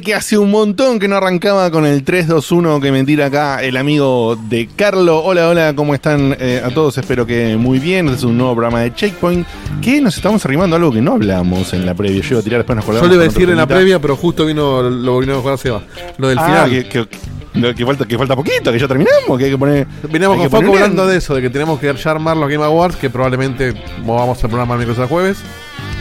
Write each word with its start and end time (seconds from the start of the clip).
Que 0.00 0.14
hace 0.14 0.38
un 0.38 0.50
montón 0.50 0.98
que 0.98 1.06
no 1.06 1.16
arrancaba 1.16 1.70
con 1.70 1.84
el 1.84 2.02
321 2.02 2.80
que 2.80 2.90
me 2.90 3.04
tira 3.04 3.26
acá 3.26 3.62
el 3.62 3.76
amigo 3.76 4.36
de 4.48 4.66
Carlo. 4.74 5.18
Hola, 5.22 5.48
hola, 5.50 5.74
¿cómo 5.76 5.92
están 5.94 6.34
eh, 6.40 6.62
a 6.64 6.70
todos? 6.70 6.96
Espero 6.96 7.26
que 7.26 7.56
muy 7.58 7.78
bien. 7.78 8.06
Este 8.06 8.18
es 8.20 8.24
un 8.24 8.38
nuevo 8.38 8.54
programa 8.54 8.80
de 8.80 8.94
Checkpoint. 8.94 9.46
Que 9.82 10.00
nos 10.00 10.16
estamos 10.16 10.42
arrimando 10.46 10.76
a 10.76 10.78
algo 10.78 10.92
que 10.92 11.02
no 11.02 11.12
hablamos 11.12 11.74
en 11.74 11.84
la 11.84 11.94
previa. 11.94 12.22
Yo 12.22 12.28
iba 12.30 12.40
a 12.40 12.42
tirar 12.42 12.58
después 12.60 12.76
nos 12.76 12.86
Yo 12.86 12.92
acordamos 12.92 13.08
le 13.10 13.14
iba 13.16 13.24
a 13.24 13.28
decir 13.28 13.50
en 13.50 13.56
la 13.58 13.66
previa, 13.66 13.98
pero 14.00 14.16
justo 14.16 14.46
vino 14.46 14.82
lo 14.82 15.18
vino 15.18 15.34
a 15.34 15.40
jugar 15.40 15.58
Seba. 15.58 15.82
Lo 16.16 16.28
del 16.28 16.38
Ah, 16.38 16.46
final. 16.46 16.70
que, 16.70 16.88
que- 16.88 17.74
que 17.74 17.84
falta, 17.84 18.06
que 18.06 18.16
falta 18.16 18.34
poquito, 18.34 18.72
que 18.72 18.78
ya 18.78 18.88
terminamos, 18.88 19.36
que 19.38 19.44
hay 19.44 19.50
que 19.50 19.58
poner. 19.58 19.86
Veníamos 20.10 20.48
con 20.48 20.60
bien. 20.62 20.72
hablando 20.74 21.06
de 21.06 21.18
eso, 21.18 21.34
de 21.34 21.42
que 21.42 21.50
tenemos 21.50 21.78
que 21.78 21.92
ya 21.94 22.10
armar 22.10 22.34
los 22.38 22.48
Game 22.48 22.64
Awards, 22.64 22.96
que 22.96 23.10
probablemente 23.10 23.74
movamos 24.02 24.42
el 24.42 24.48
programa 24.48 24.72
el 24.74 24.78
miércoles 24.86 25.04
a 25.04 25.06
jueves. 25.06 25.36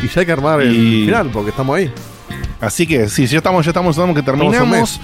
Y 0.02 0.08
ya 0.08 0.22
hay 0.22 0.26
que 0.26 0.32
armar 0.32 0.62
el 0.62 0.74
Y- 0.74 1.06
final, 1.08 1.30
porque 1.34 1.50
estamos 1.50 1.76
ahí. 1.78 1.92
Así 2.62 2.86
que 2.86 3.10
sí, 3.10 3.26
ya 3.26 3.40
estamos, 3.40 3.66
ya 3.66 3.72
estamos, 3.72 3.96
estamos 3.96 4.16
que 4.16 4.22
terminamos. 4.22 5.00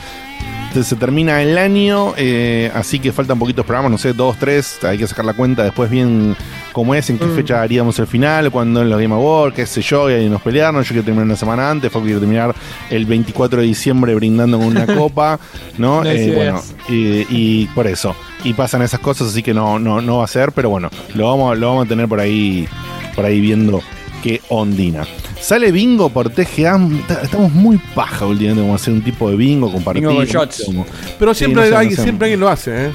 Se, 0.74 0.84
se 0.84 0.96
termina 0.96 1.42
el 1.42 1.58
año, 1.58 2.14
eh, 2.18 2.70
así 2.76 3.00
que 3.00 3.12
faltan 3.12 3.40
poquitos 3.40 3.66
programas, 3.66 3.90
no 3.92 3.98
sé, 3.98 4.14
dos, 4.14 4.38
tres, 4.38 4.84
hay 4.84 4.98
que 4.98 5.08
sacar 5.08 5.26
la 5.26 5.34
cuenta 5.34 5.64
después 5.64 5.90
bien 5.90 6.36
cómo 6.72 6.94
es, 6.94 7.10
en 7.10 7.18
qué 7.18 7.26
fecha 7.26 7.64
haríamos 7.64 7.98
el 7.98 8.06
final, 8.06 8.52
cuando 8.52 8.84
en 8.84 8.90
los 8.90 9.02
Game 9.02 9.16
Awards, 9.16 9.56
qué 9.56 9.66
sé 9.66 9.82
yo, 9.82 10.08
y 10.12 10.14
ahí 10.14 10.30
nos 10.30 10.42
pelearon, 10.42 10.84
yo 10.84 10.90
quiero 10.90 11.04
terminar 11.04 11.26
una 11.26 11.36
semana 11.36 11.72
antes, 11.72 11.92
fue 11.92 12.04
quiero 12.04 12.20
terminar 12.20 12.54
el 12.92 13.06
24 13.08 13.62
de 13.62 13.66
diciembre 13.66 14.14
brindando 14.14 14.60
con 14.60 14.68
una 14.68 14.86
copa, 14.96 15.40
¿no? 15.80 16.04
No 16.04 16.10
Eh, 16.12 16.34
bueno, 16.36 16.62
y, 16.90 17.26
y 17.30 17.66
por 17.74 17.88
eso, 17.88 18.16
y 18.44 18.54
pasan 18.54 18.84
esas 18.84 19.00
cosas, 19.00 19.30
así 19.30 19.42
que 19.42 19.56
no, 19.56 19.80
no, 19.80 20.00
no 20.02 20.18
va 20.18 20.26
a 20.26 20.28
ser, 20.28 20.52
pero 20.52 20.70
bueno, 20.70 20.92
lo 21.16 21.28
vamos, 21.28 21.58
lo 21.58 21.70
vamos 21.70 21.86
a 21.86 21.90
tener 21.90 22.08
por 22.08 22.20
ahí, 22.20 22.68
por 23.16 23.26
ahí 23.26 23.40
viendo 23.40 23.82
qué 24.22 24.42
ondina. 24.50 25.06
Sale 25.40 25.72
bingo 25.72 26.10
por 26.10 26.30
TGA. 26.30 26.80
ta- 27.08 27.22
Estamos 27.24 27.52
muy 27.54 27.78
paja 27.96 28.26
últimamente. 28.26 28.62
Vamos 28.64 28.82
a 28.82 28.84
hacer 28.84 28.94
un 28.94 29.02
tipo 29.04 29.30
de 29.30 29.36
bingo 29.36 29.72
compartido. 29.72 30.10
Bingo 30.10 30.24
con 30.24 30.32
shots. 30.32 30.64
Como- 30.66 30.86
Pero 31.20 31.34
Sí, 31.34 31.40
siempre, 31.40 31.64
no 31.64 31.70
sé, 31.70 31.76
hay, 31.76 31.90
no 31.90 31.96
sé. 31.96 32.04
siempre 32.04 32.26
alguien 32.26 32.40
lo 32.40 32.50
hace, 32.50 32.88
¿eh? 32.88 32.92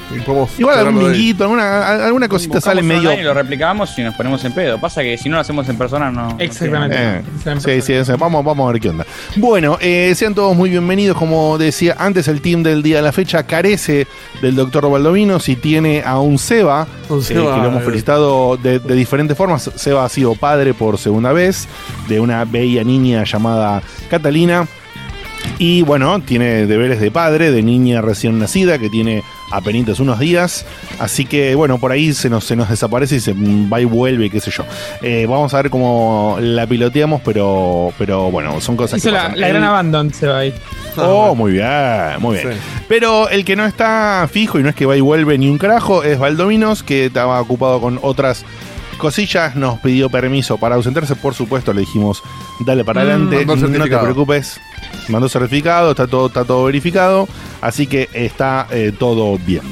Igual 0.57 0.77
algún 0.79 0.99
binguito, 0.99 1.43
alguna, 1.45 2.05
alguna 2.05 2.27
cosita 2.27 2.55
Buscamos 2.55 2.63
sale 2.77 2.83
medio. 2.83 3.13
y 3.19 3.23
lo 3.23 3.33
replicamos 3.33 3.97
y 3.97 4.01
nos 4.01 4.13
ponemos 4.15 4.43
en 4.45 4.53
pedo. 4.53 4.79
Pasa 4.79 5.01
que 5.01 5.17
si 5.17 5.29
no 5.29 5.35
lo 5.35 5.41
hacemos 5.41 5.67
en 5.69 5.77
persona, 5.77 6.11
no. 6.11 6.35
Exactamente. 6.39 6.95
Eh, 6.99 7.21
sí, 7.59 7.81
sí, 7.81 8.05
sí, 8.05 8.11
vamos, 8.19 8.43
vamos 8.43 8.67
a 8.69 8.71
ver 8.73 8.81
qué 8.81 8.89
onda. 8.89 9.05
Bueno, 9.37 9.77
eh, 9.81 10.13
sean 10.15 10.35
todos 10.35 10.55
muy 10.55 10.69
bienvenidos. 10.69 11.17
Como 11.17 11.57
decía 11.57 11.95
antes, 11.97 12.27
el 12.27 12.41
team 12.41 12.61
del 12.63 12.83
día 12.83 12.97
de 12.97 13.03
la 13.03 13.11
fecha 13.13 13.43
carece 13.43 14.05
del 14.41 14.55
doctor 14.55 14.89
Baldovino. 14.91 15.39
Si 15.39 15.55
tiene 15.55 16.01
a 16.05 16.19
un 16.19 16.37
Seba, 16.37 16.87
Un 17.09 17.19
eh, 17.21 17.23
que 17.27 17.33
lo 17.35 17.65
hemos 17.65 17.81
eh. 17.81 17.85
felicitado 17.85 18.57
de, 18.57 18.79
de 18.79 18.95
diferentes 18.95 19.37
formas. 19.37 19.71
Seba 19.75 20.03
ha 20.05 20.09
sido 20.09 20.35
padre 20.35 20.73
por 20.73 20.97
segunda 21.13 21.31
vez 21.31 21.67
de 22.07 22.19
una 22.19 22.43
bella 22.43 22.83
niña 22.83 23.23
llamada 23.23 23.83
Catalina. 24.09 24.67
Y 25.59 25.83
bueno, 25.83 26.19
tiene 26.21 26.65
deberes 26.65 26.99
de 26.99 27.11
padre, 27.11 27.51
de 27.51 27.61
niña 27.61 28.01
recién 28.01 28.39
nacida, 28.39 28.79
que 28.79 28.89
tiene 28.89 29.23
apenas 29.51 29.99
unos 29.99 30.17
días. 30.17 30.65
Así 30.99 31.25
que 31.25 31.53
bueno, 31.53 31.77
por 31.77 31.91
ahí 31.91 32.13
se 32.13 32.29
nos, 32.29 32.45
se 32.45 32.55
nos 32.55 32.69
desaparece 32.69 33.17
y 33.17 33.19
se 33.19 33.33
va 33.71 33.79
y 33.79 33.85
vuelve, 33.85 34.29
qué 34.31 34.39
sé 34.39 34.49
yo. 34.49 34.63
Eh, 35.03 35.27
vamos 35.29 35.53
a 35.53 35.57
ver 35.61 35.69
cómo 35.69 36.37
la 36.39 36.65
piloteamos, 36.65 37.21
pero, 37.23 37.93
pero 37.99 38.31
bueno, 38.31 38.59
son 38.61 38.75
cosas 38.75 38.97
Hizo 38.97 39.09
que 39.09 39.13
la, 39.13 39.23
pasan. 39.25 39.39
la 39.39 39.47
El- 39.47 39.53
gran 39.53 39.63
abandon, 39.65 40.13
se 40.13 40.27
va 40.27 40.39
ahí. 40.39 40.53
Oh, 40.97 41.35
muy 41.35 41.51
bien, 41.51 42.19
muy 42.19 42.37
bien. 42.37 42.53
Sí. 42.53 42.59
Pero 42.87 43.29
el 43.29 43.45
que 43.45 43.55
no 43.55 43.65
está 43.65 44.27
fijo 44.31 44.59
y 44.59 44.63
no 44.63 44.69
es 44.69 44.75
que 44.75 44.85
va 44.87 44.95
y 44.97 45.01
vuelve 45.01 45.37
ni 45.37 45.49
un 45.49 45.57
carajo 45.59 46.03
es 46.03 46.17
Valdominos, 46.17 46.81
que 46.83 47.05
estaba 47.07 47.39
ocupado 47.39 47.79
con 47.79 47.99
otras 48.01 48.43
cosillas, 48.97 49.55
nos 49.55 49.79
pidió 49.79 50.09
permiso 50.09 50.57
para 50.57 50.75
ausentarse, 50.75 51.15
por 51.15 51.33
supuesto, 51.33 51.73
le 51.73 51.81
dijimos, 51.81 52.23
dale 52.59 52.83
para 52.83 53.03
Mm, 53.03 53.07
adelante, 53.07 53.45
no 53.45 53.83
te 53.85 53.97
preocupes, 53.97 54.59
mandó 55.09 55.29
certificado, 55.29 55.91
está 55.91 56.07
todo, 56.07 56.27
está 56.27 56.45
todo 56.45 56.65
verificado, 56.65 57.27
así 57.61 57.87
que 57.87 58.09
está 58.13 58.67
eh, 58.71 58.93
todo 58.97 59.37
bien. 59.37 59.63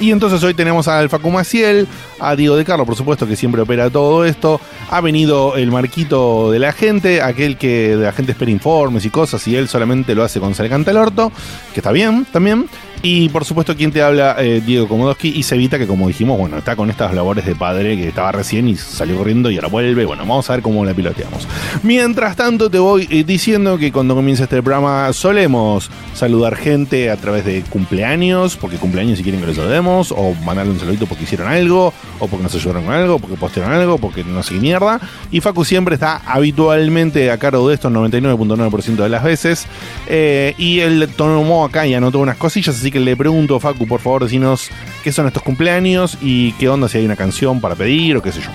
Y 0.00 0.10
entonces 0.10 0.42
hoy 0.42 0.54
tenemos 0.54 0.88
a 0.88 0.98
Alfa 0.98 1.18
Maciel, 1.18 1.86
a 2.18 2.34
Diego 2.34 2.56
de 2.56 2.64
Carlo, 2.64 2.84
por 2.84 2.96
supuesto, 2.96 3.26
que 3.26 3.36
siempre 3.36 3.62
opera 3.62 3.90
todo 3.90 4.24
esto. 4.24 4.60
Ha 4.90 5.00
venido 5.00 5.56
el 5.56 5.70
marquito 5.70 6.50
de 6.50 6.58
la 6.58 6.72
gente, 6.72 7.22
aquel 7.22 7.56
que 7.56 7.96
de 7.96 8.04
la 8.04 8.12
gente 8.12 8.32
espera 8.32 8.50
informes 8.50 9.04
y 9.04 9.10
cosas, 9.10 9.46
y 9.46 9.56
él 9.56 9.68
solamente 9.68 10.14
lo 10.14 10.24
hace 10.24 10.40
con 10.40 10.54
Sale 10.54 10.68
Canta 10.68 10.90
el 10.90 10.96
Orto, 10.96 11.30
que 11.72 11.80
está 11.80 11.92
bien 11.92 12.26
también. 12.32 12.66
Y 13.06 13.28
por 13.28 13.44
supuesto, 13.44 13.76
quien 13.76 13.92
te 13.92 14.00
habla, 14.00 14.34
eh, 14.38 14.62
Diego 14.64 14.88
Komodowski, 14.88 15.28
y 15.28 15.42
se 15.42 15.58
que, 15.68 15.86
como 15.86 16.08
dijimos, 16.08 16.38
bueno, 16.38 16.56
está 16.56 16.74
con 16.74 16.88
estas 16.88 17.12
labores 17.12 17.44
de 17.44 17.54
padre 17.54 17.98
que 17.98 18.08
estaba 18.08 18.32
recién 18.32 18.66
y 18.66 18.76
salió 18.76 19.18
corriendo 19.18 19.50
y 19.50 19.56
ahora 19.56 19.68
vuelve. 19.68 20.06
Bueno, 20.06 20.22
vamos 20.22 20.48
a 20.48 20.54
ver 20.54 20.62
cómo 20.62 20.86
la 20.86 20.94
piloteamos. 20.94 21.46
Mientras 21.82 22.34
tanto, 22.34 22.70
te 22.70 22.78
voy 22.78 23.06
eh, 23.10 23.22
diciendo 23.22 23.76
que 23.76 23.92
cuando 23.92 24.14
comienza 24.14 24.44
este 24.44 24.62
programa 24.62 25.12
solemos 25.12 25.90
saludar 26.14 26.56
gente 26.56 27.10
a 27.10 27.18
través 27.18 27.44
de 27.44 27.62
cumpleaños, 27.68 28.56
porque 28.56 28.78
cumpleaños 28.78 29.18
si 29.18 29.22
quieren 29.22 29.38
que 29.42 29.48
los 29.48 29.56
saludemos, 29.56 30.10
o 30.10 30.32
mandarle 30.42 30.72
un 30.72 30.80
saludito 30.80 31.04
porque 31.04 31.24
hicieron 31.24 31.48
algo, 31.48 31.92
o 32.20 32.26
porque 32.26 32.42
nos 32.42 32.54
ayudaron 32.54 32.86
con 32.86 32.94
algo, 32.94 33.18
porque 33.18 33.36
postearon 33.36 33.74
algo, 33.74 33.98
porque 33.98 34.24
no 34.24 34.42
sé 34.42 34.54
qué 34.54 34.60
mierda. 34.60 34.98
Y 35.30 35.42
Facu 35.42 35.66
siempre 35.66 35.94
está 35.94 36.22
habitualmente 36.24 37.30
a 37.30 37.36
cargo 37.36 37.68
de 37.68 37.74
esto 37.74 37.90
99.9% 37.90 38.96
de 38.96 39.08
las 39.10 39.22
veces. 39.22 39.66
Eh, 40.06 40.54
y 40.56 40.80
él 40.80 41.06
tomó 41.14 41.66
acá 41.66 41.86
y 41.86 41.92
anotó 41.92 42.20
unas 42.20 42.38
cosillas, 42.38 42.76
así 42.76 42.90
que 42.90 42.93
le 43.00 43.16
pregunto, 43.16 43.58
Facu, 43.60 43.86
por 43.86 44.00
favor, 44.00 44.24
decinos 44.24 44.70
qué 45.02 45.12
son 45.12 45.26
estos 45.26 45.42
cumpleaños 45.42 46.18
y 46.20 46.52
qué 46.52 46.68
onda 46.68 46.88
si 46.88 46.98
hay 46.98 47.04
una 47.04 47.16
canción 47.16 47.60
para 47.60 47.74
pedir 47.74 48.16
o 48.16 48.22
qué 48.22 48.32
sé 48.32 48.40
yo. 48.40 48.48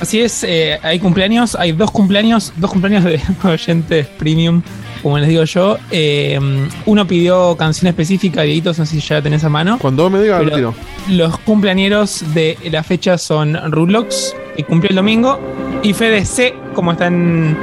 Así 0.00 0.20
es, 0.20 0.44
eh, 0.44 0.78
hay 0.82 0.98
cumpleaños, 0.98 1.54
hay 1.54 1.72
dos 1.72 1.90
cumpleaños, 1.90 2.54
dos 2.56 2.70
cumpleaños 2.70 3.04
de 3.04 3.20
oyentes 3.48 4.06
premium, 4.06 4.62
como 5.02 5.18
les 5.18 5.28
digo 5.28 5.44
yo. 5.44 5.76
Eh, 5.90 6.38
uno 6.86 7.06
pidió 7.06 7.54
canción 7.56 7.88
específica, 7.88 8.42
Dieguitos, 8.42 8.78
no 8.78 8.86
sé 8.86 8.98
si 8.98 9.06
ya 9.06 9.16
la 9.16 9.22
tenés 9.22 9.44
a 9.44 9.50
mano. 9.50 9.78
Cuando 9.78 10.08
me 10.08 10.22
diga, 10.22 10.40
lo 10.42 10.50
tiro. 10.50 10.74
Los 11.10 11.38
cumpleañeros 11.40 12.24
de 12.32 12.56
la 12.70 12.82
fecha 12.82 13.18
son 13.18 13.58
Rulox, 13.70 14.34
que 14.56 14.64
cumplió 14.64 14.88
el 14.88 14.96
domingo, 14.96 15.38
y 15.82 15.92
Fede 15.92 16.24
C, 16.24 16.54
como 16.74 16.92
está 16.92 17.08
en, 17.08 17.54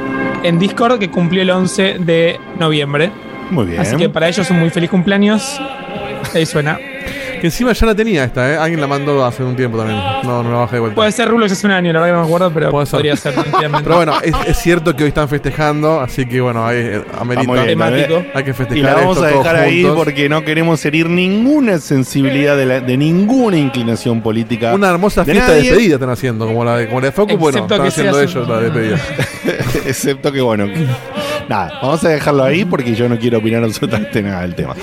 en 0.44 0.60
Discord, 0.60 1.00
que 1.00 1.10
cumplió 1.10 1.42
el 1.42 1.50
11 1.50 1.98
de 1.98 2.38
noviembre. 2.60 3.10
Muy 3.50 3.66
bien. 3.66 3.80
Así 3.80 3.96
que 3.96 4.08
para 4.08 4.28
ellos 4.28 4.48
un 4.50 4.60
muy 4.60 4.70
feliz 4.70 4.90
cumpleaños. 4.90 5.60
Ahí 6.34 6.46
suena. 6.46 6.78
Que 7.40 7.46
encima 7.46 7.72
ya 7.72 7.86
la 7.86 7.94
tenía 7.94 8.24
esta, 8.24 8.52
¿eh? 8.52 8.56
Alguien 8.56 8.80
la 8.80 8.88
mandó 8.88 9.24
hace 9.24 9.44
un 9.44 9.54
tiempo 9.54 9.78
también. 9.78 9.96
No, 10.24 10.42
no 10.42 10.50
la 10.50 10.58
bajé 10.58 10.74
de 10.76 10.80
vuelta. 10.80 10.96
Puede 10.96 11.12
ser 11.12 11.28
Rulos 11.28 11.52
hace 11.52 11.66
un 11.68 11.72
año, 11.72 11.92
la 11.92 12.00
verdad 12.00 12.14
que 12.14 12.16
no 12.16 12.22
me 12.22 12.26
acuerdo, 12.26 12.50
pero 12.52 12.70
Puede 12.72 12.86
ser. 12.86 12.96
podría 12.98 13.14
ser. 13.16 13.34
Pero 13.84 13.94
bueno, 13.96 14.14
es, 14.24 14.34
es 14.48 14.56
cierto 14.58 14.96
que 14.96 15.04
hoy 15.04 15.08
están 15.10 15.28
festejando, 15.28 16.00
así 16.00 16.26
que 16.26 16.40
bueno, 16.40 16.66
ahí 16.66 16.78
eh, 16.78 17.02
amerita. 17.16 17.46
muy 17.46 17.58
bien, 17.60 17.68
temático. 17.78 18.24
Hay 18.34 18.42
que 18.42 18.52
festejar 18.54 18.76
Y 18.78 18.82
la 18.82 18.94
vamos 18.94 19.16
esto 19.18 19.26
a 19.26 19.30
todos 19.30 19.44
dejar 19.44 19.56
ahí 19.60 19.82
juntos. 19.82 20.04
porque 20.04 20.28
no 20.28 20.44
queremos 20.44 20.84
herir 20.84 21.08
ninguna 21.08 21.78
sensibilidad 21.78 22.56
de, 22.56 22.66
la- 22.66 22.80
de 22.80 22.96
ninguna 22.96 23.56
inclinación 23.56 24.20
política. 24.20 24.74
Una 24.74 24.90
hermosa 24.90 25.22
de 25.24 25.32
fiesta 25.32 25.52
de 25.52 25.58
nadie, 25.58 25.70
despedida 25.70 25.94
están 25.94 26.10
haciendo, 26.10 26.44
como 26.44 26.64
la 26.64 26.76
de, 26.76 26.88
como 26.88 27.00
la 27.00 27.06
de 27.06 27.12
Facu, 27.12 27.36
bueno, 27.36 27.58
Excepto 27.58 27.74
están 27.74 27.86
que 27.86 27.90
sea 27.92 28.10
haciendo 28.10 28.28
su- 28.32 28.38
ellos 28.38 28.48
la 28.48 28.60
despedida. 28.60 28.98
Excepto 29.86 30.32
que, 30.32 30.40
bueno, 30.40 30.66
nada, 31.48 31.78
vamos 31.82 32.04
a 32.04 32.08
dejarlo 32.10 32.44
ahí 32.44 32.64
porque 32.64 32.94
yo 32.94 33.08
no 33.08 33.18
quiero 33.18 33.38
opinar 33.38 33.64
absolutamente 33.64 34.22
nada 34.22 34.42
del 34.42 34.54
tema. 34.54 34.74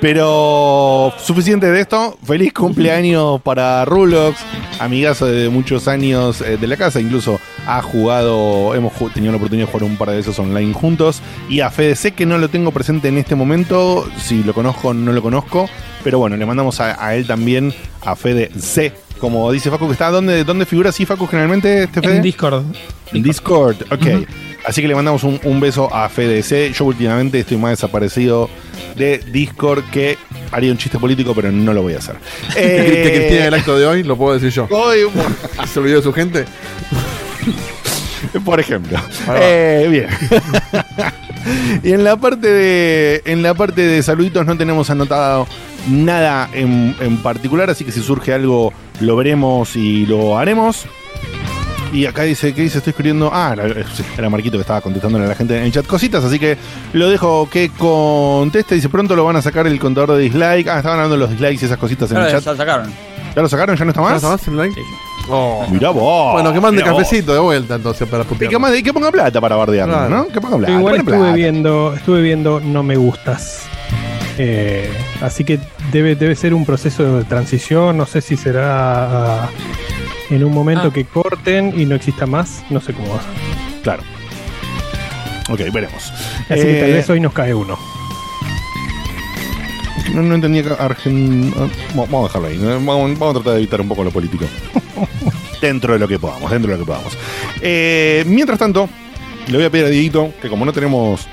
Pero 0.00 1.12
suficiente 1.18 1.70
de 1.70 1.80
esto. 1.80 2.18
Feliz 2.24 2.52
cumpleaños 2.52 3.40
para 3.42 3.84
Rulox, 3.84 4.38
amigazo 4.78 5.26
de 5.26 5.48
muchos 5.48 5.88
años 5.88 6.40
eh, 6.40 6.56
de 6.56 6.66
la 6.66 6.76
casa. 6.76 7.00
Incluso 7.00 7.40
ha 7.66 7.82
jugado, 7.82 8.74
hemos 8.74 8.92
tenido 9.12 9.32
la 9.32 9.38
oportunidad 9.38 9.66
de 9.66 9.72
jugar 9.72 9.90
un 9.90 9.96
par 9.96 10.10
de 10.10 10.16
veces 10.16 10.38
online 10.38 10.72
juntos. 10.72 11.20
Y 11.48 11.60
a 11.60 11.70
Fede, 11.70 11.96
sé 11.96 12.12
que 12.12 12.26
no 12.26 12.38
lo 12.38 12.48
tengo 12.48 12.70
presente 12.70 13.08
en 13.08 13.18
este 13.18 13.34
momento. 13.34 14.08
Si 14.18 14.42
lo 14.42 14.54
conozco, 14.54 14.94
no 14.94 15.12
lo 15.12 15.22
conozco. 15.22 15.68
Pero 16.04 16.18
bueno, 16.18 16.36
le 16.36 16.46
mandamos 16.46 16.80
a, 16.80 17.04
a 17.04 17.14
él 17.14 17.26
también, 17.26 17.72
a 18.04 18.14
Fede 18.16 18.50
C. 18.58 18.92
Como 19.18 19.50
dice 19.50 19.70
Facu, 19.70 19.86
que 19.86 19.92
está. 19.92 20.10
¿Dónde, 20.10 20.44
dónde 20.44 20.64
figura 20.64 20.90
así 20.90 21.04
Facu 21.04 21.26
generalmente 21.26 21.84
este 21.84 22.00
Fede? 22.00 22.16
En 22.16 22.22
Discord. 22.22 22.64
En 23.12 23.22
Discord, 23.22 23.76
ok. 23.90 24.28
Así 24.64 24.82
que 24.82 24.88
le 24.88 24.94
mandamos 24.94 25.22
un, 25.24 25.40
un 25.44 25.60
beso 25.60 25.92
a 25.94 26.08
FDC. 26.08 26.72
Yo 26.72 26.84
últimamente 26.84 27.38
estoy 27.40 27.56
más 27.56 27.70
desaparecido 27.70 28.50
de 28.96 29.18
Discord 29.18 29.84
que 29.90 30.18
haría 30.50 30.70
un 30.72 30.78
chiste 30.78 30.98
político, 30.98 31.34
pero 31.34 31.50
no 31.52 31.72
lo 31.72 31.82
voy 31.82 31.94
a 31.94 31.98
hacer. 31.98 32.16
que 32.54 33.06
Eh, 33.06 33.12
Cristina 33.14 33.40
en 33.40 33.46
el 33.46 33.54
acto 33.54 33.78
de 33.78 33.86
hoy, 33.86 34.02
lo 34.02 34.16
puedo 34.16 34.34
decir 34.34 34.50
yo. 34.50 34.66
hoy, 34.70 34.98
¿Se 35.72 35.78
olvidó 35.78 35.96
de 35.98 36.02
su 36.02 36.12
gente? 36.12 36.44
por 38.44 38.60
ejemplo. 38.60 38.98
Eh, 39.36 39.86
bien. 39.90 40.08
y 41.82 41.92
en 41.92 42.04
la 42.04 42.16
parte 42.16 42.48
de. 42.48 43.22
En 43.24 43.42
la 43.42 43.54
parte 43.54 43.82
de 43.82 44.02
saluditos 44.02 44.44
no 44.44 44.56
tenemos 44.58 44.90
anotado 44.90 45.46
nada 45.88 46.50
en, 46.52 46.94
en 47.00 47.16
particular, 47.18 47.70
así 47.70 47.84
que 47.84 47.92
si 47.92 48.00
surge 48.02 48.32
algo 48.34 48.72
lo 49.00 49.16
veremos 49.16 49.76
y 49.76 50.04
lo 50.06 50.36
haremos. 50.38 50.86
Y 51.92 52.04
acá 52.06 52.22
dice, 52.22 52.52
¿qué 52.54 52.62
dice? 52.62 52.78
Estoy 52.78 52.90
escribiendo. 52.90 53.30
Ah, 53.32 53.54
era, 53.54 53.64
era 54.18 54.28
Marquito 54.28 54.58
que 54.58 54.60
estaba 54.62 54.80
contestándole 54.80 55.24
a 55.24 55.28
la 55.28 55.34
gente 55.34 55.56
en 55.56 55.64
el 55.64 55.72
chat 55.72 55.86
cositas, 55.86 56.22
así 56.22 56.38
que 56.38 56.56
lo 56.92 57.08
dejo 57.08 57.48
que 57.50 57.70
conteste. 57.70 58.74
Dice, 58.74 58.88
pronto 58.90 59.16
lo 59.16 59.24
van 59.24 59.36
a 59.36 59.42
sacar 59.42 59.66
el 59.66 59.78
contador 59.80 60.12
de 60.16 60.24
dislike. 60.24 60.68
Ah, 60.68 60.76
estaban 60.78 60.98
hablando 60.98 61.14
de 61.14 61.20
los 61.20 61.30
dislikes 61.30 61.62
y 61.62 61.64
esas 61.66 61.78
cositas 61.78 62.10
en 62.10 62.18
Ahora 62.18 62.28
el 62.30 62.36
ya 62.36 62.42
chat. 62.42 62.56
sacaron. 62.56 62.92
¿Ya 63.34 63.42
lo 63.42 63.48
sacaron? 63.48 63.76
¿Ya 63.76 63.84
no 63.84 63.90
está 63.90 64.00
más? 64.02 64.22
¿Nada 64.22 64.34
más 64.36 64.48
el 64.48 64.56
like? 64.56 64.80
Oh. 65.30 65.66
Mirá 65.70 65.90
vos. 65.90 66.32
Bueno, 66.32 66.52
que 66.52 66.60
mande 66.60 66.80
mirá 66.82 66.92
vos. 66.92 67.02
cafecito 67.02 67.32
de 67.32 67.38
vuelta 67.40 67.74
entonces 67.76 68.08
para 68.08 68.22
Y 68.22 68.26
putear. 68.26 68.50
que, 68.50 68.58
mande- 68.58 68.78
y 68.78 68.82
que 68.82 68.92
ponga 68.92 69.10
plata 69.10 69.40
para 69.40 69.56
bardearnos, 69.56 69.96
Claro. 69.96 70.10
¿no? 70.16 70.28
Que 70.28 70.40
ponga 70.40 70.56
plata. 70.58 70.72
Yo 70.72 70.78
igual 70.78 70.96
ponle 70.96 71.10
estuve 71.10 71.18
plata. 71.18 71.34
viendo, 71.36 71.94
estuve 71.94 72.22
viendo 72.22 72.60
no 72.60 72.82
me 72.82 72.96
gustas. 72.96 73.62
Eh, 74.38 74.90
así 75.20 75.44
que 75.44 75.58
debe, 75.92 76.16
debe 76.16 76.34
ser 76.34 76.54
un 76.54 76.64
proceso 76.64 77.16
de 77.18 77.24
transición. 77.24 77.96
No 77.96 78.06
sé 78.06 78.20
si 78.20 78.36
será 78.36 79.48
en 80.30 80.44
un 80.44 80.52
momento 80.52 80.88
Ah. 80.88 80.92
que 80.92 81.04
corten 81.04 81.72
y 81.78 81.84
no 81.86 81.94
exista 81.94 82.26
más. 82.26 82.64
No 82.70 82.80
sé 82.80 82.92
cómo 82.92 83.08
va. 83.14 83.20
Claro. 83.82 84.02
Ok, 85.50 85.60
veremos. 85.72 86.12
Así 86.48 86.62
que 86.62 86.80
tal 86.80 86.90
Eh, 86.90 86.92
vez 86.94 87.08
hoy 87.10 87.20
nos 87.20 87.32
cae 87.32 87.54
uno. 87.54 87.78
No, 90.14 90.22
no 90.22 90.34
entendía 90.34 90.62
que 90.62 90.70
Argen... 90.70 91.52
ah, 91.56 91.66
Vamos 91.94 92.20
a 92.20 92.38
dejarlo 92.38 92.48
ahí. 92.48 92.56
Vamos, 92.58 93.18
vamos 93.18 93.30
a 93.30 93.32
tratar 93.34 93.52
de 93.54 93.58
evitar 93.58 93.80
un 93.80 93.88
poco 93.88 94.04
lo 94.04 94.10
político. 94.10 94.44
dentro 95.60 95.92
de 95.94 95.98
lo 95.98 96.06
que 96.08 96.18
podamos, 96.18 96.50
dentro 96.50 96.70
de 96.72 96.78
lo 96.78 96.84
que 96.84 96.86
podamos. 96.86 97.16
Eh, 97.60 98.24
mientras 98.26 98.58
tanto, 98.58 98.88
le 99.48 99.56
voy 99.56 99.66
a 99.66 99.70
pedir 99.70 99.86
a 99.86 99.88
Dieguito 99.88 100.32
que 100.40 100.48
como 100.48 100.64
no 100.64 100.72
tenemos... 100.72 101.26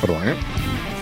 Perdón, 0.00 0.28
¿eh? 0.28 0.34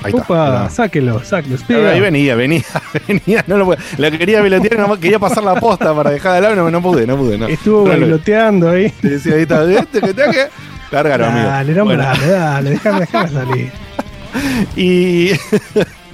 Ahí 0.02 0.12
está. 0.12 0.22
Opa, 0.22 0.62
Ahí 0.64 0.70
sáquelo, 0.70 1.22
sáquelo. 1.24 1.54
está. 1.56 1.74
Ahí 1.90 2.00
venía, 2.00 2.34
venía, 2.34 2.64
venía. 3.08 3.44
No 3.46 3.56
lo, 3.58 3.64
puedo- 3.66 3.80
lo 3.98 4.10
quería 4.10 4.40
velotear, 4.40 4.76
nada 4.76 4.88
más 4.88 4.98
quería 4.98 5.18
pasar 5.18 5.44
la 5.44 5.54
posta 5.56 5.94
para 5.94 6.10
dejar 6.10 6.34
de 6.34 6.40
lado, 6.42 6.56
no, 6.56 6.70
no 6.70 6.80
pude, 6.82 7.06
no 7.06 7.16
pude. 7.16 7.36
No. 7.38 7.46
Estuvo 7.48 7.86
No 7.86 8.68
ahí. 8.70 8.92
Sí, 9.02 9.18
sí, 9.18 9.32
ahí 9.32 9.42
está. 9.42 9.64
Este 9.70 10.00
que 10.00 10.14
tenga 10.14 10.30
que... 10.32 10.46
Lárgalo, 10.90 11.26
amigo. 11.26 11.46
Dale, 11.48 11.72
no, 11.74 11.84
Bueno. 11.84 12.02
dale, 12.02 12.26
dale, 12.28 12.70
déjame, 12.70 13.00
déjame 13.00 13.28
salir. 13.30 13.72
Y, 14.76 15.30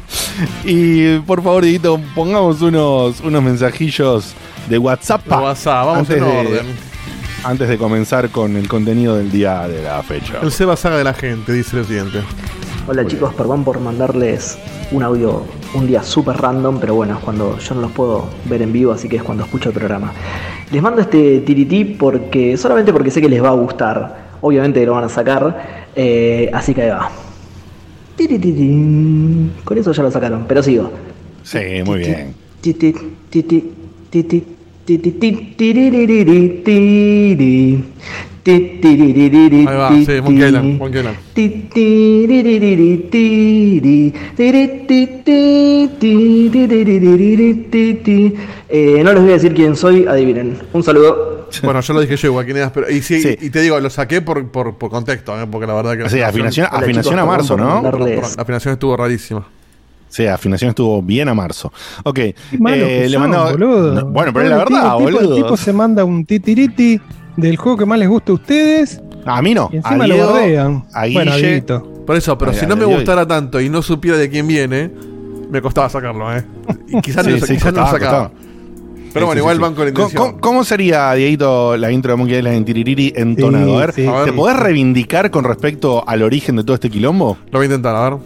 y 0.64 1.18
por 1.20 1.42
favor, 1.42 1.64
pongamos 2.14 2.62
unos, 2.62 3.20
unos 3.20 3.42
mensajillos 3.42 4.34
de 4.68 4.78
WhatsApp. 4.78 5.26
Lo 5.28 5.42
WhatsApp, 5.42 5.86
vamos 5.86 5.98
antes 5.98 6.16
en 6.18 6.24
de- 6.24 6.30
orden. 6.30 6.66
Antes 7.44 7.68
de 7.68 7.78
comenzar 7.78 8.28
con 8.30 8.56
el 8.56 8.66
contenido 8.68 9.16
del 9.16 9.30
día 9.30 9.68
de 9.68 9.82
la 9.82 10.02
fecha. 10.02 10.34
El 10.42 10.50
Seba 10.50 10.76
Saga 10.76 10.96
de 10.98 11.04
la 11.04 11.14
gente 11.14 11.52
dice 11.52 11.76
lo 11.76 11.84
siguiente. 11.84 12.20
Hola 12.88 13.04
chicos, 13.04 13.34
perdón 13.34 13.64
por 13.64 13.80
mandarles 13.80 14.56
un 14.92 15.02
audio 15.02 15.42
un 15.74 15.88
día 15.88 16.04
súper 16.04 16.36
random, 16.36 16.78
pero 16.78 16.94
bueno, 16.94 17.14
es 17.14 17.24
cuando 17.24 17.58
yo 17.58 17.74
no 17.74 17.80
los 17.80 17.90
puedo 17.90 18.26
ver 18.44 18.62
en 18.62 18.72
vivo, 18.72 18.92
así 18.92 19.08
que 19.08 19.16
es 19.16 19.24
cuando 19.24 19.42
escucho 19.42 19.70
el 19.70 19.74
programa. 19.74 20.12
Les 20.70 20.80
mando 20.80 21.00
este 21.00 21.40
tirití 21.40 21.84
porque 21.84 22.56
solamente 22.56 22.92
porque 22.92 23.10
sé 23.10 23.20
que 23.20 23.28
les 23.28 23.42
va 23.42 23.48
a 23.48 23.54
gustar. 23.54 24.26
Obviamente 24.40 24.78
que 24.78 24.86
lo 24.86 24.92
van 24.92 25.02
a 25.02 25.08
sacar, 25.08 25.88
eh, 25.96 26.48
así 26.54 26.74
que 26.74 26.82
ahí 26.82 26.90
va. 26.90 27.10
Con 29.64 29.78
eso 29.78 29.90
ya 29.90 30.04
lo 30.04 30.10
sacaron, 30.12 30.44
pero 30.46 30.62
sigo. 30.62 30.92
Sí, 31.42 31.58
muy 31.84 31.98
bien. 31.98 32.34
Ahí 38.46 39.64
va, 39.76 39.88
sí, 39.90 40.20
Monkey 40.22 40.36
ti. 40.38 40.44
Island, 40.46 40.78
Monkey 40.78 41.00
Island. 41.00 41.16
Ti, 41.34 41.48
tiririri, 41.72 43.08
tiri. 43.10 44.14
Tiri, 44.36 44.68
ti, 44.86 45.06
ti, 45.24 45.90
ti, 45.98 46.50
tiririri, 46.50 47.54
ti, 47.70 47.94
ti. 48.04 48.34
Eh, 48.68 49.02
no 49.04 49.12
les 49.12 49.22
voy 49.22 49.30
a 49.30 49.34
decir 49.34 49.54
quién 49.54 49.74
soy, 49.76 50.06
adivinen. 50.06 50.58
Un 50.72 50.82
saludo. 50.82 51.48
Bueno, 51.62 51.80
yo 51.80 51.94
lo 51.94 52.00
dije 52.00 52.16
yo 52.16 52.28
igual, 52.28 52.44
quién 52.44 52.56
eras, 52.58 52.70
pero. 52.72 52.90
Y, 52.90 53.02
sí, 53.02 53.20
Sí. 53.20 53.36
y 53.40 53.50
te 53.50 53.60
digo, 53.60 53.78
lo 53.80 53.90
saqué 53.90 54.20
por, 54.22 54.46
por, 54.48 54.74
por 54.76 54.90
contexto, 54.90 55.40
¿eh? 55.40 55.46
porque 55.50 55.66
la 55.66 55.74
verdad 55.74 55.96
que. 55.96 56.08
Sí, 56.10 56.18
la 56.18 56.28
afinación, 56.28 56.66
afinación 56.70 57.18
a 57.18 57.24
marzo, 57.24 57.56
¿no? 57.56 57.82
La 57.82 58.26
afinación 58.42 58.72
estuvo 58.72 58.96
rarísima. 58.96 59.46
Sí, 60.08 60.24
afinación 60.26 60.70
estuvo 60.70 61.02
bien 61.02 61.28
a 61.28 61.34
marzo. 61.34 61.72
Ok. 62.04 62.14
Qué 62.14 62.34
malo 62.58 62.76
eh, 62.76 63.00
que 63.02 63.08
le 63.08 63.10
son, 63.10 63.20
mandaba- 63.22 63.50
boludo. 63.50 63.94
No, 63.94 64.06
bueno, 64.06 64.32
pero 64.32 64.44
es 64.44 64.50
la 64.50 64.56
El 64.62 64.64
tipo- 64.66 64.74
verdad, 64.74 64.92
el 64.92 64.98
tipo, 65.06 65.08
El 65.08 65.14
boludo. 65.26 65.36
tipo 65.36 65.56
se 65.56 65.72
manda 65.72 66.04
un 66.04 66.24
titiriti 66.24 67.00
del 67.36 67.56
juego 67.56 67.78
que 67.78 67.86
más 67.86 67.98
les 67.98 68.08
gusta 68.08 68.32
a 68.32 68.34
ustedes 68.36 69.00
A 69.24 69.42
mí 69.42 69.54
no. 69.54 69.68
y 69.72 69.76
encima 69.76 70.04
a 70.04 70.06
lo 70.06 70.16
bordean. 70.16 70.84
a 70.94 71.06
bueno. 71.12 71.32
Por 72.06 72.16
eso, 72.16 72.38
pero 72.38 72.52
si 72.52 72.66
no 72.66 72.76
me 72.76 72.84
gustara 72.84 73.26
tanto 73.26 73.60
y 73.60 73.68
no 73.68 73.82
supiera 73.82 74.16
de 74.16 74.30
quién 74.30 74.46
viene, 74.46 74.90
me 75.50 75.60
costaba 75.60 75.88
sacarlo, 75.88 76.34
¿eh? 76.36 76.44
Y 76.88 77.00
quizás 77.00 77.24
Sí, 77.24 77.32
no, 77.32 77.36
lo- 77.38 77.46
sí, 77.46 77.54
quizás 77.54 77.72
no 77.72 77.80
lo 77.80 77.86
costaba, 77.86 77.90
sacaba. 77.90 78.28
costaba. 78.28 78.46
Pero 79.12 79.24
Sí, 79.24 79.26
bueno, 79.26 79.32
sí, 79.32 79.38
igual 79.38 79.56
sí, 79.56 79.62
van 79.62 79.74
con 79.74 79.84
la 79.84 79.90
sí. 79.90 79.94
¿Cómo, 79.94 80.06
intención. 80.08 80.30
cómo- 80.32 80.40
cómo 80.40 80.64
sería, 80.64 81.12
Dieguito, 81.14 81.76
la 81.76 81.90
intro 81.90 82.12
de 82.12 82.16
Monkey 82.18 82.36
Island 82.38 82.56
en 82.58 82.64
Tiririri 82.64 83.12
entonado? 83.16 83.76
a 83.76 83.80
ver, 83.80 83.92
sí. 83.92 84.06
A 84.06 84.12
ver. 84.12 84.24
¿te 84.26 84.32
podés 84.32 84.56
reivindicar 84.58 85.30
con 85.30 85.44
respecto 85.44 86.06
al 86.06 86.22
origen 86.22 86.56
de 86.56 86.64
todo 86.64 86.74
este 86.74 86.90
quilombo? 86.90 87.36
Lo 87.50 87.58
voy 87.58 87.64
a 87.64 87.66
intentar, 87.66 87.96
a 87.96 88.10
ver. 88.10 88.18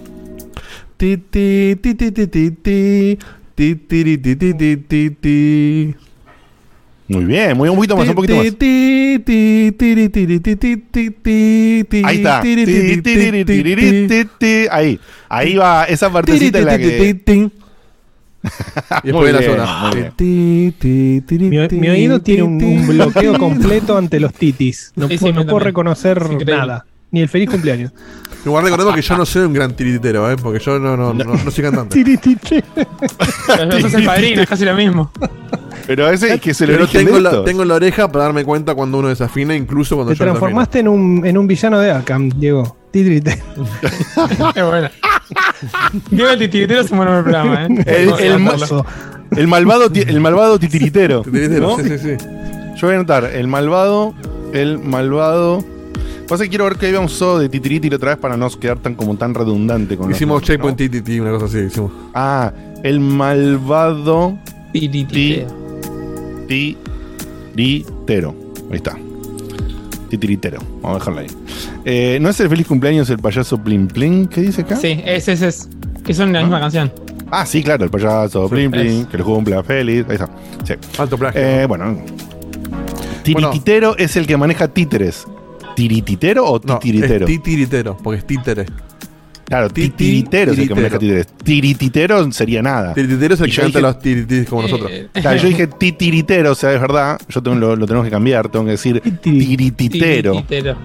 Ti, 0.97 1.17
ti, 1.17 1.77
ti, 1.81 1.95
ti, 1.95 2.11
ti, 2.13 2.27
ti, 2.27 2.51
ti. 2.51 3.19
Ti, 3.55 3.75
tiri, 3.77 4.19
ti, 4.19 4.37
ti, 4.37 4.55
ti, 4.55 4.77
ti, 4.77 5.11
ti. 5.11 5.95
Muy 7.11 7.25
bien, 7.25 7.57
muy 7.57 7.69
un 7.69 7.75
poquito 7.75 7.97
más, 7.97 8.09
un 8.09 8.15
poquito 8.15 8.37
más. 8.37 8.45
Ahí 12.05 12.17
está. 12.19 12.41
Ahí. 14.71 15.01
Ahí 15.29 15.57
va 15.57 15.85
esa 15.87 16.09
partecita 16.13 16.61
en 16.61 16.65
la 16.67 16.79
que. 16.79 17.21
Y 19.03 19.13
Muy 19.13 19.33
después 19.33 19.33
la 19.33 19.39
bien, 19.41 19.51
zona. 19.51 19.91
Mi, 21.41 21.81
mi 21.81 21.89
oído 21.89 22.21
tiene 22.23 22.45
un, 22.45 22.87
bloqueo 22.87 23.37
completo 23.39 23.99
ante 23.99 24.21
los 24.21 24.33
titis. 24.33 24.93
No, 24.95 25.09
puedo, 25.09 25.33
no 25.33 25.47
puedo 25.47 25.59
reconocer 25.59 26.23
nada. 26.47 26.87
Ni 27.11 27.21
el 27.21 27.29
feliz 27.29 27.51
cumpleaños. 27.51 27.93
Igual 28.45 28.65
recordemos 28.65 28.95
que 28.95 29.03
yo 29.03 29.17
no 29.19 29.27
soy 29.27 29.43
un 29.43 29.53
gran 29.53 29.75
tiritero, 29.75 30.31
¿eh? 30.31 30.37
Porque 30.37 30.59
yo 30.65 30.79
no, 30.79 30.97
no, 30.97 31.13
no, 31.13 31.25
no 31.25 31.51
soy 31.51 31.65
cantante. 31.65 31.95
Tirititi. 32.03 32.63
Pero 33.47 33.81
sos 33.81 33.95
el 33.95 34.05
padrino, 34.05 34.43
es 34.43 34.49
casi 34.49 34.65
lo 34.65 34.75
mismo. 34.75 35.11
Pero 35.87 36.09
ese 36.09 36.35
es 36.35 36.41
que 36.41 36.55
se 36.55 36.67
le 36.67 36.79
tengo 36.87 37.19
la, 37.19 37.45
tengo 37.45 37.65
la 37.65 37.75
oreja 37.75 38.11
para 38.11 38.25
darme 38.25 38.45
cuenta 38.45 38.75
cuando 38.75 38.99
uno 38.99 39.09
desafina, 39.09 39.55
incluso 39.55 39.97
cuando 39.97 40.13
Te 40.13 40.19
yo 40.19 40.25
transformaste 40.25 40.79
en 40.79 40.89
un, 40.89 41.27
en 41.27 41.37
un 41.37 41.47
villano 41.47 41.79
de 41.81 41.91
Arkham, 41.91 42.31
Diego. 42.31 42.77
Titirite. 42.91 43.31
Es 44.55 44.65
bueno. 44.65 44.89
Diego 46.11 46.31
el 46.31 46.39
titiritero 46.39 46.81
es 46.81 46.91
un 46.91 46.99
buen 46.99 47.11
nombre 47.11 47.33
del 47.33 47.43
programa, 47.43 47.67
¿eh? 47.67 47.85
El- 47.87 48.13
a 48.13 48.17
el. 48.19 48.33
El 49.37 49.47
malvado, 49.47 49.91
el 49.95 50.21
malvado 50.21 50.59
titiritero. 50.59 51.23
Titiritero, 51.23 51.77
¿no? 51.77 51.77
sí, 51.79 51.89
sí, 51.91 51.99
sí. 51.99 52.17
Yo 52.77 52.87
voy 52.87 52.95
a 52.95 52.99
anotar 52.99 53.25
el 53.27 53.47
malvado, 53.47 54.15
el 54.53 54.79
malvado. 54.79 55.65
Pasa 56.31 56.45
que 56.45 56.51
quiero 56.51 56.67
ver 56.67 56.77
que 56.77 56.87
habíamos 56.87 57.13
usado 57.13 57.41
de 57.41 57.49
titiriti 57.49 57.91
la 57.91 57.97
otra 57.97 58.11
vez 58.11 58.19
para 58.21 58.37
no 58.37 58.49
quedar 58.51 58.79
tan 58.79 58.95
como 58.95 59.17
tan 59.17 59.35
redundante 59.35 59.97
con 59.97 60.13
Hicimos 60.13 60.45
checkpoint 60.45 60.81
¿no? 60.81 61.01
TTT, 61.01 61.21
una 61.21 61.33
cosa 61.33 61.47
así. 61.47 61.59
Hicimos. 61.59 61.91
Ah, 62.15 62.53
el 62.85 63.01
malvado 63.01 64.39
Tirititero. 64.73 65.49
Tiritero. 66.47 68.37
Ahí 68.71 68.77
está. 68.77 68.97
Titiritero. 70.09 70.61
Vamos 70.81 70.99
a 70.99 70.99
dejarlo 71.01 71.19
ahí. 71.19 71.27
Eh, 71.85 72.19
¿No 72.21 72.29
es 72.29 72.39
el 72.39 72.49
feliz 72.49 72.69
cumpleaños 72.69 73.11
el 73.11 73.19
payaso 73.19 73.59
Plin 73.59 73.89
Plin? 73.89 74.29
¿Qué 74.29 74.43
dice 74.43 74.61
acá? 74.61 74.77
Sí, 74.77 75.03
ese 75.05 75.33
ese 75.33 75.49
es. 75.49 75.69
Que 76.05 76.15
son 76.15 76.33
la 76.33 76.43
misma 76.43 76.61
canción. 76.61 76.93
Ah, 77.33 77.45
sí, 77.45 77.61
claro, 77.61 77.83
el 77.83 77.91
payaso 77.91 78.49
Plin 78.49 78.71
Plin, 78.71 79.01
es. 79.01 79.07
que 79.07 79.19
lo 79.19 79.25
cumpla 79.25 79.65
feliz. 79.65 80.05
Ahí 80.09 80.15
está. 80.15 80.29
Sí. 80.63 80.75
Alto 80.97 81.19
plagio. 81.19 81.41
Eh, 81.41 81.67
bueno. 81.67 81.99
Tirititero 83.25 83.97
es 83.97 84.15
el 84.15 84.29
que 84.29 84.37
maneja 84.37 84.69
títeres. 84.69 85.27
¿Tirititero 85.89 86.45
o 86.45 86.61
no, 86.65 86.79
titiritero? 86.79 87.27
es 87.27 87.33
titiritero, 87.33 87.97
porque 88.03 88.19
es 88.19 88.27
títere. 88.27 88.67
claro, 89.45 89.71
titiritero 89.71 90.53
es 90.53 90.59
el 90.59 90.69
que 90.69 90.75
maneja 90.75 90.99
títeres. 90.99 91.27
Tirititero 91.43 92.31
sería 92.33 92.61
nada. 92.63 92.93
Tirititero 92.95 93.35
es 93.35 93.41
el 93.41 93.49
Y 93.49 93.51
que 93.51 93.57
canta 93.63 93.79
dije- 93.79 93.81
los 93.83 93.99
tiritiris 93.99 94.49
como 94.49 94.63
nosotros. 94.63 94.91
Eh, 94.93 95.09
Claro, 95.15 95.37
yo 95.39 95.49
dije 95.49 95.67
titiritero, 95.67 96.53
o 96.53 96.55
sea, 96.55 96.73
es 96.75 96.81
verdad. 96.81 97.19
Yo 97.29 97.43
tengo, 97.43 97.57
lo, 97.57 97.77
lo 97.77 97.87
tenemos 97.87 98.05
que 98.05 98.11
cambiar, 98.11 98.49
tengo 98.51 98.65
que 98.67 98.73
decir 98.73 99.01
tirititero. 99.23 100.33
Tirititero. 100.33 100.77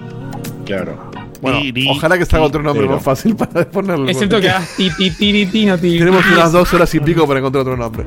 Claro. 0.64 1.10
Bueno, 1.42 1.58
ojalá 1.90 2.16
que 2.18 2.24
salga 2.24 2.46
otro 2.46 2.62
nombre 2.62 2.88
más 2.88 3.02
fácil 3.02 3.36
para 3.36 3.68
ponerlo. 3.70 4.08
Excepto 4.08 4.40
que 4.40 4.48
hagas 4.48 4.74
titiritino, 4.76 5.76
Tenemos 5.78 6.24
unas 6.32 6.52
dos 6.52 6.72
horas 6.72 6.92
y 6.94 7.00
pico 7.00 7.26
para 7.26 7.40
encontrar 7.40 7.60
otro 7.60 7.76
nombre. 7.76 8.04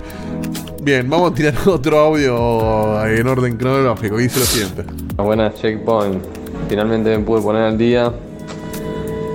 Bien, 0.81 1.07
vamos 1.09 1.31
a 1.31 1.35
tirar 1.35 1.53
otro 1.67 1.99
audio 1.99 3.05
en 3.05 3.27
orden 3.27 3.55
cronológico. 3.57 4.17
Dice 4.17 4.39
lo 4.39 4.45
siguiente. 4.45 4.83
Buenas, 5.17 5.53
Checkpoint. 5.61 6.38
Finalmente 6.69 7.17
me 7.17 7.23
pude 7.23 7.41
poner 7.41 7.63
al 7.63 7.77
día 7.79 8.13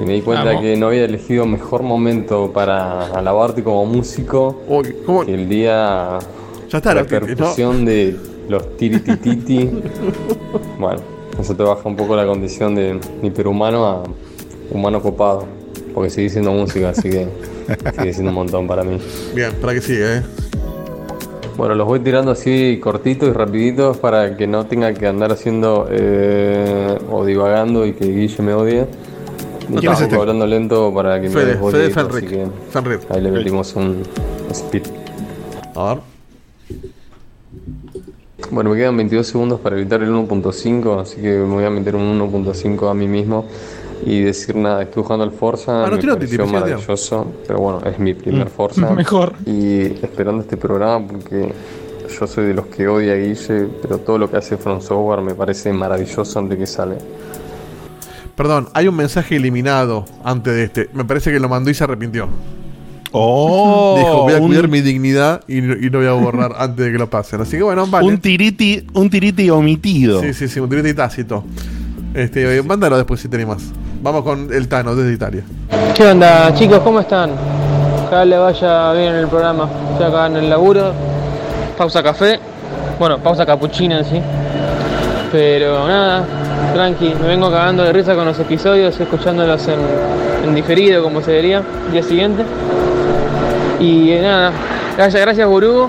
y 0.00 0.06
me 0.06 0.12
di 0.14 0.22
cuenta 0.22 0.44
Vamos. 0.44 0.62
que 0.62 0.76
no 0.76 0.86
había 0.86 1.04
elegido 1.04 1.44
mejor 1.46 1.82
momento 1.82 2.52
para 2.52 3.06
alabarte 3.06 3.64
como 3.64 3.84
músico 3.86 4.62
que 5.26 5.34
el 5.34 5.48
día 5.48 6.20
Ya 6.70 6.78
está, 6.78 6.94
la 6.94 7.04
percusión 7.04 7.84
de 7.84 8.16
los 8.48 8.76
tiritititi. 8.76 9.68
bueno, 10.78 11.00
eso 11.40 11.56
te 11.56 11.62
baja 11.64 11.88
un 11.88 11.96
poco 11.96 12.14
la 12.14 12.24
condición 12.24 12.76
de 12.76 13.00
hiperhumano 13.22 13.84
a 13.84 14.04
humano 14.70 15.02
copado, 15.02 15.46
porque 15.92 16.10
sigue 16.10 16.28
siendo 16.28 16.52
música, 16.52 16.90
así 16.90 17.10
que 17.10 17.28
sigue 17.98 18.12
siendo 18.12 18.30
un 18.30 18.36
montón 18.36 18.68
para 18.68 18.84
mí. 18.84 18.98
Bien, 19.34 19.52
para 19.60 19.74
que 19.74 19.80
siga, 19.80 20.18
eh. 20.18 20.22
Bueno, 21.56 21.74
los 21.76 21.86
voy 21.86 22.00
tirando 22.00 22.32
así 22.32 22.80
cortitos 22.82 23.28
y 23.28 23.32
rapiditos 23.32 23.96
para 23.98 24.36
que 24.36 24.46
no 24.46 24.66
tenga 24.66 24.92
que 24.92 25.06
andar 25.06 25.30
haciendo 25.32 25.86
eh, 25.90 26.98
o 27.10 27.24
divagando 27.24 27.86
y 27.86 27.92
que 27.92 28.06
Guille 28.06 28.42
me 28.42 28.54
odie. 28.54 28.86
Y 29.70 29.76
¿Quién 29.76 29.92
es 29.92 30.00
este? 30.00 30.16
hablando 30.16 30.46
lento 30.46 30.92
para 30.92 31.20
que 31.20 31.28
me 31.28 31.34
Fede, 31.34 31.54
desodie, 31.54 31.70
Fede 31.70 31.84
así 31.86 31.92
Fenric. 31.94 32.28
que 32.28 32.46
Fenric. 32.70 33.10
ahí 33.10 33.20
le 33.20 33.30
metimos 33.30 33.74
un 33.76 34.02
speed. 34.50 34.82
A 35.76 35.94
ver. 35.94 35.98
Bueno, 38.50 38.70
me 38.70 38.76
quedan 38.76 38.96
22 38.96 39.26
segundos 39.26 39.60
para 39.60 39.76
evitar 39.76 40.02
el 40.02 40.10
1.5, 40.10 41.00
así 41.00 41.16
que 41.20 41.28
me 41.38 41.44
voy 41.54 41.64
a 41.64 41.70
meter 41.70 41.96
un 41.96 42.20
1.5 42.20 42.90
a 42.90 42.94
mí 42.94 43.08
mismo 43.08 43.46
y 44.06 44.20
decir 44.22 44.54
nada, 44.56 44.82
estuve 44.82 45.04
jugando 45.04 45.24
al 45.24 45.32
Forza, 45.32 45.84
Ah, 45.84 45.86
no 45.86 45.92
me 45.92 45.98
tiró 45.98 46.14
pareció 46.14 46.44
que 46.46 46.52
maravilloso, 46.52 47.26
pero 47.46 47.58
bueno, 47.60 47.80
es 47.84 47.98
mi 47.98 48.14
primer 48.14 48.46
Mm, 48.46 48.50
Forza. 48.50 48.90
mejor. 48.94 49.32
Y 49.46 49.82
esperando 50.04 50.42
este 50.42 50.56
programa 50.56 51.06
porque 51.06 51.52
yo 52.18 52.26
soy 52.26 52.46
de 52.46 52.54
los 52.54 52.66
que 52.66 52.86
odia 52.86 53.12
a 53.14 53.16
Guille, 53.16 53.68
pero 53.82 53.98
todo 53.98 54.18
lo 54.18 54.30
que 54.30 54.36
hace 54.36 54.56
From 54.56 54.80
Software 54.80 55.20
me 55.22 55.34
parece 55.34 55.72
maravilloso 55.72 56.38
antes 56.38 56.58
que 56.58 56.66
sale. 56.66 56.96
Perdón, 58.36 58.68
hay 58.74 58.88
un 58.88 58.96
mensaje 58.96 59.36
eliminado 59.36 60.04
antes 60.24 60.54
de 60.54 60.64
este. 60.64 60.90
Me 60.92 61.04
parece 61.04 61.30
que 61.32 61.38
lo 61.38 61.48
mandó 61.48 61.70
y 61.70 61.74
se 61.74 61.84
arrepintió. 61.84 62.28
Oh, 63.12 63.94
Dijo, 63.98 64.22
voy 64.24 64.32
a 64.34 64.38
un- 64.38 64.48
cuidar 64.48 64.68
mi 64.68 64.80
dignidad 64.80 65.42
y, 65.46 65.60
no- 65.60 65.74
y 65.74 65.88
no 65.88 65.98
voy 65.98 66.08
a 66.08 66.12
borrar 66.12 66.52
antes 66.58 66.84
de 66.84 66.92
que 66.92 66.98
lo 66.98 67.08
pasen. 67.08 67.40
Así 67.40 67.56
que 67.56 67.62
bueno, 67.62 67.86
vale. 67.86 68.08
Un 68.08 68.18
tiriti, 68.18 68.84
un 68.92 69.08
tiriti 69.08 69.48
omitido. 69.50 70.20
Sí, 70.20 70.34
sí, 70.34 70.48
sí, 70.48 70.58
un 70.60 70.68
tiriti 70.68 70.94
tácito. 70.94 71.44
Este, 72.12 72.58
eh, 72.58 72.62
mándalo 72.62 72.96
después 72.96 73.20
si 73.20 73.28
tenés 73.28 73.46
más. 73.46 73.62
Vamos 74.04 74.22
con 74.22 74.52
el 74.52 74.68
Tano 74.68 74.94
desde 74.94 75.14
Italia. 75.14 75.42
¿Qué 75.94 76.04
onda, 76.04 76.52
chicos? 76.52 76.80
¿Cómo 76.80 77.00
están? 77.00 77.30
Ojalá 78.04 78.26
le 78.26 78.36
vaya 78.36 78.92
bien 78.92 79.14
en 79.14 79.20
el 79.20 79.28
programa. 79.28 79.66
Estoy 79.92 80.06
acá 80.06 80.26
en 80.26 80.36
el 80.36 80.50
laburo. 80.50 80.92
Pausa 81.78 82.02
café. 82.02 82.38
Bueno, 82.98 83.16
pausa 83.20 83.46
capuchina 83.46 84.00
en 84.00 84.04
sí. 84.04 84.20
Pero 85.32 85.88
nada, 85.88 86.22
tranqui. 86.74 87.14
Me 87.14 87.28
vengo 87.28 87.50
cagando 87.50 87.82
de 87.82 87.94
risa 87.94 88.14
con 88.14 88.26
los 88.26 88.38
episodios, 88.38 89.00
escuchándolos 89.00 89.66
en, 89.68 90.54
diferido, 90.54 91.02
como 91.02 91.22
se 91.22 91.32
diría, 91.32 91.62
día 91.90 92.02
siguiente. 92.02 92.42
Y 93.80 94.10
eh, 94.10 94.20
nada, 94.20 94.52
gracias, 94.98 95.22
gracias 95.22 95.48
Gurú. 95.48 95.88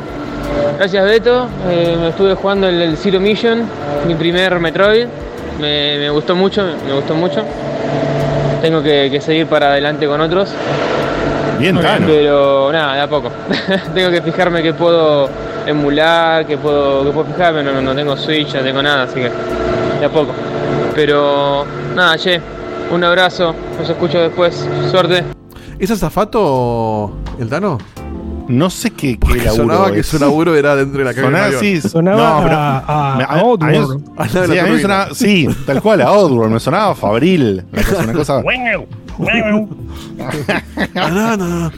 Gracias 0.77 1.03
Beto. 1.03 1.47
Eh, 1.69 1.97
me 1.99 2.07
estuve 2.07 2.33
jugando 2.35 2.69
el, 2.69 2.81
el 2.81 2.95
Zero 2.95 3.19
Mission, 3.19 3.63
mi 4.07 4.15
primer 4.15 4.57
Metroid. 4.61 5.07
Me, 5.59 5.97
me 5.99 6.09
gustó 6.11 6.33
mucho, 6.33 6.65
me 6.87 6.93
gustó 6.93 7.13
mucho. 7.13 7.43
Tengo 8.61 8.81
que, 8.81 9.09
que 9.11 9.21
seguir 9.21 9.47
para 9.47 9.67
adelante 9.67 10.07
con 10.07 10.19
otros. 10.21 10.49
Bien, 11.59 11.79
Tano. 11.79 12.07
Pero 12.07 12.71
nada, 12.71 12.95
de 12.95 13.01
a 13.01 13.07
poco. 13.07 13.29
tengo 13.93 14.09
que 14.11 14.21
fijarme 14.21 14.61
que 14.61 14.73
puedo 14.73 15.29
emular, 15.65 16.45
que 16.45 16.57
puedo, 16.57 17.03
que 17.05 17.11
puedo 17.11 17.25
fijarme, 17.27 17.63
no, 17.63 17.81
no- 17.81 17.95
tengo 17.95 18.15
Switch, 18.17 18.53
no 18.53 18.61
tengo 18.61 18.81
nada, 18.81 19.03
así 19.03 19.15
que 19.15 19.31
de 19.99 20.05
a 20.05 20.09
poco. 20.09 20.33
Pero 20.93 21.65
nada, 21.95 22.17
che, 22.17 22.39
un 22.91 23.03
abrazo, 23.03 23.53
nos 23.79 23.89
escucho 23.89 24.19
después, 24.19 24.67
suerte. 24.91 25.23
¿Es 25.79 25.91
azafato 25.91 27.11
el 27.39 27.49
Tano? 27.49 27.77
No 28.47 28.69
sé 28.69 28.91
qué, 28.91 29.17
qué 29.17 29.35
laburo 29.37 29.55
sonaba 29.55 29.91
que 29.91 29.99
es. 30.01 30.05
su 30.07 30.19
laburo 30.19 30.55
era 30.55 30.75
dentro 30.75 30.99
de 30.99 31.05
la 31.05 31.13
calle 31.13 31.25
Sonaba 31.27 31.45
así. 31.47 31.81
Sonaba 31.81 32.37
no, 32.37 32.43
pero- 32.43 32.55
a- 32.57 32.77
a- 32.77 33.13
a 33.13 33.17
A 33.17 33.25
la 34.27 34.47
la 34.47 34.53
sí, 34.53 34.59
a 34.59 34.65
mí 34.65 34.79
sonaba, 34.81 35.07
sí, 35.13 35.47
tal 35.65 35.81
cual, 35.81 36.01
a 36.01 36.11
Oddworld. 36.11 36.53
Me 36.53 36.59
sonaba 36.59 36.93
Fabril. 36.95 37.63
Una 38.03 38.13
cosa. 38.13 38.43
Una 39.17 39.65
cosa 41.33 41.71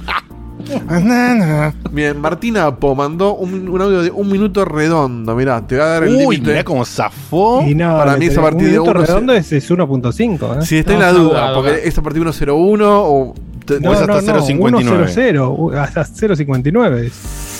Banana. 0.85 1.73
Bien, 1.91 2.19
Martina 2.19 2.75
Po 2.75 2.93
mandó 2.95 3.35
un, 3.35 3.69
un 3.69 3.81
audio 3.81 4.01
de 4.01 4.11
un 4.11 4.29
minuto 4.29 4.65
redondo. 4.65 5.33
Mirá, 5.35 5.65
te 5.65 5.75
voy 5.75 5.83
a 5.83 5.87
dar 5.87 6.03
el 6.03 6.15
Uy, 6.15 6.19
límite. 6.35 6.49
mirá 6.51 6.63
cómo 6.65 6.83
zafó. 6.83 7.63
Y 7.65 7.73
no, 7.75 7.95
Para 7.97 8.17
mí 8.17 8.25
es 8.25 8.37
a 8.37 8.41
partir 8.41 8.59
un 8.59 8.65
de 8.65 8.71
minuto 8.71 8.91
uno 8.91 8.99
se- 9.01 9.07
redondo 9.07 9.33
es, 9.33 9.51
es 9.53 9.71
1.5. 9.71 10.57
¿eh? 10.61 10.65
Si 10.65 10.77
está 10.77 10.93
en 10.93 10.99
No, 10.99 11.05
la 11.05 11.11
está 11.11 11.21
duda, 11.21 11.29
jugado, 11.29 11.55
porque 11.55 11.81
es 11.87 11.97
a 11.97 12.01
partir 12.01 12.23
de 12.23 12.29
1.01 12.29 12.81
o. 12.83 13.33
No, 13.81 13.93
es 13.93 13.99
hasta 14.01 14.21
no, 14.33 14.39
0.59. 14.39 15.13
1.00, 15.13 15.55
uh, 15.57 15.71
hasta 15.73 16.01
0.59. 16.05 17.11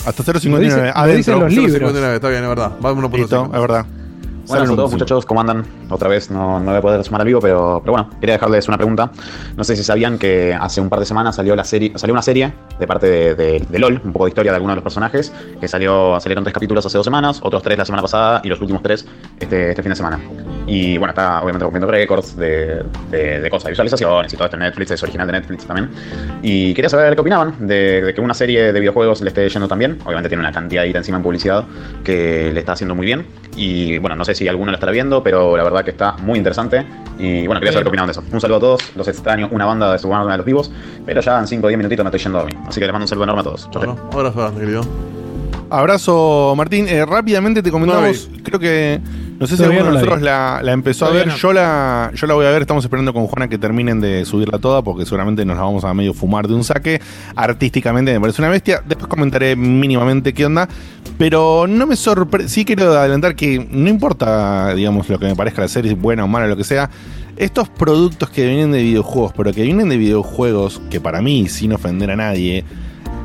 Hasta 0.05 0.23
Lo 0.23 0.39
0.59. 0.39 0.59
dicen- 0.59 0.85
lo 0.85 0.91
adentro. 0.97 1.17
dicen 1.17 1.39
los 1.39 1.53
libros. 1.53 1.93
0.59, 1.93 2.15
está 2.15 2.29
bien, 2.29 2.43
es 2.43 2.49
verdad. 2.49 2.71
Va 2.83 2.89
a 2.89 2.93
1.5. 2.93 3.17
Listo, 3.17 3.45
es 3.53 3.61
verdad. 3.61 3.85
Buenas 4.47 4.69
a 4.69 4.75
todos 4.75 4.91
muchachos, 4.91 5.25
¿cómo 5.25 5.41
andan? 5.41 5.65
Otra 5.89 6.07
vez 6.07 6.31
no, 6.31 6.59
no 6.59 6.65
voy 6.71 6.77
a 6.77 6.81
poder 6.81 7.03
sumar 7.03 7.19
al 7.21 7.27
vivo, 7.27 7.41
pero, 7.41 7.79
pero 7.83 7.91
bueno, 7.93 8.09
quería 8.21 8.35
dejarles 8.35 8.67
una 8.69 8.77
pregunta. 8.77 9.11
No 9.57 9.63
sé 9.65 9.75
si 9.75 9.83
sabían 9.83 10.17
que 10.17 10.53
hace 10.53 10.79
un 10.79 10.87
par 10.89 10.99
de 10.99 11.05
semanas 11.05 11.35
salió 11.35 11.53
la 11.55 11.65
serie, 11.65 11.91
salió 11.95 12.13
una 12.13 12.21
serie 12.21 12.53
de 12.79 12.87
parte 12.87 13.07
de, 13.07 13.35
de- 13.35 13.65
de 13.67 13.79
LOL, 13.79 13.99
un 14.05 14.13
poco 14.13 14.25
de 14.25 14.29
historia 14.29 14.51
de 14.51 14.55
algunos 14.55 14.73
de 14.73 14.75
los 14.77 14.83
personajes, 14.83 15.33
que 15.59 15.67
salió, 15.67 16.17
salieron 16.21 16.43
tres 16.45 16.53
capítulos 16.53 16.85
hace 16.85 16.97
dos 16.97 17.05
semanas, 17.05 17.39
otros 17.43 17.61
tres 17.61 17.77
la 17.77 17.85
semana 17.85 18.01
pasada 18.01 18.39
y 18.43 18.47
los 18.47 18.61
últimos 18.61 18.81
tres 18.81 19.05
este, 19.39 19.71
este 19.71 19.83
fin 19.83 19.89
de 19.89 19.95
semana. 19.97 20.19
Y 20.65 20.97
bueno, 20.97 21.11
está 21.11 21.41
obviamente 21.41 21.63
rompiendo 21.63 21.87
récords 21.87 22.35
de, 22.37 22.83
de, 23.11 23.41
de 23.41 23.49
cosas, 23.49 23.69
visualizaciones 23.69 24.33
y 24.33 24.37
todo 24.37 24.45
esto 24.45 24.57
en 24.57 24.63
Netflix, 24.63 24.91
es 24.91 25.03
original 25.03 25.27
de 25.27 25.33
Netflix 25.33 25.65
también. 25.65 25.89
Y 26.41 26.73
quería 26.73 26.89
saber 26.89 27.15
qué 27.15 27.21
opinaban 27.21 27.67
de, 27.67 28.01
de 28.01 28.13
que 28.13 28.21
una 28.21 28.33
serie 28.33 28.71
de 28.71 28.79
videojuegos 28.79 29.21
le 29.21 29.29
esté 29.29 29.47
yendo 29.49 29.67
tan 29.67 29.79
bien. 29.79 29.97
Obviamente 30.05 30.29
tiene 30.29 30.41
una 30.41 30.51
cantidad 30.51 30.83
de 30.83 30.91
encima 30.91 31.17
en 31.17 31.23
publicidad 31.23 31.65
que 32.03 32.51
le 32.53 32.59
está 32.59 32.73
haciendo 32.73 32.95
muy 32.95 33.05
bien. 33.05 33.25
Y 33.57 33.97
bueno, 33.97 34.15
no 34.15 34.23
sé 34.23 34.35
si 34.35 34.47
alguno 34.47 34.71
lo 34.71 34.75
estará 34.75 34.91
viendo, 34.91 35.23
pero 35.23 35.57
la 35.57 35.63
verdad 35.63 35.83
que 35.83 35.91
está 35.91 36.13
muy 36.13 36.37
interesante. 36.37 36.85
Y 37.17 37.47
bueno, 37.47 37.59
quería 37.59 37.73
saber 37.73 37.85
qué 37.85 37.89
opinaban 37.89 38.07
de 38.07 38.11
eso. 38.11 38.23
Un 38.31 38.39
saludo 38.39 38.57
a 38.57 38.61
todos, 38.61 38.95
los 38.95 39.07
extraño, 39.07 39.49
una 39.51 39.65
banda 39.65 39.91
de 39.91 39.99
su 39.99 40.07
banda 40.07 40.31
de 40.31 40.37
los 40.37 40.45
vivos, 40.45 40.71
pero 41.05 41.19
ya 41.19 41.39
en 41.39 41.47
5 41.47 41.65
o 41.65 41.67
10 41.67 41.77
minutitos 41.77 42.05
me 42.05 42.09
estoy 42.09 42.19
yendo 42.19 42.37
a 42.37 42.41
dormir. 42.43 42.59
Así 42.67 42.79
que 42.79 42.85
les 42.85 42.93
mando 42.93 43.05
un 43.05 43.07
saludo 43.07 43.23
enorme 43.23 43.41
a 43.41 43.43
todos. 43.43 43.69
Grande, 43.73 44.59
querido. 44.59 44.81
Abrazo, 45.69 46.53
Martín. 46.55 46.87
Eh, 46.87 47.05
rápidamente 47.05 47.61
te 47.63 47.71
comentamos, 47.71 48.29
creo 48.43 48.59
que, 48.59 49.01
no 49.39 49.47
sé 49.47 49.57
si 49.57 49.63
alguno 49.63 49.79
de 49.79 49.85
la 49.85 49.91
nosotros 49.93 50.21
la, 50.21 50.59
la 50.63 50.71
empezó 50.71 51.05
Todavía 51.05 51.21
a 51.21 51.25
ver. 51.25 51.33
no. 51.33 51.39
Yo, 51.39 51.53
la, 51.53 52.11
yo 52.13 52.27
la 52.27 52.33
voy 52.33 52.45
a 52.45 52.51
ver, 52.51 52.61
estamos 52.61 52.83
esperando 52.83 53.13
con 53.13 53.27
Juana 53.27 53.47
que 53.47 53.57
terminen 53.57 53.99
de 53.99 54.25
subirla 54.25 54.57
toda, 54.59 54.81
porque 54.81 55.05
seguramente 55.05 55.45
nos 55.45 55.57
la 55.57 55.63
vamos 55.63 55.83
a 55.83 55.93
medio 55.93 56.13
fumar 56.13 56.47
de 56.47 56.55
un 56.55 56.63
saque. 56.63 57.01
Artísticamente 57.35 58.11
me 58.13 58.19
parece 58.19 58.41
una 58.41 58.49
bestia. 58.49 58.81
Después 58.85 59.07
comentaré 59.07 59.55
mínimamente 59.55 60.33
qué 60.33 60.45
onda. 60.45 60.67
Pero 61.17 61.65
no 61.67 61.87
me 61.87 61.95
sorprende. 61.95 62.49
Sí 62.49 62.65
quiero 62.65 62.91
adelantar 62.91 63.35
que 63.35 63.67
no 63.69 63.89
importa, 63.89 64.73
digamos, 64.73 65.09
lo 65.09 65.19
que 65.19 65.25
me 65.25 65.35
parezca 65.35 65.61
la 65.61 65.67
serie, 65.67 65.93
buena 65.93 66.23
o 66.23 66.27
mala, 66.27 66.47
lo 66.47 66.57
que 66.57 66.63
sea. 66.63 66.89
Estos 67.37 67.69
productos 67.69 68.29
que 68.31 68.45
vienen 68.47 68.71
de 68.71 68.81
videojuegos, 68.81 69.33
pero 69.37 69.53
que 69.53 69.61
vienen 69.63 69.89
de 69.89 69.97
videojuegos, 69.97 70.81
que 70.89 70.99
para 70.99 71.21
mí, 71.21 71.47
sin 71.47 71.73
ofender 71.73 72.09
a 72.11 72.15
nadie, 72.15 72.65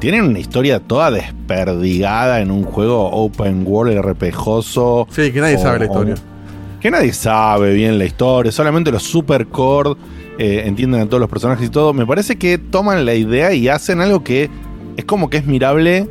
tienen 0.03 0.25
una 0.25 0.39
historia 0.41 0.81
toda 0.81 1.11
desperdigada 1.13 2.41
en 2.41 2.51
un 2.51 2.65
juego 2.65 3.09
open 3.11 3.63
world 3.67 3.97
RPGoso. 4.05 5.07
Sí, 5.11 5.31
que 5.33 5.41
nadie 5.41 5.57
o- 5.57 5.61
sabe 5.61 5.79
la 5.79 5.85
historia. 5.87 6.15
o- 6.15 6.81
que 6.81 6.91
nadie 6.91 7.13
sabe 7.13 7.73
bien 7.73 7.97
la 7.99 8.05
historia, 8.05 8.51
solamente 8.51 8.91
los 8.91 9.05
super 9.05 9.47
core 9.47 9.93
eh, 10.39 10.65
entienden 10.67 11.01
a 11.03 11.07
todos 11.07 11.21
los 11.21 11.31
personajes 11.31 11.67
y 11.69 11.71
todo. 11.71 11.93
Me 11.95 12.05
parece 12.05 12.37
que 12.37 12.59
toman 12.59 13.05
la 13.05 13.15
idea 13.15 13.55
y 13.55 13.69
hacen 13.69 14.01
algo 14.01 14.25
que 14.25 14.51
es 14.97 15.05
como 15.05 15.31
que 15.31 15.37
es 15.37 15.47
mirable 15.47 16.09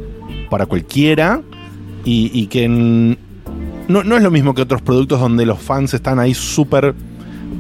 para 0.49 0.65
cualquiera. 0.67 1.41
y, 2.05 2.31
y 2.33 2.47
que 2.47 2.67
no, 2.69 4.03
no 4.03 4.15
es 4.17 4.23
lo 4.23 4.31
mismo 4.31 4.53
que 4.55 4.61
otros 4.61 4.81
productos 4.81 5.19
donde 5.19 5.45
los 5.45 5.59
fans 5.59 5.93
están 5.93 6.17
ahí 6.19 6.33
súper 6.33 6.95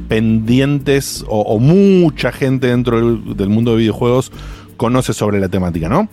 pendientes 0.07 1.23
o, 1.27 1.41
o 1.41 1.59
mucha 1.59 2.31
gente 2.31 2.67
dentro 2.67 2.97
del, 2.97 3.35
del 3.35 3.49
mundo 3.49 3.71
de 3.71 3.77
videojuegos 3.77 4.31
conoce 4.77 5.13
sobre 5.13 5.39
la 5.39 5.47
temática, 5.49 5.89
¿no? 5.89 6.09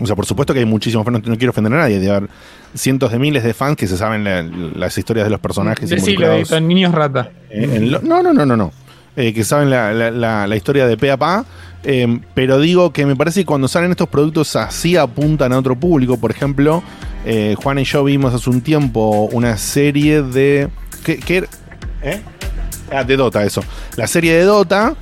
O 0.00 0.06
sea, 0.06 0.16
por 0.16 0.26
supuesto 0.26 0.52
que 0.52 0.60
hay 0.60 0.66
muchísimos 0.66 1.04
fans, 1.04 1.22
no, 1.22 1.30
no 1.30 1.36
quiero 1.38 1.50
ofender 1.50 1.72
a 1.74 1.76
nadie, 1.78 2.00
de 2.00 2.10
haber 2.10 2.28
cientos 2.74 3.12
de 3.12 3.18
miles 3.18 3.44
de 3.44 3.54
fans 3.54 3.76
que 3.76 3.86
se 3.86 3.96
saben 3.96 4.24
la- 4.24 4.42
las 4.42 4.98
historias 4.98 5.24
de 5.26 5.30
los 5.30 5.38
personajes 5.40 5.88
Decilo, 5.88 6.30
Dieguito, 6.32 6.60
niños 6.60 6.92
rata. 6.92 7.30
en- 7.50 7.72
en 7.76 7.90
lo- 7.92 8.00
no, 8.02 8.22
no, 8.22 8.32
no, 8.32 8.44
no, 8.44 8.56
no. 8.56 8.72
Eh, 9.16 9.32
que 9.32 9.44
saben 9.44 9.70
la, 9.70 9.92
la- 9.92 10.10
la- 10.10 10.46
la 10.48 10.56
historia 10.56 10.86
de 10.88 10.96
pe 10.96 11.10
a 11.12 11.16
pa. 11.16 11.44
eh, 11.86 12.18
pero 12.34 12.58
digo 12.60 12.92
que 12.94 13.04
me 13.06 13.14
parece 13.14 13.40
que 13.40 13.46
cuando 13.46 13.68
salen 13.68 13.90
estos 13.90 14.08
productos 14.08 14.56
así 14.56 14.96
apuntan 14.96 15.52
a 15.52 15.58
otro 15.58 15.76
público. 15.78 16.16
Por 16.16 16.30
ejemplo, 16.30 16.82
eh, 17.26 17.54
Juan 17.62 17.78
y 17.78 17.84
yo 17.84 18.02
vimos 18.02 18.32
hace 18.34 18.48
un 18.50 18.62
tiempo 18.62 19.28
una 19.32 19.56
serie 19.58 20.22
de. 20.22 20.68
¿Qué, 21.04 21.18
qué 21.18 21.36
era? 21.36 21.46
¿Eh? 22.02 22.20
Ah, 22.90 23.04
de 23.04 23.16
Dota, 23.16 23.44
eso. 23.44 23.62
La 23.96 24.06
serie 24.06 24.32
de 24.34 24.44
Dota, 24.44 24.94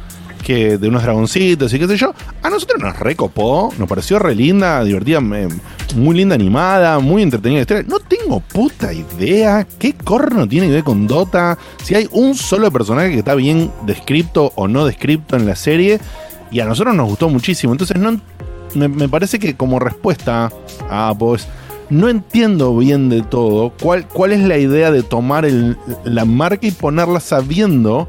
que 0.42 0.78
de 0.78 0.88
unos 0.88 1.02
dragoncitos 1.02 1.72
y 1.72 1.78
qué 1.78 1.86
sé 1.86 1.96
yo. 1.96 2.14
A 2.42 2.50
nosotros 2.50 2.80
nos 2.80 2.98
recopó, 2.98 3.72
nos 3.78 3.88
pareció 3.88 4.18
re 4.18 4.34
linda, 4.34 4.82
divertida, 4.84 5.20
muy 5.20 6.16
linda 6.16 6.34
animada, 6.34 6.98
muy 6.98 7.22
entretenida 7.22 7.58
la 7.58 7.62
historia. 7.62 7.84
No 7.88 8.00
tengo 8.00 8.40
puta 8.40 8.92
idea 8.92 9.66
qué 9.78 9.94
corno 9.94 10.48
tiene 10.48 10.66
que 10.66 10.74
ver 10.74 10.84
con 10.84 11.06
Dota. 11.06 11.58
Si 11.82 11.94
hay 11.94 12.08
un 12.12 12.34
solo 12.34 12.70
personaje 12.70 13.10
que 13.10 13.18
está 13.18 13.34
bien 13.34 13.70
descripto 13.86 14.52
o 14.56 14.68
no 14.68 14.84
descripto 14.84 15.36
en 15.36 15.46
la 15.46 15.56
serie. 15.56 16.00
Y 16.50 16.60
a 16.60 16.66
nosotros 16.66 16.94
nos 16.94 17.08
gustó 17.08 17.28
muchísimo. 17.30 17.72
Entonces 17.72 17.96
no, 17.96 18.20
me, 18.74 19.08
parece 19.08 19.38
que 19.38 19.54
como 19.54 19.78
respuesta 19.78 20.50
a 20.88 21.14
pues 21.18 21.46
no 21.90 22.08
entiendo 22.08 22.76
bien 22.76 23.08
de 23.08 23.22
todo 23.22 23.72
cuál, 23.82 24.06
cuál 24.08 24.32
es 24.32 24.40
la 24.40 24.56
idea 24.56 24.90
de 24.90 25.02
tomar 25.02 25.46
la 26.04 26.24
marca 26.24 26.66
y 26.66 26.70
ponerla 26.70 27.20
sabiendo 27.20 28.08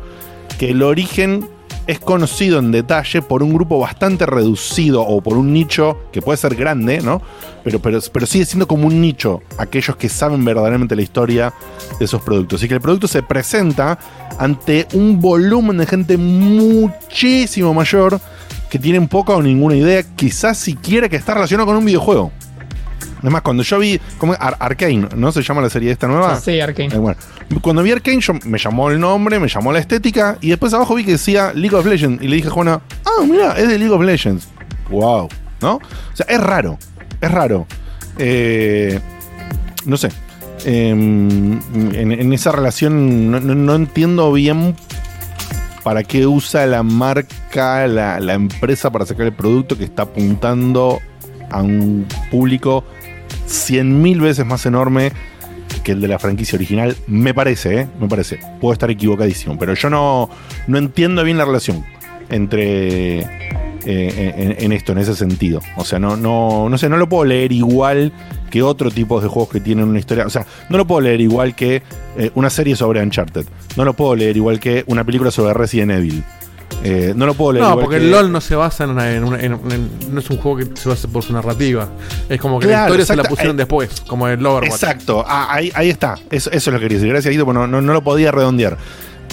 que 0.58 0.70
el 0.70 0.84
origen 0.84 1.48
es 1.88 2.00
conocido 2.00 2.60
en 2.60 2.72
detalle 2.72 3.22
por 3.22 3.44
un 3.44 3.54
grupo 3.54 3.80
bastante 3.80 4.26
reducido 4.26 5.02
o 5.02 5.22
por 5.22 5.38
un 5.38 5.54
nicho 5.54 5.98
que 6.12 6.22
puede 6.22 6.38
ser 6.38 6.56
grande, 6.56 7.02
¿no? 7.02 7.22
Pero, 7.64 7.80
pero, 7.80 8.00
pero 8.12 8.26
sigue 8.26 8.46
siendo 8.46 8.68
como 8.68 8.88
un 8.88 9.02
nicho 9.02 9.42
aquellos 9.58 9.96
que 9.96 10.10
saben 10.10 10.44
verdaderamente 10.46 10.96
la 10.96 11.02
historia 11.02 11.54
de 12.00 12.06
esos 12.06 12.22
productos. 12.22 12.64
Y 12.64 12.68
que 12.68 12.76
el 12.76 12.82
producto 12.82 13.08
se 13.08 13.24
presenta 13.24 14.00
ante 14.38 14.88
un 14.94 15.20
volumen 15.20 15.78
de 15.78 15.86
gente 15.86 16.18
muchísimo 16.18 17.74
mayor 17.74 18.20
que 18.70 18.80
tienen 18.80 19.08
poca 19.08 19.34
o 19.34 19.42
ninguna 19.42 19.76
idea, 19.76 20.04
quizás 20.16 20.58
siquiera 20.58 21.08
que 21.08 21.16
está 21.16 21.34
relacionado 21.36 21.68
con 21.68 21.78
un 21.78 21.86
videojuego. 21.86 22.32
Es 23.24 23.30
más, 23.32 23.42
cuando 23.42 23.64
yo 23.64 23.80
vi 23.80 24.00
¿cómo? 24.18 24.34
Ar- 24.38 24.58
Arcane, 24.60 25.08
¿no 25.16 25.32
se 25.32 25.42
llama 25.42 25.62
la 25.62 25.70
serie 25.70 25.92
esta 25.92 26.08
nueva? 26.08 26.40
Sí, 26.42 26.60
Arkane. 26.60 26.94
Eh, 26.94 26.98
bueno, 26.98 27.18
cuando 27.62 27.82
vi 27.82 27.92
Arcane, 27.92 28.20
yo, 28.20 28.34
me 28.46 28.58
llamó 28.60 28.90
el 28.92 29.00
nombre, 29.00 29.40
me 29.40 29.48
llamó 29.48 29.72
la 29.72 29.80
estética, 29.80 30.38
y 30.42 30.50
después 30.50 30.74
abajo 30.74 30.96
vi 30.96 31.06
que 31.06 31.12
decía 31.14 31.54
League 31.56 31.76
of 31.76 31.86
Legends, 31.86 32.22
y 32.22 32.28
le 32.28 32.36
dije 32.36 32.50
a 32.50 32.52
Juana, 32.52 32.82
ah, 33.06 33.24
mira, 33.26 33.54
es 33.58 33.68
de 33.70 33.80
League 33.80 33.94
of 33.94 34.02
Legends. 34.04 34.48
Wow, 34.90 35.30
¿no? 35.62 35.76
O 35.76 35.82
sea, 36.16 36.26
es 36.28 36.40
raro, 36.42 36.78
es 37.22 37.32
raro. 37.32 37.66
Eh, 38.18 39.00
no 39.86 39.96
sé. 39.98 40.10
Eh, 40.66 40.90
en, 40.90 41.62
en 41.94 42.34
esa 42.34 42.52
relación 42.52 43.32
no, 43.32 43.40
no- 43.40 43.56
no 43.56 43.76
entiendo 43.76 44.32
bien 44.34 44.76
para 45.84 46.04
qué 46.04 46.26
usa 46.28 46.66
la 46.66 46.84
marca, 46.84 47.86
la, 47.88 48.20
la 48.20 48.34
empresa 48.34 48.90
para 48.92 49.06
sacar 49.06 49.26
el 49.26 49.34
producto 49.34 49.78
que 49.78 49.84
está 49.84 50.04
apuntando 50.04 51.00
a 51.52 51.62
un 51.62 52.08
público 52.32 52.86
100.000 53.48 54.22
veces 54.22 54.46
más 54.46 54.66
enorme 54.66 55.12
que 55.84 55.94
el 55.94 56.02
de 56.02 56.08
la 56.08 56.20
franquicia 56.20 56.56
original. 56.56 56.96
Me 57.08 57.34
parece, 57.34 57.82
¿eh? 57.82 57.88
Me 58.00 58.08
parece. 58.08 58.40
Puedo 58.62 58.74
estar 58.74 58.90
equivocadísimo, 58.90 59.58
pero 59.58 59.74
yo 59.74 59.90
no, 59.90 60.30
no 60.68 60.78
entiendo 60.78 61.24
bien 61.24 61.38
la 61.38 61.46
relación 61.46 61.84
entre 62.30 63.20
eh, 63.86 64.34
en, 64.38 64.56
en 64.58 64.72
esto, 64.72 64.94
en 64.94 65.00
ese 65.00 65.16
sentido. 65.16 65.62
O 65.76 65.84
sea, 65.84 66.00
no, 66.00 66.16
no, 66.16 66.70
no 66.70 66.78
sé, 66.78 66.88
no 66.90 66.98
lo 66.98 67.10
puedo 67.10 67.26
leer 67.26 67.52
igual 67.52 68.14
que 68.50 68.62
otro 68.62 68.92
tipo 68.92 69.20
de 69.20 69.28
juegos 69.28 69.50
que 69.50 69.60
tienen 69.60 69.88
una 69.90 70.00
historia. 70.00 70.26
O 70.26 70.30
sea, 70.30 70.46
no 70.70 70.78
lo 70.78 70.88
puedo 70.88 71.02
leer 71.02 71.20
igual 71.22 71.56
que 71.56 71.82
eh, 72.18 72.32
una 72.36 72.50
serie 72.50 72.76
sobre 72.76 73.02
Uncharted. 73.02 73.46
No 73.76 73.84
lo 73.84 73.94
puedo 73.94 74.16
leer 74.16 74.38
igual 74.38 74.60
que 74.60 74.84
una 74.88 75.04
película 75.04 75.32
sobre 75.32 75.54
Resident 75.54 75.92
Evil. 75.92 76.24
Eh, 76.86 77.14
no 77.16 77.26
lo 77.26 77.34
puedo 77.34 77.54
leer 77.54 77.66
No, 77.66 77.76
porque 77.80 77.98
que- 77.98 78.04
el 78.04 78.12
LOL 78.12 78.30
no 78.30 78.42
se 78.42 78.56
basa 78.56 78.84
en 78.84 78.90
una, 78.90 79.10
en 79.14 79.24
una- 79.24 79.40
en- 79.40 79.54
en- 79.72 79.90
no 80.14 80.20
es 80.20 80.30
un 80.30 80.38
juego 80.38 80.58
que 80.58 80.68
se 80.80 80.90
basa 80.90 81.08
por 81.08 81.24
su 81.24 81.32
narrativa. 81.32 81.88
Es 82.28 82.42
como 82.42 82.60
que 82.60 82.66
la 82.68 82.72
Claro, 82.74 82.86
historia 82.88 83.06
se 83.06 83.16
la 83.16 83.24
pusieron 83.24 83.56
eh, 83.56 83.60
después, 83.60 84.02
como 84.02 84.28
el 84.28 84.46
Overwatch. 84.46 84.70
Exacto, 84.84 85.24
Ah, 85.26 85.48
ahí, 85.50 85.72
ahí 85.76 85.90
está. 85.90 86.16
Eso, 86.30 86.52
eso 86.52 86.70
es 86.70 86.74
lo 86.74 86.80
que 86.80 86.86
quería 86.86 86.98
decir. 86.98 87.10
Gracias, 87.10 87.32
Guido, 87.32 87.46
porque 87.46 87.60
no, 87.60 87.68
no, 87.68 87.82
no 87.82 87.94
lo 87.94 88.04
podía 88.04 88.32
redondear. 88.32 88.78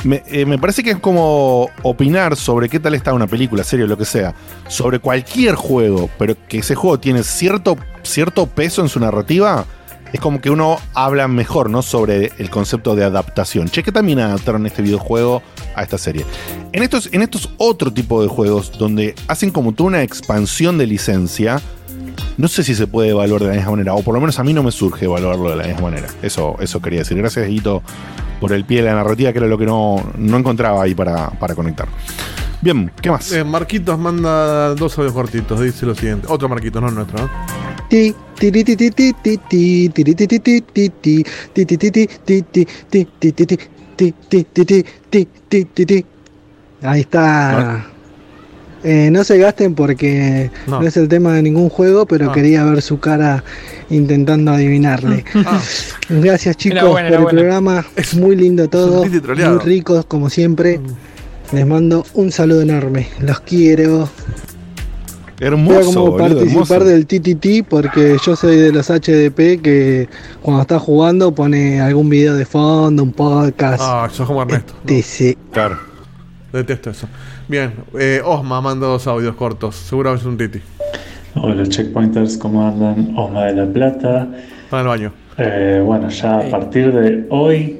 Me, 0.04 0.22
eh, 0.28 0.46
me 0.46 0.56
parece 0.58 0.82
que 0.84 0.92
es 0.92 0.98
como 0.98 1.68
opinar 1.82 2.36
sobre 2.36 2.68
qué 2.68 2.78
tal 2.78 2.94
está 2.94 3.12
una 3.12 3.26
película, 3.26 3.64
serie 3.64 3.84
o 3.84 3.88
lo 3.88 3.98
que 3.98 4.04
sea, 4.04 4.32
sobre 4.68 4.98
cualquier 5.00 5.56
juego, 5.56 6.08
pero 6.18 6.36
que 6.48 6.58
ese 6.58 6.74
juego 6.76 7.00
tiene 7.00 7.22
cierto, 7.24 7.76
cierto 8.04 8.46
peso 8.46 8.80
en 8.80 8.88
su 8.88 9.00
narrativa. 9.00 9.64
Es 10.12 10.20
como 10.20 10.40
que 10.40 10.50
uno 10.50 10.78
habla 10.94 11.28
mejor, 11.28 11.68
¿no? 11.70 11.82
Sobre 11.82 12.32
el 12.38 12.48
concepto 12.50 12.94
de 12.96 13.04
adaptación. 13.04 13.68
Che, 13.68 13.82
que 13.82 13.92
también 13.92 14.20
adaptaron 14.20 14.66
este 14.66 14.82
videojuego 14.82 15.42
a 15.74 15.83
esta 15.83 15.98
serie. 15.98 16.24
En 16.72 16.83
estos, 16.83 17.09
en 17.12 17.22
estos 17.22 17.50
otro 17.56 17.92
tipo 17.92 18.22
de 18.22 18.28
juegos, 18.28 18.72
donde 18.78 19.14
hacen 19.28 19.50
como 19.50 19.72
toda 19.72 19.88
una 19.88 20.02
expansión 20.02 20.78
de 20.78 20.87
licencia, 20.87 21.61
no 22.37 22.48
sé 22.48 22.64
si 22.64 22.74
se 22.74 22.87
puede 22.87 23.11
evaluar 23.11 23.42
de 23.42 23.48
la 23.48 23.54
misma 23.54 23.72
manera, 23.72 23.94
o 23.94 24.02
por 24.02 24.14
lo 24.14 24.20
menos 24.20 24.38
a 24.38 24.44
mí 24.44 24.52
no 24.52 24.62
me 24.62 24.72
surge 24.72 25.04
evaluarlo 25.04 25.50
de 25.50 25.56
la 25.56 25.64
misma 25.64 25.83
manera. 25.83 26.09
Eso, 26.22 26.56
eso 26.61 26.80
quería 26.80 27.00
decir. 27.00 27.16
Gracias, 27.16 27.46
Guito, 27.46 27.83
por 28.40 28.52
el 28.52 28.64
pie 28.64 28.78
de 28.78 28.88
la 28.88 28.94
narrativa, 28.94 29.33
que 29.33 29.38
era 29.38 29.46
lo 29.46 29.59
que 29.59 29.66
no, 29.66 30.02
no 30.16 30.37
encontraba 30.37 30.83
ahí 30.83 30.94
para, 30.94 31.30
para 31.30 31.54
conectar. 31.54 31.88
Bien, 32.62 32.90
¿qué 33.00 33.11
más? 33.11 33.33
Eh, 33.33 33.42
Marquitos 33.42 33.98
manda 33.98 34.74
dos 34.74 34.96
audios 34.98 35.14
cortitos. 35.14 35.61
Dice 35.61 35.87
lo 35.87 35.94
siguiente. 35.94 36.26
Otro 36.28 36.48
Marquitos, 36.48 36.83
no 36.83 36.90
nuestro, 36.90 37.18
¿no? 37.18 37.30
Ahí 46.82 47.00
está. 47.00 47.86
Eh, 48.82 49.10
no 49.12 49.24
se 49.24 49.36
gasten 49.36 49.74
porque 49.74 50.50
no. 50.66 50.80
es 50.82 50.96
el 50.96 51.08
tema 51.08 51.34
de 51.34 51.42
ningún 51.42 51.68
juego, 51.68 52.06
pero 52.06 52.32
quería 52.32 52.64
ver 52.64 52.80
su 52.80 52.98
cara 52.98 53.44
intentando 53.90 54.52
adivinarle. 54.52 55.24
Gracias 56.08 56.56
chicos 56.56 56.82
por 56.82 57.04
el 57.04 57.24
programa. 57.26 57.84
Es 57.96 58.14
muy 58.14 58.36
lindo 58.36 58.68
todo. 58.68 59.04
Muy 59.04 59.58
ricos 59.58 60.06
como 60.06 60.30
siempre. 60.30 60.80
Les 61.52 61.66
mando 61.66 62.06
un 62.14 62.32
saludo 62.32 62.62
enorme. 62.62 63.08
Los 63.20 63.40
quiero. 63.40 64.08
Hermoso, 65.40 65.74
Voy 65.74 65.83
a 65.83 65.85
como 65.87 66.00
boludo, 66.11 66.16
participar 66.18 66.83
hermoso. 66.83 66.85
del 66.85 67.07
TTT 67.07 67.66
porque 67.68 68.16
yo 68.24 68.37
soy 68.37 68.57
de 68.57 68.72
los 68.72 68.88
HDP 68.90 69.62
que 69.62 70.09
cuando 70.42 70.61
está 70.62 70.79
jugando 70.79 71.35
pone 71.35 71.81
algún 71.81 72.11
video 72.11 72.35
de 72.35 72.44
fondo, 72.44 73.03
un 73.03 73.12
podcast. 73.12 73.81
Ah, 73.83 74.07
sos 74.12 74.26
como 74.26 74.42
Ernesto. 74.42 74.74
TC. 74.85 75.38
Claro. 75.50 75.79
Detesto 76.53 76.90
eso. 76.90 77.07
Bien, 77.48 77.72
eh, 77.98 78.20
Osma 78.24 78.61
manda 78.61 78.87
dos 78.87 79.07
audios 79.07 79.35
cortos. 79.37 79.76
Seguramente 79.76 80.22
es 80.22 80.26
un 80.26 80.37
Titi. 80.37 80.61
Hola 81.37 81.64
checkpointers, 81.66 82.37
¿cómo 82.37 82.66
andan? 82.66 83.14
Osma 83.16 83.44
de 83.46 83.55
la 83.55 83.66
Plata. 83.72 84.29
En 84.72 84.79
el 84.79 84.87
baño. 84.87 85.12
Eh, 85.38 85.81
bueno, 85.85 86.11
ya 86.11 86.40
a 86.40 86.50
partir 86.50 86.92
de 86.92 87.24
hoy 87.31 87.79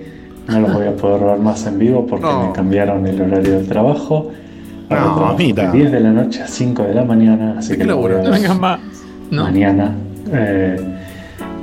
no 0.49 0.61
los 0.61 0.73
voy 0.73 0.87
a 0.87 0.96
poder 0.96 1.20
ver 1.25 1.38
más 1.40 1.66
en 1.66 1.79
vivo 1.79 2.07
porque 2.07 2.25
No. 2.25 2.46
me 2.46 2.53
cambiaron 2.53 3.07
el 3.07 3.20
horario 3.20 3.55
del 3.59 3.68
trabajo. 3.68 4.31
No, 4.90 5.35
mira. 5.38 5.70
de 5.70 5.79
10 5.79 5.92
de 5.92 6.00
la 6.00 6.11
noche 6.11 6.42
a 6.42 6.48
5 6.48 6.83
de 6.83 6.94
la 6.94 7.05
mañana, 7.05 7.55
así 7.59 7.76
que 7.76 7.83
a 7.85 7.87
No 7.87 8.03
ver 8.03 8.29
vengas 8.31 8.59
más. 8.59 8.81
No. 9.31 9.44
mañana. 9.44 9.94
Eh, 10.33 10.76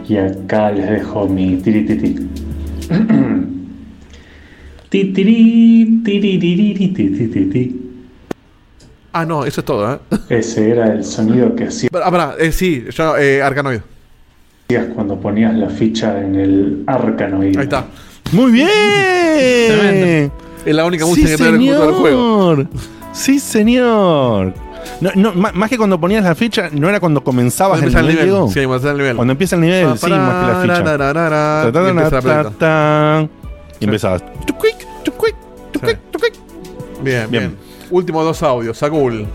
y 0.08 0.18
acá 0.18 0.72
les 0.72 0.90
dejo 0.90 1.28
mi 1.28 1.58
tirititi. 1.58 2.28
Ah, 9.14 9.26
no, 9.26 9.46
eso 9.46 9.62
es 9.62 9.66
todo, 9.66 9.94
¿eh? 9.94 10.00
Ese 10.30 10.70
era 10.70 10.94
el 10.94 11.04
sonido 11.04 11.56
que 11.56 11.66
hacías 11.66 11.92
Ah, 11.94 12.12
pará, 12.12 12.36
eh, 12.40 12.52
sí, 12.52 12.86
yo, 12.92 13.18
eh, 13.18 13.42
Arcanoid. 13.42 13.80
cuando 14.94 15.20
ponías 15.20 15.54
la 15.56 15.70
ficha 15.70 16.22
en 16.22 16.36
el 16.36 16.84
Arcanoid. 16.88 17.58
Ahí 17.58 17.64
está. 17.64 17.86
Muy 18.32 18.52
bien. 18.52 20.32
Es 20.66 20.76
la 20.76 20.86
única 20.86 21.06
Sí, 21.06 21.10
música 21.10 21.30
que 21.32 21.38
tiene 21.38 21.70
el 21.70 21.80
del 21.80 21.92
juego. 21.94 22.56
Sí, 23.18 23.40
señor. 23.40 24.54
No, 25.02 25.12
no, 25.16 25.34
má- 25.34 25.52
más 25.52 25.70
que 25.70 25.78
cuando 25.78 26.00
ponías 26.00 26.24
la 26.24 26.36
ficha, 26.36 26.70
no 26.72 26.88
era 26.88 27.00
cuando 27.00 27.24
comenzabas 27.24 27.80
Cuando 27.80 27.88
el 28.00 28.06
empieza 28.06 28.22
el 28.22 28.28
nivel, 28.28 28.42
nivel. 28.44 28.54
Sí, 28.54 28.66
cuando 28.66 28.92
el 28.92 28.98
nivel. 28.98 29.16
Cuando 29.16 29.32
empieza 29.32 29.56
el 29.56 29.62
nivel, 29.62 29.98
sí, 29.98 30.10
más 30.10 30.46
que 30.46 30.52
la 30.54 30.60
ficha. 30.62 30.84
Tarararara, 30.84 31.72
Ta, 31.72 31.72
ta, 31.72 32.50
y 32.52 32.56
ta, 32.60 33.28
Y 33.80 33.86
empezabas. 33.86 34.24
Bien, 37.02 37.28
bien, 37.30 37.58
Últimos 37.90 38.24
dos 38.26 38.44
audios. 38.44 38.78
Sagul. 38.78 39.26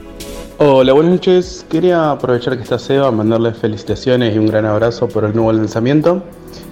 Hola, 0.64 0.92
buenas 0.92 1.14
noches. 1.14 1.66
Quería 1.68 2.12
aprovechar 2.12 2.56
que 2.56 2.62
está 2.62 2.78
Seba, 2.78 3.10
mandarle 3.10 3.52
felicitaciones 3.52 4.32
y 4.32 4.38
un 4.38 4.46
gran 4.46 4.64
abrazo 4.64 5.08
por 5.08 5.24
el 5.24 5.34
nuevo 5.34 5.52
lanzamiento 5.52 6.22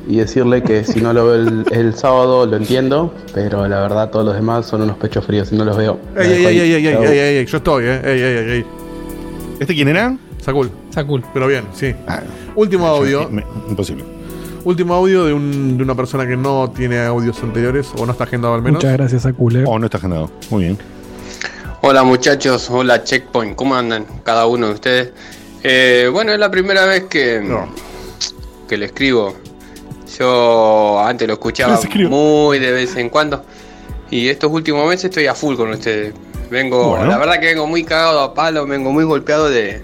y 0.07 0.19
decirle 0.19 0.63
que 0.63 0.85
si 0.85 1.01
no 1.01 1.13
lo 1.13 1.27
veo 1.27 1.35
el, 1.35 1.65
el 1.73 1.95
sábado 1.97 2.47
lo 2.47 2.57
entiendo, 2.57 3.13
pero 3.35 3.67
la 3.67 3.81
verdad 3.81 4.11
todos 4.11 4.25
los 4.25 4.37
demás 4.37 4.67
son 4.67 4.83
unos 4.83 4.97
pechos 4.97 5.27
fríos 5.27 5.49
si 5.49 5.57
no 5.57 5.65
los 5.65 5.77
veo. 5.77 5.99
Ey, 6.17 6.31
ey, 6.31 6.47
ey, 6.47 6.61
ey, 6.61 6.87
ey, 6.87 6.87
ey, 6.87 7.19
ey, 7.39 7.47
yo 7.47 7.57
estoy, 7.57 7.85
eh. 7.87 8.01
Ey, 8.05 8.21
ey, 8.23 8.51
ey. 8.59 8.65
¿Este 9.59 9.75
quién 9.75 9.89
era? 9.89 10.17
Sakul. 10.41 10.71
Sakul. 10.91 11.25
Pero 11.35 11.49
bien, 11.49 11.65
sí. 11.73 11.93
Ah, 12.07 12.21
Último 12.55 12.87
audio. 12.87 13.29
Me, 13.29 13.45
imposible. 13.69 14.05
Último 14.63 14.95
audio 14.95 15.25
de, 15.25 15.33
un, 15.33 15.77
de 15.77 15.83
una 15.83 15.97
persona 15.97 16.29
que 16.29 16.37
no 16.37 16.71
tiene 16.71 17.01
audios 17.01 17.43
anteriores 17.43 17.91
o 17.99 18.07
no 18.07 18.13
está 18.13 18.23
agendado 18.23 18.55
al 18.55 18.63
menos. 18.63 18.85
Muchas 18.85 18.97
gracias, 18.97 19.23
Sakul. 19.23 19.57
Eh. 19.57 19.65
O 19.67 19.81
no 19.81 19.87
está 19.87 19.99
agendado. 19.99 20.31
Muy 20.49 20.63
bien. 20.63 21.00
Hola 21.83 22.03
muchachos, 22.03 22.69
hola 22.71 23.03
Checkpoint, 23.05 23.57
¿cómo 23.57 23.75
andan 23.75 24.05
cada 24.23 24.47
uno 24.47 24.69
de 24.69 24.73
ustedes? 24.75 25.11
Eh, 25.63 26.09
bueno, 26.13 26.33
es 26.33 26.39
la 26.39 26.51
primera 26.51 26.85
vez 26.85 27.05
que, 27.05 27.43
que 28.69 28.77
le 28.77 28.87
escribo. 28.87 29.35
Yo 30.19 31.01
antes 31.05 31.27
lo 31.27 31.35
escuchaba 31.35 31.81
muy 32.09 32.59
de 32.59 32.73
vez 32.73 32.97
en 32.97 33.09
cuando 33.09 33.45
y 34.11 34.29
estos 34.29 34.51
últimos 34.51 34.87
meses 34.89 35.05
estoy 35.07 35.27
a 35.27 35.35
full 35.35 35.57
con 35.57 35.71
ustedes. 35.71 36.13
Vengo, 36.51 36.91
Bueno. 36.91 37.07
la 37.07 37.17
verdad 37.19 37.39
que 37.41 37.47
vengo 37.47 37.67
muy 37.67 37.85
cagado 37.85 38.21
a 38.21 38.35
palo, 38.35 38.67
vengo 38.67 38.91
muy 38.93 39.05
golpeado 39.05 39.49
de, 39.49 39.83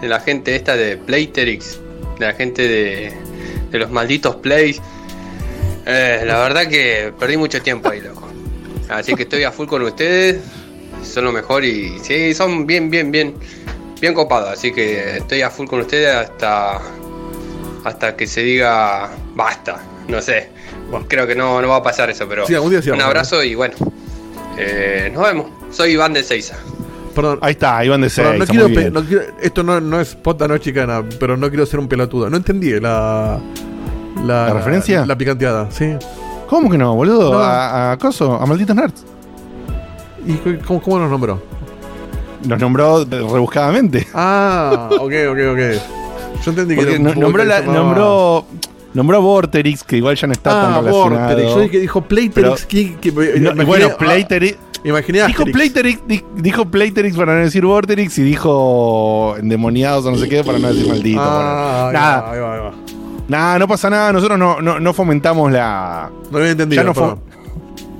de 0.00 0.08
la 0.08 0.20
gente 0.20 0.56
esta 0.56 0.74
de 0.74 0.96
Playterix, 0.96 1.78
de 2.18 2.26
la 2.26 2.32
gente 2.32 2.66
de, 2.66 3.12
de 3.70 3.78
los 3.78 3.90
malditos 3.90 4.36
plays. 4.36 4.80
Eh, 5.84 6.22
la 6.26 6.38
verdad 6.40 6.66
que 6.66 7.12
perdí 7.18 7.36
mucho 7.36 7.60
tiempo 7.62 7.90
ahí, 7.90 8.00
loco. 8.00 8.26
Así 8.88 9.14
que 9.14 9.24
estoy 9.24 9.44
a 9.44 9.52
full 9.52 9.66
con 9.68 9.82
ustedes. 9.82 10.38
Son 11.06 11.24
lo 11.24 11.32
mejor 11.32 11.64
y 11.64 11.98
sí, 12.02 12.34
son 12.34 12.66
bien, 12.66 12.90
bien, 12.90 13.10
bien, 13.10 13.34
bien 14.00 14.14
copados. 14.14 14.50
Así 14.50 14.72
que 14.72 15.18
estoy 15.18 15.42
a 15.42 15.50
full 15.50 15.66
con 15.66 15.80
ustedes 15.80 16.14
hasta 16.14 16.80
hasta 17.84 18.16
que 18.16 18.26
se 18.26 18.42
diga 18.42 19.10
basta. 19.34 19.80
No 20.08 20.20
sé. 20.20 20.50
Creo 21.08 21.26
que 21.26 21.34
no, 21.34 21.60
no 21.60 21.68
va 21.68 21.76
a 21.76 21.82
pasar 21.82 22.10
eso, 22.10 22.26
pero 22.28 22.46
Sí, 22.46 22.54
algún 22.54 22.70
día 22.70 22.80
sí 22.82 22.90
un 22.90 23.00
abrazo 23.00 23.42
y 23.42 23.54
bueno. 23.54 23.74
eh, 24.58 25.10
nos 25.12 25.22
vemos. 25.24 25.46
Soy 25.70 25.92
Iván 25.92 26.12
de 26.12 26.22
Seiza. 26.22 26.56
Perdón. 27.14 27.38
Ahí 27.42 27.52
está, 27.52 27.84
Iván 27.84 28.00
de 28.02 28.06
no 28.06 28.10
Seiza, 28.10 28.46
quiero 28.46 28.68
no 28.90 29.04
quiero- 29.04 29.22
esto 29.40 29.62
no, 29.62 29.80
no 29.80 30.00
es 30.00 30.14
pota, 30.14 30.46
no 30.46 30.54
es 30.54 30.60
chicana, 30.60 31.02
pero 31.18 31.36
no 31.36 31.48
quiero 31.48 31.66
ser 31.66 31.80
un 31.80 31.88
pelotudo. 31.88 32.28
No 32.30 32.36
entendí 32.36 32.78
la. 32.80 33.40
¿La, 34.24 34.46
¿La 34.48 34.52
referencia? 34.54 35.04
La, 35.04 35.16
picanteada, 35.16 35.70
sí. 35.70 35.94
¿Cómo 36.48 36.70
que 36.70 36.78
no, 36.78 36.94
boludo? 36.94 37.32
No. 37.34 37.38
A, 37.38 37.92
a 37.92 37.98
Coso, 37.98 38.34
a 38.34 38.46
Malditos 38.46 38.74
Nerds. 38.74 39.04
¿Y 40.26 40.34
cómo, 40.66 40.80
cómo 40.82 40.98
nos 40.98 41.10
nombró? 41.10 41.40
Nos 42.46 42.60
nombró 42.60 43.04
rebuscadamente. 43.04 44.06
Ah, 44.14 44.88
ok, 44.92 45.00
ok, 45.30 45.38
ok. 45.52 45.60
Yo 46.44 46.50
entendí 46.50 46.74
que 46.76 46.82
Porque 46.82 46.98
no- 46.98 47.14
nombró, 47.14 47.42
que 47.42 47.48
la- 47.48 47.60
llamaba- 47.60 47.78
nombró, 47.78 48.44
nombró 48.94 49.22
Vorterix, 49.22 49.82
que 49.84 49.96
igual 49.96 50.16
ya 50.16 50.26
no 50.26 50.32
está 50.32 50.50
Ah, 50.50 50.62
tan 50.74 50.84
relacionado. 50.84 51.26
Vorterix. 51.28 51.54
Yo 51.54 51.60
dije, 51.60 51.78
dijo 51.80 52.00
Playterix. 52.02 52.66
Pero- 52.66 52.68
que- 52.68 52.96
que- 53.00 53.12
No, 53.40 53.50
imaginé- 53.52 53.64
bueno, 53.64 53.88
ah, 53.92 53.98
Playterix. 53.98 54.58
Imaginé 54.84 55.26
Dijo. 55.26 55.44
Playterix, 55.46 56.00
di- 56.06 56.24
dijo 56.36 56.64
Playterix 56.66 57.16
para 57.16 57.34
no 57.34 57.40
decir 57.40 57.64
Vorterix 57.66 58.16
y 58.18 58.22
dijo 58.22 59.34
endemoniados 59.36 60.06
o 60.06 60.12
no 60.12 60.16
sé 60.18 60.28
qué 60.28 60.44
para 60.44 60.58
no 60.60 60.68
decir 60.68 60.86
maldito. 60.86 61.20
Ah, 61.20 61.86
Bueno, 61.86 61.88
ahí 61.88 61.92
nada, 62.04 62.20
va, 62.20 62.32
ahí 62.32 62.40
va, 62.40 62.54
ahí 62.54 62.60
va. 62.60 62.72
nada, 63.26 63.58
no 63.58 63.66
pasa 63.66 63.90
nada. 63.90 64.12
Nosotros 64.12 64.38
no, 64.38 64.60
no, 64.60 64.78
no 64.78 64.92
fomentamos 64.92 65.50
la. 65.50 66.08
No 66.30 66.38
había 66.38 66.50
entendido. 66.52 66.82
Ya 66.82 66.86
no, 66.86 67.18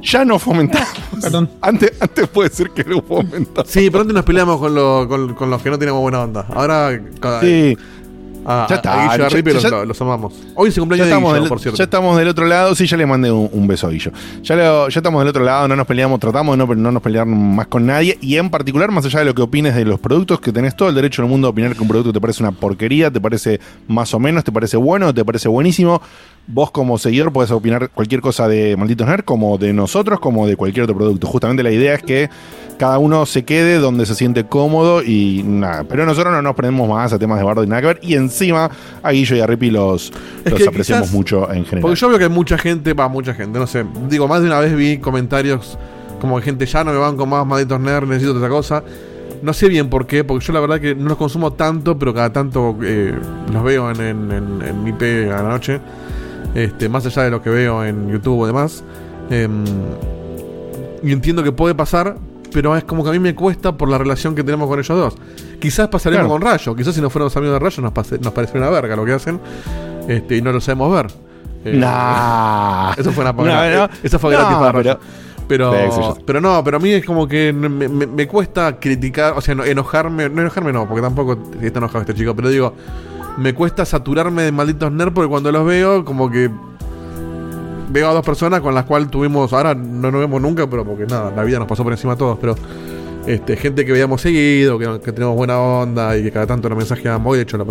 ya 0.02 0.24
no 0.24 0.38
fomentamos. 0.38 0.88
Perdón. 1.22 1.50
Antes, 1.60 1.92
antes 2.00 2.28
puede 2.28 2.50
ser 2.50 2.70
que 2.70 2.84
lo 2.84 3.02
fomentamos. 3.02 3.70
Sí, 3.70 3.88
pero 3.90 4.02
antes 4.02 4.14
nos 4.14 4.24
peleamos 4.24 4.58
con, 4.58 4.74
lo- 4.74 5.06
con, 5.08 5.34
con 5.34 5.50
los 5.50 5.62
que 5.62 5.70
no 5.70 5.78
teníamos 5.78 6.02
buena 6.02 6.22
onda. 6.22 6.46
Ahora. 6.54 7.00
cada- 7.20 7.40
Sí. 7.40 7.76
Ah, 8.48 8.64
Ya 8.70 8.76
está, 8.76 8.92
a 8.92 9.16
Guillo 9.16 9.28
ya- 9.28 9.52
los, 9.54 9.62
ya- 9.64 9.84
los 9.84 10.00
amamos. 10.00 10.32
Hoy 10.54 10.70
se 10.70 10.76
Ya 10.76 10.80
cumpleaños 10.82 11.06
de 11.08 11.10
estamos, 11.12 11.30
Guillo, 11.32 11.40
del, 11.42 11.48
por 11.48 11.58
cierto. 11.60 11.78
ya 11.78 11.82
estamos 11.82 12.16
del 12.16 12.28
otro 12.28 12.46
lado. 12.46 12.76
Sí, 12.76 12.86
ya 12.86 12.96
le 12.96 13.04
mandé 13.04 13.32
un, 13.32 13.50
un 13.52 13.66
beso 13.66 13.88
a 13.88 13.90
Guillo. 13.90 14.12
Ya, 14.44 14.54
lo- 14.54 14.88
ya 14.88 15.00
estamos 15.00 15.20
del 15.20 15.28
otro 15.30 15.42
lado, 15.42 15.66
no 15.66 15.74
nos 15.74 15.84
peleamos, 15.84 16.20
tratamos 16.20 16.56
de 16.56 16.64
no, 16.64 16.72
no 16.76 16.92
nos 16.92 17.02
pelear 17.02 17.26
más 17.26 17.66
con 17.66 17.86
nadie. 17.86 18.16
Y 18.20 18.36
en 18.36 18.48
particular, 18.48 18.92
más 18.92 19.04
allá 19.04 19.18
de 19.18 19.24
lo 19.24 19.34
que 19.34 19.42
opines 19.42 19.74
de 19.74 19.84
los 19.84 19.98
productos, 19.98 20.38
que 20.40 20.52
tenés 20.52 20.76
todo 20.76 20.88
el 20.88 20.94
derecho 20.94 21.22
del 21.22 21.28
mundo 21.28 21.48
a 21.48 21.50
opinar 21.50 21.74
que 21.74 21.82
un 21.82 21.88
producto 21.88 22.12
te 22.12 22.20
parece 22.20 22.44
una 22.44 22.52
porquería, 22.52 23.10
te 23.10 23.20
parece 23.20 23.58
más 23.88 24.14
o 24.14 24.20
menos, 24.20 24.44
te 24.44 24.52
parece 24.52 24.76
bueno, 24.76 25.12
te 25.12 25.24
parece 25.24 25.48
buenísimo. 25.48 26.00
Vos 26.48 26.70
como 26.70 26.96
seguidor 26.96 27.32
podés 27.32 27.50
opinar 27.50 27.90
cualquier 27.90 28.20
cosa 28.20 28.46
de 28.46 28.76
Malditos 28.76 29.06
Nerd, 29.08 29.24
como 29.24 29.58
de 29.58 29.72
nosotros, 29.72 30.20
como 30.20 30.46
de 30.46 30.56
cualquier 30.56 30.84
otro 30.84 30.96
producto. 30.96 31.26
Justamente 31.26 31.62
la 31.64 31.72
idea 31.72 31.94
es 31.94 32.02
que 32.04 32.30
cada 32.78 32.98
uno 32.98 33.26
se 33.26 33.44
quede 33.44 33.78
donde 33.78 34.06
se 34.06 34.14
siente 34.14 34.44
cómodo 34.44 35.02
y 35.02 35.42
nada. 35.44 35.82
Pero 35.88 36.06
nosotros 36.06 36.32
no 36.32 36.42
nos 36.42 36.54
prendemos 36.54 36.88
más 36.88 37.12
a 37.12 37.18
temas 37.18 37.38
de 37.38 37.44
bardo 37.44 37.64
y 37.64 37.66
nada 37.66 37.80
que 37.80 37.86
ver. 37.88 37.98
Y 38.02 38.14
encima 38.14 38.70
a 39.02 39.10
Guillo 39.10 39.34
y 39.34 39.40
a 39.40 39.46
Rippy 39.46 39.70
los, 39.70 40.12
los 40.44 40.66
apreciamos 40.68 41.08
quizás- 41.08 41.12
mucho 41.12 41.52
en 41.52 41.64
general. 41.64 41.80
Porque 41.82 41.96
yo 41.96 42.08
veo 42.10 42.18
que 42.18 42.24
hay 42.24 42.30
mucha 42.30 42.56
gente, 42.58 42.92
va, 42.94 43.08
mucha 43.08 43.34
gente, 43.34 43.58
no 43.58 43.66
sé. 43.66 43.84
Digo, 44.08 44.28
más 44.28 44.40
de 44.40 44.46
una 44.46 44.60
vez 44.60 44.76
vi 44.76 44.98
comentarios 44.98 45.76
como 46.20 46.40
gente 46.40 46.64
ya 46.64 46.84
no 46.84 46.92
me 46.92 46.98
van 46.98 47.16
con 47.16 47.28
más 47.28 47.44
malditos 47.44 47.80
nerds, 47.80 48.06
necesito 48.08 48.36
otra 48.36 48.48
cosa. 48.48 48.84
No 49.42 49.52
sé 49.52 49.68
bien 49.68 49.90
por 49.90 50.06
qué, 50.06 50.22
porque 50.22 50.44
yo 50.46 50.52
la 50.52 50.60
verdad 50.60 50.80
que 50.80 50.94
no 50.94 51.08
los 51.08 51.18
consumo 51.18 51.52
tanto, 51.54 51.98
pero 51.98 52.14
cada 52.14 52.32
tanto 52.32 52.76
eh, 52.84 53.12
los 53.52 53.64
veo 53.64 53.90
en, 53.90 54.00
en, 54.00 54.30
en, 54.32 54.62
en 54.62 54.84
mi 54.84 54.92
P 54.92 55.24
a 55.30 55.42
la 55.42 55.48
noche. 55.48 55.80
Este, 56.56 56.88
más 56.88 57.04
allá 57.04 57.22
de 57.24 57.30
lo 57.30 57.42
que 57.42 57.50
veo 57.50 57.84
en 57.84 58.10
YouTube 58.10 58.40
o 58.40 58.46
demás. 58.46 58.82
Em, 59.30 59.64
y 61.02 61.12
entiendo 61.12 61.42
que 61.42 61.52
puede 61.52 61.74
pasar, 61.74 62.16
pero 62.52 62.74
es 62.76 62.84
como 62.84 63.04
que 63.04 63.10
a 63.10 63.12
mí 63.12 63.18
me 63.18 63.34
cuesta 63.34 63.76
por 63.76 63.88
la 63.90 63.98
relación 63.98 64.34
que 64.34 64.42
tenemos 64.42 64.66
con 64.68 64.78
ellos 64.78 64.96
dos. 64.98 65.14
Quizás 65.60 65.88
pasaría 65.88 66.20
Claro. 66.20 66.30
con 66.30 66.40
Rayo, 66.40 66.74
quizás 66.74 66.94
si 66.94 67.00
no 67.00 67.10
fuéramos 67.10 67.36
amigos 67.36 67.54
de 67.54 67.58
Rayo 67.58 67.82
nos, 67.82 67.92
pase- 67.92 68.18
nos 68.18 68.32
parecería 68.32 68.62
una 68.62 68.70
verga 68.70 68.96
lo 68.96 69.04
que 69.04 69.12
hacen 69.12 69.38
este, 70.08 70.36
y 70.36 70.42
no 70.42 70.52
lo 70.52 70.60
sabemos 70.60 70.92
ver. 70.94 71.06
Eh, 71.64 71.76
Nah. 71.76 72.92
Eso 72.96 73.12
fue 73.12 73.22
una 73.24 73.32
No. 73.76 73.88
Eso 74.02 74.18
fue 74.18 74.32
No, 74.32 74.38
gratis 74.38 74.56
para 74.56 74.72
Rayo. 74.72 74.98
Pero, 75.48 75.72
pero 76.26 76.40
no, 76.40 76.64
pero 76.64 76.78
a 76.78 76.80
mí 76.80 76.90
es 76.90 77.04
como 77.04 77.28
que 77.28 77.52
me, 77.52 77.68
me- 77.68 78.06
me 78.06 78.26
cuesta 78.26 78.80
criticar, 78.80 79.34
o 79.36 79.40
sea, 79.40 79.54
no- 79.54 79.64
enojarme, 79.64 80.28
no 80.28 80.40
enojarme 80.40 80.72
no, 80.72 80.88
porque 80.88 81.02
tampoco 81.02 81.38
está 81.62 81.78
enojado 81.78 82.00
este 82.00 82.14
chico, 82.14 82.34
pero 82.34 82.48
digo, 82.48 82.72
me 83.38 83.54
cuesta 83.54 83.84
saturarme 83.84 84.42
de 84.42 84.52
malditos 84.52 84.90
nerds 84.92 85.12
porque 85.14 85.28
cuando 85.28 85.52
los 85.52 85.66
veo, 85.66 86.04
como 86.04 86.30
que 86.30 86.50
veo 87.90 88.08
a 88.10 88.12
dos 88.14 88.24
personas 88.24 88.60
con 88.60 88.74
las 88.74 88.84
cuales 88.84 89.10
tuvimos, 89.10 89.52
ahora 89.52 89.74
no 89.74 90.10
nos 90.10 90.20
vemos 90.20 90.40
nunca, 90.40 90.68
pero 90.68 90.84
porque 90.84 91.06
nada, 91.06 91.32
la 91.34 91.44
vida 91.44 91.58
nos 91.58 91.68
pasó 91.68 91.82
por 91.84 91.92
encima 91.92 92.14
a 92.14 92.16
todos, 92.16 92.38
pero 92.40 92.54
este, 93.26 93.56
gente 93.56 93.84
que 93.84 93.92
veíamos 93.92 94.20
seguido, 94.20 94.78
que, 94.78 95.00
que 95.04 95.12
tenemos 95.12 95.34
buena 95.36 95.58
onda 95.58 96.16
y 96.16 96.22
que 96.22 96.30
cada 96.30 96.46
tanto 96.46 96.68
nos 96.68 96.78
mensajeamos, 96.78 97.30
hoy 97.30 97.38
de 97.38 97.42
hecho 97.42 97.56
lo- 97.58 97.66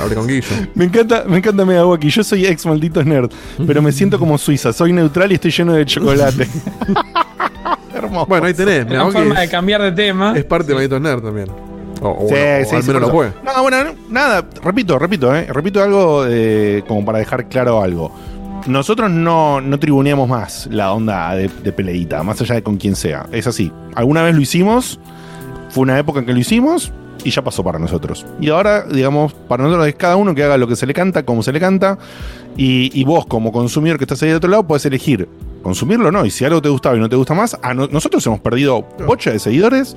hablé 0.00 0.14
con 0.14 0.26
Guillo. 0.26 0.46
Me 0.74 0.84
encanta, 0.84 1.24
me 1.26 1.38
encanta 1.38 1.64
Megawaki. 1.64 2.10
Yo 2.10 2.22
soy 2.22 2.44
ex 2.46 2.66
malditos 2.66 3.06
nerd, 3.06 3.30
pero 3.66 3.80
me 3.82 3.90
siento 3.92 4.18
como 4.18 4.36
Suiza. 4.38 4.72
Soy 4.72 4.92
neutral 4.92 5.32
y 5.32 5.36
estoy 5.36 5.50
lleno 5.50 5.72
de 5.72 5.86
chocolate. 5.86 6.46
Hermoso. 7.94 8.26
Bueno, 8.26 8.46
ahí 8.46 8.54
tenés, 8.54 8.82
Una 8.84 8.90
Megawaki 8.90 9.16
forma 9.18 9.38
de 9.38 9.44
es, 9.46 9.50
cambiar 9.50 9.82
de 9.82 9.92
tema. 9.92 10.32
es 10.36 10.44
parte 10.44 10.68
de 10.68 10.74
malditos 10.74 11.00
nerds 11.00 11.22
también. 11.22 11.46
O, 12.00 12.10
o 12.24 12.28
Sí, 12.28 12.34
bueno, 12.34 12.68
o 12.70 12.76
al 12.76 12.84
menos 12.84 13.00
lo 13.02 13.10
por 13.10 13.32
fue. 13.32 13.42
No, 13.44 13.62
bueno, 13.62 13.84
no, 13.84 13.90
nada, 14.10 14.44
repito, 14.62 14.98
repito, 14.98 15.34
eh, 15.34 15.46
repito 15.52 15.82
algo 15.82 16.24
eh, 16.28 16.82
como 16.86 17.04
para 17.04 17.18
dejar 17.18 17.48
claro 17.48 17.82
algo. 17.82 18.12
Nosotros 18.66 19.10
no, 19.10 19.60
no 19.60 19.78
tribuneamos 19.78 20.28
más 20.28 20.68
la 20.70 20.92
onda 20.92 21.34
de, 21.34 21.48
de 21.48 21.72
peleita, 21.72 22.22
más 22.22 22.40
allá 22.40 22.56
de 22.56 22.62
con 22.62 22.76
quien 22.76 22.96
sea. 22.96 23.26
Es 23.32 23.46
así. 23.46 23.72
Alguna 23.94 24.22
vez 24.22 24.34
lo 24.34 24.40
hicimos, 24.42 25.00
fue 25.70 25.82
una 25.82 25.98
época 25.98 26.18
en 26.20 26.26
que 26.26 26.32
lo 26.32 26.38
hicimos 26.38 26.92
y 27.24 27.30
ya 27.30 27.42
pasó 27.42 27.64
para 27.64 27.78
nosotros. 27.78 28.26
Y 28.40 28.50
ahora, 28.50 28.84
digamos, 28.84 29.32
para 29.32 29.62
nosotros 29.62 29.86
es 29.88 29.94
cada 29.94 30.16
uno 30.16 30.34
que 30.34 30.44
haga 30.44 30.56
lo 30.58 30.68
que 30.68 30.76
se 30.76 30.86
le 30.86 30.92
canta, 30.94 31.24
como 31.24 31.42
se 31.42 31.52
le 31.52 31.60
canta. 31.60 31.98
Y, 32.56 32.90
y 33.00 33.04
vos, 33.04 33.26
como 33.26 33.52
consumidor 33.52 33.96
que 33.98 34.04
estás 34.04 34.22
ahí 34.22 34.28
de 34.30 34.36
otro 34.36 34.50
lado, 34.50 34.66
puedes 34.66 34.84
elegir 34.84 35.28
consumirlo 35.62 36.08
o 36.08 36.12
no. 36.12 36.24
Y 36.26 36.30
si 36.30 36.44
algo 36.44 36.60
te 36.60 36.68
gustaba 36.68 36.96
y 36.96 37.00
no 37.00 37.08
te 37.08 37.16
gusta 37.16 37.34
más, 37.34 37.56
a 37.62 37.72
no- 37.74 37.86
nosotros 37.88 38.26
hemos 38.26 38.40
perdido 38.40 38.84
bocha 39.06 39.30
de 39.30 39.38
seguidores 39.38 39.96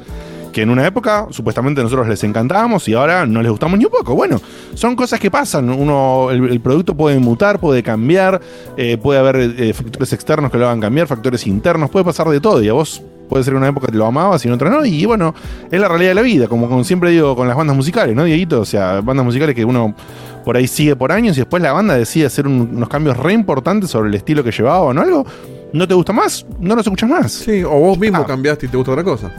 que 0.51 0.61
en 0.63 0.69
una 0.69 0.85
época 0.85 1.27
supuestamente 1.29 1.81
nosotros 1.81 2.07
les 2.07 2.23
encantábamos 2.23 2.87
y 2.87 2.93
ahora 2.93 3.25
no 3.25 3.41
les 3.41 3.49
gustamos 3.51 3.79
ni 3.79 3.85
un 3.85 3.91
poco. 3.91 4.15
Bueno, 4.15 4.39
son 4.73 4.95
cosas 4.95 5.19
que 5.19 5.31
pasan. 5.31 5.69
Uno, 5.69 6.29
el, 6.31 6.49
el 6.49 6.59
producto 6.59 6.95
puede 6.95 7.19
mutar, 7.19 7.59
puede 7.59 7.81
cambiar, 7.83 8.41
eh, 8.77 8.97
puede 8.97 9.19
haber 9.19 9.35
eh, 9.37 9.73
factores 9.73 10.11
externos 10.13 10.51
que 10.51 10.57
lo 10.57 10.65
hagan 10.65 10.81
cambiar, 10.81 11.07
factores 11.07 11.47
internos, 11.47 11.89
puede 11.89 12.05
pasar 12.05 12.27
de 12.29 12.39
todo. 12.41 12.61
Y 12.61 12.69
a 12.69 12.73
vos 12.73 13.01
puede 13.29 13.43
ser 13.45 13.53
en 13.53 13.59
una 13.59 13.69
época 13.69 13.87
que 13.87 13.97
lo 13.97 14.05
amabas 14.05 14.43
y 14.43 14.49
en 14.49 14.53
otra 14.53 14.69
no. 14.69 14.85
Y 14.85 15.05
bueno, 15.05 15.33
es 15.71 15.79
la 15.79 15.87
realidad 15.87 16.11
de 16.11 16.15
la 16.15 16.21
vida, 16.21 16.47
como, 16.47 16.67
como 16.67 16.83
siempre 16.83 17.11
digo 17.11 17.35
con 17.35 17.47
las 17.47 17.55
bandas 17.55 17.75
musicales, 17.75 18.13
¿no, 18.15 18.25
Dieguito? 18.25 18.59
O 18.61 18.65
sea, 18.65 18.99
bandas 19.01 19.25
musicales 19.25 19.55
que 19.55 19.63
uno 19.63 19.95
por 20.43 20.57
ahí 20.57 20.67
sigue 20.67 20.95
por 20.95 21.11
años 21.11 21.37
y 21.37 21.41
después 21.41 21.61
la 21.63 21.71
banda 21.71 21.95
decide 21.95 22.25
hacer 22.25 22.47
un- 22.47 22.71
unos 22.75 22.89
cambios 22.89 23.15
re 23.15 23.31
importantes 23.31 23.89
sobre 23.91 24.09
el 24.09 24.15
estilo 24.15 24.43
que 24.43 24.51
llevaba 24.51 24.81
o 24.81 24.93
no 24.93 25.01
algo. 25.01 25.25
¿No 25.71 25.87
te 25.87 25.93
gusta 25.93 26.11
más? 26.11 26.45
No 26.59 26.75
los 26.75 26.85
escuchas 26.85 27.09
más. 27.09 27.31
Sí, 27.31 27.63
o 27.63 27.69
vos 27.69 27.97
mismo 27.97 28.25
cambiaste 28.25 28.65
y 28.65 28.69
te 28.69 28.75
gusta 28.75 28.91
otra 28.91 29.03
cosa. 29.05 29.31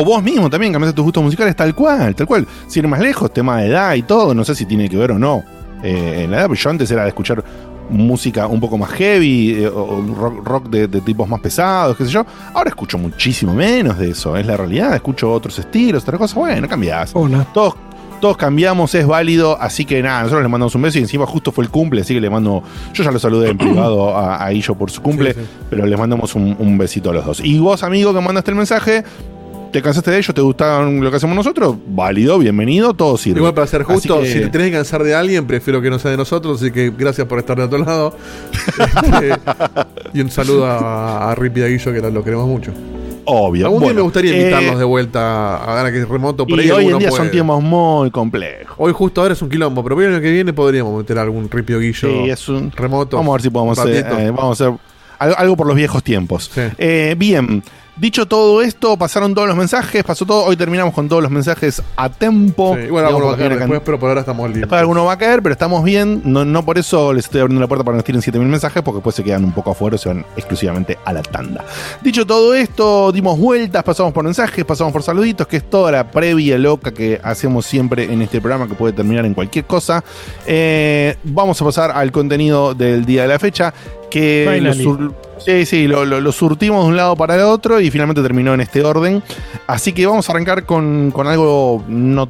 O 0.00 0.04
vos 0.04 0.22
mismo 0.22 0.48
también 0.48 0.72
cambiaste 0.72 0.94
tus 0.94 1.04
gustos 1.04 1.24
musicales 1.24 1.56
tal 1.56 1.74
cual, 1.74 2.14
tal 2.14 2.24
cual. 2.24 2.46
Sin 2.68 2.84
ir 2.84 2.88
más 2.88 3.00
lejos, 3.00 3.32
tema 3.32 3.60
de 3.60 3.66
edad 3.66 3.94
y 3.96 4.02
todo, 4.02 4.32
no 4.32 4.44
sé 4.44 4.54
si 4.54 4.64
tiene 4.64 4.88
que 4.88 4.96
ver 4.96 5.10
o 5.10 5.18
no 5.18 5.42
eh, 5.82 6.22
en 6.22 6.30
la 6.30 6.36
edad, 6.38 6.46
pero 6.46 6.54
yo 6.54 6.70
antes 6.70 6.88
era 6.92 7.02
de 7.02 7.08
escuchar 7.08 7.42
música 7.90 8.46
un 8.46 8.60
poco 8.60 8.78
más 8.78 8.90
heavy, 8.90 9.64
eh, 9.64 9.66
o 9.66 10.00
rock, 10.14 10.46
rock 10.46 10.68
de, 10.68 10.86
de 10.86 11.00
tipos 11.00 11.28
más 11.28 11.40
pesados, 11.40 11.96
qué 11.96 12.04
sé 12.04 12.10
yo. 12.10 12.24
Ahora 12.54 12.68
escucho 12.68 12.96
muchísimo 12.96 13.52
menos 13.54 13.98
de 13.98 14.10
eso, 14.10 14.36
es 14.36 14.46
la 14.46 14.56
realidad. 14.56 14.94
Escucho 14.94 15.32
otros 15.32 15.58
estilos, 15.58 16.04
otras 16.04 16.18
cosas. 16.18 16.36
Bueno, 16.36 16.68
cambiás. 16.68 17.12
Todos, 17.52 17.74
todos 18.20 18.36
cambiamos, 18.36 18.94
es 18.94 19.04
válido. 19.04 19.60
Así 19.60 19.84
que 19.84 20.00
nada, 20.00 20.20
nosotros 20.20 20.42
le 20.44 20.48
mandamos 20.48 20.76
un 20.76 20.82
beso 20.82 20.98
y 20.98 21.02
encima 21.02 21.26
justo 21.26 21.50
fue 21.50 21.64
el 21.64 21.70
cumple, 21.70 22.02
así 22.02 22.14
que 22.14 22.20
le 22.20 22.30
mando. 22.30 22.62
Yo 22.92 23.02
ya 23.02 23.10
lo 23.10 23.18
saludé 23.18 23.50
en 23.50 23.58
privado 23.58 24.16
a, 24.16 24.44
a 24.44 24.52
Illo 24.52 24.76
por 24.76 24.92
su 24.92 25.02
cumple, 25.02 25.34
pero 25.68 25.86
les 25.86 25.98
mandamos 25.98 26.36
un, 26.36 26.54
un 26.56 26.78
besito 26.78 27.10
a 27.10 27.14
los 27.14 27.24
dos. 27.24 27.40
Y 27.40 27.58
vos, 27.58 27.82
amigo, 27.82 28.14
que 28.14 28.20
mandaste 28.20 28.52
el 28.52 28.56
mensaje. 28.56 29.02
¿Te 29.72 29.82
cansaste 29.82 30.10
de 30.10 30.18
ellos? 30.18 30.34
¿Te 30.34 30.40
gustaron 30.40 31.04
lo 31.04 31.10
que 31.10 31.18
hacemos 31.18 31.36
nosotros? 31.36 31.76
Válido, 31.88 32.38
bienvenido, 32.38 32.94
todo 32.94 33.18
sirve. 33.18 33.38
Igual 33.40 33.52
para 33.52 33.66
ser 33.66 33.82
justo, 33.82 34.20
que- 34.22 34.26
si 34.32 34.40
te 34.40 34.48
tenés 34.48 34.68
que 34.68 34.72
cansar 34.78 35.02
de 35.04 35.14
alguien, 35.14 35.46
prefiero 35.46 35.82
que 35.82 35.90
no 35.90 35.98
sea 35.98 36.10
de 36.10 36.16
nosotros, 36.16 36.60
así 36.62 36.70
que 36.70 36.90
gracias 36.96 37.26
por 37.26 37.38
estar 37.38 37.56
de 37.58 37.64
otro 37.64 37.78
lado. 37.78 38.16
Este, 38.78 39.34
y 40.14 40.20
un 40.22 40.30
saludo 40.30 40.64
a, 40.66 41.30
a 41.30 41.34
Rippy 41.34 41.60
y 41.60 41.62
a 41.64 41.66
Guillo, 41.66 41.92
que 41.92 42.00
lo 42.00 42.24
queremos 42.24 42.46
mucho. 42.46 42.72
Obvio. 43.26 43.66
Algún 43.66 43.80
día 43.80 43.86
Bueno, 43.88 43.96
me 43.96 44.02
gustaría 44.02 44.32
eh, 44.32 44.38
invitarlos 44.40 44.78
de 44.78 44.84
vuelta 44.84 45.56
a 45.56 45.74
ganar 45.74 45.92
que 45.92 46.00
es 46.00 46.08
remoto 46.08 46.46
por 46.46 46.58
Y 46.58 46.62
ahí. 46.62 46.70
hoy 46.70 46.86
en 46.86 46.98
día 46.98 47.10
son 47.10 47.30
tiempos 47.30 47.62
muy 47.62 48.10
complejos. 48.10 48.74
Hoy 48.78 48.92
justo 48.94 49.20
ahora 49.20 49.34
es 49.34 49.42
un 49.42 49.50
quilombo, 49.50 49.82
pero 49.84 50.00
el 50.00 50.14
año 50.14 50.22
que 50.22 50.30
viene 50.30 50.52
podríamos 50.54 50.96
meter 50.96 51.18
algún 51.18 51.50
Rippy 51.50 51.74
o 51.74 51.78
Guillo 51.80 52.08
Sí, 52.08 52.30
es 52.30 52.48
un 52.48 52.70
remoto. 52.72 53.18
Vamos 53.18 53.32
a 53.32 53.34
ver 53.34 53.42
si 53.42 53.50
podemos 53.50 53.78
hacer, 53.78 54.06
eh, 54.18 54.30
vamos 54.30 54.58
a 54.60 54.64
hacer 54.64 54.78
algo, 55.18 55.36
algo 55.38 55.56
por 55.58 55.66
los 55.66 55.76
viejos 55.76 56.02
tiempos. 56.02 56.50
Eh, 56.78 57.14
bien, 57.18 57.62
dicho 57.98 58.26
todo 58.26 58.62
esto, 58.62 58.96
pasaron 58.96 59.34
todos 59.34 59.48
los 59.48 59.56
mensajes, 59.56 60.04
pasó 60.04 60.24
todo. 60.24 60.44
Hoy 60.44 60.56
terminamos 60.56 60.94
con 60.94 61.08
todos 61.08 61.22
los 61.22 61.30
mensajes 61.30 61.82
a 61.96 62.08
tempo. 62.08 62.76
Sí, 62.76 62.82
alguno 62.96 63.26
va 63.26 63.34
a 63.34 63.36
caer 63.36 63.58
después, 63.58 63.80
pero 63.84 63.98
por 63.98 64.08
ahora 64.08 64.20
estamos 64.20 64.46
listos. 64.48 64.62
Después 64.62 64.80
alguno 64.80 65.04
va 65.04 65.12
a 65.12 65.18
caer, 65.18 65.42
pero 65.42 65.52
estamos 65.52 65.84
bien. 65.84 66.22
No, 66.24 66.44
no 66.44 66.64
por 66.64 66.78
eso 66.78 67.12
les 67.12 67.24
estoy 67.24 67.40
abriendo 67.40 67.60
la 67.60 67.68
puerta 67.68 67.84
para 67.84 67.96
que 67.96 68.02
nos 68.02 68.04
tiren 68.04 68.22
7000 68.22 68.48
mensajes, 68.48 68.82
porque 68.82 68.96
después 68.96 69.16
se 69.16 69.24
quedan 69.24 69.44
un 69.44 69.52
poco 69.52 69.70
afuera 69.72 69.96
y 69.96 69.98
se 69.98 70.08
van 70.08 70.24
exclusivamente 70.36 70.98
a 71.04 71.12
la 71.12 71.22
tanda. 71.22 71.64
Dicho 72.02 72.26
todo 72.26 72.54
esto, 72.54 73.12
dimos 73.12 73.38
vueltas, 73.38 73.82
pasamos 73.82 74.12
por 74.12 74.24
mensajes, 74.24 74.64
pasamos 74.64 74.92
por 74.92 75.02
saluditos, 75.02 75.46
que 75.46 75.58
es 75.58 75.68
toda 75.68 75.92
la 75.92 76.10
previa 76.10 76.58
loca 76.58 76.92
que 76.92 77.20
hacemos 77.22 77.66
siempre 77.66 78.04
en 78.04 78.22
este 78.22 78.40
programa, 78.40 78.68
que 78.68 78.74
puede 78.74 78.92
terminar 78.92 79.24
en 79.26 79.34
cualquier 79.34 79.64
cosa. 79.64 80.04
Eh, 80.46 81.16
vamos 81.24 81.60
a 81.60 81.64
pasar 81.64 81.90
al 81.90 82.12
contenido 82.12 82.74
del 82.74 83.04
día 83.04 83.22
de 83.22 83.28
la 83.28 83.38
fecha, 83.38 83.72
que 84.10 84.58
lo 84.60 84.74
sur- 84.74 85.14
Sí, 85.38 85.64
sí, 85.66 85.86
lo, 85.86 86.04
lo- 86.04 86.20
lo 86.20 86.32
surtimos 86.32 86.82
de 86.84 86.88
un 86.88 86.96
lado 86.96 87.14
para 87.14 87.36
el 87.36 87.42
otro 87.42 87.80
y 87.80 87.90
finalmente 87.90 88.22
terminó 88.22 88.54
en 88.54 88.60
este 88.60 88.82
orden. 88.82 89.22
Así 89.66 89.92
que 89.92 90.04
vamos 90.06 90.28
a 90.28 90.32
arrancar 90.32 90.64
con, 90.64 91.10
con 91.12 91.26
algo, 91.28 91.84
no, 91.86 92.28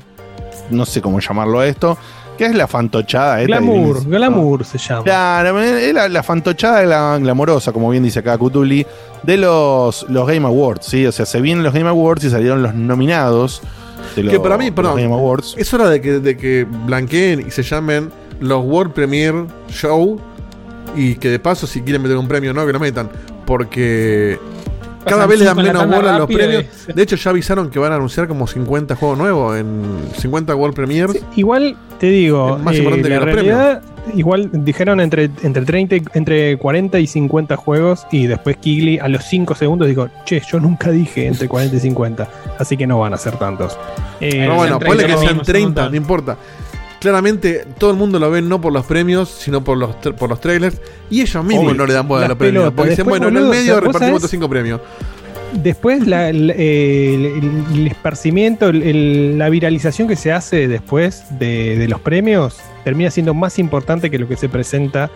no 0.70 0.84
sé 0.84 1.00
cómo 1.00 1.18
llamarlo 1.18 1.60
a 1.60 1.66
esto, 1.66 1.96
que 2.36 2.44
es 2.44 2.54
la 2.54 2.66
fantochada. 2.68 3.40
esta 3.40 3.46
Glamour, 3.46 4.04
glamour 4.04 4.64
se 4.64 4.76
llama. 4.78 5.04
Claro, 5.04 5.58
es 5.62 5.94
la, 5.94 6.08
la 6.08 6.22
fantochada 6.22 6.82
gla- 6.84 7.22
glamorosa, 7.22 7.72
como 7.72 7.88
bien 7.90 8.02
dice 8.02 8.18
acá 8.18 8.36
Cutuli, 8.36 8.86
de 9.22 9.36
los, 9.38 10.04
los 10.10 10.26
Game 10.28 10.46
Awards, 10.46 10.84
¿sí? 10.86 11.06
O 11.06 11.12
sea, 11.12 11.24
se 11.24 11.40
vienen 11.40 11.64
los 11.64 11.72
Game 11.72 11.88
Awards 11.88 12.24
y 12.24 12.30
salieron 12.30 12.62
los 12.62 12.74
nominados 12.74 13.62
de 14.16 14.24
los, 14.24 14.32
que 14.32 14.38
para 14.38 14.58
mí, 14.58 14.70
perdón, 14.70 14.96
los 14.96 15.02
Game 15.02 15.14
Awards. 15.14 15.54
es 15.56 15.72
hora 15.72 15.88
de 15.88 16.00
que, 16.02 16.20
de 16.20 16.36
que 16.36 16.66
blanqueen 16.86 17.46
y 17.48 17.50
se 17.50 17.62
llamen 17.62 18.10
los 18.40 18.64
World 18.64 18.92
Premiere 18.92 19.46
Show 19.70 20.20
y 20.96 21.14
que 21.16 21.28
de 21.30 21.38
paso 21.38 21.66
si 21.66 21.82
quieren 21.82 22.02
meter 22.02 22.16
un 22.16 22.28
premio 22.28 22.52
no, 22.54 22.66
que 22.66 22.72
lo 22.72 22.80
metan, 22.80 23.08
porque 23.46 24.38
cada 25.04 25.26
vez 25.26 25.38
le 25.38 25.44
dan 25.46 25.56
menos 25.56 25.86
bola 25.86 26.16
a 26.16 26.18
los 26.18 26.26
premios. 26.28 26.64
De 26.94 27.02
hecho 27.02 27.16
ya 27.16 27.30
avisaron 27.30 27.70
que 27.70 27.78
van 27.78 27.92
a 27.92 27.96
anunciar 27.96 28.28
como 28.28 28.46
50 28.46 28.94
juegos 28.96 29.16
nuevos 29.18 29.56
en 29.56 29.82
50 30.16 30.54
World 30.54 30.74
Premiers. 30.76 31.18
Igual 31.36 31.76
te 31.98 32.06
digo, 32.08 32.56
Es 32.58 32.62
más 32.62 32.74
eh, 32.74 32.78
importante 32.78 33.08
la 33.08 33.18
que 33.20 33.24
los 33.24 33.34
realidad, 33.34 33.82
igual 34.14 34.50
dijeron 34.52 35.00
entre, 35.00 35.30
entre 35.42 35.64
30, 35.64 35.96
y- 35.96 36.02
entre 36.14 36.56
40 36.58 36.98
y 36.98 37.06
50 37.06 37.56
juegos 37.56 38.06
y 38.12 38.26
después 38.26 38.56
Kigli 38.58 38.98
a 38.98 39.08
los 39.08 39.24
5 39.24 39.54
segundos 39.54 39.88
dijo, 39.88 40.08
che, 40.24 40.42
yo 40.50 40.60
nunca 40.60 40.90
dije 40.90 41.26
entre 41.26 41.48
40 41.48 41.76
y 41.76 41.80
50, 41.80 42.28
así 42.58 42.76
que 42.76 42.86
no 42.86 42.98
van 42.98 43.14
a 43.14 43.16
ser 43.16 43.36
tantos. 43.38 43.78
Eh, 44.20 44.30
Pero 44.32 44.54
bueno, 44.56 44.78
ponle 44.78 45.06
que 45.06 45.16
sean 45.16 45.38
no 45.38 45.42
30, 45.42 45.88
no 45.90 45.96
importa. 45.96 46.36
Claramente 47.00 47.64
todo 47.78 47.90
el 47.92 47.96
mundo 47.96 48.18
lo 48.18 48.30
ve 48.30 48.42
no 48.42 48.60
por 48.60 48.72
los 48.72 48.84
premios, 48.84 49.28
sino 49.28 49.62
por 49.62 49.78
los, 49.78 49.94
por 49.96 50.28
los 50.28 50.40
trailers. 50.40 50.80
Y 51.10 51.20
ellos 51.20 51.44
mismos 51.44 51.66
Obvio. 51.66 51.74
no 51.74 51.86
le 51.86 51.94
dan 51.94 52.08
bola 52.08 52.24
a 52.26 52.28
los 52.28 52.36
premios. 52.38 52.62
pelotas. 52.64 52.76
Porque 52.76 52.90
dicen, 52.90 53.06
bueno, 53.06 53.28
en 53.28 53.36
el 53.36 53.44
medio 53.46 53.74
¿vos 53.74 53.84
repartimos 53.84 54.16
estos 54.16 54.30
5 54.30 54.48
premios. 54.48 54.80
Después 55.52 56.06
la- 56.06 56.28
eh, 56.28 57.14
el, 57.14 57.24
el- 57.24 57.64
el 57.74 57.86
esparcimiento, 57.86 58.68
el- 58.68 59.38
la 59.38 59.48
viralización 59.48 60.06
que 60.08 60.16
se 60.16 60.30
hace 60.32 60.68
después 60.68 61.22
de, 61.38 61.78
de 61.78 61.88
los 61.88 62.00
premios 62.00 62.56
termina 62.84 63.10
siendo 63.10 63.32
más 63.32 63.58
importante 63.58 64.10
que 64.10 64.18
lo 64.18 64.28
que 64.28 64.36
se 64.36 64.48
presenta 64.48 65.10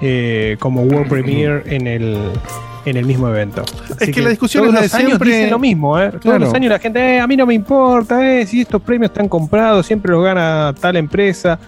eh, 0.00 0.56
como 0.58 0.82
World 0.82 1.08
Premiere 1.10 1.62
en 1.66 1.86
el, 1.86 2.18
en 2.86 2.96
el 2.96 3.04
mismo 3.04 3.28
evento. 3.28 3.62
Así 4.00 4.10
que 4.12 4.22
la 4.22 4.30
discusión 4.30 4.64
todos 4.64 4.74
es 4.74 4.80
la 4.80 4.84
los 4.86 4.94
años 4.94 5.06
siempre. 5.08 5.30
dicen 5.30 5.50
lo 5.50 5.58
mismo, 5.58 6.00
¿eh? 6.00 6.08
Todos 6.08 6.22
Claro. 6.22 6.38
los 6.38 6.54
años 6.54 6.70
la 6.70 6.78
gente, 6.78 7.00
"Eh, 7.16 7.20
a 7.20 7.26
mí 7.26 7.36
no 7.36 7.44
me 7.46 7.54
importa, 7.54 8.26
eh, 8.40 8.46
si 8.46 8.60
estos 8.62 8.80
premios 8.80 9.10
están 9.10 9.28
comprados, 9.28 9.84
siempre 9.86 10.12
los 10.12 10.24
gana 10.24 10.74
tal 10.80 10.96
empresa. 10.96 11.58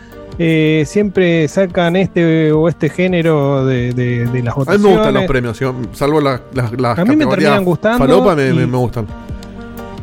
eh, 0.41 0.85
siempre 0.87 1.49
sacan 1.49 1.97
este 1.97 2.53
o 2.53 2.69
este 2.69 2.89
género 2.89 3.67
de, 3.67 3.93
de- 3.93 4.25
de 4.27 4.43
las 4.45 4.55
A 4.55 4.59
mí 4.61 4.65
votaciones. 4.67 4.81
me 4.83 4.93
gustan 4.95 5.15
los 5.15 5.25
premios, 5.25 5.61
salvo 5.91 6.21
las, 6.21 6.41
las, 6.55 6.73
las 6.81 6.97
A 6.97 7.05
mí 7.05 7.17
me 7.17 7.27
terminan 7.27 7.65
gustando 7.65 7.99
Falopa 7.99 8.37
me, 8.37 8.53
me- 8.53 8.63
y- 8.63 8.67
me 8.69 8.77
gustan. 8.77 9.07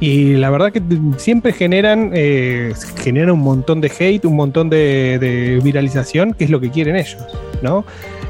Y 0.02 0.34
la 0.34 0.50
verdad 0.50 0.74
que 0.74 0.82
siempre 1.16 1.54
generan, 1.54 2.12
eh, 2.14 2.74
generan 3.02 3.32
un 3.32 3.40
montón 3.40 3.80
de 3.80 3.90
hate, 3.98 4.26
un 4.26 4.36
montón 4.36 4.70
de, 4.70 5.18
de 5.22 5.62
viralización, 5.64 6.34
que 6.34 6.44
es 6.44 6.50
lo 6.50 6.60
que 6.60 6.70
quieren 6.70 6.98
ellos, 6.98 7.16
¿no? 7.62 7.86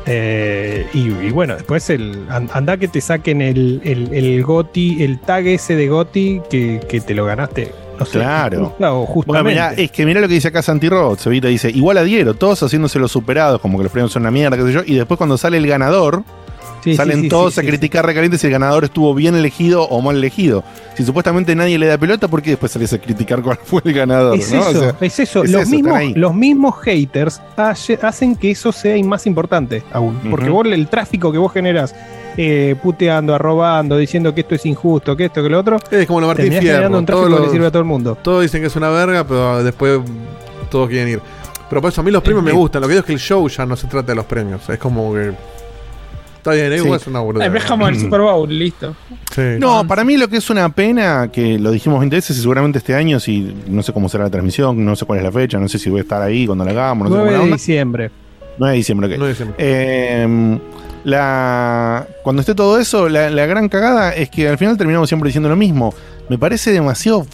Eh, 0.07 0.85
y, 0.93 1.07
y 1.09 1.31
bueno, 1.31 1.55
después 1.55 1.89
el 1.89 2.25
an- 2.29 2.49
anda 2.53 2.77
que 2.77 2.87
te 2.87 3.01
saquen 3.01 3.41
el, 3.41 3.81
el, 3.83 4.13
el 4.13 4.43
GOTI, 4.43 5.03
el 5.03 5.19
tag 5.19 5.47
ese 5.47 5.75
de 5.75 5.87
GOTI 5.87 6.41
que, 6.49 6.79
que 6.87 7.01
te 7.01 7.13
lo 7.13 7.25
ganaste. 7.25 7.71
No 7.97 8.05
sé, 8.05 8.19
Claro. 8.19 8.65
justa 8.65 8.91
o 8.93 8.95
Bueno, 8.97 9.05
justamente. 9.13 9.49
mirá, 9.51 9.73
es 9.73 9.89
que 9.91 10.05
mirá 10.05 10.19
lo 10.19 10.27
que 10.27 10.33
dice 10.33 10.49
acá 10.49 10.61
Santi 10.61 10.89
Roth, 10.89 11.25
Evita 11.27 11.47
dice, 11.47 11.69
igual 11.69 11.97
adhiero, 11.97 12.33
todos 12.33 12.61
haciéndose 12.61 12.99
los 12.99 13.11
superados, 13.11 13.61
como 13.61 13.77
que 13.77 13.83
los 13.83 13.91
premios 13.91 14.11
son 14.11 14.23
una 14.23 14.31
mierda, 14.31 14.57
qué 14.57 14.63
sé 14.63 14.73
yo, 14.73 14.81
y 14.85 14.95
después 14.95 15.17
cuando 15.17 15.37
sale 15.37 15.57
el 15.57 15.65
ganador, 15.65 16.23
Sí, 16.85 16.95
salen 16.95 17.21
sí, 17.23 17.29
todos 17.29 17.53
sí, 17.55 17.59
a 17.59 17.63
sí, 17.63 17.67
criticar 17.69 18.05
recaliente 18.05 18.37
si 18.37 18.47
el 18.47 18.53
ganador 18.53 18.83
estuvo 18.85 19.13
bien 19.13 19.35
elegido 19.35 19.83
o 19.83 20.01
mal 20.01 20.15
elegido. 20.15 20.63
Si 20.95 21.03
supuestamente 21.03 21.53
nadie 21.55 21.77
le 21.77 21.87
da 21.87 21.97
pelota, 21.97 22.27
¿por 22.29 22.41
qué 22.41 22.51
después 22.51 22.71
sales 22.71 22.93
a 22.93 22.99
criticar 22.99 23.41
cuál 23.41 23.57
fue 23.63 23.81
el 23.83 23.93
ganador? 23.93 24.37
Es 24.37 24.51
¿no? 24.53 24.61
O 24.61 24.69
eso, 24.69 24.79
sea, 24.79 24.95
es 25.01 25.19
eso. 25.19 25.43
es 25.43 25.51
los, 25.51 25.61
eso, 25.63 25.71
mismos, 25.71 25.99
los 26.15 26.33
mismos 26.33 26.75
haters 26.81 27.41
hace- 27.57 27.99
hacen 28.01 28.35
que 28.35 28.51
eso 28.51 28.71
sea 28.71 28.95
más 29.03 29.25
importante 29.27 29.83
aún. 29.91 30.17
Porque 30.29 30.45
Ujú. 30.45 30.53
vos, 30.63 30.67
el 30.67 30.87
tráfico 30.87 31.31
que 31.31 31.37
vos 31.37 31.51
generás 31.51 31.93
eh, 32.37 32.75
puteando, 32.83 33.33
arrobando, 33.33 33.97
diciendo 33.97 34.33
que 34.35 34.41
esto 34.41 34.55
es 34.55 34.65
injusto, 34.65 35.15
que 35.17 35.25
esto, 35.25 35.41
que 35.41 35.49
lo 35.49 35.59
otro. 35.59 35.77
Es 35.89 36.05
como 36.05 36.21
lo 36.21 36.27
Martín 36.27 36.47
Fierro. 36.49 36.61
generando 36.67 36.99
un 36.99 37.05
tráfico 37.05 37.27
todos 37.27 37.39
que 37.41 37.45
le 37.47 37.51
sirve 37.51 37.65
a 37.67 37.71
todo 37.71 37.79
el 37.79 37.85
mundo. 37.87 38.17
Todos 38.21 38.41
dicen 38.43 38.61
que 38.61 38.67
es 38.67 38.75
una 38.75 38.89
verga, 38.89 39.23
pero 39.25 39.63
después 39.63 39.99
todos 40.69 40.89
quieren 40.89 41.07
ir. 41.09 41.21
Pero 41.69 41.81
por 41.81 41.91
eso 41.91 42.01
a 42.01 42.03
mí 42.03 42.11
los 42.11 42.21
premios 42.21 42.43
me 42.43 42.51
gustan. 42.51 42.81
Lo 42.81 42.87
que 42.87 42.93
digo 42.93 42.99
es 42.99 43.05
que 43.07 43.13
el 43.13 43.19
show 43.19 43.47
ya 43.49 43.65
no 43.65 43.75
se 43.75 43.87
trata 43.87 44.11
de 44.11 44.15
los 44.15 44.25
premios. 44.25 44.69
Es 44.69 44.77
como 44.77 45.13
que. 45.13 45.31
Está 46.45 46.51
bien, 46.53 46.71
Sí. 46.79 46.85
igual 46.85 46.99
es 46.99 47.07
una 47.07 47.19
burda. 47.21 47.43
Eh, 47.45 47.51
es 47.55 47.63
como 47.65 47.87
el 47.87 47.99
Super 47.99 48.21
Bowl, 48.21 48.47
listo. 48.47 48.95
No, 49.59 49.85
para 49.87 50.03
mí 50.03 50.15
lo 50.15 50.27
que 50.27 50.37
es 50.37 50.49
una 50.51 50.69
pena, 50.69 51.29
que 51.31 51.57
lo 51.57 51.71
dijimos 51.71 51.99
20 51.99 52.15
veces 52.15 52.37
y 52.37 52.41
seguramente 52.41 52.77
este 52.77 52.93
año, 52.93 53.19
si 53.19 53.51
no 53.67 53.81
sé 53.81 53.91
cómo 53.93 54.07
será 54.09 54.25
la 54.25 54.29
transmisión, 54.29 54.85
no 54.85 54.95
sé 54.95 55.05
cuál 55.05 55.17
es 55.19 55.25
la 55.25 55.31
fecha, 55.31 55.57
no 55.57 55.67
sé 55.67 55.79
si 55.79 55.89
voy 55.89 55.99
a 55.99 56.03
estar 56.03 56.21
ahí 56.21 56.45
cuando 56.45 56.63
la 56.63 56.69
hagamos, 56.71 57.09
no 57.09 57.15
sé 57.15 57.21
9 57.21 57.23
cómo 57.23 57.31
de 57.31 57.37
la 57.37 57.43
onda. 57.43 57.55
diciembre. 57.55 58.11
9 58.59 58.71
de 58.73 58.77
diciembre, 58.77 59.07
ok. 59.07 59.13
9 59.17 59.25
de 59.25 59.33
diciembre. 59.33 59.55
Eh, 59.57 60.59
la, 61.03 62.07
cuando 62.23 62.41
esté 62.41 62.53
todo 62.53 62.79
eso, 62.79 63.09
la, 63.09 63.29
la 63.31 63.45
gran 63.47 63.67
cagada 63.67 64.11
es 64.15 64.29
que 64.29 64.47
al 64.47 64.57
final 64.59 64.77
terminamos 64.77 65.09
siempre 65.09 65.27
diciendo 65.29 65.49
lo 65.49 65.55
mismo. 65.55 65.93
Me 66.29 66.37
parece 66.37 66.71
demasiado 66.71 67.25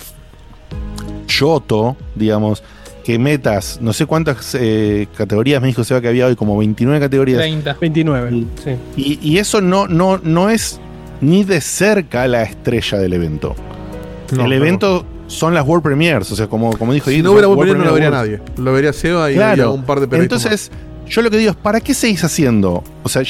choto, 1.27 1.95
digamos, 2.15 2.63
que 3.03 3.17
metas, 3.19 3.79
no 3.81 3.93
sé 3.93 4.05
cuántas 4.05 4.55
eh, 4.59 5.07
categorías 5.17 5.61
me 5.61 5.67
dijo 5.67 5.83
Seba 5.83 6.01
que 6.01 6.07
había 6.07 6.27
hoy, 6.27 6.35
como 6.35 6.57
29 6.57 6.99
categorías. 6.99 7.39
30. 7.39 7.77
29, 7.79 8.43
sí. 8.63 8.71
Y, 8.95 9.19
y 9.21 9.37
eso 9.37 9.61
no, 9.61 9.87
no, 9.87 10.19
no 10.23 10.49
es 10.49 10.79
ni 11.21 11.43
de 11.43 11.61
cerca 11.61 12.27
la 12.27 12.43
estrella 12.43 12.97
del 12.97 13.13
evento. 13.13 13.55
No, 14.35 14.43
el 14.43 14.49
no. 14.49 14.55
evento 14.55 15.05
son 15.27 15.53
las 15.53 15.65
World 15.65 15.83
Premiers, 15.83 16.31
o 16.31 16.35
sea, 16.35 16.47
como, 16.47 16.77
como 16.77 16.93
dijo 16.93 17.09
Si 17.09 17.21
no 17.21 17.31
hubiera 17.31 17.47
World 17.47 17.61
Premiere, 17.61 17.79
no 17.79 17.85
lo 17.85 17.93
vería 17.93 18.09
nadie. 18.09 18.39
Lo 18.57 18.73
vería 18.73 18.93
Seba 18.93 19.31
y 19.31 19.35
Claro. 19.35 19.73
un 19.73 19.83
par 19.83 19.99
de 20.05 20.17
Entonces, 20.17 20.71
yo 21.07 21.21
lo 21.21 21.29
que 21.29 21.37
digo 21.37 21.51
es, 21.51 21.57
¿para 21.57 21.79
qué 21.79 21.93
seguís 21.93 22.23
haciendo? 22.23 22.83
O 23.03 23.09
sea, 23.09 23.23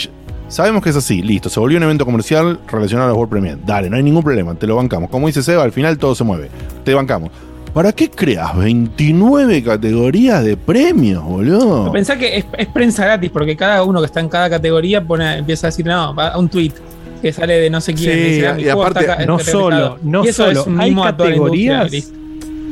sabemos 0.47 0.83
que 0.83 0.89
es 0.89 0.95
así, 0.95 1.21
listo, 1.21 1.49
se 1.49 1.59
volvió 1.59 1.77
un 1.77 1.83
evento 1.83 2.05
comercial 2.05 2.59
relacionado 2.71 3.07
a 3.07 3.09
los 3.09 3.17
World 3.17 3.31
Premiere. 3.31 3.57
Dale, 3.65 3.89
no 3.89 3.97
hay 3.97 4.03
ningún 4.03 4.23
problema, 4.23 4.55
te 4.55 4.67
lo 4.67 4.75
bancamos. 4.75 5.09
Como 5.09 5.27
dice 5.27 5.43
Seba, 5.43 5.63
al 5.63 5.71
final 5.71 5.97
todo 5.97 6.15
se 6.15 6.23
mueve. 6.23 6.49
Te 6.83 6.93
bancamos. 6.93 7.29
¿Para 7.73 7.93
qué 7.93 8.09
creas 8.09 8.57
29 8.57 9.63
categorías 9.63 10.43
de 10.43 10.57
premios, 10.57 11.23
boludo? 11.23 11.89
Pensá 11.91 12.17
que 12.17 12.37
es, 12.37 12.45
es 12.57 12.67
prensa 12.67 13.05
gratis, 13.05 13.31
porque 13.31 13.55
cada 13.55 13.83
uno 13.83 14.01
que 14.01 14.07
está 14.07 14.19
en 14.19 14.27
cada 14.27 14.49
categoría 14.49 15.01
pone, 15.01 15.37
empieza 15.37 15.67
a 15.67 15.69
decir, 15.69 15.85
no, 15.85 16.13
va 16.13 16.29
a 16.29 16.37
un 16.37 16.49
tweet 16.49 16.73
que 17.21 17.31
sale 17.31 17.53
de 17.53 17.69
no 17.69 17.79
sé 17.79 17.93
quién. 17.93 18.11
Sí, 18.11 18.19
dice, 18.19 18.47
ah, 18.47 18.59
y 18.59 18.63
juego 18.63 18.81
aparte, 18.83 19.09
está 19.09 19.25
no 19.25 19.39
solo, 19.39 19.97
no 20.01 20.25
Y 20.25 20.29
eso 20.29 20.47
solo, 20.47 20.61
es 20.61 20.67
un 20.67 20.81
hay 20.81 20.95
categorías, 20.95 22.11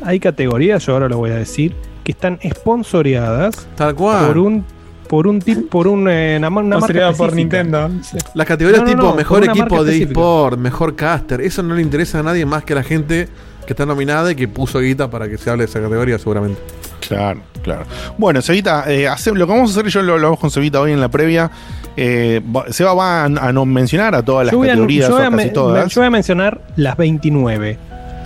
hay 0.03 0.19
categorías, 0.19 0.85
yo 0.85 0.93
ahora 0.93 1.07
lo 1.07 1.17
voy 1.17 1.31
a 1.31 1.35
decir, 1.35 1.73
que 2.03 2.12
están 2.12 2.38
sponsoreadas 2.43 3.67
Tal 3.75 3.95
cual. 3.95 4.27
por 4.27 4.38
un 4.38 4.65
por 5.07 5.27
un 5.27 5.39
tip, 5.39 5.69
por 5.69 5.88
un, 5.88 6.07
eh, 6.07 6.35
una, 6.38 6.49
una 6.49 6.77
marca 6.77 7.12
por. 7.13 7.33
Nintendo. 7.33 7.89
Las 8.35 8.45
categorías 8.45 8.81
No, 8.81 8.85
no, 8.88 8.91
tipo 8.91 9.03
no, 9.07 9.15
mejor 9.15 9.43
equipo 9.43 9.83
de 9.83 9.91
específica. 9.93 10.12
eSport, 10.12 10.59
mejor 10.59 10.95
caster, 10.95 11.41
eso 11.41 11.63
no 11.63 11.73
le 11.73 11.81
interesa 11.81 12.19
a 12.19 12.23
nadie 12.23 12.45
más 12.45 12.63
que 12.63 12.73
a 12.73 12.75
la 12.75 12.83
gente 12.83 13.27
que 13.69 13.73
está 13.73 13.86
nominada 13.86 14.32
y 14.32 14.36
que 14.36 14.47
puso 14.47 14.79
guita 14.79 15.12
para 15.12 15.29
que 15.29 15.38
se 15.38 15.47
hable 15.47 15.63
de 15.65 15.69
esa 15.69 15.79
categoría 15.79 16.17
seguramente. 16.17 16.60
Claro, 17.08 17.39
claro. 17.62 17.86
Bueno, 18.17 18.41
Cevita, 18.41 18.86
eh, 18.91 19.08
hace- 19.08 19.32
lo 19.32 19.45
que 19.45 19.53
vamos 19.53 19.69
a 19.69 19.79
hacer, 19.79 19.91
yo 19.91 20.01
lo 20.01 20.13
hablamos 20.13 20.39
con 20.39 20.49
Cevita 20.49 20.82
hoy 20.82 20.91
en 20.91 20.99
la 20.99 21.08
previa. 21.10 21.51
Eh, 21.95 22.41
va- 22.55 22.65
Seba 22.71 22.95
va 22.95 23.21
a, 23.21 23.25
a 23.25 23.53
no 23.53 23.65
mencionar 23.67 24.15
a 24.15 24.23
todas 24.23 24.47
las 24.47 24.53
Yo 24.53 24.63
a, 24.63 24.65
categorías 24.65 25.08
yo 25.10 25.13
voy 25.15 25.23
o 25.23 25.27
a 25.27 25.29
casi 25.32 25.36
me- 25.45 25.49
todas. 25.51 25.93
yo 25.93 26.01
voy 26.01 26.08
a 26.08 26.10
mencionar 26.10 26.62
las 26.77 26.97
29, 26.97 27.77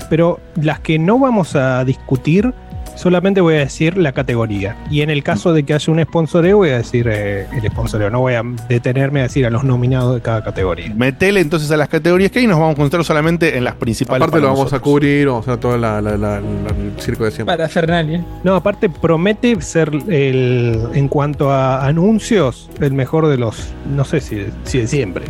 pero 0.10 0.40
las 0.62 0.80
que 0.80 0.98
no 0.98 1.20
vamos 1.20 1.58
a 1.58 1.84
discutir, 1.84 2.54
solamente 2.96 3.42
voy 3.42 3.56
a 3.56 3.60
decir 3.60 3.98
la 3.98 4.12
categoría. 4.12 4.76
Y 4.90 5.02
en 5.02 5.10
el 5.10 5.24
caso 5.24 5.54
de 5.54 5.64
que 5.64 5.74
haya 5.74 5.92
un 5.94 6.02
sponsoreo, 6.04 6.58
voy 6.58 6.70
a 6.70 6.78
decir 6.78 7.08
eh, 7.10 7.48
el 7.52 7.70
sponsoreo. 7.72 8.10
No 8.10 8.20
voy 8.22 8.34
a 8.34 8.44
detenerme 8.70 9.20
a 9.22 9.24
decir 9.24 9.46
a 9.46 9.50
los 9.50 9.64
nominados 9.64 10.14
de 10.16 10.22
cada 10.22 10.44
categoría. 10.44 10.92
Metele 10.96 11.40
entonces 11.42 11.70
a 11.72 11.78
las 11.78 11.90
categorías 11.90 12.32
que 12.32 12.40
hay 12.40 12.46
y 12.46 12.48
nos 12.48 12.58
vamos 12.60 12.74
a 12.74 12.76
concentrar 12.76 13.04
solamente 13.04 13.58
en 13.58 13.64
las 13.64 13.76
principales. 13.76 14.22
Aparte 14.22 14.32
para 14.40 14.52
lo 14.52 14.58
vamos 14.58 14.74
a 14.74 14.80
cubrir, 14.80 15.28
vamos 15.28 15.48
a 15.48 15.52
hacer 15.52 15.62
todo 15.62 15.78
la- 15.78 16.02
la- 16.02 16.18
la- 16.18 16.40
la- 16.40 16.70
el 16.70 16.94
circo 17.00 17.24
de 17.26 17.32
siempre. 17.32 17.56
Para 17.56 17.70
Fernalia. 17.70 18.24
No, 18.44 18.56
aparte 18.56 18.90
promete 18.90 19.60
ser 19.62 19.90
el, 20.10 20.80
en 20.94 21.08
cuanto 21.08 21.52
a 21.52 21.86
anuncios, 21.86 22.70
el 22.80 22.94
mejor 22.94 23.28
de 23.28 23.38
los, 23.38 23.70
no 23.96 24.04
sé 24.06 24.20
si, 24.22 24.46
si 24.64 24.80
de 24.80 24.88
siempre. 24.88 25.26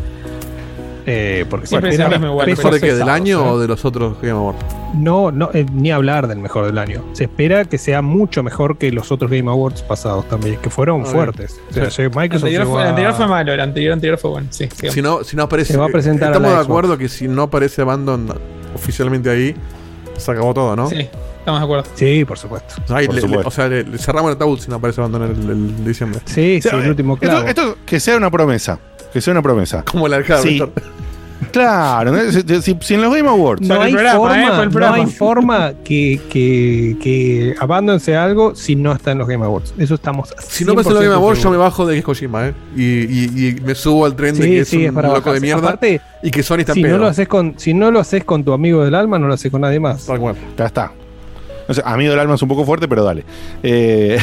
Eh, 1.06 1.46
porque 1.50 1.68
Siempre 1.68 1.94
el 1.94 2.10
mismo 2.10 2.28
igual, 2.28 2.46
pesos 2.46 2.64
¿Mejor 2.64 2.80
de 2.80 2.88
qué? 2.88 2.94
¿Del 2.96 3.10
año 3.10 3.40
¿eh? 3.46 3.50
o 3.50 3.60
de 3.60 3.68
los 3.68 3.84
otros 3.84 4.16
Game 4.22 4.32
Awards? 4.38 4.60
No, 4.96 5.32
no 5.32 5.50
eh, 5.54 5.66
ni 5.74 5.92
hablar 5.92 6.28
del 6.28 6.38
mejor 6.40 6.66
del 6.66 6.78
año. 6.78 7.04
Se 7.14 7.26
espera 7.26 7.66
que 7.66 7.78
sea 7.78 8.02
mucho 8.02 8.42
mejor 8.44 8.78
que 8.78 8.92
los 8.92 9.12
otros 9.12 9.30
Game 9.30 9.50
Awards 9.50 9.82
pasados 9.82 10.28
también, 10.30 10.58
que 10.58 10.70
fueron 10.70 11.06
fuertes. 11.06 11.60
O 11.70 11.74
sea, 11.74 11.90
Sí. 11.90 12.04
El 12.04 12.10
Microsoft 12.10 12.44
anterior, 12.46 12.66
fue, 12.68 12.82
el 12.82 12.88
a- 12.88 12.90
anterior 12.92 13.14
fue 13.16 13.28
malo, 13.28 13.54
el 13.54 13.60
anterior, 13.60 13.94
anterior 13.94 14.18
fue 14.18 14.32
bueno. 14.32 14.48
Sí. 14.52 14.70
Si 14.90 15.02
no, 15.02 15.24
si 15.24 15.36
no 15.36 15.44
aparece. 15.44 15.74
Se 15.74 15.80
va 15.80 15.86
a 15.86 15.90
presentar 15.90 16.30
a 16.30 16.32
Estamos 16.32 16.52
la 16.52 16.58
de 16.60 16.64
acuerdo 16.64 16.98
que 16.98 17.10
si 17.10 17.28
no 17.28 17.44
aparece 17.44 17.82
Abandon 17.82 18.28
oficialmente 18.76 19.30
ahí, 19.30 19.56
se 20.18 20.32
acabó 20.32 20.54
todo, 20.54 20.76
¿no? 20.76 20.90
Sí, 20.90 21.10
estamos 21.40 21.60
de 21.60 21.64
acuerdo. 21.66 21.86
Sí, 21.96 22.24
por 22.26 22.38
supuesto. 22.38 22.76
O 22.84 22.88
sea, 22.88 22.98
ahí 22.98 23.08
Por 23.08 23.16
le- 23.16 23.22
le- 23.22 23.28
supuesto. 23.28 23.48
o 23.48 23.52
sea, 23.52 23.68
le, 23.68 23.84
le 23.84 23.98
cerramos 23.98 24.30
el 24.32 24.36
ataúd 24.36 24.60
si 24.60 24.70
no 24.70 24.76
aparece 24.78 25.02
Abandon 25.02 25.24
el, 25.24 25.50
el 25.50 25.86
diciembre. 25.86 26.22
Sí, 26.26 26.58
O 26.60 26.62
sea, 26.62 26.72
sí, 26.72 26.78
el 26.78 26.90
último 26.90 27.18
esto, 27.20 27.46
esto 27.46 27.78
que 27.86 28.00
sea 28.00 28.16
una 28.18 28.30
promesa. 28.32 28.80
Que 29.14 29.22
sea 29.22 29.32
una 29.32 29.42
promesa. 29.42 29.84
Como 29.90 30.08
el 30.08 30.14
arcade. 30.14 30.42
Sí. 30.42 30.62
Claro, 31.52 32.12
¿no? 32.14 32.32
si, 32.32 32.42
si- 32.62 32.78
si 32.82 32.94
en 32.96 33.02
los 33.02 33.14
Game 33.14 33.30
Awards. 33.30 33.62
No 33.62 33.76
Para 33.76 33.82
el 33.82 33.88
hay, 33.88 33.94
programa, 33.94 34.18
forma, 34.18 34.64
eh, 34.64 34.70
no 34.72 34.94
hay 34.94 35.06
forma 35.06 35.74
que, 35.84 36.20
que, 36.30 36.98
que 37.00 37.56
Abandon 37.60 38.00
sea 38.00 38.24
algo 38.24 38.56
si 38.56 38.76
no 38.76 38.92
está 38.94 39.12
en 39.12 39.20
los 39.20 39.28
Game 39.28 39.46
Awards. 39.46 39.74
Eso 39.78 39.94
estamos 39.96 40.34
Si 40.40 40.66
no 40.66 40.72
aparece 40.72 40.90
en 40.90 40.96
los 40.96 41.04
Game 41.04 41.14
100% 41.16 41.18
Awards, 41.18 41.44
yo 41.44 41.52
me 41.52 41.58
bajo 41.58 41.86
de 41.86 41.98
es 42.00 42.04
Kojima, 42.04 42.48
¿eh? 42.48 42.54
Y, 42.76 42.82
y- 42.84 43.48
y 43.50 43.62
me 43.62 43.76
subo 43.76 44.06
al 44.06 44.16
tren 44.16 44.34
de 44.36 44.42
que 44.42 44.60
es 44.62 44.68
sí, 44.70 44.84
es 44.84 44.90
un 44.90 44.96
para 44.96 45.10
loco 45.10 45.32
de 45.32 45.42
mierda 45.42 45.60
Aparte, 45.68 46.02
y 46.24 46.32
que 46.32 46.42
Sony 46.42 46.60
está 46.60 46.72
en 46.72 46.76
si 46.78 46.82
no, 46.84 46.98
lo 46.98 47.08
haces 47.08 47.28
con, 47.28 47.54
si 47.58 47.74
no 47.76 47.92
lo 47.92 48.00
haces 48.00 48.24
con 48.24 48.44
tu 48.44 48.54
amigo 48.54 48.84
del 48.84 48.96
alma, 48.96 49.20
no 49.20 49.28
lo 49.28 49.34
haces 49.36 49.52
con 49.52 49.62
nadie 49.62 49.80
más. 49.80 50.06
Tal 50.08 50.20
cual. 50.20 50.36
Ya 50.58 50.66
está. 50.66 50.92
O 51.68 51.74
sea, 51.74 51.84
amigo 51.86 52.10
del 52.12 52.20
alma 52.20 52.34
es 52.36 52.42
un 52.42 52.50
poco 52.50 52.66
fuerte, 52.66 52.88
pero 52.88 53.04
dale. 53.04 53.26
Eh, 53.62 54.18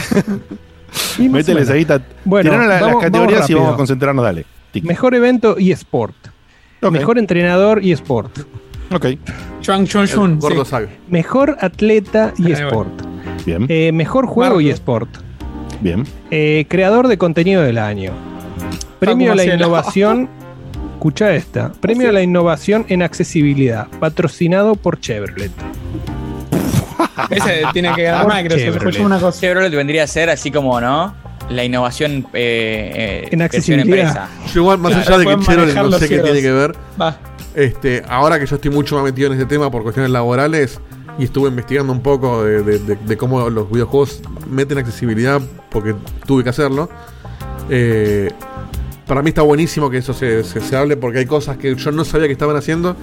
Y 1.18 1.29
más 1.29 1.29
o 1.29 1.33
métele, 1.33 1.55
menos. 1.61 1.68
Cevita. 1.68 2.00
Bueno, 2.24 2.50
Tiranos 2.50 2.66
la- 2.68 2.81
vamos- 2.81 2.94
las 2.96 3.05
categorías 3.05 3.40
vamos 3.40 3.50
y 3.50 3.55
vamos 3.55 3.74
a 3.74 3.76
concentrarnos, 3.76 4.24
dale. 4.24 4.46
Tic. 4.72 4.85
Mejor 4.85 5.14
evento 5.14 5.56
eSport. 5.59 6.14
Ok. 6.83 6.92
Mejor 6.92 7.18
entrenador 7.18 7.80
eSport. 7.85 8.30
Ok, 8.92 9.06
Chuang 9.61 9.87
Chun 9.87 10.02
El 10.02 10.09
Chun. 10.09 10.38
Gordo 10.40 10.64
sí. 10.64 10.74
Mejor 11.09 11.56
atleta 11.61 12.33
eSport. 12.44 12.90
bien, 13.46 13.66
Eh, 13.68 13.92
mejor 13.92 14.26
juego 14.26 14.56
Marco. 14.56 14.68
eSport. 14.68 15.09
bien. 15.80 16.04
Eh, 16.30 16.66
creador 16.68 17.06
de 17.09 17.16
contenido 17.18 17.62
del 17.62 17.78
año. 17.78 18.12
Premio 18.98 19.33
a 19.33 19.35
la 19.37 19.44
innovación. 19.44 20.28
Escucha 20.94 21.35
esta. 21.35 21.72
Premio 21.72 22.09
a 22.11 22.12
la 22.12 22.22
innovación 22.22 22.85
en 22.88 23.02
accesibilidad. 23.02 23.87
Patrocinado 24.00 24.74
por 24.74 25.00
Chevrolet. 25.00 25.50
Ese 27.30 27.62
tiene 27.72 27.94
que 27.94 28.02
ganar 28.02 28.26
Microsoft. 28.26 28.64
Chevrolet. 28.74 29.00
Una 29.00 29.18
cosa. 29.20 29.40
Chevrolet 29.40 29.70
vendría 29.74 30.04
a 30.04 30.06
ser 30.06 30.28
así 30.30 30.50
como, 30.50 30.80
¿no? 30.80 31.14
La 31.50 31.64
innovación 31.64 32.26
eh, 32.32 33.24
eh, 33.24 33.28
En 33.32 33.42
accesibilidad. 33.42 33.86
empresa. 34.08 34.28
Yo 34.54 34.60
igual, 34.60 34.78
más 34.78 34.92
Claro, 34.92 35.06
allá 35.08 35.18
de 35.18 35.24
que 35.24 35.36
manejar 35.56 35.84
no 35.90 35.98
sé 35.98 36.08
qué 36.08 36.18
tiene 36.20 36.40
que 36.40 36.52
ver, 36.52 36.72
Va. 37.00 37.18
este, 37.54 38.02
ahora 38.08 38.38
que 38.38 38.46
yo 38.46 38.54
estoy 38.56 38.70
mucho 38.70 38.94
más 38.94 39.04
metido 39.04 39.26
en 39.26 39.32
este 39.34 39.46
tema 39.46 39.70
por 39.70 39.82
cuestiones 39.82 40.10
laborales 40.12 40.80
y 41.18 41.24
estuve 41.24 41.48
investigando 41.48 41.92
un 41.92 42.00
poco 42.02 42.44
de, 42.44 42.62
de- 42.62 42.78
de- 42.78 42.94
de 42.96 43.16
cómo 43.16 43.50
los 43.50 43.70
videojuegos 43.70 44.22
meten 44.48 44.78
accesibilidad 44.78 45.40
porque 45.70 45.94
tuve 46.26 46.44
que 46.44 46.50
hacerlo. 46.50 46.88
eh, 47.68 48.30
para 49.06 49.22
mí 49.22 49.30
está 49.30 49.42
buenísimo 49.42 49.90
que 49.90 49.98
eso 49.98 50.14
se, 50.14 50.44
se- 50.44 50.60
se 50.60 50.76
hable 50.76 50.96
porque 50.96 51.18
hay 51.18 51.26
cosas 51.26 51.56
que 51.56 51.74
yo 51.74 51.90
no 51.90 52.04
sabía 52.04 52.28
que 52.28 52.32
estaban 52.32 52.54
haciendo. 52.56 52.94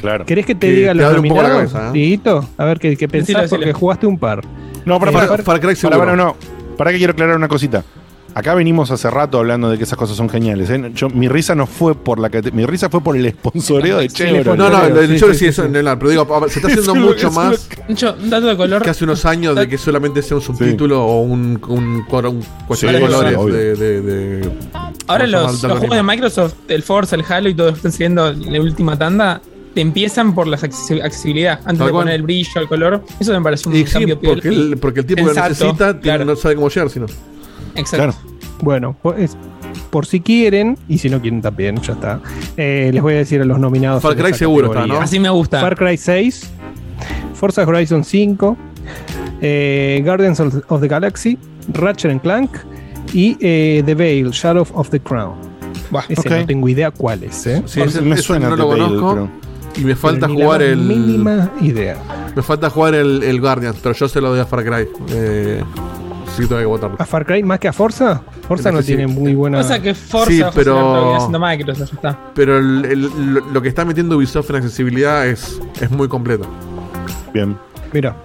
Claro. 0.00 0.26
¿Querés 0.26 0.44
que 0.44 0.56
te 0.56 0.66
Que 0.66 0.72
diga 0.74 0.88
te 0.90 0.94
los 0.96 1.06
abre 1.06 1.20
un 1.20 1.28
poco 1.28 1.42
la 1.42 1.48
nominados? 1.50 1.72
cabeza, 1.72 1.96
¿eh? 1.96 2.40
A 2.58 2.64
ver 2.64 2.78
qué, 2.80 2.96
qué 2.96 3.06
pensás 3.08 3.48
porque 3.48 3.72
jugaste 3.72 4.06
un 4.08 4.18
par. 4.18 4.42
No, 4.84 4.98
para, 4.98 5.12
Eh, 5.12 5.14
para, 5.14 5.26
Far, 5.28 5.42
Far 5.44 5.56
Cry 5.60 5.66
para, 5.68 5.76
seguro. 5.76 5.98
para, 6.00 6.16
no. 6.16 6.36
Para 6.76 6.92
que 6.92 6.98
quiero 6.98 7.12
aclarar 7.12 7.36
una 7.36 7.48
cosita. 7.48 7.84
Acá 8.34 8.54
venimos 8.54 8.90
hace 8.90 9.08
rato 9.08 9.38
hablando 9.38 9.70
de 9.70 9.78
que 9.78 9.84
esas 9.84 9.96
cosas 9.98 10.14
son 10.14 10.28
geniales. 10.28 10.68
¿eh? 10.68 10.90
Yo, 10.94 11.08
mi 11.08 11.26
risa 11.26 11.54
no 11.54 11.66
fue 11.66 11.94
por 11.94 12.18
la 12.18 12.30
mi 12.52 12.66
risa 12.66 12.90
fue 12.90 13.00
por 13.00 13.16
el 13.16 13.30
sponsoreo 13.30 13.96
de 13.96 14.10
Sí, 14.10 14.16
Chevrolet. 14.16 14.44
No, 14.58 14.68
no, 14.68 14.78
Creo, 14.82 15.00
el 15.00 15.08
sí, 15.08 15.14
Chevrolet 15.14 15.18
sí, 15.18 15.28
sí, 15.32 15.38
sí, 15.38 15.46
eso 15.46 15.64
en 15.64 15.74
el- 15.74 15.84
pero 15.96 16.10
digo, 16.10 16.46
se 16.50 16.58
está 16.58 16.68
haciendo 16.72 16.94
mucho 16.96 17.30
más 17.30 17.66
un 17.88 18.28
dato 18.30 18.46
de 18.48 18.56
color. 18.58 18.82
que 18.82 18.90
hace 18.90 19.04
unos 19.04 19.24
años 19.24 19.56
de 19.56 19.66
que 19.66 19.78
solamente 19.78 20.20
sea 20.20 20.36
un 20.36 20.42
subtítulo 20.42 21.02
o 21.02 21.22
un, 21.22 21.58
un, 21.66 22.04
cuestión 22.06 22.92
Sí, 22.92 22.98
de 22.98 23.00
colores 23.00 23.36
obvio. 23.38 23.54
de, 23.54 23.74
de, 23.74 24.00
de- 24.02 24.50
Ahora 25.06 25.26
los, 25.26 25.62
los 25.62 25.78
juegos 25.78 25.96
de. 25.96 26.02
Microsoft, 26.02 26.54
el 26.68 26.82
Forza, 26.82 27.16
el 27.16 27.24
Halo 27.26 27.48
y 27.48 27.54
todo 27.54 27.68
lo 27.68 27.72
que 27.72 27.76
están 27.78 27.92
siguiendo 27.92 28.28
en 28.28 28.52
la 28.52 28.60
última 28.60 28.98
tanda, 28.98 29.40
empiezan 29.80 30.34
por 30.34 30.46
la 30.46 30.56
accesi- 30.58 31.02
accesibilidad. 31.02 31.60
Antes 31.64 31.78
Tal 31.78 31.86
de 31.86 31.92
cual. 31.92 32.04
poner 32.04 32.14
el 32.16 32.22
brillo, 32.22 32.60
el 32.60 32.68
color. 32.68 33.04
Eso 33.20 33.32
me 33.32 33.40
parece 33.42 33.68
un 33.68 33.76
Y 33.76 33.86
sí, 33.86 33.92
cambio 33.92 34.18
piola. 34.20 34.34
porque 34.34 34.48
el, 34.48 34.76
porque 34.78 35.00
el 35.00 35.06
tipo 35.06 35.26
que 35.26 35.34
necesita 35.34 35.98
claro. 36.00 36.24
no 36.24 36.36
sabe 36.36 36.54
cómo 36.56 36.68
llegar, 36.68 36.90
sino. 36.90 37.06
Exacto. 37.74 37.96
Claro. 37.96 38.14
Bueno, 38.62 38.96
pues, 39.02 39.36
por 39.90 40.06
si 40.06 40.20
quieren, 40.20 40.78
y 40.88 40.98
si 40.98 41.10
no 41.10 41.20
quieren 41.20 41.42
también, 41.42 41.76
ya 41.82 41.92
está. 41.92 42.20
Eh, 42.56 42.90
les 42.92 43.02
voy 43.02 43.14
a 43.14 43.18
decir 43.18 43.40
a 43.40 43.44
los 43.44 43.58
nominados. 43.58 44.02
Far 44.02 44.16
Cry 44.16 44.32
seguro 44.34 44.68
está. 44.72 44.86
¿no? 44.86 44.98
Así 44.98 45.18
me 45.20 45.28
gusta. 45.28 45.60
Far 45.60 45.76
Cry 45.76 45.96
6, 45.96 46.48
Forza 47.34 47.62
Horizon 47.64 48.02
5, 48.02 48.56
eh, 49.42 50.00
Guardians 50.04 50.40
of, 50.40 50.80
the 50.80 50.88
Galaxy, 50.88 51.38
Ratchet 51.74 52.10
and 52.10 52.20
Clank 52.22 52.50
y 53.12 53.36
eh, 53.40 53.82
The 53.84 53.94
Veil, 53.94 54.30
Shadow 54.30 54.66
of 54.72 54.88
the 54.90 55.00
Crown. 55.00 55.34
Buah, 55.90 56.04
Ese 56.08 56.28
no 56.30 56.46
tengo 56.46 56.68
idea 56.68 56.90
cuál 56.90 57.22
es, 57.24 57.46
¿eh? 57.46 57.62
Sí, 57.66 57.80
Me 57.80 57.86
ese- 57.86 58.22
suena 58.22 58.48
no 58.48 58.56
lo 58.56 58.68
conozco. 58.68 59.10
pero- 59.14 59.30
Y 59.76 59.84
me 59.84 59.94
falta 59.96 60.28
jugar 60.28 60.62
el. 60.62 60.78
mínima 60.78 61.50
idea. 61.60 61.96
Me 62.34 62.42
falta 62.42 62.70
jugar 62.70 62.94
el, 62.94 63.22
el 63.22 63.40
Guardians, 63.40 63.78
pero 63.82 63.94
yo 63.94 64.08
se 64.08 64.20
lo 64.20 64.30
doy 64.30 64.40
a 64.40 64.46
Far 64.46 64.64
Cry. 64.64 64.88
Eh, 65.10 65.62
sí, 66.36 66.46
tengo 66.46 66.58
que 66.60 66.66
votarlo. 66.66 66.96
¿A 66.98 67.04
Far 67.04 67.26
Cry 67.26 67.42
más 67.42 67.58
que 67.58 67.68
a 67.68 67.72
Forza? 67.72 68.22
Forza 68.48 68.70
no 68.72 68.80
sí. 68.80 68.88
tiene 68.88 69.06
muy 69.06 69.34
buena. 69.34 69.60
Que 69.82 69.94
Forza 69.94 70.30
Sí, 70.30 70.42
pero- 70.54 70.74
lo 70.80 70.94
que 70.94 71.00
viene 71.02 71.16
haciendo 71.16 71.40
Microsoft, 71.40 71.92
está. 71.94 72.18
Pero 72.34 72.58
el- 72.58 72.84
el- 72.84 73.34
lo, 73.34 73.40
lo 73.52 73.62
que 73.62 73.68
está 73.68 73.84
metiendo 73.84 74.16
Ubisoft 74.16 74.50
en 74.50 74.56
accesibilidad 74.56 75.26
es, 75.26 75.60
es 75.80 75.90
muy 75.90 76.08
completo. 76.08 76.46
Bien. 77.34 77.56
Mira. 77.92 78.16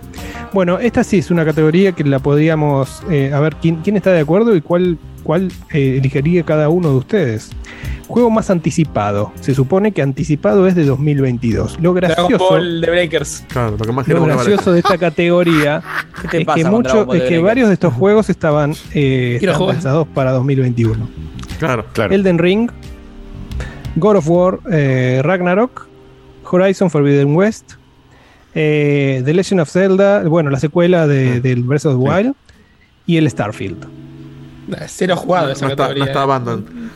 Bueno, 0.54 0.80
esta 0.80 1.04
sí 1.06 1.20
es 1.20 1.32
una 1.32 1.46
categoría 1.46 1.94
que 1.94 2.04
la 2.04 2.20
podríamos. 2.20 3.02
eh, 3.10 3.32
a 3.34 3.40
ver, 3.40 3.56
¿quién, 3.62 3.78
quién 3.78 3.96
está 3.96 4.12
de 4.12 4.20
acuerdo 4.20 4.54
y 4.56 4.62
cuál, 4.62 4.98
cuál 5.24 5.50
eh, 5.72 5.98
elegiría 6.00 6.44
cada 6.44 6.68
uno 6.68 6.90
de 6.90 6.96
ustedes? 6.96 7.52
Juego 8.12 8.30
más 8.30 8.50
anticipado. 8.50 9.32
Se 9.40 9.56
supone 9.56 9.94
que 9.94 10.02
anticipado 10.02 10.68
es 10.68 10.76
de 10.76 10.84
2022. 10.84 11.80
Lo 11.80 11.94
gracioso, 11.94 12.38
Ball 12.38 12.82
de 12.82 12.90
Breakers. 12.92 13.46
Claro, 13.48 13.78
lo 13.78 13.86
que 13.86 13.92
más 13.94 14.06
lo 14.06 14.26
gracioso 14.26 14.74
de 14.74 14.80
esta 14.80 14.98
categoría 14.98 15.82
¿Qué 16.22 16.28
te 16.28 16.38
es 16.40 16.46
pasa 16.46 16.60
que, 16.60 16.66
mucho, 16.66 17.14
es 17.14 17.24
que 17.24 17.40
varios 17.40 17.70
de 17.70 17.76
estos 17.76 17.94
juegos 17.98 18.30
estaban, 18.30 18.74
eh, 18.94 19.40
jugar. 19.56 19.76
pensados 19.76 20.10
para 20.10 20.34
2021. 20.34 21.10
Claro. 21.58 21.86
Claro. 21.94 22.14
Elden 22.14 22.38
Ring, 22.38 22.70
God 23.96 24.18
of 24.18 24.30
War, 24.30 24.60
eh, 24.70 25.22
Ragnarok, 25.24 25.88
Horizon 26.44 26.90
Forbidden 26.90 27.34
West, 27.34 27.76
eh, 28.54 29.22
The 29.24 29.34
Legend 29.34 29.62
of 29.62 29.70
Zelda, 29.70 30.24
bueno, 30.24 30.50
la 30.50 30.60
secuela 30.60 31.08
de, 31.08 31.40
del 31.40 31.64
Breath 31.64 31.86
of 31.86 31.94
the 31.94 32.10
Wild 32.10 32.36
y 33.06 33.16
el 33.16 33.30
Starfield. 33.30 33.88
Cero 34.88 35.16
jugado 35.16 35.52
esa 35.52 35.66
No 35.66 35.72
está, 35.72 35.84
categoría. 35.84 36.04
no 36.04 36.10
está 36.12 36.24
Abandon. 36.24 36.92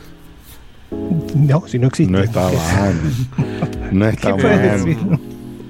No, 1.34 1.64
si 1.66 1.78
no 1.78 1.88
existe. 1.88 2.12
No 2.12 2.20
está 2.20 2.42
mal. 2.76 2.94
No 3.92 4.06
está 4.08 4.34
¿Qué 4.36 4.42
puedes 4.42 4.58
mal. 4.82 4.84
decir? 4.84 5.18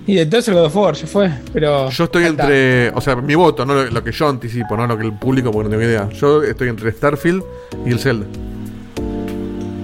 Y 0.08 0.14
de 0.14 0.26
todo 0.26 0.40
el 0.46 0.54
God 0.54 0.64
of 0.66 0.76
War, 0.76 0.94
ya 0.94 1.06
fue. 1.06 1.30
Pero. 1.52 1.90
Yo 1.90 2.04
estoy 2.04 2.24
entre. 2.26 2.90
O 2.90 3.00
sea, 3.00 3.16
mi 3.16 3.34
voto, 3.34 3.66
no 3.66 3.74
lo, 3.74 3.90
lo 3.90 4.04
que 4.04 4.12
yo 4.12 4.28
anticipo, 4.28 4.76
no 4.76 4.86
lo 4.86 4.96
que 4.96 5.04
el 5.04 5.12
público, 5.12 5.50
porque 5.50 5.64
no 5.68 5.70
tengo 5.70 5.82
idea. 5.82 6.08
Yo 6.10 6.42
estoy 6.44 6.68
entre 6.68 6.92
Starfield 6.92 7.42
y 7.84 7.90
el 7.90 7.98
Zelda. 7.98 8.26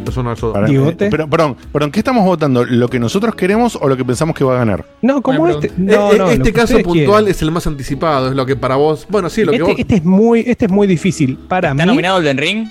Eso 0.08 0.22
no 0.22 0.32
es. 0.32 0.40
Para- 0.40 0.68
eh, 0.70 0.94
pero, 1.10 1.28
perdón, 1.28 1.56
perdón, 1.72 1.90
¿qué 1.90 2.00
estamos 2.00 2.24
votando? 2.24 2.64
¿Lo 2.64 2.88
que 2.88 3.00
nosotros 3.00 3.34
queremos 3.34 3.76
o 3.80 3.88
lo 3.88 3.96
que 3.96 4.04
pensamos 4.04 4.36
que 4.36 4.44
va 4.44 4.54
a 4.54 4.58
ganar? 4.58 4.84
No, 5.00 5.22
como 5.22 5.48
este. 5.48 5.68
Eh, 5.68 5.72
No, 5.78 6.12
eh, 6.12 6.18
no, 6.18 6.24
lo 6.26 6.30
este 6.30 6.52
caso 6.52 6.78
puntual 6.80 7.28
es 7.28 7.40
el 7.42 7.50
más 7.50 7.66
anticipado, 7.66 8.28
es 8.28 8.34
lo 8.36 8.44
que 8.44 8.54
para 8.54 8.76
vos. 8.76 9.06
Bueno, 9.08 9.30
sí, 9.30 9.42
lo 9.42 9.52
que 9.52 9.56
Este, 9.58 9.70
vos. 9.70 9.74
este 9.80 9.94
es 9.96 10.04
muy, 10.04 10.40
este 10.46 10.66
es 10.66 10.70
muy 10.70 10.86
difícil. 10.86 11.36
Para 11.48 11.70
¿Está 11.70 11.82
mí. 11.84 11.88
nominado 11.88 12.18
Elden 12.20 12.36
Ring? 12.38 12.68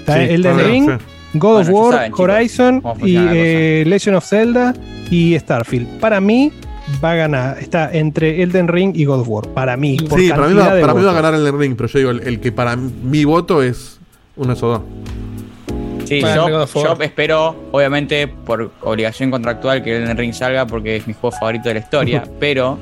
Está 0.00 0.14
Sí, 0.14 0.20
Elden 0.34 0.60
ah, 0.60 0.62
Ring, 0.62 0.90
sí. 0.90 1.04
God 1.34 1.60
of 1.60 1.68
Bueno, 1.68 1.86
War, 1.86 1.94
saben, 1.94 2.12
Horizon 2.16 2.82
y 3.02 3.16
eh, 3.16 3.84
Legend 3.86 4.16
of 4.16 4.24
Zelda 4.24 4.74
y 5.10 5.38
Starfield. 5.38 6.00
Para 6.00 6.20
mí 6.20 6.52
va 7.02 7.12
a 7.12 7.14
ganar. 7.14 7.58
Está 7.58 7.92
entre 7.92 8.42
Elden 8.42 8.68
Ring 8.68 8.96
y 8.96 9.04
God 9.04 9.20
of 9.20 9.28
War. 9.28 9.48
Para 9.48 9.76
mí. 9.76 9.98
por 10.08 10.18
Sí, 10.18 10.28
para 10.28 10.48
mí, 10.48 10.54
va, 10.54 10.60
cantidad 10.60 10.74
de 10.74 10.80
para 10.80 10.94
mí 10.94 11.02
va 11.02 11.10
a 11.10 11.14
ganar 11.14 11.34
el 11.34 11.58
ring, 11.58 11.74
pero 11.76 11.88
yo 11.88 11.98
digo, 11.98 12.10
el, 12.10 12.20
el 12.20 12.40
que 12.40 12.52
para 12.52 12.76
mi 12.76 13.24
voto 13.24 13.62
es 13.62 13.98
esos 14.42 14.60
dos. 14.60 14.82
Sí, 16.08 16.20
yo, 16.22 16.66
yo 16.66 16.96
espero, 17.00 17.54
obviamente, 17.70 18.28
por 18.28 18.70
obligación 18.80 19.30
contractual, 19.30 19.82
que 19.82 19.96
Elden 19.96 20.16
Ring 20.16 20.32
salga 20.32 20.66
porque 20.66 20.96
es 20.96 21.06
mi 21.06 21.12
juego 21.12 21.36
favorito 21.36 21.68
de 21.68 21.74
la 21.74 21.80
historia. 21.80 22.24
pero, 22.40 22.78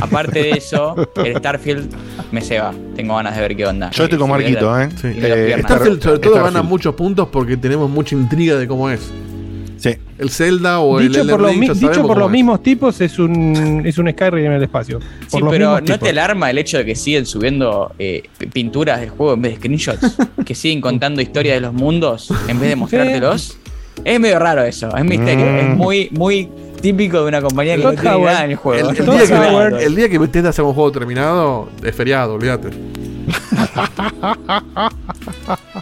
aparte 0.00 0.42
de 0.42 0.50
eso, 0.52 0.94
el 1.16 1.36
Starfield 1.36 1.94
me 2.32 2.40
ceba. 2.40 2.72
Tengo 2.96 3.16
ganas 3.16 3.36
de 3.36 3.42
ver 3.42 3.56
qué 3.56 3.66
onda. 3.66 3.90
Yo 3.90 4.04
estoy 4.04 4.18
con 4.18 4.30
Marquito, 4.30 4.80
¿eh? 4.80 4.88
Sí. 4.96 5.08
Eh. 5.14 5.56
Starfield, 5.62 6.02
sobre 6.02 6.18
todo, 6.18 6.32
Starfield. 6.32 6.54
gana 6.54 6.62
muchos 6.62 6.94
puntos 6.94 7.28
porque 7.28 7.56
tenemos 7.56 7.90
mucha 7.90 8.14
intriga 8.14 8.56
de 8.56 8.66
cómo 8.66 8.88
es. 8.88 9.12
Sí. 9.80 9.96
El 10.18 10.28
Zelda 10.30 10.80
o 10.80 11.00
el 11.00 11.08
Dicho 11.08 11.26
por, 11.26 11.40
los, 11.40 11.50
Ring, 11.52 11.60
mi- 11.60 11.66
ya 11.68 11.72
dicho 11.74 12.06
por 12.06 12.18
los 12.18 12.30
mismos 12.30 12.62
tipos, 12.62 13.00
es 13.00 13.18
un, 13.18 13.82
es 13.86 13.96
un 13.96 14.10
Skyrim 14.10 14.44
en 14.46 14.52
el 14.52 14.62
espacio. 14.64 14.98
Por 14.98 15.08
Sí, 15.28 15.40
los 15.40 15.50
pero 15.50 15.70
¿no 15.72 15.82
tipos. 15.82 16.00
te 16.00 16.10
alarma 16.10 16.50
el 16.50 16.58
hecho 16.58 16.76
de 16.78 16.84
que 16.84 16.94
siguen 16.94 17.24
subiendo 17.24 17.92
eh, 17.98 18.24
pinturas 18.52 19.00
del 19.00 19.08
juego 19.10 19.32
en 19.34 19.42
vez 19.42 19.52
de 19.52 19.56
screenshots? 19.58 20.16
que 20.44 20.54
siguen 20.54 20.80
contando 20.82 21.22
historias 21.22 21.56
de 21.56 21.60
los 21.62 21.72
mundos 21.72 22.30
en 22.48 22.60
vez 22.60 22.68
de 22.68 22.76
mostrártelos. 22.76 23.56
Es 24.04 24.20
medio 24.20 24.38
raro 24.38 24.62
eso, 24.64 24.94
es 24.94 25.04
misterio. 25.04 25.46
Mm. 25.46 25.56
Es 25.56 25.76
muy, 25.76 26.08
muy 26.12 26.48
típico 26.82 27.22
de 27.22 27.28
una 27.28 27.40
compañía 27.42 27.76
que 27.76 27.82
Todd 27.82 27.94
no 27.94 28.00
tiene 28.00 28.16
Howard. 28.16 28.32
nada 28.32 28.44
en 28.44 28.50
el 28.50 28.56
juego. 28.56 28.88
El, 28.90 28.94
día 28.96 29.04
que, 29.78 29.84
el 29.84 29.94
día 29.96 30.08
que 30.08 30.18
Bethesda 30.18 30.50
haga 30.50 30.62
un 30.62 30.74
juego 30.74 30.92
terminado, 30.92 31.68
es 31.82 31.94
feriado, 31.94 32.34
olvídate. 32.34 32.68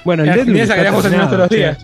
Bueno, 0.05 0.22
el 0.24 0.30
Deadloop 0.32 0.66
sacaríamos 0.66 1.05
animes 1.05 1.26
todos 1.26 1.38
los 1.40 1.49
días. 1.49 1.78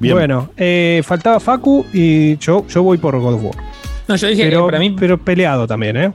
Bien. 0.00 0.14
Bueno, 0.14 0.50
eh, 0.56 1.02
faltaba 1.04 1.40
Facu 1.40 1.84
y 1.92 2.36
yo, 2.38 2.66
yo 2.68 2.82
voy 2.82 2.98
por 2.98 3.18
God 3.18 3.34
of 3.34 3.44
War. 3.44 3.54
No, 4.06 4.16
yo 4.16 4.28
dije 4.28 4.44
Pero, 4.44 4.60
que 4.66 4.66
para 4.66 4.78
mí 4.78 4.94
pero 4.98 5.18
peleado 5.18 5.66
también, 5.66 5.96
¿eh? 5.96 6.12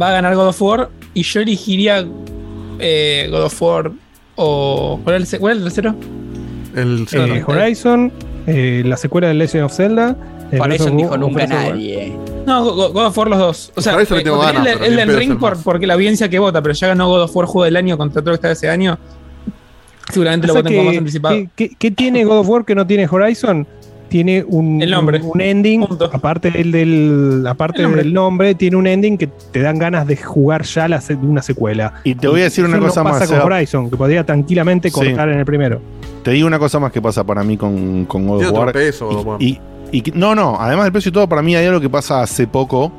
va 0.00 0.10
a 0.10 0.12
ganar 0.12 0.34
God 0.36 0.48
of 0.48 0.62
War 0.62 0.88
y 1.12 1.22
yo 1.22 1.40
elegiría 1.40 2.06
eh, 2.78 3.28
God 3.30 3.44
of 3.44 3.62
War 3.62 3.90
o. 4.36 5.00
¿Cuál 5.04 5.22
es 5.22 5.32
el, 5.34 5.40
cuál 5.40 5.52
es 5.52 5.58
el 5.58 5.64
tercero? 5.64 5.94
El 6.76 7.06
Eh. 7.12 7.44
Horizon, 7.46 8.12
eh, 8.46 8.82
la 8.86 8.96
secuela 8.96 9.28
de 9.28 9.34
Legend 9.34 9.64
of 9.64 9.72
Zelda. 9.74 10.16
eh, 10.52 10.56
Para 10.58 10.68
Breath 10.68 10.80
eso 10.80 10.90
of 10.90 10.96
dijo 10.96 11.16
nunca 11.18 11.46
nadie. 11.46 12.16
No, 12.46 12.64
Go- 12.64 12.92
God 12.92 13.06
of 13.06 13.18
War 13.18 13.28
los 13.28 13.38
dos. 13.38 13.72
O 13.76 13.80
sea, 13.80 13.96
Horizon 13.96 14.18
le 14.18 14.24
tengo 14.24 14.38
ganas, 14.38 14.66
el, 14.66 14.98
el 14.98 15.10
es 15.10 15.16
Ring 15.16 15.32
el 15.32 15.36
por, 15.38 15.60
porque 15.62 15.86
la 15.86 15.94
audiencia 15.94 16.28
que 16.28 16.38
vota, 16.38 16.62
pero 16.62 16.72
ya 16.74 16.88
ganó 16.88 17.08
God 17.08 17.22
of 17.22 17.36
War 17.36 17.46
Juego 17.46 17.64
del 17.64 17.76
Año 17.76 17.98
contra 17.98 18.22
todo 18.22 18.30
que 18.32 18.36
está 18.36 18.52
ese 18.52 18.70
año. 18.70 18.96
Seguramente 20.12 20.46
lo 20.46 20.54
voten 20.54 20.74
como 20.76 20.88
más 20.88 20.96
anticipado. 20.98 21.34
¿qué, 21.34 21.48
qué- 21.56 21.70
qué 21.78 21.90
tiene 21.90 22.24
God 22.24 22.38
of 22.40 22.48
War 22.48 22.64
que 22.64 22.74
no 22.74 22.86
tiene 22.86 23.06
Horizon? 23.10 23.66
Tiene 24.08 24.44
un, 24.48 24.82
El 24.82 24.90
nombre. 24.90 25.20
un, 25.22 25.30
un 25.34 25.40
ending, 25.40 25.86
Punto. 25.86 26.10
aparte 26.12 26.50
del, 26.50 26.72
del- 26.72 27.44
aparte 27.46 27.78
El 27.78 27.84
nombre. 27.84 28.02
del 28.02 28.12
nombre, 28.12 28.54
tiene 28.56 28.76
un 28.76 28.88
ending 28.88 29.16
que 29.16 29.28
te 29.28 29.60
dan 29.60 29.78
ganas 29.78 30.04
de 30.06 30.16
jugar 30.16 30.64
ya 30.64 30.88
la 30.88 31.00
se- 31.00 31.14
una 31.14 31.42
secuela. 31.42 31.94
Y 32.02 32.16
te 32.16 32.26
voy 32.26 32.40
a 32.40 32.44
decir 32.44 32.64
una 32.64 32.78
Eso 32.78 32.86
cosa 32.86 33.04
no 33.04 33.10
pasa 33.10 33.32
más. 33.32 33.40
con. 33.42 33.52
Horizon, 33.52 33.88
que 33.90 33.96
podría 33.96 34.26
tranquilamente 34.26 34.88
Sí. 34.90 34.94
cortar 34.94 35.28
en 35.28 35.38
el 35.38 35.44
primero. 35.44 35.80
Te 36.24 36.32
digo 36.32 36.48
una 36.48 36.58
cosa 36.58 36.80
más 36.80 36.90
que 36.90 37.00
pasa 37.00 37.22
para 37.22 37.44
mí 37.44 37.56
con, 37.56 38.04
con 38.06 38.26
God 38.26 38.44
of 38.46 38.52
War. 38.52 38.72
peso. 38.72 39.36
Y, 39.38 39.60
y- 39.92 39.98
y 40.08 40.12
no, 40.14 40.34
no, 40.34 40.56
además 40.60 40.86
del 40.86 40.92
precio 40.92 41.10
y 41.10 41.12
todo, 41.12 41.28
para 41.28 41.42
mí 41.42 41.54
hay 41.54 41.66
algo 41.66 41.80
que 41.80 41.88
pasa 41.90 42.20
hace 42.20 42.48
poco. 42.48 42.92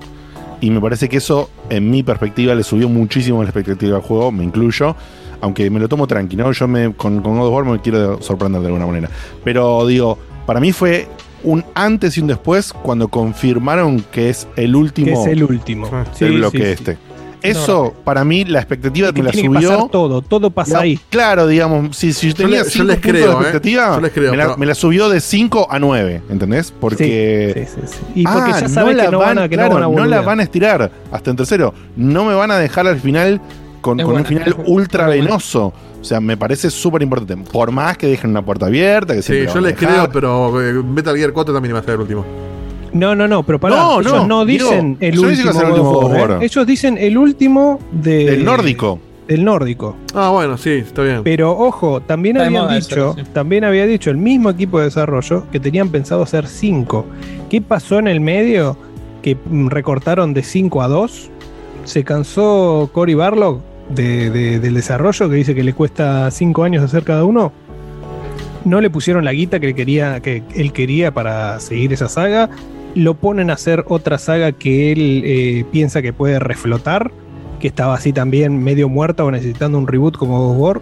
Y 0.62 0.70
me 0.70 0.80
parece 0.80 1.09
que 1.09 1.18
eso, 1.18 1.49
en 1.70 1.89
mi 1.89 2.03
perspectiva, 2.03 2.53
le 2.55 2.64
subió 2.64 2.88
muchísimo 2.88 3.41
la 3.43 3.49
expectativa 3.49 3.97
al 3.97 4.01
juego, 4.03 4.32
me 4.32 4.43
incluyo. 4.45 4.95
Aunque 5.42 5.70
me 5.70 5.80
lo 5.80 5.89
tomo 5.89 6.08
tranqui, 6.08 6.36
¿no? 6.36 6.52
Yo 6.52 6.68
me, 6.68 6.94
con, 6.94 7.22
con 7.22 7.38
God 7.38 7.48
of 7.48 7.54
War 7.54 7.66
me 7.66 7.80
quiero 7.82 8.22
sorprender 8.22 8.62
de 8.62 8.68
alguna 8.68 8.86
manera. 8.86 9.10
Pero 9.44 9.86
digo, 9.88 10.18
para 10.46 10.60
mí 10.60 10.72
fue 10.72 11.08
un 11.44 11.66
antes 11.74 12.18
y 12.18 12.22
un 12.22 12.28
después 12.28 12.72
cuando 12.74 13.08
confirmaron 13.08 14.02
que 14.12 14.30
es 14.30 14.48
el 14.56 14.76
último 14.76 15.08
Que 15.08 15.14
es 15.14 15.38
el 15.38 15.44
último. 15.44 15.88
Sí, 16.14 16.26
del 16.26 16.34
sí, 16.34 16.39
bloque 16.39 16.58
sí. 16.60 16.64
este. 16.72 16.98
Eso, 17.44 17.96
para 18.04 18.24
mí, 18.24 18.46
la 18.46 18.60
expectativa 18.60 19.12
Que 19.12 19.22
me 19.24 19.26
la 19.26 19.32
tiene 19.32 19.50
que 19.50 19.56
pasar 19.56 19.72
subió. 19.80 19.88
todo, 19.89 20.22
todo 20.22 20.52
pasa 20.52 20.76
No, 20.76 20.80
ahí. 20.82 21.00
Claro, 21.10 21.48
digamos, 21.48 21.98
si, 21.98 22.14
si 22.14 22.28
yo 22.28 22.36
tenía 22.36 22.60
le- 22.60 22.66
yo 22.66 22.70
5 22.70 22.86
les 22.86 22.98
puntos 22.98 23.12
creo, 23.12 23.26
de 23.26 23.32
¿eh? 23.32 23.38
expectativa, 23.39 23.96
Yo 23.96 24.02
les 24.02 24.12
creo, 24.12 24.30
me, 24.32 24.38
la, 24.38 24.44
pero- 24.46 24.58
me 24.60 24.66
la 24.68 24.76
subió 24.76 25.10
de 25.10 25.20
5 25.20 25.68
a 25.72 25.80
9, 25.80 26.22
¿entendés? 26.30 26.72
Porque... 26.80 27.68
Sí, 27.68 27.82
sí, 27.82 27.88
sí. 27.88 27.98
Y 28.22 28.24
porque 28.26 28.52
Ah, 28.54 28.60
ya 28.62 28.70
sabes 28.70 28.96
la 28.96 29.06
que 29.06 29.12
no 29.12 29.18
van 29.18 29.39
a, 29.39 29.50
que 29.50 29.58
no 29.58 29.62
claro, 29.64 29.74
van 29.74 29.84
a 29.84 30.02
no 30.02 30.06
la 30.06 30.22
van 30.22 30.39
a 30.39 30.44
estirar 30.44 30.92
hasta 31.12 31.32
en 31.32 31.36
tercero. 31.38 31.74
No 31.96 32.26
me 32.26 32.36
van 32.36 32.52
a 32.52 32.60
dejar 32.60 32.86
al 32.86 33.00
final 33.00 33.42
con, 33.82 33.99
con 33.99 34.15
un 34.15 34.25
final 34.25 34.55
ultra 34.65 35.07
venoso. 35.07 35.73
O 35.99 36.03
sea, 36.03 36.19
me 36.19 36.38
parece 36.38 36.69
súper 36.69 37.01
importante. 37.01 37.49
Por 37.51 37.71
más 37.71 37.97
que 37.97 38.07
dejen 38.07 38.32
una 38.32 38.43
puerta 38.43 38.65
abierta, 38.67 39.13
que 39.13 39.21
Sí, 39.21 39.45
yo 39.53 39.61
les 39.61 39.75
creo, 39.75 40.09
pero 40.11 40.61
eh, 40.61 40.73
Metal 40.73 41.15
Gear 41.15 41.32
4 41.32 41.53
también 41.53 41.71
iba 41.71 41.79
a 41.79 41.84
ser 41.84 41.95
el 41.95 42.01
último. 42.01 42.25
No, 42.93 43.15
no, 43.15 43.27
no, 43.27 43.43
pero 43.43 43.59
para 43.59 43.75
No, 43.75 44.01
ellos 44.01 44.11
no, 44.13 44.27
no, 44.27 44.45
digo, 44.45 44.65
dicen 44.69 44.97
el 44.99 45.15
yo 45.15 45.27
dije 45.29 45.43
que 45.43 45.49
último 45.49 45.53
va 45.53 45.59
a 45.59 45.61
ser 45.61 45.65
el 45.65 45.71
God 45.71 45.79
of 45.79 46.03
último 46.03 46.21
War, 46.21 46.32
¿eh? 46.32 46.45
Ellos 46.45 46.67
dicen 46.67 46.97
el 46.97 47.17
último 47.17 47.79
de, 47.91 48.25
Del 48.25 48.43
nórdico. 48.43 48.99
Del 49.27 49.45
nórdico. 49.45 49.95
Ah, 50.13 50.29
bueno, 50.29 50.57
sí, 50.57 50.71
está 50.71 51.03
bien. 51.03 51.23
Pero 51.23 51.57
ojo, 51.57 52.01
también 52.01 52.36
Está 52.36 52.41
de 52.41 52.47
habían 52.47 52.63
moda 52.63 52.75
dicho, 52.75 53.11
eso, 53.11 53.15
sí. 53.17 53.23
también 53.32 53.63
había 53.63 53.86
dicho 53.86 54.09
el 54.09 54.17
mismo 54.17 54.49
equipo 54.49 54.79
de 54.79 54.86
desarrollo 54.86 55.45
que 55.51 55.59
tenían 55.59 55.89
pensado 55.89 56.23
hacer 56.23 56.47
5. 56.47 57.05
¿Qué 57.49 57.61
pasó 57.61 57.99
en 57.99 58.07
el 58.07 58.19
medio? 58.19 58.75
Que 59.21 59.36
mm, 59.36 59.67
recortaron 59.67 60.34
de 60.34 60.43
5 60.43 60.82
a 60.82 60.88
2. 60.89 61.29
Se 61.86 62.03
cansó 62.03 62.89
Cory 62.91 63.13
Barlog 63.13 63.61
de- 63.96 64.30
de- 64.30 64.60
del 64.60 64.74
desarrollo, 64.74 65.30
que 65.30 65.36
dice 65.36 65.56
que 65.56 65.64
le 65.64 65.74
cuesta 65.74 66.30
5 66.32 66.64
años 66.64 66.84
hacer 66.84 67.04
cada 67.04 67.24
uno. 67.26 67.52
No 68.66 68.80
le 68.82 68.89
pusieron 68.89 69.26
la 69.26 69.34
guita 69.34 69.60
que, 69.60 69.68
él 69.70 69.76
quería, 69.76 70.20
que 70.22 70.44
él 70.56 70.72
quería 70.72 71.12
para 71.12 71.60
seguir 71.60 71.94
esa 71.94 72.08
saga. 72.10 72.50
Lo 72.94 73.16
ponen 73.16 73.50
a 73.50 73.54
hacer 73.54 73.86
otra 73.88 74.18
saga 74.18 74.52
que 74.52 74.92
él 74.92 75.24
eh, 75.26 75.66
piensa 75.72 76.02
que 76.02 76.14
puede 76.14 76.39
reflotar, 76.39 77.12
que 77.60 77.68
estaba 77.68 77.96
así 77.96 78.14
también 78.14 78.64
medio 78.64 78.88
muerta 78.89 79.24
o 79.24 79.32
necesitando 79.32 79.78
un 79.78 79.88
reboot 79.88 80.18
como 80.18 80.54
God 80.54 80.58
War. 80.58 80.82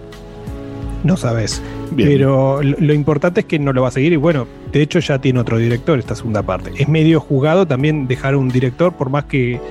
No 1.04 1.16
sabes. 1.16 1.62
Bien. 1.92 2.10
Pero 2.10 2.62
lo, 2.62 2.76
lo 2.78 2.94
importante 2.94 3.40
es 3.42 3.46
que 3.46 3.58
no 3.60 3.72
lo 3.72 3.82
va 3.84 3.88
a 3.88 3.92
seguir 3.92 4.12
y 4.12 4.18
bueno, 4.18 4.46
de 4.74 4.82
hecho 4.82 5.00
ya 5.00 5.20
tiene 5.20 5.40
otro 5.40 5.58
director 5.58 5.98
esta 5.98 6.16
segunda 6.16 6.42
parte. 6.44 6.72
Es 6.78 6.90
medio 6.90 7.20
jugado 7.22 7.66
también 7.66 8.08
dejar 8.08 8.36
un 8.36 8.50
director, 8.50 8.92
por 8.94 9.10
más 9.10 9.24
que 9.26 9.62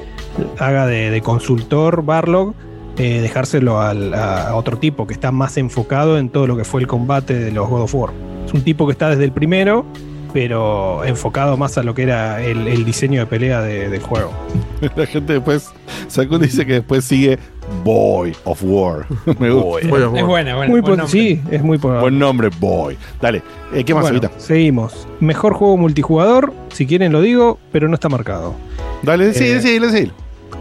haga 0.58 0.86
de, 0.86 1.10
de 1.10 1.20
consultor 1.20 2.02
Barlog, 2.04 2.54
eh, 2.98 3.20
dejárselo 3.20 3.80
al- 3.80 4.14
a, 4.14 4.54
otro 4.56 4.78
tipo 4.78 5.06
que 5.06 5.14
está 5.14 5.30
más 5.32 5.56
enfocado 5.56 6.18
en 6.18 6.28
todo 6.30 6.46
lo 6.46 6.56
que 6.56 6.64
fue 6.64 6.80
el 6.80 6.86
combate 6.86 7.34
de 7.34 7.52
los 7.52 7.68
God 7.68 7.82
of 7.82 7.94
War. 7.94 8.10
Es 8.46 8.52
un 8.54 8.62
tipo 8.62 8.86
que 8.86 8.92
está 8.92 9.10
desde 9.10 9.24
el 9.24 9.32
primero, 9.32 9.84
pero 10.32 11.04
enfocado 11.04 11.56
más 11.56 11.78
a 11.78 11.82
lo 11.82 11.94
que 11.94 12.02
era 12.02 12.42
el, 12.42 12.66
el 12.68 12.84
diseño 12.84 13.20
de 13.20 13.26
pelea 13.26 13.60
de- 13.62 13.88
del 13.88 14.00
juego. 14.02 14.30
La 14.96 15.06
gente 15.06 15.34
después, 15.34 15.70
Sakun 16.08 16.40
dice 16.42 16.66
que 16.66 16.74
después 16.74 17.04
sigue 17.04 17.38
Boy 17.84 18.34
of 18.44 18.60
War. 18.64 19.06
Me 19.38 19.50
gusta. 19.50 19.88
Boy 19.88 20.02
of 20.02 20.14
Es 20.16 20.24
buena, 20.24 20.56
buena. 20.56 20.70
muy 20.70 20.80
buen 20.80 21.06
sí, 21.08 21.40
es 21.50 21.62
muy 21.62 21.78
probable. 21.78 22.02
Buen 22.02 22.18
nombre, 22.18 22.48
Boy. 22.58 22.96
Dale, 23.20 23.42
eh, 23.74 23.84
¿qué 23.84 23.94
más, 23.94 24.02
Bueno, 24.02 24.18
ahorita? 24.22 24.40
seguimos. 24.40 25.06
Mejor 25.20 25.52
juego 25.54 25.76
multijugador, 25.76 26.52
si 26.72 26.86
quieren 26.86 27.12
lo 27.12 27.20
digo, 27.20 27.58
pero 27.72 27.88
no 27.88 27.94
está 27.94 28.08
marcado. 28.08 28.54
Dale, 29.02 29.32
sí, 29.34 29.44
Eh, 29.44 29.60
sí, 29.60 29.78
sí. 29.92 30.10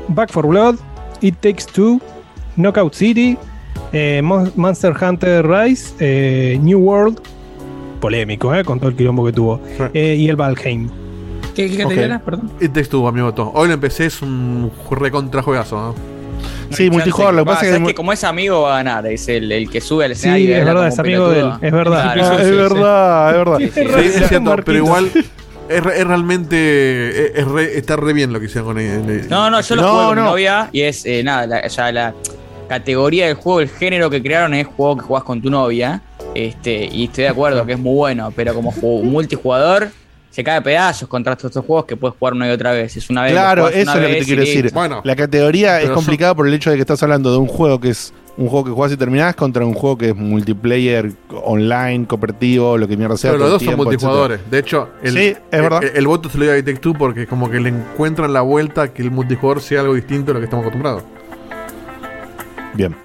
Back 0.09 0.31
for 0.31 0.45
Blood, 0.47 0.75
It 1.21 1.35
Takes 1.41 1.65
Two, 1.73 1.99
Knockout 2.57 2.93
City, 2.93 3.37
eh, 3.93 4.21
Mon- 4.23 4.51
Monster 4.55 4.93
Hunter 5.01 5.47
Rise, 5.47 5.93
eh, 5.99 6.59
New 6.61 6.79
World, 6.79 7.19
polémico, 8.01 8.53
eh, 8.53 8.63
con 8.63 8.79
todo 8.79 8.89
el 8.89 8.95
quilombo 8.95 9.25
que 9.25 9.31
tuvo, 9.31 9.61
Sí. 9.77 9.83
eh, 9.93 10.15
y 10.15 10.29
el 10.29 10.35
Valheim. 10.35 10.89
¿Qué, 11.55 11.67
qué 11.69 11.77
categoría 11.77 12.05
era? 12.05 12.19
Perdón. 12.19 12.51
It 12.61 12.71
Takes 12.73 12.89
Two, 12.89 13.07
amigo. 13.07 13.33
todo. 13.33 13.51
Hoy 13.55 13.67
lo 13.67 13.73
empecé, 13.73 14.05
es 14.05 14.21
un 14.21 14.71
recontra 14.91 15.41
juegazo. 15.41 15.75
¿no? 15.77 15.95
Sí, 16.69 16.89
multijugador, 16.91 17.33
lo 17.33 17.45
que 17.45 17.49
pasa 17.51 17.65
es 17.67 17.79
que- 17.79 17.85
que 17.85 17.95
como 17.95 18.11
es 18.13 18.23
amigo 18.23 18.61
va 18.63 18.73
a 18.75 18.77
ganar, 18.83 19.07
es 19.07 19.27
el, 19.29 19.51
el 19.51 19.69
que 19.69 19.79
sube 19.81 20.05
al 20.05 20.11
Sí, 20.15 20.19
escenario. 20.19 20.49
y 20.49 20.53
es 20.53 20.65
verdad, 20.65 20.87
es 20.89 20.99
amigo 20.99 21.29
de 21.29 21.39
él, 21.39 21.51
es 21.61 21.71
verdad. 21.71 22.13
Claro, 22.13 22.21
Ah, 22.21 22.27
sí, 22.27 22.33
es 22.35 22.47
sí, 22.47 22.53
sí. 22.53 22.57
verdad, 22.57 23.29
es 23.31 23.37
verdad. 23.37 23.57
Sí, 23.57 23.65
sí, 23.73 23.81
Sí, 23.81 24.21
es 24.23 24.27
cierto, 24.27 24.55
pero 24.65 24.77
igual 24.77 25.09
es, 25.69 25.83
re- 25.83 25.99
es 26.01 26.07
realmente. 26.07 27.09
Es, 27.27 27.31
es 27.39 27.47
re- 27.47 27.77
está 27.77 27.95
re 27.95 28.13
bien 28.13 28.33
lo 28.33 28.39
que 28.39 28.45
hicieron 28.45 28.67
con 28.67 28.77
él. 28.79 29.25
No, 29.29 29.49
no, 29.49 29.61
yo 29.61 29.75
lo 29.77 29.81
No, 29.81 29.91
jugué 29.93 30.05
con 30.07 30.15
mi 30.17 30.21
novia 30.23 30.69
y 30.73 30.81
es 30.81 31.05
eh, 31.05 31.23
nada, 31.23 31.47
la, 31.47 31.69
sea, 31.69 31.91
la 31.91 32.13
categoría 32.67 33.27
del 33.27 33.35
juego, 33.35 33.61
el 33.61 33.69
género 33.69 34.09
que 34.09 34.21
crearon 34.21 34.53
es 34.53 34.67
juego 34.67 34.97
que 34.97 35.03
jugás 35.03 35.23
con 35.23 35.41
tu 35.41 35.49
novia. 35.49 36.01
Este, 36.35 36.85
y 36.91 37.05
estoy 37.05 37.23
de 37.23 37.29
acuerdo 37.29 37.65
que 37.65 37.73
es 37.73 37.79
muy 37.79 37.95
bueno, 37.95 38.31
pero 38.35 38.53
como 38.53 38.71
juego 38.71 39.03
multijugador 39.03 39.89
se 40.29 40.43
cae 40.43 40.57
a 40.57 40.61
pedazos 40.61 41.09
contra 41.09 41.33
estos 41.33 41.49
otros 41.49 41.65
juegos 41.65 41.85
que 41.85 41.95
puedes 41.95 42.15
jugar 42.17 42.33
una 42.33 42.47
y 42.47 42.51
otra 42.51 42.71
vez. 42.71 42.95
Es 42.95 43.09
una 43.09 43.23
vez. 43.23 43.31
Claro, 43.31 43.69
eso 43.69 43.81
una 43.81 43.95
es 43.95 44.01
lo 44.01 44.07
que 44.07 44.19
te 44.19 44.25
quiero 44.25 44.41
decir. 44.41 44.71
Bueno, 44.71 45.01
La 45.03 45.15
categoría 45.15 45.81
es 45.81 45.89
complicada 45.89 46.35
por 46.35 46.47
el 46.47 46.53
hecho 46.53 46.69
de 46.69 46.75
que 46.75 46.81
estás 46.81 47.01
hablando 47.01 47.31
de 47.31 47.37
un 47.37 47.47
juego 47.47 47.79
que 47.79 47.89
es 47.89 48.13
un 48.37 48.47
juego 48.49 48.65
que 48.65 48.71
jugás 48.71 48.91
y 48.91 48.97
terminás 48.97 49.35
contra 49.35 49.65
un 49.65 49.73
juego 49.73 49.97
que 49.97 50.09
es 50.09 50.15
multiplayer, 50.15 51.11
online, 51.43 52.05
cooperativo, 52.05 52.77
lo 52.77 52.87
que 52.87 52.95
mierda 52.95 53.17
sea. 53.17 53.31
Pero 53.31 53.45
los 53.45 53.53
dos 53.53 53.63
son 53.63 53.77
multijugadores. 53.77 54.41
etcétera. 54.41 54.51
De 54.51 54.59
hecho, 54.59 54.89
el, 55.01 55.13
Sí, 55.13 55.35
es 55.51 55.61
verdad. 55.61 55.83
El, 55.83 55.97
el 55.97 56.07
voto 56.07 56.29
se 56.29 56.37
lo 56.37 56.43
dio 56.43 56.53
a 56.53 56.57
Take 56.57 56.75
Two 56.75 56.93
porque 56.93 57.25
como 57.25 57.49
que 57.49 57.59
le 57.59 57.69
encuentran 57.69 58.31
la 58.31 58.41
vuelta 58.41 58.93
que 58.93 59.01
el 59.01 59.09
multijugador 59.09 59.59
sea 59.59 59.81
algo 59.81 59.95
distinto 59.95 60.31
a 60.31 60.33
lo 60.35 60.39
que 60.39 60.43
estamos 60.43 60.63
acostumbrados. 60.63 61.03
Bien. 62.77 62.95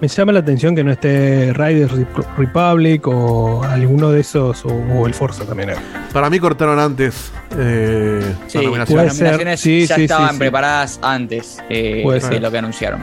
Me 0.00 0.08
llama 0.08 0.32
la 0.32 0.40
atención 0.40 0.74
que 0.74 0.82
no 0.82 0.90
esté 0.90 1.52
Riders 1.52 1.92
Rep- 1.92 2.36
Republic 2.36 3.06
o 3.06 3.62
alguno 3.62 4.10
de 4.10 4.20
esos, 4.22 4.64
o, 4.64 4.68
o 4.68 5.06
el 5.06 5.14
Forza 5.14 5.44
también. 5.44 5.70
Para 6.12 6.28
mí 6.28 6.40
cortaron 6.40 6.80
antes 6.80 7.30
eh, 7.56 8.20
Sí, 8.48 8.58
la 8.58 8.62
las 8.62 8.64
nominación. 8.64 8.96
Puede 8.98 9.10
ser. 9.10 9.22
nominaciones 9.26 9.60
Sí, 9.60 9.86
ya 9.86 9.94
sí, 9.94 10.02
estaban 10.02 10.28
sí, 10.30 10.34
sí. 10.34 10.38
preparadas 10.40 10.98
antes 11.02 11.58
eh, 11.70 12.02
de 12.04 12.20
ser. 12.20 12.42
lo 12.42 12.50
que 12.50 12.58
anunciaron. 12.58 13.00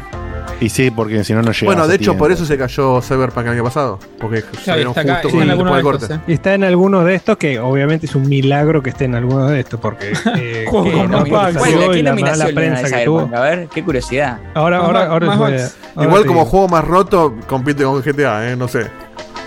Y 0.61 0.69
sí, 0.69 0.91
porque 0.91 1.23
si 1.23 1.33
no, 1.33 1.41
no 1.41 1.51
llega. 1.51 1.65
Bueno, 1.65 1.87
de 1.87 1.95
hecho, 1.95 2.17
por 2.17 2.31
eso 2.31 2.45
se 2.45 2.57
cayó 2.57 3.01
Cyberpunk 3.01 3.45
el 3.47 3.51
año 3.53 3.63
pasado. 3.63 3.99
Porque 4.19 4.43
salieron 4.63 4.91
está 4.91 5.01
acá, 5.01 5.13
justo 5.21 5.27
está 5.27 5.31
con 5.31 5.41
en 5.41 5.43
el, 5.43 5.49
alguno 5.51 5.81
corte. 5.81 6.05
estos, 6.05 6.19
Está 6.27 6.53
en 6.53 6.63
algunos 6.63 7.05
de 7.05 7.15
estos 7.15 7.37
que 7.37 7.59
obviamente 7.59 8.05
es 8.05 8.15
un 8.15 8.27
milagro 8.27 8.81
que 8.83 8.89
esté 8.91 9.05
en 9.05 9.15
algunos 9.15 9.49
de 9.51 9.59
estos 9.59 9.79
porque 9.79 10.11
eh, 10.37 10.65
Juego 10.69 10.85
que 10.85 11.07
no 11.07 11.07
más 11.07 11.29
bugs. 11.29 11.53
salió 11.63 11.77
¿Cuál- 11.85 11.91
y 11.91 11.97
¿Qué 11.99 12.03
la 12.03 12.09
nominación 12.11 12.55
prensa 12.55 12.97
que 12.97 13.05
tuvo. 13.05 13.29
A 13.33 13.39
ver, 13.41 13.67
qué 13.73 13.83
curiosidad. 13.83 14.39
Ahora, 14.53 14.77
ahora, 14.79 15.05
ahora, 15.07 15.27
más 15.27 15.37
ahora 15.39 15.69
Igual 16.01 16.25
como 16.25 16.45
juego 16.45 16.67
más 16.67 16.85
roto, 16.85 17.35
compite 17.47 17.83
con 17.83 18.01
GTA, 18.01 18.51
¿eh? 18.51 18.55
No 18.55 18.67
sé. 18.67 18.87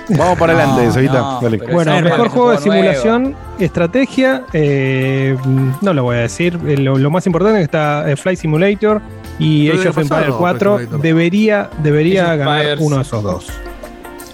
Vamos 0.09 0.37
para 0.37 0.53
adelante, 0.53 0.85
No, 0.89 0.99
Evita. 0.99 1.19
no, 1.21 1.41
Bueno, 1.73 2.01
mejor 2.01 2.29
juego 2.29 2.51
de 2.51 2.57
juego 2.57 2.73
nuevo. 2.83 2.93
simulación, 3.01 3.37
estrategia, 3.61 4.43
eh, 4.53 5.37
no 5.81 5.95
lo 5.95 6.03
voy 6.03 6.17
a 6.17 6.21
decir. 6.21 6.59
Eh, 6.67 6.77
Lo, 6.77 6.99
lo 6.99 7.11
más 7.11 7.25
importante 7.27 7.61
es 7.61 7.63
que 7.63 7.65
está 7.77 8.11
eh, 8.11 8.17
Flight 8.17 8.39
Simulator 8.41 9.01
y 9.43 9.69
Age 9.71 9.89
of 9.89 9.99
Empires 9.99 10.09
pasado, 10.09 10.39
4. 10.39 10.59
Flight 10.75 10.81
Simulator. 10.89 11.01
Debería, 11.03 11.71
debería 11.83 12.37
ganar 12.37 12.77
uno 12.81 12.97
de 12.97 13.03
esos 13.03 13.23
dos. 13.23 13.47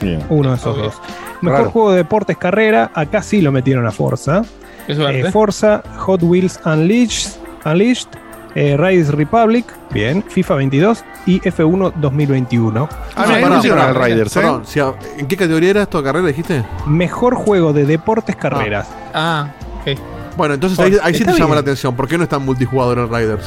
Bien. 0.00 0.22
Uno 0.28 0.50
de 0.50 0.56
esos 0.56 0.74
Obvio. 0.74 0.84
dos. 0.84 1.00
Mejor 1.40 1.58
Raro. 1.60 1.70
juego 1.70 1.90
de 1.92 1.96
deportes 1.98 2.36
carrera, 2.36 2.90
acá 2.94 3.22
sí 3.22 3.40
lo 3.40 3.52
metieron 3.52 3.86
a 3.86 3.90
Forza. 3.92 4.42
Eh, 4.88 5.28
Forza, 5.32 5.82
Hot 5.98 6.22
Wheels 6.22 6.60
Unleashed, 6.64 7.32
Unleashed 7.64 8.08
eh, 8.54 8.76
Riders 8.76 9.10
Republic, 9.10 9.66
bien, 9.90 10.24
FIFA 10.26 10.54
22 10.56 11.04
y 11.26 11.40
F1 11.40 11.92
2021. 11.96 12.88
Ah, 13.14 13.26
No, 13.40 13.48
no 13.50 13.62
pará, 13.62 13.88
al 13.88 13.94
Riders, 13.94 14.34
¿eh? 14.36 14.40
Perdón, 14.40 14.62
si 14.66 14.80
a- 14.80 14.94
¿en 15.18 15.26
qué 15.28 15.36
categoría 15.36 15.70
era 15.70 15.82
esto? 15.82 16.02
¿Carrera 16.02 16.26
dijiste? 16.26 16.64
Mejor 16.86 17.34
juego 17.34 17.72
de 17.72 17.84
deportes 17.84 18.34
carreras. 18.34 18.88
Ah, 19.14 19.48
ok. 19.82 19.98
Bueno, 20.36 20.54
entonces 20.54 20.78
ahí, 20.78 20.96
ahí 21.02 21.14
sí 21.14 21.24
te 21.24 21.32
llama 21.38 21.54
la 21.54 21.60
atención. 21.60 21.94
¿Por 21.94 22.08
qué 22.08 22.16
no 22.16 22.24
está 22.24 22.36
en 22.36 22.44
multijugador 22.46 22.98
el 22.98 23.08
Riders? 23.08 23.44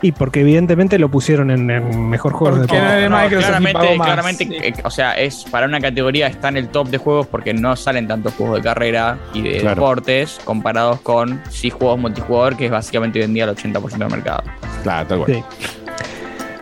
Y 0.00 0.12
porque 0.12 0.42
evidentemente 0.42 0.96
lo 0.98 1.08
pusieron 1.10 1.50
en 1.50 1.68
el 1.70 1.82
mejor 1.98 2.32
juego 2.32 2.56
de 2.58 2.68
Porque 2.68 3.08
No, 3.08 3.16
Microsoft 3.20 3.46
claramente, 3.48 3.96
claramente 3.96 4.44
Sí. 4.46 4.54
eh, 4.62 4.72
o 4.84 4.90
sea, 4.90 5.12
es 5.14 5.44
para 5.50 5.66
una 5.66 5.80
categoría 5.80 6.28
está 6.28 6.48
en 6.48 6.56
el 6.56 6.68
top 6.68 6.88
de 6.88 6.98
juegos 6.98 7.26
porque 7.26 7.52
no 7.52 7.74
salen 7.74 8.06
tantos 8.06 8.32
juegos 8.34 8.58
de 8.58 8.62
carrera 8.62 9.18
y 9.34 9.42
de 9.42 9.58
Claro. 9.58 9.74
deportes 9.74 10.38
comparados 10.44 11.00
con 11.00 11.42
sí 11.50 11.70
juegos 11.70 11.98
multijugador 11.98 12.56
que 12.56 12.66
es 12.66 12.70
básicamente 12.70 13.18
hoy 13.18 13.24
en 13.24 13.34
día 13.34 13.44
el 13.44 13.50
80% 13.50 13.98
del 13.98 14.10
mercado. 14.10 14.42
Claro, 14.84 15.06
tal 15.08 15.18
cual. 15.18 15.32
Sí. 15.34 15.44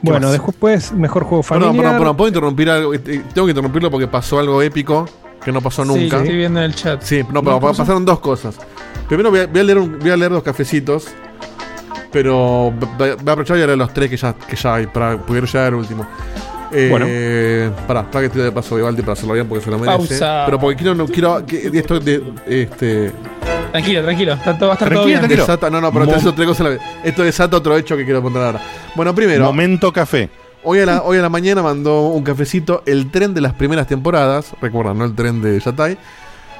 Bueno, 0.02 0.28
más? 0.28 0.32
después 0.32 0.92
mejor 0.92 1.24
juego 1.24 1.42
familiar. 1.42 1.72
Perdón, 1.72 1.82
perdón, 1.84 1.98
perdón. 2.00 2.16
¿Puedo 2.16 2.28
interrumpir 2.28 2.70
algo? 2.70 2.94
Eh, 2.94 2.98
Tengo 3.00 3.46
que 3.46 3.50
interrumpirlo 3.50 3.90
porque 3.90 4.06
pasó 4.06 4.38
algo 4.38 4.62
épico 4.62 5.06
que 5.44 5.52
no 5.52 5.60
pasó 5.60 5.82
Sí, 5.84 5.88
nunca. 5.88 6.16
lo 6.16 6.22
estoy 6.22 6.36
viendo 6.38 6.60
en 6.60 6.66
el 6.66 6.74
chat. 6.74 7.02
Sí, 7.02 7.22
no, 7.32 7.42
pero 7.42 7.60
pasaron 7.60 8.04
dos 8.04 8.18
cosas. 8.20 8.56
Primero 9.08 9.30
voy 9.30 9.40
a, 9.40 9.46
voy 9.46 9.60
a 9.60 9.64
leer, 9.64 9.78
un- 9.78 9.98
voy 9.98 10.10
a 10.10 10.16
leer 10.16 10.32
dos 10.32 10.42
cafecitos. 10.42 11.08
Pero 12.12 12.72
voy 12.98 13.10
a 13.10 13.12
aprovechar 13.14 13.56
y 13.56 13.60
leer 13.60 13.76
los 13.76 13.92
tres 13.92 14.08
que 14.10 14.16
ya, 14.16 14.32
que 14.34 14.56
ya 14.56 14.74
hay 14.74 14.86
para 14.86 15.18
poder 15.18 15.44
llegar 15.46 15.66
al 15.66 15.74
último. 15.74 16.06
Eh, 16.72 16.88
Bueno. 16.90 17.06
Pará, 17.86 18.10
para 18.10 18.22
que 18.28 18.28
te 18.34 18.40
de 18.40 18.50
paso 18.52 18.74
Vivaldi 18.76 19.02
para 19.02 19.12
hacerlo 19.12 19.34
bien 19.34 19.46
porque 19.46 19.64
se 19.64 19.70
lo 19.70 19.78
merece. 19.78 19.96
Pausa. 19.98 20.42
Pero 20.46 20.58
porque 20.58 20.76
quiero, 20.76 20.94
no, 20.94 21.06
quiero 21.06 21.44
que 21.46 21.70
esto 21.72 22.00
de, 22.00 22.22
este, 22.46 23.12
Tranquilo, 23.72 24.02
tranquilo. 24.02 24.32
Está 24.32 24.56
todo, 24.58 24.68
va 24.68 24.72
a 24.72 24.76
estar 24.76 24.88
todo 24.88 25.02
Tranquilo, 25.02 25.06
bien. 25.06 25.18
tranquilo. 25.20 25.42
desata, 25.42 25.70
no, 25.70 25.80
no, 25.80 25.92
pero 25.92 26.06
te 26.06 26.14
hace 26.14 26.28
otra 26.28 26.46
cosa 26.46 26.62
a 26.62 26.64
la 26.64 26.70
vez. 26.70 26.80
Esto 27.04 27.22
desata 27.22 27.56
otro 27.56 27.76
hecho 27.76 27.96
que 27.96 28.04
quiero 28.04 28.22
contar 28.22 28.42
ahora. 28.42 28.60
Bueno, 28.94 29.14
primero, 29.14 29.44
Momento 29.44 29.92
café. 29.92 30.28
Hoy 30.68 30.80
a, 30.80 30.86
la, 30.86 31.02
hoy 31.02 31.18
a 31.18 31.22
la 31.22 31.28
mañana 31.28 31.62
mandó 31.62 32.08
un 32.08 32.24
cafecito 32.24 32.82
el 32.86 33.10
tren 33.12 33.32
de 33.34 33.40
las 33.40 33.52
primeras 33.52 33.86
temporadas. 33.86 34.52
Recuerdan, 34.60 34.98
¿no? 34.98 35.04
El 35.04 35.14
tren 35.14 35.40
de 35.40 35.60
Yatay. 35.60 35.96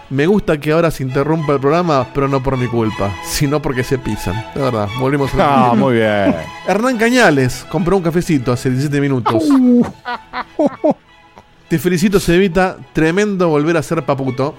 Me 0.08 0.26
gusta 0.26 0.58
que 0.58 0.70
ahora 0.70 0.90
se 0.92 1.02
interrumpa 1.02 1.54
el 1.54 1.60
programa, 1.60 2.06
pero 2.14 2.28
no 2.28 2.40
por 2.42 2.56
mi 2.56 2.68
culpa, 2.68 3.12
sino 3.24 3.60
porque 3.60 3.82
se 3.82 3.98
pisan. 3.98 4.36
De 4.54 4.62
verdad, 4.62 4.88
volvimos 5.00 5.34
a 5.34 5.70
Ah, 5.70 5.74
muy 5.74 5.94
bien. 5.94 6.34
Hernán 6.68 6.96
Cañales 6.96 7.66
compró 7.68 7.96
un 7.96 8.02
cafecito 8.04 8.52
hace 8.52 8.70
17 8.70 9.00
minutos. 9.00 9.42
Te 11.68 11.78
felicito, 11.78 12.20
Cevita. 12.20 12.76
Tremendo 12.92 13.48
volver 13.48 13.76
a 13.76 13.82
ser 13.82 14.04
paputo. 14.04 14.54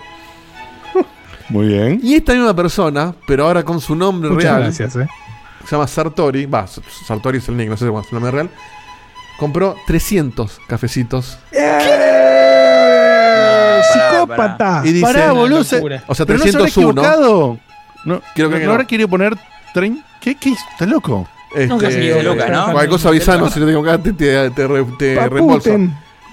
Muy 1.50 1.68
bien. 1.68 2.00
Y 2.04 2.16
esta 2.16 2.34
misma 2.34 2.54
persona, 2.54 3.16
pero 3.26 3.46
ahora 3.46 3.64
con 3.64 3.80
su 3.80 3.96
nombre 3.96 4.30
Muchas 4.30 4.52
real, 4.52 4.64
gracias, 4.64 4.98
eh. 4.98 5.08
se 5.64 5.72
llama 5.72 5.88
Sartori. 5.88 6.46
Va, 6.46 6.68
Sartori 6.68 7.38
es 7.38 7.48
el 7.48 7.56
nick, 7.56 7.70
no 7.70 7.78
sé 7.78 7.88
cuál 7.88 8.04
es 8.04 8.10
su 8.10 8.16
nombre 8.16 8.32
real. 8.32 8.50
Compró 9.40 9.76
300 9.86 10.60
cafecitos. 10.68 11.38
¡Eh! 11.54 12.57
¡Psicópata! 14.36 14.82
Y 14.86 14.92
dice, 14.94 15.06
Pará, 15.06 15.32
boludo. 15.32 15.64
Se- 15.64 15.82
o 16.08 16.16
sea, 16.16 16.26
Pero 16.26 16.40
no 16.40 16.44
se 16.44 16.50
habrá 16.50 16.62
301. 16.66 16.68
equivocado. 17.02 17.60
No, 18.06 18.22
Creo 18.36 18.50
que 18.50 18.56
no, 18.56 18.60
no. 18.62 18.66
no 18.68 18.72
habrá 18.74 18.86
querido 18.88 19.08
poner 19.10 19.38
tren. 19.74 20.04
¿Qué? 20.22 20.36
¿Qué? 20.36 20.52
¿Está 20.52 20.86
loco? 20.86 21.28
Nunca 21.68 21.90
se 21.90 22.00
Este, 22.00 22.20
equivoca, 22.20 22.48
¿no? 22.50 22.64
Cualquier 22.66 22.90
cosa 22.90 23.10
avisanos, 23.10 23.54
si 23.54 23.60
no 23.60 23.66
te 23.66 23.72
equivocaste, 23.72 24.14
te, 24.14 24.50
te, 24.52 24.68
re- 24.68 24.86
te. 25.00 25.18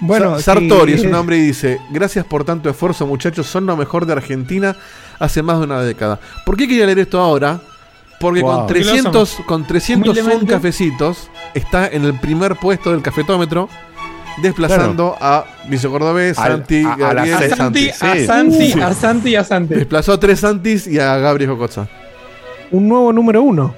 Bueno, 0.01 0.35
Sa- 0.35 0.53
Sartori 0.55 0.93
sí, 0.93 0.99
es 0.99 1.05
un 1.05 1.11
nombre 1.11 1.37
y 1.37 1.41
dice: 1.41 1.79
Gracias 1.89 2.25
por 2.25 2.43
tanto 2.43 2.69
esfuerzo, 2.69 3.07
muchachos. 3.07 3.47
Son 3.47 3.65
lo 3.65 3.77
mejor 3.77 4.05
de 4.05 4.13
Argentina 4.13 4.75
hace 5.19 5.41
más 5.41 5.57
de 5.59 5.63
una 5.63 5.79
década. 5.81 6.19
¿Por 6.45 6.57
qué 6.57 6.67
quería 6.67 6.85
leer 6.85 6.99
esto 6.99 7.19
ahora? 7.21 7.59
Porque 8.19 8.41
Wow. 8.41 8.57
con 8.59 8.67
300, 8.67 9.37
con 9.45 9.65
301 9.65 10.11
Humildemente. 10.11 10.53
cafecitos 10.53 11.29
está 11.53 11.87
en 11.87 12.03
el 12.05 12.19
primer 12.19 12.55
puesto 12.57 12.91
del 12.91 13.01
cafetómetro, 13.01 13.69
desplazando 14.41 15.15
a 15.19 15.45
Vice 15.67 15.87
Cordobés, 15.87 16.37
Al- 16.37 16.51
Santi, 16.53 16.83
a- 16.83 16.93
a 16.93 16.97
la 17.13 17.25
Gabriel, 17.25 17.33
A 17.53 17.55
Santi, 17.55 17.89
Santi. 17.89 17.89
a 17.89 18.13
Sí. 18.19 18.25
Santi, 18.25 18.71
Sí. 18.71 18.81
a 18.81 18.93
Santi 18.93 19.29
y 19.29 19.35
a 19.35 19.43
Santi. 19.43 19.73
Desplazó 19.75 20.13
a 20.13 20.19
tres 20.19 20.39
Santis 20.39 20.87
y 20.87 20.99
a 20.99 21.17
Gabriel 21.17 21.51
Jocosa. 21.51 21.87
Un 22.71 22.87
nuevo 22.89 23.11
número 23.13 23.41
uno. 23.41 23.73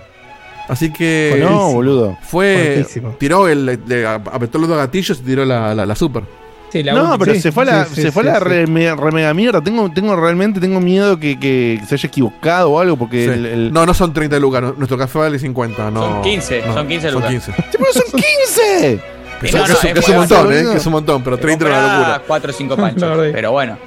Así 0.67 0.91
que 0.91 1.37
no, 1.41 1.71
boludo. 1.71 2.17
fue. 2.21 2.73
Fuertísimo. 2.75 3.15
Tiró 3.19 3.47
el. 3.47 3.65
le 3.87 4.05
apretó 4.07 4.57
los 4.57 4.67
dos 4.67 4.77
gatillos 4.77 5.19
y 5.19 5.23
tiró 5.23 5.45
la, 5.45 5.73
la, 5.73 5.85
la 5.85 5.95
super. 5.95 6.23
Sí, 6.69 6.83
la 6.83 6.91
No, 6.91 6.99
última. 6.99 7.17
pero 7.19 7.33
sí, 7.35 7.39
se 7.39 7.51
fue 7.53 7.63
a 7.63 7.65
la, 7.67 7.85
sí, 7.85 7.95
sí, 7.95 8.01
se 8.01 8.11
fue 8.11 8.25
la 8.25 8.41
re, 8.41 8.65
re 8.65 9.11
mega 9.13 9.33
mierda. 9.33 9.61
Tengo, 9.61 9.89
tengo 9.93 10.13
realmente 10.17 10.59
tengo 10.59 10.81
miedo 10.81 11.17
que, 11.17 11.39
que 11.39 11.79
se 11.87 11.95
haya 11.95 12.07
equivocado 12.09 12.71
o 12.71 12.79
algo 12.81 12.97
porque 12.97 13.23
Sí. 13.23 13.29
el, 13.31 13.45
el- 13.45 13.71
No, 13.73 13.85
no 13.85 13.93
son 13.93 14.11
30 14.11 14.37
lucas. 14.39 14.61
Nuestro 14.77 14.97
café 14.97 15.19
vale 15.19 15.39
50. 15.39 15.89
No, 15.89 16.01
Son 16.01 16.21
15, 16.23 16.63
no, 16.67 16.73
son 16.73 16.87
15 16.89 17.11
lucas. 17.13 17.29
15. 17.29 17.51
¡Sí, 17.53 17.61
pero 17.71 17.93
son 17.93 18.03
15! 18.19 18.99
Que, 19.39 19.51
no, 19.51 19.63
que 19.63 19.69
no, 19.69 19.73
es 19.75 19.79
que 19.79 19.99
es 19.99 20.07
un 20.07 20.15
muy 20.15 20.19
montón, 20.27 20.53
¿eh? 20.53 20.65
Que 20.71 20.77
es 20.77 20.85
un 20.87 20.91
montón, 20.93 21.23
pero 21.23 21.37
Te 21.37 21.41
30 21.43 21.65
es 21.65 21.71
una 21.71 21.97
locura. 21.97 22.21
4 22.25 22.49
o 22.49 22.53
5 22.53 22.75
La 22.77 22.81
panchos. 22.81 23.17
pero 23.33 23.51
bueno, 23.51 23.77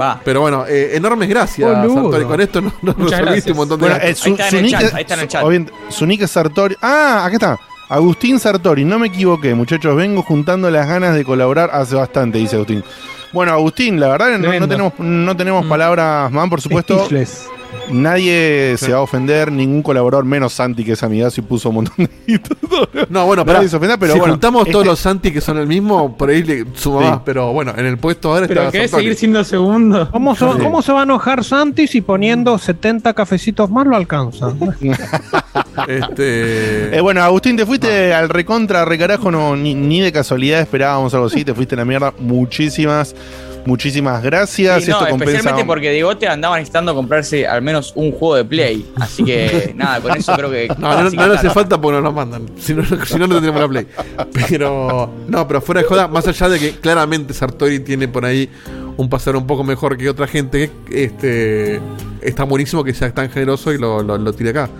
va. 0.00 0.20
Pero 0.24 0.40
bueno, 0.42 0.64
eh, 0.68 0.90
enormes 0.94 1.28
gracias. 1.28 1.70
Sartori. 1.70 2.24
Con 2.24 2.40
esto 2.40 2.60
no, 2.60 2.72
no 2.82 2.94
un 2.98 3.56
montón 3.56 3.80
de 3.80 3.88
Bueno, 3.88 3.96
eh, 4.02 4.14
su, 4.14 4.28
Ahí 4.28 4.32
está 4.34 4.50
su 4.50 4.56
nick 4.60 4.70
chat, 4.72 4.82
es- 4.82 4.94
ahí 4.94 5.02
está 5.02 5.14
en 5.14 5.20
el 5.20 5.28
chat. 5.28 5.48
bien, 5.48 5.70
su 5.88 6.06
nick 6.06 6.22
es 6.22 6.30
Sartori. 6.30 6.76
Ah, 6.82 7.22
acá 7.24 7.34
está. 7.34 7.58
Agustín 7.88 8.38
Sartori, 8.38 8.84
no 8.84 8.98
me 8.98 9.06
equivoqué, 9.06 9.54
muchachos. 9.54 9.96
Vengo 9.96 10.22
juntando 10.22 10.70
las 10.70 10.86
ganas 10.86 11.14
de 11.14 11.24
colaborar 11.24 11.70
hace 11.72 11.94
bastante, 11.94 12.36
dice 12.36 12.56
Agustín. 12.56 12.84
Bueno, 13.32 13.52
Agustín, 13.52 13.98
la 13.98 14.08
verdad 14.08 14.36
no, 14.38 14.52
no 14.60 14.68
tenemos, 14.68 14.92
no 14.98 15.36
tenemos 15.36 15.64
Mm. 15.64 15.68
palabras, 15.70 16.30
man, 16.30 16.50
por 16.50 16.60
supuesto. 16.60 16.96
Speechless. 17.06 17.46
Nadie 17.92 18.74
se 18.78 18.92
va 18.92 18.98
a 18.98 19.02
ofender, 19.02 19.50
ningún 19.52 19.82
colaborador, 19.82 20.24
menos 20.24 20.52
Santi, 20.52 20.84
que 20.84 20.92
es 20.92 21.02
amigazo 21.02 21.40
y 21.40 21.44
puso 21.44 21.68
un 21.70 21.76
montón 21.76 21.94
de 22.26 22.40
No, 23.10 23.26
bueno, 23.26 23.44
Nadie 23.44 23.58
pero 23.58 23.68
se 23.68 23.76
ofenda, 23.76 23.96
pero 23.96 24.12
si 24.14 24.18
bueno, 24.18 24.34
juntamos 24.34 24.64
todos 24.66 24.82
este- 24.82 24.86
los 24.90 24.98
Santi 24.98 25.32
que 25.32 25.40
son 25.40 25.58
el 25.58 25.66
mismo, 25.66 26.16
por 26.16 26.30
ahí 26.30 26.42
le 26.42 26.64
suma 26.74 27.02
Sí. 27.02 27.10
más. 27.10 27.20
Pero 27.24 27.52
bueno, 27.52 27.72
en 27.76 27.86
el 27.86 27.98
puesto 27.98 28.30
ahora 28.32 28.46
Pero 28.46 28.60
está 28.62 28.72
querés 28.72 28.90
Sartori. 28.90 29.04
seguir 29.06 29.18
siendo 29.18 29.44
segundo. 29.44 30.10
¿Cómo, 30.10 30.34
se- 30.36 30.44
Sí. 30.52 30.58
¿Cómo 30.62 30.82
se 30.82 30.92
va 30.92 31.00
a 31.00 31.02
enojar 31.04 31.44
Santi 31.44 31.86
si 31.86 32.00
poniendo 32.00 32.56
70 32.58 33.12
cafecitos 33.14 33.70
más 33.70 33.86
lo 33.86 33.96
alcanza? 33.96 34.52
Este, 35.86 36.96
Eh, 36.96 37.00
bueno, 37.00 37.22
Agustín, 37.22 37.56
te 37.56 37.64
fuiste 37.66 38.12
al 38.12 38.28
recontra, 38.28 38.84
recarajo, 38.84 39.30
no, 39.30 39.56
ni, 39.56 39.74
ni 39.74 40.00
de 40.00 40.12
casualidad 40.12 40.60
esperábamos 40.60 41.14
algo 41.14 41.26
así, 41.26 41.44
te 41.44 41.54
fuiste 41.54 41.74
a 41.74 41.78
la 41.78 41.84
mierda. 41.84 42.12
Muchísimas, 42.18 43.14
muchísimas 43.68 44.22
gracias. 44.22 44.84
Sí, 44.84 44.90
no, 44.90 44.96
Esto 44.96 45.10
compensa. 45.10 45.32
especialmente 45.34 45.66
porque 45.66 45.92
Diegote 45.92 46.26
andaba 46.26 46.56
necesitando 46.56 46.94
comprarse 46.94 47.46
al 47.46 47.62
menos 47.62 47.92
un 47.94 48.12
juego 48.12 48.36
de 48.36 48.44
Play. 48.44 48.90
Así 48.96 49.22
que 49.22 49.72
nada, 49.76 50.00
con 50.00 50.16
eso 50.16 50.32
creo 50.34 50.50
que. 50.50 50.68
No, 50.78 51.02
no, 51.02 51.10
no 51.10 51.26
le 51.28 51.34
hace 51.34 51.50
falta 51.50 51.80
porque 51.80 51.96
no 51.96 52.02
nos 52.02 52.14
mandan. 52.14 52.46
Si 52.58 52.74
no, 52.74 52.82
si 52.84 53.18
no, 53.18 53.26
no 53.26 53.34
tendríamos 53.34 53.60
la 53.60 53.68
play. 53.68 53.86
Pero, 54.48 55.12
no, 55.28 55.46
pero 55.46 55.60
fuera 55.60 55.82
de 55.82 55.86
joda, 55.86 56.08
más 56.08 56.26
allá 56.26 56.48
de 56.48 56.58
que 56.58 56.72
claramente 56.72 57.34
Sartori 57.34 57.80
tiene 57.80 58.08
por 58.08 58.24
ahí 58.24 58.48
un 58.96 59.08
pasar 59.08 59.36
un 59.36 59.46
poco 59.46 59.62
mejor 59.62 59.96
que 59.96 60.08
otra 60.08 60.26
gente, 60.26 60.70
este 60.90 61.80
está 62.22 62.44
buenísimo 62.44 62.82
que 62.82 62.94
sea 62.94 63.12
tan 63.12 63.30
generoso 63.30 63.72
y 63.72 63.78
lo, 63.78 64.02
lo, 64.02 64.18
lo 64.18 64.32
tire 64.32 64.50
acá. 64.50 64.70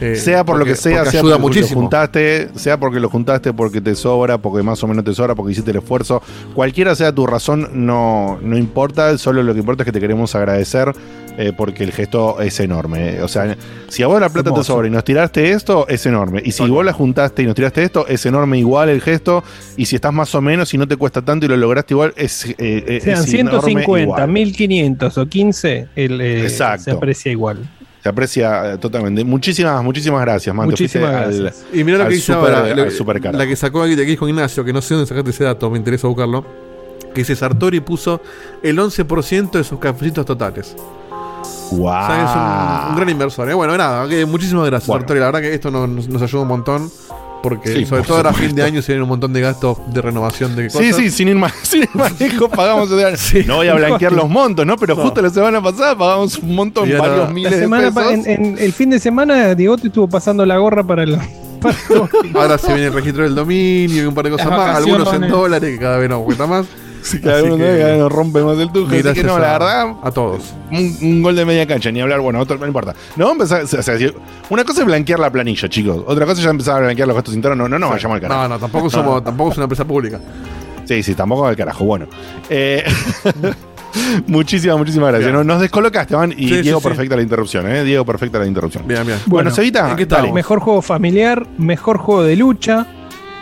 Eh, 0.00 0.16
sea 0.16 0.44
por 0.44 0.58
lo 0.58 0.64
que 0.64 0.74
sea, 0.74 0.98
porque 0.98 1.10
sea 1.10 1.20
ayuda 1.20 1.38
porque 1.38 1.56
lo 1.56 1.60
muchísimo. 1.60 1.80
juntaste, 1.82 2.48
sea 2.54 2.78
porque 2.80 3.00
lo 3.00 3.08
juntaste 3.08 3.52
porque 3.52 3.80
te 3.80 3.94
sobra, 3.94 4.38
porque 4.38 4.62
más 4.62 4.82
o 4.82 4.86
menos 4.86 5.04
te 5.04 5.12
sobra, 5.12 5.34
porque 5.34 5.52
hiciste 5.52 5.70
el 5.70 5.78
esfuerzo. 5.78 6.22
Cualquiera 6.54 6.94
sea 6.94 7.12
tu 7.12 7.26
razón, 7.26 7.68
no, 7.72 8.38
no 8.42 8.56
importa, 8.56 9.16
solo 9.18 9.42
lo 9.42 9.52
que 9.52 9.60
importa 9.60 9.82
es 9.82 9.84
que 9.84 9.92
te 9.92 10.00
queremos 10.00 10.34
agradecer 10.34 10.92
eh, 11.38 11.52
porque 11.56 11.84
el 11.84 11.92
gesto 11.92 12.40
es 12.40 12.58
enorme. 12.60 13.22
O 13.22 13.28
sea, 13.28 13.56
si 13.88 14.02
a 14.02 14.06
vos 14.06 14.20
la 14.20 14.28
plata 14.28 14.52
te 14.52 14.64
sobra 14.64 14.88
y 14.88 14.90
nos 14.90 15.04
tiraste 15.04 15.50
esto, 15.50 15.86
es 15.88 16.04
enorme. 16.06 16.42
Y 16.44 16.52
si 16.52 16.68
vos 16.68 16.84
la 16.84 16.92
juntaste 16.92 17.42
y 17.42 17.46
nos 17.46 17.54
tiraste 17.54 17.82
esto, 17.82 18.06
es 18.06 18.24
enorme 18.26 18.58
igual 18.58 18.88
el 18.88 19.00
gesto. 19.00 19.44
Y 19.76 19.86
si 19.86 19.96
estás 19.96 20.12
más 20.12 20.34
o 20.34 20.40
menos 20.40 20.72
y 20.74 20.78
no 20.78 20.86
te 20.88 20.96
cuesta 20.96 21.22
tanto 21.22 21.46
y 21.46 21.48
lo 21.48 21.56
lograste 21.56 21.94
igual, 21.94 22.12
es, 22.16 22.46
eh, 22.46 22.54
eh, 22.58 23.00
Sean 23.02 23.24
es 23.24 23.34
enorme 23.34 23.60
150, 23.60 24.02
igual. 24.02 24.28
1500 24.28 25.18
o 25.18 25.26
15, 25.26 25.88
el, 25.96 26.20
eh, 26.20 26.42
Exacto. 26.42 26.84
se 26.84 26.90
aprecia 26.90 27.32
igual. 27.32 27.68
Se 28.02 28.08
aprecia 28.08 28.72
eh, 28.74 28.78
totalmente. 28.78 29.24
Muchísimas, 29.24 29.82
muchísimas 29.84 30.20
gracias, 30.22 30.54
man. 30.54 30.66
Muchísimas 30.66 31.10
al- 31.14 31.40
gracias. 31.42 31.64
Y 31.72 31.84
mira 31.84 31.98
lo 31.98 32.04
que 32.04 32.14
dice 32.14 32.32
super- 32.32 32.54
ahora, 32.54 32.74
lo- 32.74 32.90
super 32.90 33.34
la 33.34 33.46
que 33.46 33.56
sacó 33.56 33.82
aquí 33.82 33.94
de 33.94 34.02
aquí 34.04 34.16
con 34.16 34.28
Ignacio, 34.28 34.64
que 34.64 34.72
no 34.72 34.80
sé 34.80 34.94
dónde 34.94 35.06
sacaste 35.06 35.30
ese 35.30 35.44
dato, 35.44 35.70
me 35.70 35.78
interesa 35.78 36.06
buscarlo. 36.08 36.44
Que 37.14 37.22
dice 37.22 37.34
Sartori 37.36 37.80
puso 37.80 38.20
el 38.62 38.78
11% 38.78 39.50
de 39.58 39.64
sus 39.64 39.78
cafecitos 39.78 40.24
totales. 40.24 40.76
¡Wow! 41.72 41.86
O 41.88 42.06
sea, 42.06 42.24
es 42.80 42.84
un, 42.86 42.90
un 42.90 42.96
gran 42.96 43.08
inversor. 43.08 43.50
¿eh? 43.50 43.54
Bueno, 43.54 43.76
nada, 43.76 44.06
muchísimas 44.26 44.66
gracias, 44.66 44.86
Bueno. 44.88 45.00
Sartori. 45.02 45.20
La 45.20 45.26
verdad 45.26 45.40
que 45.40 45.54
esto 45.54 45.70
nos- 45.70 46.08
nos 46.08 46.22
ayuda 46.22 46.42
un 46.42 46.48
montón. 46.48 46.90
Porque 47.42 47.68
Sí, 47.74 47.86
sobre 47.86 48.00
por 48.02 48.06
todo 48.08 48.16
ahora 48.18 48.30
a 48.30 48.32
fin 48.34 48.50
supuesto. 48.50 48.56
de 48.56 48.62
año 48.68 48.82
se 48.82 48.92
vienen 48.92 49.02
un 49.04 49.08
montón 49.08 49.32
de 49.32 49.40
gastos 49.40 49.78
de 49.92 50.02
renovación 50.02 50.54
de 50.56 50.66
cosas. 50.66 50.82
Sí, 50.82 50.92
sí, 50.92 51.10
sin 51.10 51.28
ir 51.28 51.36
más, 51.36 51.52
sin 51.62 51.82
ir 51.84 51.88
más 51.94 52.18
lejos 52.20 52.50
pagamos. 52.50 52.90
o 52.90 52.98
sea, 52.98 53.42
No 53.46 53.56
voy 53.56 53.68
a 53.68 53.74
blanquear 53.74 54.12
los 54.12 54.28
montos, 54.28 54.66
¿no? 54.66 54.76
Pero 54.76 54.94
No. 54.96 55.02
justo 55.02 55.22
la 55.22 55.30
semana 55.30 55.62
pasada 55.62 55.96
pagamos 55.96 56.38
un 56.38 56.54
montón, 56.54 56.88
Y 56.88 56.92
ahora- 56.92 57.08
varios 57.12 57.32
miles 57.32 57.50
La 57.52 57.56
de 57.56 57.62
semana 57.62 57.90
pesos. 57.92 58.12
en, 58.12 58.28
en 58.46 58.58
el 58.58 58.72
fin 58.72 58.90
de 58.90 58.98
semana, 58.98 59.54
Diego 59.54 59.76
te 59.78 59.86
estuvo 59.88 60.08
pasando 60.08 60.44
la 60.44 60.58
gorra 60.58 60.84
para 60.84 61.02
el. 61.04 61.16
para 61.60 61.74
Ahora 62.34 62.58
se 62.58 62.68
viene 62.68 62.86
el 62.88 62.92
registro 62.92 63.24
del 63.24 63.34
dominio 63.34 64.02
y 64.02 64.06
un 64.06 64.14
par 64.14 64.24
de 64.24 64.30
cosas 64.32 64.46
Las 64.48 64.58
más. 64.58 64.76
Algunos 64.76 65.12
en 65.14 65.28
dólares, 65.28 65.70
que 65.70 65.78
cada 65.78 65.98
vez 65.98 66.08
nos 66.10 66.22
cuesta 66.24 66.46
más. 66.46 66.66
Sí, 67.02 67.20
cada 67.20 67.42
uno 67.42 67.56
que- 67.56 67.62
de 67.64 67.78
cada 67.78 67.90
vez 67.92 67.98
nos 68.00 68.12
rompe 68.12 68.42
más 68.42 68.58
el 68.58 68.70
tuje. 68.70 69.00
Así 69.00 69.12
que 69.14 69.22
no, 69.24 69.38
la 69.38 69.50
a- 69.54 69.58
verdad, 69.58 69.94
A 70.02 70.10
todos. 70.10 70.54
un, 70.70 70.96
un 71.02 71.22
gol 71.22 71.34
de 71.36 71.44
media 71.44 71.66
cancha, 71.66 71.90
ni 71.90 72.00
hablar, 72.00 72.20
bueno, 72.20 72.40
otro, 72.40 72.58
no 72.58 72.66
importa. 72.66 72.94
No, 73.16 73.32
empezar, 73.32 73.62
o 73.62 73.66
sea, 73.66 73.96
una 74.50 74.64
cosa 74.64 74.80
es 74.80 74.86
blanquear 74.86 75.18
la 75.18 75.30
planilla, 75.30 75.68
chicos. 75.68 76.02
Otra 76.06 76.26
cosa 76.26 76.38
es 76.40 76.44
ya 76.44 76.50
empezar 76.50 76.76
a 76.76 76.80
blanquear 76.86 77.08
los 77.08 77.14
gastos 77.14 77.34
internos. 77.34 77.56
No, 77.58 77.68
no, 77.68 77.78
no, 77.78 77.88
vayamos 77.90 78.14
al 78.16 78.20
carajo. 78.20 78.42
No, 78.42 78.48
no, 78.48 78.58
tampoco 78.58 78.90
somos, 78.90 79.24
tampoco 79.24 79.50
es 79.52 79.56
una 79.56 79.64
empresa 79.64 79.84
pública. 79.84 80.20
Sí, 80.84 81.02
sí, 81.02 81.14
tampoco 81.14 81.46
al 81.46 81.56
carajo. 81.56 81.84
Bueno. 81.84 82.06
Eh, 82.48 82.84
muchísimas, 84.26 84.76
muchísimas 84.78 85.10
gracias. 85.10 85.32
Bien. 85.32 85.46
Nos 85.46 85.60
descolocaste, 85.60 86.14
Van. 86.14 86.32
Y 86.32 86.48
Sí, 86.48 86.56
sí, 86.56 86.62
Diego, 86.62 86.80
sí. 86.80 86.88
perfecta 86.88 87.16
la 87.16 87.22
interrupción, 87.22 87.66
¿eh? 87.70 87.84
Diego, 87.84 88.04
perfecta 88.04 88.38
la 88.38 88.46
interrupción. 88.46 88.86
Bien, 88.86 89.06
bien. 89.06 89.18
Bueno, 89.26 89.30
Bueno, 89.44 89.50
Cevita, 89.50 89.90
¿en 89.90 89.96
qué 89.96 90.06
dale. 90.06 90.18
estamos? 90.20 90.34
mejor 90.34 90.60
juego 90.60 90.82
familiar, 90.82 91.46
mejor 91.58 91.98
juego 91.98 92.22
de 92.24 92.36
lucha, 92.36 92.86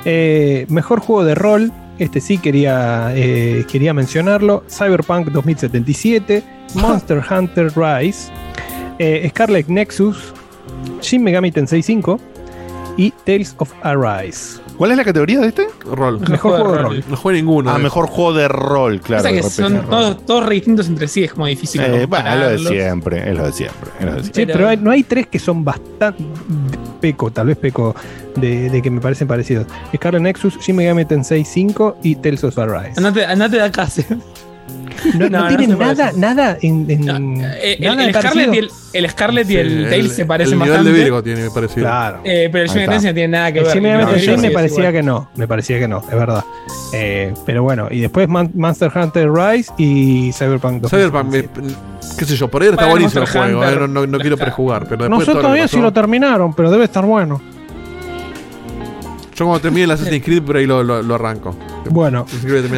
eh, 0.05 0.67
mejor 0.69 1.01
juego 1.01 1.25
de 1.25 1.35
rol. 1.35 1.73
Este 1.99 2.21
sí 2.21 2.39
quería, 2.39 3.13
eh, 3.15 3.65
quería 3.71 3.93
mencionarlo. 3.93 4.63
Cyberpunk 4.69 5.29
2077, 5.29 6.43
Monster 6.75 7.23
Hunter 7.29 7.73
Rise, 7.77 8.31
eh, 8.99 9.29
Scarlet 9.31 9.67
Nexus, 9.67 10.33
Shin 11.01 11.23
Megami 11.25 11.51
Tensei 11.51 11.83
5 11.83 12.21
y 12.97 13.11
Tales 13.25 13.55
of 13.59 13.73
Arise. 13.83 14.68
¿Cuál 14.79 14.93
es 14.93 14.97
la 14.97 15.05
categoría 15.05 15.41
de 15.41 15.49
este? 15.49 15.67
Rol. 15.85 16.21
Mejor 16.21 16.39
juego 16.53 16.73
de 16.73 16.79
rol. 16.83 17.05
No 17.09 17.17
juega 17.17 17.37
ninguno. 17.39 17.71
Ah, 17.71 17.77
de 17.77 17.83
mejor 17.83 18.07
juego 18.07 18.33
de 18.33 18.49
rol, 18.49 19.01
claro. 19.01 19.23
Pasa 19.25 19.35
que 19.35 19.43
de 19.43 19.51
son 19.51 19.83
todos, 19.87 20.25
todos 20.25 20.47
re 20.47 20.55
distintos 20.55 20.87
entre 20.87 21.09
sí, 21.09 21.25
es 21.25 21.33
como 21.33 21.47
difícil. 21.47 21.81
Eh, 21.81 22.07
bueno, 22.07 22.29
es 22.31 22.39
lo 22.63 22.71
de 22.71 22.77
siempre, 22.81 23.29
es 23.31 23.37
lo 23.37 23.45
de 23.47 23.53
siempre. 23.53 23.91
es 23.99 24.07
lo 24.07 24.13
de 24.15 24.25
Sí, 24.25 24.47
pero 24.47 24.69
hay- 24.69 24.77
no 24.77 24.91
hay 24.93 25.03
tres 25.03 25.27
que 25.27 25.39
son 25.41 25.65
bastante 25.65 26.23
peco, 27.01 27.31
tal 27.33 27.49
vez 27.49 27.57
peco, 27.57 27.95
de, 28.37 28.71
de 28.71 28.81
que 28.83 28.91
me 28.91 29.01
parecen 29.01 29.27
parecidos. 29.29 29.67
Scarlet 29.95 30.23
Nexus, 30.23 30.59
Shin 30.61 30.77
Megami 30.77 31.05
Tensei 31.05 31.45
5 31.45 31.99
y 32.05 32.15
Tales 32.17 32.45
of 32.45 32.57
Arise. 32.59 32.95
Andate, 32.99 33.25
andate 33.27 33.57
de 33.57 33.63
acá. 33.63 33.87
sí. 33.89 34.05
No, 35.15 35.29
No, 35.29 35.31
no 35.31 35.41
no 35.43 35.49
tienen 35.57 35.79
nada, 35.79 36.13
nada 36.17 36.59
en, 36.61 36.87
en- 36.91 37.41
Eh, 37.63 37.77
el, 37.79 37.85
nada 37.87 38.05
el 38.05 38.15
Scarlet 38.15 38.55
y 38.55 38.59
el, 38.59 38.71
el 38.93 39.11
Scarlet 39.11 39.51
y 39.51 39.57
el 39.57 39.85
Sí, 39.85 39.91
Tails 39.91 40.13
se 40.13 40.27
parecen 40.27 40.53
el 40.55 40.59
nivel 40.59 40.71
bastante. 40.73 40.93
de 40.99 41.05
Virgo 41.05 41.23
tiene 41.23 41.51
parecido. 41.51 41.87
Claro. 41.87 42.21
Eh, 42.25 42.49
pero 42.51 42.65
el 42.65 42.69
está. 42.71 42.81
Megami 42.81 43.07
no 43.07 43.15
tiene 43.15 43.29
nada 43.29 43.53
que 43.53 43.59
El 43.61 43.65
ver. 43.65 43.73
Tensei 44.09 44.37
me 44.39 44.51
parecía 44.51 44.79
igual. 44.81 44.93
que 44.93 45.03
no, 45.03 45.31
me 45.37 45.47
parecía 45.49 45.79
que 45.79 45.87
no, 45.89 45.99
es 45.99 46.11
verdad. 46.19 46.45
Eh, 46.93 47.33
pero 47.47 47.63
bueno, 47.63 47.87
y 47.91 48.01
después 48.01 48.29
Man- 48.29 48.51
Monster 48.55 48.91
Hunter 48.95 49.31
Rise 49.31 49.73
y 49.79 50.33
Cyberpunk 50.33 50.83
2077. 50.83 51.11
Cyberpunk, 51.11 51.33
me- 51.33 52.17
qué 52.19 52.25
sé 52.25 52.35
yo, 52.37 52.49
por 52.49 52.63
ahí 52.63 52.69
está 52.69 52.83
Bueno, 52.87 52.91
buenísimo 52.95 53.23
el 53.23 53.29
juego. 53.31 53.61
Hunter, 53.61 53.75
eh, 53.75 53.81
no, 53.81 53.87
no- 53.89 54.07
no 54.07 54.19
quiero 54.19 54.37
prejugar, 54.37 54.87
pero 54.89 55.09
No 55.09 55.21
sé 55.21 55.33
todavía 55.33 55.69
si 55.69 55.81
lo 55.81 55.93
terminaron, 55.93 56.53
pero 56.55 56.71
debe 56.73 56.85
estar 56.85 57.05
bueno. 57.05 57.41
Yo 59.37 59.45
cuando 59.45 59.61
termine 59.61 59.85
el 59.85 59.91
Assassin's 59.93 60.25
Creed, 60.25 60.43
por 60.43 60.57
ahí 60.57 60.67
lo, 60.67 60.83
lo, 60.83 61.01
lo 61.03 61.15
arranco. 61.15 61.55
Bueno. 61.91 62.27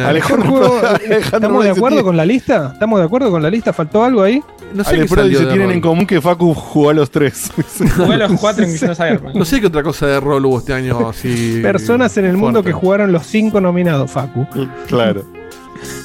Alejandro, 0.05 0.49
Mejor 0.51 0.69
juego, 0.69 0.79
Alejandro 0.87 1.17
¿estamos 1.19 1.63
de 1.63 1.69
acuerdo 1.71 1.87
tiene- 1.97 2.03
con 2.03 2.17
la 2.17 2.25
lista? 2.25 2.69
¿Estamos 2.73 2.99
de 2.99 3.05
acuerdo 3.05 3.31
con 3.31 3.41
la 3.43 3.49
lista? 3.49 3.73
¿Faltó 3.73 4.03
algo 4.03 4.21
ahí? 4.23 4.41
No 4.73 4.83
sé 4.83 4.91
Ale 4.91 5.01
qué 5.03 5.07
salió 5.09 5.39
dice, 5.39 5.45
tienen 5.51 5.67
rol. 5.67 5.71
en 5.73 5.81
común 5.81 6.05
que 6.07 6.21
Facu 6.21 6.53
jugó 6.53 6.89
a 6.91 6.93
los 6.93 7.11
tres. 7.11 7.51
Jugué 7.97 8.13
a 8.13 8.17
los 8.29 8.39
cuatro 8.39 8.63
incluyendo 8.63 8.95
Cyberpunk. 8.95 9.35
No 9.35 9.43
sé 9.45 9.59
qué 9.59 9.67
otra 9.67 9.83
cosa 9.83 10.07
de 10.07 10.19
rol 10.19 10.45
hubo 10.45 10.59
este 10.59 10.73
año 10.73 11.09
así. 11.09 11.59
Personas 11.61 12.15
en 12.17 12.25
el 12.25 12.37
mundo 12.37 12.63
que 12.63 12.71
jugaron 12.71 13.11
los 13.11 13.25
cinco 13.25 13.59
nominados, 13.59 14.09
Facu. 14.11 14.47
claro. 14.87 15.23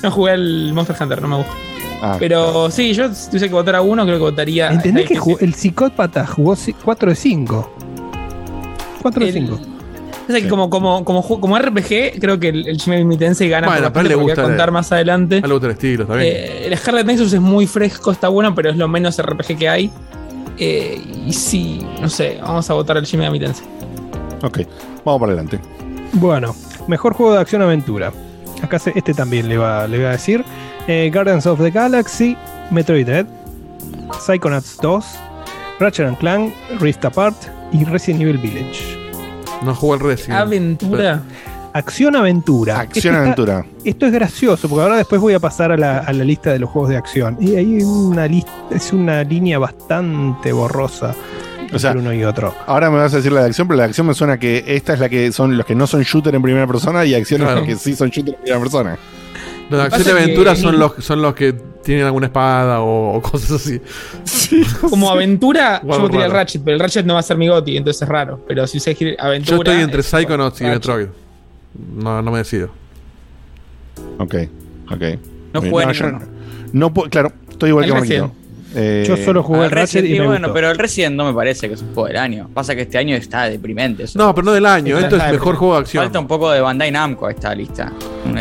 No 0.03 0.11
jugué 0.11 0.33
al 0.33 0.73
Monster 0.73 0.97
Hunter, 1.01 1.23
no 1.23 1.29
me 1.29 1.37
gusta. 1.37 1.53
Ah, 2.03 2.17
Pero 2.19 2.71
sí, 2.71 2.93
yo 2.93 3.13
si 3.15 3.27
tuviese 3.29 3.49
que 3.49 3.55
votar 3.55 3.77
a 3.77 3.83
uno, 3.83 4.05
creo 4.05 4.17
que 4.17 4.23
votaría. 4.23 4.71
¿Entendés 4.71 5.07
que 5.09 5.17
jugó- 5.17 5.39
el 5.41 5.55
psicópata 5.55 6.27
jugó 6.27 6.57
4 6.85 7.11
de 7.11 7.15
5? 7.17 7.73
4 9.03 9.27
de 9.27 9.33
El- 10.29 10.35
5. 10.35 10.35
Pasa 10.35 10.41
que 10.41 10.49
como, 10.49 10.71
como, 10.71 11.05
como, 11.05 11.41
como 11.41 11.59
RPG, 11.59 12.19
creo 12.21 12.39
que 12.41 12.49
el, 12.49 12.67
el 12.69 12.77
Shin 12.79 12.93
Megami 12.95 13.17
Tensei 13.17 13.49
gana 13.49 13.67
Bueno, 13.69 13.83
por 13.85 13.93
pero 13.93 14.01
a 14.01 14.03
él 14.03 14.09
bastante, 14.09 14.09
le 14.09 14.15
porque 14.15 14.23
voy 14.25 14.31
gusta 14.33 14.43
a 14.43 14.45
contar 14.45 14.69
el- 14.69 14.73
más 14.73 14.93
adelante. 14.93 15.41
Le 15.41 15.49
gusta 15.53 15.67
el 15.67 15.73
estilo, 15.73 16.03
está 16.03 16.15
bien. 16.17 16.27
Eh, 16.35 16.67
el 16.67 16.79
Scarlet 16.79 17.07
Nexus 17.07 17.33
es 17.33 17.41
muy 17.41 17.67
fresco, 17.67 18.11
está 18.11 18.29
bueno, 18.29 18.55
pero 18.55 18.71
es 18.71 18.77
lo 18.77 18.89
menos 18.89 19.21
RPG 19.21 19.57
que 19.59 19.69
hay. 19.69 19.91
Eh, 20.59 21.01
y 21.27 21.33
sí, 21.33 21.87
no 22.01 22.09
sé, 22.09 22.39
vamos 22.43 22.69
a 22.71 22.75
votar 22.75 22.97
el 22.97 23.05
Shin 23.05 23.21
Megami 23.21 23.39
Tensei. 23.39 23.67
ok, 24.43 24.61
vamos 25.05 25.21
para 25.21 25.33
adelante. 25.33 25.61
Bueno, 26.15 26.55
mejor 26.89 27.13
juego 27.15 27.35
de 27.35 27.41
acción-aventura. 27.41 28.13
Acá 28.63 28.79
se- 28.79 28.93
este 28.97 29.13
también 29.15 29.49
le 29.49 29.59
va, 29.59 29.87
le 29.87 29.99
voy 29.99 30.07
a 30.07 30.11
decir. 30.13 30.43
Eh, 30.89 31.11
Guardians 31.13 31.47
of 31.47 31.61
the 31.61 31.71
Galaxy, 31.71 32.37
Metroid 32.71 33.05
Dread, 33.07 33.27
Psychonauts 34.25 34.79
2, 34.83 35.05
Ratchet 35.79 36.07
and 36.07 36.17
Clank, 36.19 36.53
Rift 36.81 37.05
Apart 37.05 37.37
y 37.73 37.85
Resident 37.85 38.23
Evil 38.23 38.39
Village. 38.39 39.06
No 39.65 39.75
jugó 39.75 39.95
el 39.95 40.01
Resident. 40.01 40.39
Aventura. 40.41 41.23
Acción-aventura. 41.73 42.73
Esto 42.73 42.83
está- 42.85 42.99
Acción-aventura. 42.99 43.67
Esto 43.85 44.07
es 44.07 44.13
gracioso, 44.13 44.69
porque 44.69 44.83
ahora 44.83 44.97
después 44.97 45.21
voy 45.21 45.35
a 45.35 45.41
pasar 45.41 45.73
a 45.73 45.77
la, 45.77 45.99
a 45.99 46.13
la 46.13 46.25
lista 46.25 46.51
de 46.53 46.59
los 46.59 46.71
juegos 46.71 46.91
de 46.91 46.97
acción. 46.97 47.37
Y 47.41 47.55
hay 47.57 47.83
una 47.83 48.27
lista, 48.27 48.51
es 48.71 48.93
una 48.93 49.23
línea 49.25 49.59
bastante 49.59 50.53
borrosa 50.53 51.15
O 51.75 51.79
sea, 51.79 51.91
entre 51.91 52.03
uno 52.03 52.15
y 52.15 52.25
otro. 52.25 52.55
Ahora 52.67 52.91
me 52.91 52.97
vas 52.97 53.13
a 53.13 53.17
decir 53.17 53.31
la 53.33 53.41
de 53.41 53.47
acción, 53.49 53.69
pero 53.69 53.77
la 53.77 53.83
de 53.83 53.89
acción 53.91 54.07
me 54.07 54.15
suena 54.15 54.39
que 54.39 54.65
esta 54.67 54.95
es 54.95 55.01
la 55.01 55.09
que 55.11 55.31
son 55.33 55.57
los 55.57 55.67
que 55.67 55.75
no 55.75 55.87
son 55.87 56.03
shooter 56.03 56.35
en 56.35 56.41
primera 56.43 56.67
persona 56.67 57.05
y 57.05 57.15
acción 57.15 57.43
es 57.43 57.47
Claro. 57.47 57.61
los 57.61 57.69
que 57.69 57.77
sí 57.77 57.95
son 57.95 58.09
shooter 58.09 58.35
en 58.35 58.41
primera 58.41 58.61
persona. 58.61 58.97
Los 59.71 59.81
de 59.81 59.87
acción 59.87 60.05
que- 60.05 60.23
aventura 60.23 60.57
son 60.57 60.79
los, 60.79 60.93
son 61.05 61.23
los 61.23 61.35
que 61.35 61.53
tienen 61.83 62.05
alguna 62.07 62.27
espada 62.27 62.81
o, 62.81 63.15
o 63.17 63.23
cosas 63.23 63.53
así. 63.53 63.81
Como 64.81 65.11
aventura, 65.11 65.81
yo 65.83 66.01
votaría 66.01 66.27
el. 66.27 66.33
Ratchet, 66.33 66.63
pero 66.65 66.75
el 66.77 66.81
Ratchet 66.81 67.05
no 67.07 67.15
va 67.15 67.21
a 67.21 67.23
ser 67.23 67.37
mi 67.37 67.49
goti, 67.49 67.77
entonces 67.77 68.03
es 68.03 68.09
raro. 68.09 68.41
Pero 68.47 68.67
si 68.67 68.79
usted 68.79 68.97
quiere 68.97 69.17
aventura. 69.19 69.57
Yo 69.57 69.63
estoy 69.63 69.83
entre 69.83 70.01
es- 70.01 70.07
Psychonauts 70.07 70.61
y 70.61 70.65
Ratchet. 70.65 70.75
Metroid. 70.81 71.07
No, 71.97 72.23
no 72.23 72.31
me 72.33 72.39
decido. 72.39 72.71
Ok, 74.19 74.35
ok. 74.91 75.03
No 75.53 75.63
Eh, 75.63 75.71
yo 75.71 76.07
ninguno. 76.07 76.21
no 76.73 76.93
puedo- 76.95 77.09
claro, 77.11 77.33
estoy 77.51 77.71
igual 77.71 77.85
El 77.85 77.91
que. 77.93 77.99
Marquito. 77.99 78.33
Eh, 78.79 79.05
Yo 79.09 79.17
solo 79.17 79.43
jugué 79.43 79.61
Ah, 79.61 79.65
el 79.65 79.71
Ratchet 79.71 80.03
Resident 80.03 80.17
y 80.17 80.21
me 80.21 80.27
bueno, 80.27 80.49
gustó. 80.49 80.55
pero 80.55 80.71
el 80.71 80.77
Resident 80.79 81.17
no 81.17 81.25
me 81.25 81.33
parece 81.33 81.67
que 81.69 81.75
es 81.75 81.81
un 81.83 81.95
juego 81.95 82.09
del 82.09 82.19
año. 82.19 82.51
Pasa 82.53 82.75
que 82.75 82.83
este 82.83 82.99
año 82.99 83.17
está 83.17 83.45
deprimente. 83.49 84.03
eso. 84.05 84.19
No, 84.19 84.35
pero 84.35 84.45
no 84.45 84.53
del 84.53 84.67
año. 84.67 84.99
Esto 84.99 85.17
es 85.17 85.33
mejor 85.33 85.57
juego 85.57 85.75
de 85.75 85.81
acción. 85.81 86.05
Falta 86.05 86.19
un 86.21 86.27
poco 86.27 86.51
de 86.51 86.61
Bandai 86.61 86.91
Namco 86.91 87.27
a 87.27 87.31
esta 87.31 87.55
lista. 87.55 87.91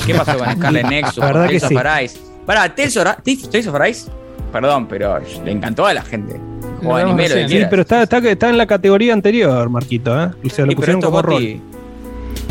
¿Qué 0.06 0.14
pasó 0.14 0.38
con 0.38 0.52
Scarlet 0.58 0.86
Nexus? 0.88 1.18
La 1.18 1.26
verdad 1.28 1.48
que 1.50 1.60
Tales 1.60 1.68
sí. 1.70 1.76
of 1.76 1.86
Arise? 1.86 2.20
Pará, 2.46 2.76
Tales 2.76 2.98
of, 2.98 3.04
Tales- 3.24 3.68
of 3.68 3.76
Arise, 3.76 4.12
perdón, 4.52 4.88
pero 4.88 5.20
le 5.46 5.52
encantó 5.52 5.86
a 5.86 5.94
la 5.94 6.02
gente. 6.04 6.40
Anime, 6.84 7.30
lo 7.30 7.36
que. 7.36 7.50
Sí, 7.50 7.62
pero 7.70 7.82
está, 7.84 8.04
está, 8.04 8.18
está 8.20 8.50
en 8.50 8.58
la 8.58 8.68
categoría 8.68 9.14
anterior, 9.14 9.70
Marquito, 9.70 10.12
¿eh? 10.22 10.30
O 10.46 10.50
sea, 10.50 10.66
lo 10.66 10.72
Sí, 10.72 10.76
pero 10.76 10.76
pusieron 10.76 11.00
esto 11.00 11.08
como 11.10 11.22
rol. 11.22 11.60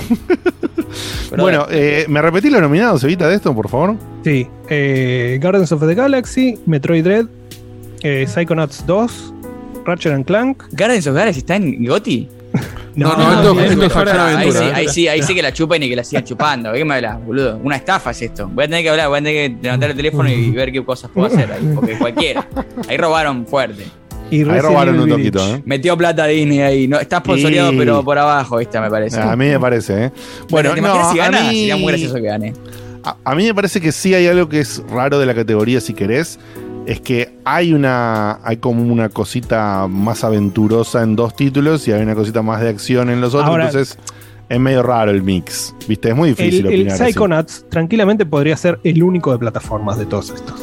Bueno, 1.37 1.67
eh, 1.71 2.05
¿me 2.09 2.23
repetí 2.23 2.49
los 2.51 2.61
nominados, 2.61 3.03
Evita, 3.05 3.29
de 3.29 3.35
esto, 3.37 3.53
por 3.55 3.69
favor? 3.69 3.97
Sí, 4.23 4.47
eh, 4.69 5.39
Guardians 5.43 5.73
of 5.73 5.85
the 5.87 5.95
Galaxy, 5.95 6.59
Metroid 6.67 7.03
Dread, 7.03 7.27
eh, 8.05 8.27
Psychonauts 8.29 8.87
2, 8.87 9.35
Ratchet 9.85 10.13
and 10.13 10.25
Clank. 10.25 10.63
Guardians 10.73 11.07
of 11.09 11.15
Galaxy 11.17 11.41
está 11.41 11.57
en 11.57 11.85
Goti. 11.85 12.29
No, 12.97 13.09
no, 13.17 13.17
no, 13.17 13.33
esto, 13.33 13.55
no, 13.55 13.61
esto 13.61 13.73
es 13.73 13.77
mejor 13.77 14.09
acción 14.09 14.25
Ahí 14.37 14.53
sí, 14.53 14.59
aventura. 14.59 14.69
¿eh? 14.69 14.73
ahí 14.77 14.89
sí, 14.89 15.09
ahí 15.09 15.23
sí 15.25 15.35
que 15.35 15.43
la 15.43 15.53
chupen 15.53 15.83
y 15.83 15.89
que 15.89 15.97
la 15.97 16.05
sigan 16.05 16.23
chupando. 16.23 16.71
¿De 16.71 16.79
qué 16.79 16.85
me 16.85 16.95
hablas, 16.95 17.25
boludo? 17.27 17.59
Una 17.65 17.75
estafa 17.75 18.13
es 18.13 18.23
esto. 18.23 18.49
Voy 18.49 18.63
a 18.67 18.69
tener 18.69 18.85
que 18.85 18.91
hablar, 18.91 19.09
voy 19.09 19.19
a 19.19 19.23
tener 19.25 19.51
que 19.51 19.63
levantar 19.65 19.91
el 19.91 19.97
teléfono 19.97 20.29
y 20.31 20.53
ver 20.53 20.71
qué 20.71 20.85
cosas 20.85 21.11
puedo 21.13 21.27
hacer 21.27 21.51
ahí. 21.51 21.73
Porque 21.75 21.95
cualquiera. 21.99 22.47
Ahí 22.89 22.97
robaron 22.97 23.49
fuerte. 23.49 23.83
Y 24.31 24.49
Ahí 24.49 24.61
robaron 24.61 25.01
un 25.01 25.09
toquito. 25.09 25.45
¿eh? 25.57 25.61
Metió 25.65 25.97
plata 25.99 26.27
Disney 26.27 26.61
ahí. 26.61 26.87
No, 26.87 27.01
está 27.01 27.19
sponsoreado, 27.19 27.73
Y- 27.73 27.79
pero 27.79 28.05
por 28.05 28.17
abajo, 28.17 28.59
¿viste? 28.59 28.79
Me 28.81 28.89
parece. 28.89 29.21
A 29.21 29.35
mí 29.35 29.47
me 29.49 29.59
parece, 29.59 30.05
¿eh? 30.05 30.13
Bueno, 30.49 30.73
¿te 30.75 30.81
no, 30.81 31.13
si 31.13 31.19
a 31.19 31.25
gana? 31.25 31.41
mí- 31.51 31.59
Sería 31.59 31.77
muy 31.77 31.89
gracioso 31.89 32.15
que 32.15 32.21
gane. 32.23 32.53
A, 33.03 33.17
a 33.25 33.35
mí 33.35 33.45
me 33.45 33.55
parece 33.57 33.81
que 33.81 33.91
sí 33.91 34.15
hay 34.15 34.29
algo 34.29 34.49
que 34.49 34.61
es 34.61 34.81
raro 34.89 35.19
de 35.19 35.27
la 35.27 35.35
categoría, 35.35 35.81
si 35.81 35.95
querés. 35.95 36.39
Es 36.87 37.01
que 37.01 37.35
hay 37.45 37.73
una. 37.73 38.41
hay 38.45 38.59
como 38.59 38.83
una 38.83 39.09
cosita 39.09 39.87
más 39.89 40.23
aventurosa 40.25 41.03
en 41.03 41.17
dos 41.17 41.35
títulos 41.35 41.89
y 41.89 41.93
hay 41.93 42.03
una 42.03 42.15
cosita 42.15 42.43
más 42.43 42.61
de 42.61 42.69
acción 42.69 43.09
en 43.11 43.21
los 43.21 43.35
otros. 43.35 43.49
Ahora- 43.49 43.67
entonces 43.67 43.99
es 44.49 44.61
medio 44.61 44.83
raro 44.83 45.11
el 45.11 45.23
mix. 45.23 45.75
¿Viste? 45.89 46.11
Es 46.11 46.17
muy 46.17 46.31
difícil 46.31 46.67
El, 46.67 46.73
el 46.75 46.81
opinar. 46.81 46.95
así. 46.95 47.05
Psychonauts 47.13 47.65
tranquilamente 47.71 48.27
podría 48.27 48.57
ser 48.57 48.79
el 48.85 49.03
único 49.03 49.33
de 49.33 49.39
plataformas 49.39 49.99
de 49.99 50.05
todos 50.07 50.31
estos. 50.31 50.61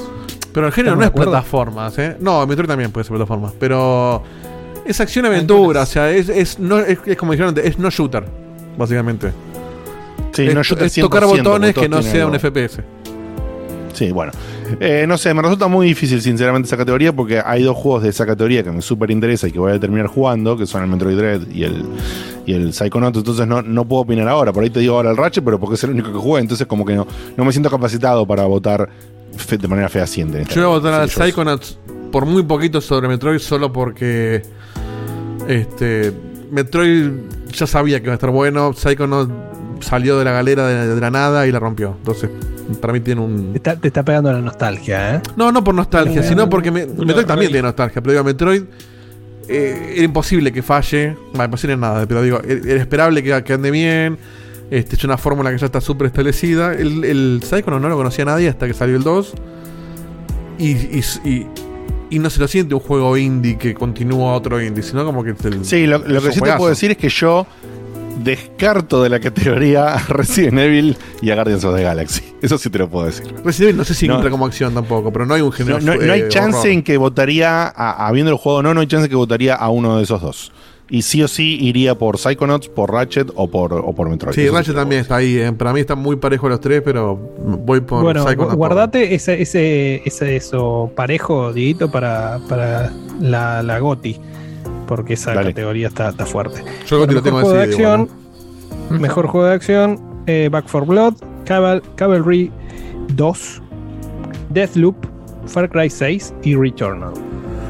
Pero 0.53 0.67
el 0.67 0.74
género 0.74 0.95
¿Estamos 0.95 1.15
no 1.15 1.22
es 1.22 1.28
plataformas, 1.28 1.97
¿eh? 1.97 2.17
No, 2.19 2.45
Metroid 2.45 2.67
también 2.67 2.91
puede 2.91 3.05
ser 3.05 3.11
plataformas. 3.15 3.53
Pero 3.59 4.22
es 4.86 4.99
acción-aventura, 4.99 5.82
o 5.82 5.86
sea, 5.86 6.11
es, 6.11 6.30
es, 6.30 6.59
no, 6.59 6.78
es, 6.80 6.99
es 7.05 7.17
como 7.17 7.32
dijeron 7.32 7.49
antes, 7.49 7.65
es 7.65 7.80
no 7.80 7.89
shooter, 7.89 8.26
básicamente. 8.78 9.32
Sí, 10.34 10.47
es, 10.47 10.53
no 10.53 10.61
shooter 10.61 10.88
es 10.88 10.95
tocar 10.95 11.24
100%, 11.24 11.38
botones 11.38 11.74
que 11.74 11.89
no 11.89 12.01
sea 12.03 12.28
un 12.28 12.38
FPS. 12.38 12.82
Sí, 13.93 14.11
bueno. 14.11 14.32
Eh, 14.80 15.05
no 15.07 15.17
sé, 15.17 15.34
me 15.34 15.41
resulta 15.41 15.67
muy 15.67 15.88
difícil, 15.88 16.22
sinceramente, 16.22 16.67
esa 16.67 16.78
categoría, 16.78 17.13
porque 17.13 17.41
hay 17.43 17.63
dos 17.63 17.76
juegos 17.78 18.03
de 18.03 18.09
esa 18.09 18.26
categoría 18.26 18.63
que 18.63 18.72
me 18.72 18.82
súper 18.82 19.11
interesa 19.11 19.47
y 19.47 19.51
que 19.51 19.59
voy 19.59 19.72
a 19.74 19.80
terminar 19.80 20.07
jugando, 20.07 20.55
que 20.57 20.65
son 20.65 20.84
el 20.84 20.89
Metroid 20.89 21.17
Dread 21.17 21.41
y 21.51 21.63
el, 21.63 21.84
y 22.45 22.53
el 22.53 22.74
Psychonauts, 22.74 23.17
entonces 23.17 23.45
no, 23.47 23.61
no 23.61 23.86
puedo 23.86 24.03
opinar 24.03 24.28
ahora. 24.28 24.53
Por 24.53 24.63
ahí 24.63 24.69
te 24.69 24.80
digo 24.80 24.95
ahora 24.95 25.11
el 25.11 25.17
Ratchet, 25.17 25.43
pero 25.43 25.59
porque 25.59 25.76
es 25.76 25.84
el 25.84 25.91
único 25.91 26.11
que 26.11 26.17
jugué, 26.19 26.41
entonces 26.41 26.65
como 26.67 26.86
que 26.86 26.95
no, 26.95 27.05
no 27.38 27.45
me 27.45 27.51
siento 27.51 27.69
capacitado 27.69 28.26
para 28.26 28.45
votar 28.45 28.89
fe- 29.36 29.57
de 29.57 29.67
manera 29.67 29.89
fehaciente. 29.89 30.43
Yo 30.49 30.61
voy 30.61 30.63
a 30.63 30.80
votar 30.80 30.93
al 31.01 31.09
Psychonauts 31.09 31.78
por 32.11 32.26
muy 32.26 32.43
poquito 32.43 32.82
sobre 32.82 33.07
Metroid, 33.07 33.39
solo 33.39 33.72
porque. 33.72 34.41
Este. 35.47 36.11
Metroid 36.51 37.09
ya 37.53 37.65
sabía 37.65 37.99
que 37.99 38.05
iba 38.05 38.13
a 38.13 38.15
estar 38.15 38.30
bueno. 38.30 38.74
Psychonauts 38.74 39.32
salió 39.82 40.17
de 40.19 40.25
la 40.25 40.32
galera 40.32 40.67
de, 40.67 40.88
de 40.95 41.01
la 41.01 41.11
nada 41.11 41.45
y 41.47 41.51
la 41.51 41.59
rompió. 41.59 41.95
Entonces, 41.97 42.29
para 42.79 42.93
mí 42.93 42.99
tiene 43.01 43.21
un. 43.21 43.51
Te 43.53 43.57
está, 43.57 43.75
te 43.75 43.88
está 43.88 44.03
pegando 44.03 44.32
la 44.32 44.39
nostalgia, 44.39 45.15
¿eh? 45.15 45.21
No, 45.36 45.51
no 45.51 45.63
por 45.63 45.73
nostalgia, 45.75 46.21
No, 46.21 46.27
sino 46.27 46.43
no, 46.43 46.49
porque 46.49 46.71
me- 46.71 46.86
Metroid 46.86 47.15
no, 47.15 47.25
también 47.25 47.51
tiene 47.51 47.63
nostalgia. 47.67 48.01
Pero 48.01 48.11
digo, 48.13 48.23
Metroid. 48.23 48.63
eh, 49.47 49.93
era 49.95 50.03
imposible 50.05 50.51
que 50.51 50.61
falle. 50.61 51.15
Bueno, 51.32 51.45
imposible 51.45 51.75
nada, 51.77 52.05
pero 52.07 52.21
digo, 52.21 52.39
era 52.47 52.71
era 52.71 52.79
esperable 52.82 53.21
que, 53.23 53.43
que 53.43 53.53
ande 53.53 53.71
bien. 53.71 54.17
Este, 54.69 54.95
es 54.95 55.03
una 55.03 55.17
fórmula 55.17 55.51
que 55.51 55.57
ya 55.57 55.65
está 55.65 55.82
súper 55.82 56.07
establecida. 56.07 56.73
El, 56.73 57.03
el 57.03 57.41
Psychonauts 57.43 57.82
no 57.82 57.89
lo 57.89 57.97
conocía 57.97 58.23
nadie 58.23 58.47
hasta 58.47 58.67
que 58.67 58.73
salió 58.73 58.95
el 58.95 59.03
2. 59.03 59.34
Y, 60.59 60.69
y, 60.71 61.03
y- 61.25 61.47
y 62.09 62.19
no 62.19 62.29
se 62.29 62.39
lo 62.41 62.47
siente 62.49 62.73
un 62.75 62.82
juego 62.82 63.15
indie 63.15 63.57
que 63.57 63.73
continúa 63.73 64.34
otro 64.34 64.61
indie, 64.61 64.84
sino 64.84 65.03
como 65.05 65.23
que. 65.23 65.29
el- 65.45 65.65
Sí, 65.65 65.88
lo, 65.88 66.03
que 66.03 66.32
sí 66.34 66.41
te 66.41 66.53
puedo 66.57 66.69
decir 66.69 66.91
es 66.91 66.97
que 66.97 67.07
yo 67.09 67.47
descarto 68.20 69.01
de 69.03 69.09
la 69.09 69.20
categoría 69.20 69.93
a 69.95 69.99
Resident 70.09 70.59
Evil 70.59 70.97
y 71.22 71.30
a 71.32 71.36
Guardians 71.36 71.64
of 71.64 71.76
the 71.76 71.84
Galaxy. 71.84 72.24
Eso 72.41 72.57
sí 72.57 72.70
te 72.70 72.80
lo 72.80 72.89
puedo 72.89 73.05
decir. 73.07 73.26
Resident 73.43 73.62
Evil 73.70 73.78
no 73.78 73.84
sé 73.84 73.93
si 73.93 74.07
No. 74.07 74.16
entra 74.16 74.30
como 74.30 74.45
acción 74.45 74.74
tampoco, 74.74 75.12
pero 75.12 75.26
no 75.26 75.34
hay 75.34 75.41
un 75.41 75.47
No, 75.49 75.51
género. 75.53 75.80
no- 75.80 75.95
no 75.95 76.14
hay 76.14 76.22
eh, 76.22 76.28
chance 76.30 76.57
horror. 76.59 76.72
en 76.72 76.84
que 76.84 76.97
votaría, 76.97 77.64
a- 77.68 78.07
habiendo 78.07 78.32
el 78.32 78.38
juego 78.38 78.62
no, 78.64 78.74
no 78.74 78.82
hay 78.82 78.88
chance 78.88 79.09
que 79.09 79.16
votaría 79.16 79.55
a 79.55 79.70
uno 79.70 79.97
de 79.97 80.03
esos 80.03 80.22
dos. 80.22 80.51
Y 80.93 81.03
sí 81.03 81.24
o 81.24 81.30
sí 81.30 81.57
iría 81.62 81.95
por 81.97 82.18
Psychonauts, 82.18 82.68
por 82.68 82.91
Ratchet 82.91 83.32
o 83.36 83.49
por, 83.49 83.72
o 83.74 83.93
por 83.95 84.09
Metroid. 84.09 84.36
Sí, 84.36 84.41
Eso 84.41 84.53
Ratchet 84.53 84.76
también 84.76 84.99
está 85.01 85.16
ahí. 85.16 85.38
eh. 85.38 85.53
Para 85.53 85.72
mí 85.72 85.80
están 85.80 85.99
muy 85.99 86.18
parejos 86.18 86.49
los 86.49 86.59
tres, 86.59 86.82
pero 86.84 87.16
voy 87.16 87.80
por 87.80 88.03
Bueno, 88.03 88.24
Psychonauts. 88.28 88.53
gu- 88.55 88.57
guardate 88.57 89.16
ese, 89.16 89.41
ese, 89.41 90.01
ese 90.03 90.36
eso 90.36 90.91
parejo, 90.93 91.53
Dieguito, 91.53 91.89
para, 91.89 92.39
para 92.49 92.91
la, 93.22 93.64
la 93.64 93.80
GOTI. 93.80 94.20
Porque 94.92 95.14
esa 95.14 95.34
Dale. 95.34 95.52
categoría 95.52 95.88
está, 95.88 96.10
está 96.10 96.26
fuerte. 96.26 96.66
Yo 96.86 96.98
lo 96.98 97.08
tengo 97.24 97.39
juego 97.39 97.54
de 97.54 97.64
acción. 97.64 98.10
Mejor 98.89 99.28
juego 99.28 99.48
de 99.48 99.54
acción. 99.54 99.98
eh, 100.28 100.50
Back 100.52 100.68
for 100.68 100.86
Blood. 100.86 101.14
Caval- 101.46 101.82
Cavalry 101.96 102.52
2. 103.16 103.62
Deathloop. 104.50 104.98
Far 105.46 105.70
Cry 105.70 105.89
6 105.89 106.34
y 106.44 106.56
Returnal. 106.58 107.14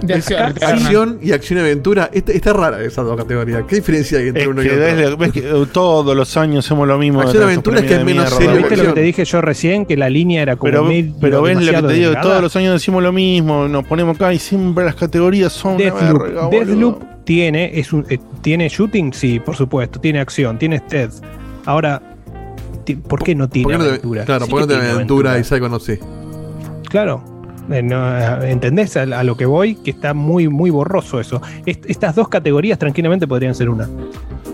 De 0.02 0.14
acción, 0.16 1.20
y 1.22 1.32
acción 1.32 1.60
y 1.60 1.62
aventura. 1.62 2.10
Está, 2.12 2.32
está 2.32 2.54
rara 2.54 2.82
esas 2.84 3.06
dos 3.06 3.16
categorías. 3.18 3.64
¿Qué 3.68 3.76
diferencia 3.76 4.18
hay 4.20 4.28
entre 4.30 4.44
Es 4.44 4.48
uno 4.50 4.64
y 4.64 4.68
otro? 4.68 4.80
ves, 4.80 5.18
ves 5.18 5.32
que 5.32 5.40
eh, 5.40 5.66
todos 5.72 6.16
los 6.16 6.38
años 6.38 6.66
hacemos 6.66 6.88
lo 6.88 6.98
mismo. 6.98 7.22
Acción 7.22 7.44
y 7.44 7.46
aventura 7.46 7.80
es 7.80 7.86
que 7.86 7.96
es 7.96 8.04
menos 8.06 8.30
serio 8.30 8.56
¿Viste 8.58 8.78
lo 8.78 8.84
que 8.86 8.92
te 8.94 9.02
dije 9.02 9.26
yo 9.26 9.42
recién? 9.42 9.86
Que 9.86 9.96
la 9.98 10.10
línea 10.10 10.42
era 10.42 10.56
como 10.56 10.72
Pero, 10.72 10.84
medio 10.86 11.14
pero 11.22 11.42
ves 11.44 11.58
lo 11.64 11.72
que 11.72 11.88
te 11.88 11.94
digo, 11.94 12.06
delgada. 12.08 12.22
todos 12.22 12.42
los 12.42 12.56
años 12.56 12.74
decimos 12.74 13.04
lo 13.04 13.12
mismo, 13.12 13.68
nos 13.68 13.86
ponemos 13.86 14.16
acá 14.16 14.34
y 14.34 14.40
siempre 14.40 14.86
las 14.86 14.96
categorías 14.96 15.54
son 15.54 15.78
Deathloop, 15.78 16.24
verga. 16.24 16.50
Deathloop 16.50 17.04
tiene, 17.24 17.80
es 17.80 17.94
un, 17.94 18.06
eh, 18.10 18.18
tiene 18.42 18.68
shooting, 18.70 19.14
sí, 19.14 19.40
por 19.40 19.56
supuesto. 19.56 20.00
Tiene 20.00 20.20
acción, 20.20 20.58
tiene 20.58 20.80
stealth. 20.80 21.14
Ahora, 21.66 22.02
¿por 23.08 23.24
qué 23.24 23.36
no 23.36 23.48
tiene 23.48 23.64
¿Por 23.64 23.72
qué 23.74 23.78
no 23.78 23.84
te- 23.84 23.90
aventura? 23.92 24.26
claro, 24.26 24.46
Sí 24.46 24.52
¿por 24.52 24.60
qué 24.62 24.68
no 24.68 24.80
tiene 24.80 24.92
aventura 24.94 25.38
y 25.40 25.44
Psychonauts 25.44 25.86
sí? 25.86 26.00
Claro. 26.90 27.24
Eh, 27.72 27.82
no, 27.82 28.18
eh, 28.18 28.52
¿Entendés 28.52 28.98
a, 28.98 29.04
a 29.04 29.24
lo 29.24 29.36
que 29.38 29.46
voy? 29.46 29.76
Que 29.76 29.92
está 29.92 30.14
muy, 30.14 30.48
muy 30.50 30.70
borroso 30.70 31.20
eso. 31.20 31.42
Est- 31.66 31.86
estas 31.88 32.16
dos 32.16 32.28
categorías 32.28 32.78
tranquilamente 32.78 33.28
podrían 33.28 33.56
ser 33.56 33.70
una. 33.70 33.88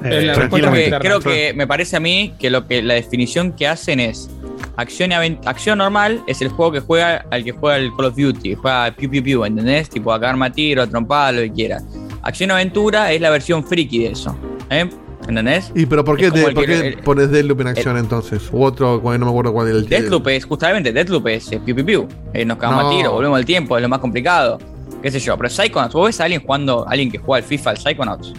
La 0.03 0.09
Eh, 0.09 0.33
respuesta 0.33 0.71
que, 0.71 0.91
creo 0.99 1.19
que 1.19 1.53
me 1.55 1.65
parece 1.65 1.97
a 1.97 1.99
mí 1.99 2.33
que 2.39 2.49
lo 2.49 2.67
que 2.67 2.81
la 2.83 2.93
definición 2.93 3.51
que 3.53 3.67
hacen 3.67 3.99
es 3.99 4.29
acción 4.75 5.11
acción 5.45 5.79
normal 5.79 6.21
es 6.27 6.41
el 6.41 6.49
juego 6.49 6.71
que 6.71 6.79
juega 6.81 7.25
al 7.31 7.43
que 7.43 7.51
juega 7.51 7.77
el 7.77 7.91
Call 7.95 8.05
of 8.05 8.15
Duty, 8.15 8.53
juega 8.55 8.91
piu 8.91 9.09
piu 9.09 9.23
piu, 9.23 9.45
¿entendés? 9.45 9.89
Tipo 9.89 10.13
a 10.13 10.19
cagarme 10.19 10.45
a 10.45 10.51
tiro, 10.51 10.83
a 10.83 10.87
trompar, 10.87 11.33
lo 11.33 11.41
que 11.41 11.51
quiera. 11.51 11.81
Acción 12.21 12.51
aventura 12.51 13.11
es 13.11 13.19
la 13.21 13.29
versión 13.31 13.63
friki 13.63 13.99
de 14.03 14.11
eso, 14.11 14.37
¿eh? 14.69 14.87
¿Entendés? 15.27 15.71
¿Y 15.75 15.85
pero 15.85 16.05
por 16.05 16.15
qué, 16.17 16.27
Es 16.27 16.33
el 16.33 16.53
por 16.53 16.65
qué 16.65 16.87
el- 16.87 16.97
pones 16.99 17.29
Deathloop 17.31 17.59
en 17.61 17.67
acción 17.67 17.97
entonces? 17.97 18.43
U 18.51 18.63
otro, 18.63 19.01
no 19.03 19.17
me 19.25 19.29
acuerdo 19.29 19.51
cuál 19.51 19.67
era 19.67 19.77
el 19.77 19.87
Deathloop 19.87 20.27
es 20.29 20.45
justamente, 20.45 20.93
Deathloop 20.93 21.27
es 21.27 21.51
eh, 21.51 21.59
piu 21.63 21.75
piu 21.75 21.85
piu. 21.85 22.07
Eh, 22.33 22.45
nos 22.45 22.57
cagamos 22.57 22.83
No. 22.85 22.89
a 22.89 22.91
tiro, 22.97 23.11
volvemos 23.11 23.37
al 23.37 23.45
tiempo, 23.45 23.75
es 23.77 23.81
lo 23.83 23.89
más 23.89 23.99
complicado. 23.99 24.57
Qué 25.01 25.11
sé 25.11 25.19
yo, 25.19 25.35
pero 25.37 25.49
Psychonauts, 25.49 25.93
¿vos 25.93 26.07
ves 26.07 26.19
a 26.21 26.23
alguien 26.23 26.41
jugando, 26.41 26.85
alguien 26.87 27.11
que 27.11 27.17
juega 27.17 27.43
al 27.43 27.49
FIFA, 27.49 27.69
al 27.71 27.77
Psychonauts? 27.77 28.33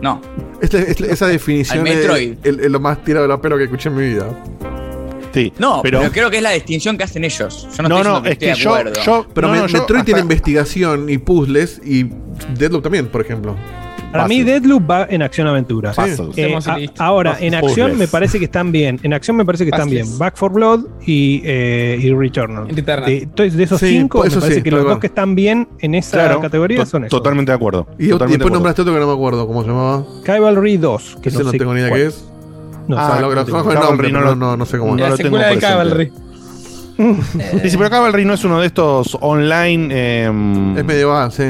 No. 0.00 0.20
Esta- 0.62 0.78
esta- 0.78 1.06
esa 1.06 1.26
definición 1.26 1.80
Al 1.80 1.86
es, 1.88 1.96
Metroid. 1.96 2.32
es- 2.42 2.58
es 2.58 2.70
lo 2.70 2.80
más 2.80 3.02
tirado 3.04 3.24
de 3.24 3.28
la 3.28 3.40
pelo 3.40 3.58
que 3.58 3.64
escuché 3.64 3.88
en 3.88 3.96
mi 3.96 4.02
vida. 4.14 4.26
Sí, 5.32 5.52
No, 5.58 5.80
pero, 5.82 6.00
pero, 6.00 6.12
creo 6.12 6.30
que 6.30 6.38
es 6.38 6.42
la 6.42 6.50
distinción 6.50 6.96
que 6.98 7.04
hacen 7.04 7.24
ellos. 7.24 7.68
Yo 7.76 7.82
no, 7.84 7.88
No, 7.88 7.96
estoy 7.98 8.12
no, 8.12 8.22
que 8.22 8.30
es 8.32 8.38
que 8.38 8.46
de 8.46 8.54
yo, 8.54 8.74
acuerdo. 8.74 9.00
yo, 9.04 9.26
Pero 9.32 9.46
no, 9.46 9.52
Me- 9.54 9.60
no, 9.60 9.66
yo 9.68 9.78
Metroid 9.80 10.02
tiene 10.04 10.20
hasta- 10.20 10.32
investigación 10.32 11.08
y 11.10 11.18
puzzles 11.18 11.80
y 11.84 12.04
Deathloop 12.58 12.82
también, 12.82 13.06
por 13.08 13.20
ejemplo. 13.20 13.54
Para 14.12 14.26
mí, 14.26 14.42
Deadloop 14.42 14.90
va 14.90 15.06
en 15.08 15.22
acción-aventura. 15.22 15.92
Sí. 15.94 16.00
Puzzles. 16.00 16.36
Eh, 16.38 16.58
a- 16.98 17.04
ahora, 17.04 17.36
en 17.40 17.54
acción 17.54 17.96
me 17.96 18.08
parece 18.08 18.38
que 18.40 18.46
están 18.46 18.72
bien. 18.72 18.98
En 19.04 19.12
acción 19.12 19.36
me 19.36 19.44
parece 19.44 19.64
que 19.64 19.70
están 19.70 19.86
Puzzles. 19.88 20.08
bien. 20.08 20.18
Back 20.18 20.36
for 20.36 20.52
Blood 20.52 20.86
y, 21.06 21.42
eh, 21.44 21.96
y 22.00 22.12
Returnal. 22.12 22.66
De, 22.74 23.18
entonces, 23.22 23.54
de 23.56 23.62
esos 23.62 23.78
Sí, 23.78 23.88
cinco, 23.90 24.24
eso 24.24 24.36
me 24.36 24.40
parece 24.40 24.58
sí, 24.58 24.62
que 24.64 24.70
los 24.72 24.84
dos 24.84 24.98
que 24.98 25.06
están 25.06 25.34
bien 25.36 25.68
en 25.78 25.94
esa 25.94 26.18
Claro, 26.18 26.40
categoría 26.40 26.84
son 26.86 27.04
esos. 27.04 27.16
Totalmente 27.16 27.52
de 27.52 27.56
acuerdo. 27.56 27.86
Y, 27.98 28.08
totalmente 28.08 28.08
y 28.08 28.08
de 28.08 28.16
después 28.16 28.36
acuerdo. 28.40 28.54
nombraste 28.54 28.82
otro 28.82 28.94
que 28.94 29.00
no 29.00 29.06
me 29.06 29.12
acuerdo 29.12 29.46
cómo 29.46 29.62
se 29.62 29.68
llamaba. 29.68 30.04
Cavalry 30.24 30.76
2. 30.76 31.18
Que 31.22 31.28
Ese 31.28 31.38
no, 31.38 31.44
no, 31.44 31.50
sé 31.52 31.58
tengo 31.58 31.74
ni 31.74 31.80
idea 31.80 31.88
cuál- 31.90 32.00
qué 32.00 32.06
es. 32.08 32.24
No, 32.88 32.96
o 32.96 32.98
Ah, 32.98 33.06
sea, 33.12 33.20
lo, 33.20 33.28
lo 33.32 33.34
no, 33.36 33.46
conozco 33.46 33.72
el 33.72 33.78
nombre, 33.78 34.10
no 34.10 34.66
sé 34.66 34.78
cómo 34.78 34.96
no 34.96 35.04
es. 35.04 35.10
la 35.10 35.16
secuela 35.16 35.46
de. 35.46 35.58
Cavalry. 35.58 36.12
Dice, 37.62 37.78
pero 37.78 37.88
Cavalry 37.90 38.24
no 38.24 38.34
es 38.34 38.44
uno 38.44 38.60
de 38.60 38.66
estos 38.66 39.16
online 39.20 40.24
em, 40.24 40.76
Es 40.76 40.84
medieval, 40.84 41.30
sí. 41.32 41.44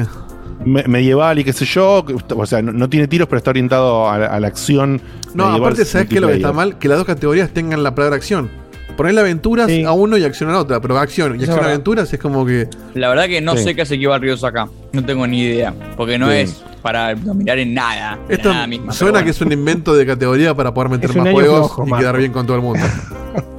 Me- 0.64 0.84
medieval 0.84 1.38
y 1.38 1.44
qué 1.44 1.52
sé 1.52 1.64
yo. 1.64 2.04
O 2.36 2.46
sea, 2.46 2.62
no, 2.62 2.72
no 2.72 2.88
tiene 2.88 3.06
tiros, 3.08 3.28
pero 3.28 3.38
está 3.38 3.50
orientado 3.50 4.08
a, 4.08 4.18
la- 4.18 4.26
a 4.26 4.40
la 4.40 4.46
acción. 4.48 5.00
No, 5.34 5.46
aparte, 5.46 5.84
¿sabes 5.84 6.08
qué 6.08 6.16
es 6.16 6.20
lo 6.20 6.28
que 6.28 6.34
está 6.34 6.52
mal? 6.52 6.78
Que 6.78 6.88
las 6.88 6.98
dos 6.98 7.06
categorías 7.06 7.50
tengan 7.50 7.82
la 7.82 7.94
palabra 7.94 8.16
acción. 8.16 8.50
Ponerle 8.96 9.20
aventuras 9.20 9.68
Sí. 9.70 9.84
a 9.84 9.92
uno 9.92 10.16
y 10.18 10.24
acción 10.24 10.50
a 10.50 10.52
la 10.54 10.58
otra, 10.58 10.80
pero 10.80 10.98
acción 10.98 11.32
y 11.32 11.36
es 11.36 11.42
acción 11.42 11.52
a 11.52 11.56
verdad. 11.60 11.70
aventuras 11.72 12.12
es 12.12 12.18
como 12.18 12.44
que. 12.44 12.68
La 12.94 13.08
verdad 13.08 13.26
que 13.28 13.40
no 13.40 13.56
Sí. 13.56 13.62
sé 13.64 13.74
qué 13.74 13.82
hace 13.82 13.98
Kiva 13.98 14.18
Ríos 14.18 14.44
acá. 14.44 14.68
No 14.92 15.04
tengo 15.04 15.26
ni 15.26 15.40
idea. 15.40 15.72
Porque 15.96 16.18
no 16.18 16.30
es 16.30 16.62
para 16.82 17.14
dominar 17.14 17.58
en 17.58 17.72
nada. 17.72 18.18
en 18.28 18.34
Esto 18.34 18.52
nada 18.52 18.66
misma, 18.66 18.92
suena 18.92 19.22
que 19.24 19.30
es 19.30 19.40
un 19.40 19.52
invento 19.52 19.94
de 19.94 20.04
categoría 20.04 20.54
para 20.54 20.74
poder 20.74 20.90
meter 20.90 21.10
Es 21.10 21.16
más 21.16 21.26
año 21.26 21.34
juegos 21.34 21.72
flojo, 21.74 21.86
y 21.96 21.98
quedar 22.00 22.16
bien 22.18 22.32
con 22.32 22.46
todo 22.46 22.56
el 22.56 22.62
mundo. 22.62 22.84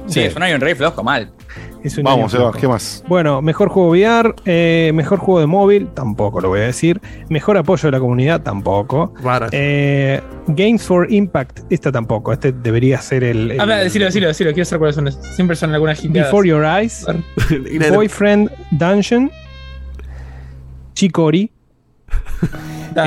Sí, 0.06 0.28
suena 0.30 0.54
un 0.54 0.60
rey 0.60 0.74
flojo 0.74 1.02
mal. 1.02 1.30
Es 1.82 1.98
un 1.98 2.04
Vamos. 2.04 2.36
¿qué 2.58 2.68
más? 2.68 3.04
Bueno, 3.08 3.42
mejor 3.42 3.68
juego 3.68 3.90
VR, 3.90 4.34
eh, 4.44 4.92
mejor 4.94 5.18
juego 5.18 5.40
de 5.40 5.46
móvil, 5.46 5.88
tampoco 5.88 6.40
lo 6.40 6.48
voy 6.48 6.60
a 6.60 6.64
decir. 6.64 7.00
Mejor 7.28 7.56
apoyo 7.56 7.88
de 7.88 7.92
la 7.92 7.98
comunidad, 7.98 8.40
tampoco. 8.42 9.12
Eh, 9.50 10.20
Games 10.46 10.82
for 10.82 11.12
Impact, 11.12 11.60
esta 11.70 11.90
tampoco. 11.90 12.32
Este 12.32 12.52
debería 12.52 13.00
ser 13.00 13.24
el. 13.24 13.52
el 13.52 13.60
Habla, 13.60 13.78
decilo, 13.78 14.04
decilo, 14.04 14.28
decilo. 14.28 14.52
Quiero 14.52 14.64
saber 14.64 14.78
cuáles 14.78 14.94
son. 14.96 15.24
Siempre 15.34 15.56
son 15.56 15.72
algunas 15.74 16.04
hitadas. 16.04 16.28
Before 16.28 16.48
Your 16.48 16.64
Eyes, 16.64 17.04
Boyfriend 17.92 18.50
Dungeon, 18.70 19.30
Chicori, 20.94 21.50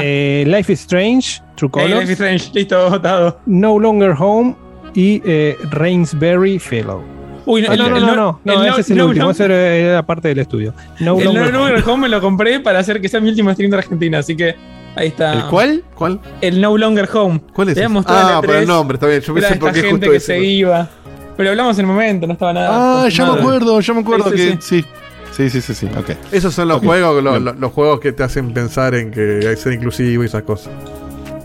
eh, 0.01 0.43
Life 0.47 0.73
is 0.73 0.81
Strange, 0.81 1.41
True 1.55 1.69
Hey, 1.73 1.83
Colors, 1.83 2.09
Life 2.09 2.11
is 2.11 2.19
Strange. 2.19 2.51
Listo, 2.53 2.89
votado. 2.89 3.39
No 3.45 3.79
Longer 3.79 4.13
Home 4.19 4.55
y 4.93 5.21
eh, 5.25 5.55
Rainsbury 5.71 6.59
Fellow. 6.59 7.14
Uy, 7.45 7.61
no, 7.61 7.75
no, 7.75 7.89
no, 7.89 7.99
no, 7.99 8.15
no, 8.15 8.39
no, 8.43 8.63
ese 8.65 8.81
es 8.81 8.91
el 8.91 9.01
último, 9.01 9.29
ese 9.31 9.45
era, 9.45 9.75
era 9.75 10.05
parte 10.05 10.27
del 10.29 10.39
estudio. 10.39 10.73
No 10.99 11.17
el 11.19 11.25
Longer 11.25 11.53
No 11.53 11.59
Home. 11.61 11.69
Longer 11.71 11.89
Home 11.89 12.01
me 12.03 12.09
lo 12.09 12.21
compré 12.21 12.59
para 12.59 12.79
hacer 12.79 12.99
que 13.01 13.07
sea 13.09 13.19
mi 13.19 13.29
último 13.29 13.51
stream 13.53 13.69
de 13.71 13.77
Argentina, 13.77 14.19
así 14.19 14.35
que 14.35 14.55
ahí 14.95 15.07
está. 15.09 15.33
¿El 15.33 15.43
cuál? 15.45 15.83
¿Cuál? 15.95 16.19
El 16.41 16.59
No 16.59 16.77
Longer 16.77 17.07
Home. 17.13 17.41
¿Cuál 17.53 17.69
es 17.69 17.77
Ah, 18.07 18.41
por 18.43 18.49
el 18.55 18.55
3, 18.61 18.67
nombre, 18.67 18.95
está 18.95 19.07
bien. 19.07 19.21
Yo 19.21 19.33
pensé 19.33 19.55
por 19.55 19.71
qué 19.71 19.81
gente 19.81 20.09
que 20.09 20.15
ese. 20.15 20.25
se 20.25 20.39
iba. 20.43 20.89
Pero 21.37 21.49
hablamos 21.49 21.77
en 21.77 21.81
el 21.85 21.87
momento, 21.91 22.25
no 22.27 22.33
estaba 22.33 22.53
nada. 22.53 23.03
Ah, 23.03 23.09
ya 23.09 23.25
me 23.25 23.39
acuerdo, 23.39 23.79
ya 23.81 23.93
me 23.93 23.99
acuerdo 24.01 24.31
que 24.31 24.57
sí. 24.59 24.85
Sí, 25.31 25.49
sí, 25.49 25.61
sí, 25.61 25.73
sí, 25.73 25.85
ok. 25.97 26.11
Esos 26.31 26.53
son 26.53 26.69
los 26.69 26.79
juegos, 26.79 27.21
lo- 27.21 27.31
bien. 27.31 27.43
lo- 27.43 27.53
los 27.53 27.71
juegos 27.73 27.99
que 27.99 28.13
te 28.13 28.23
hacen 28.23 28.53
pensar 28.53 28.95
en 28.95 29.11
que 29.11 29.39
hay 29.43 29.55
que 29.55 29.57
ser 29.57 29.73
inclusivo 29.73 30.23
y 30.23 30.27
esas 30.27 30.43
cosas. 30.43 30.71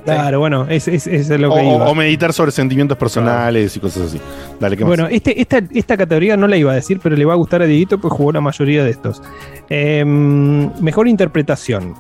Claro, 0.05 0.39
bueno, 0.41 0.67
es, 0.69 0.89
es, 0.89 1.07
es 1.07 1.29
lo 1.31 1.53
O, 1.53 1.57
que 1.57 1.63
iba. 1.65 1.89
o 1.89 1.95
meditar 1.95 2.33
sobre 2.33 2.51
sentimientos 2.51 2.97
personales 2.99 3.77
y 3.77 3.81
cosas 3.81 4.09
así. 4.09 4.21
Dale, 4.59 4.77
¿qué 4.77 4.85
más? 4.85 4.89
Bueno, 4.89 5.07
este, 5.09 5.41
esta, 5.41 5.61
esta 5.73 5.97
categoría 5.97 6.37
no 6.37 6.47
la 6.49 6.57
iba 6.57 6.73
a 6.73 6.75
decir, 6.75 7.01
pero 7.03 7.17
le 7.17 7.25
va 7.25 7.35
a 7.35 7.37
gustar 7.37 7.63
a 7.63 7.67
Dieguito, 7.67 7.99
pues 8.01 8.13
jugó 8.13 8.33
la 8.33 8.41
mayoría 8.41 8.83
de 8.85 8.91
estos. 8.91 9.23
Em, 9.69 10.71
mejor 10.83 11.09
interpretación. 11.09 11.95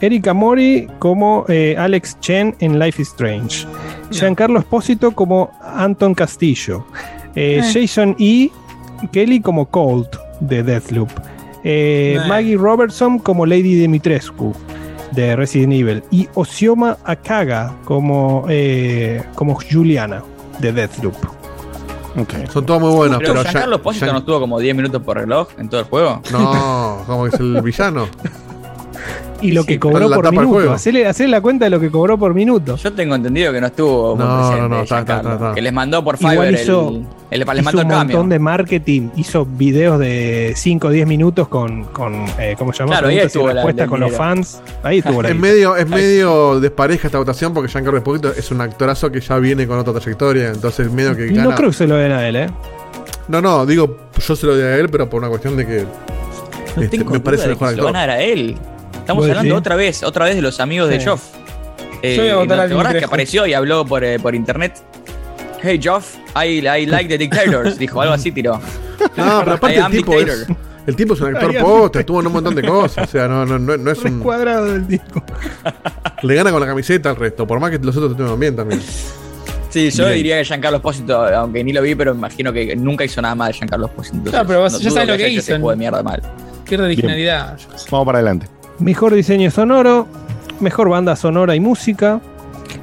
Erika 0.00 0.32
Mori 0.32 0.86
como 0.98 1.44
eh, 1.48 1.74
Alex 1.78 2.18
Chen 2.20 2.54
en 2.60 2.78
Life 2.78 3.02
is 3.02 3.08
Strange. 3.08 3.66
Giancarlo 4.10 4.58
Espósito 4.60 5.10
como 5.12 5.50
Anton 5.62 6.14
Castillo. 6.14 6.86
Eh, 7.34 7.60
Eh. 7.62 7.70
Jason 7.72 8.14
E. 8.18 8.50
Kelly 9.12 9.40
como 9.40 9.66
Colt 9.66 10.16
de 10.40 10.62
Deathloop. 10.62 11.10
Eh, 11.64 12.16
Eh. 12.16 12.20
Maggie 12.28 12.56
Robertson 12.56 13.18
como 13.18 13.44
Lady 13.46 13.74
Dimitrescu 13.74 14.54
de 15.12 15.36
Resident 15.36 15.72
Evil. 15.72 16.02
Y 16.10 16.28
Osioma 16.34 16.98
Akaga 17.04 17.74
como, 17.84 18.44
eh, 18.48 19.22
como 19.34 19.54
Juliana 19.54 20.22
de 20.58 20.72
Deathloop. 20.72 21.14
Son 22.52 22.66
todos 22.66 22.80
muy 22.80 22.90
buenos, 22.92 23.18
pero 23.18 23.32
pero, 23.34 23.42
Giancarlo 23.44 23.80
Pósito 23.80 24.06
Gian- 24.06 24.12
no 24.14 24.18
estuvo 24.18 24.40
como 24.40 24.58
10 24.58 24.74
minutos 24.74 25.00
por 25.02 25.16
reloj 25.18 25.48
en 25.58 25.68
todo 25.68 25.80
el 25.82 25.86
juego. 25.86 26.20
No, 26.32 27.02
como 27.06 27.24
que 27.24 27.28
es 27.34 27.40
el 27.40 27.62
villano. 27.62 28.08
Y 29.40 29.52
lo 29.52 29.62
que 29.64 29.78
cobró 29.78 30.10
por 30.10 30.30
minuto. 30.32 30.48
juego. 30.48 30.72
Hacele, 30.72 31.06
hacele 31.06 31.28
la 31.30 31.40
cuenta 31.40 31.64
de 31.66 31.70
lo 31.70 31.78
que 31.78 31.90
cobró 31.92 32.18
por 32.18 32.34
minuto. 32.34 32.74
Yo 32.76 32.92
tengo 32.92 33.14
entendido 33.14 33.52
que 33.52 33.60
no 33.60 33.68
estuvo 33.68 34.16
muy 34.16 34.24
No, 34.24 34.36
presente 34.38 34.62
no, 34.62 34.68
no, 34.68 34.82
está, 34.82 34.98
está, 34.98 35.16
está. 35.20 35.52
Que 35.54 35.62
les 35.62 35.72
mandó 35.72 36.02
por 36.02 36.16
Igual 36.18 36.36
Fiverr 36.48 36.54
hizo- 36.60 36.88
el, 36.88 37.06
el, 37.30 37.38
les 37.54 37.64
mandó 37.64 37.80
el 37.82 37.86
un 37.86 37.90
cambio. 37.92 38.16
montón 38.16 38.28
de 38.30 38.38
marketing, 38.40 39.08
hizo 39.14 39.46
videos 39.46 40.00
de 40.00 40.54
5 40.56 40.88
o 40.88 40.90
10 40.90 41.06
minutos 41.06 41.46
con, 41.46 41.84
con 41.84 42.24
eh, 42.38 42.56
¿cómo 42.58 42.72
se 42.72 42.80
llama? 42.80 42.90
Claro, 42.92 43.08
ahí 43.08 43.14
y 43.16 43.18
estuvo 43.20 43.46
la- 43.46 43.54
respuestas 43.54 43.84
el 43.84 43.90
con 43.90 44.00
los 44.00 44.12
fans. 44.12 44.60
Ahí 44.82 44.98
estuvo 44.98 45.22
la 45.22 45.28
Es 45.28 45.36
medio, 45.36 45.76
es 45.76 45.88
medio 45.88 46.58
despareja 46.58 47.06
esta 47.06 47.18
votación 47.18 47.54
porque 47.54 47.70
Giancarlo 47.70 47.98
Esposito 47.98 48.32
es 48.32 48.50
un 48.50 48.60
actorazo 48.60 49.12
que 49.12 49.20
ya 49.20 49.38
viene 49.38 49.68
con 49.68 49.78
otra 49.78 49.92
trayectoria. 49.92 50.48
Entonces, 50.48 50.90
medio 50.90 51.14
que 51.16 51.28
gana. 51.28 51.44
No 51.44 51.54
creo 51.54 51.68
que 51.70 51.76
se 51.76 51.86
lo 51.86 51.94
den 51.94 52.10
a 52.10 52.26
él, 52.26 52.34
¿eh? 52.34 52.46
No, 53.28 53.40
no, 53.40 53.64
digo, 53.66 53.98
yo 54.26 54.34
se 54.34 54.46
lo 54.46 54.54
doy 54.56 54.62
a 54.64 54.76
él, 54.78 54.88
pero 54.88 55.08
por 55.08 55.20
una 55.20 55.28
cuestión 55.28 55.56
de 55.56 55.64
que. 55.64 55.84
No 56.76 56.82
este, 56.82 56.98
tengo 56.98 57.10
me 57.12 57.20
parece 57.20 57.48
mejor 57.48 57.68
que 57.68 57.74
se 57.74 57.80
lo 57.80 57.86
actor. 57.88 57.92
van 57.92 57.96
a 57.96 58.00
dar 58.00 58.10
a 58.10 58.20
él. 58.22 58.56
Estamos 59.08 59.26
¿Vos 59.26 59.30
hablando 59.30 59.56
otra 59.56 59.74
vez, 59.74 60.02
otra 60.02 60.26
vez 60.26 60.36
de 60.36 60.42
los 60.42 60.60
amigos 60.60 60.90
de. 60.90 61.02
Joff. 61.02 61.22
Eh, 62.02 62.14
Yo 62.14 62.22
voy 62.24 62.30
a 62.30 62.36
votar 62.36 62.58
¿no 62.58 62.66
¿Te 62.66 62.74
acordás 62.74 62.94
que 62.96 63.04
apareció 63.06 63.46
y 63.46 63.54
habló 63.54 63.86
por, 63.86 64.04
eh, 64.04 64.18
por 64.18 64.34
internet? 64.34 64.74
Hey 65.62 65.80
Joff, 65.82 66.16
I, 66.36 66.58
I 66.58 66.84
like 66.84 67.08
the 67.08 67.16
dictators. 67.16 67.78
Dijo 67.78 68.02
algo 68.02 68.12
así, 68.12 68.32
tiró. 68.32 68.60
No, 69.16 69.40
pero 69.44 69.52
aparte 69.54 69.78
el 69.78 69.90
tipo 69.90 70.12
es. 70.12 70.46
El 70.86 70.94
tipo 70.94 71.14
es 71.14 71.22
un 71.22 71.34
actor 71.34 71.58
posta, 71.58 72.00
estuvo 72.00 72.20
en 72.20 72.26
un 72.26 72.34
montón 72.34 72.54
de 72.54 72.62
cosas. 72.62 73.08
O 73.08 73.10
sea, 73.10 73.28
no, 73.28 73.46
no, 73.46 73.58
no, 73.58 73.78
no 73.78 73.90
es 73.90 73.98
un. 74.04 74.20
Cuadrado 74.20 74.66
del 74.66 74.86
disco. 74.86 75.24
Le 76.22 76.34
gana 76.34 76.50
con 76.50 76.60
la 76.60 76.66
camiseta 76.66 77.08
al 77.08 77.16
resto, 77.16 77.46
por 77.46 77.58
más 77.60 77.70
que 77.70 77.78
los 77.78 77.96
otros 77.96 78.10
estuvieron 78.10 78.38
bien 78.38 78.56
también. 78.56 78.82
Sí, 79.70 79.90
yo 79.90 80.04
Bien. 80.04 80.16
diría 80.16 80.36
que 80.36 80.44
Giancarlo 80.44 80.76
Espósito, 80.76 81.24
aunque 81.34 81.64
ni 81.64 81.72
lo 81.72 81.80
vi, 81.80 81.94
pero 81.94 82.12
me 82.12 82.18
imagino 82.18 82.52
que 82.52 82.76
nunca 82.76 83.04
hizo 83.06 83.22
nada 83.22 83.34
mal 83.34 83.54
Giancarlo 83.54 83.86
Espósito. 83.86 84.30
Claro, 84.30 84.46
pero 84.46 84.60
vos 84.60 84.72
no 84.74 84.78
ya 84.80 84.90
sabes 84.90 85.08
lo 85.08 85.16
que 85.16 85.28
hecho 85.28 85.54
hizo. 85.54 85.70
de 85.70 85.76
mierda 85.76 86.02
mal. 86.02 86.20
Pierde 86.66 86.84
originalidad. 86.84 87.58
Vamos 87.90 88.04
para 88.04 88.18
adelante. 88.18 88.57
Mejor 88.78 89.14
diseño 89.14 89.50
sonoro, 89.50 90.06
mejor 90.60 90.88
banda 90.88 91.16
sonora 91.16 91.54
y 91.56 91.60
música, 91.60 92.20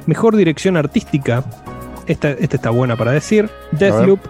mejor 0.06 0.36
dirección 0.36 0.76
artística. 0.76 1.42
Esta, 2.06 2.30
esta 2.30 2.56
está 2.56 2.70
buena 2.70 2.96
para 2.96 3.12
decir. 3.12 3.48
Deathloop, 3.72 4.20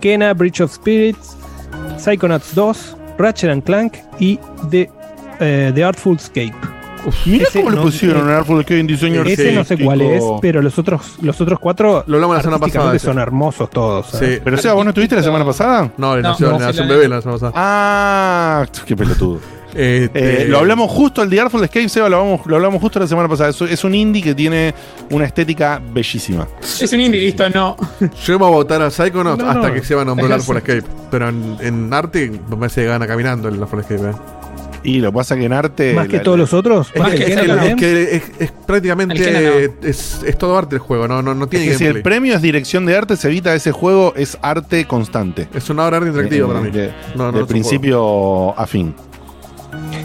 Kena, 0.00 0.34
Bridge 0.34 0.60
of 0.60 0.72
Spirits, 0.72 1.36
Psychonauts 1.98 2.54
2, 2.54 2.96
Ratchet 3.18 3.50
and 3.50 3.62
Clank 3.62 3.94
y 4.18 4.38
The, 4.70 4.90
eh, 5.40 5.72
The 5.74 5.84
Artful 5.84 6.16
Escape. 6.16 6.54
Mira 7.26 7.46
cómo 7.52 7.70
le 7.70 7.76
no- 7.76 7.82
pusieron 7.82 8.28
a 8.30 8.38
Artful 8.38 8.60
Escape 8.60 8.78
en 8.78 8.86
diseño 8.86 9.22
Ese 9.22 9.52
no 9.52 9.64
sé 9.64 9.76
cuál 9.76 10.00
es, 10.02 10.22
pero 10.40 10.62
los 10.62 10.78
otros, 10.78 11.16
los 11.20 11.40
otros 11.40 11.58
cuatro 11.58 12.04
Lo 12.06 12.14
hablamos 12.16 12.36
la 12.36 12.42
semana 12.42 12.58
pasada. 12.60 12.96
son 13.00 13.18
hermosos 13.18 13.70
todos. 13.70 14.22
¿eh? 14.22 14.40
Pero, 14.44 14.56
Seba, 14.56 14.74
¿vos 14.74 14.84
no 14.84 14.90
estuviste 14.90 15.16
la 15.16 15.22
semana 15.22 15.44
pasada? 15.44 15.90
No, 15.96 16.14
le 16.16 16.22
No, 16.22 16.36
no, 16.38 16.58
la- 16.60 16.70
bebé 16.72 17.08
la 17.08 17.20
semana 17.20 17.38
pasada. 17.40 17.52
Ah, 17.56 18.66
qué 18.86 18.94
pelotudo. 18.96 19.40
Este, 19.74 20.42
Eh, 20.42 20.48
lo 20.48 20.58
hablamos 20.58 20.90
justo, 20.90 21.22
el 21.22 21.30
de 21.30 21.40
Artful 21.40 21.64
Escape, 21.64 21.88
Seba, 21.88 22.08
lo 22.08 22.18
hablamos, 22.18 22.46
lo 22.46 22.56
hablamos 22.56 22.80
justo 22.80 22.98
la 23.00 23.06
semana 23.06 23.28
pasada. 23.28 23.50
Es, 23.50 23.60
es 23.62 23.84
un 23.84 23.94
indie 23.94 24.22
que 24.22 24.34
tiene 24.34 24.74
una 25.10 25.24
estética 25.24 25.80
bellísima. 25.92 26.46
Es 26.60 26.92
un 26.92 27.00
indie, 27.00 27.20
listo, 27.20 27.48
no. 27.50 27.76
Yo 28.24 28.34
iba 28.34 28.46
a 28.46 28.50
votar 28.50 28.82
a 28.82 28.90
Psychonauts 28.90 29.42
No, 29.42 29.50
hasta 29.50 29.68
no. 29.68 29.74
que 29.74 29.82
se 29.82 29.94
va 29.94 30.02
a 30.02 30.04
nombrar 30.04 30.26
Ajá, 30.26 30.34
Artful 30.36 30.56
Escape. 30.58 30.82
Pero 31.10 31.28
en, 31.28 31.56
en 31.60 31.92
arte 31.94 32.30
me 32.50 32.56
parece 32.56 32.82
que 32.82 32.88
gana 32.88 33.06
caminando 33.06 33.48
el 33.48 33.62
Artful 33.62 33.80
Escape. 33.80 34.10
eh. 34.10 34.12
Y 34.84 34.98
lo 34.98 35.12
que 35.12 35.16
pasa 35.18 35.36
que 35.36 35.44
en 35.44 35.52
arte. 35.52 35.94
Más 35.94 36.08
que 36.08 36.16
la- 36.16 36.22
todos 36.24 36.36
los 36.36 36.52
otros. 36.52 36.90
Es, 36.92 37.00
más 37.00 37.12
que, 37.12 37.18
que 37.18 37.22
es, 37.24 37.28
el 37.30 37.34
que- 37.36 37.40
Kena 37.42 37.52
es 37.52 37.58
también. 37.58 37.76
que 37.78 38.16
es- 38.16 38.22
es 38.40 38.52
prácticamente 38.66 39.14
El 39.64 39.70
es, 39.84 40.20
es 40.26 40.36
todo 40.36 40.58
arte 40.58 40.74
el 40.74 40.80
juego, 40.80 41.06
no, 41.06 41.22
no, 41.22 41.34
no 41.36 41.44
Es 41.44 41.50
tiene 41.50 41.66
que 41.68 41.74
si 41.78 41.84
el 41.86 42.02
premio 42.02 42.34
es 42.34 42.42
dirección 42.42 42.84
de 42.84 42.96
arte, 42.96 43.16
se 43.16 43.28
evita 43.28 43.54
ese 43.54 43.70
juego, 43.70 44.12
es 44.16 44.36
arte 44.42 44.84
constante. 44.86 45.46
Es 45.54 45.70
una 45.70 45.86
obra 45.86 46.00
de 46.00 46.08
arte 46.08 46.08
interactiva 46.08 46.46
Eh, 46.46 46.50
para 46.50 46.60
mí. 46.60 46.70
De, 46.72 46.92
No, 47.14 47.30
no 47.30 47.38
de 47.38 47.46
principio 47.46 48.58
a 48.58 48.66
fin. 48.66 48.92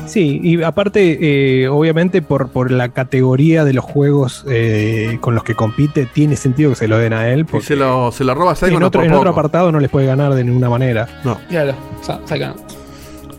Sí, 0.06 0.40
y 0.44 0.64
aparte, 0.64 1.18
eh, 1.64 1.68
obviamente, 1.68 2.22
por, 2.22 2.50
por 2.50 2.72
la 2.72 2.90
categoría 2.90 3.66
de 3.66 3.74
los 3.74 3.84
juegos 3.84 4.46
eh, 4.50 5.18
con 5.22 5.36
los 5.36 5.44
que 5.44 5.54
compite, 5.56 6.06
tiene 6.06 6.36
sentido 6.36 6.70
que 6.72 6.76
se 6.78 6.88
lo 6.88 6.98
den 6.98 7.14
a 7.14 7.30
él. 7.30 7.42
Y 7.42 7.44
Porque 7.44 7.66
se 7.66 7.76
lo, 7.76 8.12
se 8.12 8.24
lo 8.24 8.34
roba 8.34 8.52
en 8.52 8.56
Psychonauts 8.58 8.86
otro, 8.88 9.04
en 9.04 9.14
otro 9.14 9.30
apartado 9.32 9.72
no 9.72 9.80
les 9.80 9.90
puede 9.90 10.08
ganar 10.08 10.34
de 10.34 10.44
ninguna 10.44 10.70
manera. 10.70 11.08
Claro, 11.50 11.74
sa- 12.02 12.22
saca. 12.26 12.54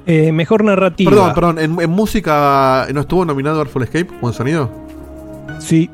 Eh, 0.06 0.32
mejor 0.32 0.64
narrativa. 0.64 1.10
Perdón, 1.10 1.34
perdón, 1.34 1.58
en, 1.58 1.80
en 1.80 1.90
música 1.90 2.86
¿no 2.94 3.00
estuvo 3.02 3.24
nominado 3.24 3.60
Artful 3.60 3.82
Escape 3.82 4.08
o 4.20 4.28
en 4.28 4.34
sonido? 4.34 4.70
Sí. 5.58 5.90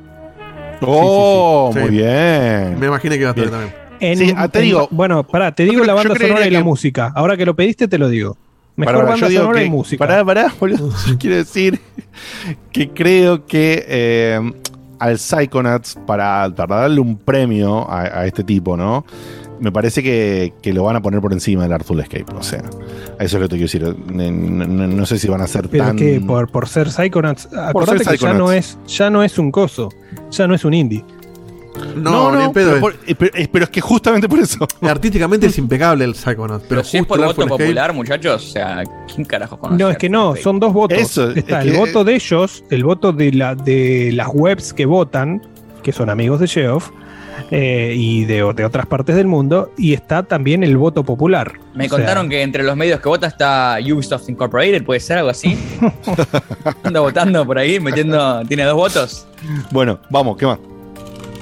Oh, 0.81 1.71
sí, 1.73 1.79
sí. 1.79 1.85
muy 1.85 1.97
bien. 1.97 2.79
Me 2.79 2.87
imaginé 2.87 3.17
que 3.17 3.23
iba 3.23 3.31
a 3.31 3.35
estar 3.35 3.49
Bien. 3.49 3.51
también. 3.51 3.75
En- 4.01 4.19
Sí, 4.19 4.35
ah, 4.37 4.49
te 4.49 4.59
en- 4.59 4.65
digo- 4.67 4.89
bueno, 4.91 5.25
pará, 5.27 5.55
te 5.55 5.63
digo 5.65 5.77
creo- 5.83 5.87
la 5.87 5.95
banda 5.95 6.15
sonora 6.17 6.47
y 6.47 6.51
la 6.51 6.63
música. 6.63 7.13
Ahora 7.15 7.37
que 7.37 7.47
lo 7.47 7.55
pediste, 7.57 7.89
te 7.89 7.97
lo 7.99 8.09
digo. 8.09 8.37
Mejor 8.77 8.95
pará, 8.97 9.07
banda 9.11 9.21
yo 9.27 9.29
digo 9.31 9.43
sonora 9.43 9.61
que- 9.61 9.67
y 9.67 9.71
música. 9.71 10.07
Pará, 10.07 10.25
pará, 10.25 10.53
boludo. 10.61 10.91
Yo 11.07 11.17
quiero 11.19 11.37
decir 11.37 11.81
que 12.73 12.91
creo 12.91 13.47
que 13.47 13.85
eh, 13.89 14.53
al 14.99 15.19
Psychonauts, 15.19 15.97
para, 16.07 16.51
para 16.55 16.77
darle 16.77 17.01
un 17.01 17.17
premio 17.17 17.89
a, 17.91 18.03
a 18.03 18.27
este 18.27 18.43
tipo, 18.45 18.77
¿no? 18.77 19.05
Me 19.61 19.71
parece 19.71 20.03
que, 20.03 20.53
que 20.61 20.73
lo 20.73 20.83
van 20.83 20.97
a 20.97 21.01
poner 21.03 21.21
por 21.21 21.33
encima 21.33 21.63
del 21.63 21.73
Artful 21.73 22.01
Escape. 22.01 22.27
O 22.37 22.43
sea, 22.43 22.59
eso 22.59 22.69
es 23.21 23.33
lo 23.35 23.41
que 23.41 23.49
te 23.49 23.57
quiero 23.65 23.93
decir. 23.93 23.97
No, 24.13 24.67
no- 24.67 24.87
no 24.89 25.07
sé 25.07 25.19
si 25.19 25.29
van 25.29 25.41
a 25.41 25.47
ser 25.47 25.69
Pero 25.69 25.85
tan. 25.87 25.97
que 25.97 26.21
por, 26.21 26.51
por 26.51 26.69
ser 26.69 26.91
Psychonauts, 26.91 27.49
acordate 27.57 28.03
ser 28.05 28.15
que 28.19 28.19
ya 28.25 28.33
no, 28.35 28.51
es, 28.51 28.77
ya 28.89 29.09
no 29.11 29.23
es 29.23 29.39
un 29.39 29.53
coso, 29.53 29.91
ya 30.33 30.49
no 30.49 30.55
es 30.55 30.65
un 30.65 30.75
indie. 30.75 31.05
No, 31.97 32.35
ni 32.37 32.45
en 32.45 32.53
pedo. 32.53 32.69
pero, 32.71 32.81
por- 32.81 32.97
eh, 33.07 33.15
pero- 33.15 33.31
eh, 33.37 33.49
pero 33.51 33.65
es 33.65 33.71
que 33.71 33.81
justamente 33.81 34.29
por 34.29 34.39
eso. 34.39 34.67
Artísticamente 34.83 35.47
es 35.47 35.59
impecable 35.59 36.05
el 36.05 36.15
Psychonauts, 36.15 36.65
pero, 36.69 36.81
Pero 36.81 36.85
si 36.85 36.99
es 36.99 37.07
por 37.07 37.19
el 37.19 37.27
voto 37.27 37.43
Escape- 37.43 37.49
popular, 37.65 37.93
muchachos, 37.93 38.45
o 38.47 38.49
sea, 38.53 38.83
¿quién 39.13 39.25
carajo 39.25 39.59
conoce? 39.59 39.83
No, 39.83 39.91
es 39.91 39.99
que 39.99 40.09
no, 40.09 40.37
son 40.37 40.61
dos 40.61 40.73
votos. 40.73 40.99
Eso, 40.99 41.31
Está 41.31 41.61
es 41.61 41.67
el 41.67 41.73
que- 41.73 41.79
voto 41.79 42.05
de 42.05 42.15
ellos, 42.15 42.65
el 42.71 42.85
voto 42.85 43.13
de, 43.13 43.33
la, 43.33 43.55
de 43.55 44.11
las 44.13 44.29
webs 44.33 44.73
que 44.73 44.87
votan, 44.87 45.43
que 45.83 45.93
son 45.93 46.11
amigos 46.11 46.41
de 46.41 46.49
Geoff, 46.49 46.91
eh, 47.51 47.93
y 47.97 48.25
de, 48.25 48.53
de 48.55 48.65
otras 48.65 48.87
partes 48.87 49.17
del 49.17 49.27
mundo, 49.27 49.71
y 49.77 49.93
está 49.93 50.23
también 50.23 50.63
el 50.63 50.77
voto 50.77 51.03
popular. 51.05 51.53
Me 51.75 51.87
O 51.87 51.89
sea, 51.89 51.99
contaron 51.99 52.29
que 52.29 52.43
entre 52.43 52.63
los 52.63 52.77
medios 52.77 53.01
que 53.01 53.09
vota 53.09 53.27
está 53.27 53.77
Ubisoft 53.81 54.29
Incorporated, 54.29 54.85
puede 54.85 55.01
ser 55.01 55.19
algo 55.19 55.31
así. 55.31 55.59
Anda 56.85 57.01
votando 57.01 57.45
por 57.45 57.59
ahí, 57.59 57.81
metiendo. 57.81 58.43
Tiene 58.47 58.65
dos 58.65 58.75
votos. 58.77 59.27
Bueno, 59.73 59.99
vamos, 60.11 60.37
¿qué 60.37 60.47
más? 60.47 60.59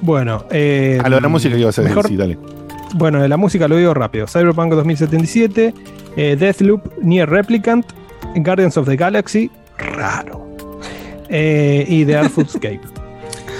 Bueno, 0.02 0.44
eh, 0.50 1.00
A 1.02 1.08
lo 1.08 1.16
de 1.16 1.22
la 1.22 1.28
música 1.28 1.54
que 1.54 1.60
ibas 1.60 1.78
a 1.78 1.82
decir, 1.82 2.02
sí, 2.06 2.16
dale. 2.16 2.36
Bueno, 2.94 3.22
de 3.22 3.28
la 3.28 3.36
música 3.38 3.66
lo 3.68 3.76
digo 3.76 3.94
rápido. 3.94 4.26
Cyberpunk 4.26 4.72
2077, 4.74 5.72
eh, 6.16 6.36
Deathloop, 6.38 6.98
Nier 7.02 7.30
Replicant, 7.30 7.86
Guardians 8.36 8.76
of 8.76 8.86
the 8.86 8.96
Galaxy, 8.96 9.50
raro. 9.78 10.46
Eh, 11.28 11.86
y 11.88 12.04
The 12.04 12.16
Artful 12.16 12.44
Escape. 12.46 12.80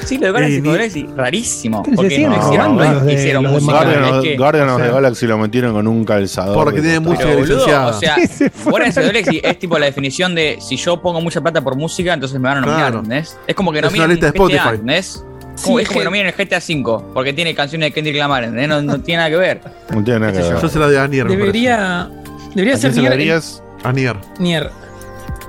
Sí, 0.04 0.18
lo 0.18 0.26
de 0.26 0.32
Galaxy 0.32 0.56
Eh, 0.56 0.58
of 0.58 0.64
the 0.64 0.70
Galaxy, 0.72 1.08
rarísimo. 1.16 1.82
Porque 1.84 2.10
siguen 2.16 2.30
no 2.30 2.36
hicieron, 2.38 2.56
robando 2.76 2.84
no 2.84 2.92
los 2.94 3.04
de- 3.06 3.12
hicieron 3.14 3.44
de 3.44 3.48
música. 3.50 3.72
Guardian, 3.72 4.04
es 4.04 4.10
of- 4.10 4.22
que- 4.24 4.36
Guardian 4.36 4.68
of 4.68 4.74
o 4.74 4.84
the 4.84 4.90
Galaxy 4.90 5.26
lo 5.28 5.38
metieron 5.38 5.72
con 5.74 5.86
un 5.86 6.04
calzador. 6.04 6.54
Porque 6.56 6.80
tiene 6.82 6.98
música 6.98 7.22
Pero, 7.24 7.38
boludo, 7.38 7.54
licenciada. 7.54 7.86
o 7.86 7.92
sea, 7.92 8.16
se 8.26 8.50
fueron 8.50 8.70
Guardians 8.72 8.98
of 8.98 9.04
Galaxy 9.06 9.40
es 9.44 9.58
tipo 9.60 9.78
la 9.78 9.86
definición 9.86 10.34
de 10.34 10.58
si 10.60 10.76
yo 10.76 11.00
pongo 11.00 11.20
mucha 11.20 11.40
plata 11.40 11.60
por 11.62 11.76
música, 11.76 12.12
entonces 12.12 12.36
me 12.40 12.48
van 12.48 12.58
a 12.58 12.60
nominar, 12.62 12.80
Claro. 12.80 12.96
¿entendés? 12.98 13.38
Es 13.46 13.54
como 13.54 13.70
que 13.70 13.78
Es 13.78 13.94
una 13.94 14.08
lista 14.08 14.26
de 14.26 14.32
GTA, 14.32 14.38
Spotify. 14.42 14.68
¿entendés? 14.70 15.24
Como, 15.62 15.78
Sí, 15.78 15.82
es 15.82 15.88
como 15.88 16.00
que 16.00 16.04
no 16.04 16.10
miren 16.10 16.26
el 16.28 16.32
GTA 16.32 16.58
V, 16.58 17.04
porque 17.12 17.32
tiene 17.32 17.54
canciones 17.54 17.88
de 17.88 17.92
Kendrick 17.92 18.16
Lamar. 18.16 18.48
No, 18.48 18.82
no 18.82 19.00
tiene 19.00 19.18
nada 19.18 19.30
que 19.30 19.36
ver. 19.36 19.60
No 19.90 20.02
tiene 20.02 20.20
nada 20.20 20.32
que 20.32 20.38
ver. 20.38 20.60
Yo 20.62 20.68
se 20.68 20.78
la 20.78 20.88
de 20.88 20.98
Anier. 20.98 21.28
Debería, 21.28 22.10
debería 22.54 22.74
¿A 22.74 22.78
ser 22.78 22.94
Nier. 22.96 23.10
parece. 23.10 23.62
Anier. 23.84 24.16
Nier. 24.38 24.70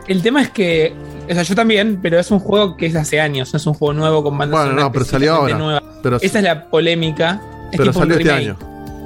El 0.08 0.22
tema 0.22 0.41
es 0.41 0.49
que, 0.49 0.93
o 1.30 1.34
sea, 1.34 1.43
yo 1.43 1.56
también, 1.56 1.99
pero 2.01 2.20
es 2.20 2.30
un 2.32 2.39
juego 2.39 2.76
que 2.76 2.88
es 2.88 2.93
de 2.93 2.99
hace 2.99 3.22
años, 3.22 3.54
no 3.54 3.58
es 3.58 3.66
un 3.66 3.74
juego 3.74 3.93
nuevo 3.93 4.24
con 4.24 4.38
bandas 4.38 4.60
Bueno, 4.66 4.82
no, 4.82 4.91
pero 4.91 5.06
salió 5.06 5.36
ahora. 5.36 5.58
nuevas. 5.58 5.84
Pero, 6.01 6.18
Esa 6.18 6.39
es 6.39 6.43
la 6.43 6.66
polémica. 6.66 7.39
Es 7.72 7.78
pero 7.78 7.93
salió 7.93 8.18
este 8.18 8.32
año. 8.32 8.58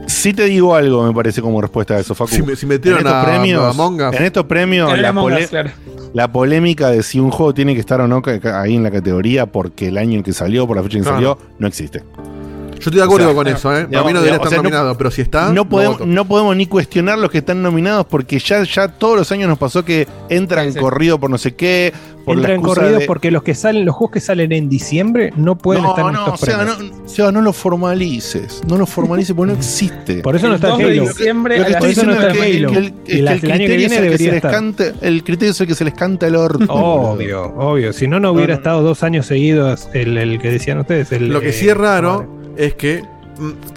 Sí 0.07 0.33
te 0.33 0.45
digo 0.45 0.73
algo, 0.73 1.05
me 1.05 1.13
parece, 1.13 1.41
como 1.41 1.61
respuesta 1.61 1.93
a 1.95 1.99
eso, 1.99 2.15
Facu. 2.15 2.31
Si, 2.31 2.41
me- 2.41 2.55
si 2.55 2.65
metieron 2.65 3.01
en 3.01 3.07
estos 3.07 3.23
a, 3.23 3.25
premios, 3.25 3.61
a 3.63 3.69
Among 3.69 4.01
Us, 4.01 4.15
en 4.15 4.23
estos 4.23 4.45
premios 4.45 4.97
la, 4.97 5.09
Among 5.09 5.25
Us, 5.25 5.31
pole- 5.33 5.47
claro. 5.47 5.69
la 6.13 6.31
polémica 6.31 6.89
de 6.89 7.03
si 7.03 7.19
un 7.19 7.29
juego 7.29 7.53
tiene 7.53 7.73
que 7.73 7.81
estar 7.81 7.99
o 8.01 8.07
no 8.07 8.21
ahí 8.53 8.75
en 8.75 8.83
la 8.83 8.91
categoría 8.91 9.45
porque 9.45 9.89
el 9.89 9.97
año 9.97 10.15
en 10.17 10.23
que 10.23 10.33
salió, 10.33 10.65
por 10.65 10.77
la 10.77 10.83
fecha 10.83 10.97
en 10.97 11.03
que 11.03 11.09
Claro. 11.09 11.37
salió, 11.37 11.51
no 11.59 11.67
existe. 11.67 12.03
Yo 12.79 12.89
estoy 12.89 12.95
de 12.95 13.03
acuerdo 13.03 13.25
o 13.27 13.29
sea, 13.29 13.35
con 13.35 13.47
eso, 13.47 13.71
¿eh? 13.71 13.75
Para 13.75 13.87
digamos, 13.87 14.07
mí 14.07 14.13
no 14.13 14.19
debería 14.19 14.35
estar 14.35 14.47
o 14.47 14.49
sea, 14.49 14.57
no- 14.57 14.63
nominado, 14.63 14.97
pero 14.97 15.11
si 15.11 15.21
está. 15.21 15.51
no, 15.51 15.67
podemos, 15.67 16.05
no 16.05 16.25
podemos 16.27 16.55
ni 16.55 16.67
cuestionar 16.67 17.17
los 17.19 17.29
que 17.31 17.39
están 17.39 17.61
nominados 17.61 18.05
porque 18.05 18.39
ya, 18.39 18.63
ya 18.63 18.87
todos 18.87 19.17
los 19.17 19.31
años 19.31 19.49
nos 19.49 19.57
pasó 19.57 19.83
que 19.85 20.07
entran 20.29 20.71
Sí, 20.73 20.79
corrido 20.79 21.19
por 21.19 21.29
no 21.29 21.37
sé 21.37 21.55
qué. 21.55 21.93
Por 22.25 22.35
Entran 22.39 22.61
corridos 22.61 22.99
de- 22.99 23.05
porque 23.05 23.31
los 23.31 23.41
que 23.41 23.55
salen, 23.55 23.85
los 23.85 23.95
juegos 23.95 24.15
que 24.15 24.19
salen 24.19 24.51
en 24.51 24.67
diciembre 24.67 25.31
no 25.37 25.57
pueden 25.57 25.83
no, 25.83 25.91
estar 25.91 26.07
en 26.07 26.13
no, 26.13 26.25
estos 26.35 26.41
premios. 26.41 26.79
no, 26.81 27.07
Seba, 27.07 27.31
no 27.31 27.41
lo 27.41 27.53
formalices. 27.53 28.61
No 28.67 28.77
lo 28.77 28.85
formalices 28.85 29.33
porque 29.33 29.53
no 29.53 29.57
existe. 29.57 30.15
Por 30.21 30.35
eso 30.35 30.47
no 30.47 30.53
El 30.53 30.55
está 30.55 30.67
2 30.69 30.77
de 30.79 30.83
Halo. 30.85 31.01
diciembre 31.03 31.53
a 31.55 31.57
el, 31.57 31.63
que 31.65 31.71
el 33.13 33.19
el 33.19 33.27
año 33.29 33.39
que 33.41 33.47
criterio 33.47 33.77
viene 33.77 33.95
es 33.95 34.01
el 34.01 34.11
que 34.11 34.17
se 34.17 34.23
debería 34.23 34.27
les 34.27 34.35
estar. 34.35 34.51
cante, 34.51 34.93
el 35.01 35.23
criterio 35.23 35.51
es 35.51 35.61
el 35.61 35.67
que 35.67 35.75
se 35.75 35.85
les 35.85 35.93
canta 35.93 36.27
el 36.27 36.35
orto. 36.35 36.65
Obvio, 36.67 37.43
obvio. 37.55 37.93
Si 37.93 38.07
no, 38.07 38.19
no 38.19 38.31
hubiera 38.33 38.55
estado 38.55 38.81
dos 38.81 39.03
años 39.03 39.25
seguidos 39.25 39.87
el, 39.93 40.17
el 40.17 40.39
que 40.39 40.51
decían 40.51 40.79
ustedes. 40.79 41.11
el, 41.13 41.29
Lo 41.29 41.39
que 41.39 41.49
eh, 41.49 41.53
sí 41.53 41.69
es 41.69 41.77
raro 41.77 42.27
es 42.57 42.73
que, 42.73 43.05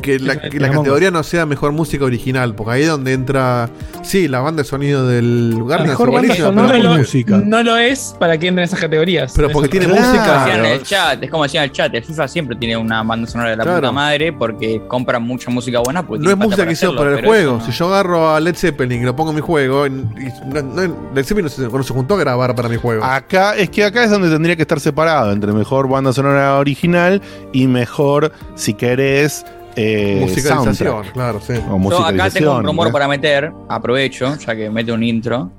que 0.03 0.19
la, 0.19 0.41
que 0.41 0.59
la 0.59 0.71
categoría 0.71 1.11
no 1.11 1.23
sea 1.23 1.47
mejor 1.47 1.73
música 1.73 2.05
original, 2.05 2.55
porque 2.55 2.73
ahí 2.73 2.83
es 2.83 2.89
donde 2.89 3.13
entra. 3.13 3.69
Sí, 4.03 4.29
la 4.29 4.41
banda 4.41 4.63
de 4.63 4.69
sonido 4.69 5.07
del 5.07 5.51
lugar 5.51 5.87
Mejor 5.87 6.09
es 6.09 6.15
banda 6.15 6.35
sonora 6.37 6.79
no, 6.79 6.83
lo, 6.85 6.97
música. 6.99 7.37
no 7.45 7.63
lo 7.63 7.77
es 7.77 8.15
para 8.19 8.39
que 8.39 8.47
entren 8.49 8.63
en 8.63 8.65
esas 8.65 8.81
categorías. 8.81 9.33
pero 9.37 9.51
porque 9.51 9.69
tiene 9.69 9.87
Claro. 9.87 10.01
música. 10.03 10.45
Decían 10.45 10.59
en 10.65 10.73
el 10.73 10.83
chat, 10.83 11.23
es 11.23 11.31
como 11.31 11.43
decían 11.43 11.65
en 11.65 11.71
el 11.71 11.77
chat, 11.77 11.95
el 11.95 12.03
FIFA 12.05 12.29
siempre 12.29 12.57
tiene 12.57 12.77
una 12.77 13.03
banda 13.03 13.27
sonora 13.29 13.51
de 13.51 13.57
la 13.57 13.63
Claro. 13.65 13.79
puta 13.81 13.93
madre 13.93 14.33
porque 14.33 14.83
compran 14.89 15.23
mucha 15.23 15.51
música 15.51 15.81
buena. 15.81 16.03
No 16.03 16.31
es 16.31 16.37
música 16.37 16.65
que 16.67 16.73
hicieron 16.73 16.97
para 16.97 17.19
el 17.19 17.25
juego. 17.27 17.59
no. 17.59 17.67
Si 17.67 17.73
yo 17.73 17.89
agarro 17.89 18.31
a 18.35 18.41
Led 18.41 18.55
Zeppelin 18.57 19.03
y 19.03 19.05
lo 19.05 19.15
pongo 19.15 19.31
en 19.31 19.37
mi 19.37 19.43
juego, 19.43 19.87
y 19.87 19.91
no- 19.91 20.63
no- 20.63 20.97
Led 21.15 21.25
Zeppelin 21.25 21.45
no 21.45 21.49
se, 21.51 21.63
no 21.69 21.83
se 21.83 21.93
juntó 21.93 22.15
a 22.15 22.19
grabar 22.19 22.55
para 22.55 22.69
mi 22.69 22.77
juego. 22.77 23.05
Acá 23.05 23.55
es 23.57 23.69
que 23.71 23.85
acá 23.85 24.05
es 24.05 24.11
donde 24.11 24.31
tendría 24.31 24.57
que 24.57 24.63
estar 24.63 24.81
separado 24.81 25.31
entre 25.33 25.53
mejor 25.53 25.89
banda 25.89 26.13
sonora 26.13 26.57
original 26.57 27.21
y 27.53 27.67
mejor, 27.67 28.33
si 28.55 28.73
querés, 28.75 29.45
eh, 29.77 30.19
Musicalización, 30.21 30.75
soundtrack. 30.75 31.13
claro, 31.13 31.41
sí. 31.41 31.55
O 31.71 31.91
Yo 31.91 32.05
acá 32.05 32.31
tengo 32.31 32.57
un 32.57 32.65
rumor 32.65 32.89
¿eh? 32.89 32.93
para 32.93 33.09
meter, 33.09 33.53
aprovecho, 33.69 34.37
ya 34.39 34.55
que 34.57 34.71
mete 34.71 34.93
un 34.93 35.03
intro. 35.03 35.51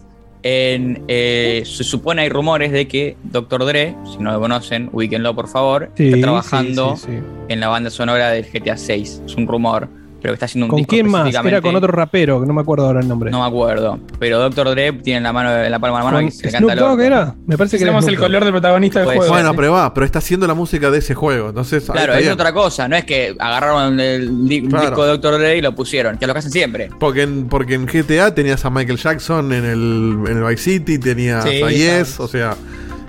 En, 0.44 1.04
eh, 1.08 1.62
se 1.66 1.84
supone 1.84 2.24
hay 2.24 2.30
rumores 2.30 2.72
de 2.72 2.88
que 2.88 3.16
Dr. 3.24 3.64
Dre, 3.66 3.96
si 4.12 4.18
no 4.18 4.32
lo 4.32 4.40
conocen, 4.40 4.90
ubíquenlo 4.92 5.36
por 5.36 5.48
favor, 5.48 5.92
Sí, 5.96 6.08
está 6.08 6.22
trabajando 6.22 6.96
sí, 6.96 7.04
sí. 7.08 7.20
en 7.50 7.60
la 7.60 7.68
banda 7.68 7.92
sonora 7.92 8.30
del 8.32 8.46
GTA 8.52 8.76
6. 8.76 9.22
Es 9.28 9.36
un 9.36 9.48
rumor, 9.48 9.88
pero 10.22 10.34
que 10.34 10.36
está 10.36 10.46
haciendo 10.46 10.66
un 10.66 10.70
¿Con 10.70 10.78
disco 10.78 10.92
quién 10.92 11.10
más? 11.10 11.34
Era 11.34 11.62
con 11.62 11.76
otro 11.76 11.92
rapero, 11.92 12.40
que 12.40 12.46
no 12.46 12.54
me 12.54 12.62
acuerdo 12.62 12.86
ahora 12.86 13.00
el 13.00 13.08
nombre. 13.08 13.32
No 13.32 13.42
me 13.42 13.48
acuerdo. 13.48 14.00
Pero 14.20 14.40
Dr. 14.40 14.70
Dre 14.70 14.94
tiene 14.94 15.18
en 15.18 15.24
la 15.24 15.34
mano, 15.34 15.52
en 15.56 15.72
la 15.72 15.80
palma 15.80 15.98
de 15.98 16.04
la 16.06 16.12
mano 16.12 16.18
¿Con 16.18 16.26
que 16.28 16.32
se 16.32 16.52
canta 16.52 16.76
Dogg 16.76 17.02
era? 17.02 17.36
Me 17.48 17.58
parece 17.58 17.78
que 17.78 17.86
Tenemos 17.86 18.08
el 18.08 18.18
color 18.18 18.44
del 18.44 18.54
protagonista 18.54 19.00
del 19.00 19.08
juego. 19.08 19.28
Bueno, 19.28 19.56
pero 19.56 19.72
va, 19.72 19.94
pero 19.94 20.06
está 20.06 20.20
haciendo 20.20 20.46
la 20.46 20.54
música 20.54 20.92
de 20.92 21.00
ese 21.00 21.16
juego. 21.16 21.50
Entonces, 21.50 21.84
Claro, 21.92 22.14
es 22.14 22.30
otra 22.30 22.54
cosa. 22.54 22.88
No 22.88 22.96
es 22.96 23.06
que 23.06 23.36
agarraron 23.40 24.00
el 24.00 24.48
disco 24.48 25.06
de 25.06 25.12
Dr. 25.18 25.40
Dre 25.40 25.58
y 25.58 25.62
lo 25.62 25.74
pusieron, 25.74 26.18
que 26.18 26.26
es 26.26 26.28
lo 26.28 26.34
que 26.34 26.40
hacen 26.40 26.52
siempre. 26.52 26.90
Porque 27.00 27.24
en, 27.24 27.48
porque 27.48 27.74
en 27.74 27.88
GTA 27.88 28.34
tenías 28.36 28.64
a 28.66 28.70
Michael 28.70 28.98
Jackson 28.98 29.52
en 29.52 29.66
el, 29.66 30.20
en 30.28 30.38
el 30.38 30.44
Vice 30.44 30.64
City, 30.64 31.00
tenías 31.00 31.44
Sí, 31.44 31.62
a 31.64 31.70
Yes, 31.72 32.16
claro. 32.16 32.24
o 32.26 32.28
sea. 32.28 32.56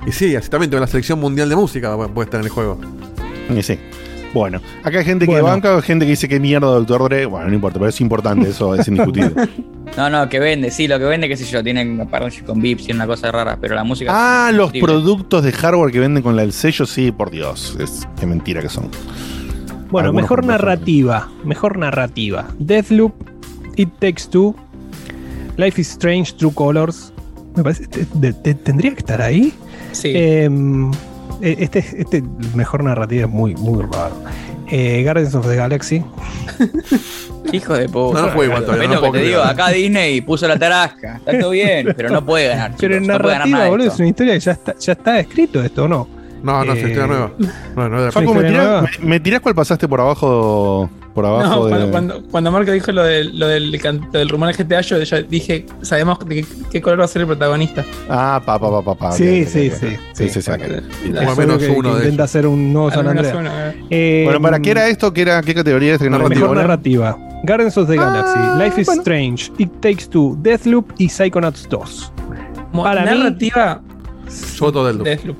Y 0.07 0.13
sí, 0.13 0.35
así 0.35 0.49
también 0.49 0.71
tengo 0.71 0.81
la 0.81 0.87
selección 0.87 1.21
mundial 1.21 1.49
de 1.49 1.57
música 1.57 1.95
puede 2.09 2.25
estar 2.25 2.41
en 2.41 2.47
el 2.47 2.51
juego. 2.51 2.81
Y 3.55 3.63
sí. 3.63 3.79
Bueno, 4.35 4.61
acá 4.83 4.99
hay 5.01 5.05
gente 5.05 5.27
que 5.27 5.33
Bueno. 5.33 5.47
banca, 5.47 5.75
hay 5.77 5.83
gente 5.83 6.07
que 6.07 6.13
dice 6.13 6.27
que 6.29 6.41
mierda, 6.41 6.67
Doctor 6.69 7.05
Dre. 7.05 7.27
Bueno, 7.27 7.49
no 7.49 7.55
importa, 7.55 7.79
pero 7.79 7.91
es 7.91 8.01
importante, 8.01 8.49
eso 8.49 8.75
es 8.75 8.87
indiscutible. 8.89 9.33
No, 9.95 10.09
no, 10.09 10.27
que 10.27 10.41
vende, 10.41 10.71
sí, 10.71 10.89
lo 10.89 10.99
que 10.99 11.05
vende, 11.05 11.29
qué 11.29 11.37
sé 11.37 11.45
yo, 11.45 11.63
tienen 11.63 12.09
partnership 12.09 12.45
con 12.47 12.63
Vips 12.63 12.89
y 12.89 12.93
una 12.93 13.07
cosa 13.07 13.31
rara, 13.31 13.59
pero 13.61 13.75
la 13.75 13.85
música. 13.85 14.11
ah, 14.15 14.49
es 14.51 14.57
los 14.57 14.73
productos 14.73 15.45
de 15.45 15.53
hardware 15.53 15.93
que 15.93 16.01
venden 16.01 16.23
con 16.23 16.35
la- 16.35 16.45
el 16.45 16.55
sello, 16.55 16.87
sí, 16.87 17.13
por 17.13 17.31
Dios. 17.31 17.77
Es, 17.79 18.09
qué 18.19 18.25
mentira 18.25 18.63
que 18.63 18.71
son. 18.71 18.89
Bueno, 19.91 20.07
Algunos 20.07 20.23
mejor 20.23 20.47
narrativa. 20.47 21.29
Mejor 21.45 21.77
narrativa. 21.77 22.47
Deathloop, 22.59 23.13
It 23.77 23.91
Takes 23.99 24.23
Two, 24.31 24.55
Life 25.59 25.79
is 25.79 25.91
Strange, 25.91 26.33
True 26.39 26.53
Colors. 26.55 27.13
Me 27.55 27.63
parece. 27.63 27.87
te- 27.87 28.07
te- 28.07 28.33
te- 28.33 28.55
¿Tendría 28.55 28.93
que 28.93 28.99
estar 29.01 29.21
ahí? 29.21 29.53
Sí. 29.91 30.13
Eh, 30.15 30.49
este, 31.43 31.79
este 31.99 32.23
mejor 32.55 32.85
narrativa 32.85 33.25
es 33.27 33.31
muy, 33.31 33.55
muy 33.57 33.83
raro. 33.83 34.15
Eh, 34.71 35.03
Guardians 35.05 35.35
of 35.35 35.47
the 35.47 35.57
Galaxy. 35.57 36.03
Hijo 37.53 37.75
de 37.75 37.89
puta. 37.89 38.21
No, 38.21 38.27
no 38.27 38.33
juego 38.33 38.45
igual 38.45 38.65
todavía, 38.65 38.83
¿Ves 38.89 38.95
no 38.95 39.01
puedo 39.01 39.13
te 39.13 39.19
creer. 39.19 39.33
digo? 39.35 39.43
Acá 39.43 39.69
Disney 39.71 40.21
puso 40.21 40.47
la 40.49 40.59
tarasca. 40.59 41.17
Está 41.17 41.39
todo 41.41 41.51
bien, 41.53 41.93
pero 41.97 42.09
no 42.11 42.25
puede 42.25 42.49
ganar. 42.49 42.73
Pero 42.79 42.95
chicos, 42.95 42.97
en 43.09 43.13
no 43.13 43.19
puede 43.19 43.35
ganar 43.35 43.49
narrativa, 43.49 43.71
boludo, 43.71 43.89
es 43.89 43.99
una 43.99 44.09
historia 44.09 44.33
que 44.35 44.41
ya 44.41 44.53
está, 44.53 44.75
ya 44.79 44.93
está 44.93 45.21
escrito 45.21 45.63
esto, 45.63 45.85
¿o 45.85 45.89
no? 45.89 46.09
No, 46.43 46.65
no, 46.65 46.73
Eh, 46.73 46.79
es 46.79 46.85
historia 46.89 47.07
nueva. 47.07 47.33
No, 47.77 47.89
no, 47.89 48.13
Facu, 48.13 48.35
¿me 48.35 48.45
tirás, 48.45 48.65
nueva? 48.65 48.83
me- 49.01 49.07
me 49.09 49.21
tirás 49.21 49.41
cuál 49.41 49.55
pasaste 49.55 49.87
por 49.89 50.01
abajo? 50.01 50.89
Por 51.15 51.25
No, 51.25 51.41
abajo 51.41 51.67
de. 51.67 52.23
cuando, 52.31 52.51
Marco 52.51 52.73
dijo 52.73 52.91
lo 52.91 53.03
del, 53.05 53.39
lo 53.39 53.47
del, 53.47 53.71
lo 53.71 54.19
del 54.19 54.29
rumor 54.31 54.55
de 54.57 54.65
GTA, 54.65 54.81
yo 54.81 55.03
ya 55.03 55.21
dije, 55.21 55.67
sabemos 55.83 56.19
de 56.27 56.37
qué, 56.37 56.47
qué 56.71 56.81
color 56.81 57.01
va 57.01 57.05
a 57.05 57.09
ser 57.09 57.21
el 57.23 57.27
protagonista. 57.29 57.85
Ah, 58.09 58.41
pa, 58.45 58.59
pa, 58.59 58.71
pa, 58.71 58.83
pa, 58.83 58.95
pa. 58.95 59.13
Sí, 59.13 59.45
sí, 59.45 59.71
sí, 59.71 59.97
Sí, 60.15 60.29
sí. 60.31 60.41
sí. 60.43 60.51
Por 60.51 61.37
menos 61.37 61.59
que- 61.59 61.69
uno 61.69 61.91
que 61.91 61.99
de 61.99 62.03
intenta 62.05 62.25
hacer 62.25 62.47
un 62.47 62.73
nuevo 62.73 62.91
San 62.91 63.07
Andreas. 63.07 63.35
uno, 63.39 63.51
eh. 63.51 63.75
Eh, 63.91 64.23
Bueno, 64.25 64.41
¿para 64.41 64.61
qué 64.61 64.71
era 64.71 64.89
esto? 64.89 65.13
¿Qué, 65.13 65.23
era, 65.23 65.43
qué 65.43 65.55
categoría 65.55 65.95
es? 65.95 66.01
Narrativa. 66.01 66.29
Mejor 66.41 66.57
¿no? 66.57 66.63
narrativa. 66.63 67.19
Guardians 67.45 67.77
of 67.77 67.89
the 67.89 67.97
Galaxy, 67.97 68.33
Ah, 68.37 68.57
Life 68.59 68.81
is 68.81 68.87
bueno. 68.87 69.03
Strange, 69.03 69.53
It 69.59 69.71
Takes 69.81 70.07
Two, 70.09 70.37
Deathloop 70.41 70.93
y 70.99 71.09
Psychonauts 71.09 71.69
2. 71.69 72.13
Como 72.71 72.85
Para 72.85 73.03
mí- 73.05 73.19
narrativa, 73.19 73.83
Yo 74.57 74.71
del 74.87 75.03
Deathloop. 75.03 75.37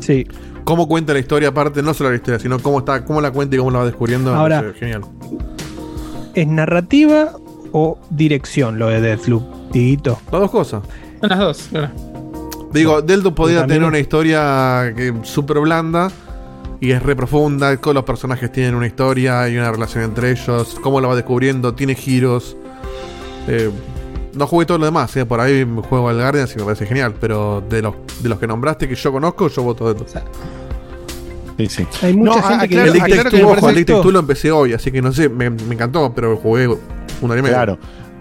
Sí. 0.00 0.26
Cómo 0.68 0.86
cuenta 0.86 1.14
la 1.14 1.18
historia, 1.20 1.48
aparte, 1.48 1.82
no 1.82 1.94
solo 1.94 2.10
la 2.10 2.16
historia, 2.16 2.38
sino 2.38 2.58
cómo 2.58 2.80
está, 2.80 3.02
cómo 3.02 3.22
la 3.22 3.30
cuenta 3.30 3.56
y 3.56 3.58
cómo 3.58 3.70
la 3.70 3.78
va 3.78 3.84
descubriendo. 3.86 4.34
Ahora- 4.34 4.62
genial. 4.78 5.00
¿Es 6.34 6.46
narrativa 6.46 7.32
o 7.72 7.98
dirección 8.10 8.78
lo 8.78 8.88
de 8.88 9.00
Deathloop? 9.00 9.70
Tiguito. 9.72 10.20
Las 10.30 10.42
dos 10.42 10.50
cosas. 10.50 10.82
Son 11.20 11.28
las 11.30 11.38
dos, 11.38 11.68
claro. 11.70 11.88
Digo, 12.70 13.02
podría 13.34 13.60
También- 13.60 13.66
tener 13.78 13.84
una 13.84 13.98
historia 13.98 14.92
que 14.94 15.14
súper 15.22 15.58
blanda 15.60 16.10
y 16.80 16.90
es 16.90 17.02
re 17.02 17.16
profunda. 17.16 17.74
Todos 17.78 17.94
los 17.94 18.04
personajes 18.04 18.52
tienen 18.52 18.74
una 18.74 18.86
historia 18.86 19.48
y 19.48 19.56
una 19.56 19.72
relación 19.72 20.04
entre 20.04 20.32
ellos. 20.32 20.76
Cómo 20.82 21.00
la 21.00 21.08
va 21.08 21.16
descubriendo, 21.16 21.72
tiene 21.72 21.94
giros. 21.94 22.58
Eh, 23.46 23.70
no 24.34 24.46
jugué 24.46 24.66
todo 24.66 24.76
lo 24.76 24.84
demás, 24.84 25.16
eh, 25.16 25.24
por 25.24 25.40
ahí 25.40 25.64
me 25.64 25.80
juego 25.80 26.10
al 26.10 26.16
Guardians 26.16 26.54
y 26.54 26.58
me 26.58 26.64
parece 26.64 26.84
genial. 26.84 27.14
Pero 27.18 27.62
de 27.70 27.80
los, 27.80 27.94
de 28.22 28.28
los 28.28 28.38
que 28.38 28.46
nombraste 28.46 28.86
que 28.86 28.96
yo 28.96 29.10
conozco, 29.10 29.48
yo 29.48 29.62
voto 29.62 29.94
Delta. 29.94 30.22
Sí, 31.58 31.66
sí. 31.66 31.86
Hay 32.02 32.14
mucha 32.14 32.36
No, 32.36 32.42
gente 32.42 32.64
ah, 32.64 32.68
que 32.68 32.74
claro, 32.74 32.92
el 32.92 32.98
Take 33.00 33.14
me 33.14 33.30
Two, 33.30 33.48
ojo, 33.48 33.68
el 33.68 33.84
Take 33.84 34.00
Two 34.00 34.10
lo 34.12 34.18
empecé 34.20 34.52
hoy, 34.52 34.72
así 34.72 34.92
que 34.92 35.02
no 35.02 35.12
sé, 35.12 35.28
me, 35.28 35.50
me 35.50 35.74
encantó, 35.74 36.12
pero 36.14 36.36
jugué 36.36 36.64
y 36.64 37.26
media. 37.42 37.56
Claro. 37.56 37.78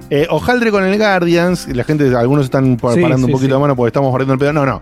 Eh, 0.10 0.26
Ojaldre 0.30 0.72
con 0.72 0.84
el 0.84 0.98
Guardians, 0.98 1.68
y 1.68 1.74
la 1.74 1.84
gente, 1.84 2.16
algunos 2.16 2.46
están 2.46 2.78
parando 2.78 3.18
sí, 3.18 3.24
un 3.26 3.32
poquito 3.32 3.50
sí. 3.50 3.54
de 3.54 3.60
mano 3.60 3.76
porque 3.76 3.90
estamos 3.90 4.12
barriendo 4.12 4.34
el 4.34 4.40
pedo. 4.40 4.54
No, 4.54 4.66
no. 4.66 4.82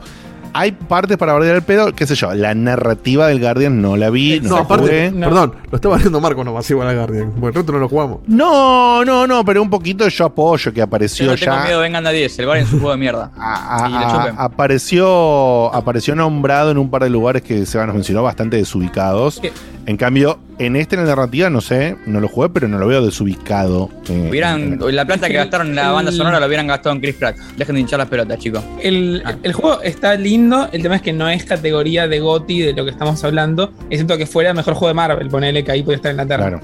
Hay 0.57 0.71
partes 0.71 1.17
para 1.17 1.33
bardear 1.33 1.57
el 1.57 1.63
pedo, 1.63 1.91
qué 1.93 2.07
sé 2.07 2.15
yo. 2.15 2.33
La 2.33 2.53
narrativa 2.55 3.27
del 3.27 3.41
Guardian 3.41 3.81
no 3.81 3.97
la 3.97 4.09
vi, 4.09 4.39
no, 4.39 4.49
no, 4.49 4.55
la 4.55 4.61
aparte, 4.61 4.83
jugué. 4.85 5.11
No. 5.11 5.27
perdón, 5.27 5.53
lo 5.69 5.75
estaba 5.75 5.97
viendo 5.97 6.21
Marco 6.21 6.43
nomás 6.45 6.69
igual 6.69 6.87
a 6.87 6.93
Guardian. 6.93 7.31
Porque 7.31 7.47
el 7.47 7.53
resto 7.55 7.71
no 7.73 7.79
lo 7.79 7.89
jugamos. 7.89 8.19
No, 8.27 9.03
no, 9.03 9.27
no, 9.27 9.43
pero 9.43 9.61
un 9.61 9.69
poquito 9.69 10.07
yo 10.07 10.25
apoyo 10.25 10.71
que 10.71 10.77
Yo 10.77 10.83
apareció 10.85 11.25
no 11.27 11.35
tengo 11.35 11.57
miedo, 11.65 11.79
vengan 11.81 12.07
a 12.07 12.11
10, 12.11 12.39
el 12.39 12.45
bar 12.45 12.57
en 12.59 12.67
su 12.67 12.77
juego 12.77 12.91
de 12.91 12.97
mierda. 12.97 13.31
a- 13.37 13.87
Y 13.89 13.93
a- 13.95 14.11
chupen. 14.11 14.35
apareció 14.37 15.73
apareció 15.75 16.15
nombrado 16.15 16.71
en 16.71 16.77
un 16.77 16.89
par 16.89 17.03
de 17.03 17.09
lugares 17.09 17.41
que 17.41 17.65
se 17.65 17.77
nos 17.85 17.93
mencionó 17.93 18.23
bastante 18.23 18.57
desubicados. 18.57 19.39
¿Qué? 19.41 19.51
En 19.85 19.97
cambio, 19.97 20.39
en 20.57 20.75
este 20.75 20.95
en 20.95 21.01
la 21.03 21.09
narrativa, 21.09 21.49
no 21.49 21.59
sé, 21.61 21.97
no 22.05 22.19
lo 22.19 22.27
jugué, 22.27 22.49
pero 22.49 22.67
no 22.67 22.77
lo 22.77 22.87
veo 22.87 23.03
desubicado. 23.05 23.89
eh, 24.09 24.27
Hubieran, 24.29 24.79
en- 24.81 24.95
la 24.95 25.05
plata 25.05 25.27
que 25.27 25.33
gastaron 25.35 25.67
en 25.67 25.75
la 25.75 25.91
banda 25.91 26.11
El- 26.11 26.17
sonora 26.17 26.39
lo 26.39 26.45
hubieran 26.47 26.67
gastado 26.67 26.95
en 26.95 27.01
Chris 27.01 27.15
Pratt. 27.15 27.35
Dejen 27.57 27.75
de 27.75 27.81
hinchar 27.81 27.99
las 27.99 28.07
pelotas, 28.09 28.39
chicos. 28.39 28.63
El, 28.81 29.21
Ah. 29.25 29.35
el 29.43 29.53
juego 29.53 29.81
está 29.81 30.15
lindo, 30.15 30.69
el 30.71 30.81
tema 30.81 30.95
es 30.95 31.01
que 31.01 31.13
no 31.13 31.27
es 31.29 31.43
categoría 31.45 32.07
de 32.07 32.19
GOTI 32.19 32.61
de 32.61 32.73
lo 32.73 32.85
que 32.85 32.91
estamos 32.91 33.23
hablando, 33.23 33.71
excepto 33.89 34.17
que 34.17 34.25
fuera 34.25 34.53
mejor 34.53 34.73
juego 34.75 34.87
de 34.89 34.93
Marvel, 34.93 35.27
ponele 35.29 35.63
que 35.63 35.71
ahí 35.71 35.83
puede 35.83 35.97
estar 35.97 36.11
en 36.11 36.17
la 36.17 36.25
terna. 36.25 36.47
Claro. 36.47 36.61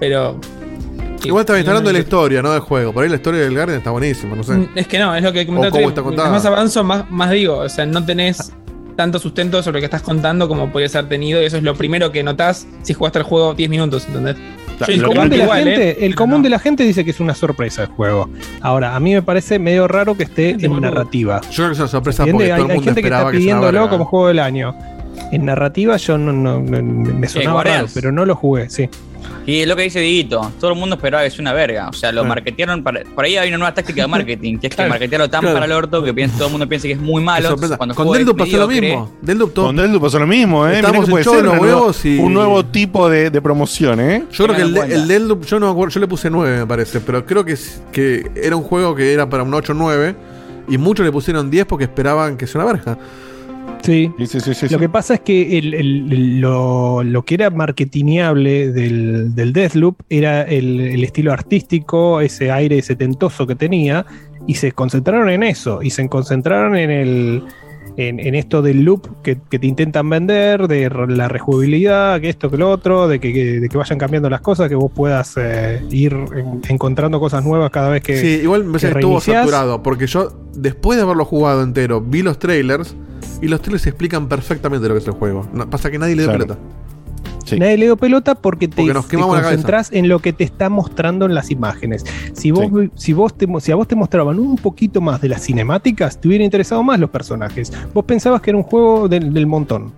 Pero. 0.00 0.40
Igual 1.24 1.44
también 1.44 1.60
está 1.60 1.70
hablando 1.70 1.88
de 1.90 1.94
la 1.94 1.98
historia, 2.00 2.42
no 2.42 2.50
del 2.50 2.60
juego. 2.62 2.92
Por 2.92 3.04
ahí 3.04 3.08
la 3.08 3.14
historia 3.16 3.42
del 3.42 3.54
Guardian 3.54 3.78
está 3.78 3.90
buenísima, 3.90 4.34
no 4.34 4.42
sé. 4.42 4.68
Es 4.74 4.88
que 4.88 4.98
no, 4.98 5.14
es 5.14 5.22
lo 5.22 5.32
que 5.32 5.42
O 5.42 5.46
cómo 5.46 5.64
está 5.88 6.02
contada. 6.02 6.30
Más 6.30 6.44
avanzo, 6.44 6.82
más, 6.82 7.08
más 7.12 7.30
digo. 7.30 7.58
O 7.58 7.68
sea, 7.68 7.86
no 7.86 8.04
tenés 8.04 8.52
tanto 8.96 9.18
sustento 9.18 9.62
sobre 9.62 9.78
lo 9.78 9.80
que 9.80 9.84
estás 9.86 10.02
contando 10.02 10.48
como 10.48 10.70
podrías 10.70 10.94
haber 10.96 11.08
tenido. 11.08 11.42
Y 11.42 11.46
eso 11.46 11.56
es 11.56 11.62
lo 11.62 11.74
primero 11.74 12.12
que 12.12 12.22
notás 12.22 12.66
si 12.82 12.94
jugaste 12.94 13.18
el 13.20 13.24
juego 13.24 13.54
10 13.54 13.70
minutos, 13.70 14.06
¿entendés? 14.06 14.36
Yo 14.80 14.86
el 14.88 15.02
común, 15.04 15.28
de 15.28 15.36
la, 15.36 15.44
igual, 15.44 15.64
gente, 15.64 15.90
¿eh? 15.90 15.96
el 16.06 16.14
común 16.16 16.42
de 16.42 16.48
la 16.50 16.58
gente 16.58 16.82
dice 16.82 17.04
que 17.04 17.12
es 17.12 17.20
una 17.20 17.34
sorpresa 17.34 17.82
el 17.82 17.88
juego. 17.88 18.28
Ahora, 18.62 18.96
a 18.96 19.00
mí 19.00 19.12
me 19.14 19.22
parece 19.22 19.58
medio 19.60 19.86
raro 19.86 20.16
que 20.16 20.24
esté 20.24 20.50
en 20.50 20.80
narrativa. 20.80 21.40
Yo 21.50 21.56
creo 21.56 21.66
que 21.68 21.72
es 21.74 21.78
una 21.78 21.88
sorpresa 21.88 22.24
porque 22.26 22.52
Hay, 22.52 22.58
todo 22.60 22.64
el 22.66 22.70
hay 22.72 22.76
mundo 22.78 22.84
gente 22.90 23.02
que 23.02 23.08
está 23.08 23.30
que 23.30 23.36
pidiéndolo 23.38 23.72
verga. 23.78 23.88
como 23.90 24.04
juego 24.06 24.28
del 24.28 24.38
año. 24.40 24.74
En 25.30 25.44
narrativa 25.44 25.96
yo 25.98 26.18
no, 26.18 26.32
no- 26.32 26.58
no- 26.60 26.82
me 26.82 27.28
sonaba 27.28 27.62
raro, 27.62 27.86
pero 27.94 28.10
no 28.10 28.24
lo 28.24 28.34
jugué, 28.34 28.68
sí. 28.70 28.88
Y 29.46 29.60
es 29.60 29.66
lo 29.68 29.74
que 29.74 29.82
dice 29.82 29.98
Diguito, 30.00 30.52
todo 30.60 30.72
el 30.72 30.78
mundo 30.78 30.96
esperaba 30.96 31.24
que 31.24 31.30
sea 31.30 31.40
una 31.42 31.52
verga. 31.52 31.88
O 31.88 31.92
sea, 31.92 32.12
lo 32.12 32.24
marketearon 32.24 32.82
para. 32.82 33.02
Por 33.02 33.24
ahí 33.24 33.36
hay 33.36 33.48
una 33.48 33.58
nueva 33.58 33.74
táctica 33.74 34.02
de 34.02 34.08
marketing, 34.08 34.58
que 34.58 34.68
es 34.68 34.70
que 34.70 34.76
Claro. 34.76 34.90
marketearlo 34.90 35.28
tan 35.30 35.40
Claro. 35.40 35.54
para 35.54 35.66
el 35.66 35.72
orto 35.72 36.02
que 36.04 36.14
piensa- 36.14 36.36
todo 36.36 36.46
el 36.46 36.52
mundo 36.52 36.68
piensa 36.68 36.86
que 36.86 36.94
es 36.94 37.00
muy 37.00 37.22
malo. 37.22 37.56
Cuando 37.76 37.94
Con 37.94 38.12
Deldu 38.12 38.36
pasó 38.36 38.56
lo 38.58 38.68
mismo. 38.68 39.10
Deldu 39.20 39.48
todo- 39.48 39.66
Con 39.66 39.76
Deldu 39.76 40.00
pasó 40.00 40.18
lo 40.18 40.26
mismo, 40.26 40.66
¿eh? 40.68 40.80
Que 40.80 41.00
puede 41.10 41.24
ser 41.24 41.44
los 41.44 41.58
huevos 41.58 42.04
y- 42.04 42.18
un 42.18 42.32
nuevo 42.34 42.64
tipo 42.64 43.08
de, 43.10 43.30
de 43.30 43.42
promoción, 43.42 43.98
¿eh? 44.00 44.24
Yo 44.32 44.44
creo 44.44 44.56
que 44.56 44.62
el, 44.62 44.76
el 44.92 45.08
Deldu, 45.08 45.40
yo 45.42 45.58
no 45.58 45.66
me 45.66 45.72
acuerdo, 45.72 45.94
yo 45.94 46.00
le 46.00 46.06
puse 46.08 46.30
9 46.30 46.58
me 46.58 46.66
parece, 46.66 47.00
pero 47.00 47.24
creo 47.26 47.44
que, 47.44 47.56
que 47.90 48.30
era 48.36 48.54
un 48.56 48.62
juego 48.62 48.94
que 48.94 49.12
era 49.12 49.28
para 49.28 49.42
un 49.42 49.52
8 49.52 49.72
o 49.72 49.74
9 49.74 50.14
y 50.68 50.78
muchos 50.78 51.04
le 51.04 51.10
pusieron 51.10 51.50
10 51.50 51.66
porque 51.66 51.84
esperaban 51.84 52.36
que 52.36 52.46
sea 52.46 52.62
una 52.62 52.72
verga. 52.72 52.98
Sí. 53.82 54.10
Sí, 54.18 54.26
sí, 54.26 54.40
sí, 54.40 54.54
sí, 54.54 54.68
Lo 54.68 54.78
que 54.78 54.88
pasa 54.88 55.14
es 55.14 55.20
que 55.20 55.58
el- 55.58 55.74
el- 55.74 56.12
el- 56.12 56.40
lo, 56.40 57.02
lo 57.02 57.22
que 57.24 57.34
era 57.34 57.50
marketingable 57.50 58.70
del, 58.70 59.34
del 59.34 59.52
Deathloop 59.52 59.96
era 60.08 60.42
el, 60.42 60.80
el 60.80 61.02
estilo 61.02 61.32
artístico, 61.32 62.20
ese 62.20 62.52
aire 62.52 62.80
setentoso 62.82 63.44
que 63.46 63.56
tenía, 63.56 64.06
y 64.46 64.54
se 64.54 64.70
concentraron 64.72 65.28
en 65.30 65.42
eso, 65.42 65.82
y 65.82 65.90
se 65.90 66.08
concentraron 66.08 66.76
en 66.76 66.90
el. 66.90 67.42
En, 67.96 68.18
en 68.20 68.34
esto 68.34 68.62
del 68.62 68.84
loop 68.84 69.06
que, 69.22 69.36
que 69.50 69.58
te 69.58 69.66
intentan 69.66 70.08
vender, 70.08 70.66
de 70.66 70.88
la 71.08 71.28
rejugabilidad, 71.28 72.22
que 72.22 72.30
esto, 72.30 72.50
que 72.50 72.56
lo 72.56 72.70
otro, 72.70 73.06
de 73.06 73.20
que, 73.20 73.34
que- 73.34 73.60
de 73.60 73.68
que 73.68 73.76
vayan 73.76 73.98
cambiando 73.98 74.30
las 74.30 74.40
cosas, 74.40 74.70
que 74.70 74.74
vos 74.74 74.90
puedas 74.90 75.34
eh, 75.36 75.82
ir 75.90 76.14
en- 76.14 76.62
encontrando 76.70 77.20
cosas 77.20 77.44
nuevas 77.44 77.70
cada 77.70 77.90
vez 77.90 78.02
que. 78.02 78.16
Sí, 78.16 78.40
igual 78.42 78.64
me 78.64 78.78
estuvo 78.78 79.20
saturado, 79.20 79.82
porque 79.82 80.06
yo, 80.06 80.32
después 80.54 80.96
de 80.96 81.02
haberlo 81.02 81.26
jugado 81.26 81.62
entero, 81.62 82.00
vi 82.00 82.22
los 82.22 82.38
trailers 82.38 82.96
y 83.42 83.48
los 83.48 83.60
trailers 83.60 83.86
explican 83.86 84.26
perfectamente 84.26 84.88
lo 84.88 84.94
que 84.94 85.00
es 85.00 85.06
el 85.06 85.12
juego. 85.12 85.46
No, 85.52 85.68
pasa 85.68 85.90
que 85.90 85.98
nadie 85.98 86.16
le 86.16 86.22
dio 86.22 86.30
Claro. 86.32 86.46
pelota. 86.46 86.60
Sí. 87.44 87.58
Nadie 87.58 87.76
le 87.78 87.84
dio 87.86 87.96
pelota 87.96 88.34
porque 88.34 88.68
te, 88.68 88.92
Porque 88.92 89.16
te 89.16 89.22
concentrás 89.22 89.90
en 89.92 90.08
lo 90.08 90.20
que 90.20 90.32
te 90.32 90.44
está 90.44 90.68
mostrando 90.68 91.26
en 91.26 91.34
las 91.34 91.50
imágenes. 91.50 92.04
Si 92.32 92.50
vos, 92.50 92.66
si 92.94 93.12
vos 93.12 93.36
te, 93.36 93.46
si 93.60 93.72
a 93.72 93.76
vos 93.76 93.88
te 93.88 93.94
mostraban 93.96 94.38
un 94.38 94.56
poquito 94.56 95.00
más 95.00 95.20
de 95.20 95.28
las 95.28 95.42
cinemáticas, 95.44 96.20
te 96.20 96.28
hubiera 96.28 96.44
interesado 96.44 96.82
más 96.82 96.98
los 97.00 97.10
personajes. 97.10 97.72
Vos 97.92 98.04
pensabas 98.04 98.40
que 98.40 98.50
era 98.50 98.56
un 98.58 98.64
juego 98.64 99.08
del, 99.08 99.32
del 99.32 99.46
montón. 99.46 99.92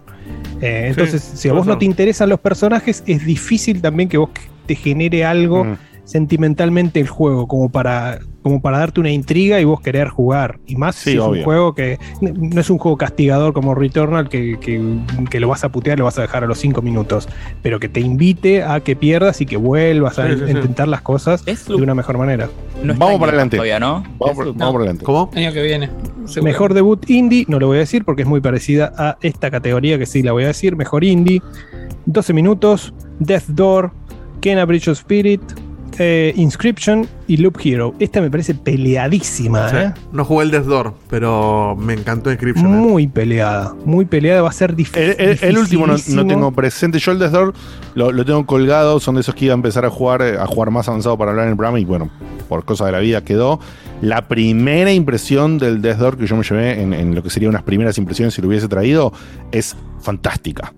Eh, 0.61 0.87
entonces, 0.89 1.23
si 1.23 1.49
a 1.49 1.53
vos 1.53 1.67
no 1.67 1.77
te 1.77 1.85
interesan 1.85 2.29
los 2.29 2.41
personajes, 2.41 3.03
es 3.07 3.27
difícil 3.27 3.83
también 3.83 4.09
que 4.09 4.17
vos 4.17 4.31
te 4.67 4.75
genere 4.75 5.25
algo 5.25 5.65
Mm. 5.65 5.77
sentimentalmente 6.05 7.01
el 7.01 7.09
juego, 7.09 7.47
como 7.47 7.69
para, 7.69 8.21
como 8.45 8.61
para 8.63 8.79
darte 8.79 9.01
una 9.01 9.11
intriga 9.11 9.59
y 9.59 9.65
vos 9.65 9.81
querer 9.81 10.07
jugar. 10.09 10.61
Y 10.67 10.77
más 10.77 10.95
Sí, 10.95 11.11
si 11.13 11.17
es 11.17 11.23
obvio. 11.23 11.41
un 11.41 11.45
juego 11.45 11.75
que 11.75 11.99
no 12.21 12.61
es 12.61 12.71
un 12.71 12.79
juego 12.79 12.97
castigador 12.97 13.53
como 13.55 13.75
Returnal, 13.75 14.29
que, 14.29 14.59
que- 14.61 14.81
que 15.29 15.41
lo 15.41 15.49
vas 15.49 15.65
a 15.65 15.71
putear, 15.71 15.99
lo 15.99 16.05
vas 16.05 16.19
a 16.19 16.23
dejar 16.23 16.45
a 16.45 16.47
los 16.47 16.59
5 16.59 16.81
minutos, 16.83 17.29
pero 17.63 17.81
que 17.81 17.89
te 17.89 17.99
invite 18.01 18.63
a 18.63 18.79
que 18.81 18.95
pierdas 18.95 19.41
y 19.41 19.47
que 19.47 19.57
vuelvas 19.57 20.19
a 20.21 20.29
Sí, 20.29 20.35
sí, 20.39 20.45
sí. 20.45 20.51
intentar 20.53 20.87
las 20.87 21.01
cosas 21.01 21.45
de 21.45 21.75
una 21.75 21.95
mejor 21.97 22.19
manera. 22.19 22.49
no 22.83 22.95
Vamos 22.95 23.19
para 23.19 23.31
adelante. 23.33 23.57
Todavía, 23.57 23.81
¿no? 23.81 24.05
Vamos, 24.19 24.37
por, 24.37 24.55
vamos 24.55 24.73
por 24.73 24.81
adelante. 24.83 25.05
¿Cómo? 25.05 25.31
Año 25.35 25.53
que 25.53 25.63
viene. 25.63 25.89
seguro. 26.27 26.43
Mejor 26.53 26.75
debut 26.75 27.11
indie, 27.11 27.45
no 27.49 27.59
lo 27.59 27.67
voy 27.69 27.79
a 27.79 27.81
decir 27.81 28.05
porque 28.05 28.23
es 28.23 28.29
muy 28.29 28.41
parecida 28.43 28.93
a 28.99 29.17
esta 29.23 29.51
categoría 29.51 29.99
que 29.99 30.07
sí 30.07 30.23
la 30.23 30.33
voy 30.33 30.45
a 30.45 30.49
decir. 30.49 30.77
Mejor 30.77 31.03
indie, 31.03 31.41
12 32.07 32.33
minutos, 32.35 32.93
Death 33.19 33.47
Door, 33.49 33.91
Kena 34.43 34.67
Bridge 34.67 34.89
of 34.89 34.99
Spirit, 34.99 35.41
eh, 35.99 36.33
Inscription 36.37 37.07
y 37.27 37.37
Loop 37.39 37.59
Hero. 37.65 37.95
Esta 37.99 38.21
me 38.21 38.31
parece 38.31 38.55
peleadísima, 38.55 39.69
Sí. 39.71 39.77
¿eh? 39.77 39.93
No 40.13 40.25
jugué 40.25 40.45
el 40.45 40.51
Death 40.51 40.65
Door, 40.65 40.95
pero 41.09 41.77
me 41.79 41.95
encantó 41.95 42.31
Inscription. 42.31 42.67
eh. 42.67 42.77
Muy 42.77 43.07
peleada, 43.07 43.75
muy 43.85 44.05
peleada, 44.05 44.43
va 44.43 44.49
a 44.49 44.53
ser 44.53 44.75
difícil. 44.75 45.15
El, 45.19 45.31
el- 45.31 45.39
el 45.43 45.59
último 45.59 45.87
no, 45.87 45.95
no 46.09 46.27
tengo 46.27 46.53
presente. 46.53 46.99
Yo 46.99 47.13
el 47.13 47.19
Death 47.19 47.33
Door 47.33 47.55
lo, 47.95 48.13
lo 48.13 48.25
tengo 48.25 48.45
colgado. 48.47 49.01
Son 49.01 49.15
de 49.15 49.21
esos 49.23 49.35
que 49.35 49.47
iba 49.47 49.55
a 49.55 49.57
empezar 49.57 49.85
a 49.85 49.91
jugar, 49.91 50.23
a 50.23 50.47
jugar 50.47 50.71
más 50.71 50.89
avanzado 50.89 51.17
para 51.19 51.31
hablar 51.31 51.47
en 51.47 51.51
el 51.53 51.57
programa. 51.57 51.79
Y 51.81 51.85
bueno, 51.85 52.11
por 52.49 52.65
cosa 52.65 52.87
de 52.87 52.93
la 52.93 52.99
vida 53.01 53.23
quedó. 53.25 53.61
La 54.01 54.29
primera 54.29 54.93
impresión 54.93 55.59
del 55.59 55.81
Death 55.81 55.99
Door 55.99 56.19
que 56.19 56.27
yo 56.27 56.37
me 56.37 56.43
llevé 56.43 56.83
en, 56.83 56.93
en 56.93 57.15
lo 57.15 57.23
que 57.23 57.31
serían 57.31 57.51
unas 57.51 57.63
primeras 57.63 57.97
impresiones 57.99 58.35
si 58.35 58.43
lo 58.43 58.49
hubiese 58.49 58.69
traído 58.69 59.13
es 59.53 59.77
fantástica. 60.01 60.75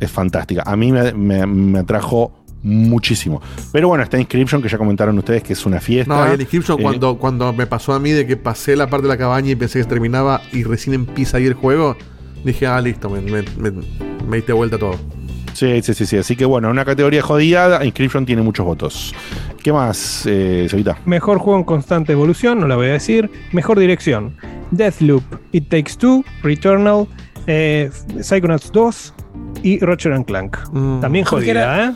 Es 0.00 0.10
fantástica. 0.10 0.62
A 0.66 0.74
mí 0.76 0.90
me, 0.90 1.12
me- 1.12 1.46
me 1.46 1.78
atrajo 1.80 2.41
muchísimo. 2.62 3.40
Pero 3.72 3.88
bueno, 3.88 4.04
está 4.04 4.18
Inscription 4.18 4.62
que 4.62 4.68
ya 4.68 4.78
comentaron 4.78 5.18
ustedes 5.18 5.42
que 5.42 5.52
es 5.52 5.66
una 5.66 5.80
fiesta. 5.80 6.14
No, 6.14 6.30
y 6.30 6.34
el 6.34 6.40
Inscription 6.40 6.78
Eh, 6.78 6.82
cuando, 6.82 7.18
cuando 7.18 7.52
me 7.52 7.66
pasó 7.66 7.92
a 7.92 7.98
mí 7.98 8.10
de 8.10 8.26
que 8.26 8.36
pasé 8.36 8.76
la 8.76 8.88
parte 8.88 9.02
de 9.02 9.08
la 9.08 9.18
cabaña 9.18 9.50
y 9.50 9.56
pensé 9.56 9.78
que 9.78 9.84
se 9.84 9.88
terminaba 9.88 10.42
y 10.52 10.64
recién 10.64 10.94
empieza 10.94 11.38
ahí 11.38 11.46
el 11.46 11.54
juego, 11.54 11.96
dije, 12.44 12.66
ah, 12.66 12.80
listo, 12.80 13.10
me, 13.10 13.20
me, 13.20 13.42
me, 13.56 13.72
me 14.28 14.36
diste 14.36 14.52
vuelta 14.52 14.78
todo. 14.78 14.96
Sí, 15.54 15.82
sí, 15.82 15.94
sí, 15.94 16.06
sí. 16.06 16.16
Así 16.16 16.34
que 16.34 16.44
bueno, 16.44 16.70
una 16.70 16.84
categoría 16.84 17.22
jodida. 17.22 17.84
Inscription 17.84 18.24
tiene 18.24 18.42
muchos 18.42 18.64
votos. 18.64 19.14
¿Qué 19.62 19.72
más, 19.72 20.24
eh, 20.26 20.66
Cevita? 20.68 20.98
Mejor 21.04 21.38
juego 21.38 21.58
en 21.58 21.64
constante 21.64 22.12
evolución, 22.12 22.58
no 22.58 22.66
la 22.66 22.76
voy 22.76 22.88
a 22.88 22.92
decir. 22.92 23.30
Mejor 23.52 23.78
dirección: 23.78 24.36
Deathloop, 24.70 25.22
It 25.52 25.68
Takes 25.68 25.92
Two, 25.98 26.24
Returnal, 26.42 27.06
eh, 27.46 27.90
Psychonauts 28.20 28.72
2 28.72 29.14
y 29.62 29.78
Roger 29.80 30.14
and 30.14 30.24
Clank. 30.24 30.56
También 31.00 31.24
jodida, 31.24 31.84
¿eh? 31.84 31.92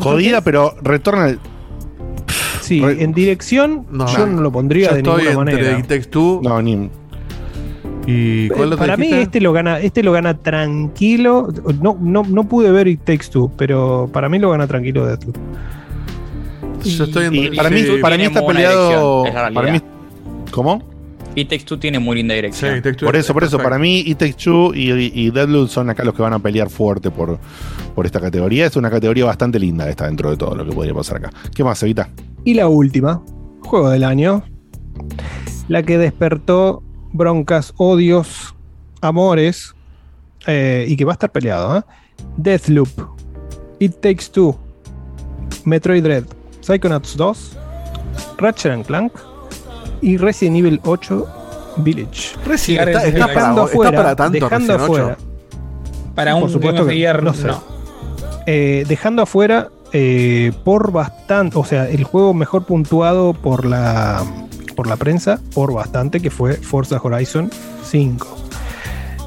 Jodida, 0.00 0.40
pero 0.40 0.74
Returnal. 0.82 1.38
Sí, 2.60 2.80
en 2.82 3.12
dirección 3.12 3.86
yo 4.16 4.26
no 4.26 4.40
lo 4.40 4.52
pondría 4.52 4.88
yo 4.88 4.92
de 4.94 4.98
estoy 5.00 5.24
ninguna 5.26 5.50
entre 5.50 5.62
manera. 5.64 5.78
It 5.80 5.86
Takes 5.88 6.06
Two 6.10 6.40
No, 6.42 6.62
ni. 6.62 6.90
y 8.06 8.48
¿cuál 8.48 8.72
Eh, 8.72 8.76
Para 8.76 8.96
mí 8.96 9.12
este 9.12 9.40
lo 9.40 9.52
gana, 9.52 9.80
este 9.80 10.02
lo 10.02 10.12
gana 10.12 10.38
tranquilo. 10.38 11.48
No, 11.80 11.98
no, 12.00 12.22
no 12.22 12.44
pude 12.44 12.70
ver 12.70 12.86
It 12.88 13.00
Takes 13.04 13.26
Two, 13.30 13.50
pero 13.56 14.08
para 14.12 14.28
mí 14.28 14.38
lo 14.38 14.50
gana 14.50 14.66
tranquilo 14.66 15.06
Deathloop. 15.06 15.36
Yo 16.84 17.04
estoy 17.04 17.24
Y 17.24 17.44
entre 17.44 17.56
para 17.56 17.70
mí, 17.70 17.82
Tiene 17.82 17.98
para 18.00 18.16
mí 18.16 18.24
está 18.24 18.46
peleado. 18.46 19.26
es 19.26 19.32
Para 19.52 19.72
mí. 19.72 19.80
¿Cómo? 20.50 20.82
Y 21.34 21.44
Takes 21.46 21.64
Two 21.64 21.78
tiene 21.78 21.98
muy 21.98 22.16
linda 22.16 22.34
dirección. 22.34 22.82
Por 23.00 23.16
eso, 23.16 23.32
por 23.32 23.44
eso, 23.44 23.58
para 23.58 23.78
mí, 23.78 24.00
It 24.00 24.18
Takes 24.18 24.34
Two 24.44 24.74
y, 24.74 24.90
y, 24.92 25.12
y 25.14 25.30
Deadloop 25.30 25.68
son 25.68 25.88
acá 25.88 26.04
los 26.04 26.14
que 26.14 26.22
van 26.22 26.34
a 26.34 26.38
pelear 26.38 26.68
fuerte 26.68 27.10
por, 27.10 27.38
por 27.94 28.06
esta 28.06 28.20
categoría. 28.20 28.66
Es 28.66 28.76
una 28.76 28.90
categoría 28.90 29.24
bastante 29.24 29.58
linda 29.58 29.88
esta 29.88 30.06
dentro 30.06 30.30
de 30.30 30.36
todo 30.36 30.54
lo 30.54 30.64
que 30.64 30.72
podría 30.72 30.94
pasar 30.94 31.18
acá. 31.18 31.30
¿Qué 31.54 31.64
más, 31.64 31.82
Evita? 31.82 32.08
Y 32.44 32.54
la 32.54 32.68
última, 32.68 33.22
juego 33.60 33.90
del 33.90 34.04
año, 34.04 34.44
la 35.68 35.82
que 35.82 35.96
despertó 35.96 36.82
broncas, 37.12 37.72
odios, 37.76 38.54
amores, 39.00 39.74
eh, 40.46 40.86
y 40.88 40.96
que 40.96 41.04
va 41.04 41.12
a 41.12 41.14
estar 41.14 41.32
peleado. 41.32 41.78
¿eh? 41.78 41.82
Deathloop, 42.36 42.88
It 43.78 44.00
Takes 44.00 44.24
Two, 44.32 44.58
Metroid 45.64 46.02
Dread, 46.02 46.24
Psychonauts 46.60 47.16
2, 47.16 47.56
Ratchet 48.38 48.72
and 48.72 48.86
Clank 48.86 49.12
y 50.02 50.16
Resident 50.18 50.56
Evil 50.58 50.80
8 50.84 51.26
Village. 51.78 52.36
Resident 52.44 52.88
está- 52.88 53.06
está 53.06 53.18
para- 53.20 53.32
dejando 53.34 53.60
está 53.64 53.72
afuera, 53.72 53.96
para 53.96 54.16
tanto 54.16 54.32
dejando 54.34 54.56
Resident 54.58 54.80
8. 54.80 54.92
afuera. 55.02 55.18
Para 56.14 56.34
Por 56.34 56.42
un 56.42 56.50
supuesto 56.50 56.72
Game 56.72 56.80
of 56.82 56.86
que 56.88 56.92
the 56.92 56.98
Year, 56.98 57.22
no 57.22 57.32
sé. 57.34 57.46
no. 57.46 57.62
Eh, 58.46 58.84
dejando 58.88 59.22
afuera 59.22 59.68
eh, 59.94 60.52
por 60.64 60.90
bastante, 60.92 61.58
o 61.58 61.64
sea, 61.64 61.88
el 61.88 62.04
juego 62.04 62.34
mejor 62.34 62.64
puntuado 62.64 63.32
por 63.34 63.64
la 63.66 64.22
por 64.74 64.86
la 64.86 64.96
prensa, 64.96 65.38
por 65.54 65.72
bastante, 65.74 66.20
que 66.20 66.30
fue 66.30 66.54
Forza 66.54 66.98
Horizon 67.02 67.50
5. 67.84 68.26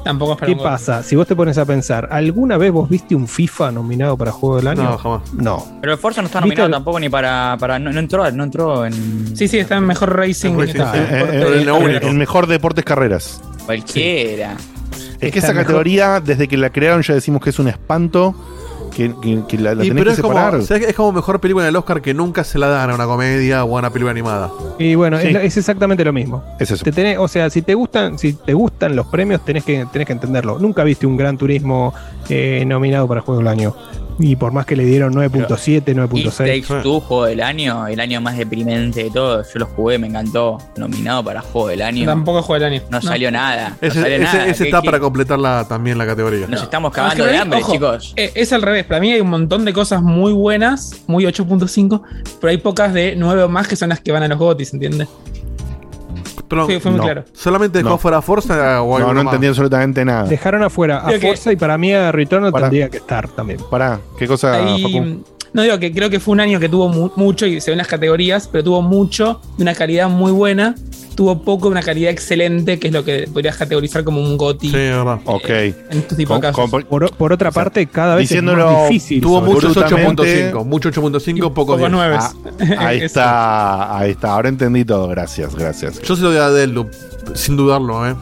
Tampoco 0.06 0.32
es 0.32 0.38
para 0.38 0.52
¿Qué 0.54 0.56
pasa? 0.62 1.02
Si 1.02 1.16
vos 1.16 1.26
te 1.26 1.34
pones 1.34 1.58
a 1.58 1.64
pensar, 1.64 2.08
¿alguna 2.12 2.56
vez 2.56 2.70
vos 2.72 2.88
viste 2.88 3.14
un 3.14 3.26
FIFA 3.26 3.72
nominado 3.72 4.16
para 4.16 4.30
Juego 4.32 4.56
del 4.56 4.68
Año? 4.68 4.82
No, 4.84 4.98
jamás. 4.98 5.32
No. 5.34 5.66
Pero 5.80 5.92
el 5.94 5.98
Forza 5.98 6.22
no 6.22 6.26
está 6.26 6.38
¿Viste 6.40 6.48
nominado 6.48 6.66
el- 6.66 6.72
tampoco 6.72 7.00
ni 7.00 7.08
para. 7.08 7.56
para 7.58 7.78
no, 7.78 7.92
no 7.92 7.98
entró, 7.98 8.30
no 8.30 8.44
entró 8.44 8.86
en. 8.86 9.36
Sí, 9.36 9.48
sí, 9.48 9.58
está 9.58 9.76
en 9.76 9.84
mejor 9.86 10.16
racing. 10.16 10.50
En 10.52 10.60
racing, 10.60 10.80
está. 10.80 10.96
Eh, 10.96 11.06
eh, 11.10 11.44
el, 11.46 11.54
el 11.62 11.70
único. 11.70 12.06
el 12.06 12.14
mejor 12.14 12.46
deportes 12.46 12.84
carreras. 12.84 13.42
Cualquiera. 13.66 14.56
Es 15.20 15.32
que 15.32 15.38
esa 15.38 15.48
mejor. 15.48 15.64
categoría, 15.64 16.20
desde 16.20 16.46
que 16.48 16.56
la 16.56 16.70
crearon, 16.70 17.02
ya 17.02 17.14
decimos 17.14 17.42
que 17.42 17.50
es 17.50 17.58
un 17.58 17.68
espanto. 17.68 18.34
Que, 18.96 19.12
que- 19.20 19.42
que 19.46 19.58
la, 19.58 19.74
la 19.74 19.84
Y 19.84 19.88
tenés 19.88 20.02
pero 20.04 20.10
que 20.10 20.14
es 20.14 20.20
como, 20.22 20.34
separar. 20.38 20.62
¿sabes 20.62 20.84
qué? 20.84 20.88
es 20.90 20.96
como 20.96 21.12
mejor 21.12 21.38
película 21.38 21.66
del 21.66 21.76
Oscar 21.76 22.00
que 22.00 22.14
nunca 22.14 22.44
se 22.44 22.58
la 22.58 22.68
dan 22.68 22.88
a 22.88 22.94
una 22.94 23.04
comedia 23.04 23.62
o 23.62 23.76
a 23.76 23.80
una 23.80 23.90
película 23.90 24.10
animada. 24.12 24.50
Y 24.78 24.94
bueno, 24.94 25.18
Sí. 25.20 25.26
es, 25.28 25.36
es 25.36 25.56
exactamente 25.58 26.02
lo 26.02 26.14
mismo. 26.14 26.42
Es 26.58 26.70
eso. 26.70 26.82
Te 26.82 26.92
tenés- 26.92 27.18
o 27.18 27.28
sea, 27.28 27.50
si 27.50 27.60
te 27.60 27.74
gustan, 27.74 28.18
si 28.18 28.32
te 28.32 28.54
gustan 28.54 28.96
los 28.96 29.06
premios, 29.08 29.44
tenés 29.44 29.64
que, 29.64 29.84
tenés 29.92 30.06
que 30.06 30.14
entenderlo. 30.14 30.58
Nunca 30.58 30.82
viste 30.82 31.06
un 31.06 31.18
Gran 31.18 31.36
Turismo 31.36 31.92
eh, 32.30 32.64
nominado 32.66 33.06
para 33.06 33.20
Juego 33.20 33.38
del 33.40 33.48
Año. 33.48 33.74
Y 34.18 34.34
por 34.36 34.50
más 34.52 34.64
que 34.64 34.76
le 34.76 34.84
dieron 34.84 35.12
9.7, 35.14 35.76
It 35.76 35.96
9.6. 35.96 36.36
Takes 36.38 36.82
Two, 36.82 37.00
juego 37.00 37.26
del 37.26 37.42
año, 37.42 37.86
el 37.86 38.00
año 38.00 38.20
más 38.20 38.36
deprimente 38.38 39.04
de 39.04 39.10
todos. 39.10 39.52
Yo 39.52 39.60
lo 39.60 39.66
jugué, 39.66 39.98
me 39.98 40.06
encantó. 40.06 40.58
Nominado 40.76 41.22
para 41.22 41.42
juego 41.42 41.68
del 41.68 41.82
año. 41.82 42.06
Tampoco 42.06 42.42
juego 42.42 42.64
del 42.64 42.72
año. 42.74 42.82
No, 42.90 43.02
salió 43.02 43.30
nada. 43.30 43.76
No 43.80 43.88
Ese, 43.88 44.00
salió 44.00 44.16
ese- 44.16 44.24
nada. 44.24 44.46
ese 44.46 44.64
¿Qué- 44.64 44.68
está 44.70 44.80
qué- 44.80 44.86
para 44.86 45.00
completar 45.00 45.38
la, 45.38 45.66
también 45.68 45.98
la 45.98 46.06
categoría. 46.06 46.46
Nos 46.46 46.62
estamos 46.62 46.88
No, 46.90 46.92
que 46.92 46.96
cagando 46.96 47.24
de 47.24 47.30
para 47.30 47.32
mí, 47.32 47.42
hambre, 47.42 47.58
ojo, 47.62 47.72
chicos. 47.72 48.12
eh, 48.16 48.32
Es 48.34 48.52
al 48.52 48.62
revés. 48.62 48.84
Para 48.86 49.00
mí 49.00 49.12
hay 49.12 49.20
un 49.20 49.28
montón 49.30 49.64
de 49.64 49.72
cosas 49.72 50.02
muy 50.02 50.32
buenas, 50.32 51.02
muy 51.06 51.26
8.5, 51.26 52.02
pero 52.40 52.50
hay 52.50 52.56
pocas 52.58 52.94
de 52.94 53.14
9 53.16 53.42
o 53.42 53.48
más 53.48 53.68
que 53.68 53.76
son 53.76 53.90
las 53.90 54.00
que 54.00 54.12
van 54.12 54.22
a 54.22 54.28
los 54.28 54.38
GOTIS, 54.38 54.72
¿entiendes? 54.72 55.08
Pero, 56.48 56.66
Fue- 56.66 56.80
fue 56.80 56.90
muy 56.92 56.98
no. 56.98 57.04
claro. 57.04 57.24
¿Solamente 57.32 57.78
dejó 57.78 57.90
No. 57.90 57.98
fuera 57.98 58.22
Forza 58.22 58.82
o 58.82 58.90
No, 58.90 58.96
algo 58.96 59.14
no 59.14 59.20
entendí 59.22 59.46
absolutamente 59.48 60.04
nada. 60.04 60.24
Dejaron 60.24 60.62
afuera 60.62 60.98
a 60.98 61.10
Forza 61.18 61.52
y 61.52 61.56
para 61.56 61.76
mí 61.76 61.92
a 61.92 62.12
Returnal 62.12 62.52
Pará. 62.52 62.66
tendría 62.66 62.88
que 62.88 62.98
estar 62.98 63.28
también. 63.28 63.58
Pará, 63.70 64.00
¿qué 64.18 64.26
cosa, 64.28 64.52
Ahí- 64.54 64.82
Facu? 64.82 65.24
No 65.56 65.62
digo 65.62 65.78
que 65.80 65.90
creo 65.92 66.08
que 66.10 66.20
fue 66.20 66.32
un 66.32 66.40
año 66.40 66.60
que 66.60 66.68
tuvo 66.68 66.88
mu- 66.88 67.10
mucho 67.16 67.46
y 67.46 67.60
se 67.60 67.70
ven 67.72 67.78
las 67.78 67.88
categorías, 67.88 68.48
pero 68.52 68.62
tuvo 68.62 68.82
mucho 68.82 69.40
de 69.56 69.62
una 69.62 69.74
calidad 69.74 70.08
muy 70.08 70.30
buena, 70.30 70.74
tuvo 71.16 71.42
poco 71.42 71.66
de 71.68 71.72
una 71.72 71.82
calidad 71.82 72.10
excelente, 72.10 72.78
que 72.78 72.88
es 72.88 72.92
lo 72.92 73.02
que 73.04 73.26
podrías 73.32 73.56
categorizar 73.56 74.04
como 74.04 74.20
un 74.20 74.36
GOTI 74.36 74.68
Sí, 74.68 74.76
es 74.76 74.94
verdad. 74.94 75.18
Ok. 75.24 75.48
en 75.48 75.74
este 75.90 76.14
tipo 76.14 76.34
de 76.34 76.40
casos. 76.42 76.70
con- 76.70 76.82
Por, 76.84 77.10
por 77.16 77.32
otra 77.32 77.50
parte, 77.50 77.86
cada 77.86 78.14
vez 78.16 78.30
es 78.30 78.42
más 78.42 78.82
difícil. 78.88 79.20
Tuvo 79.22 79.40
muchos 79.40 79.72
todo. 79.74 79.84
Absolutamente. 79.84 80.52
8.5, 80.52 80.64
mucho 80.64 80.90
8.5, 80.90 81.40
pocos 81.54 81.54
Pocos 81.54 81.78
10. 81.78 81.90
nueve. 81.90 82.16
Ah, 82.20 82.32
ahí 82.78 82.96
Eso. 82.98 83.06
está, 83.06 83.98
ahí 83.98 84.10
está. 84.10 84.32
Ahora 84.34 84.48
entendí 84.50 84.84
todo. 84.84 85.08
Gracias, 85.08 85.54
gracias. 85.54 86.00
Yo 86.02 86.14
se 86.16 86.22
lo 86.22 86.28
doy 86.28 86.38
a 86.38 86.50
Deadloop, 86.50 86.92
sin 87.34 87.56
dudarlo, 87.56 88.06
¿eh? 88.06 88.14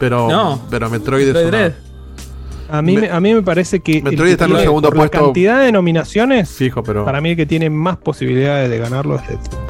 Pero, 0.00 0.28
No. 0.28 0.60
pero 0.68 0.90
Metroid 0.90 1.22
es 1.22 1.26
Metroid 1.28 1.46
una- 1.48 1.58
Dread. 1.58 1.72
A 2.74 2.80
mí, 2.82 2.94
Me- 2.94 3.02
me, 3.02 3.10
a 3.10 3.20
mí 3.20 3.34
me 3.34 3.42
parece 3.42 3.80
que. 3.80 3.98
el 3.98 4.02
Metroid 4.04 4.28
que 4.28 4.32
está 4.32 4.44
en 4.46 4.50
un 4.52 4.56
tiene- 4.56 4.66
segundo 4.66 4.88
por 4.88 4.96
puesto. 4.96 5.18
La 5.18 5.24
cantidad 5.24 5.60
de 5.60 5.72
nominaciones, 5.72 6.48
Fijo, 6.50 6.82
pero. 6.82 7.04
para 7.04 7.20
mí 7.20 7.30
el 7.30 7.36
que 7.36 7.44
tiene 7.46 7.68
más 7.70 7.98
posibilidades 7.98 8.70
de 8.70 8.78
ganarlo 8.78 9.16
es 9.16 9.22
Deathloop. 9.28 9.60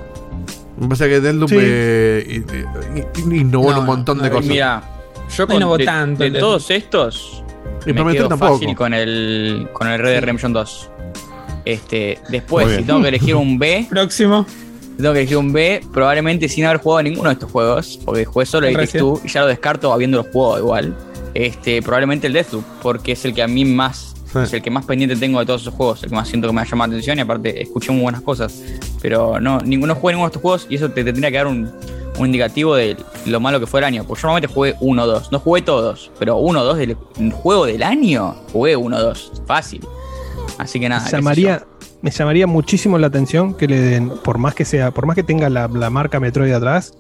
Me 0.81 0.89
parece 0.89 1.09
que 1.09 1.20
Deadloop 1.20 1.49
Sí. 1.51 1.57
eh, 1.61 2.43
innovó 3.31 3.69
en 3.70 3.74
No, 3.74 3.81
un 3.81 3.87
montón 3.87 4.19
de 4.19 4.29
no, 4.29 4.37
cosas. 4.37 4.49
Mira, 4.49 4.83
yo 5.37 5.47
con 5.47 5.79
de, 5.79 5.85
tanto 5.85 6.23
de 6.23 6.29
el 6.29 6.39
todos 6.39 6.70
estos 6.70 7.43
Y 7.87 7.93
me 7.93 8.12
quedo 8.12 8.29
tampoco. 8.29 8.55
fácil 8.55 8.74
con 8.77 8.95
el 8.95 9.69
con 9.73 9.89
el 9.89 9.99
Red 10.01 10.11
Dead 10.12 10.20
Redemption 10.20 10.53
2. 10.53 10.91
Este, 11.65 12.19
después 12.29 12.77
si 12.77 12.83
tengo 12.83 13.03
que 13.03 13.09
elegir 13.09 13.35
un 13.37 13.59
B, 13.59 13.87
Próximo. 13.89 14.45
si 14.49 14.97
tengo 15.03 15.12
que 15.12 15.20
elegir 15.20 15.37
un 15.37 15.53
B, 15.53 15.81
probablemente 15.93 16.49
sin 16.49 16.65
haber 16.65 16.79
jugado 16.81 17.03
ninguno 17.05 17.29
de 17.29 17.35
estos 17.35 17.51
juegos, 17.51 18.01
porque 18.05 18.24
jugué 18.24 18.47
solo 18.47 18.66
el 18.66 18.74
Recién. 18.74 19.05
Take 19.05 19.20
Two 19.20 19.20
y 19.24 19.29
ya 19.29 19.41
lo 19.43 19.47
descarto 19.49 19.93
habiéndolo 19.93 20.24
jugado 20.33 20.59
igual. 20.59 20.97
Este, 21.34 21.80
probablemente 21.82 22.26
el 22.26 22.32
Deathloop, 22.32 22.64
porque 22.82 23.12
es 23.12 23.24
el 23.24 23.34
que 23.34 23.42
a 23.42 23.48
mí 23.48 23.64
más 23.64 24.09
Sí. 24.32 24.38
es 24.38 24.52
el 24.54 24.62
que 24.62 24.70
más 24.70 24.86
pendiente 24.86 25.14
tengo 25.16 25.40
de 25.40 25.46
todos 25.46 25.60
esos 25.60 25.74
juegos, 25.74 26.02
el 26.04 26.09
que 26.09 26.14
más 26.14 26.26
siento 26.26 26.48
que 26.48 26.54
me 26.54 26.62
ha 26.62 26.64
llamado 26.64 26.90
la 26.90 26.94
atención 26.96 27.18
y 27.18 27.20
aparte 27.20 27.60
escuché 27.62 27.92
muy 27.92 28.00
buenas 28.00 28.22
cosas. 28.22 28.62
Pero 29.02 29.38
no, 29.40 29.59
ninguno 29.60 29.94
jugué 29.94 30.14
ninguno 30.14 30.28
de 30.28 30.30
estos 30.30 30.40
juegos 30.42 30.66
y 30.70 30.76
eso 30.76 30.88
te, 30.88 31.04
te 31.04 31.12
tendría 31.12 31.30
que 31.30 31.36
dar 31.36 31.46
un, 31.48 31.70
un 32.18 32.26
indicativo 32.26 32.74
de 32.74 32.96
lo 33.26 33.40
malo 33.40 33.60
que 33.60 33.66
fue 33.66 33.80
el 33.80 33.84
año. 33.84 34.04
Porque 34.04 34.22
yo 34.22 34.28
normalmente 34.28 34.54
jugué 34.54 34.74
uno 34.80 35.02
o 35.02 35.06
dos. 35.06 35.30
No 35.32 35.38
jugué 35.38 35.60
todos, 35.60 36.10
pero 36.18 36.38
uno 36.38 36.62
o 36.62 36.64
dos 36.64 36.78
del 36.78 36.96
juego 37.32 37.66
del 37.66 37.82
año, 37.82 38.34
jugué 38.52 38.74
uno 38.74 38.96
o 38.96 39.02
dos. 39.02 39.32
Fácil. 39.46 39.86
Así 40.56 40.80
que 40.80 40.88
nada. 40.88 41.04
me 41.04 41.10
llamaría, 41.10 41.66
me 42.00 42.10
llamaría 42.10 42.46
muchísimo 42.46 42.96
la 42.96 43.09
atención 43.09 43.52
que 43.54 43.68
le 43.68 43.78
den, 43.80 44.12
por 44.24 44.38
más 44.38 44.54
que 44.54 44.64
sea, 44.64 44.92
por 44.92 45.04
más 45.04 45.14
que 45.14 45.22
tenga 45.22 45.50
la, 45.50 45.68
la 45.68 45.90
marca 45.90 46.20
Metroid 46.20 46.52
atrás, 46.52 46.94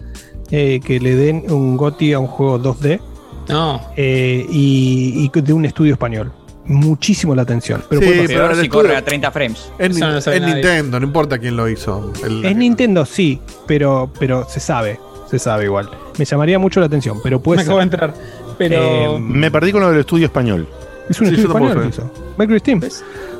eh, 0.50 0.80
que 0.84 1.00
le 1.00 1.16
den 1.16 1.50
un 1.50 1.78
GOTI 1.78 2.12
a 2.12 2.18
un 2.18 2.26
juego 2.26 2.58
2D 2.60 3.00
No. 3.48 3.80
eh, 3.96 4.46
y, 4.50 5.30
y 5.34 5.40
de 5.40 5.52
un 5.52 5.64
estudio 5.64 5.92
español. 5.94 6.32
Muchísimo 6.64 7.34
la 7.34 7.42
atención. 7.42 7.82
Pero 7.88 8.00
Sí, 8.00 8.06
puede 8.06 8.22
pasar. 8.28 8.48
pero 8.50 8.60
si 8.62 8.68
corre 8.68 8.96
a 8.96 9.04
30 9.04 9.30
frames. 9.32 9.72
Es, 9.78 9.98
no. 9.98 10.12
Nintendo, 10.46 11.00
no 11.00 11.06
importa 11.06 11.38
quién 11.38 11.56
lo 11.56 11.68
hizo. 11.68 12.12
El- 12.24 12.44
Es 12.44 12.56
Nintendo, 12.56 13.04
sí, 13.04 13.40
pero, 13.66 14.10
pero 14.18 14.46
se 14.48 14.60
sabe, 14.60 15.00
se 15.28 15.38
sabe 15.40 15.64
igual. 15.64 15.90
Me 16.18 16.24
llamaría 16.24 16.58
mucho 16.60 16.78
la 16.78 16.86
atención, 16.86 17.18
pero 17.22 17.40
puede 17.40 17.58
me 17.58 17.62
ser. 17.64 17.70
acabo 17.70 17.78
de 17.78 17.84
entrar. 17.84 18.14
Pero. 18.58 19.16
Eh, 19.16 19.20
Me 19.20 19.50
perdí 19.50 19.72
con 19.72 19.80
lo 19.80 19.90
del 19.90 20.00
estudio 20.00 20.26
español. 20.26 20.68
Es 21.10 21.20
un 21.20 21.26
Sí, 21.26 21.34
estudio 21.34 21.48
yo 21.48 21.52
tampoco 21.52 21.72
español 21.72 22.60
Steam. 22.60 22.80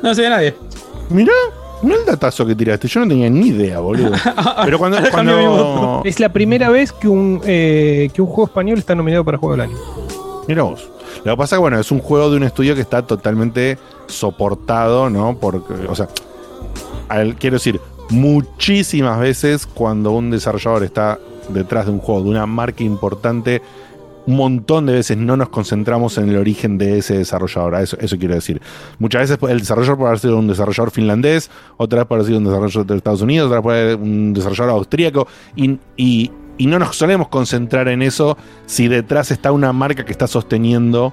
no 0.01 0.13
se 0.13 0.21
ve 0.21 0.29
nadie. 0.29 0.55
Mirá, 1.09 1.31
no 1.83 1.95
el 1.95 2.05
datazo 2.05 2.45
que 2.45 2.55
tiraste. 2.55 2.87
Yo 2.87 3.01
no 3.01 3.07
tenía 3.07 3.29
ni 3.29 3.47
idea, 3.47 3.79
boludo. 3.79 4.11
Pero 4.65 4.79
cuando. 4.79 4.97
Ahora 4.97 5.11
cambió 5.11 5.37
mi 5.37 5.43
cuando... 5.45 6.01
Es 6.05 6.19
la 6.19 6.29
primera 6.33 6.69
vez 6.69 6.91
que 6.91 7.07
un, 7.07 7.41
eh, 7.45 8.09
que 8.13 8.21
un 8.21 8.27
juego 8.27 8.45
español 8.45 8.77
está 8.79 8.95
nominado 8.95 9.23
para 9.23 9.37
Juego 9.37 9.53
del 9.55 9.61
Año. 9.69 9.77
Mira 10.47 10.63
vos. 10.63 10.89
Lo 11.23 11.33
que 11.33 11.37
pasa 11.37 11.55
es 11.55 11.57
que, 11.57 11.61
bueno, 11.61 11.79
es 11.79 11.91
un 11.91 11.99
juego 11.99 12.29
de 12.31 12.37
un 12.37 12.43
estudio 12.43 12.75
que 12.75 12.81
está 12.81 13.01
totalmente 13.03 13.77
soportado, 14.07 15.09
¿no? 15.09 15.37
Porque, 15.39 15.73
o 15.87 15.95
sea, 15.95 16.09
al- 17.07 17.35
quiero 17.35 17.55
decir, 17.55 17.79
muchísimas 18.09 19.19
veces 19.19 19.65
cuando 19.65 20.11
un 20.11 20.31
desarrollador 20.31 20.83
está 20.83 21.19
detrás 21.49 21.85
de 21.85 21.91
un 21.91 21.99
juego, 21.99 22.23
de 22.23 22.29
una 22.29 22.45
marca 22.45 22.83
importante, 22.83 23.61
un 24.25 24.37
montón 24.37 24.85
de 24.85 24.93
veces 24.93 25.17
no 25.17 25.35
nos 25.35 25.49
concentramos 25.49 26.17
en 26.17 26.29
el 26.29 26.37
origen 26.37 26.77
de 26.77 26.99
ese 26.99 27.17
desarrollador. 27.17 27.75
Eso, 27.75 27.97
eso 27.99 28.17
quiero 28.17 28.35
decir. 28.35 28.61
Muchas 28.99 29.21
veces 29.29 29.37
el 29.49 29.59
desarrollador 29.59 29.97
puede 29.97 30.07
haber 30.09 30.19
sido 30.19 30.37
un 30.37 30.47
desarrollador 30.47 30.91
finlandés, 30.91 31.49
otra 31.77 31.99
vez 31.99 32.07
puede 32.07 32.19
haber 32.19 32.27
sido 32.27 32.37
un 32.39 32.45
desarrollador 32.45 32.85
de 32.87 32.95
Estados 32.97 33.21
Unidos, 33.21 33.47
otra 33.47 33.57
vez 33.59 33.63
puede 33.63 33.81
haber 33.81 33.95
un 33.97 34.33
desarrollador 34.33 34.71
austríaco, 34.71 35.27
y, 35.55 35.77
y- 35.97 36.31
y 36.55 36.67
no 36.67 36.77
nos 36.77 36.95
solemos 36.95 37.29
concentrar 37.29 37.87
en 37.87 38.03
eso 38.03 38.37
si 38.67 38.87
detrás 38.87 39.31
está 39.31 39.51
una 39.51 39.73
marca 39.73 40.05
que 40.05 40.11
está 40.11 40.27
sosteniendo 40.27 41.11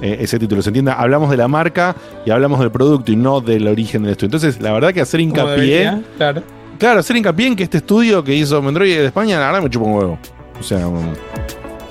eh, 0.00 0.16
ese 0.20 0.38
título. 0.38 0.62
¿Se 0.62 0.70
entiende? 0.70 0.92
Hablamos 0.96 1.30
de 1.30 1.36
la 1.36 1.46
marca 1.46 1.94
y 2.24 2.30
hablamos 2.30 2.58
del 2.60 2.70
producto 2.70 3.12
y 3.12 3.16
no 3.16 3.40
del 3.42 3.68
origen 3.68 4.02
del 4.04 4.12
estudio. 4.12 4.28
Entonces, 4.28 4.60
la 4.62 4.72
verdad 4.72 4.94
que 4.94 5.02
hacer 5.02 5.20
hincapié. 5.20 5.54
debería, 5.56 6.02
Claro. 6.16 6.42
Claro, 6.78 7.00
hacer 7.00 7.16
hincapié 7.16 7.48
en 7.48 7.56
que 7.56 7.64
este 7.64 7.78
estudio 7.78 8.24
que 8.24 8.34
hizo 8.34 8.62
Metroid 8.62 8.96
de 8.96 9.06
España, 9.06 9.38
la 9.38 9.46
verdad 9.46 9.62
me 9.62 9.68
chupa 9.68 9.86
un 9.86 9.92
huevo. 9.94 10.18
O 10.58 10.62
sea, 10.62 10.86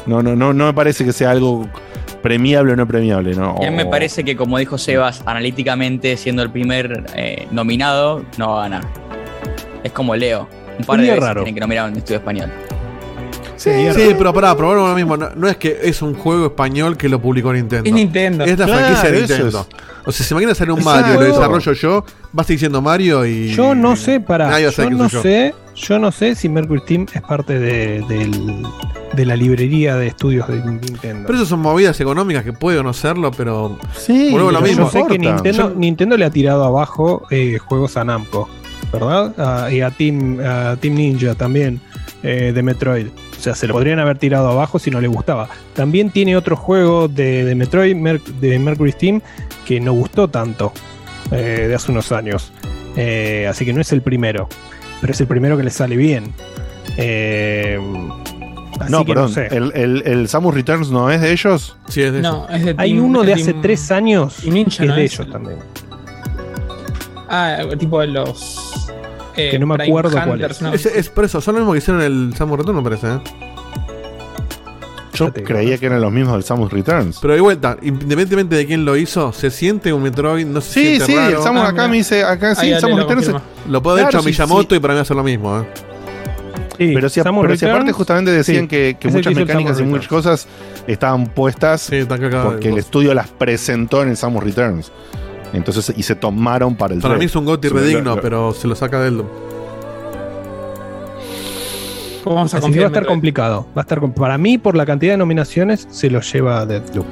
no, 0.08 0.24
no, 0.24 0.36
no, 0.36 0.54
no 0.54 0.66
me 0.66 0.74
parece 0.74 1.06
que 1.06 1.14
sea 1.14 1.32
algo 1.32 1.68
premiable 2.22 2.74
o 2.74 2.76
no 2.76 2.88
premiable, 2.88 3.36
¿no? 3.36 3.56
Y 3.62 3.66
a 3.66 3.72
mí 3.72 3.78
me 3.78 3.86
parece 3.86 4.24
que, 4.24 4.36
como 4.36 4.58
dijo 4.58 4.78
Sebas, 4.78 5.22
analíticamente, 5.26 6.18
siendo 6.18 6.42
el 6.42 6.50
primer 6.52 7.06
eh, 7.16 7.48
nominado, 7.52 8.24
no 8.38 8.52
va 8.54 8.60
a 8.66 8.70
ganar. 8.70 8.84
Es 9.84 9.92
como 9.92 10.16
Leo. 10.16 10.48
Un 10.80 10.86
par 10.86 11.00
de 11.00 11.08
veces 11.08 11.20
raro. 11.24 11.42
tienen 11.42 11.56
que 11.56 11.62
nominar 11.62 11.90
un 11.92 11.98
estudio 11.98 12.18
español. 12.18 12.52
Sí, 13.56 13.72
sí, 13.92 14.14
pero 14.18 14.32
pará, 14.34 14.56
probamos 14.56 14.90
lo 14.90 14.96
mismo. 14.96 15.18
No, 15.18 15.32
no 15.36 15.48
es 15.48 15.58
que 15.58 15.80
es 15.82 16.02
un 16.04 16.14
juego 16.14 16.46
español 16.46 16.96
que 16.96 17.10
lo 17.10 17.20
publicó 17.20 17.52
Nintendo. 17.52 17.88
Es 17.88 17.94
Nintendo. 17.94 18.44
Es 18.44 18.58
la 18.60 18.66
Claro, 18.66 18.80
franquicia 18.82 19.12
de 19.12 19.18
Nintendo. 19.20 19.68
es. 19.70 19.78
O 20.06 20.12
sea, 20.12 20.26
si 20.26 20.34
mañana 20.36 20.54
sale 20.54 20.72
un 20.72 20.80
Exacto. 20.80 21.02
Mario 21.02 21.16
y 21.16 21.18
lo 21.28 21.34
desarrollo 21.34 21.74
yo, 21.74 22.06
va 22.38 22.42
a 22.42 22.44
seguir 22.44 22.60
siendo 22.60 22.82
Mario 22.84 23.26
y. 23.26 23.50
Yo 23.56 23.74
no 23.74 23.96
sé, 23.96 24.20
para. 24.20 24.48
Nadie 24.50 24.66
va 24.66 24.70
a 24.70 24.74
Yo 24.76 24.84
que 24.90 24.96
no 24.96 25.08
yo. 25.10 25.22
sé, 25.24 25.56
yo 25.78 26.00
no 26.00 26.12
sé 26.12 26.36
si 26.36 26.50
Mercury 26.50 26.82
Steam 26.82 27.06
es 27.14 27.22
parte 27.22 27.60
de, 27.60 28.04
la 29.26 29.36
librería 29.36 29.96
de 29.96 30.08
estudios 30.08 30.48
de 30.48 30.56
Nintendo. 30.64 31.26
Pero 31.28 31.38
eso 31.40 31.46
son 31.46 31.60
movidas 31.62 32.00
económicas 32.00 32.44
que 32.44 32.54
puede 32.54 32.80
o 32.80 32.84
no 32.84 32.94
serlo, 32.94 33.32
pero. 33.32 33.78
Sí, 33.96 34.30
Vuelvo 34.32 34.50
a 34.50 34.54
lo 34.54 34.60
pero 34.60 34.70
mismo. 34.70 34.86
Yo 34.86 34.92
sé 34.92 35.04
que. 35.08 35.20
Nintendo, 35.20 35.70
Yo- 35.74 35.76
Nintendo 35.76 36.18
le 36.18 36.26
ha 36.26 36.30
tirado 36.30 36.64
abajo 36.66 37.24
eh, 37.30 37.58
juegos 37.60 37.96
a 37.98 38.04
Namco, 38.04 38.50
¿verdad? 38.92 39.70
Y 39.70 39.82
a 39.82 39.92
Team, 39.92 40.40
a 40.40 40.76
Team 40.80 40.96
Ninja 40.96 41.36
también, 41.36 41.80
eh, 42.24 42.52
de 42.54 42.64
Metroid. 42.64 43.08
O 43.08 43.40
sea, 43.40 43.54
se 43.54 43.68
lo 43.68 43.74
podrían 43.76 44.00
haber 44.00 44.18
tirado 44.18 44.50
abajo 44.50 44.80
si 44.80 44.90
no 44.90 45.00
le 45.00 45.08
gustaba. 45.08 45.48
También 45.76 46.10
tiene 46.10 46.36
otro 46.36 46.56
juego 46.56 47.08
de, 47.08 47.46
de 47.46 47.54
Metroid, 47.56 47.96
Mer- 47.96 48.24
de 48.24 48.58
Mercury 48.58 48.92
Steam, 48.94 49.22
que 49.66 49.80
no 49.80 49.94
gustó 49.94 50.28
tanto 50.28 50.74
eh, 51.32 51.66
de 51.68 51.76
hace 51.76 51.92
unos 51.92 52.12
años. 52.12 52.52
Eh, 52.96 53.46
así 53.48 53.64
que 53.64 53.74
no 53.74 53.82
es 53.82 53.92
el 53.92 54.02
primero, 54.02 54.50
pero 55.02 55.14
es 55.14 55.22
el 55.22 55.28
primero 55.28 55.58
que 55.58 55.64
le 55.64 55.70
sale 55.72 55.96
bien. 55.96 56.34
Eh, 56.98 57.80
así 58.80 58.92
No, 58.92 59.06
que 59.06 59.14
perdón. 59.14 59.32
sé. 59.32 59.48
el, 59.52 59.72
el, 59.76 60.04
el 60.06 60.28
Samus 60.28 60.54
Returns 60.54 60.90
no 60.90 61.10
es 61.12 61.22
de 61.22 61.32
ellos? 61.32 61.76
Sí, 61.88 62.02
es 62.02 62.14
de. 62.14 62.22
No, 62.22 62.48
es 62.50 62.64
de 62.66 62.76
Hay 62.78 62.94
Team- 62.94 63.04
uno 63.04 63.24
de 63.24 63.34
hace 63.34 63.54
Team- 63.54 63.62
tres 63.62 63.92
años 63.92 64.44
y 64.44 64.50
Ninja, 64.52 64.78
que 64.78 64.84
es 64.84 64.90
¿no 64.90 64.96
de 64.96 65.06
es? 65.06 65.14
ellos 65.20 65.32
también. 65.32 65.60
Ah, 67.30 67.58
tipo 67.78 68.00
de 68.00 68.08
los. 68.08 68.88
eh, 69.36 69.50
Que 69.52 69.60
no 69.60 69.68
me 69.68 69.76
Prime 69.76 69.90
acuerdo 69.90 70.12
cuál 70.12 70.30
Hunters, 70.32 70.56
es. 70.58 70.62
¿no? 70.62 70.74
Es, 70.74 70.86
es 70.86 71.10
por 71.10 71.26
eso, 71.26 71.42
son 71.42 71.56
lo 71.56 71.60
mismo 71.62 71.74
que 71.74 71.80
hicieron 71.80 72.02
el 72.02 72.34
Samus 72.36 72.58
Return, 72.60 72.78
me 72.78 72.84
parece. 72.84 73.08
¿eh? 73.08 73.20
Yo 75.18 75.34
creía 75.34 75.78
que 75.78 75.86
eran 75.88 76.02
los 76.02 76.12
mismos 76.12 76.34
del 76.34 76.44
Samus 76.44 76.72
Returns. 76.72 77.20
Pero 77.22 77.34
de 77.34 77.42
vuelta, 77.42 77.78
independientemente 77.82 78.56
de 78.56 78.66
quién 78.66 78.86
lo 78.86 78.96
hizo, 78.98 79.32
se 79.34 79.50
siente 79.52 79.92
un 79.94 80.04
Metroid, 80.04 80.46
no 80.46 80.62
se 80.62 80.72
Sí, 80.74 80.80
siente 80.88 81.06
sí, 81.06 81.16
raro. 81.16 81.38
el 81.38 81.44
Samus 81.44 81.62
Ah, 81.64 81.68
acá 81.68 81.74
mira. 81.74 81.88
me 81.90 81.98
dice, 81.98 82.24
acá 82.24 82.56
sí, 82.56 82.66
Ahí, 82.68 82.72
el 82.74 82.80
Samus 82.80 83.00
lo 83.00 83.08
Returns. 83.08 83.42
Lo 83.70 83.82
puede 83.84 84.02
haber 84.02 84.10
Claro, 84.12 84.20
hecho 84.20 84.24
sí, 84.24 84.30
Miyamoto 84.30 84.76
y 84.76 84.80
para 84.80 84.94
mí 84.94 85.00
hacer 85.00 85.16
lo 85.18 85.24
mismo. 85.24 85.60
¿eh? 85.60 85.64
Sí, 86.78 86.92
Pero 86.94 87.10
si, 87.10 87.22
Samus 87.22 87.42
pero 87.44 87.58
si 87.58 87.66
aparte 87.66 87.92
justamente 87.92 88.32
decían 88.32 88.64
sí, 88.64 88.68
que, 88.68 88.98
muchas 89.06 89.34
que 89.34 89.40
mecánicas 89.40 89.80
y 89.80 89.84
muchas 89.84 90.08
cosas 90.08 90.48
estaban 90.86 91.26
puestas 91.26 91.82
Sí, 91.82 92.06
porque 92.08 92.70
el 92.70 92.78
estudio 92.78 93.14
las 93.16 93.30
presentó 93.30 94.04
en 94.04 94.10
el 94.10 94.18
Samus 94.18 94.44
Returns. 94.44 94.92
Entonces, 95.54 95.92
y 95.98 96.04
se 96.04 96.14
tomaron 96.14 96.76
para 96.76 96.94
el 96.94 97.00
Para 97.02 97.16
mí 97.18 97.26
es 97.26 97.36
un 97.36 97.46
Gotti 97.46 97.70
lo- 97.70 97.76
redigno, 97.78 98.16
lo- 98.18 98.22
pero 98.22 98.54
se 98.54 98.68
lo 98.68 98.76
saca 98.76 99.00
de 99.02 99.08
él. 99.08 99.24
Vamos 102.36 102.54
a 102.54 102.58
así 102.58 102.72
que 102.72 102.80
va 102.80 102.86
a 102.86 102.88
estar 102.88 103.06
complicado. 103.06 103.68
Va 103.78 103.82
a 103.82 103.84
estar 103.84 104.02
para 104.14 104.38
mí, 104.38 104.58
por 104.58 104.76
la 104.76 104.86
cantidad 104.86 105.14
de 105.14 105.18
nominaciones, 105.18 105.88
se 105.90 106.10
lo 106.10 106.22
lleva 106.22 106.66
Deathloop. 106.66 107.06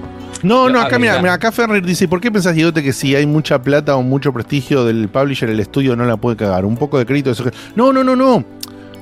No, 0.43 0.69
no, 0.69 0.79
acá, 0.79 0.99
mira, 0.99 1.33
acá 1.33 1.51
Ferrer 1.51 1.83
dice, 1.83 2.07
¿por 2.07 2.21
qué 2.21 2.31
pensás, 2.31 2.53
Diegote, 2.53 2.83
que 2.83 2.93
si 2.93 3.15
hay 3.15 3.25
mucha 3.25 3.61
plata 3.61 3.95
o 3.95 4.03
mucho 4.03 4.31
prestigio 4.31 4.85
del 4.85 5.09
publisher, 5.09 5.49
el 5.49 5.59
estudio 5.59 5.95
no 5.95 6.05
la 6.05 6.17
puede 6.17 6.37
cagar? 6.37 6.65
Un 6.65 6.77
poco 6.77 6.99
de 6.99 7.05
crédito. 7.05 7.31
Eso 7.31 7.43
que... 7.43 7.51
No, 7.75 7.91
no, 7.91 8.03
no, 8.03 8.15
no. 8.15 8.43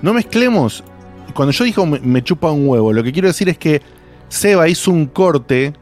No 0.01 0.13
mezclemos. 0.13 0.83
Cuando 1.33 1.51
yo 1.51 1.65
digo 1.65 1.85
me, 1.85 1.99
me 1.99 2.23
chupa 2.23 2.51
un 2.51 2.67
huevo, 2.67 2.93
lo 2.93 3.03
que 3.03 3.11
quiero 3.11 3.27
decir 3.27 3.49
es 3.49 3.57
que 3.57 3.81
Seba 4.29 4.67
hizo 4.69 4.91
un 4.91 5.07
corte 5.07 5.73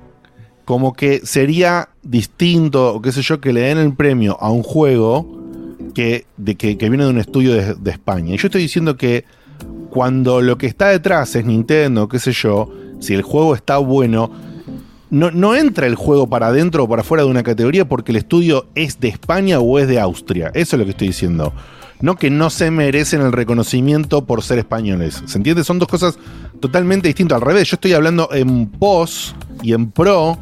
como 0.65 0.93
que 0.93 1.19
sería 1.25 1.89
distinto, 2.01 2.95
o 2.95 3.01
qué 3.01 3.11
sé 3.11 3.21
yo, 3.21 3.41
que 3.41 3.51
le 3.51 3.61
den 3.61 3.77
el 3.77 3.93
premio 3.93 4.37
a 4.39 4.49
un 4.49 4.63
juego 4.63 5.27
que, 5.93 6.25
de, 6.37 6.55
que, 6.55 6.77
que 6.77 6.89
viene 6.89 7.03
de 7.03 7.09
un 7.09 7.17
estudio 7.19 7.53
de, 7.53 7.75
de 7.75 7.91
España. 7.91 8.33
Y 8.33 8.37
yo 8.37 8.47
estoy 8.47 8.61
diciendo 8.61 8.95
que 8.95 9.25
cuando 9.91 10.41
lo 10.41 10.57
que 10.57 10.67
está 10.67 10.87
detrás 10.87 11.35
es 11.35 11.45
Nintendo, 11.45 12.07
qué 12.07 12.17
sé 12.17 12.31
yo, 12.31 12.69
si 13.01 13.13
el 13.13 13.23
juego 13.23 13.53
está 13.53 13.77
bueno, 13.77 14.31
no, 15.09 15.31
no 15.31 15.53
entra 15.53 15.85
el 15.85 15.95
juego 15.95 16.27
para 16.27 16.47
adentro 16.47 16.85
o 16.85 16.89
para 16.89 17.01
afuera 17.01 17.23
de 17.23 17.29
una 17.29 17.43
categoría 17.43 17.87
porque 17.87 18.13
el 18.13 18.15
estudio 18.15 18.67
es 18.73 19.01
de 19.01 19.09
España 19.09 19.59
o 19.59 19.77
es 19.77 19.89
de 19.89 19.99
Austria. 19.99 20.49
Eso 20.53 20.75
es 20.75 20.79
lo 20.79 20.85
que 20.85 20.91
estoy 20.91 21.07
diciendo. 21.07 21.53
No 21.99 22.15
que 22.15 22.29
no 22.29 22.49
se 22.49 22.71
merecen 22.71 23.19
el 23.21 23.33
reconocimiento 23.33 24.25
por 24.25 24.41
ser 24.43 24.59
españoles. 24.59 25.21
¿Se 25.25 25.37
entiende? 25.37 25.65
Son 25.65 25.77
dos 25.77 25.89
cosas 25.89 26.17
totalmente 26.61 27.09
distintas. 27.09 27.35
Al 27.35 27.45
revés, 27.45 27.69
yo 27.69 27.75
estoy 27.75 27.91
hablando 27.91 28.29
en 28.31 28.67
pos 28.67 29.35
y 29.61 29.73
en 29.73 29.91
pro 29.91 30.39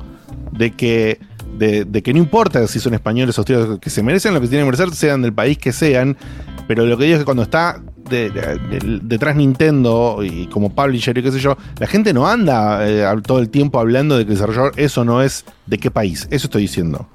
de 0.51 0.71
que, 0.71 1.19
de, 1.57 2.03
que 2.03 2.13
no 2.13 2.19
importa 2.19 2.65
si 2.67 2.79
son 2.79 2.93
españoles 2.93 3.35
o 3.37 3.41
austriacos, 3.41 3.79
que 3.79 3.89
se 3.89 4.03
merecen 4.03 4.35
lo 4.35 4.41
que 4.41 4.47
tienen 4.47 4.67
que 4.67 4.77
merecer, 4.77 4.95
sean 4.95 5.23
del 5.23 5.33
país 5.33 5.57
que 5.57 5.71
sean. 5.71 6.15
Pero 6.67 6.85
lo 6.85 6.95
que 6.99 7.05
digo 7.05 7.15
es 7.15 7.21
que 7.21 7.25
cuando 7.25 7.41
está 7.41 7.81
de- 8.09 8.29
de- 8.29 8.41
de- 8.79 8.99
detrás 9.03 9.35
Nintendo 9.35 10.19
y 10.23 10.47
como 10.47 10.69
publisher 10.73 11.17
y 11.17 11.23
qué 11.23 11.31
sé 11.31 11.39
yo, 11.39 11.57
la 11.79 11.87
gente 11.87 12.13
no 12.13 12.27
anda 12.27 12.87
eh, 12.89 13.05
todo 13.25 13.39
el 13.39 13.49
tiempo 13.49 13.79
hablando 13.79 14.17
de 14.17 14.25
que 14.25 14.31
el 14.31 14.37
desarrollador 14.37 14.73
eso 14.77 15.05
no 15.05 15.21
es 15.21 15.45
de 15.65 15.77
qué 15.77 15.91
país. 15.91 16.27
Eso 16.31 16.47
estoy 16.47 16.63
diciendo. 16.63 17.07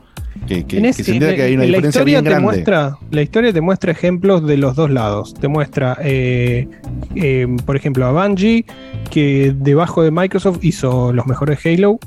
Que, 0.48 0.64
que- 0.66 0.78
Tenés- 0.78 0.96
que 0.96 1.04
se 1.04 1.12
entienda 1.12 1.36
que 1.36 1.42
hay 1.42 1.54
una 1.54 1.62
la 1.62 1.66
diferencia 1.66 1.88
historia 2.00 2.14
bien 2.20 2.24
te 2.24 2.30
grande. 2.30 2.44
Muestra, 2.44 2.98
la 3.10 3.22
historia 3.22 3.52
te 3.52 3.60
muestra 3.60 3.92
ejemplos 3.92 4.46
de 4.46 4.56
los 4.56 4.74
dos 4.74 4.90
lados. 4.90 5.32
Te 5.34 5.46
muestra, 5.48 5.96
eh, 6.02 6.68
eh, 7.14 7.46
por 7.64 7.76
ejemplo, 7.76 8.04
a 8.06 8.10
Bungie, 8.12 8.64
que 9.10 9.54
debajo 9.56 10.02
de 10.02 10.10
Microsoft 10.10 10.58
hizo 10.62 11.12
los 11.12 11.26
mejores 11.26 11.60
Halo, 11.64 11.98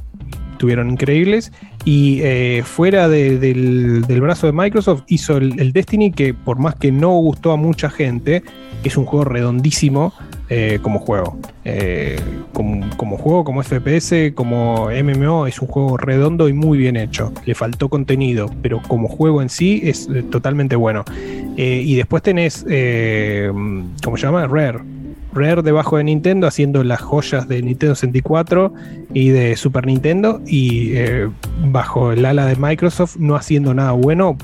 tuvieron 0.57 0.89
increíbles, 0.89 1.51
y 1.87 2.19
eh, 2.21 2.63
fuera 2.65 3.07
de- 3.07 3.37
del, 3.39 4.03
brazo 4.19 4.45
de 4.45 4.51
Microsoft 4.51 5.03
hizo 5.07 5.37
el, 5.37 5.71
Destiny, 5.71 6.11
que 6.11 6.33
por 6.33 6.59
más 6.59 6.75
que 6.75 6.91
no 6.91 7.11
gustó 7.11 7.53
a 7.53 7.55
mucha 7.55 7.89
gente, 7.89 8.43
es 8.83 8.97
un 8.97 9.05
juego 9.05 9.23
redondísimo 9.23 10.11
eh, 10.49 10.79
como 10.81 10.99
juego. 10.99 11.37
Eh, 11.63 12.19
como, 12.51 12.85
como 12.97 13.17
juego, 13.17 13.45
como 13.45 13.63
FPS, 13.63 14.33
como 14.35 14.89
MMO, 14.91 15.47
es 15.47 15.61
un 15.61 15.69
juego 15.69 15.95
redondo 15.95 16.49
y 16.49 16.53
muy 16.53 16.77
bien 16.77 16.97
hecho. 16.97 17.31
Le 17.45 17.55
faltó 17.55 17.87
contenido, 17.87 18.51
pero 18.61 18.81
como 18.81 19.07
juego 19.07 19.41
en 19.41 19.47
sí 19.47 19.79
es 19.85 20.09
totalmente 20.29 20.75
bueno. 20.75 21.05
Y 21.55 21.95
después 21.95 22.21
tenés, 22.21 22.65
¿cómo 24.03 24.17
se 24.17 24.23
llama? 24.23 24.45
Rare. 24.45 24.96
Rare 25.33 25.61
debajo 25.61 25.97
de 25.97 26.03
Nintendo 26.05 26.47
haciendo 26.47 26.83
las 26.83 27.01
joyas 27.01 27.47
de 27.47 27.61
Nintendo 27.61 27.95
64 27.95 28.73
y 29.13 29.29
de 29.29 29.55
Super 29.55 29.85
Nintendo 29.85 30.41
y 30.47 30.95
eh, 30.95 31.29
bajo 31.65 32.11
el 32.11 32.25
ala 32.25 32.45
de 32.45 32.55
Microsoft 32.55 33.17
no 33.17 33.35
haciendo 33.35 33.73
nada 33.73 33.91
bueno 33.91 34.37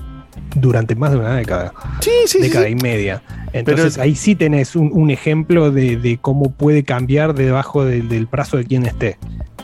durante 0.55 0.95
más 0.95 1.11
de 1.11 1.17
una 1.17 1.35
década. 1.35 1.73
Sí, 2.01 2.11
sí, 2.27 2.41
década 2.41 2.65
sí. 2.65 2.71
y 2.73 2.75
media. 2.75 3.21
Entonces 3.53 3.93
Pero- 3.95 4.03
ahí 4.03 4.15
sí 4.15 4.35
tenés 4.35 4.75
un, 4.75 4.89
un 4.93 5.09
ejemplo 5.09 5.71
de, 5.71 5.97
de 5.97 6.17
cómo 6.17 6.51
puede 6.51 6.83
cambiar 6.83 7.33
debajo 7.33 7.85
del- 7.85 8.09
del 8.09 8.25
brazo 8.25 8.57
de 8.57 8.65
quien 8.65 8.85
esté. 8.85 9.17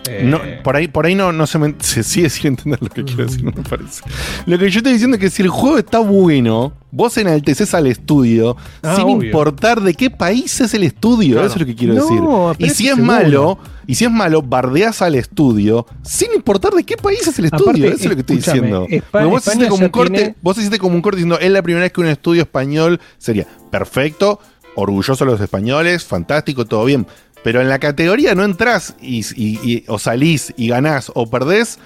Eh, 0.07 0.21
No, 0.23 0.39
por 0.63 0.75
ahí, 0.75 0.87
por 0.87 1.05
ahí 1.05 1.13
no, 1.15 1.31
no 1.31 1.45
se 1.45 1.59
me 1.59 1.75
se 1.79 2.03
sigue 2.03 2.29
sin 2.29 2.47
entender 2.47 2.79
lo 2.81 2.89
que 2.89 3.03
quiero 3.03 3.25
decir, 3.25 3.43
no 3.43 3.51
me 3.51 3.63
parece. 3.63 4.01
Lo 4.45 4.57
que 4.57 4.69
yo 4.69 4.77
estoy 4.79 4.93
diciendo 4.93 5.15
es 5.17 5.21
que 5.21 5.29
si 5.29 5.41
el 5.41 5.49
juego 5.49 5.77
está 5.77 5.99
bueno, 5.99 6.73
vos 6.91 7.17
enalteces 7.17 7.73
al 7.73 7.85
estudio 7.85 8.55
Ah, 8.81 8.95
sin 8.95 9.05
obvio. 9.05 9.25
importar 9.27 9.81
de 9.81 9.93
qué 9.93 10.09
país 10.09 10.59
es 10.61 10.73
el 10.73 10.83
estudio. 10.83 11.33
Claro. 11.33 11.47
Eso 11.47 11.55
es 11.55 11.61
lo 11.61 11.65
que 11.67 11.75
quiero 11.75 11.93
No, 11.95 12.49
decir. 12.57 12.65
Y 12.65 12.69
si 12.73 12.87
es 12.87 12.95
seguro. 12.95 13.05
malo, 13.13 13.59
y 13.85 13.95
si 13.95 14.05
es 14.05 14.11
malo, 14.11 14.41
bardeás 14.41 15.01
al 15.01 15.15
estudio 15.15 15.85
sin 16.01 16.33
importar 16.33 16.73
de 16.73 16.83
qué 16.83 16.95
país 16.97 17.27
es 17.27 17.37
el 17.37 17.45
estudio. 17.45 17.69
Aparte, 17.69 17.87
Eso 17.87 17.95
es 18.03 18.05
lo 18.05 18.15
que 18.15 18.21
estoy 18.21 18.35
diciendo. 18.37 18.87
Vos 19.29 19.45
hiciste 19.47 19.67
como 19.67 19.83
un 19.85 19.91
corte, 19.91 20.13
tiene- 20.17 20.35
vos 20.41 20.57
hiciste 20.57 20.79
como 20.79 20.95
un 20.95 21.01
corte 21.01 21.17
diciendo 21.17 21.39
es 21.39 21.51
la 21.51 21.61
primera 21.61 21.83
vez 21.83 21.91
que 21.93 22.01
un 22.01 22.07
estudio 22.07 22.41
español 22.43 22.99
sería 23.17 23.45
perfecto, 23.69 24.39
orgulloso 24.75 25.25
de 25.25 25.31
los 25.31 25.41
españoles, 25.41 26.05
fantástico, 26.05 26.65
todo 26.65 26.85
bien. 26.85 27.05
Pero 27.43 27.61
en 27.61 27.69
la 27.69 27.79
categoría 27.79 28.35
no 28.35 28.43
entras 28.43 28.95
y, 29.01 29.19
y- 29.35 29.59
y- 29.63 29.83
o 29.87 29.97
salís 29.99 30.53
y 30.57 30.67
ganás 30.69 31.11
o 31.15 31.29
perdés 31.29 31.79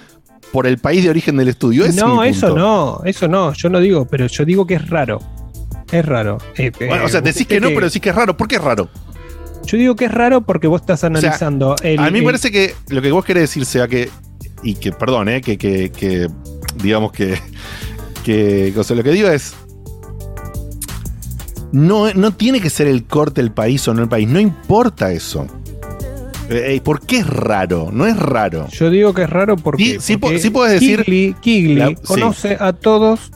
por 0.52 0.66
el 0.66 0.78
país 0.78 1.04
de 1.04 1.10
origen 1.10 1.36
del 1.36 1.48
estudio. 1.48 1.84
Ese 1.84 2.00
no, 2.00 2.22
es 2.24 2.36
eso 2.38 2.54
no, 2.56 3.00
eso 3.04 3.28
no, 3.28 3.52
yo 3.52 3.68
no 3.70 3.80
digo, 3.80 4.04
pero 4.06 4.26
yo 4.26 4.44
digo 4.44 4.66
que 4.66 4.74
es 4.74 4.88
raro. 4.88 5.20
Es 5.92 6.04
raro. 6.04 6.38
Eh, 6.56 6.72
Bueno, 6.88 7.04
o 7.04 7.08
sea, 7.08 7.20
eh, 7.20 7.22
decís 7.22 7.46
que 7.46 7.60
no, 7.60 7.68
pero 7.68 7.86
decís 7.86 8.00
que 8.02 8.08
es 8.10 8.14
raro. 8.14 8.36
¿Por 8.36 8.48
qué 8.48 8.56
es 8.56 8.62
raro? 8.62 8.88
Yo 9.66 9.78
digo 9.78 9.94
que 9.96 10.06
es 10.06 10.10
raro 10.12 10.40
porque 10.42 10.66
vos 10.66 10.80
estás 10.80 11.04
analizando 11.04 11.76
el- 11.82 11.98
a 12.00 12.04
mí 12.06 12.12
me 12.12 12.18
el- 12.18 12.24
parece 12.24 12.50
que 12.50 12.74
lo 12.88 13.00
que 13.00 13.10
vos 13.12 13.24
querés 13.24 13.44
decir 13.44 13.64
sea 13.64 13.86
que. 13.88 14.10
Y 14.62 14.74
que, 14.74 14.92
perdón, 14.92 15.28
eh, 15.28 15.40
que, 15.40 15.56
que, 15.58 15.90
que, 15.90 16.26
digamos 16.82 17.12
que. 17.12 17.38
que 18.24 18.72
o 18.76 18.82
sea, 18.84 18.96
lo 18.96 19.02
que 19.04 19.10
digo 19.10 19.28
es. 19.28 19.54
No, 21.74 22.12
no 22.14 22.32
tiene 22.32 22.60
que 22.60 22.70
ser 22.70 22.86
el 22.86 23.04
corte 23.04 23.40
el 23.40 23.50
país 23.50 23.86
o 23.88 23.94
no 23.94 24.02
el 24.02 24.08
país. 24.08 24.28
No 24.28 24.38
importa 24.40 25.10
eso. 25.12 25.46
Eh, 26.50 26.74
eh, 26.76 26.80
¿Por 26.84 27.00
qué 27.00 27.18
es 27.18 27.26
raro? 27.26 27.90
No 27.92 28.06
es 28.06 28.16
raro. 28.18 28.68
Yo 28.68 28.90
digo 28.90 29.12
que 29.14 29.22
es 29.22 29.30
raro 29.30 29.56
porque, 29.56 29.84
Sí, 29.84 29.96
sí 29.98 30.16
po- 30.16 30.28
porque 30.28 30.38
sí 30.38 30.50
puedes 30.50 30.80
decir- 30.80 31.02
Kigley, 31.04 31.34
Kigley 31.40 31.74
La- 31.76 31.88
sí. 31.88 31.94
conoce 32.06 32.56
a 32.60 32.72
todos 32.74 33.30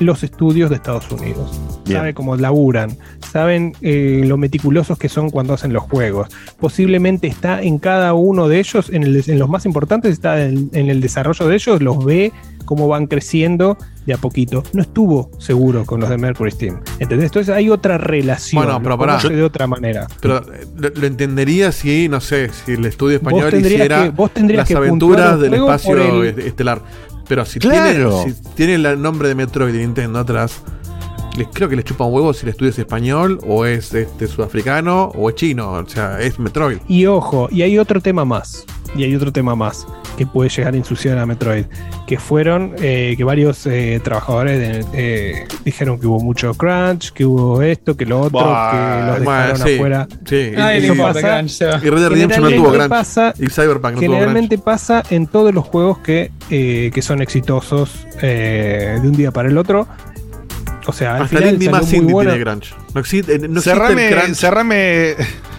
los 0.00 0.22
estudios 0.24 0.68
de 0.70 0.76
Estados 0.76 1.10
Unidos. 1.10 1.50
Bien. 1.86 1.98
Sabe 2.00 2.14
cómo 2.14 2.36
laburan, 2.36 2.96
saben 3.32 3.72
eh, 3.80 4.22
lo 4.26 4.36
meticulosos 4.36 4.98
que 4.98 5.08
son 5.08 5.30
cuando 5.30 5.54
hacen 5.54 5.72
los 5.72 5.84
juegos. 5.84 6.28
Posiblemente 6.58 7.26
está 7.28 7.62
en 7.62 7.78
cada 7.78 8.12
uno 8.14 8.48
de 8.48 8.58
ellos, 8.58 8.90
en, 8.92 9.04
el- 9.04 9.22
en 9.26 9.38
los 9.38 9.48
más 9.48 9.64
importantes, 9.64 10.12
está 10.12 10.42
en, 10.44 10.68
en 10.72 10.90
el 10.90 11.00
desarrollo 11.00 11.46
de 11.46 11.54
ellos, 11.54 11.80
los 11.80 12.04
ve 12.04 12.32
cómo 12.64 12.88
van 12.88 13.06
creciendo 13.06 13.78
de 14.06 14.14
a 14.14 14.16
poquito. 14.18 14.62
No 14.72 14.82
estuvo 14.82 15.30
seguro 15.38 15.84
con 15.84 16.00
los 16.00 16.08
de 16.10 16.18
Mercury 16.18 16.50
Steam. 16.50 16.80
¿Entendés? 16.98 17.26
Entonces 17.26 17.54
hay 17.54 17.70
otra 17.70 17.98
relación. 17.98 18.62
Bueno, 18.64 18.82
pero 18.82 18.98
pará. 18.98 19.18
de 19.18 19.42
otra 19.42 19.66
manera. 19.66 20.06
Pero 20.20 20.38
eh, 20.38 20.66
lo, 20.76 20.88
lo 20.88 21.06
entendería 21.06 21.72
si, 21.72 22.08
no 22.08 22.20
sé, 22.20 22.50
si 22.64 22.72
el 22.72 22.84
estudio 22.84 23.18
Vos 23.20 23.26
español 23.28 23.50
tendrías 23.50 23.72
hiciera 23.80 24.02
que- 24.04 24.10
vos 24.10 24.30
tendrías 24.32 24.58
las 24.60 24.68
que 24.68 24.74
aventuras 24.74 25.40
del 25.40 25.54
espacio 25.54 25.90
por 25.90 26.00
el- 26.00 26.24
est- 26.26 26.38
estelar. 26.38 26.82
Pero 27.28 27.44
si, 27.44 27.60
Claro. 27.60 28.22
tiene, 28.24 28.34
si 28.34 28.42
tiene 28.54 28.74
el 28.74 29.00
nombre 29.00 29.28
de 29.28 29.34
Metroid 29.36 29.72
de 29.72 29.78
Nintendo 29.78 30.18
atrás, 30.18 30.60
les, 31.36 31.48
creo 31.52 31.68
que 31.68 31.76
les 31.76 31.84
chupa 31.84 32.04
un 32.04 32.14
huevo 32.14 32.32
si 32.32 32.44
el 32.46 32.50
estudio 32.50 32.70
es 32.70 32.78
español, 32.78 33.38
o 33.46 33.64
es 33.66 33.92
este 33.94 34.26
sudafricano, 34.26 35.04
o 35.14 35.28
es 35.30 35.34
chino. 35.36 35.70
O 35.72 35.88
sea, 35.88 36.20
es 36.20 36.38
Metroid. 36.38 36.78
Y 36.88 37.06
ojo, 37.06 37.48
y 37.50 37.62
hay 37.62 37.78
otro 37.78 38.00
tema 38.00 38.24
más. 38.24 38.64
Y 38.94 39.04
hay 39.04 39.14
otro 39.16 39.32
tema 39.32 39.54
más 39.56 39.86
que 40.18 40.26
puede 40.26 40.50
llegar 40.50 40.74
a 40.74 40.76
ensuciar 40.76 41.16
a 41.16 41.24
Metroid. 41.24 41.64
Que 42.06 42.18
fueron 42.18 42.74
eh, 42.78 43.14
que 43.16 43.24
varios 43.24 43.64
eh, 43.66 43.98
trabajadores 44.04 44.58
de- 44.60 44.84
eh, 44.92 45.46
dijeron 45.64 45.98
que 45.98 46.06
hubo 46.06 46.20
mucho 46.20 46.52
crunch, 46.52 47.10
que 47.12 47.24
hubo 47.24 47.62
esto, 47.62 47.96
que 47.96 48.04
lo 48.04 48.20
otro, 48.20 48.40
Bah, 48.40 48.70
que 48.70 49.06
los 49.16 49.24
bueno, 49.24 49.40
dejaron 49.40 49.66
sí, 49.66 49.74
afuera. 49.76 50.08
sí. 50.26 50.36
Eso 50.36 50.92
Y- 50.92 50.96
y- 50.96 51.00
pasa. 51.00 51.40
Y 51.82 51.88
Red 51.88 52.00
Dead 52.00 52.08
Redemption 52.10 52.42
no 52.44 52.50
tuvo 52.50 52.72
crunch. 52.72 52.88
pasa- 52.90 53.32
Y 53.38 53.46
Cyberpunk 53.48 53.84
no 53.94 54.00
tuvo 54.00 54.00
Generalmente 54.02 54.58
pasa 54.58 55.02
en 55.08 55.26
todos 55.26 55.54
los 55.54 55.64
juegos 55.64 55.96
que, 56.00 56.30
eh, 56.50 56.90
que 56.92 57.00
son 57.00 57.22
exitosos 57.22 58.06
eh, 58.20 58.98
de 59.00 59.08
un 59.08 59.14
día 59.14 59.30
para 59.30 59.48
el 59.48 59.56
otro. 59.56 59.88
O 60.86 60.92
sea, 60.92 61.16
al 61.16 61.22
Hasta 61.22 61.38
final 61.38 61.70
más 61.70 61.92
indie 61.92 62.12
bueno. 62.12 62.30
tiene 62.30 62.44
crunch. 62.44 62.74
No 62.94 63.00
existe, 63.00 63.38
no 63.38 63.58
existe 63.58 63.70
cerrame, 63.70 64.08
el 64.08 64.18
crunch. 64.18 64.36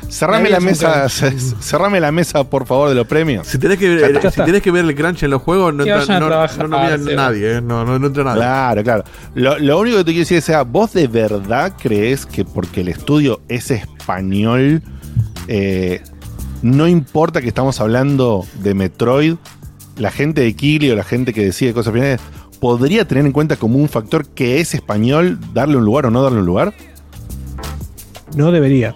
cerrame, 0.10 0.50
la 0.50 0.60
mesa, 0.60 1.08
cerrame 1.62 2.00
la 2.00 2.12
mesa, 2.12 2.44
por 2.44 2.66
favor, 2.66 2.90
de 2.90 2.96
los 2.96 3.08
premios. 3.08 3.48
Si 3.48 3.58
tenés, 3.58 3.78
que, 3.78 4.00
Ya 4.00 4.08
ver, 4.08 4.16
está. 4.18 4.32
si 4.32 4.42
tenés 4.44 4.62
que 4.62 4.72
ver 4.72 4.86
el 4.86 4.94
crunch 4.96 5.24
en 5.24 5.32
los 5.32 5.42
juegos, 5.42 5.74
no 5.74 5.84
entra, 5.86 6.20
no, 6.20 6.30
no, 6.30 6.68
no 6.68 7.16
nadie, 7.16 7.58
eh, 7.58 7.62
no, 7.62 7.86
no, 7.86 7.98
no 7.98 8.08
entra 8.08 8.24
nadie. 8.24 8.40
Claro, 8.42 8.84
claro. 8.84 9.04
Lo, 9.36 9.58
lo 9.60 9.80
único 9.80 9.98
que 9.98 10.04
te 10.04 10.12
quiero 10.12 10.20
decir 10.22 10.38
es, 10.38 10.46
sea, 10.46 10.64
¿vos 10.64 10.94
de 10.94 11.08
verdad 11.08 11.74
crees 11.82 12.26
que 12.26 12.46
porque 12.46 12.82
el 12.82 12.90
estudio 12.90 13.42
es 13.48 13.72
español, 13.72 14.84
eh, 15.48 16.02
no 16.62 16.88
importa 16.88 17.42
que 17.42 17.48
estamos 17.48 17.80
hablando 17.82 18.46
de 18.62 18.74
Metroid, 18.74 19.36
la 19.98 20.12
gente 20.12 20.42
de 20.42 20.56
Kili 20.56 20.90
o 20.92 20.96
la 20.96 21.04
gente 21.04 21.34
que 21.34 21.44
decide 21.46 21.74
cosas 21.74 21.94
finales, 21.94 22.20
podría 22.64 23.06
tener 23.06 23.26
en 23.26 23.34
cuenta 23.34 23.58
como 23.58 23.78
un 23.78 23.90
factor 23.90 24.26
que 24.26 24.62
es 24.62 24.74
español, 24.74 25.38
darle 25.54 25.76
un 25.76 25.84
lugar 25.84 26.06
o 26.06 26.12
no 26.12 26.24
darle 26.24 26.40
un 26.40 26.46
lugar? 26.46 26.74
No 28.38 28.54
debería. 28.54 28.96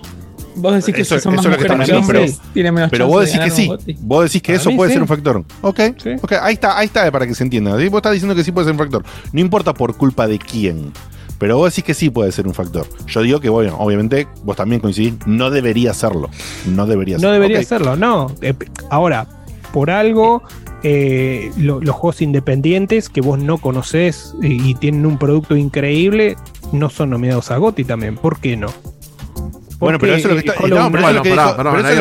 Vos 0.55 0.73
decís 0.73 0.95
que 0.95 1.01
Eso- 1.01 1.15
si 1.15 1.21
son 1.21 1.35
más 1.35 1.41
eso 1.45 1.49
es 1.53 1.57
lo 1.59 1.65
que 1.67 1.71
hablando, 1.73 1.97
hombres, 1.99 2.39
tienen 2.53 2.73
menos 2.73 2.89
Pero 2.89 3.07
vos 3.07 3.25
de 3.25 3.25
decís 3.25 3.41
que 3.43 3.51
sí. 3.51 3.95
Vos 3.99 4.23
decís 4.23 4.41
que 4.41 4.53
Para 4.53 4.61
eso 4.61 4.69
mí 4.69 4.77
puede 4.77 4.89
sí. 4.91 4.93
ser 4.93 5.01
un 5.01 5.07
factor. 5.09 5.43
Ok, 5.61 5.79
ok, 6.21 6.31
ahí 6.41 6.53
está, 6.53 6.77
ahí 6.77 6.85
está 6.85 7.11
para 7.11 7.27
que 7.27 7.35
se 7.35 7.43
entienda. 7.43 7.77
¿sí? 7.77 7.89
Vos 7.89 7.97
estás 7.97 8.13
diciendo 8.13 8.33
que 8.35 8.43
sí 8.45 8.53
puede 8.53 8.63
ser 8.67 8.71
un 8.71 8.79
factor. 8.79 9.03
No 9.33 9.41
importa 9.41 9.73
por 9.73 9.97
culpa 9.97 10.27
de 10.27 10.39
quién. 10.39 10.93
Pero 11.37 11.57
vos 11.57 11.69
decís 11.71 11.83
que 11.83 11.93
sí 11.93 12.09
puede 12.09 12.31
ser 12.31 12.47
un 12.47 12.53
factor. 12.53 12.87
Yo 13.05 13.21
digo 13.21 13.41
que, 13.41 13.49
bueno, 13.49 13.75
obviamente 13.79 14.29
vos 14.45 14.55
también 14.55 14.79
coincidís, 14.79 15.15
no 15.25 15.49
debería 15.51 15.93
serlo. 15.93 16.29
No 16.65 16.85
debería 16.87 17.15
No 17.17 17.19
serlo. 17.19 17.33
debería 17.33 17.59
Ok. 17.59 17.65
serlo, 17.65 17.95
no. 17.97 18.31
Eh, 18.41 18.53
Ahora, 18.89 19.27
por 19.73 19.91
algo 19.91 20.41
eh, 20.83 21.51
lo- 21.57 21.79
los 21.81 21.95
juegos 21.95 22.21
independientes 22.21 23.09
que 23.09 23.21
vos 23.21 23.39
no 23.39 23.57
conocés 23.57 24.33
eh, 24.43 24.47
y 24.49 24.75
tienen 24.75 25.05
un 25.05 25.17
producto 25.17 25.55
increíble 25.55 26.35
no 26.71 26.89
son 26.89 27.09
nominados 27.11 27.49
a 27.51 27.57
GOTY 27.57 27.83
también. 27.83 28.15
¿Por 28.15 28.39
qué 28.39 28.55
no? 28.57 28.67
Bueno, 29.79 29.99
pero 29.99 30.15
eso 30.15 30.29
es 30.29 30.35
lo 30.35 30.41
que 30.41 30.49
está- 30.49 30.63
Hollow 30.63 30.79
no, 30.79 30.91
pero 30.91 30.99
eso 31.07 31.09
es 31.09 31.15
lo 31.15 31.21
que 31.23 31.29
dijo- 31.29 31.45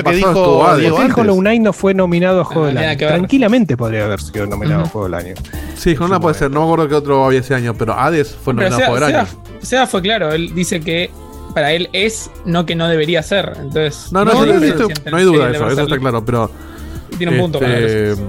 que 0.04 0.16
dijo 0.16 0.32
Diego 0.78 0.96
¿Por 0.96 1.04
qué 1.04 1.10
antes. 1.10 1.18
Hollow 1.18 1.38
Knight 1.40 1.62
no 1.62 1.72
fue 1.74 1.92
nominado 1.94 2.40
a 2.40 2.44
Juego 2.44 2.66
del 2.68 2.78
Año? 2.78 2.98
que. 2.98 3.06
Tranquilamente 3.06 3.76
podría 3.76 4.04
haber 4.06 4.20
sido 4.22 4.46
nominado 4.46 4.80
a 4.80 4.84
Ujú. 4.84 4.92
Juego 4.92 5.08
del 5.08 5.14
Año. 5.26 5.34
Sí, 5.76 5.94
con 5.94 6.06
una 6.06 6.18
puede 6.18 6.34
ser. 6.36 6.50
No 6.50 6.60
me 6.60 6.66
acuerdo 6.66 6.88
qué 6.88 6.94
otro 6.94 7.24
había 7.26 7.40
ese 7.40 7.54
año, 7.54 7.74
pero 7.74 7.92
Hades 7.98 8.30
fue 8.34 8.54
Pero 8.54 8.70
nominado 8.70 8.78
Seba, 8.80 8.88
por 8.88 9.08
el 9.10 9.14
año. 9.16 9.28
Seba- 9.60 9.86
fue 9.86 10.00
claro, 10.00 10.32
él 10.32 10.54
dice 10.54 10.80
que 10.80 11.10
para 11.52 11.72
él 11.72 11.90
es, 11.92 12.30
no 12.46 12.64
que 12.64 12.74
no 12.74 12.88
debería 12.88 13.22
ser. 13.22 13.52
Entonces, 13.58 14.10
No, 14.10 14.24
no, 14.24 14.32
esto- 14.32 14.88
sienten- 14.88 15.10
no 15.10 15.16
hay 15.18 15.24
duda 15.24 15.48
de 15.48 15.56
eso, 15.56 15.68
eso 15.68 15.82
está 15.82 15.98
claro, 15.98 16.24
pero. 16.24 16.50
Tiene 17.18 17.32
un 17.34 17.38
punto 17.40 17.58
con 17.60 17.70
este, 17.70 18.12
eso. 18.12 18.22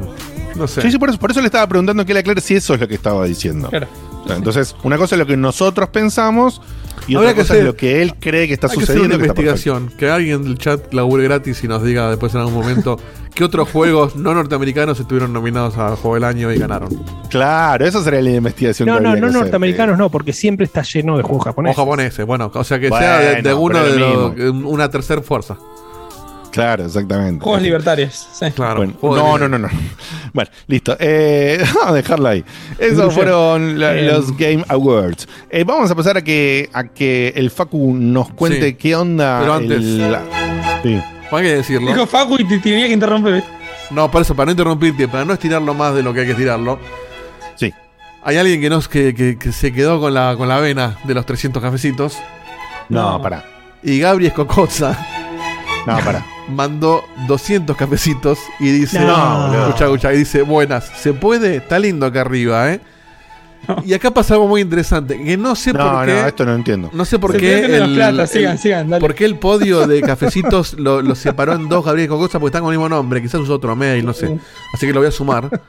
No 0.57 0.67
sé. 0.67 0.81
Sí, 0.81 0.91
sí, 0.91 0.97
por 0.97 1.09
eso, 1.09 1.19
por 1.19 1.31
eso 1.31 1.39
le 1.41 1.45
estaba 1.47 1.67
preguntando 1.67 2.05
que 2.05 2.11
él 2.11 2.17
aclare 2.17 2.41
si 2.41 2.55
eso 2.55 2.73
es 2.73 2.79
lo 2.79 2.87
que 2.87 2.95
estaba 2.95 3.25
diciendo. 3.25 3.69
Claro. 3.69 3.87
Entonces, 4.29 4.75
una 4.83 4.97
cosa 4.97 5.15
es 5.15 5.19
lo 5.19 5.25
que 5.25 5.37
nosotros 5.37 5.87
pensamos 5.89 6.61
y 7.07 7.15
otra 7.15 7.29
que 7.29 7.41
cosa 7.41 7.53
hacer- 7.53 7.59
es 7.59 7.65
lo 7.65 7.75
que 7.77 8.01
él 8.01 8.15
cree 8.19 8.47
que 8.47 8.53
está 8.55 8.67
Hay 8.67 8.75
que 8.77 8.83
hacer 8.83 8.95
sucediendo. 8.97 9.15
una 9.15 9.23
que 9.23 9.29
está 9.29 9.41
investigación. 9.41 9.93
Que 9.97 10.09
alguien 10.09 10.43
del 10.43 10.57
chat 10.57 10.93
labure 10.93 11.23
gratis 11.23 11.63
y 11.63 11.67
nos 11.69 11.81
diga 11.83 12.09
después 12.09 12.33
en 12.33 12.41
algún 12.41 12.55
momento 12.55 12.99
qué 13.35 13.45
otros 13.45 13.69
juegos 13.71 14.17
no 14.17 14.33
norteamericanos 14.33 14.99
estuvieron 14.99 15.31
nominados 15.31 15.77
a 15.77 15.95
Juego 15.95 16.15
del 16.15 16.25
Año 16.25 16.51
y 16.51 16.57
ganaron. 16.59 16.89
perfecto. 16.89 17.29
Claro, 17.29 17.85
esa 17.85 18.03
sería 18.03 18.21
la 18.21 18.31
investigación. 18.31 18.89
No, 18.89 18.95
que 18.97 19.01
no, 19.03 19.09
habría 19.09 19.21
no 19.21 19.27
que 19.27 19.29
hacer, 19.31 19.41
norteamericanos, 19.43 19.97
no, 19.97 20.09
porque 20.09 20.33
siempre 20.33 20.65
está 20.65 20.81
lleno 20.81 21.15
de 21.15 21.23
juegos 21.23 21.41
O 21.43 21.49
japoneses. 21.49 21.77
japoneses, 21.77 22.25
bueno, 22.25 22.51
o 22.53 22.63
sea 22.65 22.79
que 22.79 22.89
Bueno, 22.89 23.05
sea 23.05 23.19
de, 23.19 23.41
de 23.43 23.53
uno 23.53 23.79
pero 23.79 23.93
de 23.93 23.99
lo 23.99 24.33
los, 24.35 24.65
una 24.65 24.89
tercera 24.89 25.21
fuerza. 25.21 25.55
Claro, 26.51 26.85
exactamente. 26.85 27.43
Juegos 27.43 27.61
libertarios. 27.61 28.27
Sí. 28.33 28.51
Claro. 28.51 28.85
Bueno, 29.01 29.17
no, 29.23 29.37
no, 29.37 29.47
no, 29.49 29.59
no. 29.59 29.69
Bueno, 30.33 30.49
listo. 30.67 30.95
Eh, 30.99 31.63
vamos 31.75 31.91
a 31.91 31.93
dejarlo 31.93 32.27
ahí. 32.29 32.43
Esos 32.77 33.13
fueron 33.13 33.79
la- 33.79 33.95
Eh, 33.95 34.03
los 34.11 34.35
Game 34.37 34.63
Awards. 34.67 35.27
Eh, 35.49 35.63
vamos 35.63 35.89
a 35.89 35.95
pasar 35.95 36.17
a 36.17 36.23
que, 36.23 36.69
a 36.73 36.83
que 36.85 37.33
el 37.35 37.49
Facu 37.51 37.93
nos 37.95 38.29
cuente 38.31 38.67
Sí. 38.69 38.73
qué 38.75 38.95
onda. 38.95 39.39
Pero 39.39 39.53
antes- 39.53 39.77
el- 39.77 40.11
la- 40.11 40.21
sí. 40.83 41.01
Hay 41.31 41.43
que 41.43 41.55
decirlo. 41.55 41.91
Dijo 41.91 42.05
Facu 42.07 42.35
y 42.39 42.47
te 42.47 42.59
tenía 42.59 42.87
que 42.87 42.93
interrumpir. 42.93 43.43
No, 43.89 44.09
por 44.11 44.21
eso, 44.21 44.35
para 44.35 44.45
no 44.47 44.51
interrumpirte, 44.51 45.07
para 45.07 45.25
no 45.25 45.33
estirarlo 45.33 45.73
más 45.73 45.93
de 45.95 46.03
lo 46.03 46.13
que 46.13 46.21
hay 46.21 46.25
que 46.25 46.31
estirarlo. 46.33 46.77
Sí. 47.55 47.73
Hay 48.23 48.37
alguien 48.37 48.59
que, 48.61 48.69
nos, 48.69 48.87
que, 48.87 49.13
que- 49.13 49.37
que 49.37 49.51
se 49.51 49.71
quedó 49.73 49.99
con 49.99 50.13
la, 50.13 50.35
con 50.37 50.47
la 50.47 50.59
vena 50.59 50.97
de 51.05 51.13
los 51.13 51.25
300 51.25 51.61
cafecitos. 51.61 52.17
No, 52.89 53.13
No. 53.13 53.21
pará. 53.21 53.43
Y 53.83 53.99
Gabriel 53.99 54.29
Escocoza 54.31 54.97
No, 55.85 55.97
pará. 55.99 56.25
mandó 56.49 57.03
200 57.27 57.75
cafecitos 57.77 58.39
y 58.59 58.71
dice: 58.71 58.99
No, 58.99 59.47
boludo. 59.47 59.67
escucha, 59.67 59.85
escucha, 59.85 60.13
y 60.13 60.17
dice: 60.17 60.41
Buenas, 60.43 60.85
¿se 60.97 61.13
puede? 61.13 61.57
Está 61.57 61.79
lindo 61.79 62.05
acá 62.05 62.21
arriba, 62.21 62.71
¿eh? 62.73 62.79
Y 63.83 63.93
acá 63.93 64.11
pasa 64.11 64.35
algo 64.35 64.47
muy 64.47 64.61
interesante, 64.61 65.21
que 65.21 65.35
no 65.35 65.53
sé 65.53 65.73
No, 65.73 65.79
por 65.91 66.05
qué. 66.05 66.13
no, 66.13 66.27
esto 66.27 66.45
no 66.45 66.55
entiendo. 66.55 66.89
No 66.93 67.03
sé 67.03 67.19
por 67.19 67.33
Se 67.33 67.37
qué. 67.37 67.65
el- 67.77 67.95
platas, 67.95 68.29
sigan, 68.29 68.53
el- 68.53 68.59
sigan, 68.59 68.89
dale. 68.89 69.01
¿Por 69.01 69.13
qué 69.13 69.25
el 69.25 69.37
podio 69.39 69.85
de 69.85 69.99
cafecitos 70.03 70.73
lo, 70.75 71.01
lo 71.01 71.15
separó 71.15 71.53
en 71.53 71.67
dos 71.67 71.83
Gabriel 71.83 72.07
Cocosa? 72.07 72.39
Porque 72.39 72.49
están 72.51 72.61
con 72.61 72.71
el 72.71 72.77
mismo 72.79 72.87
nombre. 72.87 73.21
Quizás 73.21 73.41
usó 73.41 73.55
otro 73.55 73.75
mail, 73.75 74.05
no 74.05 74.13
sé. 74.13 74.39
Así 74.73 74.85
que 74.87 74.93
lo 74.93 75.01
voy 75.01 75.09
a 75.09 75.11
sumar. 75.11 75.49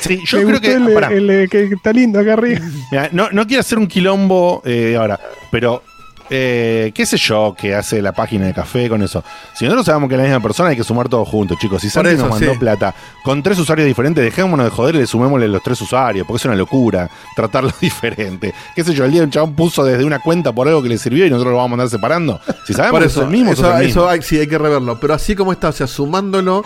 Sí, 0.00 0.20
yo 0.26 0.38
Me 0.38 0.44
creo 0.44 0.54
gustó 0.58 0.60
que. 0.60 0.72
el, 0.74 0.94
pará. 0.94 1.08
el, 1.12 1.48
que 1.50 1.64
está 1.64 1.92
lindo 1.92 2.20
acá 2.20 2.34
arriba. 2.34 2.60
Mira, 2.90 3.08
no, 3.12 3.30
no 3.30 3.46
quiero 3.46 3.60
hacer 3.60 3.78
un 3.78 3.86
quilombo 3.86 4.62
eh, 4.64 4.96
ahora, 4.98 5.18
pero 5.50 5.82
eh, 6.30 6.92
qué 6.94 7.06
sé 7.06 7.16
yo 7.16 7.54
que 7.56 7.74
hace 7.74 8.02
la 8.02 8.12
página 8.12 8.46
de 8.46 8.54
café 8.54 8.88
con 8.88 9.02
eso. 9.02 9.24
Si 9.54 9.64
nosotros 9.64 9.86
sabemos 9.86 10.08
que 10.08 10.14
es 10.14 10.18
la 10.18 10.24
misma 10.24 10.40
persona, 10.40 10.70
hay 10.70 10.76
que 10.76 10.84
sumar 10.84 11.08
todos 11.08 11.28
juntos, 11.28 11.58
chicos. 11.58 11.80
Si 11.80 11.90
Santi 11.90 12.10
eso, 12.10 12.22
nos 12.26 12.30
mandó 12.30 12.52
sí. 12.52 12.58
plata 12.58 12.94
con 13.24 13.42
tres 13.42 13.58
usuarios 13.58 13.86
diferentes, 13.86 14.22
dejémonos 14.22 14.64
de 14.64 14.70
joder 14.70 14.94
y 14.96 14.98
le 14.98 15.06
sumémosle 15.06 15.48
los 15.48 15.62
tres 15.62 15.80
usuarios, 15.80 16.26
porque 16.26 16.38
es 16.38 16.44
una 16.44 16.56
locura 16.56 17.08
tratarlo 17.34 17.72
diferente. 17.80 18.54
Qué 18.74 18.84
sé 18.84 18.94
yo, 18.94 19.04
el 19.04 19.12
día 19.12 19.22
un 19.22 19.30
chabón 19.30 19.54
puso 19.54 19.84
desde 19.84 20.04
una 20.04 20.18
cuenta 20.18 20.52
por 20.52 20.68
algo 20.68 20.82
que 20.82 20.88
le 20.88 20.98
sirvió 20.98 21.26
y 21.26 21.30
nosotros 21.30 21.52
lo 21.52 21.56
vamos 21.56 21.68
a 21.68 21.76
mandar 21.76 21.88
separando. 21.88 22.40
Si 22.66 22.74
sabemos 22.74 22.92
Por 22.92 23.00
que 23.02 23.06
eso, 23.08 23.20
es 23.20 23.26
el 23.26 23.32
mismo, 23.32 23.52
eso, 23.52 23.78
eso 23.78 24.08
hay, 24.08 24.22
sí 24.22 24.38
hay 24.38 24.46
que 24.46 24.58
reverlo. 24.58 24.98
Pero 25.00 25.14
así 25.14 25.34
como 25.34 25.52
está, 25.52 25.68
o 25.68 25.72
sea, 25.72 25.86
sumándolo. 25.86 26.62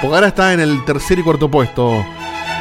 Porque 0.00 0.14
ahora 0.14 0.28
está 0.28 0.52
en 0.52 0.60
el 0.60 0.84
tercer 0.84 1.18
y 1.18 1.22
cuarto 1.22 1.50
puesto. 1.50 2.04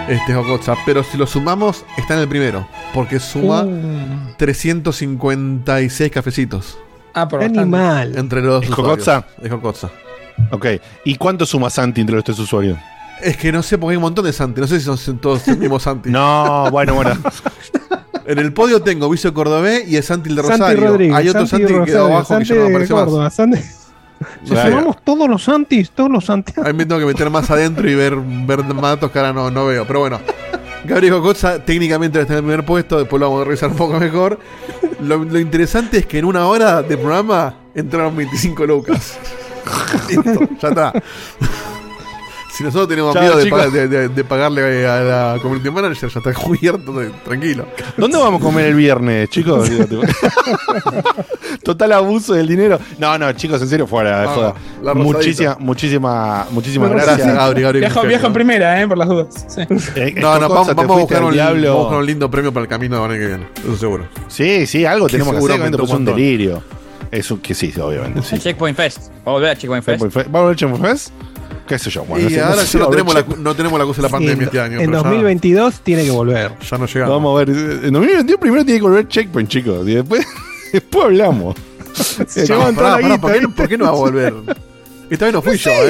Este 0.07 0.33
Jocosa. 0.33 0.75
Pero 0.85 1.03
si 1.03 1.17
lo 1.17 1.25
sumamos, 1.25 1.83
está 1.97 2.13
en 2.15 2.21
el 2.21 2.27
primero. 2.27 2.67
Porque 2.93 3.19
suma 3.19 3.63
Uh. 3.63 4.35
356 4.37 6.11
cafecitos. 6.11 6.77
Ah, 7.13 7.27
por 7.27 7.39
bastante. 7.39 7.61
Animal. 7.61 8.17
Entre 8.17 8.41
los 8.41 8.53
dos 8.55 8.63
¿Es 8.65 8.69
usuarios. 8.69 9.05
Jocotza? 9.05 9.25
Es 9.41 9.51
Jocotza. 9.51 9.89
Ok. 10.51 10.65
¿Y 11.05 11.15
cuánto 11.15 11.45
suma 11.45 11.69
Santi 11.69 12.01
entre 12.01 12.15
los 12.15 12.23
tres 12.25 12.37
usuarios? 12.39 12.77
Es 13.21 13.37
que 13.37 13.51
no 13.51 13.63
sé, 13.63 13.77
porque 13.77 13.91
hay 13.93 13.97
un 13.97 14.01
montón 14.03 14.25
de 14.25 14.33
Santi. 14.33 14.59
No 14.59 14.67
sé 14.67 14.79
si 14.79 14.85
son 14.85 15.17
todos 15.19 15.47
el 15.47 15.57
mismo 15.57 15.79
Santi. 15.79 16.09
No, 16.09 16.69
bueno, 16.71 16.93
bueno. 16.95 17.11
En 18.27 18.39
el 18.39 18.53
podio 18.53 18.81
tengo 18.81 19.07
Vicio 19.07 19.31
Cordobé 19.35 19.83
y 19.87 19.97
el 19.97 20.01
Santi 20.03 20.29
el 20.29 20.35
de 20.37 20.41
Santi 20.41 20.57
Rosario. 20.59 20.87
Rodríguez. 20.87 21.15
hay 21.15 21.29
otro 21.29 21.45
Santi, 21.45 21.65
que 21.67 21.73
quedó 21.73 21.79
Rosario, 21.85 22.05
abajo 22.05 22.27
Santi 22.33 22.47
que 22.49 22.55
ya 22.55 22.59
no 22.59 22.67
aparece 22.69 22.93
Córdoba, 22.93 23.23
más. 23.25 23.39
Si 24.43 24.51
Claro. 24.51 24.69
sumamos 24.71 24.97
todos 25.03 25.27
los 25.29 25.43
Santis, 25.43 25.91
todos 25.91 26.09
los 26.09 26.25
Santis. 26.25 26.57
Ahí 26.59 26.73
me 26.73 26.85
tengo 26.85 26.99
que 26.99 27.05
meter 27.07 27.29
más 27.29 27.49
adentro 27.51 27.89
y 27.89 27.95
ver, 27.95 28.15
ver 28.15 28.63
más 28.63 28.81
datos 28.81 29.11
que 29.11 29.19
ahora 29.19 29.33
no, 29.33 29.51
no 29.51 29.65
veo. 29.65 29.85
Pero 29.85 29.99
bueno, 29.99 30.19
Gabriel 30.85 31.13
Cocoza 31.15 31.59
técnicamente 31.65 32.19
está 32.21 32.33
en 32.33 32.37
el 32.39 32.43
primer 32.45 32.65
puesto, 32.65 32.97
después 32.99 33.19
lo 33.19 33.27
vamos 33.29 33.41
a 33.41 33.45
revisar 33.45 33.69
un 33.69 33.75
poco 33.75 33.99
mejor. 33.99 34.39
Lo, 35.01 35.23
lo 35.23 35.39
interesante 35.39 35.97
es 35.99 36.05
que 36.05 36.19
en 36.19 36.25
una 36.25 36.47
hora 36.47 36.81
de 36.81 36.97
programa 36.97 37.55
entraron 37.73 38.15
25 38.15 38.65
lucas. 38.65 39.17
Listo, 40.09 40.47
ya 40.61 40.67
está. 40.69 40.93
Si 42.55 42.63
nosotros 42.63 42.87
tenemos 42.87 43.13
Chao, 43.13 43.21
miedo 43.23 43.37
de, 43.37 43.49
pagar- 43.49 43.71
de- 43.71 43.87
de- 43.87 44.07
de 44.09 44.23
pagarle 44.23 44.87
a 44.87 44.99
la 45.33 45.39
community 45.41 45.69
manager, 45.69 46.09
ya 46.09 46.19
está 46.19 46.33
cubierto, 46.33 46.93
de- 46.93 47.09
tranquilo. 47.09 47.65
¿Dónde 47.97 48.17
vamos 48.17 48.39
a 48.39 48.43
comer 48.43 48.67
el 48.67 48.75
viernes, 48.75 49.29
chicos? 49.29 49.69
Total 51.63 51.91
abuso 51.93 52.33
del 52.33 52.47
dinero. 52.47 52.79
No, 52.97 53.17
no, 53.17 53.31
chicos, 53.33 53.61
en 53.61 53.67
serio, 53.67 53.87
fuera 53.87 54.21
de 54.21 54.27
joda. 54.27 54.53
la. 54.81 54.93
Muchísima, 54.93 55.57
muchísima, 55.59 56.45
muchísimas 56.51 56.89
La 56.89 56.95
gracias. 56.95 57.17
Gracias, 57.17 57.35
Gabri, 57.37 57.61
Gabri. 57.61 57.79
Viajo, 57.79 58.27
en 58.27 58.33
primera, 58.33 58.81
eh, 58.81 58.87
por 58.87 58.97
las 58.97 59.07
dudas. 59.07 59.45
Sí. 59.47 59.61
Eh, 59.95 60.15
No, 60.17 60.39
no, 60.39 60.47
vamos, 60.49 60.73
vamos 60.75 60.97
a 60.97 60.99
buscar 61.01 61.23
un, 61.23 61.35
vamos 61.35 61.65
a 61.67 61.71
buscar 61.73 61.97
un 61.99 62.05
lindo 62.05 62.29
premio 62.31 62.53
para 62.53 62.63
el 62.63 62.69
camino 62.69 63.01
del 63.01 63.11
año 63.11 63.19
que 63.19 63.27
viene. 63.27 63.47
Eso 63.65 63.77
seguro. 63.77 64.07
Sí, 64.27 64.65
sí, 64.67 64.85
algo 64.85 65.07
tenemos 65.07 65.33
que 65.33 65.39
hacer, 65.39 65.61
es 65.73 65.89
un 65.89 65.95
un 65.97 66.05
delirio. 66.05 66.63
Es 67.11 67.29
un, 67.31 67.39
que 67.39 67.53
sí, 67.53 67.73
obviamente, 67.79 68.21
sí. 68.23 68.37
Checkpoint 68.39 68.75
Fest. 68.75 69.09
Vamos 69.23 69.25
a 69.25 69.31
volver 69.31 69.49
a 69.51 69.55
Checkpoint 69.55 69.85
Fest. 69.85 70.01
¿Vamos 70.01 70.35
a 70.35 70.39
ver 70.41 70.49
el 70.51 70.55
Checkpoint 70.55 70.85
Fest? 70.85 71.11
¿Qué 71.67 71.79
sé 71.79 71.89
yo? 71.89 72.05
Bueno, 72.05 72.21
y 72.27 72.29
no 72.31 72.35
sé- 72.35 72.41
ahora 72.41 72.55
no 72.55 72.61
sé 72.61 72.65
ya 72.65 72.71
si 72.71 72.77
no 72.77 72.87
tenemos, 72.89 73.13
la, 73.15 73.25
no 73.39 73.55
tenemos 73.55 73.79
la 73.79 73.85
cosa 73.85 74.01
de 74.01 74.07
la 74.07 74.09
pandemia 74.09 74.33
en, 74.35 74.41
este 74.43 74.59
año. 74.59 74.79
en 74.79 74.85
pero 74.91 74.91
ya 74.91 74.97
2022 75.09 75.79
tiene 75.81 76.03
que 76.03 76.11
volver. 76.11 76.51
Ya 76.69 76.77
no 76.77 76.85
llegamos. 76.85 77.15
Vamos 77.15 77.35
a 77.35 77.45
ver. 77.45 77.49
En 77.85 77.93
2021 77.93 78.39
primero 78.39 78.63
tiene 78.65 78.79
que 78.79 78.83
volver 78.85 79.07
Checkpoint, 79.07 79.49
chicos. 79.49 79.87
Y 79.87 79.95
después, 79.95 80.25
después 80.73 81.05
hablamos. 81.05 81.55
Se 82.27 82.41
No, 82.41 82.45
llevan 82.47 82.75
toda 82.75 82.89
la 82.89 83.17
¿por, 83.17 83.31
qué, 83.31 83.37
guita, 83.39 83.47
no- 83.49 83.55
por 83.55 83.67
qué 83.69 83.77
no 83.77 83.83
va 83.85 83.89
a 83.91 83.93
volver? 83.93 84.33
Esta 85.09 85.25
vez 85.25 85.33
no 85.35 85.41
fui 85.41 85.57
yo, 85.57 85.69
¿eh? 85.71 85.89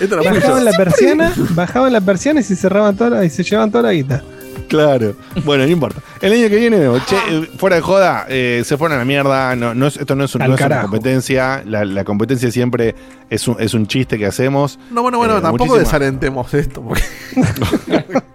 Esta 0.00 0.16
no 0.16 0.22
fui 0.22 0.32
yo. 0.32 0.40
Bajaban 0.40 0.64
la 0.66 0.72
persiana, 0.72 1.32
bajaban 1.54 1.92
la 1.94 2.00
persiana 2.02 2.40
y 2.40 2.42
se 2.42 2.56
cerraban 2.56 2.96
toda 2.96 3.10
la- 3.10 3.24
y 3.24 3.30
se 3.30 3.42
llevaban 3.42 3.70
toda 3.70 3.82
la 3.84 3.92
guita. 3.92 4.22
Claro. 4.70 5.14
Bueno, 5.44 5.64
no 5.64 5.70
importa. 5.70 6.00
El 6.22 6.32
año 6.32 6.48
que 6.48 6.56
viene. 6.56 6.78
Che, 7.06 7.16
eh, 7.28 7.50
fuera 7.58 7.76
de 7.76 7.82
joda, 7.82 8.24
eh, 8.28 8.62
se 8.64 8.76
fueron 8.78 8.96
a 8.96 8.98
la 9.00 9.04
mierda. 9.04 9.54
No, 9.56 9.74
no 9.74 9.86
es- 9.86 9.96
esto 9.98 10.14
no 10.14 10.24
es, 10.24 10.34
un- 10.34 10.38
no 10.46 10.54
es 10.54 10.60
una 10.60 10.82
competencia. 10.82 11.62
La, 11.66 11.84
la 11.84 12.04
competencia 12.04 12.50
siempre 12.50 12.94
es 13.28 13.46
un, 13.48 13.56
es 13.58 13.74
un 13.74 13.86
chiste 13.86 14.16
que 14.18 14.26
hacemos. 14.26 14.78
No, 14.90 15.02
bueno, 15.02 15.18
bueno, 15.18 15.38
Eh, 15.38 15.40
tampoco 15.42 15.66
muchísimas- 15.66 15.92
desalentemos 15.92 16.54
esto. 16.54 16.80
Porque, 16.82 17.02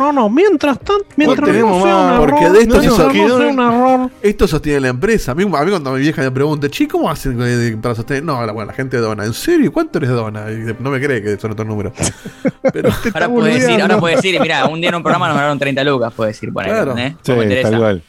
No, 0.00 0.12
no, 0.12 0.30
mientras 0.30 0.78
tanto, 0.78 1.04
mientras 1.16 1.46
tenemos 1.46 1.76
no 1.76 1.82
sea 1.84 1.96
un 1.96 2.04
más, 2.06 2.14
error, 2.14 2.30
porque 2.30 2.44
de 2.44 2.48
esto 2.48 2.58
mientras 2.58 2.82
se 2.82 2.88
no 2.88 2.96
sea 2.96 3.46
un 3.48 3.60
error. 3.60 4.10
esto 4.22 4.48
sostiene 4.48 4.80
la 4.80 4.88
empresa. 4.88 5.32
A 5.32 5.34
mí, 5.34 5.42
a 5.42 5.46
mí 5.46 5.70
cuando 5.70 5.92
mi 5.92 6.00
vieja 6.00 6.22
me 6.22 6.30
pregunta, 6.30 6.70
che, 6.70 6.88
¿cómo 6.88 7.10
hacen 7.10 7.38
eh, 7.42 7.76
para 7.80 7.94
sostener? 7.94 8.24
No, 8.24 8.44
la, 8.46 8.52
bueno, 8.52 8.68
la 8.70 8.72
gente 8.74 8.96
dona. 8.96 9.26
¿En 9.26 9.34
serio? 9.34 9.70
¿Cuánto 9.70 9.98
eres 9.98 10.10
dona? 10.10 10.50
Y 10.50 10.74
no 10.80 10.90
me 10.90 11.00
cree 11.00 11.22
que 11.22 11.38
son 11.38 11.52
otros 11.52 11.68
números. 11.68 11.92
Pero, 12.72 12.90
Ahora 13.12 13.28
puede 13.28 13.54
decir, 13.54 13.82
ahora 13.82 13.98
puede 13.98 14.16
decir, 14.16 14.40
mira, 14.40 14.66
un 14.66 14.80
día 14.80 14.88
en 14.88 14.94
un 14.96 15.02
programa 15.02 15.28
nos 15.28 15.36
ganaron 15.36 15.58
30 15.58 15.84
lucas, 15.84 16.12
puede 16.14 16.30
decir, 16.30 16.50
por 16.52 16.64
ahí, 16.64 16.70
Claro. 16.70 16.94
cual. 17.78 18.02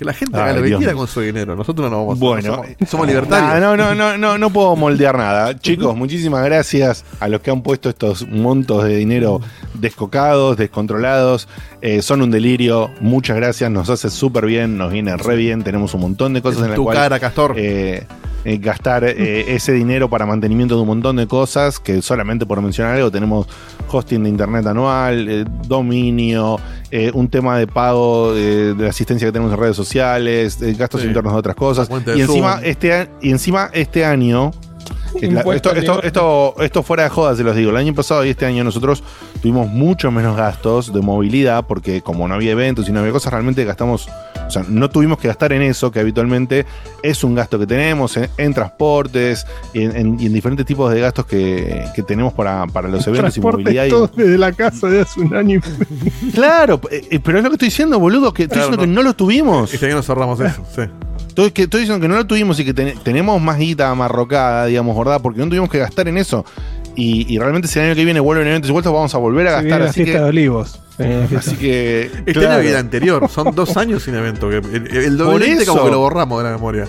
Que 0.00 0.06
la 0.06 0.14
gente 0.14 0.34
haga 0.40 0.54
lo 0.54 0.62
que 0.62 0.76
quiera 0.76 0.94
con 0.94 1.06
su 1.06 1.20
dinero. 1.20 1.54
Nosotros 1.54 1.90
no 1.90 1.94
nos 1.94 2.06
vamos 2.06 2.16
a 2.16 2.20
Bueno, 2.20 2.54
somos, 2.54 2.88
somos 2.88 3.06
libertarios. 3.06 3.60
No, 3.60 3.76
no, 3.76 3.94
no, 3.94 4.16
no, 4.16 4.38
no 4.38 4.50
puedo 4.50 4.74
moldear 4.74 5.18
nada. 5.18 5.58
Chicos, 5.58 5.94
muchísimas 5.94 6.42
gracias 6.42 7.04
a 7.20 7.28
los 7.28 7.42
que 7.42 7.50
han 7.50 7.60
puesto 7.60 7.90
estos 7.90 8.26
montos 8.26 8.82
de 8.84 8.96
dinero 8.96 9.42
descocados, 9.74 10.56
descontrolados. 10.56 11.48
Eh, 11.82 12.00
son 12.00 12.22
un 12.22 12.30
delirio. 12.30 12.90
Muchas 13.00 13.36
gracias. 13.36 13.70
Nos 13.70 13.90
hace 13.90 14.08
súper 14.08 14.46
bien, 14.46 14.78
nos 14.78 14.90
viene 14.90 15.14
re 15.18 15.36
bien. 15.36 15.62
Tenemos 15.64 15.92
un 15.92 16.00
montón 16.00 16.32
de 16.32 16.40
cosas 16.40 16.60
en, 16.60 16.64
En 16.64 16.70
las 16.70 16.76
tu 16.76 16.84
cuales 16.84 17.02
cara, 17.02 17.20
Castor. 17.20 17.54
eh, 17.58 18.06
eh, 18.44 18.58
gastar 18.58 19.04
eh, 19.04 19.54
ese 19.54 19.72
dinero 19.72 20.08
para 20.08 20.26
mantenimiento 20.26 20.74
de 20.76 20.80
un 20.82 20.86
montón 20.88 21.16
de 21.16 21.26
cosas 21.26 21.78
que 21.78 22.00
solamente 22.02 22.46
por 22.46 22.60
mencionar 22.62 22.96
algo 22.96 23.10
tenemos 23.10 23.46
hosting 23.90 24.22
de 24.22 24.28
internet 24.30 24.66
anual, 24.66 25.28
eh, 25.28 25.44
dominio, 25.66 26.58
eh, 26.90 27.10
un 27.14 27.28
tema 27.28 27.58
de 27.58 27.66
pago 27.66 28.32
eh, 28.36 28.74
de 28.76 28.84
la 28.84 28.90
asistencia 28.90 29.26
que 29.28 29.32
tenemos 29.32 29.52
en 29.52 29.58
redes 29.60 29.76
sociales, 29.76 30.60
eh, 30.62 30.74
gastos 30.78 31.00
Sí. 31.02 31.06
internos 31.08 31.32
de 31.32 31.38
otras 31.38 31.56
cosas. 31.56 31.88
Y 32.16 32.20
encima, 32.20 32.54
Zoom. 32.56 32.64
este, 32.64 33.08
y 33.20 33.30
encima 33.30 33.70
este 33.72 34.04
año 34.04 34.52
la- 35.20 35.40
esto, 35.54 35.72
esto, 35.74 36.02
esto, 36.02 36.54
esto 36.60 36.82
fuera 36.82 37.02
de 37.04 37.08
joda, 37.10 37.34
se 37.36 37.42
los 37.42 37.56
digo. 37.56 37.70
El 37.70 37.76
año 37.76 37.94
pasado 37.94 38.24
y 38.24 38.28
este 38.30 38.46
año 38.46 38.62
nosotros 38.64 39.02
tuvimos 39.42 39.68
mucho 39.68 40.10
menos 40.12 40.36
gastos 40.36 40.92
de 40.92 41.00
movilidad 41.00 41.66
porque 41.66 42.00
como 42.00 42.28
no 42.28 42.34
había 42.34 42.52
eventos 42.52 42.88
y 42.88 42.92
no 42.92 43.00
había 43.00 43.12
cosas, 43.12 43.32
realmente 43.32 43.64
gastamos, 43.64 44.08
o 44.50 44.52
sea, 44.52 44.64
no 44.68 44.90
tuvimos 44.90 45.18
que 45.18 45.28
gastar 45.28 45.52
en 45.52 45.62
eso, 45.62 45.90
que 45.90 46.00
habitualmente 46.00 46.66
es 47.02 47.24
un 47.24 47.34
gasto 47.34 47.58
que 47.58 47.66
tenemos 47.66 48.16
en, 48.16 48.28
en 48.36 48.52
transportes 48.52 49.46
y 49.72 49.82
en, 49.82 49.96
en- 49.96 50.20
y 50.20 50.26
en 50.26 50.32
diferentes 50.32 50.66
tipos 50.66 50.92
de 50.92 51.00
gastos 51.00 51.24
que, 51.26 51.84
que 51.94 52.02
tenemos 52.02 52.32
para, 52.34 52.66
para 52.66 52.88
los 52.88 53.06
eventos 53.06 53.36
y 53.36 53.40
movilidad. 53.40 53.86
y- 53.86 53.92
desde 54.16 54.38
la 54.38 54.52
casa 54.52 54.88
de 54.88 55.00
hace 55.02 55.20
un 55.20 55.34
año. 55.34 55.60
Claro, 56.34 56.80
eh, 56.90 57.06
eh, 57.10 57.20
pero 57.22 57.38
es 57.38 57.44
lo 57.44 57.50
que 57.50 57.54
estoy 57.54 57.68
diciendo, 57.68 57.98
boludo, 57.98 58.32
que 58.32 58.44
estoy 58.44 58.56
Claro, 58.58 58.70
diciendo 58.72 58.82
que 58.92 58.94
no 58.96 59.02
lo 59.02 59.14
tuvimos. 59.14 59.72
Este 59.72 59.86
año 59.86 59.96
nos 59.96 60.08
ahorramos 60.08 60.40
eso, 60.40 60.64
sí. 60.74 60.82
Estoy, 61.28 61.50
que 61.52 61.62
estoy 61.62 61.80
diciendo 61.82 62.00
que 62.02 62.08
no 62.08 62.16
lo 62.16 62.26
tuvimos 62.26 62.58
y 62.60 62.64
que 62.64 62.74
ten- 62.74 62.98
tenemos 63.02 63.40
más 63.40 63.56
guita 63.58 63.88
amarrocada, 63.90 64.66
digamos, 64.66 64.96
¿verdad? 64.98 65.20
Porque 65.22 65.38
no 65.40 65.46
tuvimos 65.46 65.70
que 65.70 65.78
gastar 65.78 66.08
en 66.08 66.18
eso. 66.18 66.44
Y, 66.96 67.32
y 67.32 67.38
realmente 67.38 67.68
si 67.68 67.78
el 67.78 67.86
año 67.86 67.94
que 67.94 68.04
viene 68.04 68.20
vuelven 68.20 68.48
eventos 68.48 68.68
y 68.68 68.72
vueltas, 68.72 68.92
vamos 68.92 69.14
a 69.14 69.18
volver 69.18 69.46
a 69.48 69.52
gastar. 69.52 69.80
la 69.80 69.86
Así 69.90 70.02
fiesta 70.02 70.18
que, 70.18 70.24
de 70.24 70.28
olivos. 70.28 70.80
La 70.98 71.38
así 71.38 71.56
que. 71.56 72.02
Este 72.02 72.32
claro. 72.32 72.54
año 72.56 72.62
y 72.64 72.66
el 72.68 72.76
anterior, 72.76 73.28
son 73.30 73.54
dos 73.54 73.76
años 73.76 74.02
sin 74.02 74.14
evento. 74.14 74.50
que 74.50 74.56
el, 74.58 74.86
el 74.96 75.16
Por 75.16 75.26
2020 75.26 75.66
como 75.66 75.78
eso. 75.78 75.84
que 75.86 75.92
lo 75.92 75.98
borramos 76.00 76.38
de 76.42 76.50
la 76.50 76.56
memoria. 76.56 76.86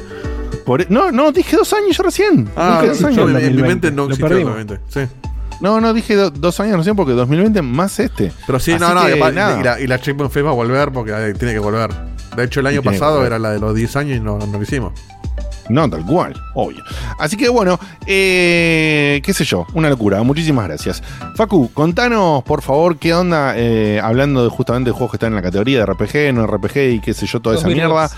Por- 0.66 0.82
e, 0.82 0.88
no, 0.90 1.12
no, 1.12 1.32
dije 1.32 1.56
dos 1.56 1.72
años 1.74 1.96
yo 1.96 2.04
recién. 2.04 2.50
Ah, 2.56 2.80
Dije 2.82 2.94
dos 2.94 3.04
años. 3.06 3.18
en, 3.30 3.36
en 3.38 3.56
mi 3.56 3.62
2020. 3.62 3.68
mente 3.68 3.92
no 3.92 4.04
existió 4.06 4.26
el 4.28 4.32
perdimos. 4.32 4.54
2020. 4.58 5.10
Sí. 5.10 5.16
No, 5.62 5.80
no, 5.80 5.94
dije 5.94 6.16
do- 6.16 6.32
dos 6.32 6.60
años 6.60 6.78
recién 6.78 6.96
porque 6.96 7.14
2020 7.14 7.62
más 7.62 8.00
este. 8.00 8.32
Pero 8.48 8.60
sí, 8.60 8.72
Así 8.74 8.82
no, 8.82 8.94
no, 8.96 9.06
que 9.06 9.16
y, 9.16 9.20
nada. 9.34 9.60
y 9.60 9.64
la, 9.64 9.80
y 9.80 9.88
la 9.88 10.00
Checkpoint 10.02 10.32
Fest 10.34 10.46
va 10.46 10.50
a 10.50 10.54
volver 10.54 10.92
porque 10.92 11.12
eh, 11.16 11.34
tiene 11.38 11.54
que 11.54 11.60
volver. 11.60 11.90
De 12.36 12.44
hecho, 12.44 12.60
el 12.62 12.68
año 12.68 12.82
pasado 12.82 13.26
era 13.26 13.38
la 13.38 13.52
de 13.52 13.60
los 13.60 13.76
10 13.76 13.96
años 13.98 14.18
y 14.18 14.20
no, 14.20 14.40
no 14.40 14.46
lo 14.48 14.62
hicimos. 14.64 14.94
No, 15.72 15.90
tal 15.90 16.06
cual, 16.06 16.34
obvio. 16.54 16.84
Así 17.18 17.38
que 17.38 17.48
bueno, 17.50 17.80
eh, 18.06 19.22
qué 19.24 19.34
sé 19.34 19.46
yo, 19.46 19.66
una 19.74 19.90
locura. 19.90 20.22
Muchísimas 20.24 20.68
gracias. 20.68 21.02
Facu, 21.36 21.72
contanos 21.74 22.44
por 22.44 22.62
favor 22.62 22.98
qué 22.98 23.14
onda, 23.14 23.54
eh, 23.56 24.00
hablando 24.04 24.44
de 24.44 24.50
justamente 24.50 24.92
juegos 24.92 25.12
que 25.12 25.16
están 25.18 25.30
en 25.30 25.36
la 25.36 25.42
categoría 25.42 25.80
de 25.80 25.86
RPG, 25.86 26.34
no 26.34 26.46
RPG 26.46 26.78
y 26.96 27.00
qué 27.00 27.14
sé 27.14 27.26
yo, 27.26 27.40
toda 27.40 27.56
esa 27.56 27.68
mierda. 27.68 28.10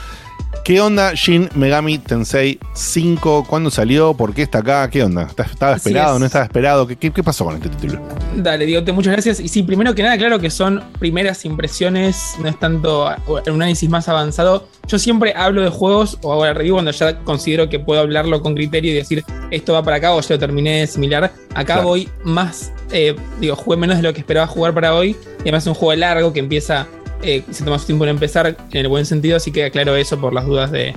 ¿Qué 0.64 0.80
onda 0.80 1.12
Shin 1.14 1.50
Megami 1.56 1.98
Tensei 1.98 2.58
5? 2.74 3.46
¿Cuándo 3.50 3.70
salió? 3.70 4.14
¿Por 4.14 4.34
qué 4.34 4.44
está 4.44 4.60
acá? 4.60 4.90
¿Qué 4.90 5.04
onda? 5.04 5.24
¿Está- 5.24 5.44
¿Estaba 5.44 5.76
esperado? 5.76 6.14
es. 6.14 6.20
¿No 6.22 6.26
estaba 6.26 6.46
esperado? 6.46 6.88
¿Qué, 6.88 6.96
qué, 6.96 7.12
qué 7.12 7.22
pasó 7.22 7.44
con 7.44 7.56
este 7.56 7.68
título? 7.68 8.00
Dale, 8.38 8.66
Diegote, 8.66 8.94
muchas 8.94 9.12
gracias. 9.12 9.42
Y 9.42 9.50
sí, 9.50 9.64
primero 9.64 9.94
que 9.94 10.04
nada, 10.04 10.18
claro 10.18 10.40
que 10.40 10.50
son 10.50 10.82
primeras 11.00 11.44
impresiones, 11.44 12.36
no 12.42 12.48
es 12.48 12.58
tanto 12.58 13.10
un 13.28 13.42
análisis 13.56 13.90
más 13.90 14.08
avanzado. 14.08 14.70
Yo 14.88 14.98
siempre 15.00 15.34
hablo 15.36 15.62
de 15.62 15.68
juegos 15.70 16.18
o 16.22 16.32
hago 16.32 16.46
la 16.46 16.54
review 16.54 16.76
cuando 16.76 16.92
ya 16.92 17.20
considero 17.26 17.68
que 17.68 17.80
puedo 17.80 18.00
hablarlo 18.00 18.42
con 18.42 18.56
criterio 18.56 18.92
y 18.94 18.96
decir 18.96 19.26
esto 19.52 19.74
va 19.74 19.84
para 19.84 19.98
acá 19.98 20.14
o 20.14 20.22
ya 20.22 20.36
lo 20.36 20.40
terminé 20.40 20.88
similar. 20.88 21.26
Acá 21.56 21.74
Claro. 21.74 21.84
voy 21.90 22.08
más, 22.24 22.72
eh, 22.94 23.14
digo, 23.42 23.58
jugué 23.58 23.76
menos 23.76 23.98
de 23.98 24.04
lo 24.04 24.14
que 24.14 24.20
esperaba 24.22 24.48
jugar 24.48 24.74
para 24.74 24.96
hoy. 24.96 25.18
Y 25.40 25.42
además 25.42 25.64
es 25.64 25.68
un 25.68 25.74
juego 25.74 25.94
largo 26.00 26.32
que 26.32 26.40
empieza, 26.40 26.88
eh, 27.24 27.44
se 27.52 27.64
toma 27.64 27.80
su 27.80 27.86
tiempo 27.86 28.04
en 28.06 28.12
empezar 28.12 28.48
en 28.48 28.78
el 28.78 28.88
buen 28.88 29.06
sentido, 29.06 29.38
así 29.38 29.52
que 29.52 29.66
aclaro 29.66 29.96
eso 29.96 30.20
por 30.20 30.34
las 30.34 30.46
dudas 30.46 30.72
de, 30.72 30.94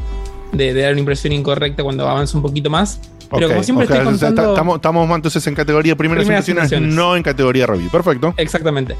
de- 0.52 0.74
de 0.74 0.80
dar 0.82 0.92
una 0.92 1.00
impresión 1.00 1.32
incorrecta 1.32 1.82
cuando 1.82 2.06
avanza 2.08 2.36
un 2.36 2.42
poquito 2.42 2.70
más. 2.70 3.00
Pero 3.30 3.48
como 3.48 3.62
siempre 3.64 3.84
estoy 3.86 4.04
contando... 4.04 4.50
Estamos, 4.50 4.76
estamos 4.76 5.10
entonces 5.16 5.44
en 5.48 5.54
categoría 5.56 5.96
primeras, 5.96 6.24
Primeras 6.24 6.48
impresiones, 6.48 6.72
impresiones. 6.72 6.94
no 6.94 7.16
en 7.16 7.22
categoría 7.24 7.66
review. 7.66 7.90
Perfecto. 7.90 8.32
Exactamente. 8.36 8.94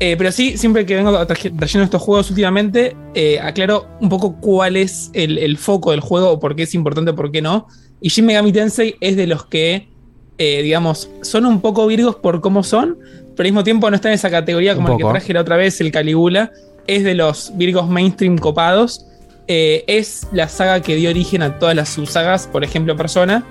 Eh, 0.00 0.14
pero 0.16 0.32
sí, 0.32 0.56
siempre 0.56 0.84
que 0.86 0.96
vengo 0.96 1.26
trayendo 1.26 1.84
estos 1.84 2.00
juegos 2.02 2.30
últimamente, 2.30 2.96
eh, 3.14 3.38
aclaro 3.40 3.86
un 4.00 4.08
poco 4.08 4.36
cuál 4.40 4.76
es 4.76 5.10
el, 5.12 5.36
el 5.38 5.58
foco 5.58 5.90
del 5.90 6.00
juego 6.00 6.30
o 6.30 6.40
por 6.40 6.56
qué 6.56 6.62
es 6.64 6.74
importante 6.74 7.10
o 7.10 7.14
por 7.14 7.30
qué 7.30 7.42
no. 7.42 7.66
Y 8.00 8.08
Shin 8.08 8.24
Megami 8.26 8.52
Tensei 8.52 8.96
es 9.00 9.16
de 9.16 9.26
los 9.26 9.44
que, 9.46 9.88
eh, 10.38 10.62
digamos, 10.62 11.10
son 11.22 11.44
un 11.46 11.60
poco 11.60 11.86
virgos 11.86 12.16
por 12.16 12.40
cómo 12.40 12.62
son, 12.62 12.98
pero 13.36 13.46
al 13.46 13.52
mismo 13.52 13.64
tiempo 13.64 13.88
no 13.90 13.96
está 13.96 14.08
en 14.08 14.14
esa 14.14 14.30
categoría 14.30 14.74
como 14.74 14.92
el 14.92 14.96
que 14.98 15.04
traje 15.04 15.32
la 15.32 15.40
otra 15.42 15.56
vez, 15.56 15.80
el 15.80 15.92
Caligula. 15.92 16.50
Es 16.86 17.04
de 17.04 17.14
los 17.14 17.52
virgos 17.56 17.88
mainstream 17.88 18.38
copados. 18.38 19.06
Eh, 19.48 19.84
es 19.86 20.26
la 20.32 20.48
saga 20.48 20.80
que 20.80 20.96
dio 20.96 21.10
origen 21.10 21.42
a 21.42 21.58
todas 21.58 21.74
las 21.76 21.88
subsagas, 21.90 22.46
por 22.46 22.64
ejemplo, 22.64 22.96
Persona. 22.96 23.44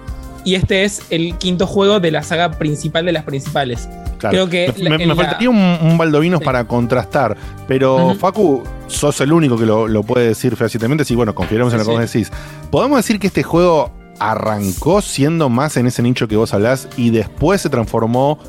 Y 0.44 0.56
este 0.56 0.84
es 0.84 1.02
el 1.10 1.36
quinto 1.38 1.66
juego 1.68 2.00
de 2.00 2.12
la 2.12 2.22
saga 2.24 2.52
principal 2.52 3.06
de 3.06 3.12
las 3.12 3.24
principales. 3.24 3.88
Claro. 4.20 4.48
Creo 4.48 4.50
que 4.50 4.74
me, 4.84 4.90
la- 4.90 4.98
me- 4.98 5.06
la- 5.08 5.16
faltaría 5.16 5.50
un, 5.50 5.58
un 5.58 5.98
baldovinos 5.98 6.40
Sí. 6.40 6.46
para 6.46 6.66
contrastar, 6.66 7.36
pero. 7.68 8.16
Facu, 8.16 8.64
sos 8.88 9.20
el 9.22 9.34
único 9.34 9.58
que 9.58 9.66
lo, 9.66 9.88
lo 9.88 10.04
puede 10.04 10.28
decir 10.28 10.56
fehacientemente, 10.56 11.04
sí, 11.04 11.16
bueno, 11.16 11.34
confiaremos 11.36 11.74
en 11.74 11.80
lo 11.80 11.86
que 11.86 11.92
vos 11.92 12.00
decís. 12.00 12.32
¿Podemos 12.72 12.98
decir 12.98 13.20
que 13.20 13.28
este 13.28 13.44
juego 13.44 13.92
arrancó 14.20 15.02
siendo 15.02 15.50
más 15.50 15.76
en 15.78 15.88
ese 15.88 16.02
nicho 16.02 16.28
que 16.28 16.36
vos 16.38 16.54
hablás 16.54 16.88
y 16.96 17.10
después 17.10 17.60
se 17.62 17.70
transformó 17.70 18.40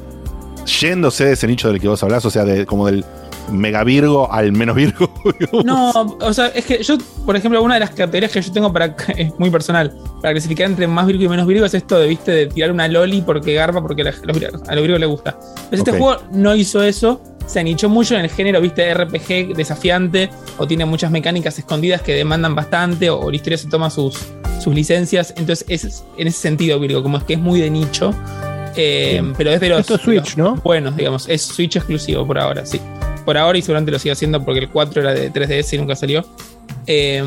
yéndose 0.66 1.24
de 1.24 1.32
ese 1.32 1.47
nicho 1.47 1.68
del 1.70 1.80
que 1.80 1.88
vos 1.88 2.02
hablás, 2.02 2.24
o 2.24 2.30
sea, 2.30 2.44
de, 2.44 2.66
como 2.66 2.86
del 2.86 3.05
mega 3.51 3.84
virgo 3.84 4.30
al 4.32 4.52
menos 4.52 4.74
virgo? 4.76 5.09
No, 5.64 5.90
o 6.20 6.32
sea, 6.34 6.48
es 6.48 6.64
que 6.64 6.82
yo, 6.82 6.98
por 7.24 7.36
ejemplo, 7.36 7.62
una 7.62 7.74
de 7.74 7.80
las 7.80 7.90
categorías 7.90 8.32
que 8.32 8.43
yo 8.43 8.52
tengo 8.52 8.72
para, 8.72 8.86
es 9.16 9.32
muy 9.38 9.51
personal, 9.51 9.97
para 10.20 10.32
clasificar 10.34 10.66
entre 10.66 10.86
más 10.86 11.06
virgo 11.06 11.22
y 11.24 11.28
menos 11.28 11.47
virgo 11.47 11.64
es 11.64 11.74
esto 11.74 11.98
de, 11.98 12.09
viste, 12.09 12.32
de 12.32 12.47
tirar 12.48 12.72
una 12.72 12.88
loli 12.88 13.22
porque 13.22 13.55
garba, 13.55 13.80
porque 13.80 14.02
la- 14.05 14.12
los 14.22 14.36
a 14.68 14.74
los 14.74 14.82
virgos 14.82 15.01
les 15.01 15.09
gusta. 15.09 15.38
Pero 15.70 15.82
este 15.82 15.93
juego 15.93 16.16
no 16.32 16.55
hizo 16.56 16.82
eso, 16.82 17.20
se 17.47 17.60
anichó 17.60 17.88
mucho 17.88 18.14
en 18.16 18.22
el 18.22 18.30
género, 18.30 18.60
viste, 18.60 18.93
RPG 18.93 19.55
desafiante, 19.56 20.28
o 20.59 20.66
tiene 20.66 20.84
muchas 20.84 21.10
mecánicas 21.12 21.56
escondidas 21.59 22.02
que 22.02 22.14
demandan 22.14 22.55
bastante, 22.56 23.09
o, 23.10 23.20
o 23.20 23.30
la 23.30 23.36
historia 23.36 23.56
se 23.59 23.68
toma 23.68 23.88
sus, 23.90 24.18
sus 24.60 24.74
licencias, 24.74 25.32
entonces 25.36 25.64
es 25.68 26.05
en 26.18 26.26
ese 26.26 26.40
sentido 26.40 26.80
virgo, 26.80 27.02
como 27.05 27.18
es 27.18 27.22
que 27.24 27.34
es 27.34 27.38
muy 27.40 27.60
de 27.60 27.70
nicho. 27.70 28.12
Eh, 28.76 29.22
pero 29.36 29.50
es 29.50 29.60
de 29.60 29.68
los, 29.70 29.80
Esto 29.80 29.94
es 29.96 30.00
Switch, 30.02 30.36
los 30.36 30.38
¿no? 30.38 30.56
buenos, 30.56 30.96
digamos, 30.96 31.28
es 31.28 31.42
Switch 31.42 31.76
exclusivo 31.76 32.26
por 32.26 32.38
ahora, 32.38 32.64
sí 32.66 32.80
por 33.24 33.36
ahora 33.36 33.58
y 33.58 33.62
seguramente 33.62 33.90
lo 33.90 33.98
sigue 33.98 34.12
haciendo 34.12 34.44
porque 34.44 34.60
el 34.60 34.68
4 34.70 35.00
era 35.02 35.12
de 35.12 35.32
3DS 35.32 35.72
y 35.74 35.78
nunca 35.78 35.96
salió. 35.96 36.24
Eh, 36.86 37.24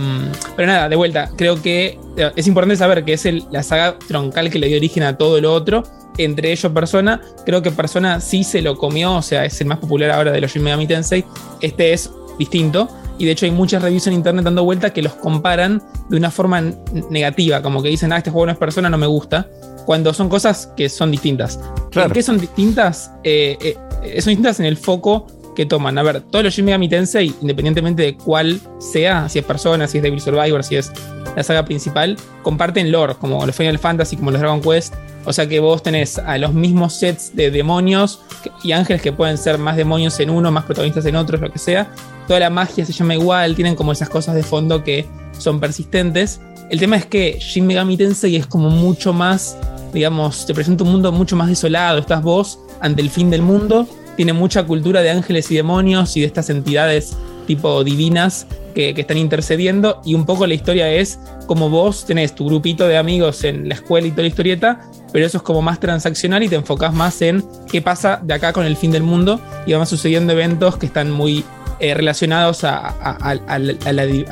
pero 0.55 0.67
nada, 0.67 0.87
de 0.87 0.95
vuelta, 0.95 1.29
creo 1.35 1.61
que 1.61 1.99
eh, 2.15 2.31
es 2.37 2.47
importante 2.47 2.77
saber 2.77 3.03
que 3.03 3.13
es 3.13 3.25
el- 3.25 3.43
la 3.51 3.63
saga 3.63 3.97
troncal 4.07 4.49
que 4.49 4.59
le 4.59 4.67
dio 4.67 4.77
origen 4.77 5.03
a 5.03 5.17
todo 5.17 5.41
lo 5.41 5.53
otro, 5.53 5.83
entre 6.17 6.53
ellos 6.53 6.71
Persona. 6.71 7.19
Creo 7.45 7.61
que 7.61 7.71
Persona 7.71 8.21
sí 8.21 8.45
se 8.45 8.61
lo 8.61 8.77
comió, 8.77 9.15
o 9.15 9.21
sea, 9.21 9.43
es 9.43 9.59
el 9.59 9.67
más 9.67 9.79
popular 9.79 10.11
ahora 10.11 10.31
de 10.31 10.39
los 10.39 10.53
Shin 10.53 10.63
Megami 10.63 10.87
Tensei. 10.87 11.25
Este 11.59 11.91
es 11.91 12.09
distinto. 12.37 12.87
Y 13.17 13.25
de 13.25 13.31
hecho 13.31 13.45
hay 13.45 13.51
muchas 13.51 13.81
reviews 13.83 14.07
en 14.07 14.13
internet 14.13 14.45
dando 14.45 14.63
vuelta 14.63 14.91
que 14.93 15.01
los 15.01 15.11
comparan 15.15 15.83
de 16.07 16.15
una 16.15 16.31
forma 16.31 16.61
negativa, 17.09 17.61
como 17.61 17.83
que 17.83 17.89
dicen, 17.89 18.13
ah, 18.13 18.17
este 18.19 18.31
juego 18.31 18.45
no 18.45 18.53
es 18.53 18.57
persona, 18.57 18.89
no 18.89 18.97
me 18.97 19.07
gusta, 19.07 19.49
cuando 19.89 20.13
son 20.13 20.29
cosas 20.29 20.71
que 20.77 20.87
son 20.87 21.09
distintas. 21.09 21.59
Claro. 21.89 22.09
¿En 22.09 22.13
qué 22.13 22.21
son 22.21 22.37
distintas? 22.37 23.11
Eh, 23.23 23.57
eh, 24.03 24.21
son 24.21 24.29
distintas 24.29 24.59
en 24.59 24.67
el 24.67 24.77
foco 24.77 25.25
que 25.55 25.65
toman. 25.65 25.97
A 25.97 26.03
ver, 26.03 26.21
todos 26.21 26.45
los 26.45 26.53
Shin 26.53 26.65
Megami 26.65 26.87
Tensei, 26.87 27.33
independientemente 27.41 28.03
de 28.03 28.15
cuál 28.15 28.61
sea, 28.77 29.27
si 29.29 29.39
es 29.39 29.45
Persona, 29.45 29.87
si 29.87 29.97
es 29.97 30.03
Devil 30.03 30.21
Survivor, 30.21 30.63
si 30.63 30.75
es 30.75 30.91
la 31.35 31.41
saga 31.41 31.65
principal, 31.65 32.17
comparten 32.43 32.91
lore, 32.91 33.15
como 33.15 33.43
los 33.43 33.55
Final 33.55 33.79
Fantasy, 33.79 34.15
como 34.15 34.29
los 34.29 34.39
Dragon 34.39 34.61
Quest. 34.61 34.93
O 35.25 35.33
sea 35.33 35.49
que 35.49 35.59
vos 35.59 35.81
tenés 35.81 36.19
a 36.19 36.37
los 36.37 36.53
mismos 36.53 36.93
sets 36.93 37.35
de 37.35 37.49
demonios 37.49 38.21
y 38.61 38.73
ángeles 38.73 39.01
que 39.01 39.11
pueden 39.11 39.39
ser 39.39 39.57
más 39.57 39.75
demonios 39.75 40.19
en 40.19 40.29
uno, 40.29 40.51
más 40.51 40.65
protagonistas 40.65 41.03
en 41.07 41.15
otros, 41.15 41.41
lo 41.41 41.51
que 41.51 41.57
sea. 41.57 41.91
Toda 42.27 42.39
la 42.39 42.51
magia 42.51 42.85
se 42.85 42.93
llama 42.93 43.15
igual, 43.15 43.55
tienen 43.55 43.73
como 43.73 43.91
esas 43.91 44.09
cosas 44.09 44.35
de 44.35 44.43
fondo 44.43 44.83
que 44.83 45.07
son 45.39 45.59
persistentes. 45.59 46.41
El 46.69 46.79
tema 46.79 46.97
es 46.97 47.05
que 47.05 47.37
Shin 47.39 47.65
Megami 47.65 47.97
Tensei 47.97 48.35
es 48.35 48.45
como 48.45 48.69
mucho 48.69 49.11
más, 49.11 49.57
digamos, 49.91 50.45
te 50.45 50.53
presenta 50.53 50.83
un 50.83 50.91
mundo 50.91 51.11
mucho 51.11 51.35
más 51.35 51.47
desolado. 51.47 51.97
Estás 51.97 52.21
vos 52.21 52.59
ante 52.79 53.01
el 53.01 53.09
fin 53.09 53.29
del 53.29 53.41
mundo 53.41 53.87
tiene 54.19 54.33
mucha 54.33 54.63
cultura 54.63 55.01
de 55.01 55.11
ángeles 55.11 55.49
y 55.49 55.55
demonios 55.55 56.17
y 56.17 56.19
de 56.19 56.25
estas 56.25 56.49
entidades 56.49 57.15
tipo 57.47 57.85
divinas 57.85 58.47
que, 58.75 58.89
están 58.89 59.17
intercediendo 59.17 60.01
y 60.03 60.13
un 60.13 60.25
poco 60.25 60.45
la 60.45 60.55
historia 60.55 60.91
es 60.91 61.17
como 61.47 61.69
vos 61.69 62.05
tenés 62.05 62.35
tu 62.35 62.45
grupito 62.45 62.85
de 62.85 62.97
amigos 62.97 63.45
en 63.45 63.69
la 63.69 63.75
escuela 63.75 64.07
y 64.07 64.11
toda 64.11 64.23
la 64.23 64.27
historieta, 64.27 64.81
pero 65.13 65.25
eso 65.25 65.37
es 65.37 65.43
como 65.43 65.61
más 65.61 65.79
transaccional 65.79 66.43
y 66.43 66.49
te 66.49 66.55
enfocás 66.55 66.93
más 66.93 67.21
en 67.21 67.45
qué 67.71 67.81
pasa 67.81 68.19
de 68.21 68.33
acá 68.33 68.51
con 68.51 68.65
el 68.65 68.75
fin 68.75 68.91
del 68.91 69.03
mundo 69.03 69.39
y 69.65 69.71
van 69.71 69.87
sucediendo 69.87 70.33
eventos 70.33 70.75
que 70.75 70.87
están 70.87 71.11
muy 71.11 71.45
eh, 71.79 71.93
relacionados 71.93 72.65
a 72.65 73.57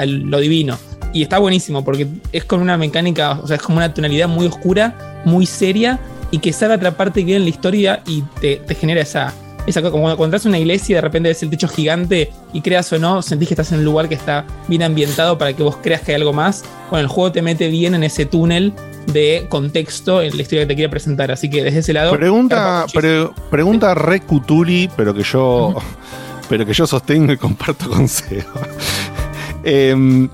lo 0.06 0.40
divino. 0.42 0.78
Y 1.14 1.24
está 1.24 1.40
buenísimo 1.40 1.84
porque 1.84 2.08
es 2.32 2.44
con 2.44 2.62
una 2.62 2.78
mecánica, 2.78 3.40
o 3.42 3.48
sea, 3.48 3.56
es 3.56 3.62
como 3.62 3.78
una 3.78 3.94
tonalidad 3.94 4.28
muy 4.28 4.46
oscura, 4.46 5.22
muy 5.26 5.46
seria 5.46 6.00
y 6.32 6.40
que 6.40 6.52
sabe 6.54 6.74
atraparte 6.76 7.24
bien 7.24 7.38
en 7.38 7.44
la 7.44 7.50
historia 7.50 8.02
y 8.06 8.22
te, 8.42 8.58
te 8.58 8.76
genera 8.76 9.02
esa, 9.02 9.34
esa 9.66 9.82
cosa. 9.82 9.92
Como 9.92 10.04
cuando 10.04 10.26
entras 10.26 10.46
a 10.46 10.50
una 10.50 10.60
iglesia 10.60 10.94
y 10.94 10.96
de 10.96 11.02
repente 11.02 11.30
ves 11.30 11.42
el 11.44 11.50
techo 11.50 11.68
gigante 11.70 12.32
y 12.54 12.62
creas 12.62 12.92
o 12.94 13.00
no, 13.00 13.22
sentís 13.22 13.48
que 13.48 13.54
estás 13.54 13.72
en 13.72 13.80
un 13.80 13.86
lugar 13.86 14.10
que 14.10 14.16
está 14.16 14.46
bien 14.68 14.84
ambientado 14.84 15.38
para 15.38 15.54
que 15.54 15.64
vos 15.64 15.78
creas 15.82 16.02
que 16.02 16.12
hay 16.12 16.18
algo 16.18 16.34
más. 16.34 16.64
Bueno, 16.92 17.04
el 17.04 17.08
juego 17.08 17.32
te 17.32 17.42
mete 17.42 17.70
bien 17.70 17.96
en 17.96 18.04
ese 18.04 18.26
túnel 18.26 18.74
de 19.08 19.46
contexto 19.50 20.22
en 20.22 20.36
la 20.36 20.42
historia 20.42 20.64
que 20.64 20.68
te 20.68 20.76
quiere 20.76 20.90
presentar. 20.90 21.32
Así 21.32 21.50
que 21.50 21.64
desde 21.64 21.80
ese 21.80 21.94
lado. 21.94 22.12
Pregunta, 22.12 22.86
pre- 22.94 23.30
pregunta 23.50 23.96
re 23.96 24.20
Cutuli, 24.22 24.90
pero 24.98 25.14
que 25.14 25.24
yo, 25.24 25.74
pero 26.50 26.66
que 26.66 26.74
yo 26.74 26.86
sostengo 26.86 27.32
y 27.32 27.38
comparto 27.38 27.90
con 27.90 28.08
Seba. 28.08 28.44
Em, 29.64 30.30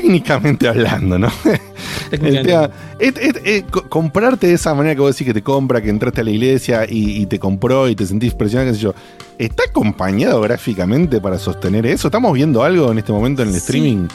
técnicamente 0.00 0.68
hablando, 0.68 1.18
¿no? 1.18 1.28
El 1.44 1.60
técnicamente. 2.20 2.50
tema- 2.50 2.70
et- 2.98 3.18
et- 3.18 3.40
et- 3.46 3.70
co- 3.70 3.88
comprarte 3.88 4.46
de 4.48 4.54
esa 4.54 4.74
manera 4.74 4.94
que 4.94 5.00
vos 5.00 5.14
decís 5.14 5.26
que 5.26 5.34
te 5.34 5.42
compra, 5.42 5.80
que 5.80 5.90
entraste 5.90 6.20
a 6.20 6.24
la 6.24 6.30
iglesia 6.30 6.84
y, 6.88 7.22
y 7.22 7.26
te 7.26 7.38
compró 7.38 7.88
y 7.88 7.94
te 7.94 8.04
sentís 8.06 8.34
presionado, 8.34 8.70
qué 8.72 8.76
sé 8.76 8.82
yo. 8.82 8.94
¿Está 9.38 9.64
acompañado 9.68 10.40
gráficamente 10.40 11.20
para 11.20 11.38
sostener 11.38 11.86
eso? 11.86 12.08
¿Estamos 12.08 12.32
viendo 12.34 12.62
algo 12.62 12.90
en 12.92 12.98
este 12.98 13.12
momento 13.12 13.42
en 13.42 13.48
el 13.50 13.54
streaming? 13.56 14.08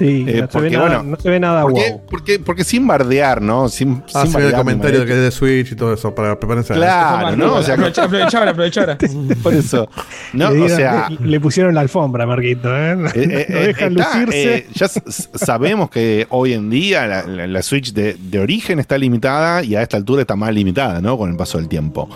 Sí, 0.00 0.24
Eh, 0.26 0.32
no, 0.40 0.46
se 0.46 0.46
porque, 0.48 0.68
ve 0.70 0.70
nada, 0.76 0.86
bueno, 0.88 1.02
no 1.02 1.16
se 1.20 1.28
ve 1.30 1.40
nada 1.40 1.62
porque, 1.62 1.90
wow. 1.90 2.02
porque, 2.08 2.38
porque 2.38 2.64
sin 2.64 2.86
bardear, 2.86 3.42
¿no? 3.42 3.68
Sin, 3.68 4.02
Ah, 4.14 4.22
sin 4.22 4.32
se 4.32 4.46
el 4.46 4.52
comentario 4.54 5.04
que 5.04 5.12
es 5.12 5.18
de 5.18 5.30
Switch 5.30 5.72
y 5.72 5.76
todo 5.76 5.92
eso, 5.92 6.14
para 6.14 6.40
prepararse 6.40 6.72
a 6.72 6.76
Claro, 6.76 7.36
¿no? 7.36 7.54
O 7.56 7.62
sea, 7.62 7.74
Aprovecha- 7.76 8.04
aprovechar, 8.04 8.48
aprovechar. 8.48 8.98
por 9.42 9.52
eso. 9.54 9.88
No, 10.32 10.50
le, 10.52 10.62
o 10.62 10.68
sea, 10.70 11.08
le- 11.10 11.26
le 11.26 11.40
pusieron 11.40 11.74
la 11.74 11.82
alfombra, 11.82 12.24
Marquito. 12.26 12.74
¿eh? 12.74 12.92
Eh, 12.92 13.10
eh, 13.14 13.46
Lo 13.50 13.58
eh, 13.58 13.66
dejan 13.66 13.92
está, 13.98 14.18
lucirse. 14.20 14.54
eh, 14.56 14.66
ya 14.72 14.88
sabemos 14.88 15.90
que 15.90 16.26
hoy 16.30 16.54
en 16.54 16.70
día 16.70 17.06
la, 17.06 17.22
la- 17.26 17.46
la 17.46 17.62
Switch 17.62 17.92
de, 17.92 18.14
de 18.18 18.38
origen 18.40 18.78
está 18.78 18.96
limitada 18.96 19.62
y 19.62 19.74
a 19.76 19.82
esta 19.82 19.98
altura 19.98 20.22
está 20.22 20.34
más 20.34 20.54
limitada, 20.54 21.00
¿no? 21.02 21.18
Con 21.18 21.30
el 21.30 21.36
paso 21.36 21.58
del 21.58 21.68
tiempo. 21.68 22.08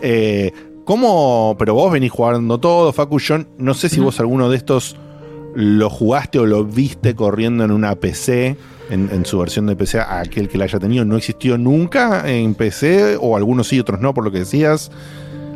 Eh, 0.00 0.52
¿Cómo? 0.84 1.56
Pero 1.58 1.74
vos 1.74 1.92
venís 1.92 2.10
jugando 2.10 2.58
todo, 2.58 2.92
Facu. 2.92 3.18
Yo 3.20 3.38
no 3.58 3.74
sé 3.74 3.88
si 3.88 4.00
vos 4.00 4.18
alguno 4.20 4.48
de 4.50 4.56
estos 4.56 4.96
lo 5.54 5.90
jugaste 5.90 6.38
o 6.38 6.46
lo 6.46 6.64
viste 6.64 7.14
corriendo 7.14 7.64
en 7.64 7.70
una 7.70 7.94
PC, 7.96 8.56
en, 8.90 9.08
en 9.12 9.24
su 9.26 9.38
versión 9.38 9.66
de 9.66 9.76
PC, 9.76 10.00
aquel 10.00 10.48
que 10.48 10.58
la 10.58 10.64
haya 10.64 10.78
tenido. 10.78 11.04
¿No 11.04 11.16
existió 11.16 11.58
nunca 11.58 12.28
en 12.30 12.54
PC? 12.54 13.16
O 13.20 13.36
algunos 13.36 13.68
sí, 13.68 13.78
otros 13.80 14.00
no, 14.00 14.12
por 14.14 14.24
lo 14.24 14.30
que 14.30 14.40
decías. 14.40 14.90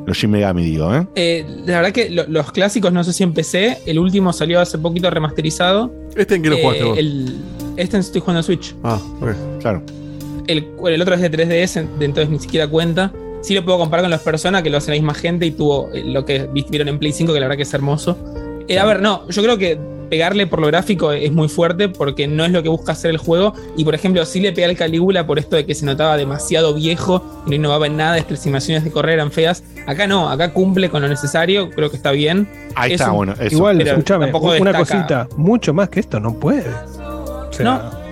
Los 0.06 0.18
Shin 0.18 0.30
Megami, 0.30 0.62
digo, 0.64 0.94
¿eh? 0.94 1.04
Eh, 1.16 1.44
la 1.66 1.78
verdad 1.78 1.90
que 1.92 2.08
lo- 2.10 2.26
los 2.28 2.52
clásicos 2.52 2.92
no 2.92 3.02
sé 3.02 3.12
si 3.12 3.24
empecé. 3.24 3.78
El 3.86 3.98
último 3.98 4.32
salió 4.32 4.60
hace 4.60 4.78
poquito 4.78 5.10
remasterizado. 5.10 5.92
¿Este 6.14 6.36
en 6.36 6.42
qué 6.42 6.50
lo 6.50 6.56
Eh, 6.56 6.62
jugaste 6.62 6.84
vos? 6.84 6.98
el- 6.98 7.36
este 7.76 7.98
estoy 7.98 8.20
jugando 8.20 8.38
en 8.40 8.44
Switch. 8.44 8.74
Ah, 8.84 9.00
ok. 9.20 9.60
Claro. 9.60 9.82
El, 10.46 10.64
el 10.86 11.02
otro 11.02 11.14
es 11.16 11.20
de 11.22 11.28
3DS, 11.30 11.88
de- 11.98 12.04
entonces 12.04 12.30
ni 12.30 12.38
siquiera 12.38 12.68
cuenta. 12.68 13.12
Sí 13.42 13.52
lo 13.54 13.64
puedo 13.64 13.78
comparar 13.78 14.04
con 14.04 14.12
los 14.12 14.20
Persona, 14.20 14.62
que 14.62 14.70
lo 14.70 14.78
hace 14.78 14.92
la 14.92 14.96
misma 14.96 15.14
gente 15.14 15.44
y 15.44 15.50
tuvo 15.50 15.90
eh, 15.92 16.04
lo 16.04 16.24
que 16.24 16.48
vi- 16.52 16.66
vieron 16.70 16.86
en 16.88 16.98
Play 17.00 17.12
5, 17.12 17.32
que 17.32 17.40
la 17.40 17.46
verdad 17.46 17.56
que 17.56 17.62
es 17.64 17.74
hermoso. 17.74 18.16
Eh, 18.68 18.78
a 18.78 18.84
ver, 18.84 19.00
no, 19.00 19.28
yo 19.28 19.42
creo 19.42 19.58
que 19.58 19.78
pegarle 20.10 20.46
por 20.46 20.60
lo 20.60 20.68
gráfico 20.68 21.10
es 21.10 21.32
muy 21.32 21.48
fuerte 21.48 21.88
porque 21.88 22.28
no 22.28 22.44
es 22.44 22.52
lo 22.52 22.62
que 22.62 22.68
busca 22.68 22.92
hacer 22.92 23.10
el 23.10 23.18
juego. 23.18 23.54
Y 23.76 23.84
por 23.84 23.94
ejemplo, 23.94 24.24
sí 24.24 24.40
le 24.40 24.52
pegué 24.52 24.66
al 24.66 24.76
Calígula 24.76 25.26
por 25.26 25.38
esto 25.38 25.56
de 25.56 25.66
que 25.66 25.74
se 25.74 25.84
notaba 25.84 26.16
demasiado 26.16 26.74
viejo 26.74 27.42
y 27.46 27.50
no 27.50 27.56
innovaba 27.56 27.86
en 27.86 27.96
nada, 27.96 28.16
estas 28.18 28.42
animaciones 28.42 28.84
de 28.84 28.90
correr 28.92 29.14
eran 29.14 29.32
feas. 29.32 29.62
Acá 29.86 30.06
no, 30.06 30.28
acá 30.30 30.52
cumple 30.52 30.90
con 30.90 31.02
lo 31.02 31.08
necesario, 31.08 31.70
creo 31.70 31.90
que 31.90 31.96
está 31.96 32.12
bien. 32.12 32.48
Ahí 32.76 32.92
Es 32.92 33.00
está, 33.00 33.10
un- 33.10 33.16
bueno. 33.16 33.32
Eso. 33.34 33.54
Igual, 33.56 33.80
escúchame, 33.80 34.26
tampoco 34.26 34.46
una 34.46 34.72
destaca. 34.72 34.78
cosita, 34.78 35.28
mucho 35.36 35.74
más 35.74 35.88
que 35.88 36.00
esto 36.00 36.20
no 36.20 36.34
puede. 36.38 36.68
O 36.70 37.48
sea, 37.52 37.64
No, 37.64 38.05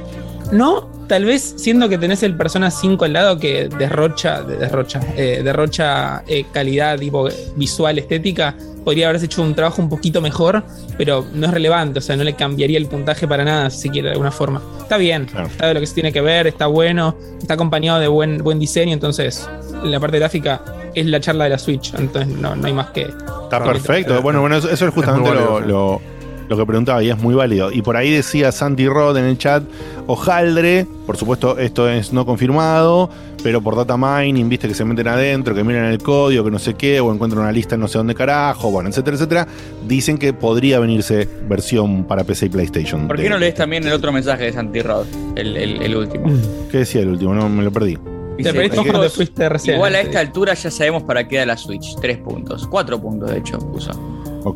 no, 0.52 0.88
tal 1.08 1.24
vez 1.24 1.54
siendo 1.56 1.88
que 1.88 1.98
tenés 1.98 2.22
el 2.22 2.36
Persona 2.36 2.70
5 2.70 3.04
al 3.04 3.12
lado 3.12 3.38
que 3.38 3.68
derrocha, 3.68 4.42
de- 4.42 4.56
derrocha, 4.56 5.00
eh, 5.16 5.40
derrocha 5.44 6.22
eh, 6.26 6.44
calidad 6.52 6.98
tipo 6.98 7.28
visual, 7.56 7.98
estética, 7.98 8.54
podría 8.84 9.08
haberse 9.08 9.26
hecho 9.26 9.42
un 9.42 9.54
trabajo 9.54 9.80
un 9.80 9.88
poquito 9.88 10.20
mejor, 10.20 10.62
pero 10.98 11.24
no 11.32 11.46
es 11.46 11.52
relevante, 11.54 11.98
o 11.98 12.02
sea, 12.02 12.16
no 12.16 12.24
le 12.24 12.34
cambiaría 12.34 12.76
el 12.78 12.86
puntaje 12.86 13.26
para 13.26 13.44
nada, 13.44 13.70
si 13.70 13.88
quiere 13.88 14.08
de 14.08 14.12
alguna 14.12 14.30
forma. 14.30 14.62
Está 14.82 14.98
bien, 14.98 15.26
está 15.46 15.68
de 15.68 15.74
lo 15.74 15.80
que 15.80 15.86
se 15.86 15.94
tiene 15.94 16.12
que 16.12 16.20
ver, 16.20 16.46
está 16.46 16.66
bueno, 16.66 17.16
está 17.40 17.54
acompañado 17.54 17.98
de 18.00 18.08
buen, 18.08 18.38
buen 18.38 18.58
diseño, 18.58 18.92
entonces 18.92 19.48
la 19.82 19.98
parte 20.00 20.18
gráfica 20.18 20.62
es 20.94 21.06
la 21.06 21.18
charla 21.18 21.44
de 21.44 21.50
la 21.50 21.58
Switch, 21.58 21.94
entonces 21.94 22.28
no, 22.36 22.54
no 22.54 22.66
hay 22.66 22.72
más 22.74 22.88
que... 22.90 23.02
Está 23.02 23.62
perfecto. 23.64 24.20
Bueno, 24.22 24.40
bueno, 24.40 24.56
eso, 24.56 24.68
eso 24.70 24.86
es 24.86 24.94
justamente 24.94 25.30
Es 25.30 25.66
lo- 25.66 26.00
lo 26.48 26.56
que 26.56 26.66
preguntaba 26.66 27.02
y 27.02 27.10
es 27.10 27.18
muy 27.18 27.34
válido. 27.34 27.72
Y 27.72 27.82
por 27.82 27.96
ahí 27.96 28.10
decía 28.10 28.52
Santi 28.52 28.88
Rod 28.88 29.16
en 29.16 29.24
el 29.24 29.38
chat, 29.38 29.62
Ojaldre, 30.06 30.86
por 31.06 31.16
supuesto 31.16 31.58
esto 31.58 31.88
es 31.88 32.12
no 32.12 32.26
confirmado, 32.26 33.08
pero 33.42 33.60
por 33.62 33.74
data 33.76 33.96
mining, 33.96 34.48
viste 34.48 34.68
que 34.68 34.74
se 34.74 34.84
meten 34.84 35.08
adentro, 35.08 35.54
que 35.54 35.64
miran 35.64 35.86
el 35.86 35.98
código, 35.98 36.44
que 36.44 36.50
no 36.50 36.58
sé 36.58 36.74
qué, 36.74 37.00
o 37.00 37.12
encuentran 37.12 37.42
una 37.42 37.52
lista 37.52 37.74
en 37.74 37.80
no 37.80 37.88
sé 37.88 37.98
dónde 37.98 38.14
carajo, 38.14 38.70
bueno, 38.70 38.88
etcétera, 38.90 39.16
etcétera, 39.16 39.46
dicen 39.88 40.18
que 40.18 40.32
podría 40.32 40.78
venirse 40.78 41.28
versión 41.48 42.04
para 42.04 42.24
PC 42.24 42.46
y 42.46 42.48
PlayStation. 42.50 43.06
¿Por 43.08 43.16
de- 43.16 43.22
qué 43.24 43.30
no 43.30 43.38
lees 43.38 43.54
también 43.54 43.86
el 43.86 43.92
otro 43.92 44.12
mensaje 44.12 44.44
de 44.44 44.52
Santi 44.52 44.82
Rod? 44.82 45.06
El, 45.36 45.56
el- 45.56 45.82
el 45.82 45.96
último. 45.96 46.26
¿Qué 46.70 46.78
decía 46.78 47.00
el 47.02 47.08
último? 47.08 47.34
No, 47.34 47.48
me 47.48 47.62
lo 47.62 47.72
perdí. 47.72 47.98
Dice, 48.36 48.52
perdiste 48.52 48.78
"Chicos, 48.78 48.90
cuando 48.92 49.10
fuiste 49.10 49.48
recién, 49.48 49.76
Igual 49.76 49.94
a 49.94 50.00
esta 50.00 50.18
altura 50.20 50.54
ya 50.54 50.70
sabemos 50.70 51.04
para 51.04 51.26
qué 51.28 51.36
da 51.38 51.46
la 51.46 51.56
Switch. 51.56 51.94
Tres 52.00 52.18
puntos. 52.18 52.66
Cuatro 52.66 53.00
puntos, 53.00 53.30
de 53.30 53.38
hecho, 53.38 53.58
puso. 53.58 53.92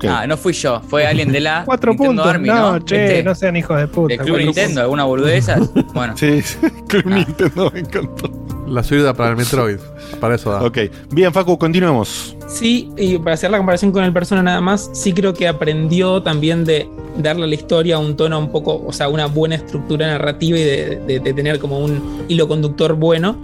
Ah, 0.09 0.27
no 0.27 0.36
fui 0.36 0.52
yo, 0.52 0.81
fue 0.89 1.06
alguien 1.06 1.32
de 1.32 1.40
la 1.40 1.62
Cuatro 1.66 1.93
Nintendo 1.93 2.23
puntos. 2.23 2.35
Army, 2.35 2.48
no, 2.48 2.73
¿no? 2.78 2.85
che, 2.85 3.23
no 3.23 3.35
sean 3.35 3.56
hijos 3.56 3.78
de 3.78 3.89
puta. 3.89 4.16
¿Del 4.16 4.24
Club 4.27 4.39
Nintendo? 4.39 4.81
¿Alguna 4.82 5.05
boludez 5.05 5.47
de 5.47 5.52
esas? 5.55 5.70
Bueno. 5.94 6.15
Sí, 6.16 6.43
Club 6.89 7.06
Nintendo 7.06 7.70
me 7.73 7.81
encantó. 7.81 8.31
La 8.69 8.82
subida 8.85 9.15
para 9.15 9.31
el 9.31 9.36
Metroid. 9.39 9.78
Para 10.20 10.35
eso 10.35 10.51
da. 10.52 10.62
Ok, 10.62 10.77
bien, 11.10 11.32
Facu, 11.32 11.56
continuemos. 11.56 12.36
Sí, 12.47 12.90
y 12.98 13.16
para 13.16 13.32
hacer 13.32 13.51
la 13.51 13.56
comparación 13.56 13.93
con 13.93 14.05
el 14.05 14.12
Persona 14.12 14.43
nada 14.43 14.60
más, 14.60 14.90
sí 14.93 15.15
creo 15.15 15.32
que 15.32 15.48
aprendió 15.48 16.23
también 16.23 16.66
de 16.66 16.86
darle 17.16 17.44
a 17.44 17.47
la 17.47 17.55
historia 17.55 17.98
un 17.98 18.15
tono 18.15 18.39
un 18.39 18.52
poco, 18.52 18.85
o 18.86 18.93
sea, 18.93 19.09
una 19.09 19.24
buena 19.24 19.55
estructura 19.55 20.06
narrativa 20.06 20.59
y 20.59 20.65
de, 20.65 20.97
de- 21.06 21.20
de 21.20 21.32
tener 21.32 21.59
como 21.59 21.78
un 21.78 22.24
hilo 22.28 22.47
conductor 22.47 22.93
bueno. 22.94 23.36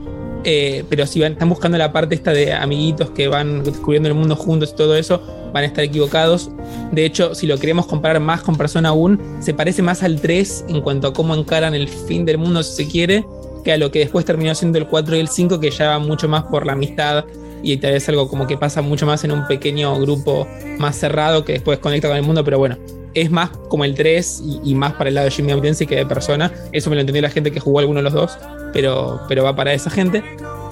Eh, 0.44 0.84
pero 0.90 1.06
si 1.06 1.20
van, 1.20 1.32
están 1.32 1.48
buscando 1.48 1.78
la 1.78 1.90
parte 1.90 2.14
esta 2.14 2.32
de 2.32 2.52
amiguitos 2.52 3.08
que 3.10 3.26
van 3.28 3.64
descubriendo 3.64 4.10
el 4.10 4.14
mundo 4.14 4.36
juntos 4.36 4.72
y 4.74 4.76
todo 4.76 4.94
eso, 4.94 5.22
van 5.54 5.62
a 5.62 5.66
estar 5.68 5.84
equivocados. 5.84 6.50
De 6.92 7.06
hecho, 7.06 7.34
si 7.34 7.46
lo 7.46 7.56
queremos 7.58 7.86
comparar 7.86 8.20
más 8.20 8.42
con 8.42 8.56
Persona 8.56 8.92
1, 8.92 9.40
se 9.40 9.54
parece 9.54 9.82
más 9.82 10.02
al 10.02 10.20
3 10.20 10.66
en 10.68 10.82
cuanto 10.82 11.06
a 11.06 11.12
cómo 11.12 11.34
encaran 11.34 11.74
el 11.74 11.88
fin 11.88 12.24
del 12.26 12.38
mundo, 12.38 12.62
si 12.62 12.84
se 12.84 12.90
quiere, 12.90 13.24
que 13.64 13.72
a 13.72 13.78
lo 13.78 13.90
que 13.92 14.00
después 14.00 14.24
terminó 14.24 14.54
siendo 14.54 14.78
el 14.78 14.88
4 14.88 15.16
y 15.16 15.20
el 15.20 15.28
5, 15.28 15.60
que 15.60 15.70
ya 15.70 15.90
va 15.90 15.98
mucho 16.00 16.28
más 16.28 16.42
por 16.42 16.66
la 16.66 16.72
amistad 16.72 17.24
y 17.62 17.76
tal 17.78 17.92
vez 17.92 18.06
algo 18.08 18.28
como 18.28 18.46
que 18.46 18.58
pasa 18.58 18.82
mucho 18.82 19.06
más 19.06 19.24
en 19.24 19.32
un 19.32 19.46
pequeño 19.46 19.98
grupo 20.00 20.46
más 20.78 20.96
cerrado 20.96 21.44
que 21.44 21.54
después 21.54 21.78
conecta 21.78 22.08
con 22.08 22.16
el 22.16 22.24
mundo, 22.24 22.44
pero 22.44 22.58
bueno, 22.58 22.76
es 23.14 23.30
más 23.30 23.50
como 23.68 23.84
el 23.84 23.94
3 23.94 24.42
y, 24.64 24.74
más 24.74 24.94
para 24.94 25.08
el 25.08 25.14
lado 25.14 25.26
de 25.26 25.30
Jimmy 25.30 25.58
Tensei 25.60 25.86
que 25.86 25.96
de 25.96 26.04
persona. 26.04 26.52
Eso 26.72 26.90
me 26.90 26.96
lo 26.96 27.00
entendió 27.00 27.22
la 27.22 27.30
gente 27.30 27.52
que 27.52 27.60
jugó 27.60 27.78
alguno 27.78 28.00
de 28.00 28.04
los 28.04 28.12
dos, 28.12 28.36
pero, 28.72 29.20
pero 29.28 29.44
va 29.44 29.54
para 29.54 29.72
esa 29.72 29.88
gente. 29.88 30.22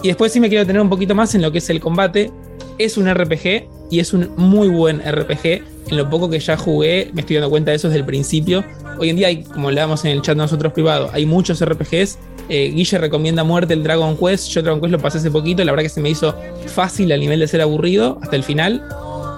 Y 0.03 0.09
después 0.09 0.33
sí 0.33 0.41
me 0.41 0.49
quiero 0.49 0.67
tener 0.67 0.83
un 0.83 0.91
poquito 0.91 1.15
más 1.15 1.35
en 1.37 1.43
lo 1.43 1.53
que 1.53 1.59
es 1.59 1.71
el 1.71 1.81
combate. 1.81 2.33
Es 2.83 2.97
un 2.97 3.09
RPG 3.09 3.69
y 3.93 4.01
es 4.01 4.13
un 4.13 4.31
muy 4.37 4.67
buen 4.67 5.01
RPG. 5.01 5.63
En 5.89 5.97
lo 5.97 6.11
poco 6.11 6.29
que 6.29 6.41
ya 6.41 6.57
jugué, 6.57 7.11
me 7.13 7.21
estoy 7.21 7.37
dando 7.37 7.49
cuenta 7.49 7.71
de 7.71 7.77
eso 7.77 7.87
desde 7.87 8.01
el 8.01 8.05
principio. 8.05 8.65
Hoy 8.99 9.11
en 9.11 9.17
día 9.17 9.29
hay, 9.29 9.45
como 9.45 9.71
le 9.71 9.81
damos 9.81 10.05
en 10.05 10.11
el 10.11 10.21
chat 10.21 10.37
nosotros 10.37 10.73
privado, 10.73 11.09
hay 11.13 11.25
muchos 11.25 11.65
RPGs. 11.65 12.19
Eh, 12.49 12.73
Guille 12.75 12.99
recomienda 12.99 13.45
muerte 13.45 13.75
el 13.75 13.85
Dragon 13.85 14.17
Quest. 14.17 14.49
Yo 14.49 14.63
Dragon 14.63 14.81
Quest 14.81 14.91
lo 14.91 14.99
pasé 14.99 15.19
hace 15.19 15.31
poquito. 15.31 15.63
La 15.63 15.71
verdad 15.71 15.85
que 15.85 15.91
se 15.91 16.01
me 16.01 16.11
hizo 16.11 16.35
fácil 16.67 17.13
al 17.13 17.21
nivel 17.21 17.39
de 17.39 17.47
ser 17.47 17.61
aburrido 17.61 18.19
hasta 18.21 18.35
el 18.35 18.43
final. 18.43 18.83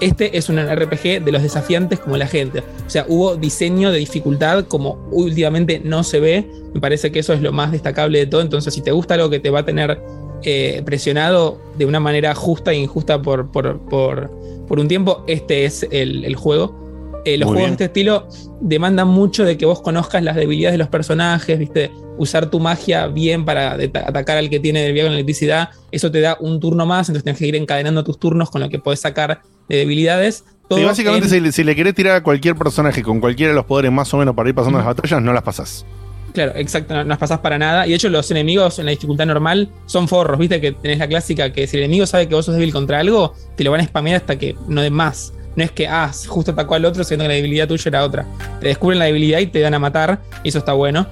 Este 0.01 0.39
es 0.39 0.49
un 0.49 0.59
RPG 0.59 1.23
de 1.23 1.31
los 1.31 1.43
desafiantes 1.43 2.01
como 2.01 2.17
la 2.17 2.27
gente. 2.27 2.61
O 2.87 2.91
sea, 2.91 3.05
hubo 3.07 3.37
diseño 3.37 3.93
de 3.93 3.99
dificultad 3.99 4.65
como 4.65 5.07
últimamente 5.13 5.83
no 5.85 6.03
se 6.03 6.19
ve. 6.19 6.51
Me 6.73 6.81
parece 6.81 7.13
que 7.13 7.19
eso 7.19 7.35
es 7.35 7.43
lo 7.43 7.53
más 7.53 7.73
destacable 7.73 8.21
de 8.21 8.27
todo. 8.27 8.41
Entonces, 8.41 8.73
si 8.73 8.81
te 8.81 8.91
gusta 8.91 9.15
algo 9.15 9.29
que 9.29 9.39
te 9.39 9.51
va 9.51 9.61
a 9.61 9.65
tener 9.67 10.01
eh, 10.45 10.83
presionado 10.85 11.59
de 11.79 11.87
una 11.87 11.99
manera 12.01 12.35
justa 12.35 12.73
e 12.73 12.77
injusta 12.77 13.21
por, 13.21 13.51
por, 13.51 13.81
por, 13.89 14.31
por 14.69 14.79
un 14.79 14.87
tiempo, 14.89 15.25
este 15.27 15.65
es 15.65 15.87
el, 15.91 16.25
el 16.25 16.37
juego. 16.37 16.83
Eh, 17.27 17.39
los 17.39 17.47
Muy 17.47 17.55
juegos 17.55 17.71
bien. 17.71 17.71
de 17.71 17.73
este 17.73 17.85
estilo 17.85 18.29
demandan 18.61 19.09
mucho 19.09 19.45
de 19.47 19.57
que 19.57 19.65
vos 19.65 19.81
conozcas 19.81 20.23
las 20.23 20.37
debilidades 20.37 20.75
de 20.75 20.79
los 20.79 20.89
personajes, 20.89 21.59
¿viste? 21.59 21.91
Usar 22.19 22.51
tu 22.51 22.61
magia 22.61 23.07
bien 23.07 23.47
para 23.47 23.73
atacar 23.73 24.37
al 24.37 24.51
que 24.51 24.61
tiene 24.61 24.81
debilidad 24.83 25.07
con 25.07 25.15
electricidad. 25.15 25.71
Eso 25.91 26.11
te 26.11 26.21
da 26.21 26.37
un 26.39 26.61
turno 26.61 26.85
más, 26.85 27.09
entonces 27.09 27.25
tienes 27.25 27.39
que 27.39 27.47
ir 27.47 27.57
encadenando 27.57 28.05
tus 28.05 28.19
turnos 28.19 28.51
con 28.51 28.61
lo 28.61 28.69
que 28.69 28.79
podés 28.79 29.01
sacar 29.01 29.41
de 29.71 29.77
debilidades. 29.79 30.45
Todo 30.69 30.79
Sí, 30.79 30.85
básicamente, 30.85 31.27
en- 31.27 31.31
si, 31.33 31.41
le- 31.41 31.53
si 31.53 31.65
le 31.65 31.75
querés 31.75 31.95
tirar 31.95 32.17
a 32.17 32.23
cualquier 32.23 32.57
personaje 32.57 33.03
con 33.03 33.21
cualquiera 33.21 33.53
de 33.53 33.57
los 33.57 33.65
poderes 33.65 33.91
más 33.91 34.13
o 34.13 34.19
menos 34.19 34.35
para 34.35 34.51
ir 34.51 34.55
pasando 34.55 34.77
las 34.79 34.87
batallas, 34.87 35.23
no 35.23 35.33
las 35.33 35.43
pasás. 35.43 35.87
Claro, 36.35 36.53
exacto, 36.57 36.95
no, 36.95 37.05
no 37.05 37.17
pasás 37.17 37.39
para 37.39 37.59
nada. 37.59 37.87
Y 37.87 37.91
de 37.91 37.97
hecho, 37.97 38.09
los 38.09 38.29
enemigos 38.33 38.81
en 38.81 38.87
la 38.87 38.91
dificultad 38.91 39.25
normal 39.25 39.69
son 39.87 40.09
forros. 40.09 40.37
Viste 40.37 40.61
que 40.61 40.73
tenés 40.73 40.99
la 40.99 41.07
clásica 41.07 41.53
que 41.53 41.69
si 41.69 41.77
el 41.77 41.85
enemigo 41.85 42.07
sabe 42.07 42.29
que 42.29 42.35
vos 42.35 42.45
sos 42.45 42.57
débil 42.57 42.73
contra 42.73 42.99
algo, 42.99 43.35
te 43.57 43.63
lo 43.63 43.71
van 43.71 43.83
a 43.83 43.85
spamear 43.85 44.17
hasta 44.17 44.37
que 44.37 44.57
no 44.67 44.83
den 44.83 44.93
más. 44.93 45.33
No 45.55 45.63
es 45.63 45.71
que, 45.71 45.87
ah, 45.87 46.11
justo 46.27 46.51
atacó 46.51 46.75
al 46.75 46.85
otro, 46.87 47.05
siendo 47.05 47.23
que 47.23 47.29
la 47.29 47.35
debilidad 47.35 47.69
tuya 47.69 47.85
era 47.87 48.03
otra. 48.03 48.27
Te 48.61 48.67
descubren 48.67 48.99
la 48.99 49.05
debilidad 49.05 49.39
y 49.39 49.47
te 49.47 49.61
dan 49.61 49.75
a 49.75 49.79
matar, 49.79 50.21
y 50.43 50.49
eso 50.49 50.59
está 50.59 50.73
bueno. 50.73 51.07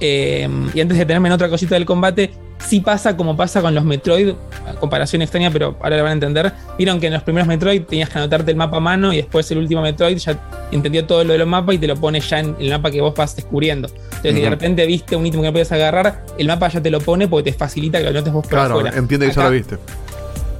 Eh, 0.00 0.48
y 0.72 0.80
antes 0.80 0.96
de 0.96 1.04
tenerme 1.04 1.26
en 1.26 1.32
otra 1.32 1.48
cosita 1.48 1.74
del 1.74 1.84
combate, 1.84 2.30
sí 2.66 2.80
pasa 2.80 3.16
como 3.16 3.36
pasa 3.36 3.60
con 3.62 3.74
los 3.74 3.84
Metroid, 3.84 4.34
comparación 4.80 5.22
extraña, 5.22 5.50
pero 5.50 5.76
ahora 5.80 5.96
la 5.96 6.02
van 6.02 6.10
a 6.10 6.12
entender. 6.14 6.52
Vieron 6.76 7.00
que 7.00 7.06
en 7.06 7.12
los 7.14 7.22
primeros 7.22 7.48
Metroid 7.48 7.82
tenías 7.84 8.08
que 8.10 8.18
anotarte 8.18 8.50
el 8.50 8.56
mapa 8.56 8.76
a 8.78 8.80
mano 8.80 9.12
y 9.12 9.16
después 9.16 9.50
el 9.50 9.58
último 9.58 9.80
Metroid 9.82 10.16
ya 10.18 10.38
entendió 10.72 11.04
todo 11.06 11.24
lo 11.24 11.32
de 11.32 11.38
los 11.38 11.48
mapas 11.48 11.74
y 11.76 11.78
te 11.78 11.86
lo 11.86 11.96
pone 11.96 12.20
ya 12.20 12.40
en 12.40 12.56
el 12.58 12.70
mapa 12.70 12.90
que 12.90 13.00
vos 13.00 13.14
vas 13.14 13.34
descubriendo. 13.36 13.88
Entonces, 13.88 14.34
si 14.34 14.40
de 14.40 14.50
repente 14.50 14.84
viste 14.86 15.16
un 15.16 15.24
ítem 15.26 15.40
que 15.40 15.46
no 15.46 15.52
podías 15.52 15.72
agarrar, 15.72 16.24
el 16.38 16.46
mapa 16.46 16.68
ya 16.68 16.80
te 16.82 16.90
lo 16.90 17.00
pone 17.00 17.28
porque 17.28 17.50
te 17.52 17.56
facilita 17.58 17.98
que 17.98 18.04
lo 18.04 18.12
notes 18.12 18.32
vos 18.32 18.42
por 18.42 18.50
Claro, 18.50 18.78
afuera. 18.78 18.96
entiende 18.96 19.28
que 19.28 19.32
ya 19.34 19.44
lo 19.44 19.50
viste. 19.50 19.78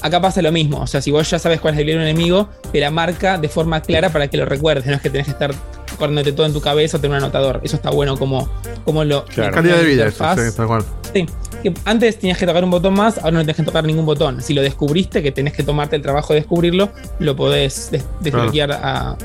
Acá 0.00 0.20
pasa 0.20 0.40
lo 0.42 0.52
mismo, 0.52 0.78
o 0.80 0.86
sea, 0.86 1.02
si 1.02 1.10
vos 1.10 1.28
ya 1.28 1.40
sabes 1.40 1.60
cuál 1.60 1.74
es 1.74 1.80
el 1.80 1.86
debilidad 1.86 2.04
de 2.04 2.12
un 2.12 2.16
enemigo, 2.16 2.48
te 2.70 2.78
la 2.78 2.92
marca 2.92 3.36
de 3.36 3.48
forma 3.48 3.82
clara 3.82 4.10
para 4.10 4.28
que 4.28 4.36
lo 4.36 4.44
recuerdes, 4.44 4.86
no 4.86 4.92
es 4.94 5.00
que 5.00 5.10
tenés 5.10 5.26
que 5.26 5.32
estar 5.32 5.52
acordándote 5.92 6.30
todo 6.30 6.46
en 6.46 6.52
tu 6.52 6.60
cabeza, 6.60 6.98
tener 7.00 7.16
un 7.16 7.24
anotador. 7.24 7.60
Eso 7.64 7.74
está 7.74 7.90
bueno 7.90 8.16
como, 8.16 8.48
como 8.84 9.02
lo. 9.02 9.24
Claro. 9.24 9.50
como 9.50 9.54
Calidad 9.64 9.76
de 9.78 9.82
la 9.82 9.88
vida, 9.88 10.06
eso, 10.06 10.24
sí, 10.36 10.56
tal 10.56 10.66
cual. 10.68 10.84
Sí, 11.12 11.26
que 11.62 11.74
antes 11.84 12.18
tenías 12.18 12.38
que 12.38 12.46
tocar 12.46 12.62
un 12.64 12.70
botón 12.70 12.94
más, 12.94 13.18
ahora 13.18 13.32
no 13.32 13.40
tenés 13.40 13.56
que 13.56 13.62
tocar 13.62 13.84
ningún 13.84 14.06
botón. 14.06 14.40
Si 14.42 14.54
lo 14.54 14.62
descubriste, 14.62 15.22
que 15.22 15.32
tenés 15.32 15.52
que 15.52 15.62
tomarte 15.62 15.96
el 15.96 16.02
trabajo 16.02 16.32
de 16.32 16.40
descubrirlo, 16.40 16.90
lo 17.18 17.34
podés 17.36 17.90
des- 17.90 18.04
desbloquear 18.20 18.72
a- 18.72 19.16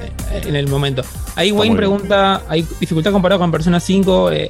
en 0.46 0.56
el 0.56 0.68
momento. 0.68 1.04
Ahí 1.36 1.50
Está 1.50 1.60
Wayne 1.60 1.76
pregunta, 1.78 2.42
¿hay 2.50 2.66
dificultad 2.80 3.12
comparado 3.12 3.40
con 3.40 3.52
Persona 3.52 3.80
5? 3.80 4.32
Eh, 4.32 4.50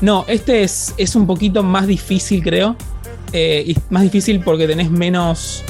no, 0.00 0.24
este 0.28 0.62
es, 0.62 0.94
es 0.96 1.16
un 1.16 1.26
poquito 1.26 1.62
más 1.62 1.86
difícil, 1.86 2.42
creo. 2.42 2.76
Eh, 3.32 3.64
y 3.66 3.76
más 3.90 4.02
difícil 4.02 4.40
porque 4.40 4.66
tenés 4.68 4.90
menos 4.90 5.64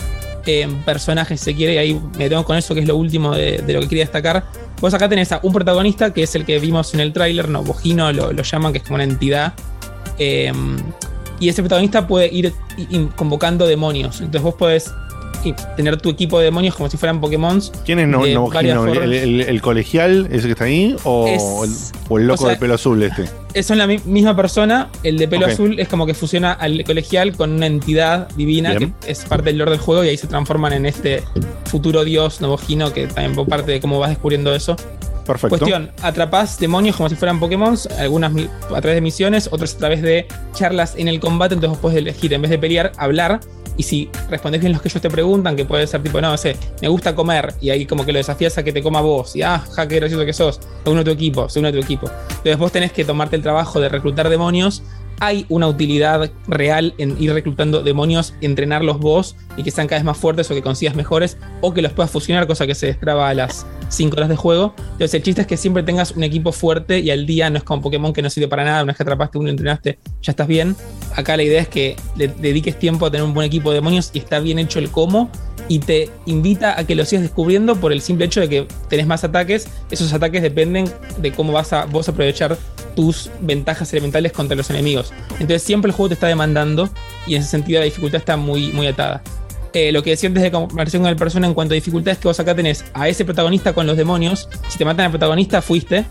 eh, 0.47 0.69
personajes, 0.85 1.41
si 1.41 1.47
se 1.47 1.55
quiere, 1.57 1.75
y 1.75 1.79
ahí 1.79 2.01
me 2.19 2.29
tengo 2.29 2.45
con 2.45 2.57
eso, 2.57 2.75
que 2.75 2.81
es 2.81 2.87
lo 2.87 2.97
último 2.97 3.35
de, 3.35 3.59
de 3.59 3.73
lo 3.73 3.81
que 3.81 3.89
quería 3.89 4.05
destacar. 4.05 4.45
Vos 4.81 4.93
acá 4.95 5.09
tenés 5.09 5.33
a 5.33 5.41
un 5.43 5.53
protagonista, 5.53 6.13
que 6.13 6.23
es 6.23 6.35
el 6.35 6.45
que 6.45 6.59
vimos 6.59 6.93
en 6.95 7.01
el 7.01 7.13
tráiler, 7.13 7.49
no, 7.49 7.63
Bojino 7.65 8.13
lo, 8.13 8.33
lo 8.33 8.43
llaman, 8.43 8.73
que 8.73 8.79
es 8.79 8.85
como 8.85 8.97
una 8.97 9.05
entidad. 9.05 9.55
Eh, 10.19 10.53
y 11.41 11.49
ese 11.49 11.63
protagonista 11.63 12.07
puede 12.07 12.33
ir 12.33 12.53
convocando 13.17 13.67
demonios. 13.67 14.17
Entonces 14.21 14.43
vos 14.43 14.55
podés 14.55 14.93
tener 15.77 15.97
tu 16.01 16.09
equipo 16.11 16.41
de 16.41 16.47
demonios 16.47 16.75
como 16.75 16.91
si 16.91 16.97
fueran 16.97 17.21
Pokémon. 17.21 17.63
¿Quién 17.85 18.01
es 18.01 18.09
no, 18.09 18.27
no- 18.27 18.47
formas. 18.51 18.65
¿El, 18.65 19.13
el- 19.13 19.41
el 19.43 19.63
colegial, 19.63 20.27
ese 20.33 20.47
que 20.47 20.53
está 20.53 20.65
ahí? 20.65 20.97
¿O, 21.05 21.29
Es- 21.29 21.93
el, 21.93 22.01
o 22.09 22.19
el 22.19 22.27
loco 22.27 22.43
o 22.45 22.47
sea, 22.47 22.55
de 22.55 22.61
pelo 22.61 22.75
azul 22.75 23.01
este? 23.03 23.27
Es 23.55 23.67
son 23.67 23.79
la 23.79 23.87
mi- 23.87 24.01
misma 24.05 24.35
persona. 24.35 24.89
El 25.05 25.19
de 25.19 25.29
pelo 25.29 25.47
azul 25.47 25.79
es 25.79 25.87
como 25.89 26.05
que 26.05 26.15
fusiona 26.15 26.53
al 26.53 26.83
colegial 26.83 27.37
con 27.37 27.53
una 27.53 27.67
entidad 27.67 28.29
divina 28.31 28.75
Bien. 28.75 28.95
que 29.01 29.13
es 29.13 29.25
parte 29.25 29.51
del 29.51 29.59
lore 29.59 29.73
del 29.73 29.81
juego 29.81 30.03
y 30.05 30.09
ahí 30.09 30.17
se 30.17 30.27
transforman 30.27 30.73
en 30.73 30.87
este 30.87 31.23
futuro 31.67 32.03
dios 32.05 32.41
novogino 32.41 32.93
que 32.93 33.07
también 33.07 33.35
fue 33.37 33.47
parte 33.47 33.71
de 33.71 33.81
cómo 33.81 34.01
vas 34.01 34.11
descubriendo 34.11 34.53
eso. 34.53 34.75
Perfecto. 35.27 35.59
Cuestión, 35.59 35.91
atrapás 36.03 36.59
demonios 36.59 36.97
como 36.97 37.09
si 37.09 37.17
fueran 37.17 37.41
Pokémon, 37.41 37.77
algunas 37.99 38.33
a 38.33 38.81
través 38.81 38.95
de 38.95 39.01
misiones, 39.01 39.49
otras 39.51 39.75
a 39.75 39.79
través 39.79 40.03
de 40.03 40.27
charlas 40.53 40.95
en 40.97 41.09
el 41.09 41.19
combate, 41.19 41.55
entonces 41.55 41.71
vos 41.71 41.79
podés 41.79 41.99
elegir, 41.99 42.33
en 42.33 42.43
vez 42.43 42.51
de 42.51 42.59
pelear, 42.59 42.93
hablar, 42.97 43.41
y 43.77 43.83
si 43.83 44.09
respondés 44.31 44.61
bien 44.61 44.73
los 44.73 44.81
que 44.81 44.89
ellos 44.89 45.03
te 45.03 45.11
preguntan, 45.11 45.57
que 45.57 45.65
puede 45.65 45.87
ser 45.87 46.03
tipo, 46.03 46.21
no, 46.21 46.37
sé, 46.37 46.57
me 46.81 46.89
gusta 46.89 47.15
comer, 47.15 47.55
y 47.61 47.71
ahí 47.71 47.87
como 47.87 48.07
que 48.07 48.13
lo 48.13 48.19
desafías 48.19 48.57
a 48.57 48.63
que 48.63 48.73
te 48.73 48.83
coma 48.83 49.01
vos, 49.01 49.37
y 49.37 49.43
ah, 49.43 49.63
ja, 49.75 49.89
qué 49.89 49.97
gracioso 49.97 50.25
que 50.25 50.33
sos, 50.33 50.61
se 50.85 50.91
une 50.91 51.05
tu 51.05 51.11
equipo, 51.11 51.49
se 51.49 51.59
une 51.59 51.73
tu 51.73 51.79
equipo. 51.79 52.09
Entonces 52.29 52.59
vos 52.59 52.73
tenés 52.73 52.93
que 52.93 53.05
tomarte 53.05 53.37
el 53.37 53.43
trabajo 53.43 53.81
de 53.81 53.89
reclutar 53.89 54.29
demonios, 54.29 54.83
hay 55.21 55.47
una 55.49 55.67
utilidad 55.69 56.31
real 56.47 56.95
en 56.99 57.21
ir 57.21 57.33
reclutando 57.33 57.83
demonios, 57.83 58.35
entrenarlos 58.41 58.99
vos 58.99 59.37
y 59.57 59.63
que 59.63 59.71
sean 59.71 59.87
cada 59.87 60.01
vez 60.01 60.05
más 60.05 60.17
fuertes 60.17 60.51
o 60.51 60.55
que 60.55 60.63
consigas 60.63 60.95
mejores 60.95 61.39
o 61.61 61.73
que 61.73 61.83
los 61.83 61.93
puedas 61.93 62.11
fusionar, 62.11 62.47
cosa 62.47 62.67
que 62.67 62.75
se 62.75 62.87
destraba 62.87 63.29
a 63.29 63.35
las 63.35 63.67
5 63.89 64.17
horas 64.17 64.29
de 64.29 64.37
juego. 64.37 64.75
Entonces 64.79 65.15
el 65.15 65.23
chiste 65.23 65.41
es 65.43 65.47
que 65.47 65.57
siempre 65.57 65.83
tengas 65.83 66.13
un 66.13 66.25
equipo 66.25 66.53
fuerte 66.53 67.01
y 67.01 67.11
al 67.11 67.27
día 67.27 67.51
no 67.51 67.59
es 67.59 67.65
como 67.65 67.83
Pokémon 67.83 68.13
que 68.13 68.23
no 68.23 68.31
sirve 68.31 68.49
para 68.49 68.65
nada, 68.65 68.83
una 68.83 68.93
vez 68.93 68.97
que 68.97 69.03
atrapaste 69.03 69.39
uno 69.39 69.49
y 69.49 69.53
entrenaste, 69.53 69.99
ya 70.23 70.33
estás 70.33 70.47
bien. 70.47 70.77
Acá 71.15 71.37
la 71.37 71.43
idea 71.43 71.61
es 71.61 71.69
que 71.69 71.97
le 72.17 72.29
dediques 72.29 72.79
tiempo 72.79 73.07
a 73.07 73.11
tener 73.11 73.25
un 73.25 73.35
buen 73.35 73.47
equipo 73.47 73.71
de 73.71 73.77
demonios 73.77 74.11
y 74.13 74.19
está 74.19 74.41
bien 74.41 74.59
hecho 74.59 74.79
el 74.79 74.91
cómo 74.91 75.31
y 75.69 75.81
te 75.81 76.11
invita 76.27 76.79
a 76.79 76.85
que 76.85 76.95
lo 76.95 77.05
sigas 77.05 77.23
descubriendo 77.23 77.77
por 77.77 77.93
el 77.93 78.01
simple 78.01 78.27
hecho 78.27 78.41
de 78.41 78.49
que 78.49 78.69
tenés 78.89 79.07
más 79.07 79.25
ataques. 79.25 79.69
Esos 79.91 80.13
ataques 80.13 80.43
dependen 80.43 80.89
de 81.19 81.33
cómo 81.33 81.53
vas 81.53 81.73
a 81.73 81.87
vos 81.87 82.09
aprovechar 82.09 82.57
tus 82.97 83.31
ventajas 83.41 83.93
elementales 83.93 84.33
contra 84.33 84.57
los 84.57 84.69
enemigos. 84.71 85.13
Entonces 85.35 85.63
siempre 85.63 85.91
el 85.91 85.95
juego 85.95 86.09
te 86.09 86.15
está 86.15 86.27
demandando 86.27 86.91
y 87.29 87.37
en 87.37 87.43
ese 87.43 87.51
sentido 87.51 87.79
la 87.79 87.85
dificultad 87.85 88.19
está 88.19 88.37
muy, 88.37 88.73
muy 88.73 88.89
atada. 88.89 89.23
Eh, 89.73 89.93
lo 89.93 90.03
que 90.03 90.11
decía 90.11 90.29
antes 90.29 90.43
de 90.43 90.51
comparación 90.51 91.03
con 91.03 91.11
el 91.11 91.17
persona 91.17 91.47
en 91.47 91.55
cuanto 91.55 91.75
a 91.75 91.77
dificultad 91.77 92.13
es 92.13 92.19
que 92.19 92.27
vos 92.27 92.41
acá 92.41 92.55
tenés 92.55 92.85
a 92.95 93.09
ese 93.09 93.25
protagonista 93.25 93.75
con 93.75 93.87
los 93.87 93.97
demonios. 93.97 94.49
Si 94.69 94.79
te 94.79 94.85
matan 94.85 95.07
al 95.07 95.11
protagonista, 95.11 95.61
fuiste 95.61 96.07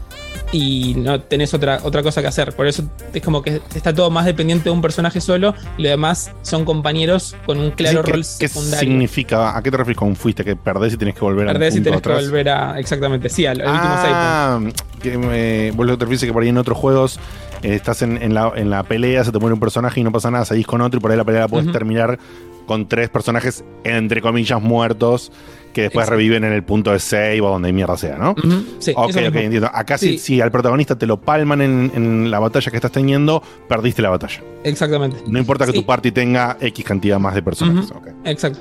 y 0.51 0.93
no 0.95 1.19
tenés 1.21 1.53
otra, 1.53 1.79
otra 1.83 2.01
cosa 2.03 2.21
que 2.21 2.27
hacer. 2.27 2.53
Por 2.53 2.67
eso 2.67 2.83
es 3.13 3.21
como 3.21 3.41
que 3.41 3.61
está 3.75 3.93
todo 3.93 4.09
más 4.09 4.25
dependiente 4.25 4.65
de 4.65 4.69
un 4.71 4.81
personaje 4.81 5.21
solo 5.21 5.53
y 5.77 5.83
lo 5.83 5.89
demás 5.89 6.31
son 6.41 6.65
compañeros 6.65 7.35
con 7.45 7.59
un 7.59 7.71
claro 7.71 8.03
¿Qué- 8.03 8.11
rol 8.11 8.21
¿Qué 8.39 8.47
secundario. 8.47 8.79
significa? 8.89 9.57
¿A 9.57 9.61
qué 9.63 9.71
te 9.71 9.77
refieres 9.77 9.97
con 9.97 10.15
fuiste? 10.15 10.43
¿Que 10.43 10.55
perdés 10.55 10.93
y 10.93 10.97
tenés 10.97 11.15
que 11.15 11.21
volver 11.21 11.49
a 11.49 11.53
Perdés 11.53 11.75
y 11.75 11.81
tenés 11.81 12.01
que 12.01 12.09
volver 12.13 12.49
a. 12.49 12.79
Exactamente, 12.79 13.29
sí, 13.29 13.45
al, 13.45 13.61
al 13.61 13.73
último 13.73 13.95
save. 13.95 14.11
Ah, 14.13 14.59
que 15.01 15.17
me, 15.17 15.71
vos 15.71 15.85
lo 15.85 15.93
que 15.93 15.97
te 15.97 16.05
refieres 16.05 16.23
es 16.23 16.27
que 16.29 16.33
por 16.33 16.43
ahí 16.43 16.49
en 16.49 16.57
otros 16.57 16.77
juegos 16.77 17.19
eh, 17.61 17.75
estás 17.75 18.01
en, 18.01 18.21
en 18.21 18.33
la, 18.33 18.51
en 18.55 18.69
la 18.69 18.83
pelea, 18.83 19.23
se 19.23 19.31
te 19.31 19.39
muere 19.39 19.53
un 19.53 19.59
personaje 19.59 19.99
y 19.99 20.03
no 20.03 20.11
pasa 20.11 20.31
nada, 20.31 20.45
seguís 20.45 20.65
con 20.67 20.81
otro 20.81 20.97
y 20.97 21.01
por 21.01 21.11
ahí 21.11 21.17
la 21.17 21.23
pelea 21.25 21.41
la 21.41 21.47
puedes 21.47 21.71
terminar 21.71 22.17
con 22.65 22.87
tres 22.87 23.09
personajes, 23.09 23.63
entre 23.83 24.21
comillas, 24.21 24.59
muertos, 24.61 25.31
que 25.75 25.81
después 25.83 26.05
Exacto. 26.05 26.17
reviven 26.17 26.43
en 26.45 26.53
el 26.53 26.63
punto 26.63 26.91
de 26.91 26.99
save 26.99 27.41
o 27.41 27.49
donde 27.49 27.71
mierda 27.73 27.97
sea, 27.97 28.15
¿no? 28.17 28.31
Ujú, 28.31 28.63
sí, 28.79 28.93
ok, 28.95 29.09
ok, 29.09 29.15
mismo. 29.15 29.39
entiendo. 29.39 29.69
Acá 29.73 29.97
Sí. 29.97 30.13
si, 30.13 30.17
si 30.17 30.41
al 30.41 30.49
protagonista 30.49 30.97
te 30.97 31.05
lo 31.05 31.19
palman 31.19 31.61
en, 31.61 31.91
en 31.93 32.31
la 32.31 32.39
batalla 32.39 32.71
que 32.71 32.77
estás 32.77 32.91
teniendo, 32.93 33.43
perdiste 33.67 34.01
la 34.01 34.09
batalla. 34.09 34.41
Exactamente. 34.63 35.17
No 35.27 35.37
importa 35.37 35.65
que 35.65 35.73
Sí. 35.73 35.79
tu 35.79 35.85
party 35.85 36.11
tenga 36.11 36.57
X 36.61 36.85
cantidad 36.85 37.19
más 37.19 37.35
de 37.35 37.43
personajes. 37.43 37.91
Exacto. 38.23 38.59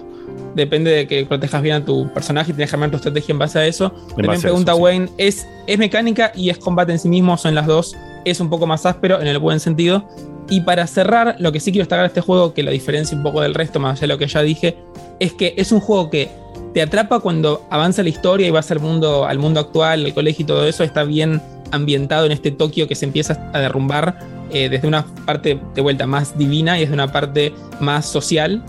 Depende 0.57 0.91
de 0.91 1.07
que 1.07 1.24
protejas 1.27 1.62
bien 1.62 1.77
a 1.77 1.85
tu 1.85 2.12
personaje 2.12 2.51
y 2.51 2.55
tenés 2.55 2.70
que 2.70 2.77
armar 2.77 2.91
tu 2.91 2.97
estrategia 2.97 3.32
en 3.32 3.39
base 3.39 3.59
a 3.59 3.66
eso. 3.66 3.91
También 4.09 4.27
base 4.27 4.39
a 4.39 4.43
pregunta 4.43 4.73
eso, 4.73 4.77
sí. 4.78 4.82
Wayne, 4.82 5.09
¿es, 5.16 5.47
¿es 5.66 5.78
mecánica 5.78 6.32
y 6.35 6.51
es 6.51 6.59
combate 6.59 6.93
en 6.93 6.99
sí 6.99 7.09
mismo? 7.09 7.36
Son 7.36 7.55
las 7.55 7.66
dos. 7.66 7.97
Es 8.24 8.41
un 8.41 8.51
poco 8.51 8.66
más 8.66 8.85
áspero 8.86 9.20
en 9.20 9.27
el 9.28 9.39
buen 9.39 9.61
sentido. 9.61 10.09
Y 10.51 10.61
para 10.62 10.86
cerrar, 10.86 11.36
lo 11.39 11.53
que 11.53 11.61
sí 11.61 11.70
quiero 11.73 11.82
destacar 11.85 12.03
de 12.05 12.09
este 12.09 12.20
juego, 12.20 12.53
que 12.55 12.62
lo 12.62 12.70
diferencia 12.70 13.16
un 13.16 13.23
poco 13.23 13.41
del 13.41 13.55
resto, 13.55 13.78
más 13.81 13.93
allá 13.93 14.01
de 14.03 14.07
lo 14.09 14.19
que 14.19 14.27
ya 14.27 14.43
dije, 14.43 14.77
es 15.20 15.32
que 15.32 15.55
es 15.57 15.73
un 15.73 15.81
juego 15.81 16.11
que 16.11 16.28
te 16.74 16.82
atrapa 16.82 17.20
cuando 17.20 17.66
avanza 17.70 18.02
la 18.02 18.09
historia 18.09 18.48
y 18.48 18.51
vas 18.51 18.70
al 18.72 18.80
mundo, 18.80 19.24
al 19.26 19.38
mundo 19.38 19.60
actual, 19.60 20.05
al 20.05 20.12
colegio 20.12 20.42
y 20.42 20.46
todo 20.46 20.66
eso. 20.66 20.82
Está 20.82 21.05
bien 21.05 21.40
ambientado 21.70 22.26
en 22.26 22.32
este 22.32 22.51
Tokio 22.51 22.88
que 22.88 22.96
se 22.96 23.06
empieza 23.06 23.51
a 23.52 23.60
derrumbar 23.60 24.18
eh, 24.51 24.68
desde 24.68 24.88
una 24.88 25.06
parte 25.24 25.60
de 25.74 25.80
vuelta 25.80 26.06
más 26.06 26.36
divina 26.36 26.76
y 26.76 26.80
desde 26.80 26.94
una 26.94 27.10
parte 27.10 27.55
más 27.80 28.06
social 28.06 28.62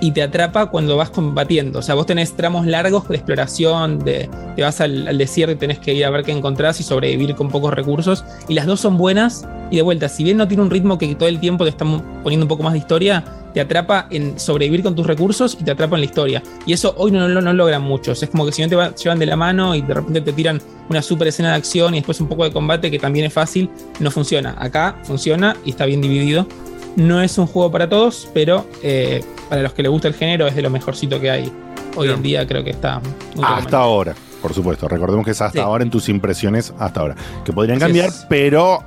y 0.00 0.12
te 0.12 0.22
atrapa 0.22 0.66
cuando 0.66 0.96
vas 0.96 1.10
combatiendo. 1.10 1.80
O 1.80 1.82
sea, 1.82 1.94
vos 1.94 2.06
tenés 2.06 2.32
tramos 2.36 2.66
largos 2.66 3.08
de 3.08 3.16
exploración, 3.16 3.98
de, 4.00 4.28
te 4.56 4.62
vas 4.62 4.80
al, 4.80 5.06
al 5.08 5.18
desierto 5.18 5.52
y 5.52 5.56
tenés 5.56 5.78
que 5.78 5.92
ir 5.94 6.04
a 6.04 6.10
ver 6.10 6.24
qué 6.24 6.32
encontrás 6.32 6.80
y 6.80 6.82
sobrevivir 6.82 7.34
con 7.34 7.48
pocos 7.48 7.72
recursos. 7.74 8.24
Y 8.48 8.54
las 8.54 8.66
dos 8.66 8.80
son 8.80 8.96
buenas. 8.96 9.46
Y 9.70 9.76
de 9.76 9.82
vuelta, 9.82 10.08
si 10.08 10.24
bien 10.24 10.36
no 10.36 10.48
tiene 10.48 10.62
un 10.64 10.70
ritmo 10.70 10.98
que 10.98 11.14
todo 11.14 11.28
el 11.28 11.38
tiempo 11.38 11.64
te 11.64 11.70
está 11.70 11.84
poniendo 12.22 12.44
un 12.44 12.48
poco 12.48 12.62
más 12.64 12.72
de 12.72 12.80
historia, 12.80 13.22
te 13.54 13.60
atrapa 13.60 14.06
en 14.10 14.38
sobrevivir 14.38 14.82
con 14.82 14.94
tus 14.96 15.06
recursos 15.06 15.56
y 15.60 15.64
te 15.64 15.70
atrapa 15.72 15.96
en 15.96 16.00
la 16.00 16.06
historia. 16.06 16.42
Y 16.66 16.72
eso 16.72 16.94
hoy 16.96 17.10
no, 17.12 17.28
no, 17.28 17.40
no 17.40 17.52
logran 17.52 17.82
muchos. 17.82 18.22
Es 18.22 18.30
como 18.30 18.46
que 18.46 18.52
si 18.52 18.62
no 18.62 18.68
te 18.68 18.76
va- 18.76 18.94
llevan 18.94 19.18
de 19.18 19.26
la 19.26 19.36
mano 19.36 19.74
y 19.74 19.82
de 19.82 19.94
repente 19.94 20.20
te 20.22 20.32
tiran 20.32 20.60
una 20.88 21.02
super 21.02 21.28
escena 21.28 21.50
de 21.50 21.56
acción 21.56 21.94
y 21.94 21.98
después 21.98 22.20
un 22.20 22.26
poco 22.28 22.44
de 22.44 22.52
combate 22.52 22.90
que 22.90 22.98
también 22.98 23.26
es 23.26 23.32
fácil, 23.32 23.70
no 24.00 24.10
funciona. 24.10 24.56
Acá 24.58 24.96
funciona 25.04 25.56
y 25.64 25.70
está 25.70 25.84
bien 25.86 26.00
dividido. 26.00 26.46
No 26.96 27.20
es 27.22 27.38
un 27.38 27.46
juego 27.46 27.70
para 27.70 27.88
todos, 27.88 28.28
pero 28.34 28.66
eh, 28.82 29.22
para 29.48 29.62
los 29.62 29.72
que 29.72 29.82
les 29.82 29.90
gusta 29.90 30.08
el 30.08 30.14
género 30.14 30.46
es 30.46 30.54
de 30.54 30.62
lo 30.62 30.70
mejorcito 30.70 31.20
que 31.20 31.30
hay. 31.30 31.52
Hoy 31.96 32.08
en 32.08 32.22
día 32.22 32.46
creo 32.46 32.62
que 32.62 32.70
está 32.70 33.00
muy 33.34 33.44
Hasta 33.44 33.78
ahora, 33.78 34.14
por 34.42 34.54
supuesto. 34.54 34.86
Recordemos 34.88 35.24
que 35.24 35.32
es 35.32 35.40
hasta 35.40 35.58
Sí. 35.58 35.64
ahora 35.64 35.82
en 35.84 35.90
tus 35.90 36.08
impresiones, 36.08 36.72
hasta 36.78 37.00
ahora. 37.00 37.16
Que 37.44 37.52
podrían 37.52 37.76
Así 37.78 37.86
cambiar, 37.86 38.08
es. 38.08 38.26
pero 38.28 38.82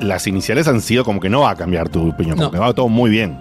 las 0.00 0.26
iniciales 0.26 0.68
han 0.68 0.80
sido 0.80 1.04
como 1.04 1.20
que 1.20 1.28
no 1.28 1.40
va 1.40 1.50
a 1.50 1.56
cambiar 1.56 1.88
tu 1.88 2.08
opinión, 2.10 2.38
No. 2.38 2.44
porque 2.44 2.58
va 2.58 2.72
todo 2.72 2.88
muy 2.88 3.10
bien. 3.10 3.36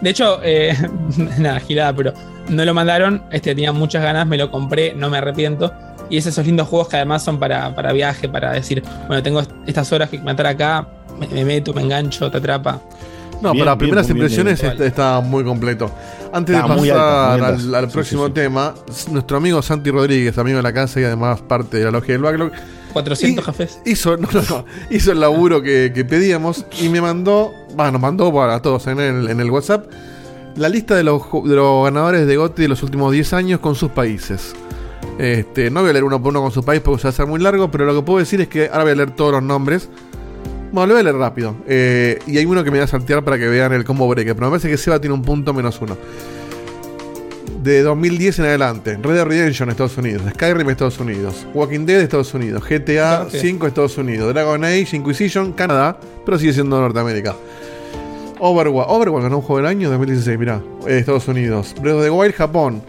De 0.00 0.10
hecho, 0.10 0.38
eh, 0.42 0.74
nada, 1.38 1.58
gilada, 1.60 1.92
pero 1.94 2.12
no 2.48 2.64
lo 2.64 2.72
mandaron. 2.74 3.22
Este 3.30 3.54
tenía 3.54 3.72
muchas 3.72 4.02
ganas, 4.02 4.26
me 4.26 4.36
lo 4.38 4.50
compré, 4.50 4.94
no 4.94 5.10
me 5.10 5.18
arrepiento. 5.18 5.72
Y 6.08 6.18
es 6.18 6.26
esos 6.26 6.46
lindos 6.46 6.68
juegos 6.68 6.88
que 6.88 6.96
además 6.96 7.24
son 7.24 7.38
para, 7.40 7.74
para 7.74 7.92
viaje, 7.92 8.28
para 8.28 8.52
decir, 8.52 8.82
bueno, 9.08 9.22
tengo 9.22 9.42
estas 9.66 9.90
horas 9.92 10.08
que 10.08 10.18
matar 10.20 10.46
acá, 10.46 10.86
me, 11.18 11.26
me 11.26 11.44
meto, 11.44 11.74
me 11.74 11.82
engancho, 11.82 12.30
te 12.30 12.38
atrapa. 12.38 12.80
No, 13.42 13.52
Bien, 13.52 13.64
para 13.64 13.74
bien, 13.74 13.78
primeras 13.78 14.06
bien, 14.06 14.16
impresiones 14.16 14.60
bien. 14.60 14.72
está, 14.72 14.86
está 14.86 15.20
muy 15.20 15.44
completo. 15.44 15.90
Antes 16.32 16.56
Está 16.56 16.68
de 16.68 16.74
pasar 16.74 17.40
alto, 17.44 17.46
al, 17.46 17.74
al 17.74 17.90
Sí, 17.90 17.92
próximo 17.92 18.22
sí, 18.26 18.28
sí. 18.28 18.34
tema, 18.34 18.74
nuestro 19.10 19.36
amigo 19.36 19.62
Santi 19.62 19.90
Rodríguez, 19.90 20.36
amigo 20.38 20.56
de 20.56 20.62
la 20.62 20.72
casa 20.72 21.00
y 21.00 21.04
además 21.04 21.40
parte 21.42 21.78
de 21.78 21.84
la 21.84 21.90
logia 21.90 22.14
del 22.14 22.22
backlog, 22.22 22.50
400 22.92 23.44
cafés. 23.44 23.78
hizo, 23.84 24.16
no, 24.18 24.28
no, 24.32 24.42
no, 24.48 24.64
hizo 24.90 25.12
el 25.12 25.20
laburo 25.20 25.62
que, 25.62 25.92
que 25.94 26.04
pedíamos 26.04 26.64
y 26.80 26.88
me 26.88 27.00
mandó, 27.00 27.52
bueno, 27.74 27.92
nos 27.92 28.00
mandó 28.00 28.32
para 28.32 28.60
todos 28.62 28.86
en 28.86 29.00
el, 29.00 29.28
en 29.28 29.40
el 29.40 29.50
WhatsApp, 29.50 29.86
la 30.56 30.68
lista 30.70 30.94
de 30.96 31.04
los, 31.04 31.22
de 31.44 31.54
los 31.54 31.84
ganadores 31.84 32.26
de 32.26 32.36
GOTY 32.36 32.62
de 32.62 32.68
los 32.68 32.82
últimos 32.82 33.12
10 33.12 33.32
años 33.34 33.60
con 33.60 33.74
sus 33.74 33.90
países. 33.90 34.54
Este, 35.18 35.70
no 35.70 35.80
voy 35.80 35.90
a 35.90 35.92
leer 35.92 36.04
uno 36.04 36.20
por 36.22 36.30
uno 36.30 36.42
con 36.42 36.50
su 36.52 36.62
país 36.64 36.80
porque 36.84 37.00
se 37.02 37.06
va 37.06 37.10
a 37.10 37.12
hacer 37.12 37.26
muy 37.26 37.40
largo, 37.40 37.70
pero 37.70 37.84
lo 37.86 37.94
que 37.94 38.02
puedo 38.02 38.18
decir 38.18 38.40
es 38.40 38.48
que 38.48 38.66
ahora 38.70 38.82
voy 38.84 38.92
a 38.92 38.96
leer 38.96 39.10
todos 39.12 39.32
los 39.32 39.42
nombres. 39.42 39.88
Bueno, 40.72 40.86
lo 40.88 40.94
voy 40.94 41.00
a 41.00 41.04
leer 41.04 41.16
rápido. 41.16 41.56
Eh, 41.66 42.18
y 42.26 42.38
hay 42.38 42.44
uno 42.44 42.62
que 42.64 42.70
me 42.70 42.78
voy 42.78 42.84
a 42.84 42.86
saltear 42.86 43.24
para 43.24 43.38
que 43.38 43.46
vean 43.48 43.72
el 43.72 43.84
combo 43.84 44.06
breaker. 44.08 44.34
Pero 44.34 44.46
me 44.48 44.50
parece 44.52 44.68
que 44.68 44.76
Seba 44.76 45.00
tiene 45.00 45.14
un 45.14 45.22
punto 45.22 45.54
menos 45.54 45.80
uno. 45.80 45.96
De 47.62 47.82
2010 47.82 48.38
en 48.40 48.44
adelante. 48.46 48.98
Red 49.02 49.14
Dead 49.14 49.24
Redemption 49.24 49.70
Estados 49.70 49.96
Unidos. 49.96 50.22
Skyrim 50.34 50.68
Estados 50.70 50.98
Unidos. 51.00 51.46
Walking 51.54 51.86
Dead 51.86 52.00
Estados 52.00 52.32
Unidos. 52.34 52.62
GTA 52.62 52.84
Claro 53.16 53.28
que- 53.30 53.38
5 53.40 53.66
Estados 53.66 53.96
Unidos. 53.98 54.32
Dragon 54.34 54.62
Age 54.64 54.88
Inquisition 54.96 55.52
Canadá. 55.52 55.98
Pero 56.24 56.38
sigue 56.38 56.52
siendo 56.52 56.80
Norteamérica. 56.80 57.34
Overwatch. 58.38 58.86
Overwatch 58.88 59.22
ganó 59.24 59.36
un 59.38 59.42
juego 59.42 59.58
del 59.58 59.66
año 59.66 59.88
2016. 59.90 60.38
Mirá. 60.38 60.60
Eh, 60.86 60.98
Estados 60.98 61.26
Unidos. 61.28 61.74
Breath 61.80 61.96
of 61.96 62.02
the 62.04 62.10
Wild 62.10 62.34
Japón. 62.34 62.82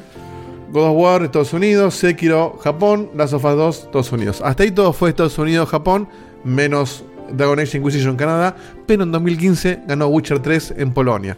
God 0.69 0.89
of 0.89 0.97
War, 0.97 1.23
Estados 1.23 1.53
Unidos, 1.53 1.95
Sekiro, 1.95 2.57
Japón, 2.61 3.09
Last 3.15 3.33
of 3.33 3.45
Us 3.45 3.55
2, 3.55 3.77
Estados 3.85 4.11
Unidos. 4.11 4.41
Hasta 4.43 4.63
ahí 4.63 4.71
todo 4.71 4.91
fue 4.91 5.09
Estados 5.09 5.37
Unidos, 5.37 5.69
Japón, 5.69 6.09
menos 6.43 7.05
Dragon 7.31 7.59
Age 7.59 7.77
Inquisition 7.77 8.15
Canadá, 8.15 8.55
pero 8.85 9.03
en 9.03 9.11
2015 9.11 9.81
ganó 9.87 10.07
Witcher 10.07 10.39
3 10.39 10.75
en 10.77 10.93
Polonia, 10.93 11.37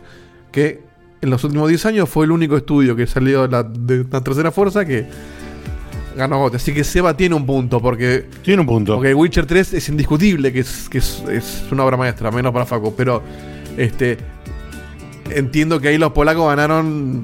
que 0.51 0.81
en 1.21 1.29
los 1.29 1.43
últimos 1.43 1.67
10 1.67 1.85
años 1.87 2.09
fue 2.09 2.25
el 2.25 2.31
único 2.31 2.55
estudio 2.55 2.95
que 2.95 3.05
salió 3.07 3.43
de 3.43 3.47
la, 3.49 3.63
de 3.63 4.05
la 4.09 4.21
tercera 4.21 4.51
fuerza 4.51 4.85
que 4.85 5.07
ganó 6.15 6.39
GOTY. 6.39 6.55
Así 6.55 6.73
que 6.73 6.83
Seba 6.83 7.15
tiene 7.15 7.35
un 7.35 7.45
punto, 7.45 7.81
porque... 7.81 8.25
Tiene 8.43 8.61
un 8.61 8.67
punto. 8.67 8.95
Porque 8.95 9.13
Witcher 9.13 9.45
3 9.45 9.73
es 9.73 9.89
indiscutible 9.89 10.51
que 10.53 10.59
es, 10.59 10.89
que 10.89 10.99
es, 10.99 11.23
es 11.29 11.65
una 11.71 11.83
obra 11.83 11.97
maestra, 11.97 12.31
menos 12.31 12.53
para 12.53 12.65
Facu, 12.65 12.93
pero 12.95 13.21
este 13.77 14.17
entiendo 15.31 15.79
que 15.79 15.89
ahí 15.89 15.97
los 15.97 16.11
polacos 16.11 16.47
ganaron 16.47 17.23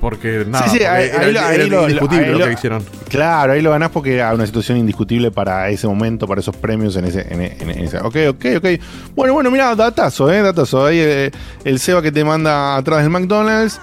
porque 0.00 0.44
nada, 0.48 0.64
sí, 0.64 0.70
sí, 0.70 0.78
porque 0.78 0.88
ahí, 0.88 1.08
era, 1.08 1.20
ahí 1.20 1.32
lo- 1.32 1.40
era 1.40 1.48
ahí 1.48 1.68
lo- 1.68 1.82
indiscutible 1.82 2.24
ahí 2.26 2.32
lo 2.32 2.38
lo- 2.38 2.46
que 2.46 2.52
hicieron. 2.52 2.84
Claro, 3.08 3.52
ahí 3.52 3.62
lo 3.62 3.70
ganás 3.70 3.90
porque 3.90 4.14
era 4.14 4.34
una 4.34 4.46
situación 4.46 4.78
indiscutible 4.78 5.30
para 5.30 5.68
ese 5.70 5.86
momento, 5.86 6.26
para 6.26 6.40
esos 6.40 6.56
premios 6.56 6.96
en 6.96 7.04
ese. 7.04 7.26
En, 7.30 7.40
en 7.42 7.70
ese. 7.70 7.98
Ok, 7.98 8.16
ok, 8.30 8.44
ok. 8.58 8.66
Bueno, 9.14 9.34
bueno, 9.34 9.50
mira, 9.50 9.74
datazo, 9.74 10.30
eh, 10.32 10.42
datazo. 10.42 10.86
Ahí 10.86 10.98
eh, 11.00 11.30
el 11.64 11.78
Seba 11.78 12.02
que 12.02 12.10
te 12.12 12.24
manda 12.24 12.76
atrás 12.76 13.02
del 13.02 13.10
McDonald's. 13.10 13.78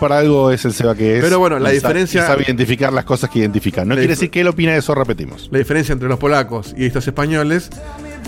Para 0.00 0.18
algo 0.18 0.50
es 0.50 0.64
el 0.64 0.72
Seba 0.72 0.96
que 0.96 1.18
es. 1.18 1.22
Pero 1.24 1.38
bueno, 1.38 1.60
la 1.60 1.70
y 1.70 1.74
diferencia- 1.74 2.26
sabe 2.26 2.42
identificar 2.42 2.92
las 2.92 3.04
cosas 3.04 3.30
que 3.30 3.38
identifican. 3.38 3.86
No 3.86 3.94
quiere 3.94 4.08
decir 4.08 4.30
que 4.30 4.40
él 4.40 4.48
opina 4.48 4.72
de 4.72 4.78
eso, 4.78 4.96
repetimos. 4.96 5.48
La 5.52 5.58
diferencia 5.58 5.92
entre 5.92 6.08
los 6.08 6.18
polacos 6.18 6.74
y 6.76 6.86
estos 6.86 7.06
españoles 7.06 7.70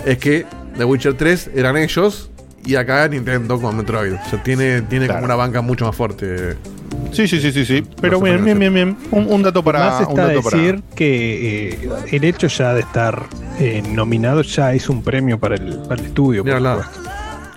es 0.05 0.17
que 0.17 0.45
The 0.77 0.85
Witcher 0.85 1.15
3 1.15 1.49
eran 1.53 1.75
ellos 1.75 2.29
y 2.65 2.75
acá 2.75 3.07
Nintendo 3.07 3.59
con 3.59 3.77
Metroid. 3.77 4.13
O 4.13 4.29
sea, 4.29 4.41
tiene, 4.43 4.81
tiene 4.83 5.07
como 5.07 5.23
una 5.25 5.35
banca 5.35 5.61
mucho 5.61 5.85
más 5.85 5.95
fuerte. 5.95 6.57
Sí, 7.11 7.27
sí, 7.27 7.39
sí, 7.39 7.51
sí, 7.51 7.65
sí. 7.65 7.83
Pero 8.01 8.19
bien, 8.19 8.43
bien, 8.43 8.59
bien, 8.59 8.73
bien. 8.73 8.97
Un, 9.11 9.27
un 9.31 9.43
dato 9.43 9.63
para. 9.63 9.79
Más 9.79 10.07
un 10.07 10.15
dato 10.15 10.41
para- 10.41 10.57
decir 10.57 10.81
que 10.95 11.69
eh, 11.69 11.89
el 12.11 12.23
hecho 12.23 12.47
ya 12.47 12.73
de 12.73 12.81
estar 12.81 13.23
eh, 13.59 13.81
nominado 13.91 14.41
ya 14.41 14.73
es 14.73 14.89
un 14.89 15.01
premio 15.01 15.39
para 15.39 15.55
el, 15.55 15.77
para 15.87 16.01
el 16.01 16.07
estudio. 16.07 16.43
por 16.43 16.53
supuesto. 16.57 17.01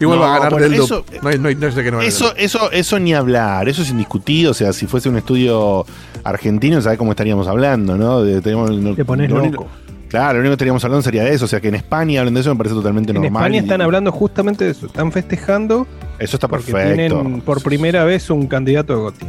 Igual 0.00 0.18
No, 0.20 0.24
va 0.24 0.30
a 0.36 0.38
ganar 0.38 0.52
bueno, 0.52 0.66
eso- 0.84 1.04
no, 1.22 1.28
hay, 1.28 1.38
no, 1.40 1.48
hay, 1.48 1.54
no 1.56 1.72
sé 1.72 1.82
qué 1.82 1.90
no 1.90 1.96
va 1.96 2.02
a 2.04 2.06
Eso, 2.06 2.32
eso, 2.36 2.70
eso 2.70 3.00
ni 3.00 3.14
hablar, 3.14 3.68
eso 3.68 3.82
es 3.82 3.90
indiscutido. 3.90 4.52
O 4.52 4.54
sea, 4.54 4.72
si 4.72 4.86
fuese 4.86 5.08
un 5.08 5.16
estudio 5.16 5.84
argentino, 6.22 6.80
¿sabes 6.80 6.98
cómo 6.98 7.10
estaríamos 7.10 7.48
hablando, 7.48 7.96
no? 7.96 8.22
De, 8.22 8.40
tenemos- 8.40 8.70
Te 8.94 9.04
pones 9.04 9.28
lo 9.28 9.44
loco. 9.44 9.66
Claro, 10.08 10.34
lo 10.34 10.40
único 10.40 10.50
que 10.50 10.54
estaríamos 10.54 10.84
hablando 10.84 11.02
sería 11.02 11.24
de 11.24 11.34
eso. 11.34 11.44
O 11.44 11.48
sea, 11.48 11.60
que 11.60 11.68
en 11.68 11.74
España 11.76 12.20
hablen 12.20 12.34
de 12.34 12.40
eso 12.40 12.50
me 12.50 12.56
parece 12.56 12.74
totalmente 12.74 13.10
En 13.12 13.20
normal. 13.22 13.42
España 13.44 13.56
y- 13.56 13.60
están 13.60 13.80
hablando 13.80 14.10
justamente 14.12 14.64
de 14.64 14.70
eso. 14.72 14.86
Están 14.86 15.12
festejando 15.12 15.86
Eso 16.18 16.36
está 16.36 16.48
perfecto. 16.48 16.80
tienen 16.94 17.40
por 17.42 17.62
primera 17.62 18.04
vez 18.04 18.28
un 18.30 18.46
candidato 18.46 18.94
de 18.94 19.00
GOTY. 19.00 19.26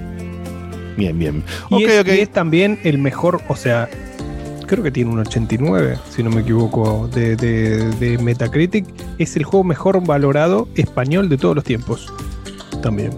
Bien, 0.98 1.18
bien. 1.18 1.44
Es, 1.72 2.08
y 2.08 2.20
es 2.20 2.30
también 2.32 2.80
el 2.84 2.98
mejor, 2.98 3.42
o 3.48 3.56
sea, 3.56 3.88
creo 4.68 4.84
que 4.84 4.92
tiene 4.92 5.12
un 5.12 5.20
89, 5.20 5.98
si 6.10 6.24
no 6.24 6.30
me 6.30 6.42
equivoco, 6.42 7.10
de, 7.14 7.36
de- 7.36 7.90
de 7.96 8.18
Metacritic. 8.18 8.86
Es 9.18 9.36
el 9.38 9.44
juego 9.44 9.64
mejor 9.64 10.06
valorado 10.06 10.68
español 10.76 11.30
de 11.30 11.38
todos 11.38 11.56
los 11.56 11.64
tiempos. 11.64 12.12
También. 12.82 13.12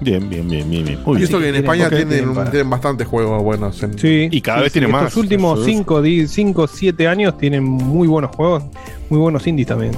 Bien, 0.00 0.28
bien, 0.30 0.48
bien, 0.48 0.68
bien, 0.70 0.84
bien. 0.84 0.98
Muy 1.04 1.14
Y 1.14 1.16
bien. 1.18 1.24
esto 1.24 1.38
que 1.38 1.48
en 1.50 1.54
España 1.56 1.88
tienen, 1.88 2.08
tienen 2.08 2.28
un- 2.30 2.34
para- 2.34 2.50
tienen 2.50 2.70
bastantes 2.70 3.06
juegos 3.06 3.42
buenos. 3.42 3.82
en- 3.82 3.98
Sí. 3.98 4.28
Y 4.30 4.40
cada 4.40 4.58
sí, 4.58 4.62
vez 4.64 4.72
sí, 4.72 4.78
tiene 4.80 4.92
más. 4.92 5.02
Estos 5.08 5.22
últimos 5.22 5.58
Eso 5.60 5.68
es- 5.68 6.30
5, 6.30 6.66
7 6.66 7.06
años 7.08 7.36
tienen 7.36 7.62
muy 7.64 8.08
buenos 8.08 8.34
juegos, 8.34 8.64
muy 9.10 9.18
buenos 9.18 9.46
indies 9.46 9.68
también. 9.68 9.92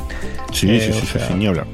Sí, 0.52 0.68
Eh, 0.70 0.80
sí, 0.80 0.92
sí, 1.00 1.06
sí, 1.06 1.18
sea, 1.18 1.36
ni 1.36 1.46
hablar. 1.46 1.66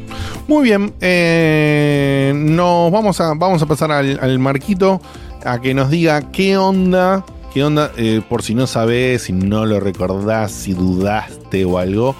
Muy 0.46 0.64
bien, 0.64 0.92
eh, 1.00 2.32
nos 2.34 2.90
vamos 2.92 3.20
a, 3.20 3.34
vamos 3.34 3.62
a 3.62 3.66
pasar 3.66 3.90
al, 3.92 4.18
al 4.20 4.38
Marquito 4.38 5.00
a 5.44 5.60
que 5.60 5.72
nos 5.74 5.90
diga 5.90 6.30
qué 6.32 6.56
onda, 6.56 7.24
qué 7.54 7.64
onda, 7.64 7.92
eh, 7.96 8.20
por 8.28 8.42
si 8.42 8.54
no 8.54 8.66
sabes, 8.66 9.22
si 9.22 9.32
no 9.32 9.64
lo 9.66 9.80
recordás, 9.80 10.52
si 10.52 10.74
dudaste 10.74 11.64
o 11.64 11.78
algo, 11.78 12.14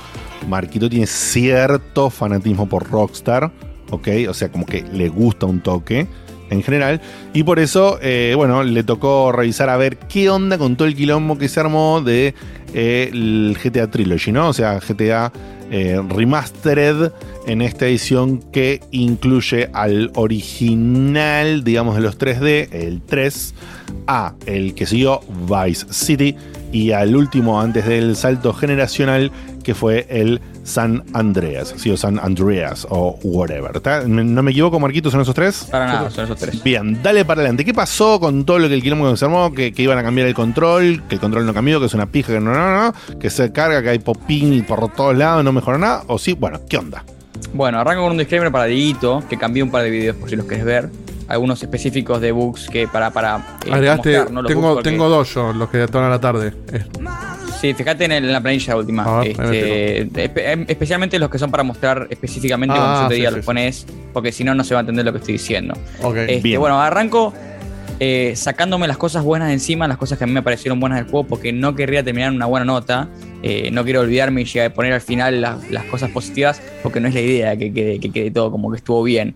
Marquito 0.48 0.88
tiene 0.88 1.06
cierto 1.06 2.10
fanatismo 2.10 2.68
por 2.68 2.88
Rockstar, 2.90 3.50
¿ok? 3.90 4.08
O 4.28 4.34
sea, 4.34 4.50
como 4.50 4.66
que 4.66 4.84
le 4.92 5.08
gusta 5.08 5.46
un 5.46 5.60
toque 5.60 6.06
en 6.50 6.62
general. 6.62 7.00
Y 7.32 7.42
por 7.42 7.58
eso, 7.58 7.98
eh, 8.02 8.32
bueno, 8.36 8.62
le 8.62 8.82
tocó 8.82 9.32
revisar 9.32 9.68
a 9.68 9.76
ver 9.76 9.98
qué 9.98 10.30
onda 10.30 10.58
con 10.58 10.76
todo 10.76 10.88
el 10.88 10.96
quilombo 10.96 11.38
que 11.38 11.48
se 11.48 11.60
armó 11.60 12.00
de 12.00 12.34
eh, 12.74 13.10
el 13.12 13.56
GTA 13.62 13.90
Trilogy, 13.90 14.32
¿no? 14.32 14.48
O 14.48 14.52
sea, 14.52 14.78
GTA 14.80 15.32
eh, 15.70 16.00
Remastered 16.08 17.12
en 17.46 17.62
esta 17.62 17.86
edición 17.86 18.38
que 18.38 18.80
incluye 18.90 19.68
al 19.72 20.10
original, 20.14 21.64
digamos, 21.64 21.96
de 21.96 22.02
los 22.02 22.18
3D, 22.18 22.68
el 22.72 23.02
3, 23.02 23.54
a 24.06 24.34
el 24.46 24.74
que 24.74 24.86
siguió 24.86 25.20
Vice 25.48 25.86
City 25.90 26.36
y 26.72 26.92
al 26.92 27.16
último 27.16 27.60
antes 27.60 27.86
del 27.86 28.16
salto 28.16 28.52
generacional 28.52 29.30
que 29.62 29.74
fue 29.74 30.06
el 30.10 30.40
San 30.68 31.02
Andreas, 31.14 31.74
sí, 31.76 31.90
o 31.90 31.96
San 31.96 32.18
Andreas 32.18 32.86
o 32.90 33.18
whatever. 33.22 33.80
¿No 34.06 34.42
me 34.42 34.50
equivoco, 34.50 34.78
Marquitos, 34.78 35.12
son 35.12 35.22
esos 35.22 35.34
tres? 35.34 35.66
Para 35.70 35.86
nada, 35.86 36.10
son 36.10 36.24
esos 36.24 36.38
tres. 36.38 36.62
Bien, 36.62 37.02
dale 37.02 37.24
para 37.24 37.40
adelante. 37.40 37.64
¿Qué 37.64 37.74
pasó 37.74 38.20
con 38.20 38.44
todo 38.44 38.58
lo 38.58 38.68
que 38.68 38.74
el 38.74 38.82
quilombo 38.82 39.16
se 39.16 39.24
armó? 39.24 39.52
Que, 39.52 39.72
que 39.72 39.82
iban 39.82 39.98
a 39.98 40.02
cambiar 40.02 40.28
el 40.28 40.34
control, 40.34 41.02
que 41.08 41.14
el 41.14 41.20
control 41.20 41.46
no 41.46 41.54
cambió, 41.54 41.80
que 41.80 41.86
es 41.86 41.94
una 41.94 42.06
pija, 42.06 42.34
que 42.34 42.40
no, 42.40 42.52
no, 42.52 42.86
no, 42.86 43.18
que 43.18 43.30
se 43.30 43.50
carga, 43.50 43.82
que 43.82 43.88
hay 43.88 43.98
popín 43.98 44.52
y 44.52 44.62
por 44.62 44.92
todos 44.92 45.16
lados, 45.16 45.42
no 45.42 45.52
mejoró 45.52 45.78
nada. 45.78 46.04
O 46.06 46.18
sí, 46.18 46.34
bueno, 46.34 46.60
¿qué 46.68 46.76
onda? 46.76 47.04
Bueno, 47.54 47.78
arranco 47.80 48.02
con 48.02 48.12
un 48.12 48.18
disclaimer 48.18 48.52
para 48.52 48.66
Dieguito, 48.66 49.22
que 49.28 49.38
cambié 49.38 49.62
un 49.62 49.70
par 49.70 49.82
de 49.82 49.90
videos 49.90 50.16
por 50.16 50.28
si 50.28 50.36
los 50.36 50.46
querés 50.46 50.64
ver. 50.64 50.90
Algunos 51.28 51.62
específicos 51.62 52.20
de 52.22 52.32
bugs 52.32 52.68
que 52.70 52.88
para, 52.88 53.10
para 53.10 53.36
eh, 53.66 53.70
Agregaste, 53.70 54.08
mostrar, 54.16 54.30
¿no? 54.32 54.42
Los 54.42 54.48
tengo, 54.50 54.74
porque- 54.74 54.90
tengo 54.90 55.08
dos 55.10 55.34
yo, 55.34 55.52
los 55.52 55.68
que 55.68 55.84
están 55.84 56.04
a 56.04 56.08
la 56.10 56.20
tarde. 56.20 56.52
Eh, 56.72 56.84
Sí, 57.60 57.74
fíjate 57.74 58.04
en, 58.04 58.12
el- 58.12 58.24
en 58.26 58.32
la 58.32 58.40
planilla 58.40 58.76
última. 58.76 59.20
Ver, 59.20 59.34
Este, 59.40 60.52
em- 60.52 60.64
especialmente 60.68 61.18
los 61.18 61.28
que 61.28 61.38
son 61.40 61.50
para 61.50 61.64
mostrar 61.64 62.06
específicamente 62.08 62.74
Ah, 62.78 62.78
cuando 62.80 63.02
yo 63.02 63.08
te 63.08 63.14
sí, 63.14 63.20
diga 63.20 63.30
sí, 63.30 63.36
los 63.36 63.44
pones, 63.44 63.86
porque 64.12 64.30
si 64.30 64.44
no, 64.44 64.54
no 64.54 64.62
se 64.62 64.74
va 64.74 64.80
a 64.80 64.82
entender 64.82 65.04
lo 65.04 65.10
que 65.12 65.18
estoy 65.18 65.32
diciendo. 65.34 65.74
Este, 66.16 66.40
bien. 66.40 66.60
bueno, 66.60 66.80
arranco 66.80 67.34
eh, 68.00 68.34
sacándome 68.36 68.86
las 68.86 68.96
cosas 68.96 69.24
buenas 69.24 69.48
de 69.48 69.54
encima, 69.54 69.88
las 69.88 69.96
cosas 69.98 70.18
que 70.18 70.24
a 70.24 70.26
mí 70.28 70.32
me 70.32 70.42
parecieron 70.42 70.78
buenas 70.78 71.00
del 71.00 71.10
juego, 71.10 71.26
porque 71.26 71.52
no 71.52 71.74
querría 71.74 72.04
terminar 72.04 72.28
en 72.30 72.36
una 72.36 72.46
buena 72.46 72.64
nota. 72.64 73.08
Eh, 73.42 73.70
no 73.72 73.82
quiero 73.84 74.00
olvidarme 74.02 74.42
y 74.42 74.44
llegar 74.44 74.70
a 74.70 74.74
poner 74.74 74.92
al 74.92 75.00
final 75.00 75.40
las, 75.40 75.68
las 75.70 75.82
cosas 75.86 76.10
positivas, 76.10 76.62
porque 76.84 77.00
no 77.00 77.08
es 77.08 77.14
la 77.14 77.20
idea 77.22 77.56
que 77.56 77.72
quede, 77.72 77.98
que 77.98 78.10
quede 78.10 78.30
todo 78.30 78.52
como 78.52 78.70
que 78.70 78.76
estuvo 78.76 79.02
bien. 79.02 79.34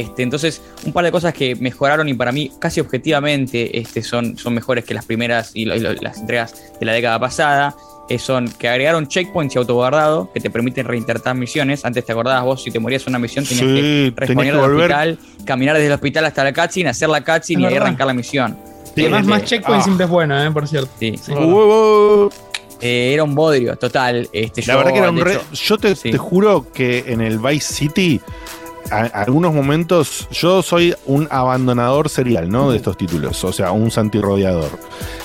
Este, 0.00 0.22
entonces, 0.22 0.60
un 0.84 0.92
par 0.92 1.04
de 1.04 1.12
cosas 1.12 1.32
que 1.34 1.54
mejoraron 1.56 2.08
y 2.08 2.14
para 2.14 2.32
mí 2.32 2.50
casi 2.58 2.80
objetivamente 2.80 3.78
este, 3.78 4.02
son, 4.02 4.36
son 4.38 4.54
mejores 4.54 4.84
que 4.84 4.94
las 4.94 5.04
primeras 5.04 5.50
y, 5.54 5.64
lo- 5.66 5.76
y 5.76 5.80
lo- 5.80 5.92
las 5.94 6.18
entregas 6.18 6.54
de 6.80 6.86
la 6.86 6.92
década 6.92 7.18
pasada. 7.18 7.74
eh, 8.10 8.18
son 8.18 8.48
que 8.58 8.68
agregaron 8.68 9.08
checkpoints 9.08 9.54
y 9.54 9.58
autoguardado 9.58 10.30
que 10.34 10.38
te 10.38 10.50
permiten 10.50 10.84
reintertar 10.86 11.34
misiones. 11.34 11.86
Antes 11.86 12.04
te 12.04 12.12
acordabas 12.12 12.44
vos, 12.44 12.62
si 12.62 12.70
te 12.70 12.78
morías 12.78 13.02
en 13.06 13.12
una 13.12 13.18
misión, 13.18 13.46
tenías 13.46 13.64
Sí, 13.66 13.74
que 13.74 14.12
responder 14.14 14.54
al 14.56 14.60
hospital, 14.76 15.18
caminar 15.46 15.74
desde 15.76 15.86
el 15.86 15.92
hospital 15.94 16.24
hasta 16.26 16.44
la 16.44 16.52
cutscene, 16.52 16.90
hacer 16.90 17.08
la 17.08 17.24
cutscene 17.24 17.62
y 17.62 17.64
ahí 17.66 17.74
arrancar 17.76 18.06
la 18.06 18.12
misión. 18.12 18.58
Y 18.94 19.00
además, 19.02 19.24
Eh, 19.24 19.28
más 19.30 19.42
eh, 19.42 19.44
checkpoint 19.46 19.80
ah. 19.80 19.84
siempre 19.84 20.04
es 20.04 20.10
bueno, 20.10 20.44
¿eh? 20.44 20.50
Por 20.50 20.68
cierto. 20.68 20.90
Sí. 21.00 21.14
Sí. 21.16 21.32
Eh, 22.80 23.12
era 23.14 23.24
un 23.24 23.34
bodrio, 23.34 23.76
total. 23.76 24.28
Este, 24.32 24.60
La 24.62 24.66
yo, 24.74 24.78
verdad 24.78 24.92
que 24.92 24.98
era 24.98 25.10
un 25.10 25.20
re- 25.20 25.32
hecho, 25.34 25.42
Yo 25.52 25.78
te, 25.78 25.96
sí. 25.96 26.10
te 26.10 26.18
juro 26.18 26.66
que 26.72 27.04
en 27.06 27.20
el 27.22 27.38
Vice 27.38 27.72
City, 27.72 28.20
a- 28.90 29.04
algunos 29.22 29.52
momentos, 29.54 30.28
yo 30.30 30.62
soy 30.62 30.94
un 31.06 31.26
abandonador 31.30 32.08
serial, 32.08 32.48
¿no? 32.48 32.70
De 32.70 32.76
estos 32.76 32.96
títulos. 32.96 33.42
O 33.44 33.52
sea, 33.52 33.72
un 33.72 33.90
santirrodeador. 33.90 34.70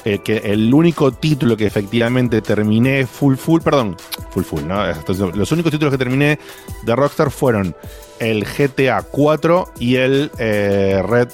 Eh, 0.05 0.19
que 0.19 0.37
el 0.37 0.73
único 0.73 1.11
título 1.11 1.55
que 1.57 1.65
efectivamente 1.65 2.41
terminé 2.41 3.05
full 3.05 3.35
full, 3.35 3.61
perdón, 3.61 3.95
full 4.31 4.43
full, 4.43 4.63
¿no? 4.65 4.87
Entonces, 4.89 5.35
los 5.35 5.51
únicos 5.51 5.71
títulos 5.71 5.91
que 5.91 5.97
terminé 5.97 6.39
de 6.83 6.95
Rockstar 6.95 7.31
fueron 7.31 7.75
el 8.19 8.45
GTA 8.45 9.01
4 9.03 9.71
y 9.79 9.95
el 9.95 10.31
eh, 10.39 11.01
Red, 11.05 11.29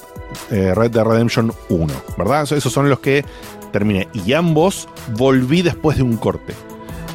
eh, 0.50 0.72
Red 0.74 0.90
Dead 0.90 1.04
Redemption 1.04 1.52
1, 1.68 1.94
¿verdad? 2.16 2.42
Eso- 2.42 2.56
Esos 2.56 2.72
son 2.72 2.88
los 2.90 3.00
que 3.00 3.24
terminé. 3.72 4.08
Y 4.14 4.32
ambos 4.32 4.88
volví 5.16 5.62
después 5.62 5.96
de 5.96 6.02
un 6.02 6.16
corte. 6.16 6.54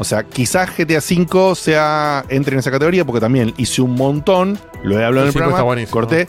O 0.01 0.03
sea, 0.03 0.23
quizás 0.23 0.67
GTA 0.75 0.97
V 0.97 1.53
sea, 1.55 2.25
entre 2.27 2.53
en 2.55 2.59
esa 2.59 2.71
categoría 2.71 3.05
porque 3.05 3.19
también 3.21 3.53
hice 3.57 3.83
un 3.83 3.93
montón, 3.93 4.57
lo 4.83 4.99
he 4.99 5.05
hablado 5.05 5.27
El 5.27 5.27
en 5.27 5.27
el 5.27 5.33
5 5.33 5.39
programa, 5.45 5.57
corté 5.91 6.27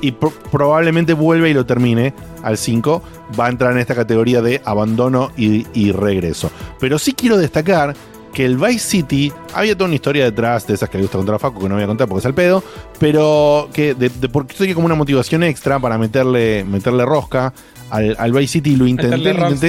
y 0.00 0.10
pro- 0.10 0.32
probablemente 0.50 1.12
vuelva 1.12 1.48
y 1.48 1.54
lo 1.54 1.64
termine 1.64 2.12
al 2.42 2.58
5. 2.58 3.00
Va 3.38 3.46
a 3.46 3.48
entrar 3.50 3.70
en 3.72 3.78
esta 3.78 3.94
categoría 3.94 4.42
de 4.42 4.60
abandono 4.64 5.30
y, 5.36 5.64
y 5.72 5.92
regreso. 5.92 6.50
Pero 6.80 6.98
sí 6.98 7.12
quiero 7.12 7.36
destacar 7.38 7.94
que 8.34 8.44
el 8.44 8.56
Vice 8.56 8.78
City 8.80 9.32
había 9.54 9.74
toda 9.76 9.86
una 9.86 9.94
historia 9.94 10.24
detrás 10.24 10.66
de 10.66 10.74
esas 10.74 10.88
que 10.90 10.98
le 10.98 11.04
gusta 11.04 11.18
contar 11.18 11.36
a 11.36 11.38
Facu, 11.38 11.60
que 11.60 11.68
no 11.68 11.76
voy 11.76 11.84
a 11.84 11.86
contar 11.86 12.08
porque 12.08 12.20
es 12.20 12.26
al 12.26 12.34
pedo, 12.34 12.64
pero 12.98 13.68
que 13.72 13.94
de, 13.94 14.08
de- 14.08 14.28
porque 14.28 14.52
estoy 14.52 14.74
como 14.74 14.86
una 14.86 14.96
motivación 14.96 15.44
extra 15.44 15.78
para 15.78 15.96
meterle, 15.96 16.64
meterle 16.64 17.04
rosca 17.04 17.52
al, 17.90 18.16
al 18.18 18.32
Vice 18.32 18.54
City 18.54 18.72
y 18.72 18.76
lo 18.76 18.86
intenté, 18.88 19.16
Meterle 19.18 19.40
lo 19.40 19.50
intenté. 19.50 19.68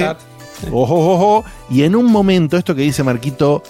Ojo, 0.72 0.94
ojo, 0.94 1.12
ojo. 1.14 1.44
Y 1.70 1.82
en 1.82 1.94
un 1.96 2.10
momento, 2.10 2.56
esto 2.56 2.74
que 2.74 2.82
dice 2.82 3.02
Marquito, 3.02 3.62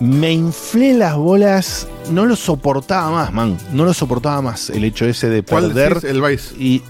me 0.00 0.32
inflé 0.32 0.94
las 0.94 1.16
bolas. 1.16 1.86
No 2.10 2.26
lo 2.26 2.36
soportaba 2.36 3.10
más, 3.10 3.32
man. 3.32 3.56
No 3.72 3.84
lo 3.84 3.94
soportaba 3.94 4.40
más 4.42 4.70
el 4.70 4.84
hecho 4.84 5.04
ese 5.06 5.28
de 5.28 5.42
¿Cuál 5.42 5.72
perder. 5.72 6.04
El 6.10 6.20
Vice. 6.22 6.54
Y 6.58 6.82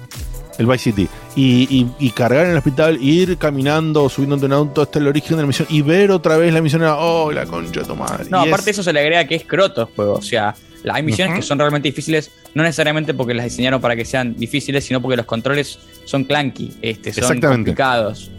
El 0.59 0.67
Vice 0.67 0.79
City. 0.85 1.09
Y, 1.37 1.67
y- 1.69 1.91
y 1.99 2.11
cargar 2.11 2.45
en 2.47 2.53
el 2.53 2.59
hospital, 2.59 3.03
ir 3.03 3.37
caminando, 3.39 4.09
subiendo 4.09 4.37
en 4.37 4.45
un 4.45 4.53
auto 4.53 4.83
hasta 4.83 5.01
el 5.01 5.09
origen 5.09 5.37
de 5.37 5.43
la 5.43 5.47
misión 5.49 5.67
y 5.69 5.83
ver 5.83 6.11
otra 6.13 6.37
vez 6.37 6.53
la 6.55 6.61
misión. 6.63 6.83
Era, 6.83 6.97
oh, 6.97 7.33
la 7.33 7.45
concha 7.47 7.81
de 7.81 7.87
tu 7.87 7.97
madre. 7.97 8.27
No, 8.31 8.45
Y 8.45 8.49
aparte 8.49 8.71
es- 8.71 8.77
eso 8.77 8.83
se 8.85 8.93
le 8.93 9.01
agrega 9.01 9.25
que 9.27 9.35
es 9.35 9.45
croto 9.45 9.81
el 9.83 9.87
juego. 9.97 10.15
O 10.15 10.23
sea, 10.23 10.55
hay 10.89 11.03
misiones 11.03 11.35
que 11.37 11.43
son 11.43 11.59
realmente 11.59 11.89
difíciles, 11.89 12.31
no 12.55 12.63
necesariamente 12.63 13.15
porque 13.15 13.35
las 13.35 13.45
diseñaron 13.47 13.81
para 13.81 13.97
que 13.97 14.05
sean 14.05 14.37
difíciles, 14.37 14.85
sino 14.85 15.01
porque 15.03 15.17
los 15.17 15.27
controles 15.27 15.79
son 16.05 16.23
clunky, 16.25 16.73
este, 16.83 17.13
son 17.13 17.25
Exactamente. 17.25 17.71
complicados. 17.71 18.31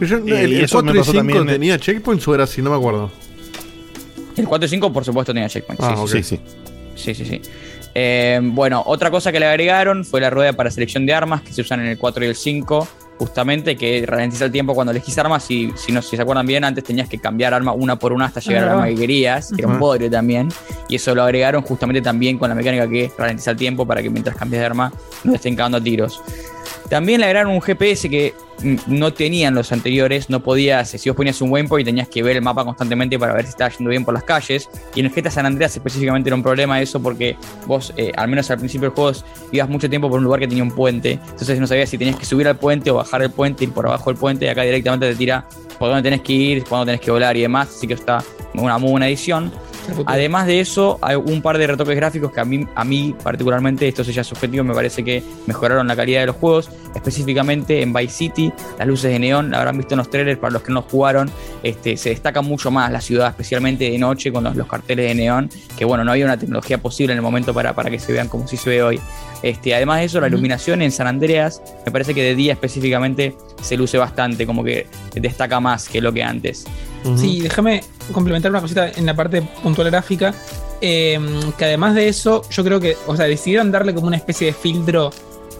Yo- 0.00 0.16
¿El, 0.18 0.52
y 0.52 0.56
el 0.56 0.64
eso 0.64 0.82
me 0.82 0.92
4 0.92 0.94
y 0.94 0.98
pasó 0.98 1.12
5 1.12 1.18
también, 1.20 1.48
eh. 1.48 1.52
tenía 1.52 1.78
checkpoints 1.78 2.26
o 2.28 2.34
era 2.34 2.44
así? 2.44 2.62
No 2.62 2.70
me 2.70 2.76
acuerdo. 2.76 3.10
El 4.36 4.46
4 4.48 4.66
y 4.66 4.68
5, 4.68 4.92
por 4.92 5.04
supuesto, 5.04 5.32
tenía 5.34 5.48
checkpoints. 5.48 5.84
Ah, 5.84 5.96
sí. 6.06 6.22
Sí, 6.22 6.36
sí. 6.36 6.40
Sí, 6.94 7.14
sí, 7.14 7.24
sí. 7.24 7.40
Eh, 7.94 8.38
bueno, 8.42 8.82
otra 8.86 9.10
cosa 9.10 9.32
que 9.32 9.40
le 9.40 9.46
agregaron 9.46 10.04
fue 10.04 10.20
la 10.20 10.30
rueda 10.30 10.52
para 10.52 10.70
selección 10.70 11.06
de 11.06 11.12
armas 11.14 11.42
que 11.42 11.52
se 11.52 11.60
usan 11.62 11.80
en 11.80 11.86
el 11.86 11.98
4 11.98 12.24
y 12.24 12.28
el 12.28 12.36
5, 12.36 12.86
justamente 13.18 13.76
que 13.76 14.04
ralentiza 14.06 14.44
el 14.44 14.52
tiempo 14.52 14.74
cuando 14.74 14.92
elegís 14.92 15.18
armas. 15.18 15.50
Y 15.50 15.72
si, 15.76 15.90
no, 15.92 16.00
si 16.00 16.16
se 16.16 16.22
acuerdan 16.22 16.46
bien, 16.46 16.62
antes 16.64 16.84
tenías 16.84 17.08
que 17.08 17.18
cambiar 17.18 17.52
arma 17.52 17.72
una 17.72 17.98
por 17.98 18.12
una 18.12 18.26
hasta 18.26 18.40
llegar 18.40 18.64
al 18.64 18.68
arma 18.70 18.86
que 18.86 18.94
querías, 18.94 19.48
que 19.50 19.62
era 19.62 19.68
un 19.68 19.78
bodrio 19.80 20.08
también. 20.10 20.48
Y 20.88 20.96
eso 20.96 21.14
lo 21.14 21.22
agregaron 21.24 21.62
justamente 21.62 22.00
también 22.00 22.38
con 22.38 22.48
la 22.48 22.54
mecánica 22.54 22.88
que 22.88 23.10
ralentiza 23.18 23.50
el 23.50 23.56
tiempo 23.56 23.86
para 23.86 24.02
que 24.02 24.08
mientras 24.10 24.36
cambias 24.36 24.60
de 24.60 24.66
arma 24.66 24.92
no 25.24 25.32
te 25.32 25.36
estén 25.36 25.56
cagando 25.56 25.78
a 25.78 25.82
tiros. 25.82 26.22
También 26.90 27.20
le 27.20 27.26
agregaron 27.26 27.52
un 27.52 27.62
GPS 27.62 28.10
que 28.10 28.34
no 28.88 29.12
tenían 29.12 29.54
los 29.54 29.70
anteriores, 29.70 30.28
no 30.28 30.40
podías, 30.40 30.90
si 30.90 31.08
vos 31.08 31.16
ponías 31.16 31.40
un 31.40 31.50
waypoint 31.50 31.86
tenías 31.86 32.08
que 32.08 32.20
ver 32.20 32.36
el 32.36 32.42
mapa 32.42 32.64
constantemente 32.64 33.16
para 33.16 33.32
ver 33.32 33.44
si 33.44 33.50
estaba 33.50 33.70
yendo 33.70 33.90
bien 33.90 34.04
por 34.04 34.12
las 34.12 34.24
calles. 34.24 34.68
Y 34.96 35.00
en 35.00 35.06
el 35.06 35.12
GTA 35.12 35.30
San 35.30 35.46
Andreas 35.46 35.74
específicamente 35.76 36.28
era 36.28 36.34
un 36.34 36.42
problema 36.42 36.82
eso 36.82 37.00
porque 37.00 37.36
vos, 37.66 37.94
eh, 37.96 38.10
al 38.16 38.28
menos 38.28 38.50
al 38.50 38.58
principio 38.58 38.88
del 38.88 38.94
juego, 38.96 39.12
ibas 39.52 39.68
mucho 39.68 39.88
tiempo 39.88 40.10
por 40.10 40.18
un 40.18 40.24
lugar 40.24 40.40
que 40.40 40.48
tenía 40.48 40.64
un 40.64 40.72
puente. 40.72 41.12
Entonces 41.12 41.60
no 41.60 41.68
sabías 41.68 41.88
si 41.88 41.96
tenías 41.96 42.16
que 42.16 42.26
subir 42.26 42.48
al 42.48 42.56
puente 42.56 42.90
o 42.90 42.96
bajar 42.96 43.22
el 43.22 43.30
puente, 43.30 43.62
ir 43.62 43.72
por 43.72 43.86
abajo 43.86 44.10
del 44.10 44.18
puente. 44.18 44.46
Y 44.46 44.48
acá 44.48 44.62
directamente 44.62 45.08
te 45.08 45.14
tira 45.14 45.46
por 45.78 45.90
dónde 45.90 46.02
tenés 46.02 46.22
que 46.22 46.32
ir, 46.32 46.64
cuándo 46.64 46.86
tenés 46.86 47.00
que 47.00 47.12
volar 47.12 47.36
y 47.36 47.42
demás. 47.42 47.68
Así 47.68 47.86
que 47.86 47.94
está 47.94 48.24
una 48.54 48.78
muy 48.78 48.90
buena 48.90 49.06
edición. 49.06 49.52
Además 50.06 50.46
de 50.46 50.60
eso, 50.60 50.98
hay 51.02 51.16
un 51.16 51.42
par 51.42 51.58
de 51.58 51.66
retoques 51.66 51.96
gráficos 51.96 52.32
que 52.32 52.40
a 52.40 52.44
mí, 52.44 52.66
a 52.74 52.84
mí 52.84 53.14
particularmente, 53.22 53.88
esto 53.88 54.02
es 54.02 54.14
ya 54.14 54.24
subjetivo, 54.24 54.64
me 54.64 54.74
parece 54.74 55.04
que 55.04 55.22
mejoraron 55.46 55.86
la 55.86 55.96
calidad 55.96 56.20
de 56.20 56.26
los 56.26 56.36
juegos, 56.36 56.70
específicamente 56.94 57.82
en 57.82 57.92
Vice 57.92 58.14
City, 58.14 58.52
las 58.78 58.86
luces 58.86 59.10
de 59.10 59.18
neón, 59.18 59.50
la 59.50 59.58
habrán 59.58 59.76
visto 59.76 59.94
en 59.94 59.98
los 59.98 60.10
trailers, 60.10 60.38
para 60.38 60.52
los 60.52 60.62
que 60.62 60.72
no 60.72 60.82
jugaron, 60.82 61.30
este, 61.62 61.96
se 61.96 62.10
destaca 62.10 62.42
mucho 62.42 62.70
más 62.70 62.90
la 62.90 63.00
ciudad, 63.00 63.28
especialmente 63.28 63.90
de 63.90 63.98
noche 63.98 64.32
con 64.32 64.44
los, 64.44 64.56
los 64.56 64.66
carteles 64.66 65.08
de 65.08 65.14
neón, 65.14 65.50
que 65.76 65.84
bueno, 65.84 66.04
no 66.04 66.12
había 66.12 66.24
una 66.24 66.38
tecnología 66.38 66.78
posible 66.78 67.12
en 67.12 67.18
el 67.18 67.22
momento 67.22 67.54
para, 67.54 67.74
para 67.74 67.90
que 67.90 67.98
se 67.98 68.12
vean 68.12 68.28
como 68.28 68.46
si 68.46 68.56
se 68.56 68.70
ve 68.70 68.82
hoy. 68.82 69.00
Este, 69.42 69.74
además 69.74 70.00
de 70.00 70.04
eso, 70.06 70.20
la 70.20 70.28
iluminación 70.28 70.82
en 70.82 70.92
San 70.92 71.06
Andreas, 71.06 71.62
me 71.84 71.92
parece 71.92 72.14
que 72.14 72.22
de 72.22 72.34
día 72.34 72.52
específicamente 72.52 73.36
se 73.62 73.76
luce 73.76 73.98
bastante, 73.98 74.46
como 74.46 74.62
que 74.62 74.86
destaca 75.14 75.60
más 75.60 75.88
que 75.88 76.00
lo 76.00 76.12
que 76.12 76.22
antes. 76.22 76.66
Sí, 77.16 77.40
déjame 77.40 77.82
complementar 78.12 78.50
una 78.50 78.60
cosita 78.60 78.90
en 78.90 79.06
la 79.06 79.14
parte 79.14 79.42
puntual 79.62 79.90
gráfica. 79.90 80.34
eh, 80.82 81.18
que 81.58 81.64
además 81.66 81.94
de 81.94 82.08
eso, 82.08 82.42
yo 82.50 82.64
creo 82.64 82.80
que, 82.80 82.96
o 83.06 83.14
sea, 83.16 83.26
decidieron 83.26 83.70
darle 83.70 83.94
como 83.94 84.06
una 84.06 84.16
especie 84.16 84.46
de 84.46 84.52
filtro 84.54 85.10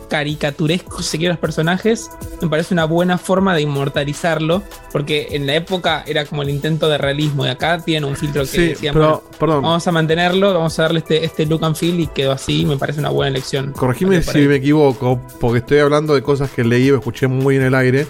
caricaturesco, 0.08 1.02
si 1.02 1.18
quiere, 1.18 1.32
a 1.32 1.34
los 1.34 1.40
personajes. 1.40 2.10
Me 2.42 2.48
parece 2.48 2.74
una 2.74 2.84
buena 2.84 3.16
forma 3.16 3.54
de 3.54 3.62
inmortalizarlo, 3.62 4.62
porque 4.92 5.28
en 5.30 5.46
la 5.46 5.54
época 5.54 6.02
era 6.06 6.24
como 6.24 6.42
el 6.42 6.50
intento 6.50 6.88
de 6.88 6.98
realismo, 6.98 7.46
y 7.46 7.48
acá 7.48 7.78
tienen 7.78 8.08
un 8.08 8.16
filtro 8.16 8.42
que 8.42 8.48
Sí, 8.48 8.66
decían, 8.68 8.92
pero, 8.94 9.06
bueno, 9.06 9.22
perdón. 9.38 9.62
vamos 9.62 9.86
a 9.86 9.92
mantenerlo, 9.92 10.52
vamos 10.52 10.78
a 10.78 10.82
darle 10.82 10.98
este, 10.98 11.24
este 11.24 11.46
look 11.46 11.64
and 11.64 11.76
feel, 11.76 12.00
y 12.00 12.06
quedó 12.08 12.32
así, 12.32 12.64
me 12.66 12.76
parece 12.76 12.98
una 13.00 13.10
buena 13.10 13.30
elección. 13.30 13.72
Corregime 13.72 14.20
si 14.22 14.38
me 14.48 14.56
equivoco, 14.56 15.20
porque 15.40 15.58
estoy 15.58 15.78
hablando 15.78 16.14
de 16.14 16.22
cosas 16.22 16.50
que 16.50 16.64
leí 16.64 16.90
o 16.90 16.96
escuché 16.96 17.28
muy 17.28 17.56
en 17.56 17.62
el 17.62 17.74
aire, 17.74 18.06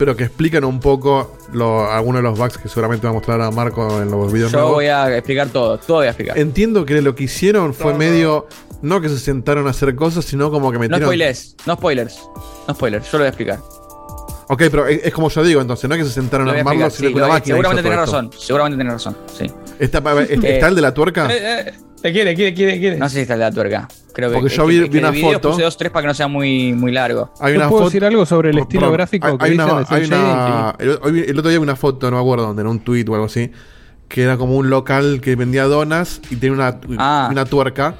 pero 0.00 0.16
que 0.16 0.24
explican 0.24 0.64
un 0.64 0.80
poco 0.80 1.36
lo- 1.52 1.84
algunos 1.90 2.22
de 2.22 2.28
los 2.30 2.38
bugs 2.38 2.56
que 2.56 2.70
seguramente 2.70 3.04
va 3.06 3.10
a 3.10 3.12
mostrar 3.12 3.38
a 3.42 3.50
Marco 3.50 4.00
en 4.00 4.10
los 4.10 4.32
videos 4.32 4.50
Yo 4.50 4.56
nuevos. 4.60 4.74
voy 4.76 4.86
a 4.86 5.14
explicar 5.14 5.48
todo, 5.50 5.76
todo 5.76 5.98
voy 5.98 6.06
a 6.06 6.10
explicar. 6.10 6.38
Entiendo 6.38 6.86
que 6.86 7.02
lo 7.02 7.14
que 7.14 7.24
hicieron 7.24 7.74
fue 7.74 7.92
medio. 7.92 8.46
No 8.80 9.02
que 9.02 9.10
se 9.10 9.18
sentaron 9.18 9.66
a 9.66 9.70
hacer 9.70 9.94
cosas, 9.94 10.24
sino 10.24 10.50
como 10.50 10.70
que 10.72 10.76
No 10.78 10.80
metieron. 10.80 11.06
spoilers, 11.08 11.54
no 11.66 11.74
spoilers, 11.74 12.18
no 12.66 12.74
spoilers, 12.74 13.04
yo 13.12 13.18
lo 13.18 13.24
voy 13.24 13.26
a 13.26 13.28
explicar. 13.28 13.58
ok, 14.48 14.62
pero 14.70 14.86
es, 14.86 15.00
es 15.04 15.12
como 15.12 15.28
yo 15.28 15.44
digo, 15.44 15.60
entonces, 15.60 15.86
no 15.86 15.94
es 15.96 16.00
que 16.00 16.08
se 16.08 16.14
sentaron 16.14 16.48
a 16.48 16.52
armarlo, 16.52 16.88
sino 16.88 17.08
sí, 17.10 17.14
que 17.14 17.20
la 17.20 17.28
máquina. 17.28 17.56
seguramente 17.56 17.82
tenés 17.82 17.98
razón, 17.98 18.30
seguramente 18.38 18.78
tenés 18.78 18.92
razón, 18.94 19.16
sí. 19.38 19.46
¿Está, 19.78 19.98
¿está 20.22 20.22
Eh, 20.48 20.60
el 20.66 20.74
de 20.74 20.80
la 20.80 20.94
tuerca? 20.94 21.28
Eh, 21.30 21.38
eh, 21.68 21.72
te 22.00 22.10
quiere, 22.10 22.34
quiere, 22.34 22.54
quiere, 22.54 22.78
quiere. 22.80 22.96
No 22.96 23.06
sé 23.10 23.16
si 23.16 23.20
está 23.20 23.34
el 23.34 23.40
de 23.40 23.44
la 23.44 23.52
tuerca. 23.52 23.86
Creo 24.12 24.30
que, 24.30 24.38
Porque 24.38 24.54
yo 24.54 24.66
vi- 24.66 24.74
que- 24.74 24.80
vi 24.80 24.84
es 24.86 24.90
que 24.90 24.98
una 24.98 25.10
de 25.10 25.16
video 25.16 25.32
foto. 25.34 25.50
Puse 25.50 25.62
dos, 25.62 25.76
tres 25.76 25.90
para 25.90 26.02
que 26.02 26.06
no 26.08 26.14
sea 26.14 26.28
muy, 26.28 26.72
muy 26.72 26.92
largo. 26.92 27.32
Hay 27.40 27.52
¿Yo 27.54 27.60
una 27.60 27.68
puedo 27.68 27.84
decir 27.86 28.04
algo 28.04 28.26
sobre 28.26 28.50
el 28.50 28.56
Por- 28.56 28.62
estilo 28.62 28.90
gráfico 28.92 29.26
hay- 29.26 29.38
que 29.38 29.44
hay 29.44 29.52
una- 29.54 29.64
una- 29.66 30.76
el, 30.78 31.38
otro 31.38 31.50
día 31.50 31.58
vi 31.58 31.62
una 31.62 31.76
foto, 31.76 32.10
no 32.10 32.16
me 32.16 32.22
acuerdo 32.22 32.46
dónde, 32.46 32.62
en 32.62 32.68
un 32.68 32.80
tweet 32.80 33.04
o 33.08 33.14
algo 33.14 33.26
así, 33.26 33.50
que 34.08 34.22
era 34.22 34.36
como 34.36 34.56
un 34.56 34.70
local 34.70 35.20
que 35.22 35.36
vendía 35.36 35.64
donas 35.64 36.20
y 36.30 36.36
tenía 36.36 36.52
una, 36.54 36.80
Ah. 36.98 37.28
una 37.30 37.44
tuerca. 37.44 37.94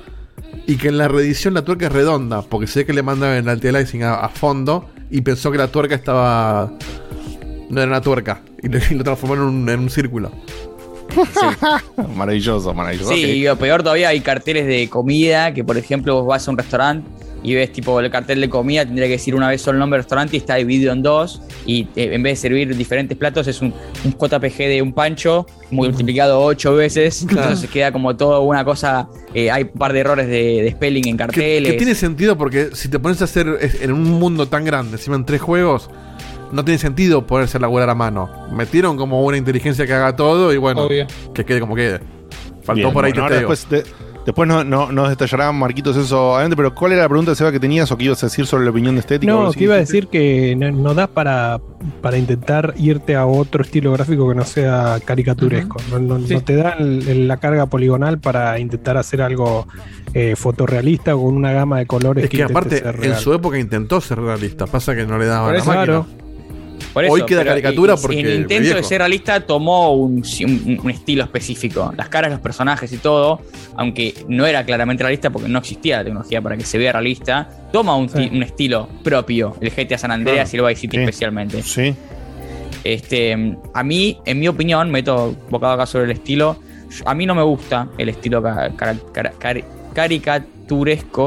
Y 0.67 0.77
que 0.77 0.89
en 0.89 0.99
la 0.99 1.07
reedición 1.09 1.55
la 1.55 1.63
tuerca 1.63 1.87
es 1.87 1.93
redonda, 1.93 2.43
porque 2.43 2.67
sé 2.67 2.85
que 2.85 2.93
le 2.93 3.03
mandaban 3.03 3.37
el 3.37 3.49
anti-aliasing 3.49 4.03
a, 4.03 4.15
a 4.15 4.29
fondo 4.29 4.89
y 5.11 5.21
pensó 5.21 5.51
que 5.53 5.59
la 5.59 5.69
tuerca 5.69 5.95
estaba. 5.95 6.73
No 7.71 7.81
era 7.81 7.89
una 7.91 8.01
tuerca. 8.01 8.41
Y 8.63 8.69
lo, 8.69 8.79
y 8.79 8.95
lo 8.97 9.05
transformaron 9.05 9.49
en 9.49 9.55
un, 9.63 9.69
en 9.69 9.81
un 9.81 9.91
círculo. 9.91 10.33
Maravilloso, 12.17 12.75
maravilloso. 12.75 13.13
Sí, 13.13 13.21
y 13.23 13.45
lo 13.45 13.57
peor 13.57 13.83
todavía 13.83 14.09
hay 14.09 14.21
carteles 14.21 14.67
de 14.67 14.89
comida, 14.89 15.53
que 15.53 15.65
por 15.65 15.77
ejemplo 15.77 16.15
vos 16.17 16.27
vas 16.27 16.47
a 16.47 16.51
un 16.51 16.59
restaurante 16.59 17.09
y 17.43 17.55
ves 17.55 17.73
tipo 17.73 17.99
el 18.01 18.11
cartel 18.11 18.39
de 18.43 18.51
comida, 18.51 18.85
tendría 18.85 19.07
que 19.07 19.13
decir 19.13 19.35
una 19.35 19.49
vez 19.49 19.63
solo 19.63 19.77
el 19.77 19.81
nombre 19.81 19.97
del 19.97 20.03
restaurante 20.05 20.37
y 20.37 20.41
está 20.41 20.57
dividido 20.57 20.93
en 20.93 21.03
dos. 21.03 21.41
Y 21.65 21.85
eh, 21.97 22.11
en 22.13 22.23
vez 22.23 22.33
de 22.43 22.49
servir 22.49 22.77
diferentes 22.77 23.17
platos, 23.17 23.47
es 23.49 23.63
un, 23.63 23.73
un 24.05 24.13
JPG 24.13 24.57
de 24.59 24.83
un 24.83 24.93
pancho 24.93 25.47
multiplicado 25.71 26.39
ocho 26.43 26.75
veces. 26.75 27.23
Entonces 27.23 27.71
queda 27.71 27.93
como 27.93 28.15
todo 28.15 28.43
una 28.43 28.63
cosa. 28.65 29.09
eh, 29.33 29.51
hay 29.51 29.63
un 29.63 29.71
par 29.71 29.95
de 29.95 30.01
errores 30.01 30.27
de, 30.27 30.63
de 30.63 30.71
spelling 30.73 31.09
en 31.09 31.17
Que, 31.17 31.25
carteles. 31.25 31.73
que 31.73 31.79
tiene 31.79 31.95
sentido 31.95 32.37
porque 32.37 32.71
si 32.75 32.89
te 32.91 32.99
pones 32.99 33.23
a 33.23 33.25
hacer 33.25 33.47
en 33.81 33.93
un 33.93 34.03
mundo 34.21 34.47
tan 34.47 34.65
grande, 34.67 34.99
encima 34.99 35.17
en 35.17 35.25
tres 35.25 35.41
juegos, 35.41 35.89
no 36.53 36.65
tiene 36.65 36.79
sentido 36.79 37.27
poderse 37.27 37.59
laburar 37.59 37.89
a 37.91 37.95
mano. 37.95 38.29
Metieron 38.53 38.97
como 38.97 39.23
una 39.25 39.37
inteligencia 39.37 39.87
que 39.87 39.93
haga 39.93 40.17
todo 40.17 40.53
y 40.53 40.57
bueno, 40.57 40.83
Obvio. 40.83 41.07
que 41.35 41.45
quede 41.45 41.61
como 41.61 41.75
quede. 41.75 42.01
Faltó 42.63 42.75
Bien, 42.75 42.93
por 42.93 43.05
ahí 43.05 43.13
bueno, 43.13 43.29
testeo. 43.29 43.49
después, 43.49 43.69
de- 43.71 43.85
después 44.27 44.47
no, 44.49 44.63
no, 44.65 44.93
nos 44.93 45.09
detallarán, 45.09 45.59
Marquitos, 45.59 45.97
eso 45.97 46.35
adelante, 46.35 46.55
pero 46.57 46.75
¿cuál 46.75 46.93
era 46.93 47.03
la 47.03 47.09
pregunta, 47.09 47.35
Seba, 47.35 47.51
que 47.51 47.59
tenías 47.59 47.91
o 47.91 47.97
que 47.97 48.05
ibas 48.05 48.23
a 48.23 48.27
decir 48.27 48.47
sobre 48.47 48.65
la 48.65 48.71
opinión 48.71 48.95
de 48.97 49.01
estética? 49.01 49.33
No, 49.33 49.51
que 49.51 49.65
iba 49.65 49.75
a 49.75 49.79
decir 49.79 50.09
que 50.09 50.55
no, 50.57 50.71
no 50.71 50.95
da 50.95 51.07
para, 51.07 51.59
para 52.03 52.19
intentar 52.19 52.75
irte 52.77 53.17
a 53.17 53.25
otro 53.27 53.63
estilo 53.65 53.93
gráfico 53.93 54.29
que 54.29 54.35
no 54.35 54.45
sea 54.45 54.99
caricaturesco. 55.05 55.79
No, 55.91 55.99
no- 55.99 56.21
Sí. 56.27 56.35
no 56.35 56.43
te 56.43 56.55
da 56.55 56.73
el- 56.79 57.09
el- 57.09 57.29
la 57.29 57.39
carga 57.39 57.67
poligonal 57.67 58.19
para 58.19 58.59
intentar 58.59 58.97
hacer 58.99 59.23
algo 59.23 59.67
eh, 60.13 60.35
fotorrealista 60.37 61.15
o 61.17 61.23
con 61.25 61.35
una 61.37 61.53
gama 61.53 61.79
de 61.79 61.87
colores 61.87 62.25
Es 62.25 62.31
que 62.31 62.43
aparte, 62.43 62.79
ser 62.81 62.99
en 63.05 63.15
su 63.17 63.33
época 63.33 63.59
intentó 63.59 64.01
ser 64.01 64.19
realista. 64.21 64.67
Pasa 64.67 64.95
que 64.95 65.07
no 65.07 65.17
le 65.19 65.27
daban 65.27 65.51
Por 65.55 65.59
la 65.59 65.65
máquina. 65.65 65.85
claro. 65.85 66.07
Por 66.93 67.05
Hoy 67.05 67.23
queda 67.25 67.45
caricatura 67.45 67.95
y- 67.97 68.03
porque 68.03 68.21
En 68.21 68.27
el 68.27 68.41
intento 68.43 68.75
de 68.75 68.83
ser 68.83 68.99
realista 68.99 69.41
tomó 69.41 69.93
un, 69.95 70.23
un- 70.45 70.81
un 70.83 70.91
estilo 70.91 71.23
específico. 71.25 71.93
Las 71.97 72.09
caras, 72.09 72.31
los 72.31 72.41
personajes 72.41 72.93
y 72.93 72.97
todo, 72.99 73.41
aunque 73.77 74.15
no 74.29 74.47
era 74.47 74.65
claramente 74.65 75.03
realista 75.03 75.31
porque 75.31 75.49
no 75.49 75.59
existía 75.61 75.99
la 75.99 76.05
tecnología 76.05 76.41
para 76.43 76.57
que 76.57 76.65
se 76.65 76.79
vea 76.79 76.93
realista, 76.93 77.49
toma 77.73 77.95
un, 77.97 78.09
ti- 78.09 78.31
un 78.33 78.43
estilo 78.43 78.89
propio, 79.05 79.57
el 79.61 79.71
GTA 79.71 79.99
San 79.99 80.11
Andreas 80.11 80.53
y 80.53 80.57
el 80.57 80.65
Vice 80.65 80.81
City 80.81 80.97
Sí. 80.97 81.03
especialmente. 81.03 81.63
Sí. 81.63 81.95
Este, 82.85 83.57
a 83.75 83.83
mí, 83.83 84.19
en 84.25 84.41
mi 84.41 84.49
opinión, 84.49 84.91
meto 84.91 85.37
bocado 85.51 85.75
acá 85.75 85.87
sobre 85.87 86.05
el 86.07 86.11
estilo. 86.13 86.57
A 87.05 87.15
mí 87.15 87.27
no 87.27 87.35
me 87.35 87.43
gusta 87.43 87.89
el 87.99 88.09
estilo 88.09 88.43
ca- 88.43 88.71
cara- 88.77 88.97
cara- 89.13 89.33
cari- 89.39 89.65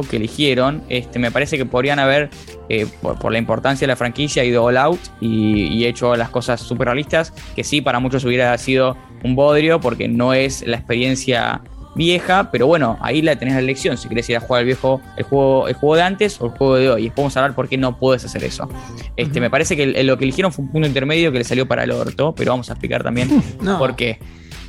que 0.10 0.18
eligieron. 0.18 0.84
Este, 0.90 1.20
me 1.20 1.32
parece 1.32 1.58
que 1.58 1.66
podrían 1.66 2.00
haber, 2.00 2.30
eh, 2.70 2.88
por, 3.02 3.20
por 3.20 3.32
la 3.32 3.38
importancia 3.38 3.86
de 3.86 3.88
la 3.92 3.96
franquicia, 3.96 4.44
ido 4.44 4.64
all 4.64 4.78
out 4.78 5.00
y, 5.22 5.66
y 5.68 5.86
hecho 5.86 6.16
las 6.16 6.30
cosas 6.30 6.62
súper 6.62 6.88
realistas. 6.88 7.34
Que 7.56 7.64
sí, 7.64 7.82
para 7.82 8.00
muchos 8.00 8.24
hubiera 8.26 8.58
sido 8.58 8.96
un 9.24 9.36
bodrio 9.36 9.80
porque 9.80 10.08
no 10.08 10.34
es 10.34 10.66
la 10.66 10.78
experiencia 10.78 11.62
vieja, 11.96 12.50
pero 12.52 12.66
bueno, 12.66 12.98
ahí 13.02 13.22
la 13.22 13.36
tenés 13.36 13.54
la 13.54 13.60
elección. 13.60 13.98
Si 13.98 14.08
querés 14.10 14.28
ir 14.30 14.38
a 14.38 14.40
jugar 14.40 14.62
el 14.62 14.66
viejo, 14.66 15.00
el 15.18 15.24
juego, 15.26 15.68
el 15.68 15.76
juego 15.76 15.96
de 15.96 16.02
antes 16.02 16.42
o 16.42 16.46
el 16.46 16.52
juego 16.52 16.76
de 16.76 16.90
hoy. 16.90 17.06
Y 17.06 17.10
podemos 17.12 17.38
hablar 17.38 17.54
por 17.54 17.70
qué 17.70 17.78
no 17.78 18.00
puedes 18.00 18.26
hacer 18.26 18.44
eso. 18.44 18.68
Este, 19.16 19.40
Me 19.40 19.50
parece 19.52 19.76
que 19.76 19.84
el- 19.84 20.08
lo 20.08 20.18
que 20.18 20.24
eligieron 20.24 20.52
fue 20.52 20.66
un 20.66 20.72
punto 20.72 20.88
intermedio 20.88 21.32
que 21.32 21.38
le 21.38 21.44
salió 21.44 21.68
para 21.68 21.84
el 21.84 21.92
orto, 21.92 22.34
pero 22.36 22.52
vamos 22.52 22.70
a 22.70 22.74
explicar 22.74 23.04
también 23.04 23.30
No. 23.62 23.78
por 23.78 23.96
qué. 23.96 24.18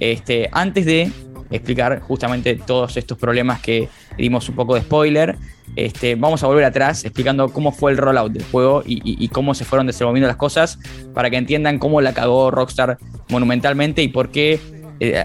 Este, 0.00 0.48
antes 0.52 0.84
de 0.86 1.10
explicar 1.50 2.00
justamente 2.00 2.56
todos 2.56 2.96
estos 2.96 3.18
problemas 3.18 3.60
que 3.60 3.88
dimos 4.16 4.48
un 4.48 4.54
poco 4.54 4.74
de 4.74 4.82
spoiler, 4.82 5.36
este, 5.76 6.14
vamos 6.14 6.42
a 6.42 6.46
volver 6.46 6.64
atrás 6.64 7.04
explicando 7.04 7.48
cómo 7.48 7.72
fue 7.72 7.92
el 7.92 7.98
rollout 7.98 8.32
del 8.32 8.44
juego 8.44 8.82
y, 8.86 9.28
cómo 9.28 9.54
se 9.54 9.64
fueron 9.64 9.86
desenvolviendo 9.86 10.28
las 10.28 10.36
cosas 10.36 10.78
para 11.12 11.30
que 11.30 11.36
entiendan 11.36 11.78
cómo 11.78 12.00
la 12.00 12.12
cagó 12.12 12.50
Rockstar 12.50 12.98
monumentalmente 13.28 14.02
y 14.02 14.08
por 14.08 14.30
qué 14.30 14.60
eh, 15.00 15.24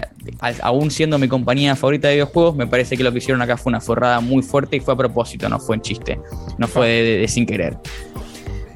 aún 0.62 0.90
siendo 0.90 1.18
mi 1.18 1.28
compañía 1.28 1.76
favorita 1.76 2.08
de 2.08 2.14
videojuegos, 2.14 2.56
me 2.56 2.66
parece 2.66 2.96
que 2.96 3.04
lo 3.04 3.12
que 3.12 3.18
hicieron 3.18 3.40
acá 3.42 3.56
fue 3.56 3.70
una 3.70 3.80
forrada 3.80 4.20
muy 4.20 4.42
fuerte 4.42 4.76
y 4.76 4.80
fue 4.80 4.94
a 4.94 4.96
propósito, 4.96 5.48
no 5.48 5.60
fue 5.60 5.76
en 5.76 5.82
chiste, 5.82 6.20
no 6.58 6.66
fue 6.66 6.88
de 6.88 7.28
sin 7.28 7.46
querer. 7.46 7.78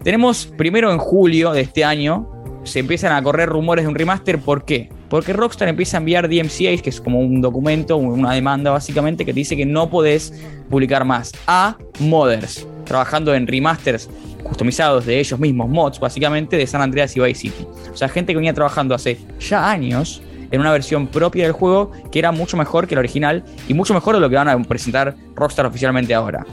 Tenemos 0.05 0.47
primero 0.47 0.93
en 0.93 0.99
julio 0.99 1.53
de 1.53 1.63
este 1.63 1.83
año, 1.83 2.29
se 2.65 2.79
empiezan 2.79 3.13
a 3.13 3.23
correr 3.23 3.49
rumores 3.49 3.85
de 3.85 3.89
un 3.89 3.95
remaster, 3.95 4.39
¿por 4.39 4.65
qué? 4.65 4.91
Porque 5.15 5.33
Rockstar 5.33 5.69
empieza 5.69 5.97
a 5.97 6.01
enviar 6.01 6.29
DMCAs, 6.29 6.83
que 6.83 6.91
es 6.91 7.01
como 7.01 7.21
un 7.21 7.41
documento, 7.41 7.97
una 7.97 8.33
demanda 8.33 8.73
básicamente, 8.73 9.25
que 9.25 9.33
te 9.33 9.39
dice 9.39 9.57
que 9.57 9.65
no 9.65 9.89
podés 9.89 10.35
publicar 10.69 11.05
más 11.05 11.31
a 11.47 11.77
modders, 12.01 12.67
trabajando 12.85 13.33
en 13.33 13.47
remasters 13.47 14.11
customizados 14.43 15.07
de 15.07 15.21
ellos 15.21 15.39
mismos, 15.39 15.69
mods 15.69 16.01
básicamente, 16.01 16.57
de 16.57 16.67
San 16.67 16.83
Andreas 16.83 17.17
y 17.17 17.21
Vice 17.21 17.43
City. 17.43 17.65
O 17.93 17.97
sea, 17.97 18.09
gente 18.09 18.33
que 18.33 18.39
venía 18.39 18.55
trabajando 18.55 18.93
hace 18.93 19.17
ya 19.39 19.71
años 19.71 20.21
en 20.51 20.61
una 20.61 20.73
versión 20.73 21.07
propia 21.07 21.45
del 21.45 21.53
juego 21.53 21.93
que 22.11 22.19
era 22.19 22.33
mucho 22.33 22.57
mejor 22.57 22.89
que 22.89 22.97
la 22.97 22.99
original 22.99 23.45
y 23.69 23.75
mucho 23.75 23.95
mejor 23.95 24.17
de 24.17 24.21
lo 24.21 24.29
que 24.29 24.35
van 24.35 24.49
a 24.49 24.61
presentar 24.65 25.15
Rockstar 25.37 25.67
oficialmente 25.67 26.13
ahora. 26.13 26.45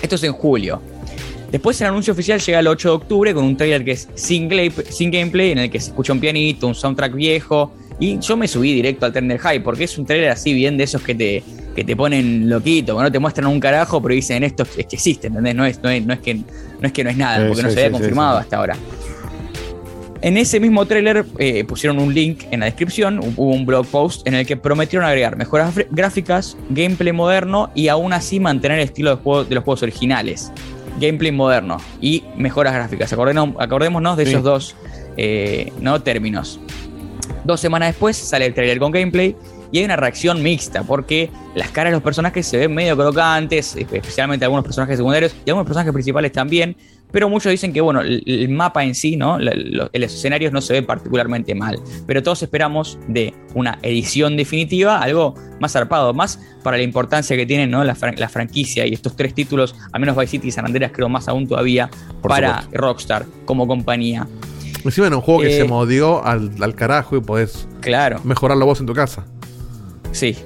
Esto 0.00 0.14
es 0.14 0.24
en 0.24 0.32
julio. 0.32 0.80
Después 1.54 1.80
el 1.82 1.86
anuncio 1.86 2.12
oficial 2.12 2.40
llega 2.40 2.58
el 2.58 2.66
8 2.66 2.88
de 2.88 2.94
octubre 2.96 3.32
con 3.32 3.44
un 3.44 3.56
trailer 3.56 3.84
que 3.84 3.92
es 3.92 4.08
sin, 4.16 4.50
sin 4.90 5.12
gameplay, 5.12 5.52
en 5.52 5.58
el 5.58 5.70
que 5.70 5.78
se 5.78 5.90
escucha 5.90 6.12
un 6.12 6.18
pianito, 6.18 6.66
un 6.66 6.74
soundtrack 6.74 7.14
viejo. 7.14 7.72
Y 8.00 8.18
yo 8.18 8.36
me 8.36 8.48
subí 8.48 8.74
directo 8.74 9.06
al 9.06 9.12
tren 9.12 9.28
del 9.28 9.38
hype, 9.38 9.60
porque 9.60 9.84
es 9.84 9.96
un 9.96 10.04
trailer 10.04 10.30
así 10.30 10.52
bien 10.52 10.76
de 10.76 10.82
esos 10.82 11.00
que 11.02 11.14
te, 11.14 11.44
que 11.76 11.84
te 11.84 11.94
ponen 11.94 12.50
loquito, 12.50 12.96
que 12.96 13.02
no 13.04 13.12
te 13.12 13.20
muestran 13.20 13.46
un 13.46 13.60
carajo, 13.60 14.02
pero 14.02 14.16
dicen 14.16 14.42
esto 14.42 14.64
es 14.64 14.84
que 14.86 14.96
existe, 14.96 15.28
¿entendés? 15.28 15.54
No 15.54 15.64
es, 15.64 15.80
no 15.80 15.90
es, 15.90 16.04
no 16.04 16.12
es, 16.14 16.18
que, 16.18 16.34
no 16.34 16.42
es 16.82 16.92
que 16.92 17.04
no 17.04 17.10
es 17.10 17.16
nada, 17.16 17.36
Sí, 17.42 17.44
porque 17.46 17.62
no 17.62 17.70
se 17.70 17.74
había 17.76 17.86
sí, 17.86 17.92
confirmado 17.92 18.36
sí. 18.38 18.42
hasta 18.42 18.56
ahora. 18.56 18.76
En 20.22 20.36
ese 20.36 20.58
mismo 20.58 20.84
tráiler 20.86 21.24
eh, 21.38 21.62
pusieron 21.62 22.00
un 22.00 22.12
link 22.12 22.44
en 22.50 22.60
la 22.60 22.66
descripción, 22.66 23.20
hubo 23.20 23.52
un 23.52 23.64
blog 23.64 23.86
post 23.86 24.26
en 24.26 24.34
el 24.34 24.44
que 24.44 24.56
prometieron 24.56 25.06
agregar 25.06 25.36
mejoras 25.36 25.72
gráficas, 25.92 26.56
gameplay 26.70 27.12
moderno 27.12 27.70
y 27.76 27.86
aún 27.86 28.12
así 28.12 28.40
mantener 28.40 28.80
el 28.80 28.86
estilo 28.86 29.10
de, 29.14 29.22
juego- 29.22 29.44
de 29.44 29.54
los 29.54 29.62
juegos 29.62 29.84
originales. 29.84 30.50
Gameplay 31.00 31.32
moderno 31.32 31.78
y 32.00 32.24
mejoras 32.36 32.72
gráficas. 32.74 33.12
Acordémonos, 33.12 33.56
acordémonos 33.60 34.16
de 34.16 34.24
Sí. 34.24 34.30
esos 34.32 34.42
dos 34.42 34.76
eh, 35.16 35.72
¿no? 35.80 36.02
términos. 36.02 36.60
Dos 37.44 37.60
semanas 37.60 37.88
después 37.90 38.16
sale 38.16 38.46
el 38.46 38.54
trailer 38.54 38.78
con 38.78 38.90
gameplay 38.92 39.36
y 39.70 39.78
hay 39.78 39.84
una 39.84 39.96
reacción 39.96 40.42
mixta 40.42 40.82
porque 40.82 41.30
las 41.54 41.70
caras 41.70 41.90
de 41.90 41.96
los 41.96 42.02
personajes 42.02 42.46
se 42.46 42.56
ven 42.56 42.72
medio 42.74 42.96
crocantes, 42.96 43.76
especialmente 43.76 44.44
algunos 44.44 44.64
personajes 44.64 44.96
secundarios 44.96 45.34
y 45.44 45.50
algunos 45.50 45.66
personajes 45.66 45.92
principales 45.92 46.32
también. 46.32 46.76
Pero 47.14 47.28
muchos 47.30 47.50
dicen 47.52 47.72
que 47.72 47.80
bueno, 47.80 48.00
el, 48.02 48.22
el 48.26 48.48
mapa 48.48 48.82
en 48.84 48.94
sí, 48.94 49.16
¿no? 49.16 49.38
La- 49.38 49.54
lo- 49.54 49.88
los 49.92 50.12
escenarios 50.14 50.52
no 50.52 50.60
se 50.60 50.72
ve 50.74 50.82
particularmente 50.82 51.54
mal. 51.54 51.78
Pero 52.06 52.22
todos 52.24 52.42
esperamos 52.42 52.98
de 53.08 53.32
una 53.54 53.78
edición 53.82 54.36
definitiva 54.36 54.98
algo 54.98 55.34
más 55.60 55.72
zarpado, 55.72 56.12
más 56.12 56.40
para 56.64 56.76
la 56.76 56.82
importancia 56.82 57.36
que 57.36 57.46
tienen 57.46 57.70
¿no? 57.70 57.84
la, 57.84 57.94
fran- 57.94 58.18
la 58.18 58.28
franquicia 58.28 58.84
y 58.84 58.92
estos 58.92 59.14
tres 59.14 59.32
títulos, 59.32 59.76
al 59.92 60.00
menos 60.00 60.16
Vice 60.16 60.32
City 60.32 60.48
y 60.48 60.50
San 60.50 60.66
Andreas, 60.66 60.90
creo 60.92 61.08
más 61.08 61.28
aún 61.28 61.46
todavía, 61.46 61.88
Por 62.20 62.30
para 62.30 62.62
supuesto. 62.62 62.78
Rockstar 62.78 63.26
como 63.44 63.66
compañía. 63.68 64.26
Encima 64.84 65.06
en 65.06 65.14
un 65.14 65.20
juego 65.20 65.40
que 65.42 65.54
Eh, 65.54 65.56
se 65.58 65.64
modió 65.64 66.24
al, 66.26 66.50
al 66.60 66.74
carajo 66.74 67.16
y 67.16 67.20
podés 67.20 67.68
Claro. 67.80 68.20
mejorarlo 68.24 68.66
vos 68.66 68.80
en 68.80 68.86
tu 68.86 68.92
casa. 68.92 69.24
Sí. 70.12 70.36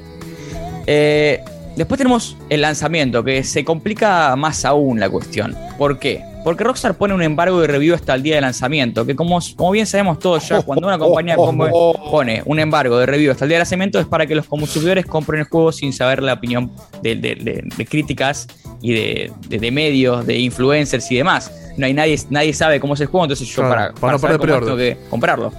Eh, 0.86 1.40
después 1.76 1.98
tenemos 1.98 2.36
el 2.50 2.60
lanzamiento, 2.60 3.24
que 3.24 3.42
se 3.42 3.64
complica 3.64 4.34
más 4.36 4.64
aún 4.64 5.00
la 5.00 5.08
cuestión. 5.10 5.56
¿Por 5.78 5.98
qué? 5.98 6.22
Porque 6.48 6.64
Rockstar 6.64 6.94
pone 6.96 7.12
un 7.12 7.20
embargo 7.22 7.60
de 7.60 7.66
review 7.66 7.94
hasta 7.94 8.14
el 8.14 8.22
día 8.22 8.36
de 8.36 8.40
lanzamiento, 8.40 9.04
que 9.04 9.14
como, 9.14 9.38
como 9.54 9.70
bien 9.70 9.84
sabemos 9.84 10.18
todos 10.18 10.48
ya, 10.48 10.62
cuando 10.62 10.86
una 10.86 10.98
compañía 10.98 11.36
pone 12.10 12.42
un 12.46 12.58
embargo 12.58 12.96
de 12.98 13.04
review 13.04 13.32
hasta 13.32 13.44
el 13.44 13.50
día 13.50 13.56
de 13.56 13.60
lanzamiento 13.64 14.00
es 14.00 14.06
para 14.06 14.24
que 14.26 14.34
los 14.34 14.46
consumidores 14.46 15.04
compren 15.04 15.40
el 15.42 15.46
juego 15.46 15.72
sin 15.72 15.92
saber 15.92 16.22
la 16.22 16.32
opinión 16.32 16.72
de, 17.02 17.16
de- 17.16 17.34
de- 17.34 17.64
de 17.76 17.84
críticas 17.86 18.46
y 18.80 18.94
de, 18.94 19.32
de- 19.46 19.58
de 19.58 19.70
medios, 19.70 20.26
de 20.26 20.38
influencers 20.38 21.10
y 21.12 21.16
demás. 21.16 21.52
No 21.76 21.84
hay 21.84 21.92
nadie, 21.92 22.18
nadie 22.30 22.54
sabe 22.54 22.80
cómo 22.80 22.94
es 22.94 23.00
el 23.02 23.08
juego, 23.08 23.26
entonces 23.26 23.46
yo 23.46 23.56
Claro, 23.56 23.70
para, 23.70 23.94
para 23.94 24.18
saber 24.18 24.38
cómo 24.38 24.54
es, 24.54 24.60
tengo 24.64 24.76
que 24.78 24.96
comprarlo. 25.10 25.52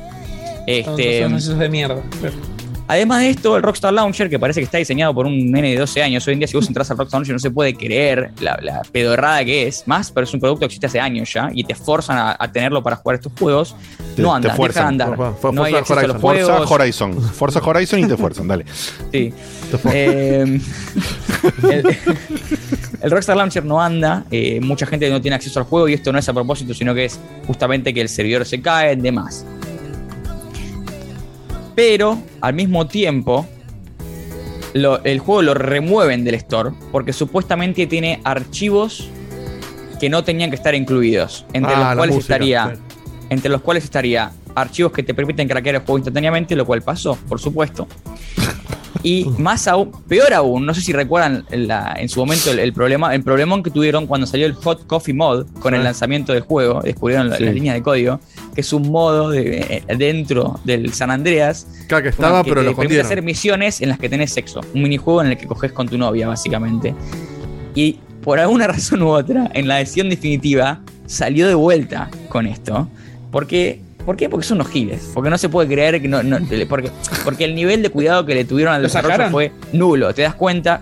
Entonces, 0.65 1.05
Este, 1.05 1.23
son 1.23 1.35
esos 1.35 1.59
de 1.59 1.69
mierda. 1.69 2.01
Además 2.91 3.21
de 3.21 3.29
esto, 3.29 3.55
el 3.55 3.61
Rockstar 3.61 3.93
Launcher, 3.93 4.31
que 4.31 4.39
parece 4.39 4.59
que 4.61 4.63
está 4.65 4.79
diseñado 4.79 5.13
por 5.13 5.27
un 5.27 5.51
nene 5.51 5.69
de 5.73 5.77
12 5.77 6.01
años, 6.01 6.25
hoy 6.27 6.33
en 6.33 6.39
día 6.39 6.47
si 6.47 6.57
vos 6.57 6.67
entras 6.67 6.89
al 6.89 6.97
Rockstar 6.97 7.19
Launcher 7.19 7.33
no 7.33 7.39
se 7.39 7.51
puede 7.51 7.75
creer 7.75 8.31
la, 8.41 8.57
la 8.63 8.81
pedorrada 8.91 9.45
que 9.45 9.67
es, 9.67 9.87
más, 9.87 10.11
pero 10.11 10.23
es 10.23 10.33
un 10.33 10.39
producto 10.39 10.61
que 10.61 10.65
existe 10.65 10.87
hace 10.87 10.99
años 10.99 11.31
ya 11.31 11.49
y 11.53 11.63
te 11.63 11.75
forzan 11.75 12.17
a, 12.17 12.35
a 12.39 12.51
tenerlo 12.51 12.81
para 12.81 12.95
jugar 12.95 13.17
estos 13.17 13.31
juegos. 13.37 13.75
Te- 14.15 14.23
no 14.23 14.29
te 14.31 14.35
anda, 14.37 14.55
fuerzan. 14.55 14.97
dejan 14.97 15.13
andar. 15.13 15.15
For- 15.15 15.37
for- 15.39 15.53
no 15.53 15.63
hay 15.65 15.73
Forza 15.73 15.93
Horizon. 15.93 16.19
juegos. 16.19 16.49
Forza 16.57 16.73
Horizon. 16.73 17.21
Forza 17.21 17.59
Horizon 17.63 17.99
y 17.99 18.07
te 18.07 18.17
fuerzan, 18.17 18.47
dale. 18.47 18.65
Sí. 19.11 19.33
Eh, 19.93 20.59
el, 21.71 21.97
el 23.03 23.11
Rockstar 23.11 23.37
Launcher 23.37 23.63
no 23.65 23.79
anda, 23.79 24.23
eh, 24.31 24.59
mucha 24.61 24.87
gente 24.87 25.07
no 25.11 25.21
tiene 25.21 25.35
acceso 25.35 25.59
al 25.59 25.65
juego 25.65 25.87
y 25.89 25.93
esto 25.93 26.11
no 26.11 26.17
es 26.17 26.27
a 26.27 26.33
propósito, 26.33 26.73
sino 26.73 26.95
que 26.95 27.05
es 27.05 27.19
justamente 27.45 27.93
que 27.93 28.01
el 28.01 28.09
servidor 28.09 28.47
se 28.47 28.59
cae, 28.61 28.95
demás. 28.95 29.45
Pero 31.79 32.21
al 32.41 32.53
mismo 32.55 32.87
tiempo, 32.87 33.47
lo- 34.73 35.01
el 35.05 35.19
juego 35.19 35.41
lo 35.43 35.53
remueven 35.53 36.25
del 36.25 36.35
store 36.35 36.71
porque 36.91 37.13
supuestamente 37.13 37.87
tiene 37.87 38.19
archivos 38.25 39.07
que 39.97 40.09
no 40.09 40.25
tenían 40.25 40.49
que 40.49 40.57
estar 40.57 40.75
incluidos, 40.75 41.45
entre 41.53 41.73
Ah, 41.73 41.79
los 41.91 41.95
cuales 41.95 42.15
música, 42.17 42.33
estaría 42.33 42.73
entre 43.29 43.49
los 43.49 43.61
cuales 43.61 43.85
estaría 43.85 44.29
archivos 44.55 44.91
que 44.91 45.03
te 45.03 45.13
permiten 45.13 45.47
craquear 45.47 45.75
el 45.75 45.81
juego 45.83 45.99
instantáneamente, 45.99 46.53
lo 46.57 46.65
cual 46.65 46.81
pasó, 46.81 47.15
por 47.29 47.39
supuesto. 47.39 47.87
Y 49.03 49.25
más 49.37 49.67
aún, 49.67 49.91
peor 50.07 50.33
aún, 50.33 50.65
no 50.65 50.73
sé 50.73 50.81
si 50.81 50.91
recuerdan 50.93 51.45
la- 51.51 51.95
en 51.97 52.09
su 52.09 52.19
momento 52.19 52.51
el, 52.51 52.59
el 52.59 52.73
problema, 52.73 53.13
el 53.15 53.23
problemón 53.23 53.63
que 53.63 53.69
tuvieron 53.71 54.07
cuando 54.07 54.25
salió 54.27 54.45
el 54.45 54.53
Hot 54.53 54.87
Coffee 54.87 55.13
Mod 55.13 55.45
con 55.59 55.73
el 55.73 55.81
Sí. 55.81 55.83
lanzamiento 55.85 56.33
del 56.33 56.41
juego, 56.41 56.81
descubrieron 56.81 57.31
Sí. 57.35 57.43
la 57.43 57.51
línea 57.51 57.73
de 57.73 57.81
código, 57.81 58.19
que 58.55 58.61
es 58.61 58.73
un 58.73 58.89
modo 58.91 59.29
de, 59.29 59.83
eh, 59.87 59.95
dentro 59.95 60.59
del 60.63 60.91
San 60.93 61.11
Andreas. 61.11 61.67
Claro 61.87 62.03
que 62.03 62.09
estaba, 62.09 62.43
que 62.43 62.49
pero 62.49 62.61
te 62.61 62.67
lo 62.71 62.75
permite 62.75 62.99
hacer 63.01 63.21
misiones 63.21 63.81
en 63.81 63.89
las 63.89 63.99
que 63.99 64.09
tenés 64.09 64.33
sexo. 64.33 64.61
Un 64.73 64.81
minijuego 64.83 65.21
en 65.21 65.27
el 65.29 65.37
que 65.37 65.45
coges 65.47 65.71
con 65.71 65.87
tu 65.87 65.97
novia, 65.97 66.27
básicamente. 66.27 66.93
Y 67.75 67.99
por 68.23 68.39
alguna 68.39 68.67
razón 68.67 69.01
u 69.03 69.09
otra, 69.09 69.49
en 69.53 69.67
la 69.67 69.79
edición 69.79 70.09
definitiva, 70.09 70.81
salió 71.05 71.47
de 71.47 71.53
vuelta 71.55 72.09
con 72.27 72.45
esto. 72.47 72.89
Porque, 73.31 73.81
¿Por 74.05 74.15
qué? 74.15 74.29
Porque 74.29 74.45
son 74.45 74.57
unos 74.59 74.71
giles. 74.71 75.11
Porque 75.13 75.29
no 75.29 75.37
se 75.37 75.49
puede 75.49 75.67
creer 75.67 76.01
que 76.01 76.07
no. 76.07 76.23
no- 76.23 76.39
porque, 76.69 76.91
porque 77.23 77.45
el 77.45 77.53
nivel 77.55 77.83
de 77.83 77.89
cuidado 77.89 78.25
que 78.25 78.33
le 78.33 78.45
tuvieron 78.45 78.73
al 78.73 78.81
¿Lo 78.81 78.87
desarrollo 78.87 79.13
sacaron? 79.13 79.31
fue 79.31 79.51
nulo. 79.73 80.13
¿Te 80.13 80.21
das 80.23 80.35
cuenta? 80.35 80.81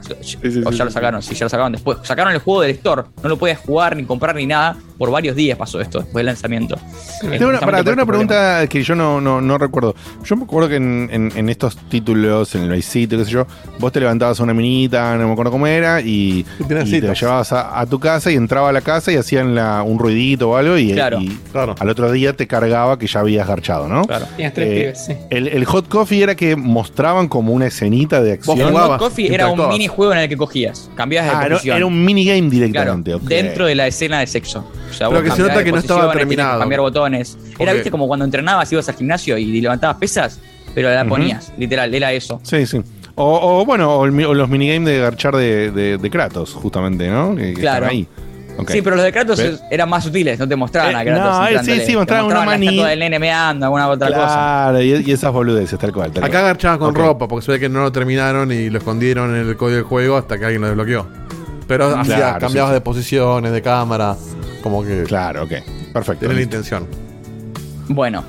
o 0.66 0.72
ya 0.72 0.86
lo 0.86 0.92
sacaron, 0.92 1.22
sí, 1.22 1.36
ya 1.36 1.46
lo 1.46 1.50
sacaron 1.50 1.72
después. 1.72 1.98
Sacaron 2.04 2.34
el 2.34 2.40
juego 2.40 2.62
del 2.62 2.72
store. 2.72 3.04
No 3.24 3.30
lo 3.30 3.38
podías 3.38 3.60
jugar 3.60 3.96
ni 3.96 4.04
comprar 4.06 4.36
ni 4.36 4.46
nada. 4.46 4.78
Por 4.98 5.12
varios 5.12 5.36
días 5.36 5.58
pasó 5.58 5.80
esto, 5.80 6.00
después 6.00 6.16
del 6.16 6.26
lanzamiento. 6.28 6.76
Tengo 7.22 7.50
una, 7.50 7.60
tengo 7.60 7.72
este 7.78 7.84
problema. 7.84 8.06
pregunta 8.06 8.68
que 8.68 8.84
yo 8.84 8.96
no, 8.96 9.22
no, 9.22 9.42
no 9.42 9.58
recuerdo. 9.58 9.96
Yo 10.24 10.36
me 10.36 10.44
acuerdo 10.46 10.70
que 10.70 10.76
en, 10.78 11.10
en- 11.12 11.32
en 11.36 11.50
estos 11.50 11.78
títulos, 11.90 12.56
en 12.56 12.64
el 12.64 12.70
Vice 12.72 13.08
qué 13.08 13.24
sé 13.26 13.32
yo, 13.32 13.46
vos 13.80 13.92
te 13.92 14.00
levantabas 14.00 14.40
a 14.40 14.44
una 14.44 14.54
minita, 14.54 15.16
no 15.18 15.28
me 15.28 15.34
acuerdo 15.34 15.52
cómo 15.52 15.68
era, 15.68 16.02
y, 16.02 16.46
y 16.60 16.64
te 17.02 17.14
llevabas 17.14 17.52
a, 17.54 17.80
a 17.80 17.86
tu 17.86 18.00
casa 18.00 18.32
y 18.32 18.36
entraba 18.36 18.70
a 18.70 18.72
la 18.72 18.82
casa 18.82 19.12
y 19.12 19.16
hacían 19.18 19.54
la- 19.56 19.84
un 19.84 20.00
ruidito 20.00 20.50
o 20.52 20.56
algo, 20.56 20.78
y, 20.78 20.94
Claro. 20.94 21.20
y 21.22 21.38
al 21.80 21.90
otro 21.90 22.12
día 22.12 22.34
te 22.34 22.48
cargaba 22.48 22.98
que 22.98 23.08
ya 23.08 23.20
habías 23.20 23.48
garchado, 23.48 23.88
¿no? 23.88 24.04
Claro. 24.06 24.26
Tenías 24.36 24.54
tres 24.54 24.68
Eh, 24.68 24.80
pibes, 24.80 25.06
sí. 25.06 25.14
El, 25.30 25.48
el 25.48 25.66
hot 25.66 25.88
coffee 25.88 26.24
era 26.24 26.36
que 26.36 26.56
mostraban 26.56 27.28
como 27.28 27.54
una 27.54 27.68
escenita 27.68 28.22
de 28.22 28.34
acción. 28.34 28.58
El 28.60 28.74
Hot 28.74 28.98
Coffee 29.00 29.34
era 29.34 29.48
un 29.50 29.70
minijuego 29.70 30.12
en 30.14 30.20
el 30.20 30.30
que 30.30 30.38
cogías. 30.38 30.90
Cambiabas 30.96 31.30
de 31.32 31.36
Ah, 31.38 31.46
era, 31.46 31.56
posición. 31.56 31.78
era 31.78 31.86
un 31.86 32.04
minigame 32.06 32.38
Claro, 32.50 32.52
directamente. 32.98 33.14
ok. 33.16 33.24
dentro 33.24 33.66
de 33.66 33.76
la 33.76 33.88
escena 33.88 34.20
de 34.20 34.28
sexo. 34.28 34.66
O 34.90 34.94
sea, 34.94 35.10
Pero 35.10 35.24
que 35.24 35.32
se 35.32 35.42
nota 35.42 35.64
que 35.64 35.72
no 35.72 35.78
estaba 35.80 36.12
terminado. 36.14 36.60
Cambiar 36.60 36.82
botones. 36.82 37.38
Era, 37.60 37.74
viste, 37.74 37.92
como 37.92 38.08
cuando 38.08 38.26
entrenabas, 38.26 38.72
ibas 38.72 38.88
al 38.90 38.96
gimnasio 38.96 39.38
y 39.38 39.60
levantabas 39.62 39.98
pesas, 39.98 40.40
pero 40.74 40.90
la 40.94 41.06
ponías, 41.06 41.52
literal, 41.58 41.94
era 41.94 42.12
eso. 42.14 42.40
Sí, 42.44 42.66
sí. 42.66 42.82
O, 43.16 43.60
o, 43.62 43.66
bueno, 43.66 43.96
o, 43.96 44.06
el 44.06 44.12
mi- 44.12 44.24
o 44.26 44.34
los 44.34 44.48
minigames 44.48 44.88
de 44.88 45.00
garchar 45.00 45.36
de, 45.36 45.72
de- 45.72 45.98
de 45.98 46.10
Kratos, 46.10 46.54
justamente, 46.54 47.10
¿no? 47.10 47.36
Que, 47.36 47.54
que 47.54 47.62
Claro. 47.62 47.86
están 47.86 47.90
ahí. 47.98 48.08
Sí, 48.70 48.82
pero 48.82 48.96
los 48.96 49.06
de 49.06 49.12
Kratos 49.12 49.40
eran 49.70 49.88
más 49.90 50.04
sutiles, 50.04 50.40
no 50.40 50.48
te 50.48 50.56
mostraban 50.56 50.94
Eh, 50.94 50.98
a 50.98 51.04
Kratos. 51.04 51.40
no, 51.40 51.48
eh, 51.48 51.60
sí, 51.64 51.82
sí, 51.86 51.96
mostraban 51.96 52.26
una 52.26 52.40
la 52.40 52.46
mani- 52.46 52.68
estatua 52.68 52.90
del 52.90 53.00
nene 53.00 53.20
meando, 53.20 53.66
alguna 53.68 53.88
otra 53.88 54.08
cosa. 54.08 54.26
Claro, 54.26 54.82
y, 54.82 55.04
y 55.06 55.12
esas 55.12 55.32
boludeces, 55.32 55.78
tal 55.80 55.92
cual. 55.94 56.12
tal 56.12 56.24
Acá 56.24 56.32
cual. 56.32 56.44
garchaban 56.44 56.80
con 56.80 56.96
ropa, 56.96 57.28
porque 57.28 57.46
se 57.46 57.52
ve 57.52 57.60
que 57.60 57.70
no 57.70 57.82
lo 57.82 57.92
terminaron 57.92 58.52
y 58.52 58.70
lo 58.72 58.78
escondieron 58.80 59.36
en 59.36 59.48
el 59.48 59.58
código 59.58 59.76
del 59.78 59.84
juego 59.86 60.18
hasta 60.18 60.38
que 60.40 60.46
alguien 60.46 60.62
lo 60.62 60.68
desbloqueó. 60.68 61.08
Pero 61.68 61.88
Claro, 61.88 62.02
hacía, 62.02 62.34
sí, 62.36 62.40
cambiabas 62.40 62.72
sí. 62.72 62.74
de 62.76 62.82
posiciones, 62.82 63.52
de 63.52 63.62
cámara, 63.62 64.16
como 64.64 64.84
que. 64.84 65.04
Claro, 65.04 65.44
ok. 65.44 65.52
Perfecto. 65.94 66.20
Tiene 66.20 66.36
la 66.36 66.42
intención. 66.42 66.88
Bueno, 67.90 68.24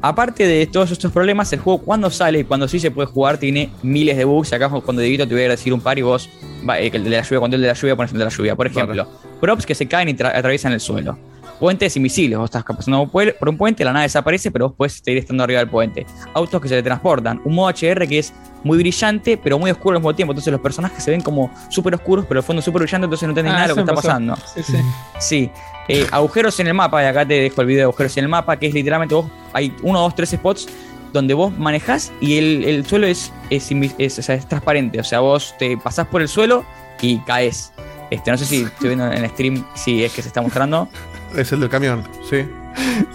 aparte 0.00 0.46
de 0.46 0.66
todos 0.66 0.90
estos 0.90 1.12
problemas, 1.12 1.52
el 1.52 1.60
juego 1.60 1.82
cuando 1.82 2.10
sale 2.10 2.40
y 2.40 2.44
cuando 2.44 2.66
sí 2.68 2.80
se 2.80 2.90
puede 2.90 3.06
jugar 3.06 3.38
tiene 3.38 3.70
miles 3.82 4.16
de 4.16 4.24
bugs. 4.24 4.52
Acá 4.52 4.68
cuando 4.68 5.02
Dieguito 5.02 5.26
te 5.26 5.34
voy 5.34 5.44
a 5.44 5.48
decir 5.48 5.72
un 5.72 5.80
par 5.80 5.98
y 5.98 6.02
vos, 6.02 6.28
eh, 6.76 6.90
el 6.92 7.04
de 7.04 7.10
la 7.10 7.22
lluvia, 7.22 7.38
cuando 7.38 7.56
el 7.56 7.62
de 7.62 7.68
la 7.68 7.74
lluvia 7.74 7.96
pones 7.96 8.12
el 8.12 8.18
de 8.18 8.24
la 8.24 8.30
lluvia. 8.30 8.56
Por 8.56 8.66
ejemplo, 8.66 9.06
props 9.40 9.66
que 9.66 9.74
se 9.74 9.86
caen 9.86 10.08
y 10.08 10.14
tra- 10.14 10.34
atraviesan 10.34 10.72
el 10.72 10.80
suelo. 10.80 11.16
Puentes 11.62 11.96
invisibles, 11.96 12.36
vos 12.40 12.46
estás 12.46 12.64
pasando 12.64 13.06
por 13.06 13.48
un 13.48 13.56
puente, 13.56 13.84
la 13.84 13.92
nave 13.92 14.06
desaparece, 14.06 14.50
pero 14.50 14.66
vos 14.70 14.74
puedes 14.76 14.94
seguir 14.94 15.18
estando 15.18 15.44
arriba 15.44 15.60
del 15.60 15.68
puente. 15.68 16.04
Autos 16.34 16.60
que 16.60 16.66
se 16.66 16.72
teletransportan. 16.74 17.40
Un 17.44 17.54
modo 17.54 17.68
HR 17.72 18.08
que 18.08 18.18
es 18.18 18.32
muy 18.64 18.78
brillante, 18.78 19.36
pero 19.36 19.60
muy 19.60 19.70
oscuro 19.70 19.94
al 19.96 20.00
mismo 20.02 20.12
tiempo. 20.12 20.32
Entonces 20.32 20.50
los 20.50 20.60
personajes 20.60 21.04
se 21.04 21.12
ven 21.12 21.20
como 21.20 21.52
súper 21.68 21.94
oscuros, 21.94 22.24
pero 22.28 22.40
el 22.40 22.44
fondo 22.44 22.60
súper 22.62 22.82
brillante, 22.82 23.04
entonces 23.04 23.28
no 23.28 23.30
entendés 23.30 23.52
Ah, 23.52 23.56
nada 23.58 23.68
de 23.68 23.68
lo 23.68 23.74
que 23.76 23.80
está 23.82 23.94
pasó. 23.94 24.08
pasando. 24.08 24.36
Sí, 24.56 24.62
sí. 24.64 24.76
Sí. 25.20 25.50
Eh, 25.86 26.04
agujeros 26.10 26.58
en 26.58 26.66
el 26.66 26.74
mapa, 26.74 27.00
y 27.00 27.06
acá 27.06 27.24
te 27.24 27.34
dejo 27.34 27.60
el 27.60 27.66
video 27.68 27.78
de 27.78 27.84
agujeros 27.84 28.16
en 28.16 28.24
el 28.24 28.28
mapa, 28.28 28.56
que 28.56 28.66
es 28.66 28.74
literalmente 28.74 29.14
vos, 29.14 29.26
hay 29.52 29.72
uno, 29.82 30.00
dos, 30.00 30.16
tres 30.16 30.30
spots 30.30 30.66
donde 31.12 31.32
vos 31.32 31.56
manejás 31.56 32.10
y 32.20 32.38
el, 32.38 32.64
el 32.64 32.84
suelo 32.86 33.06
es, 33.06 33.32
es, 33.50 33.70
es- 33.98 34.18
o 34.18 34.22
sea, 34.22 34.34
es 34.34 34.48
transparente. 34.48 34.98
O 34.98 35.04
sea, 35.04 35.20
vos 35.20 35.54
te 35.60 35.76
pasás 35.76 36.08
por 36.08 36.22
el 36.22 36.26
suelo 36.28 36.64
y 37.00 37.18
caes. 37.20 37.72
Este, 38.10 38.30
no 38.32 38.36
sé 38.36 38.46
si 38.46 38.62
estoy 38.62 38.88
viendo 38.88 39.06
en 39.12 39.24
el 39.24 39.30
stream 39.30 39.64
si 39.76 40.02
es 40.02 40.12
que 40.12 40.22
se 40.22 40.28
está 40.28 40.42
mostrando. 40.42 40.88
Es 41.36 41.52
el 41.52 41.60
del 41.60 41.68
camión, 41.68 42.02
sí. 42.28 42.44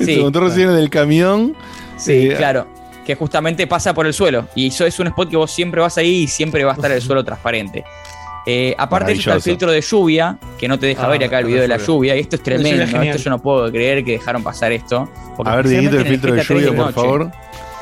Se 0.04 0.18
montó 0.22 0.40
recién 0.42 0.70
en 0.70 0.76
el 0.78 0.90
camión. 0.90 1.56
Sí, 1.98 2.30
Eh, 2.30 2.36
claro. 2.38 2.68
Que 3.06 3.16
justamente 3.16 3.66
pasa 3.68 3.94
por 3.94 4.06
el 4.06 4.14
suelo. 4.14 4.48
Y 4.56 4.68
eso 4.68 4.86
es 4.86 5.00
un 5.00 5.08
spot 5.08 5.30
que 5.30 5.38
vos 5.38 5.50
siempre 5.52 5.80
vas 5.82 5.98
ahí 5.98 6.24
y 6.24 6.28
siempre 6.28 6.64
va 6.66 6.72
a 6.72 6.76
estar 6.76 6.92
el 6.92 7.02
suelo 7.02 7.24
transparente. 7.24 7.84
Eh, 8.46 8.76
aparte 8.78 9.14
está 9.14 9.34
el 9.36 9.42
filtro 9.42 9.72
de 9.72 9.82
lluvia, 9.82 10.38
que 10.58 10.68
no 10.68 10.78
te 10.80 10.86
deja 10.88 11.06
Ah, 11.06 11.10
ver 11.10 11.24
acá 11.24 11.40
el 11.40 11.46
video 11.46 11.62
de 11.62 11.68
la 11.68 11.78
lluvia. 11.78 12.16
Y 12.16 12.20
esto 12.20 12.36
es 12.38 12.44
tremendo. 12.44 12.84
Esto 12.84 13.18
yo 13.24 13.30
no 13.30 13.40
puedo 13.40 13.70
creer 13.72 14.04
que 14.04 14.14
dejaron 14.14 14.44
pasar 14.44 14.72
esto. 14.72 15.10
A 15.46 15.56
ver, 15.56 15.68
Dieguito, 15.68 15.98
el 16.00 16.06
filtro 16.06 16.30
en 16.32 16.36
de 16.38 16.42
GTA 16.44 16.48
3 16.48 16.66
lluvia, 16.66 16.68
por 16.78 16.86
noche, 16.86 16.94
favor. 16.94 17.32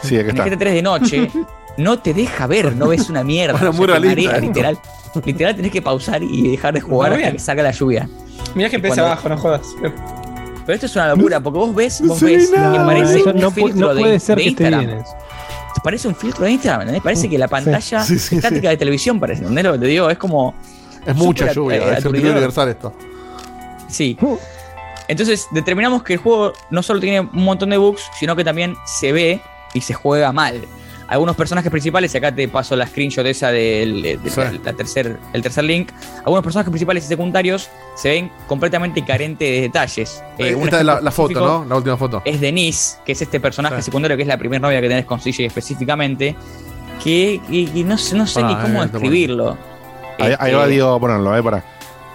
Sí, 0.04 0.16
acá 0.18 0.30
En 0.30 0.30
está. 0.38 0.44
el 0.44 0.50
GTA 0.52 0.60
3 0.60 0.74
de 0.74 0.82
noche 0.82 1.32
no 1.78 2.00
te 2.00 2.14
deja 2.14 2.48
ver, 2.48 2.76
no 2.76 2.88
ves 2.90 3.10
una 3.10 3.24
mierda. 3.24 3.54
Bueno, 3.54 3.70
o 3.70 3.74
sea, 3.74 3.80
muy 3.80 3.88
te 3.88 4.00
realista 4.00 4.32
marea, 4.32 4.36
esto. 4.36 4.48
literal. 4.48 4.80
Literal 5.26 5.56
tenés 5.56 5.72
que 5.72 5.82
pausar 5.82 6.22
y 6.24 6.50
dejar 6.52 6.74
de 6.74 6.82
jugar 6.82 7.14
hasta 7.14 7.32
que 7.32 7.40
salga 7.40 7.64
la 7.64 7.72
lluvia. 7.72 8.08
Mirá 8.54 8.70
que 8.70 8.76
empieza 8.76 9.02
abajo, 9.02 9.28
no 9.30 9.38
jodas. 9.38 9.62
Pero 10.66 10.74
esto 10.76 10.86
es 10.88 10.96
una 10.96 11.10
locura, 11.10 11.40
porque 11.40 11.60
vos 11.60 11.76
ves, 11.76 12.02
vos 12.02 12.20
ves 12.22 12.52
nada. 12.52 12.72
que 12.74 12.80
parece 12.86 13.24
un 13.24 13.40
no 13.40 13.52
filtro 13.52 13.94
no 13.94 13.94
de, 13.94 14.20
ser 14.20 14.38
de 14.38 14.44
que 14.44 14.50
esté 14.50 14.64
Instagram. 14.64 15.04
Parece 15.84 16.08
un 16.08 16.16
filtro 16.16 16.46
de 16.46 16.52
Instagram, 16.52 16.82
¿entendés? 16.82 17.04
Parece 17.04 17.30
que 17.30 17.38
la 17.38 17.48
pantalla 17.48 18.04
Sí, 18.04 18.18
sí, 18.18 18.38
estática 18.38 18.62
sí. 18.62 18.68
de 18.70 18.78
televisión 18.78 19.20
parece, 19.20 19.42
¿entendés 19.42 19.66
lo 19.66 19.74
que 19.74 19.80
te 19.80 19.86
digo? 19.86 20.10
Es 20.10 20.18
como. 20.18 20.56
Es 21.06 21.16
mucha 21.16 21.52
lluvia, 21.54 21.78
eh, 21.78 21.98
es 22.00 22.12
video 22.12 22.32
universal 22.32 22.70
esto. 22.70 22.92
Sí. 23.88 24.18
Entonces 25.08 25.48
determinamos 25.52 26.02
que 26.02 26.14
el 26.14 26.20
juego 26.20 26.54
no 26.72 26.82
solo 26.82 27.00
tiene 27.00 27.20
un 27.20 27.44
montón 27.44 27.70
de 27.70 27.78
bugs, 27.78 28.02
sino 28.20 28.36
que 28.36 28.44
también 28.44 28.76
se 28.86 29.12
ve 29.12 29.40
y 29.74 29.82
se 29.82 29.94
juega 29.94 30.32
mal. 30.32 30.66
Algunos 31.08 31.36
personajes 31.36 31.70
principales, 31.70 32.14
y 32.14 32.18
acá 32.18 32.34
te 32.34 32.48
paso 32.48 32.76
la 32.76 32.88
screenshot 32.88 33.26
esa 33.28 33.52
del 33.52 34.02
de 34.02 34.20
Sí. 34.30 34.40
la- 34.64 34.74
tercer, 34.74 35.20
el 35.34 35.42
tercer 35.44 35.64
link, 35.64 35.90
algunos 36.20 36.44
personajes 36.44 36.72
principales 36.72 37.06
y 37.06 37.08
secundarios 37.08 37.70
se 37.96 38.10
ven 38.10 38.32
completamente 38.48 39.06
carentes 39.06 39.48
de 39.48 39.62
detalles. 39.62 40.24
Eh, 40.40 40.56
un 40.56 40.64
Esta 40.64 40.80
es 40.80 40.86
la, 40.86 41.02
la 41.02 41.12
foto, 41.12 41.40
¿no? 41.40 41.66
La 41.70 41.76
última 41.76 41.96
foto. 41.96 42.22
Es 42.26 42.42
Denise, 42.42 42.98
que 43.06 43.12
es 43.12 43.22
este 43.22 43.40
personaje 43.40 43.76
Sí. 43.78 43.84
secundario 43.84 44.18
que 44.18 44.24
es 44.24 44.28
la 44.28 44.38
primera 44.38 44.60
novia 44.60 44.82
que 44.82 44.88
tenés 44.88 45.06
con 45.06 45.20
CJ 45.20 45.46
específicamente, 45.46 46.36
que, 47.04 47.40
que- 47.50 47.66
que 47.72 47.84
no, 47.84 47.98
sé- 47.98 48.16
no 48.16 48.26
sé 48.26 48.42
Pará, 48.42 48.56
ni 48.56 48.62
cómo 48.62 48.82
eh, 48.82 48.86
está 48.86 48.98
describirlo. 48.98 49.58
Ahí, 50.18 50.28
ahí 50.28 50.32
Este, 50.50 50.54
va 50.56 50.68
Diego 50.68 50.94
a 50.96 51.00
ponerlo, 51.00 51.38
eh, 51.38 51.44
para. 51.44 51.64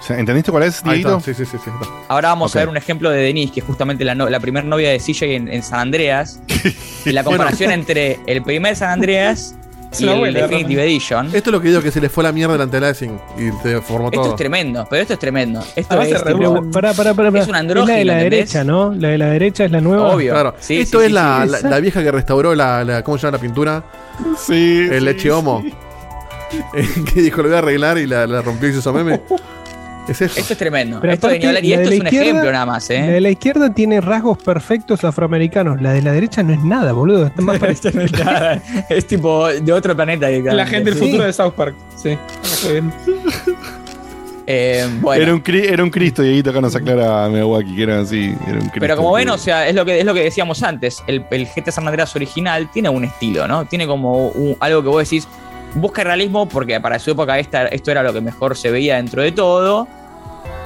¿Entendiste 0.09 0.51
cuál 0.51 0.64
es, 0.64 0.82
Dieguito? 0.82 1.20
sí, 1.20 1.35
sí, 1.35 1.44
sí. 1.44 1.56
sí. 1.62 1.70
Ahora 2.09 2.31
vamos 2.31 2.56
a 2.56 2.60
ver 2.60 2.68
un 2.68 2.77
ejemplo 2.77 3.10
de 3.10 3.18
Denise, 3.22 3.52
que 3.52 3.60
es 3.60 3.66
justamente 3.66 4.05
la, 4.05 4.14
no- 4.14 4.28
la 4.31 4.40
primera 4.40 4.66
novia 4.66 4.90
de 4.90 4.98
CJ 4.98 5.22
en, 5.36 5.48
en 5.48 5.62
San 5.62 5.81
Andreas. 5.81 6.40
y 7.05 7.10
la 7.12 7.22
comparación 7.22 7.70
entre 7.70 8.18
el 8.27 8.43
primer 8.43 8.74
San 8.77 8.90
Andreas 8.90 9.55
y 9.98 10.05
el 10.05 10.09
abuela, 10.10 10.40
Definitive 10.40 10.85
Edition. 10.85 11.27
Esto 11.27 11.51
es 11.51 11.52
lo 11.52 11.60
que 11.60 11.68
digo 11.68 11.82
que 11.82 11.90
se 11.90 12.01
le 12.01 12.09
fue 12.09 12.24
la 12.24 12.32
mierda 12.32 12.52
delante 12.55 12.81
del 12.81 12.89
Lessing 12.89 13.20
y 13.36 13.51
te 13.62 13.81
formó 13.82 14.06
Esto 14.09 14.22
todo. 14.22 14.31
es 14.31 14.36
tremendo, 14.36 14.86
pero 14.89 15.02
esto 15.02 15.14
es 15.14 15.18
tremendo. 15.20 15.60
Esto 15.77 16.01
Ah, 16.01 16.05
es, 16.06 16.24
tipo- 16.24 16.70
pará, 16.70 16.94
pará, 16.94 17.12
pará, 17.14 17.14
pará. 17.14 17.28
es 17.28 17.32
un 17.35 17.36
Es 17.40 17.48
la 17.48 17.59
andrógino, 17.59 17.97
de 17.98 18.05
la 18.05 18.12
¿entendés? 18.14 18.31
derecha, 18.52 18.64
¿no? 18.64 18.94
La 18.94 19.09
de 19.09 19.18
la 19.18 19.27
derecha 19.27 19.64
es 19.64 19.70
la 19.70 19.81
nueva. 19.81 20.14
Obvio. 20.14 20.32
Claro. 20.32 20.55
Sí, 20.60 20.78
Esto 20.78 20.98
sí, 21.01 21.05
es 21.06 21.09
sí, 21.10 21.14
la, 21.68 21.81
vieja 21.81 22.02
que 22.02 22.10
restauró 22.10 22.55
la, 22.55 22.85
la- 22.85 23.02
¿Cómo 23.05 23.18
se 23.18 23.27
llama 23.27 23.36
la 23.36 23.43
pintura? 23.43 23.85
Sí. 24.39 24.89
El 24.90 25.05
leche 25.05 25.31
homo. 25.31 25.62
que 27.14 27.22
dijo, 27.22 27.43
lo 27.43 27.48
voy 27.48 27.55
a 27.56 27.59
arreglar 27.59 27.98
y 27.98 28.06
la, 28.06 28.27
la 28.27 28.43
rompió 28.43 28.68
y 28.68 28.72
se 28.72 28.78
hizo 28.78 28.93
meme. 28.93 29.20
Es 30.09 30.20
eso. 30.22 30.40
Esto 30.40 30.52
es 30.55 30.59
tremendo. 30.59 30.98
Pero 31.01 31.12
esto 31.12 31.28
de 31.28 31.35
aparte, 31.35 31.47
hablar- 31.48 31.64
y 31.64 31.68
la 31.68 31.74
esto 31.77 31.89
la 31.90 31.94
es 31.94 32.01
un 32.01 32.06
ejemplo 32.06 32.52
nada 32.52 32.66
más, 32.66 32.89
La 32.90 32.97
¿eh? 32.97 33.06
de 33.12 33.20
la 33.20 33.31
izquierda 33.31 33.72
tiene 33.72 34.01
rasgos 34.01 34.39
perfectos 34.43 35.05
afroamericanos. 35.05 35.81
La 35.81 35.93
de 35.93 36.02
la 36.02 36.12
derecha 36.12 36.43
no 36.43 36.52
es 36.52 36.62
nada, 36.64 36.93
boludo. 36.93 37.27
Está 37.27 37.43
más 37.43 37.59
parecida. 37.60 38.60
es 38.89 39.06
tipo 39.06 39.47
de 39.48 39.72
otro 39.72 39.94
planeta. 39.94 40.28
La 40.31 40.66
gente 40.66 40.90
del 40.90 40.98
Sí. 40.98 41.05
futuro 41.06 41.24
de 41.24 41.32
South 41.32 41.52
Park. 41.55 41.74
Sí. 41.97 42.16
Eh, 44.52 44.85
bueno. 45.01 45.22
Era, 45.22 45.35
un, 45.35 45.43
era 45.47 45.85
un 45.85 45.90
Cristo, 45.90 46.22
Dieguito, 46.22 46.51
acá 46.51 46.60
nos 46.60 46.74
aclara 46.74 47.28
Miyawaki, 47.28 47.77
que 47.77 47.82
era 47.85 48.01
así. 48.01 48.35
Era 48.48 48.55
un 48.55 48.60
Cristo 48.62 48.81
Pero 48.81 48.97
como 48.97 49.12
ven, 49.12 49.28
o 49.31 49.39
sea, 49.39 49.68
es 49.68 49.74
lo 49.77 49.85
que, 49.85 50.01
es 50.01 50.05
lo 50.05 50.12
que 50.12 50.24
decíamos 50.24 50.62
antes. 50.64 51.05
El, 51.06 51.24
el 51.31 51.47
GTA 51.47 51.70
San 51.70 51.86
Andreas 51.86 52.16
original 52.16 52.68
tiene 52.72 52.89
un 52.89 53.05
estilo, 53.05 53.47
¿no? 53.47 53.64
Tiene 53.66 53.86
como 53.86 54.28
un- 54.28 54.56
algo 54.59 54.82
que 54.82 54.89
vos 54.89 55.05
decís, 55.05 55.28
busca 55.74 56.05
realismo 56.05 56.48
porque 56.48 56.80
para 56.80 56.98
su 56.98 57.10
época 57.10 57.38
esta, 57.38 57.66
esto 57.66 57.90
era 57.90 58.02
lo 58.02 58.12
que 58.12 58.20
mejor 58.20 58.56
se 58.56 58.70
veía 58.70 58.97
dentro 58.97 59.22
de 59.22 59.32
todo. 59.32 59.88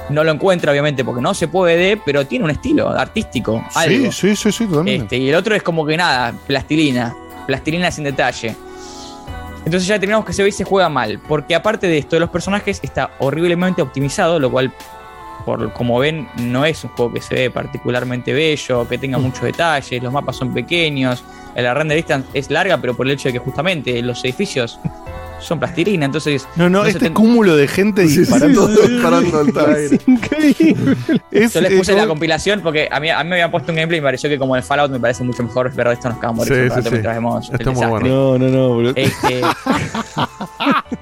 No 0.09 0.23
lo 0.23 0.31
encuentra, 0.31 0.71
obviamente, 0.71 1.03
porque 1.03 1.21
no 1.21 1.33
se 1.33 1.47
puede, 1.47 1.97
pero 1.97 2.27
tiene 2.27 2.45
un 2.45 2.51
estilo 2.51 2.89
artístico. 2.89 3.63
Algo. 3.73 4.11
Sí, 4.11 4.11
sí, 4.11 4.35
sí, 4.35 4.51
sí, 4.51 4.65
totalmente. 4.67 5.15
Este, 5.15 5.17
y 5.17 5.29
el 5.29 5.35
otro 5.35 5.55
es 5.55 5.63
como 5.63 5.83
que 5.85 5.97
nada, 5.97 6.33
plastilina. 6.45 7.15
Plastilina 7.47 7.89
sin 7.89 8.03
detalle. 8.03 8.55
Entonces 9.65 9.87
ya 9.87 9.99
terminamos 9.99 10.25
que 10.25 10.33
se 10.33 10.43
ve 10.43 10.49
y 10.49 10.51
se 10.51 10.63
juega 10.63 10.89
mal. 10.89 11.19
Porque 11.27 11.55
aparte 11.55 11.87
de 11.87 11.97
esto 11.97 12.17
de 12.17 12.19
los 12.19 12.29
personajes, 12.29 12.79
está 12.83 13.11
horriblemente 13.17 13.81
optimizado, 13.81 14.39
lo 14.39 14.51
cual, 14.51 14.71
por 15.43 15.73
como 15.73 15.99
ven, 15.99 16.27
no 16.37 16.65
es 16.65 16.83
un 16.83 16.91
juego 16.91 17.13
que 17.13 17.21
se 17.21 17.35
ve 17.35 17.51
particularmente 17.51 18.33
bello, 18.33 18.87
que 18.87 18.97
tenga 18.97 19.17
muchos 19.17 19.43
detalles, 19.43 20.01
los 20.01 20.13
mapas 20.13 20.35
son 20.35 20.53
pequeños, 20.53 21.23
la 21.55 21.73
render 21.73 21.97
distance 21.97 22.29
es 22.33 22.49
larga, 22.49 22.77
pero 22.77 22.95
por 22.95 23.05
el 23.05 23.13
hecho 23.13 23.29
de 23.29 23.33
que 23.33 23.39
justamente 23.39 24.01
los 24.01 24.23
edificios 24.23 24.79
son 25.39 25.59
plastilina, 25.59 26.05
entonces. 26.05 26.47
No, 26.55 26.69
no, 26.69 26.83
se 26.83 26.89
este 26.89 26.99
ten- 27.01 27.13
cúmulo 27.13 27.55
de 27.55 27.67
gente 27.67 28.03
disparando. 28.03 28.67
disparando 28.67 29.39
al 29.39 29.75
aire. 29.75 29.99
Increíble. 30.07 30.95
Es, 31.31 31.53
Yo 31.53 31.61
les 31.61 31.73
puse 31.73 31.93
la 31.93 31.99
como- 32.01 32.09
compilación 32.13 32.61
porque 32.61 32.87
a 32.91 32.99
mí, 32.99 33.09
a 33.09 33.23
mí 33.23 33.29
me 33.29 33.35
habían 33.35 33.51
puesto 33.51 33.71
un 33.71 33.75
gameplay 33.77 33.99
y 33.99 34.01
me 34.01 34.07
pareció 34.07 34.29
que 34.29 34.37
como 34.39 34.55
el 34.55 34.63
Fallout 34.63 34.91
me 34.91 34.99
parece 34.99 35.23
mucho 35.23 35.43
mejor 35.43 35.73
ver 35.73 35.87
esto 35.87 36.09
nos 36.09 36.17
cagamos 36.19 36.47
de 36.47 36.69
Sí, 36.69 36.75
sí, 36.75 36.81
sí. 36.83 36.89
mientras 36.91 37.15
vemos 37.15 37.49
el 37.51 37.57
desastre. 37.57 38.09
No, 38.09 38.37
no, 38.37 38.47
no, 38.47 38.69
boludo. 38.69 38.93
Este, 38.95 39.41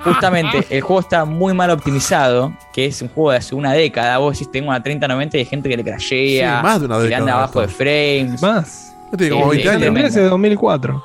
justamente, 0.03 0.65
el 0.69 0.81
juego 0.81 0.99
está 0.99 1.25
muy 1.25 1.53
mal 1.53 1.69
optimizado, 1.69 2.53
que 2.73 2.85
es 2.85 3.01
un 3.01 3.09
juego 3.09 3.31
de 3.31 3.37
hace 3.37 3.55
una 3.55 3.73
década. 3.73 4.17
Vos 4.17 4.33
decís, 4.37 4.51
tengo 4.51 4.69
una 4.69 4.81
3090 4.81 5.37
y 5.37 5.39
hay 5.41 5.45
gente 5.45 5.69
que 5.69 5.77
le 5.77 5.83
crashea, 5.83 6.57
Sí, 6.57 6.63
más 6.63 6.79
de 6.79 6.85
una 6.87 6.95
que 6.95 7.01
le 7.03 7.09
década 7.09 7.21
anda 7.23 7.33
abajo 7.35 7.61
de 7.61 7.67
frames. 7.67 8.41
Más. 8.41 8.95
Yo 9.11 9.17
te 9.17 9.23
digo, 9.25 9.35
como 9.39 9.51
Sí, 9.51 9.57
20 9.57 9.63
sí, 9.63 9.67
años. 9.69 9.79
tremendo. 9.81 9.99
Andrés 9.99 10.15
es 10.17 10.23
de 10.23 10.29
2004. 10.29 11.03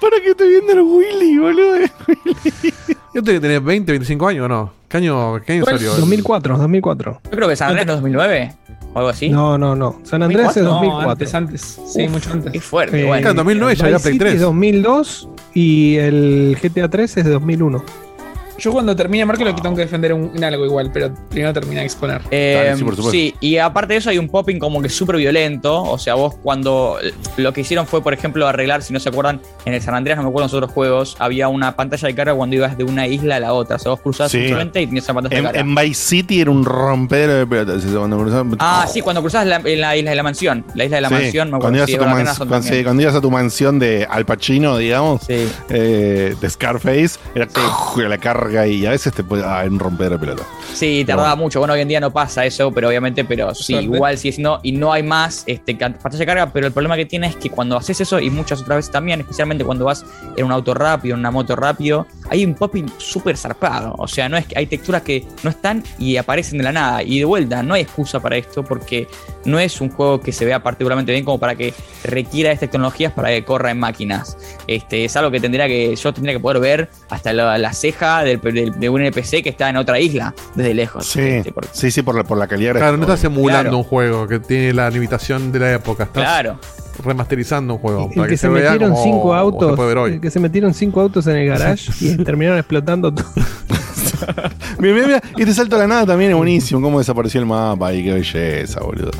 ¿Para 0.00 0.16
qué 0.22 0.30
estoy 0.30 0.48
viendo 0.48 0.72
el 0.72 0.80
Willy, 0.80 1.38
boludo? 1.38 1.76
Yo 3.14 3.22
tengo 3.22 3.24
que 3.24 3.40
tener 3.40 3.60
20, 3.60 3.92
25 3.92 4.26
años 4.28 4.44
o 4.44 4.48
no. 4.48 4.72
¿Qué 4.88 4.96
año, 4.98 5.40
qué 5.44 5.52
año 5.54 5.64
salió? 5.64 5.94
2004, 5.94 6.58
2004. 6.58 7.20
Yo 7.24 7.30
creo 7.30 7.48
que 7.48 7.56
San 7.56 7.68
Andrés 7.70 7.86
no 7.86 7.92
es 7.94 7.96
2009 7.98 8.54
o 8.92 8.98
algo 8.98 9.08
así. 9.10 9.28
No, 9.28 9.56
no, 9.58 9.74
no. 9.76 10.00
San 10.04 10.22
Andrés 10.22 10.56
es 10.56 10.62
No, 10.62 10.70
2004. 10.74 11.10
antes, 11.10 11.34
antes. 11.34 11.80
Sí, 11.86 12.04
Uf, 12.06 12.10
mucho 12.12 12.32
antes. 12.32 12.52
Qué 12.52 12.60
fuerte, 12.60 13.02
Eh, 13.02 13.06
bueno. 13.06 13.30
En 13.30 13.36
2009 13.36 13.74
ya 13.76 13.84
había 13.86 13.98
Play 13.98 14.12
City 14.14 14.18
3. 14.24 14.34
es 14.34 14.40
2002 14.40 15.28
y 15.54 15.96
el 15.96 16.56
GTA 16.60 16.88
3 16.88 17.16
es 17.18 17.24
de 17.24 17.30
2001. 17.30 17.84
Yo 18.60 18.72
cuando 18.72 18.94
termine 18.94 19.24
Marco 19.24 19.42
lo 19.44 19.54
que 19.54 19.62
tengo 19.62 19.74
que 19.74 19.82
defender 19.82 20.12
un, 20.12 20.32
un 20.36 20.44
algo 20.44 20.64
igual, 20.66 20.90
pero 20.92 21.12
primero 21.30 21.52
termina 21.52 21.80
de 21.80 21.86
exponer. 21.86 22.20
Eh, 22.30 22.54
Dale, 22.64 22.76
sí, 22.76 22.84
por 22.84 22.94
supuesto. 22.96 23.10
sí, 23.12 23.34
y 23.40 23.56
aparte 23.56 23.94
de 23.94 23.98
eso 23.98 24.10
hay 24.10 24.18
un 24.18 24.28
popping 24.28 24.58
como 24.58 24.80
que 24.82 24.88
súper 24.88 25.16
violento. 25.16 25.82
O 25.82 25.98
sea, 25.98 26.14
vos 26.14 26.34
cuando 26.42 26.98
lo 27.36 27.52
que 27.52 27.62
hicieron 27.62 27.86
fue, 27.86 28.02
por 28.02 28.12
ejemplo, 28.14 28.46
arreglar, 28.46 28.82
si 28.82 28.92
no 28.92 29.00
se 29.00 29.08
acuerdan, 29.08 29.40
en 29.64 29.74
el 29.74 29.80
San 29.82 29.94
Andreas, 29.94 30.16
no 30.18 30.22
me 30.24 30.28
acuerdo 30.28 30.44
en 30.46 30.52
los 30.52 30.54
otros 30.54 30.72
juegos, 30.72 31.16
había 31.18 31.48
una 31.48 31.74
pantalla 31.76 32.06
de 32.08 32.14
carga 32.14 32.34
cuando 32.34 32.56
ibas 32.56 32.76
de 32.76 32.84
una 32.84 33.06
isla 33.06 33.36
a 33.36 33.40
la 33.40 33.52
otra. 33.54 33.76
O 33.76 33.78
sea, 33.78 33.90
vos 33.92 34.00
cruzabas 34.00 34.32
Sí. 34.32 34.38
y 34.38 34.66
tenías 34.66 35.04
esa 35.04 35.14
pantalla 35.14 35.36
En, 35.38 35.44
de 35.44 35.48
carga. 35.52 35.60
en 35.60 35.74
Vice 35.74 35.94
City 36.08 36.40
era 36.40 36.50
un 36.50 36.64
rompedero 36.64 37.34
de 37.34 37.46
pelotas. 37.46 37.82
cuando 37.84 38.56
Ah, 38.58 38.86
sí, 38.92 39.00
cuando 39.00 39.22
cruzabas 39.22 39.46
la, 39.46 39.56
en 39.64 39.80
la 39.80 39.96
isla 39.96 40.10
de 40.10 40.16
la 40.16 40.22
mansión. 40.22 40.64
La 40.74 40.84
isla 40.84 40.96
de 40.98 41.00
la 41.02 41.08
Sí, 41.08 41.14
mansión, 41.14 41.48
me 41.50 41.58
cuando, 41.58 41.66
acuerdo. 41.68 41.76
ibas 41.78 41.86
Sí, 41.88 41.94
a 41.94 41.98
tu 41.98 42.04
en 42.04 42.10
cuando, 42.10 42.84
cuando 42.84 43.02
ibas 43.02 43.14
a 43.14 43.20
tu 43.20 43.30
mansión 43.30 43.78
de 43.78 44.06
Al 44.10 44.26
Pacino, 44.26 44.76
digamos, 44.76 45.22
Sí. 45.22 45.48
eh, 45.70 46.34
de 46.40 46.50
Scarface, 46.50 47.18
era 47.34 47.46
la 48.08 48.18
carga 48.18 48.49
y 48.66 48.86
a 48.86 48.90
veces 48.90 49.12
te 49.12 49.22
puede 49.24 49.44
ah, 49.44 49.64
rompedero 49.68 50.16
de 50.16 50.20
pelota. 50.26 50.42
Sí, 50.74 51.04
tardaba 51.06 51.34
mucho. 51.36 51.58
Bueno, 51.58 51.74
hoy 51.74 51.80
en 51.80 51.88
día 51.88 52.00
no 52.00 52.10
pasa 52.12 52.44
eso, 52.44 52.70
pero 52.72 52.88
obviamente, 52.88 53.24
pero 53.24 53.54
sí, 53.54 53.72
Suerte. 53.74 53.84
igual 53.84 54.18
sigue 54.18 54.32
siendo. 54.32 54.60
Y 54.62 54.72
no 54.72 54.92
hay 54.92 55.02
más 55.02 55.44
este, 55.46 55.74
pantalla 55.74 56.18
de 56.18 56.26
carga, 56.26 56.52
pero 56.52 56.66
el 56.66 56.72
problema 56.72 56.96
que 56.96 57.06
tiene 57.06 57.26
es 57.28 57.36
que 57.36 57.50
cuando 57.50 57.76
haces 57.76 58.00
eso, 58.00 58.20
y 58.20 58.30
muchas 58.30 58.60
otras 58.62 58.76
veces 58.78 58.90
también, 58.92 59.20
especialmente 59.20 59.64
cuando 59.64 59.84
vas 59.84 60.04
en 60.36 60.44
un 60.44 60.52
auto 60.52 60.74
rápido, 60.74 61.14
en 61.14 61.20
una 61.20 61.30
moto 61.30 61.56
rápido, 61.56 62.06
hay 62.30 62.44
un 62.44 62.54
popping 62.54 62.86
súper 62.98 63.36
zarpado. 63.36 63.94
O 63.98 64.06
sea, 64.08 64.28
no 64.28 64.36
es 64.36 64.46
que 64.46 64.58
hay 64.58 64.66
texturas 64.66 65.02
que 65.02 65.26
no 65.42 65.50
están 65.50 65.82
y 65.98 66.16
aparecen 66.16 66.58
de 66.58 66.64
la 66.64 66.72
nada. 66.72 67.02
Y 67.02 67.18
de 67.18 67.24
vuelta, 67.24 67.62
no 67.62 67.74
hay 67.74 67.82
excusa 67.82 68.20
para 68.20 68.36
esto 68.36 68.62
porque 68.64 69.08
no 69.44 69.58
es 69.58 69.80
un 69.80 69.90
juego 69.90 70.20
que 70.20 70.32
se 70.32 70.44
vea 70.44 70.62
particularmente 70.62 71.12
bien 71.12 71.24
como 71.24 71.38
para 71.38 71.54
que 71.54 71.72
requiera 72.04 72.52
estas 72.52 72.70
tecnologías 72.70 73.12
para 73.12 73.28
que 73.28 73.44
corra 73.44 73.70
en 73.70 73.78
máquinas. 73.78 74.36
Este, 74.66 75.04
es 75.04 75.16
algo 75.16 75.30
que 75.30 75.40
tendría 75.40 75.66
que, 75.66 75.94
yo 75.96 76.12
tendría 76.12 76.34
que 76.34 76.40
poder 76.40 76.60
ver 76.60 76.90
hasta 77.08 77.32
la, 77.32 77.58
la 77.58 77.72
ceja 77.72 78.22
del- 78.24 78.39
de 78.42 78.88
un 78.88 79.00
NPC 79.00 79.42
que 79.42 79.48
está 79.50 79.68
en 79.70 79.76
otra 79.76 79.98
isla, 80.00 80.34
desde 80.54 80.74
lejos. 80.74 81.06
Sí, 81.06 81.20
Este, 81.20 81.52
sí, 81.72 81.90
sí, 81.90 82.02
por 82.02 82.14
la, 82.16 82.24
por 82.24 82.38
la 82.38 82.46
calidad 82.46 82.74
Claro, 82.74 82.96
no 82.96 83.02
estás 83.04 83.22
emulando 83.24 83.62
Claro. 83.62 83.78
un 83.78 83.84
juego 83.84 84.26
que 84.28 84.40
tiene 84.40 84.72
la 84.72 84.88
limitación 84.90 85.52
de 85.52 85.58
la 85.58 85.72
época. 85.74 86.04
Estás 86.04 86.22
Claro. 86.22 86.58
remasterizando 87.04 87.74
un 87.74 87.80
juego. 87.80 88.08
El 88.10 88.16
para 88.16 88.28
que, 88.28 88.36
se 88.36 88.48
vea 88.48 88.72
metieron 88.72 88.90
como- 88.92 89.04
cinco 89.04 89.32
se 89.32 89.38
autos. 89.38 90.08
el 90.10 90.20
que 90.20 90.30
se 90.30 90.40
metieron 90.40 90.74
cinco 90.74 91.00
autos 91.00 91.26
en 91.26 91.36
el 91.36 91.48
garage 91.48 91.90
y 92.00 92.16
terminaron 92.24 92.58
explotando 92.58 93.12
todo. 93.14 93.26
Mira, 94.78 94.94
mira, 94.94 95.06
mira, 95.06 95.22
este 95.38 95.54
salto 95.54 95.76
a 95.76 95.80
la 95.80 95.86
nada 95.86 96.06
también 96.06 96.30
es 96.30 96.36
buenísimo. 96.36 96.80
Cómo 96.80 96.98
desapareció 96.98 97.40
el 97.40 97.46
mapa 97.46 97.92
y 97.92 98.02
qué 98.04 98.12
belleza, 98.14 98.80
boludo. 98.80 99.10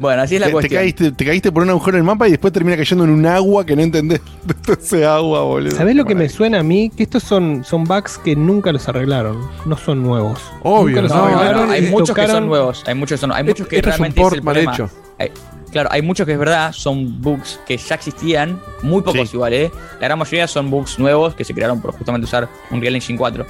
Bueno, 0.00 0.22
así 0.22 0.36
es 0.36 0.40
la 0.40 0.46
te, 0.46 0.50
te 0.50 0.52
cuestión. 0.52 0.80
caíste, 0.80 1.12
te 1.12 1.24
caíste 1.24 1.50
por 1.52 1.62
un 1.64 1.70
agujero 1.70 1.96
en 1.96 2.02
el 2.02 2.04
mapa 2.06 2.28
y 2.28 2.30
después 2.30 2.52
termina 2.52 2.76
cayendo 2.76 3.04
en 3.04 3.10
un 3.10 3.26
agua 3.26 3.66
que 3.66 3.74
no 3.74 3.82
entendés. 3.82 4.20
Ese 4.80 5.04
agua, 5.04 5.42
boludo. 5.42 5.74
¿Sabés 5.76 5.96
lo 5.96 6.04
que 6.04 6.14
me 6.14 6.28
suena 6.28 6.60
a 6.60 6.62
mí? 6.62 6.90
Que 6.96 7.02
estos 7.02 7.22
son, 7.22 7.64
son 7.64 7.84
bugs 7.84 8.18
que 8.18 8.36
nunca 8.36 8.70
los 8.72 8.88
arreglaron. 8.88 9.38
No 9.66 9.76
son 9.76 10.02
nuevos. 10.02 10.40
Obvio, 10.62 10.96
Nunca 10.96 11.02
los 11.02 11.10
No, 11.12 11.16
no, 11.16 11.36
arreglaron 11.38 11.66
no, 11.66 11.72
hay 11.72 11.82
muchos 11.82 12.14
que 12.16 12.26
son 12.28 12.46
nuevos. 12.46 12.84
Hay 12.86 12.94
muchos 12.94 13.18
que 13.18 13.20
son, 13.20 13.32
hay 13.32 13.44
muchos 13.44 13.66
que 13.66 13.76
Esto 13.76 13.88
es 13.90 13.94
un 13.96 13.98
realmente 14.02 14.20
port 14.20 14.34
el 14.36 14.42
mal 14.42 14.54
problema. 14.54 14.74
hecho. 14.74 14.90
Hay- 15.18 15.32
claro, 15.72 15.88
hay 15.92 16.00
muchos 16.02 16.24
que 16.26 16.32
es 16.32 16.38
verdad, 16.38 16.72
son 16.72 17.20
bugs 17.20 17.58
que 17.66 17.76
ya 17.76 17.94
existían, 17.96 18.60
muy 18.82 19.02
pocos 19.02 19.28
Sí. 19.30 19.36
igual, 19.36 19.52
¿eh? 19.52 19.70
La 20.00 20.06
gran 20.06 20.18
mayoría 20.18 20.46
son 20.46 20.70
bugs 20.70 20.98
nuevos 20.98 21.34
que 21.34 21.44
se 21.44 21.52
crearon 21.54 21.80
por 21.80 21.92
justamente 21.92 22.24
usar 22.24 22.48
Unreal 22.70 22.94
Engine 22.94 23.18
4. 23.18 23.44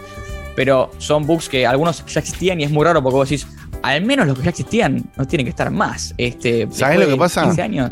Pero 0.57 0.91
son 0.99 1.27
bugs 1.27 1.49
que 1.49 1.67
algunos 1.67 2.05
ya 2.07 2.21
existían 2.21 2.61
y 2.61 2.65
es 2.65 2.71
muy 2.71 2.85
raro 2.85 3.03
porque 3.03 3.15
vos 3.17 3.29
decís, 3.29 3.47
al 3.83 4.05
menos 4.05 4.27
los 4.27 4.37
que 4.39 4.45
ya 4.45 4.51
existían 4.51 5.05
no 5.17 5.27
tienen 5.27 5.47
que 5.47 5.51
estar 5.51 5.71
más. 5.71 6.15
Este, 6.19 6.69
¿Sabés 6.71 6.99
después 6.99 7.09
lo 7.09 7.15
que 7.15 7.19
pasa? 7.19 7.43
15 7.45 7.63
años. 7.63 7.91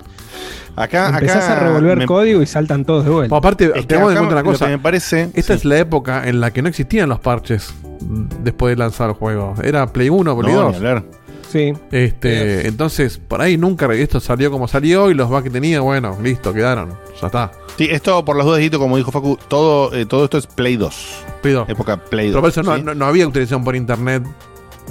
Acá, 0.76 1.08
Empezás 1.08 1.44
acá 1.44 1.56
a 1.56 1.60
revolver 1.68 1.98
me- 1.98 2.06
código 2.06 2.42
y 2.42 2.46
saltan 2.46 2.84
todos 2.84 3.04
de 3.04 3.10
vuelta. 3.10 3.34
Aparte, 3.36 3.64
es 3.66 3.72
que 3.72 3.82
tenemos 3.84 4.12
en 4.12 4.18
cuenta 4.18 4.34
una 4.34 4.44
cosa. 4.44 4.66
me 4.66 4.78
parece. 4.78 5.30
Esta 5.34 5.54
sí. 5.54 5.58
es 5.60 5.64
la 5.64 5.78
época 5.78 6.28
en 6.28 6.40
la 6.40 6.50
que 6.50 6.60
no 6.60 6.68
existían 6.68 7.08
los 7.08 7.18
parches 7.20 7.72
mm, 8.00 8.44
después 8.44 8.76
de 8.76 8.78
lanzar 8.78 9.08
el 9.08 9.14
juego. 9.14 9.54
Era 9.62 9.86
Play 9.90 10.10
1, 10.10 10.38
Play 10.38 10.52
No, 10.52 10.60
2. 10.62 10.70
ni 10.72 10.76
hablar. 10.76 11.04
Sí. 11.50 11.72
Este, 11.92 12.66
entonces, 12.66 13.18
por 13.18 13.40
ahí 13.40 13.56
nunca 13.56 13.90
esto 13.94 14.20
salió 14.20 14.50
como 14.50 14.68
salió 14.68 15.10
y 15.10 15.14
los 15.14 15.30
bugs 15.30 15.44
que 15.44 15.50
tenía, 15.50 15.80
bueno, 15.80 16.18
listo, 16.22 16.52
quedaron. 16.52 16.92
Ya 17.20 17.28
está. 17.28 17.52
Sí, 17.78 17.88
esto 17.90 18.24
por 18.24 18.36
las 18.36 18.44
dudas, 18.44 18.60
como 18.76 18.96
dijo 18.98 19.10
Facu, 19.12 19.38
todo, 19.48 19.94
eh, 19.94 20.04
todo 20.04 20.24
esto 20.24 20.36
es 20.36 20.46
Play 20.46 20.76
2. 20.76 21.24
Play 21.40 21.54
2. 21.54 21.68
Época 21.70 21.96
Play 21.96 22.26
2. 22.30 22.32
Pero 22.34 22.40
por 22.42 22.50
eso 22.50 22.62
no, 22.62 22.76
¿sí? 22.76 22.82
no, 22.82 22.94
no 22.94 23.06
había 23.06 23.26
utilización 23.26 23.64
por 23.64 23.76
internet. 23.76 24.24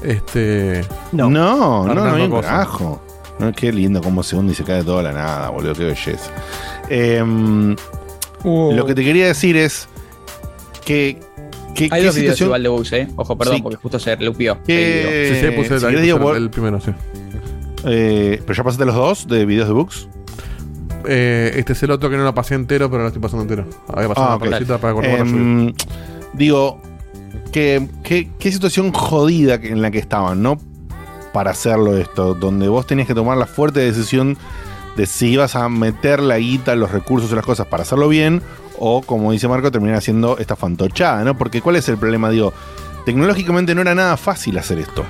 Este. 0.03 0.83
No. 1.11 1.29
No, 1.29 1.85
no, 1.87 1.93
no, 1.93 2.13
hay 2.15 2.23
un 2.23 2.41
carajo. 2.41 3.01
No, 3.39 3.51
qué 3.51 3.71
lindo 3.71 4.01
cómo 4.01 4.23
se 4.23 4.35
hunde 4.35 4.53
y 4.53 4.55
se 4.55 4.63
cae 4.63 4.83
toda 4.83 5.03
la 5.03 5.11
nada, 5.11 5.49
boludo, 5.49 5.73
qué 5.73 5.85
belleza. 5.85 6.31
Em, 6.89 7.75
Uh, 8.47 8.73
Lo 8.73 8.85
que 8.85 8.93
te 8.93 9.03
quería 9.03 9.25
decir 9.25 9.57
es 9.57 9.87
que. 10.85 11.19
que 11.73 11.85
Hay 11.91 12.01
qué 12.01 12.05
dos 12.05 12.15
videos 12.15 12.39
igual 12.41 12.61
de 12.61 12.69
bugs, 12.69 12.93
¿eh? 12.93 13.07
Ojo, 13.15 13.35
perdón, 13.35 13.55
Sí. 13.57 13.61
porque 13.63 13.77
justo 13.77 13.97
se 13.99 14.15
lupió. 14.17 14.61
que- 14.63 15.31
sí, 15.33 15.39
sí, 15.47 15.51
puse 15.55 15.79
si 15.79 15.85
puse 15.85 16.01
digo, 16.01 16.17
el, 16.17 16.23
vos- 16.23 16.37
el 16.37 16.49
primero, 16.51 16.79
sí. 16.79 16.91
eh, 17.85 18.39
pero 18.45 18.53
ya 18.55 18.63
pasaste 18.63 18.85
los 18.85 18.93
dos 18.95 19.27
de 19.27 19.45
videos 19.47 19.67
de 19.67 19.73
books. 19.73 20.07
Eh, 21.07 21.53
este 21.55 21.73
es 21.73 21.81
el 21.83 21.89
otro 21.91 22.09
que 22.11 22.17
no 22.17 22.23
lo 22.23 22.35
pasé 22.35 22.53
entero, 22.53 22.89
pero 22.91 23.01
lo 23.01 23.07
estoy 23.07 23.21
pasando 23.21 23.41
entero. 23.43 23.65
Había 23.91 24.09
pasado 24.09 24.27
Ah, 24.27 24.35
una 24.35 24.35
ok. 24.35 24.49
partecita 24.51 24.77
para 24.77 24.93
subí. 24.93 25.07
Em, 25.39 25.73
digo, 26.33 26.79
que, 27.51 27.87
que- 28.03 28.29
qué 28.39 28.51
situación 28.51 28.91
jodida 28.93 29.55
en 29.55 29.81
la 29.81 29.91
que 29.91 29.99
estaban, 29.99 30.41
¿no? 30.41 30.57
Para 31.33 31.51
hacerlo 31.51 31.97
esto, 31.97 32.33
donde 32.33 32.67
vos 32.67 32.87
tenías 32.87 33.07
que 33.07 33.15
tomar 33.15 33.37
la 33.37 33.45
fuerte 33.45 33.79
decisión 33.81 34.37
de 34.95 35.05
si 35.05 35.27
ibas 35.31 35.55
a 35.55 35.67
meter 35.67 36.21
la 36.21 36.37
guita, 36.37 36.75
los 36.75 36.91
recursos 36.91 37.31
y 37.31 37.35
las 37.35 37.45
cosas 37.45 37.67
para 37.67 37.83
hacerlo 37.83 38.07
bien, 38.07 38.41
o 38.79 39.01
como 39.01 39.31
dice 39.33 39.47
Marco, 39.47 39.71
terminar 39.71 39.97
haciendo 39.97 40.37
esta 40.37 40.55
fantochada, 40.55 41.23
¿no? 41.25 41.37
Porque 41.37 41.61
¿cuál 41.61 41.75
es 41.75 41.89
el 41.89 41.97
problema? 41.97 42.29
Digo, 42.29 42.53
tecnológicamente 43.05 43.75
no 43.75 43.81
era 43.81 43.93
nada 43.95 44.15
fácil 44.17 44.57
hacer 44.57 44.79
esto, 44.79 45.03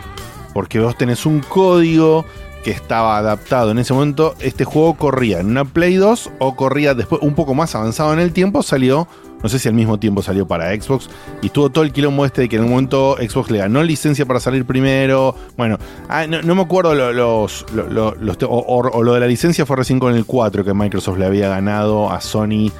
porque 0.54 0.80
vos 0.80 0.98
tenés 0.98 1.26
un 1.26 1.40
código 1.42 2.26
que 2.64 2.72
estaba 2.72 3.18
adaptado 3.20 3.70
en 3.70 3.78
ese 3.78 3.94
momento, 3.94 4.34
este 4.40 4.66
juego 4.66 4.96
corría 4.96 5.40
en 5.40 5.48
una 5.52 5.66
Play 5.66 5.96
2 5.98 6.32
o 6.40 6.56
corría 6.56 6.96
después 6.96 7.22
un 7.22 7.36
poco 7.36 7.54
más 7.54 7.76
avanzado 7.76 8.12
en 8.14 8.18
el 8.20 8.34
tiempo, 8.34 8.64
salió, 8.64 9.08
no 9.46 9.50
sé 9.50 9.60
si 9.60 9.68
al 9.68 9.76
mismo 9.76 10.00
tiempo 10.00 10.24
salió 10.24 10.48
para 10.48 10.74
Xbox, 10.74 11.08
y 11.44 11.50
tuvo 11.50 11.70
todo 11.70 11.84
el 11.84 11.94
quilombo 11.94 12.26
este 12.26 12.42
de 12.42 12.50
que 12.50 12.56
en 12.56 12.64
un 12.64 12.72
momento 12.72 13.16
Xbox 13.18 13.52
le 13.52 13.60
ganó 13.60 13.84
licencia 13.84 14.26
para 14.26 14.40
salir 14.40 14.66
primero, 14.66 15.36
bueno, 15.56 15.78
ah, 16.10 16.26
no, 16.28 16.42
no 16.42 16.56
me 16.56 16.64
acuerdo 16.64 16.96
lo- 16.96 17.14
los, 17.14 17.64
lo- 17.72 18.10
o, 18.10 18.58
o- 18.58 18.90
o 18.92 19.04
lo 19.04 19.14
de 19.14 19.20
la 19.20 19.28
licencia 19.28 19.66
fue 19.68 19.76
recién 19.76 20.00
con 20.00 20.16
el 20.16 20.26
4 20.26 20.66
que 20.66 20.74
Microsoft 20.74 21.20
le 21.20 21.26
había 21.28 21.48
ganado 21.50 22.10
a 22.12 22.22
Sony 22.22 22.72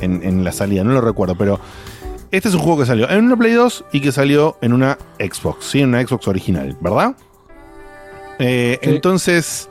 en, 0.00 0.22
en 0.22 0.44
la 0.44 0.52
salida, 0.52 0.84
no 0.84 0.92
lo 0.92 1.00
recuerdo, 1.00 1.34
pero 1.36 1.58
este 2.30 2.48
es 2.48 2.54
un 2.54 2.60
juego 2.60 2.78
que 2.78 2.86
salió 2.86 3.10
en 3.10 3.24
una 3.24 3.36
Play 3.36 3.52
2 3.52 3.84
y 3.92 4.00
que 4.00 4.12
salió 4.12 4.56
en 4.60 4.72
una 4.72 4.98
Xbox, 5.18 5.66
¿sí? 5.66 5.80
En 5.80 5.88
una 5.88 6.06
Xbox 6.06 6.28
original, 6.28 6.76
¿verdad? 6.80 7.16
Eh, 8.38 8.78
Sí. 8.82 8.90
Entonces, 8.90 9.68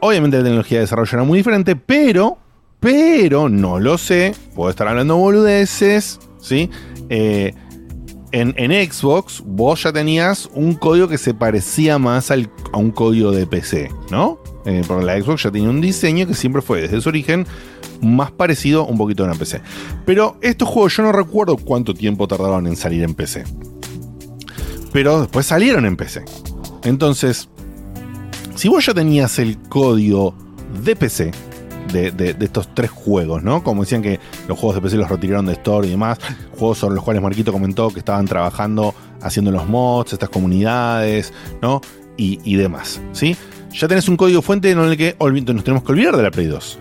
obviamente 0.00 0.36
la 0.38 0.42
tecnología 0.44 0.78
de 0.78 0.82
desarrollo 0.84 1.10
era 1.12 1.24
muy 1.24 1.38
diferente, 1.38 1.76
pero, 1.76 2.38
pero, 2.80 3.48
no 3.48 3.80
lo 3.80 3.98
sé, 3.98 4.34
puedo 4.54 4.70
estar 4.70 4.86
hablando 4.88 5.16
boludeces, 5.16 6.20
¿sí? 6.40 6.70
Eh, 7.08 7.54
en, 8.30 8.54
en 8.58 8.70
Xbox 8.92 9.42
vos 9.44 9.82
ya 9.82 9.92
tenías 9.92 10.48
un 10.54 10.74
código 10.74 11.08
que 11.08 11.18
se 11.18 11.32
parecía 11.34 11.98
más 11.98 12.30
al- 12.30 12.50
a 12.72 12.76
un 12.78 12.90
código 12.90 13.30
de 13.32 13.46
PC, 13.46 13.90
¿no? 14.10 14.38
Eh, 14.66 14.82
porque 14.86 15.04
la 15.06 15.20
Xbox 15.20 15.44
ya 15.44 15.50
tenía 15.50 15.70
un 15.70 15.80
diseño 15.80 16.26
que 16.26 16.34
siempre 16.34 16.60
fue 16.62 16.82
desde 16.82 17.00
su 17.00 17.08
origen 17.08 17.46
más 18.02 18.30
parecido 18.30 18.84
un 18.86 18.98
poquito 18.98 19.22
a 19.24 19.26
una 19.26 19.34
PC. 19.34 19.60
Pero 20.04 20.36
estos 20.42 20.68
juegos 20.68 20.96
yo 20.96 21.02
no 21.04 21.10
recuerdo 21.12 21.56
cuánto 21.56 21.94
tiempo 21.94 22.28
tardaron 22.28 22.66
en 22.66 22.76
salir 22.76 23.02
en 23.02 23.14
PC. 23.14 23.44
Pero 24.92 25.20
después 25.20 25.46
salieron 25.46 25.84
en 25.86 25.96
PC. 25.96 26.24
Entonces, 26.84 27.48
si 28.54 28.68
vos 28.68 28.84
ya 28.86 28.94
tenías 28.94 29.38
el 29.38 29.58
código 29.58 30.34
de 30.84 30.94
PC 30.96 31.30
de, 31.92 32.36
estos 32.40 32.74
tres 32.74 32.90
juegos, 32.90 33.42
¿no? 33.42 33.62
Como 33.62 33.82
decían 33.82 34.02
que 34.02 34.20
los 34.46 34.58
juegos 34.58 34.76
de 34.76 34.82
PC 34.82 34.96
los 34.96 35.08
retiraron 35.08 35.46
de 35.46 35.52
Store 35.52 35.86
y 35.86 35.90
demás, 35.90 36.18
juegos 36.56 36.78
sobre 36.78 36.94
los 36.94 37.04
cuales 37.04 37.22
Marquito 37.22 37.52
comentó 37.52 37.90
que 37.90 38.00
estaban 38.00 38.26
trabajando 38.26 38.94
haciendo 39.20 39.50
los 39.50 39.66
mods, 39.68 40.12
estas 40.12 40.28
comunidades, 40.28 41.32
¿no? 41.60 41.80
Y, 42.16 42.40
y 42.44 42.56
demás, 42.56 43.00
¿sí? 43.12 43.36
Ya 43.72 43.86
tenés 43.88 44.08
un 44.08 44.16
código 44.16 44.42
fuente 44.42 44.70
en 44.70 44.78
el 44.78 44.96
que 44.96 45.16
nos 45.18 45.64
tenemos 45.64 45.82
que 45.82 45.92
olvidar 45.92 46.16
de 46.16 46.22
la 46.22 46.30
Play 46.30 46.46
2 46.46 46.78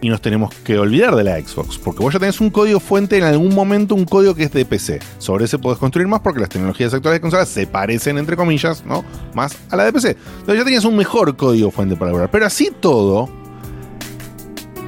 y 0.00 0.08
nos 0.08 0.20
tenemos 0.20 0.54
que 0.54 0.78
olvidar 0.78 1.16
de 1.16 1.24
la 1.24 1.40
Xbox, 1.40 1.78
porque 1.78 2.02
vos 2.02 2.12
ya 2.12 2.20
tenés 2.20 2.40
un 2.40 2.50
código 2.50 2.80
fuente 2.80 3.18
en 3.18 3.24
algún 3.24 3.54
momento, 3.54 3.94
un 3.94 4.04
código 4.04 4.34
que 4.34 4.44
es 4.44 4.52
de 4.52 4.64
PC. 4.64 5.00
Sobre 5.18 5.46
ese 5.46 5.58
podés 5.58 5.78
construir 5.78 6.06
más 6.06 6.20
porque 6.20 6.40
las 6.40 6.48
tecnologías 6.48 6.92
actuales 6.94 7.16
de 7.16 7.20
consolas 7.20 7.48
se 7.48 7.66
parecen, 7.66 8.18
entre 8.18 8.36
comillas, 8.36 8.84
¿no? 8.84 9.04
Más 9.34 9.56
a 9.70 9.76
la 9.76 9.84
de 9.84 9.92
PC. 9.92 10.10
Entonces 10.10 10.58
ya 10.58 10.64
tenías 10.64 10.84
un 10.84 10.96
mejor 10.96 11.36
código 11.36 11.70
fuente 11.70 11.96
para 11.96 12.10
lograr. 12.10 12.30
Pero 12.30 12.46
así 12.46 12.70
todo, 12.78 13.28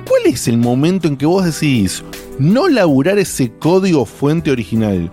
¿cuál 0.08 0.22
es 0.26 0.48
el 0.48 0.58
momento 0.58 1.06
en 1.08 1.16
que 1.16 1.26
vos 1.26 1.44
decidís 1.44 2.02
no 2.38 2.68
laburar 2.68 3.18
ese 3.18 3.50
código 3.58 4.04
fuente 4.06 4.50
original 4.50 5.10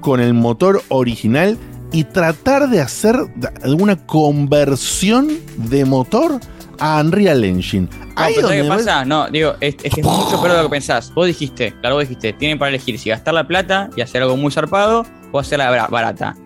con 0.00 0.20
el 0.20 0.34
motor 0.34 0.82
original 0.88 1.58
y 1.92 2.04
tratar 2.04 2.68
de 2.68 2.80
hacer 2.80 3.16
alguna 3.62 3.96
conversión 4.06 5.28
de 5.56 5.84
motor 5.84 6.40
a 6.78 7.00
Unreal 7.00 7.44
Engine? 7.44 7.88
No, 7.90 8.04
Ahí 8.16 8.34
pero 8.36 8.48
¿sabes 8.48 8.62
donde 8.62 8.62
qué 8.62 8.62
ves- 8.62 8.86
pasa? 8.86 9.04
No, 9.04 9.28
digo, 9.28 9.54
es, 9.60 9.74
es 9.82 9.92
que 9.94 10.00
es 10.00 10.06
mucho 10.06 10.40
peor 10.40 10.52
de 10.52 10.56
lo 10.58 10.62
que 10.64 10.70
pensás. 10.70 11.12
Vos 11.14 11.26
dijiste, 11.26 11.72
claro, 11.80 11.96
vos 11.96 12.02
dijiste, 12.08 12.32
tienen 12.32 12.58
para 12.58 12.68
elegir 12.70 12.98
si 12.98 13.10
gastar 13.10 13.34
la 13.34 13.46
plata 13.46 13.90
y 13.96 14.00
hacer 14.02 14.22
algo 14.22 14.36
muy 14.36 14.50
zarpado 14.52 15.04
o 15.32 15.38
hacerla 15.38 15.68
bara- 15.70 15.86
barata. 15.88 16.36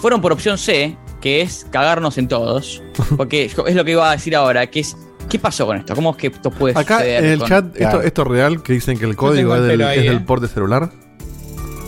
Fueron 0.00 0.20
por 0.22 0.32
opción 0.32 0.56
C, 0.56 0.96
que 1.20 1.42
es 1.42 1.66
cagarnos 1.70 2.16
en 2.16 2.28
todos, 2.28 2.82
porque 3.18 3.44
es 3.44 3.74
lo 3.74 3.84
que 3.84 3.90
iba 3.92 4.08
a 4.08 4.12
decir 4.12 4.34
ahora, 4.34 4.66
que 4.68 4.80
es, 4.80 4.96
¿qué 5.30 5.38
pasó 5.38 5.64
con 5.66 5.78
esto? 5.78 5.94
¿Cómo 5.94 6.10
es 6.10 6.16
que 6.18 6.26
esto 6.26 6.50
puede 6.50 6.78
Acá 6.78 6.98
suceder? 6.98 7.24
en 7.24 7.30
el 7.30 7.38
con- 7.38 7.48
chat, 7.48 7.64
esto, 7.68 7.78
Claro. 7.78 8.02
esto 8.02 8.22
es 8.22 8.28
real, 8.28 8.62
que 8.62 8.72
dicen 8.74 8.98
que 8.98 9.04
el 9.06 9.16
código 9.16 9.54
es 9.54 9.62
el 9.62 9.68
del, 9.68 9.82
ahí, 9.82 9.98
es 10.00 10.04
del 10.04 10.16
eh. 10.18 10.24
port 10.26 10.42
de 10.42 10.48
celular. 10.48 10.90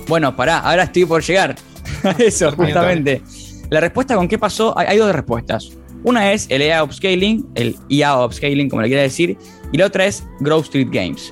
Bueno, 0.08 0.34
pará, 0.36 0.58
ahora 0.58 0.84
estoy 0.84 1.04
por 1.04 1.22
llegar 1.22 1.56
a 2.04 2.10
eso, 2.22 2.50
justamente. 2.52 3.22
La 3.70 3.80
respuesta 3.80 4.14
con 4.16 4.28
qué 4.28 4.38
pasó, 4.38 4.76
hay, 4.78 4.86
hay 4.88 4.98
dos 4.98 5.12
respuestas. 5.12 5.70
Una 6.04 6.32
es 6.32 6.46
el 6.48 6.62
EA 6.62 6.82
Upscaling, 6.84 7.46
el 7.54 7.76
EA 7.88 8.24
Upscaling, 8.24 8.68
como 8.68 8.82
le 8.82 8.88
quiera 8.88 9.02
decir, 9.02 9.36
y 9.70 9.78
la 9.78 9.86
otra 9.86 10.04
es 10.06 10.24
Grove 10.40 10.62
Street 10.62 10.88
Games. 10.90 11.30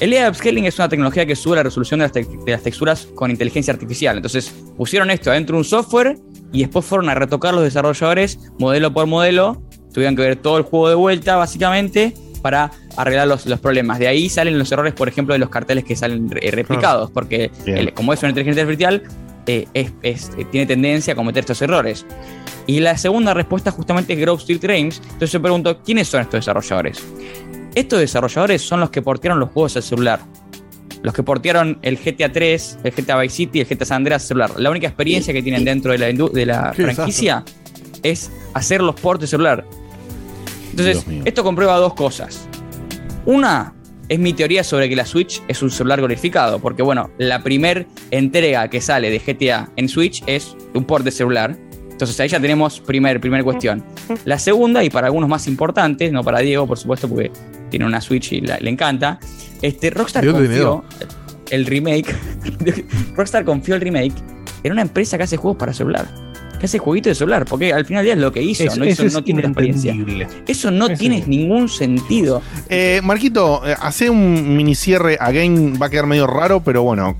El 0.00 0.12
EA 0.14 0.28
Upscaling 0.30 0.64
es 0.64 0.78
una 0.78 0.88
tecnología 0.88 1.26
que 1.26 1.36
sube 1.36 1.56
la 1.56 1.62
resolución 1.62 2.00
de 2.00 2.04
las, 2.06 2.12
te- 2.12 2.24
de 2.24 2.52
las 2.52 2.62
texturas 2.62 3.06
con 3.14 3.30
inteligencia 3.30 3.72
artificial. 3.72 4.16
Entonces, 4.16 4.52
pusieron 4.76 5.10
esto 5.10 5.30
adentro 5.30 5.54
de 5.56 5.58
un 5.58 5.64
software 5.64 6.18
y 6.52 6.60
después 6.60 6.84
fueron 6.84 7.08
a 7.10 7.14
retocar 7.14 7.54
los 7.54 7.62
desarrolladores 7.62 8.38
modelo 8.58 8.92
por 8.92 9.06
modelo. 9.06 9.62
Tuvieron 9.92 10.16
que 10.16 10.22
ver 10.22 10.36
todo 10.36 10.56
el 10.58 10.62
juego 10.64 10.88
de 10.88 10.94
vuelta, 10.94 11.36
básicamente, 11.36 12.14
para 12.40 12.70
arreglar 12.96 13.28
los, 13.28 13.46
los 13.46 13.60
problemas. 13.60 13.98
De 13.98 14.08
ahí 14.08 14.28
salen 14.28 14.58
los 14.58 14.70
errores, 14.72 14.94
por 14.94 15.08
ejemplo, 15.08 15.32
de 15.34 15.38
los 15.38 15.48
carteles 15.48 15.84
que 15.84 15.94
salen 15.96 16.28
eh, 16.40 16.50
replicados, 16.50 17.10
porque 17.10 17.50
el- 17.66 17.92
como 17.94 18.12
es 18.12 18.20
una 18.22 18.30
inteligencia 18.30 18.62
artificial, 18.62 19.02
eh, 19.46 19.66
es- 19.74 19.92
es- 20.02 20.30
eh, 20.38 20.44
tiene 20.50 20.66
tendencia 20.66 21.12
a 21.12 21.16
cometer 21.16 21.40
estos 21.40 21.60
errores. 21.62 22.04
Y 22.66 22.80
la 22.80 22.96
segunda 22.96 23.34
respuesta 23.34 23.70
justamente 23.70 24.12
es 24.14 24.18
Grove 24.20 24.40
Street 24.40 24.60
Games. 24.62 25.00
Entonces 25.04 25.32
yo 25.32 25.42
pregunto, 25.42 25.80
¿quiénes 25.82 26.08
son 26.08 26.20
estos 26.20 26.40
desarrolladores? 26.40 27.02
Estos 27.74 28.00
desarrolladores 28.00 28.62
son 28.62 28.80
los 28.80 28.90
que 28.90 29.02
portearon 29.02 29.40
los 29.40 29.50
juegos 29.50 29.76
al 29.76 29.82
celular. 29.82 30.20
Los 31.02 31.14
que 31.14 31.22
portearon 31.24 31.78
el 31.82 31.96
GTA 31.98 32.30
3, 32.32 32.78
el 32.84 32.92
GTA 32.92 33.18
Vice 33.18 33.34
City, 33.36 33.60
el 33.60 33.66
GTA 33.66 33.84
San 33.84 33.96
Andreas 33.96 34.22
al 34.22 34.28
celular. 34.28 34.52
La 34.58 34.70
única 34.70 34.86
experiencia 34.86 35.32
que 35.32 35.42
tienen 35.42 35.64
dentro 35.64 35.90
de 35.92 35.98
la, 35.98 36.06
de 36.06 36.46
la 36.46 36.72
franquicia 36.94 37.44
es 38.04 38.30
hacer 38.54 38.80
los 38.82 38.94
portes 38.96 39.30
celular. 39.30 39.64
Entonces, 40.72 41.04
esto 41.24 41.44
comprueba 41.44 41.76
dos 41.76 41.94
cosas. 41.94 42.48
Una 43.24 43.74
es 44.08 44.18
mi 44.18 44.32
teoría 44.32 44.64
sobre 44.64 44.88
que 44.88 44.96
la 44.96 45.06
Switch 45.06 45.40
es 45.48 45.62
un 45.62 45.70
celular 45.70 45.98
glorificado, 46.00 46.58
porque 46.58 46.82
bueno, 46.82 47.10
la 47.18 47.42
primer 47.42 47.86
entrega 48.10 48.68
que 48.68 48.80
sale 48.80 49.10
de 49.10 49.18
GTA 49.20 49.70
en 49.76 49.88
Switch 49.88 50.22
es 50.26 50.56
un 50.74 50.84
port 50.84 51.04
de 51.04 51.10
celular. 51.10 51.56
Entonces 51.90 52.18
ahí 52.20 52.28
ya 52.28 52.40
tenemos 52.40 52.80
primer, 52.80 53.20
primer 53.20 53.44
cuestión. 53.44 53.84
La 54.24 54.38
segunda, 54.38 54.82
y 54.82 54.90
para 54.90 55.06
algunos 55.06 55.28
más 55.28 55.46
importantes, 55.46 56.10
no 56.12 56.24
para 56.24 56.40
Diego, 56.40 56.66
por 56.66 56.78
supuesto, 56.78 57.08
porque 57.08 57.30
tiene 57.70 57.86
una 57.86 58.00
Switch 58.00 58.32
y 58.32 58.40
la- 58.40 58.58
le 58.58 58.70
encanta, 58.70 59.20
este, 59.62 59.90
Rockstar 59.90 60.24
confió 60.32 60.84
el 61.50 61.64
remake, 61.66 62.14
Rockstar 63.16 63.44
confió 63.44 63.76
el 63.76 63.80
remake 63.80 64.14
en 64.64 64.72
una 64.72 64.82
empresa 64.82 65.16
que 65.16 65.24
hace 65.24 65.36
juegos 65.36 65.58
para 65.58 65.72
celular. 65.72 66.06
Que 66.62 66.66
hace 66.66 66.78
jueguitos 66.78 67.10
de 67.10 67.14
celular, 67.16 67.44
porque 67.44 67.72
al 67.72 67.84
final 67.84 68.04
del 68.04 68.06
día 68.06 68.14
es 68.14 68.20
lo 68.20 68.30
que 68.30 68.40
hizo, 68.40 68.62
Eso- 68.62 68.76
no, 68.76 68.84
hizo- 68.84 69.04
eso 69.04 69.18
es 69.18 69.24
tiene 69.24 69.42
la 69.42 69.48
experiencia. 69.48 69.96
Eso 70.46 70.70
no 70.70 70.86
Eso 70.86 70.96
tiene 70.96 71.18
es- 71.18 71.26
ningún 71.26 71.68
sentido. 71.68 72.40
Eh, 72.68 73.00
Marquito, 73.02 73.66
eh, 73.66 73.74
hace 73.80 74.08
un 74.08 74.56
mini 74.56 74.76
cierre 74.76 75.16
a 75.18 75.32
Game, 75.32 75.76
va 75.76 75.86
a 75.86 75.90
quedar 75.90 76.06
medio 76.06 76.28
raro, 76.28 76.60
pero 76.62 76.84
bueno. 76.84 77.16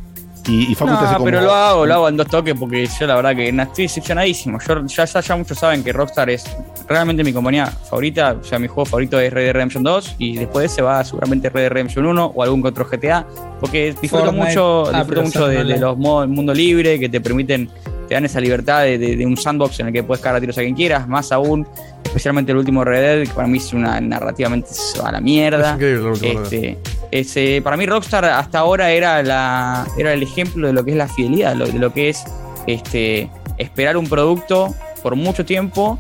Y, 0.49 0.73
y 0.73 0.75
Facu 0.75 0.91
te 0.91 0.97
hace 0.97 1.05
No, 1.05 1.13
como. 1.19 1.25
pero 1.27 1.41
lo 1.43 1.53
hago, 1.53 1.87
lo 1.87 1.95
hago 1.95 2.09
en 2.09 2.17
dos 2.17 2.27
toques 2.27 2.55
porque 2.59 2.85
yo 2.99 3.07
la 3.07 3.15
verdad 3.15 3.37
que 3.37 3.49
estoy 3.49 3.85
decepcionadísimo. 3.85 4.59
Yo, 4.67 4.85
ya, 4.87 5.05
ya, 5.05 5.21
ya 5.21 5.37
muchos 5.37 5.59
saben 5.59 5.85
que 5.85 5.93
Rockstar 5.93 6.31
es 6.31 6.45
realmente 6.89 7.23
mi 7.23 7.33
compañía 7.33 7.67
favorita. 7.67 8.37
O 8.41 8.45
sea, 8.45 8.59
mi 8.59 8.67
juego 8.67 8.85
favorito 8.87 9.21
es 9.21 9.33
Red 9.33 9.45
Dead 9.45 9.53
Redemption 9.53 9.85
2 9.85 10.17
y 10.19 10.39
después 10.39 10.63
de 10.63 10.67
ese 10.67 10.83
va 10.83 11.05
seguramente 11.05 11.49
Red 11.49 11.63
Dead 11.63 11.71
Redemption 11.71 12.07
1 12.07 12.33
o 12.35 12.43
algún 12.43 12.67
otro 12.67 12.85
GTA. 12.91 13.25
Porque 13.61 13.95
disfruto 14.01 14.25
Fortnite. 14.27 14.49
mucho, 14.49 14.87
Ah, 14.93 14.99
disfruto 14.99 15.23
mucho 15.23 15.47
de, 15.47 15.65
los 15.79 15.97
modos 15.97 16.29
mundo 16.29 16.53
libre 16.53 16.99
que 16.99 17.09
te 17.09 17.21
permiten, 17.21 17.71
te 18.09 18.15
dan 18.15 18.25
esa 18.25 18.41
libertad 18.41 18.83
de, 18.83 18.99
de- 18.99 19.15
de 19.17 19.25
un 19.25 19.37
sandbox 19.37 19.79
en 19.79 19.87
el 19.89 19.93
que 19.93 20.03
puedes 20.03 20.21
cagar 20.23 20.39
a 20.39 20.41
tiros 20.41 20.59
a 20.59 20.63
quien 20.63 20.75
quieras. 20.75 21.07
Más 21.07 21.31
aún, 21.31 21.67
especialmente 22.13 22.53
el 22.53 22.59
último 22.59 22.85
Red 22.85 23.01
Dead, 23.01 23.27
que 23.27 23.33
para 23.35 23.49
mí 23.49 23.57
es 23.57 23.73
una 23.73 23.99
narrativamente 24.01 24.69
a 25.03 25.13
la 25.13 25.21
mierda. 25.21 25.71
Es 25.71 25.75
increíble 25.77 26.03
Este, 26.43 26.79
ese, 27.11 27.63
para 27.63 27.79
mí 27.79 27.87
Rockstar 27.87 28.27
hasta 28.27 28.59
ahora 28.59 28.91
era, 28.91 29.23
la, 29.23 29.87
era 29.97 30.13
el 30.13 30.23
ejemplo 30.23 30.67
de 30.67 30.75
lo 30.75 30.85
que 30.85 30.91
es 30.91 30.97
la 30.99 31.09
fidelidad, 31.09 31.55
lo- 31.57 31.67
de 31.67 31.79
lo 31.79 31.91
que 31.93 32.11
es 32.11 32.23
este, 32.67 33.31
esperar 33.57 33.97
un 33.97 34.07
producto 34.09 34.75
por 35.03 35.17
mucho 35.17 35.47
tiempo, 35.47 35.99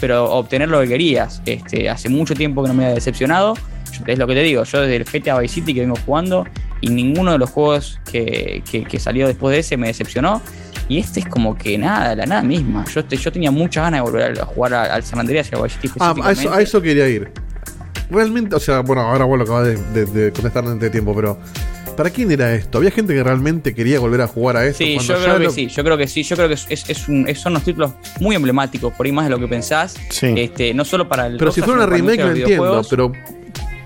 pero 0.00 0.32
obtener 0.32 0.68
lo 0.68 0.80
que 0.80 0.88
querías. 0.88 1.40
Este, 1.46 1.88
hace 1.88 2.08
mucho 2.08 2.34
tiempo 2.34 2.62
que 2.62 2.68
no 2.68 2.74
me 2.74 2.82
había 2.84 2.96
decepcionado. 2.96 3.54
Es 4.06 4.18
lo 4.18 4.26
que 4.26 4.34
te 4.34 4.42
digo, 4.42 4.64
yo 4.64 4.80
desde 4.80 4.96
el 4.96 5.04
GTA 5.04 5.38
Vice 5.38 5.54
City 5.54 5.74
que 5.74 5.80
vengo 5.82 5.94
jugando 6.04 6.44
y 6.80 6.88
ninguno 6.88 7.30
de 7.30 7.38
los 7.38 7.50
juegos 7.50 8.00
que, 8.10 8.64
que- 8.68 8.82
que 8.82 8.98
salió 8.98 9.28
después 9.28 9.52
de 9.54 9.60
ese 9.60 9.76
me 9.76 9.86
decepcionó. 9.86 10.42
Y 10.88 10.98
este 10.98 11.20
es 11.20 11.26
como 11.26 11.56
que 11.56 11.78
nada, 11.78 12.14
la 12.14 12.26
nada 12.26 12.42
misma. 12.42 12.84
Yo, 12.92 13.00
este- 13.00 13.16
yo 13.16 13.32
tenía 13.32 13.50
muchas 13.50 13.84
ganas 13.84 13.98
de 13.98 14.02
volver 14.10 14.40
a 14.40 14.44
jugar 14.44 14.74
a- 14.74 14.94
al 14.94 15.02
San 15.02 15.20
Andreas 15.20 15.48
y 15.50 15.54
al 15.56 15.70
Ah, 16.00 16.14
a 16.22 16.32
eso, 16.32 16.52
a 16.52 16.60
eso 16.60 16.82
quería 16.82 17.08
ir. 17.08 17.30
Realmente, 18.10 18.54
o 18.56 18.60
sea, 18.60 18.80
bueno, 18.80 19.02
ahora 19.02 19.24
vos 19.24 19.38
lo 19.38 19.44
acabas 19.44 19.66
de, 19.66 19.76
de- 19.76 20.06
de 20.06 20.32
contestar 20.32 20.64
antes 20.66 20.80
de 20.80 20.90
tiempo, 20.90 21.14
pero 21.14 21.38
¿para 21.96 22.10
quién 22.10 22.30
era 22.30 22.52
esto? 22.54 22.76
¿Había 22.78 22.90
gente 22.90 23.14
que 23.14 23.22
realmente 23.22 23.74
quería 23.74 24.00
volver 24.00 24.20
a 24.20 24.26
jugar 24.26 24.56
a 24.58 24.66
eso? 24.66 24.78
Sí, 24.78 24.98
yo 24.98 25.14
creo 25.22 25.38
que 25.38 25.44
lo- 25.44 25.50
sí, 25.50 25.68
yo 25.68 25.82
creo 25.84 25.96
que 25.96 26.06
sí, 26.08 26.22
yo 26.22 26.36
creo 26.36 26.48
que 26.48 26.54
es, 26.54 27.08
un- 27.08 27.26
es- 27.28 27.38
son 27.40 27.52
unos 27.52 27.64
títulos 27.64 27.92
muy 28.20 28.36
emblemáticos, 28.36 28.92
por 28.92 29.06
ahí 29.06 29.12
más 29.12 29.24
de 29.24 29.30
lo 29.30 29.38
que 29.38 29.48
pensás. 29.48 29.94
Este, 30.36 30.74
no 30.74 30.84
solo 30.84 31.08
para 31.08 31.26
el 31.26 31.38
Pero 31.38 31.52
si 31.52 31.62
fuera 31.62 31.84
una 31.84 31.86
remake 31.86 32.20
lo 32.22 32.32
entiendo, 32.32 32.82
pero. 32.90 33.12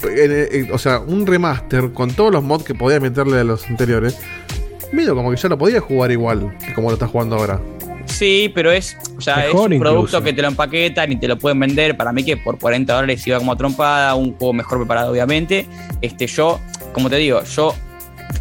eh, 0.09 0.49
eh, 0.53 0.69
o 0.73 0.79
sea, 0.79 0.99
un 1.01 1.27
remaster 1.27 1.93
con 1.93 2.11
todos 2.13 2.33
los 2.33 2.43
mods 2.43 2.65
que 2.65 2.75
podía 2.75 2.99
meterle 3.01 3.39
a 3.41 3.45
los 3.45 3.67
anteriores. 3.69 4.17
Medio 4.93 5.15
como 5.15 5.31
que 5.31 5.37
ya 5.37 5.49
lo 5.49 5.59
podía 5.59 5.81
jugar 5.81 6.11
igual 6.11 6.57
que 6.65 6.73
como 6.75 6.89
lo 6.89 6.95
estás 6.95 7.11
jugando 7.11 7.37
ahora. 7.37 7.61
Sí, 8.07 8.51
pero 8.55 8.71
es, 8.71 8.97
o 9.17 9.21
sea, 9.21 9.47
es 9.47 9.55
un 9.55 9.79
producto 9.79 9.89
incluso. 9.89 10.23
que 10.23 10.33
te 10.33 10.43
lo 10.43 10.49
empaquetan 10.49 11.13
y 11.13 11.17
te 11.17 11.29
lo 11.29 11.39
pueden 11.39 11.59
vender. 11.59 11.97
Para 11.97 12.13
mí 12.13 12.25
que 12.25 12.37
por 12.37 12.59
40 12.59 12.95
dólares 12.95 13.27
iba 13.27 13.39
como 13.39 13.57
trompada, 13.57 14.15
un 14.15 14.35
juego 14.37 14.53
mejor 14.53 14.79
preparado, 14.79 15.11
obviamente. 15.11 15.67
Este, 16.01 16.27
yo, 16.27 16.61
como 16.93 17.11
te 17.11 17.17
digo, 17.17 17.43
yo 17.43 17.75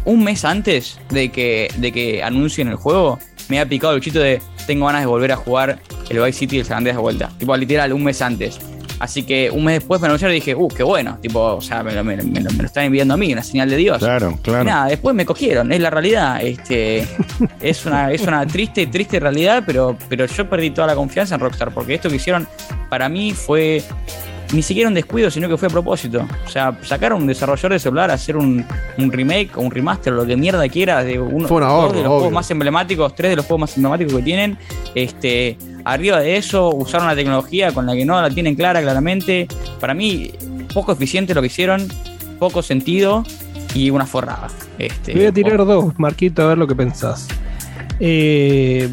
un 0.04 0.24
mes 0.24 0.44
antes 0.44 0.98
de 1.10 1.30
que, 1.30 1.68
de 1.76 1.92
que 1.92 2.22
anuncien 2.22 2.68
el 2.68 2.76
juego, 2.76 3.18
me 3.48 3.60
ha 3.60 3.66
picado 3.66 3.92
el 3.92 4.00
bichito 4.00 4.20
de 4.20 4.40
tengo 4.66 4.86
ganas 4.86 5.02
de 5.02 5.06
volver 5.06 5.32
a 5.32 5.36
jugar 5.36 5.78
el 6.08 6.18
Vice 6.18 6.38
City 6.40 6.56
y 6.56 6.58
el 6.60 6.64
San 6.64 6.78
Andreas 6.78 6.96
de 6.96 7.02
vuelta. 7.02 7.30
Tipo, 7.38 7.56
literal, 7.56 7.92
un 7.92 8.04
mes 8.04 8.20
antes. 8.22 8.58
Así 8.98 9.24
que 9.24 9.50
un 9.50 9.64
mes 9.64 9.74
después 9.80 10.00
me 10.00 10.06
anunciaron 10.06 10.34
y 10.34 10.40
dije, 10.40 10.54
uh, 10.54 10.68
qué 10.68 10.82
bueno. 10.82 11.18
Tipo, 11.20 11.40
o 11.56 11.60
sea, 11.60 11.82
me 11.82 11.92
lo, 11.92 12.02
me 12.02 12.16
lo- 12.16 12.24
me 12.24 12.40
lo- 12.40 12.50
me 12.52 12.58
lo 12.58 12.64
están 12.66 12.84
enviando 12.84 13.14
a 13.14 13.16
mí, 13.16 13.32
una 13.32 13.42
señal 13.42 13.68
de 13.68 13.76
Dios. 13.76 13.98
Claro, 13.98 14.38
claro. 14.42 14.62
Y 14.62 14.66
nada, 14.66 14.86
después 14.86 15.14
me 15.14 15.26
cogieron, 15.26 15.70
es 15.72 15.80
la 15.80 15.90
realidad. 15.90 16.40
Este, 16.42 17.06
es 17.60 17.84
una, 17.86 18.10
es 18.12 18.22
una 18.22 18.46
triste, 18.46 18.86
triste 18.86 19.20
realidad, 19.20 19.62
pero, 19.66 19.96
pero 20.08 20.26
yo 20.26 20.48
perdí 20.48 20.70
toda 20.70 20.86
la 20.86 20.94
confianza 20.94 21.34
en 21.34 21.40
Rockstar, 21.42 21.72
porque 21.72 21.94
esto 21.94 22.08
que 22.08 22.16
hicieron 22.16 22.46
para 22.88 23.08
mí 23.08 23.32
fue 23.32 23.82
ni 24.52 24.62
siquiera 24.62 24.88
un 24.88 24.94
descuido, 24.94 25.28
sino 25.28 25.48
que 25.48 25.56
fue 25.56 25.66
a 25.66 25.70
propósito. 25.72 26.24
O 26.46 26.48
sea, 26.48 26.78
sacar 26.82 27.10
a 27.10 27.16
un 27.16 27.26
desarrollador 27.26 27.72
de 27.72 27.78
celular 27.80 28.10
a 28.12 28.14
hacer 28.14 28.36
un, 28.36 28.64
un 28.96 29.10
remake 29.12 29.50
o 29.56 29.60
un 29.60 29.72
remaster 29.72 30.12
o 30.12 30.16
lo 30.16 30.24
que 30.26 30.36
mierda 30.36 30.68
quiera 30.68 31.02
de 31.02 31.18
uno 31.18 31.48
Fue 31.48 31.56
un 31.56 31.64
ahorro, 31.64 31.86
dos 31.88 31.92
de 31.96 31.98
los 32.02 32.06
obvio. 32.06 32.18
juegos 32.18 32.32
más 32.32 32.50
emblemáticos, 32.52 33.14
tres 33.16 33.30
de 33.30 33.36
los 33.36 33.44
juegos 33.44 33.62
más 33.62 33.76
emblemáticos 33.76 34.14
que 34.14 34.22
tienen. 34.22 34.56
Este, 34.94 35.58
arriba 35.86 36.20
de 36.20 36.36
eso, 36.36 36.74
usaron 36.74 37.06
una 37.06 37.14
tecnología 37.14 37.72
con 37.72 37.86
la 37.86 37.94
que 37.94 38.04
no 38.04 38.20
la 38.20 38.28
tienen 38.28 38.56
clara 38.56 38.82
claramente. 38.82 39.46
Para 39.80 39.94
mí, 39.94 40.32
poco 40.74 40.92
eficiente 40.92 41.32
lo 41.32 41.40
que 41.40 41.46
hicieron, 41.46 41.86
poco 42.38 42.60
sentido 42.60 43.22
y 43.74 43.90
una 43.90 44.04
forrada. 44.04 44.48
Este, 44.78 45.12
Te 45.12 45.18
voy 45.18 45.26
a 45.26 45.32
tirar 45.32 45.64
dos, 45.64 45.98
Marquito, 45.98 46.42
a 46.42 46.46
ver 46.46 46.58
lo 46.58 46.66
que 46.66 46.74
pensás. 46.74 47.28
Eh, 48.00 48.92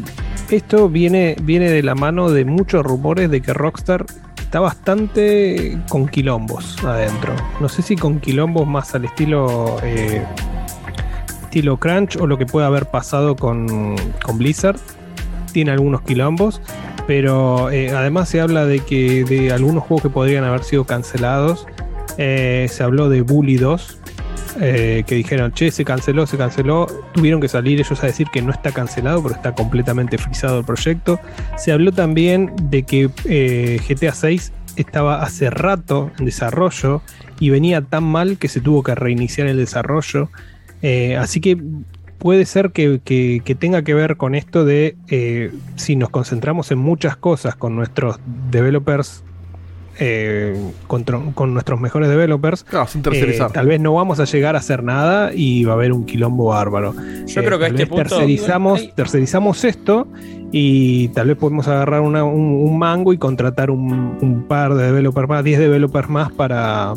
esto 0.50 0.88
viene, 0.88 1.36
viene 1.42 1.68
de 1.68 1.82
la 1.82 1.94
mano 1.94 2.30
de 2.30 2.44
muchos 2.44 2.84
rumores 2.84 3.30
de 3.30 3.42
que 3.42 3.52
Rockstar 3.52 4.06
está 4.38 4.60
bastante 4.60 5.76
con 5.88 6.06
quilombos 6.06 6.82
adentro. 6.84 7.34
No 7.60 7.68
sé 7.68 7.82
si 7.82 7.96
con 7.96 8.20
quilombos 8.20 8.68
más 8.68 8.94
al 8.94 9.04
estilo 9.04 9.78
eh, 9.82 10.24
estilo 11.42 11.76
Crunch 11.76 12.16
o 12.16 12.26
lo 12.26 12.38
que 12.38 12.46
puede 12.46 12.66
haber 12.66 12.86
pasado 12.86 13.34
con, 13.34 13.96
con 14.22 14.38
Blizzard. 14.38 14.78
Tiene 15.54 15.70
algunos 15.70 16.02
quilombos, 16.02 16.60
pero 17.06 17.70
eh, 17.70 17.92
además 17.92 18.28
se 18.28 18.40
habla 18.40 18.66
de 18.66 18.80
que 18.80 19.22
de 19.22 19.52
algunos 19.52 19.84
juegos 19.84 20.02
que 20.02 20.10
podrían 20.10 20.42
haber 20.42 20.64
sido 20.64 20.84
cancelados. 20.84 21.64
Eh, 22.18 22.66
se 22.68 22.82
habló 22.82 23.08
de 23.08 23.20
Bully 23.20 23.56
2, 23.56 23.98
eh, 24.60 25.04
que 25.06 25.14
dijeron, 25.14 25.52
che, 25.52 25.70
se 25.70 25.84
canceló, 25.84 26.26
se 26.26 26.36
canceló. 26.36 26.88
Tuvieron 27.12 27.40
que 27.40 27.46
salir 27.46 27.78
ellos 27.78 28.02
a 28.02 28.06
decir 28.08 28.26
que 28.32 28.42
no 28.42 28.50
está 28.50 28.72
cancelado, 28.72 29.22
pero 29.22 29.36
está 29.36 29.54
completamente 29.54 30.18
frisado 30.18 30.58
el 30.58 30.64
proyecto. 30.64 31.20
Se 31.56 31.70
habló 31.70 31.92
también 31.92 32.52
de 32.64 32.82
que 32.82 33.06
GTA 33.88 34.12
6 34.12 34.52
estaba 34.74 35.22
hace 35.22 35.50
rato 35.50 36.10
en 36.18 36.24
desarrollo 36.24 37.00
y 37.38 37.50
venía 37.50 37.80
tan 37.80 38.02
mal 38.02 38.38
que 38.38 38.48
se 38.48 38.60
tuvo 38.60 38.82
que 38.82 38.96
reiniciar 38.96 39.46
el 39.46 39.58
desarrollo. 39.58 40.30
Así 41.16 41.40
que 41.40 41.56
puede 42.18 42.46
ser 42.46 42.70
que, 42.72 43.00
que- 43.04 43.42
que 43.44 43.54
tenga 43.54 43.82
que 43.82 43.94
ver 43.94 44.16
con 44.16 44.34
esto 44.34 44.64
de 44.64 44.96
eh, 45.08 45.50
si 45.76 45.96
nos 45.96 46.10
concentramos 46.10 46.70
en 46.70 46.78
muchas 46.78 47.16
cosas 47.16 47.54
con 47.56 47.76
nuestros 47.76 48.18
developers 48.50 49.22
eh, 50.00 50.56
con, 50.88 51.04
con 51.04 51.52
nuestros 51.54 51.80
mejores 51.80 52.08
developers, 52.08 52.66
sin 52.88 53.02
tercerizar. 53.02 53.50
eh, 53.50 53.52
tal 53.54 53.66
vez 53.68 53.80
no 53.80 53.94
vamos 53.94 54.18
a 54.18 54.24
llegar 54.24 54.56
a 54.56 54.58
hacer 54.58 54.82
nada 54.82 55.30
y 55.32 55.64
va 55.64 55.72
a 55.72 55.76
haber 55.76 55.92
un 55.92 56.04
quilombo 56.04 56.46
bárbaro. 56.46 56.94
Yo 57.26 57.44
creo 57.44 57.58
que 57.60 57.66
a 57.66 57.68
este 57.68 57.86
punto- 57.86 58.02
tercerizamos, 58.16 58.94
tercerizamos 58.96 59.64
esto 59.64 60.08
y 60.56 61.08
tal 61.08 61.26
vez 61.26 61.36
podemos 61.36 61.66
agarrar 61.66 62.00
una- 62.00 62.22
un, 62.22 62.40
un 62.44 62.78
mango 62.78 63.12
y 63.12 63.18
contratar 63.18 63.72
un, 63.72 64.16
un 64.20 64.44
par 64.46 64.72
de 64.74 64.84
developers 64.84 65.28
más, 65.28 65.42
10 65.42 65.58
developers 65.58 66.08
más 66.08 66.30
para, 66.30 66.94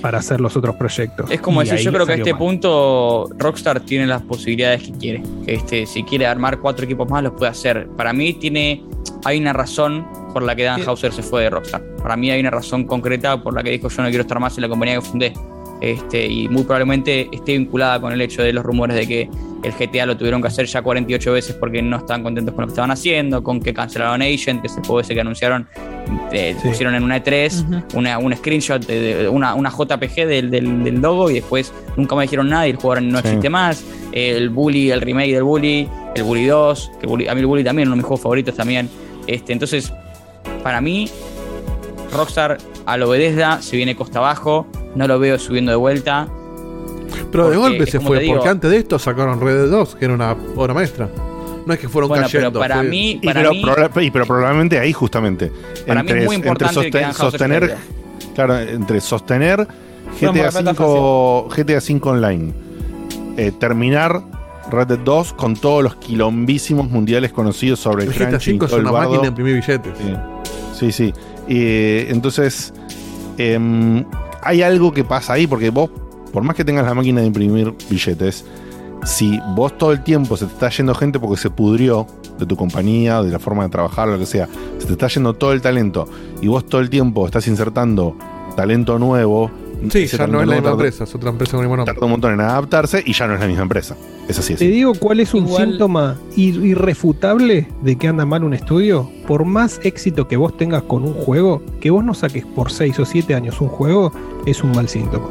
para 0.00 0.18
hacer 0.18 0.40
los 0.40 0.56
otros 0.56 0.76
proyectos. 0.76 1.28
Es 1.28 1.40
como 1.40 1.62
Y 1.62 1.68
decir, 1.68 1.84
yo 1.84 1.92
creo 1.92 2.06
que 2.06 2.12
a 2.12 2.14
este 2.14 2.32
mal. 2.32 2.38
punto 2.38 3.28
Rockstar 3.38 3.80
tiene 3.80 4.06
las 4.06 4.22
posibilidades 4.22 4.84
que 4.84 4.92
quiere. 4.92 5.22
Este, 5.48 5.84
si 5.86 6.04
quiere 6.04 6.26
armar 6.26 6.60
cuatro 6.60 6.84
equipos 6.84 7.10
más, 7.10 7.24
los 7.24 7.32
puede 7.32 7.50
hacer. 7.50 7.88
Para 7.96 8.12
mí 8.12 8.34
tiene, 8.34 8.84
hay 9.24 9.40
una 9.40 9.52
razón 9.52 10.06
por 10.32 10.44
la 10.44 10.54
que 10.54 10.62
Dan 10.62 10.82
Hauser 10.86 11.12
se 11.12 11.22
fue 11.24 11.42
de 11.42 11.50
Rockstar. 11.50 11.82
Para 12.00 12.16
mí 12.16 12.30
hay 12.30 12.38
una 12.40 12.50
razón 12.50 12.84
concreta 12.84 13.42
por 13.42 13.52
la 13.52 13.64
que 13.64 13.70
dijo 13.70 13.88
yo 13.88 14.02
no 14.04 14.10
quiero 14.10 14.22
estar 14.22 14.38
más 14.38 14.56
en 14.58 14.62
la 14.62 14.68
compañía 14.68 14.94
que 14.94 15.00
fundé. 15.02 15.32
Este, 15.82 16.24
y 16.26 16.48
muy 16.48 16.62
probablemente 16.62 17.28
esté 17.32 17.58
vinculada 17.58 18.00
con 18.00 18.12
el 18.12 18.20
hecho 18.20 18.40
de 18.42 18.52
los 18.52 18.64
rumores 18.64 18.94
de 18.96 19.04
que 19.08 19.28
el 19.64 19.72
GTA 19.72 20.06
lo 20.06 20.16
tuvieron 20.16 20.40
que 20.40 20.46
hacer 20.46 20.66
ya 20.66 20.80
48 20.80 21.32
veces 21.32 21.56
porque 21.56 21.82
no 21.82 21.96
estaban 21.96 22.22
contentos 22.22 22.54
con 22.54 22.62
lo 22.62 22.68
que 22.68 22.72
estaban 22.72 22.92
haciendo, 22.92 23.42
con 23.42 23.60
que 23.60 23.74
cancelaron 23.74 24.22
Agent, 24.22 24.60
que 24.60 24.68
es 24.68 24.76
el 24.76 24.84
juego 24.84 25.00
ese 25.00 25.12
que 25.14 25.20
anunciaron, 25.20 25.66
eh, 26.30 26.54
Sí. 26.62 26.68
pusieron 26.68 26.94
en 26.94 27.02
una 27.02 27.16
E3 27.16 27.64
una, 27.94 28.18
un 28.18 28.32
screenshot, 28.36 28.86
de, 28.86 29.00
de- 29.00 29.28
una, 29.28 29.54
una 29.56 29.70
JPG 29.70 30.24
del, 30.26 30.50
del- 30.52 30.84
del 30.84 31.00
logo 31.00 31.28
y 31.30 31.34
después 31.34 31.72
nunca 31.96 32.14
más 32.14 32.22
dijeron 32.22 32.48
nada 32.48 32.66
y 32.68 32.70
el 32.70 32.76
juego 32.76 33.00
no 33.00 33.18
Sí. 33.20 33.26
existe 33.26 33.50
más. 33.50 33.84
El 34.12 34.50
Bully, 34.50 34.92
el 34.92 35.00
remake 35.00 35.32
del 35.32 35.42
Bully, 35.42 35.88
el 36.14 36.22
Bully 36.22 36.46
2, 36.46 36.92
que 37.00 37.06
el 37.06 37.12
Bully- 37.12 37.28
a 37.28 37.34
mí 37.34 37.40
el 37.40 37.46
Bully 37.46 37.64
también, 37.64 37.88
uno 37.88 37.96
de 37.96 38.02
mis 38.02 38.06
juegos 38.06 38.20
favoritos 38.22 38.54
también. 38.54 38.88
Este, 39.26 39.52
entonces, 39.52 39.92
para 40.62 40.80
mí, 40.80 41.08
Rockstar 42.12 42.58
a 42.86 42.96
lo 42.96 43.08
Bethesda 43.08 43.62
se 43.62 43.76
viene 43.76 43.96
costa 43.96 44.18
abajo, 44.18 44.66
no 44.94 45.06
lo 45.06 45.18
veo 45.18 45.38
subiendo 45.38 45.70
de 45.70 45.76
vuelta. 45.76 46.28
Pero 47.30 47.50
de 47.50 47.56
golpe 47.56 47.86
se 47.86 48.00
fue, 48.00 48.20
digo- 48.20 48.34
porque 48.34 48.48
antes 48.48 48.70
de 48.70 48.78
esto 48.78 48.98
sacaron 48.98 49.40
Red 49.40 49.62
Dead 49.62 49.70
2, 49.70 49.96
que 49.96 50.04
era 50.04 50.14
una 50.14 50.32
obra 50.56 50.74
maestra. 50.74 51.08
No 51.66 51.72
es 51.74 51.78
que 51.78 51.88
fueron 51.88 52.08
Bueno, 52.08 52.26
pero 52.30 52.52
para 52.52 52.76
fue- 52.78 52.88
mí- 52.88 53.10
Y 53.22 53.26
para 53.26 53.40
pero, 53.40 53.52
mí- 53.52 53.62
proba- 53.62 54.02
y 54.04 54.10
pero 54.10 54.26
probablemente 54.26 54.78
ahí 54.78 54.92
justamente. 54.92 55.52
Para 55.86 56.02
mí 56.02 56.10
es 56.10 56.24
muy 56.24 56.36
importante 56.36 56.90
que 56.90 57.12
sostener, 57.14 57.76
claro, 58.34 58.58
entre 58.58 59.00
sostener 59.00 59.66
GTA 60.20 60.50
5, 60.50 61.48
GTA 61.54 61.80
5 61.80 62.10
Online, 62.10 62.52
eh, 63.36 63.52
terminar 63.58 64.22
Red 64.70 64.86
Dead 64.88 64.98
2 64.98 65.32
con 65.34 65.54
todos 65.54 65.82
los 65.84 65.96
quilombísimos 65.96 66.90
mundiales 66.90 67.32
conocidos 67.32 67.78
sobre 67.80 68.04
el, 68.04 68.08
El 68.10 68.14
GTA 68.14 68.28
crunching, 68.30 68.52
5 68.54 68.66
es 68.66 68.72
una 68.72 68.90
bardo. 68.90 69.08
máquina 69.10 69.22
de 69.22 69.28
imprimir 69.28 69.54
billetes. 69.54 69.92
Sí, 69.98 70.92
sí. 70.92 70.92
sí. 70.92 71.14
Eh, 71.48 72.06
entonces, 72.10 72.72
em, 73.38 74.04
hay 74.42 74.62
algo 74.62 74.92
que 74.92 75.04
pasa 75.04 75.34
ahí, 75.34 75.46
porque 75.46 75.70
vos, 75.70 75.90
por 76.32 76.42
más 76.42 76.56
que 76.56 76.64
tengas 76.64 76.84
la 76.84 76.94
máquina 76.94 77.20
de 77.20 77.26
imprimir 77.28 77.74
billetes, 77.88 78.44
si 79.04 79.40
vos 79.54 79.76
todo 79.76 79.92
el 79.92 80.02
tiempo 80.02 80.36
se 80.36 80.46
te 80.46 80.52
está 80.52 80.68
yendo 80.70 80.94
gente 80.94 81.18
porque 81.18 81.40
se 81.40 81.50
pudrió 81.50 82.06
de 82.38 82.46
tu 82.46 82.56
compañía, 82.56 83.22
de 83.22 83.30
la 83.30 83.38
forma 83.38 83.64
de 83.64 83.70
trabajar, 83.70 84.08
lo 84.08 84.18
que 84.18 84.26
sea, 84.26 84.48
se 84.78 84.86
te 84.86 84.92
está 84.92 85.08
yendo 85.08 85.34
todo 85.34 85.52
el 85.52 85.60
talento 85.60 86.08
y 86.40 86.48
vos 86.48 86.66
todo 86.66 86.80
el 86.80 86.90
tiempo 86.90 87.26
estás 87.26 87.46
insertando 87.48 88.16
talento 88.56 88.98
nuevo. 88.98 89.50
Sí, 89.90 90.06
ya 90.06 90.26
no 90.26 90.40
es 90.40 90.46
la 90.48 90.54
misma 90.56 90.70
empresa, 90.72 91.04
es 91.04 91.14
otra 91.14 91.30
empresa 91.30 91.52
con 91.52 91.60
el 91.60 91.66
mismo 91.66 91.76
nombre. 91.76 91.92
Tarda 91.94 92.04
un 92.06 92.12
montón 92.12 92.32
en 92.34 92.40
adaptarse 92.40 93.02
y 93.04 93.12
ya 93.12 93.26
no 93.26 93.34
es 93.34 93.40
la 93.40 93.46
misma 93.46 93.62
empresa. 93.62 93.96
Es 94.28 94.38
así, 94.38 94.52
es 94.52 94.58
Te 94.60 94.66
así. 94.66 94.72
digo 94.74 94.92
cuál 94.94 95.20
es 95.20 95.34
un 95.34 95.46
Igual- 95.46 95.70
síntoma 95.70 96.16
ir- 96.36 96.64
irrefutable 96.64 97.68
de 97.82 97.96
que 97.96 98.08
anda 98.08 98.24
mal 98.24 98.44
un 98.44 98.54
estudio. 98.54 99.10
Por 99.26 99.44
más 99.44 99.80
éxito 99.82 100.28
que 100.28 100.36
vos 100.36 100.56
tengas 100.56 100.82
con 100.82 101.02
un 101.02 101.14
juego, 101.14 101.62
que 101.80 101.90
vos 101.90 102.04
no 102.04 102.14
saques 102.14 102.44
por 102.46 102.70
6 102.70 102.98
o 103.00 103.04
7 103.04 103.34
años 103.34 103.60
un 103.60 103.68
juego, 103.68 104.12
es 104.46 104.62
un 104.62 104.72
mal 104.72 104.88
síntoma. 104.88 105.28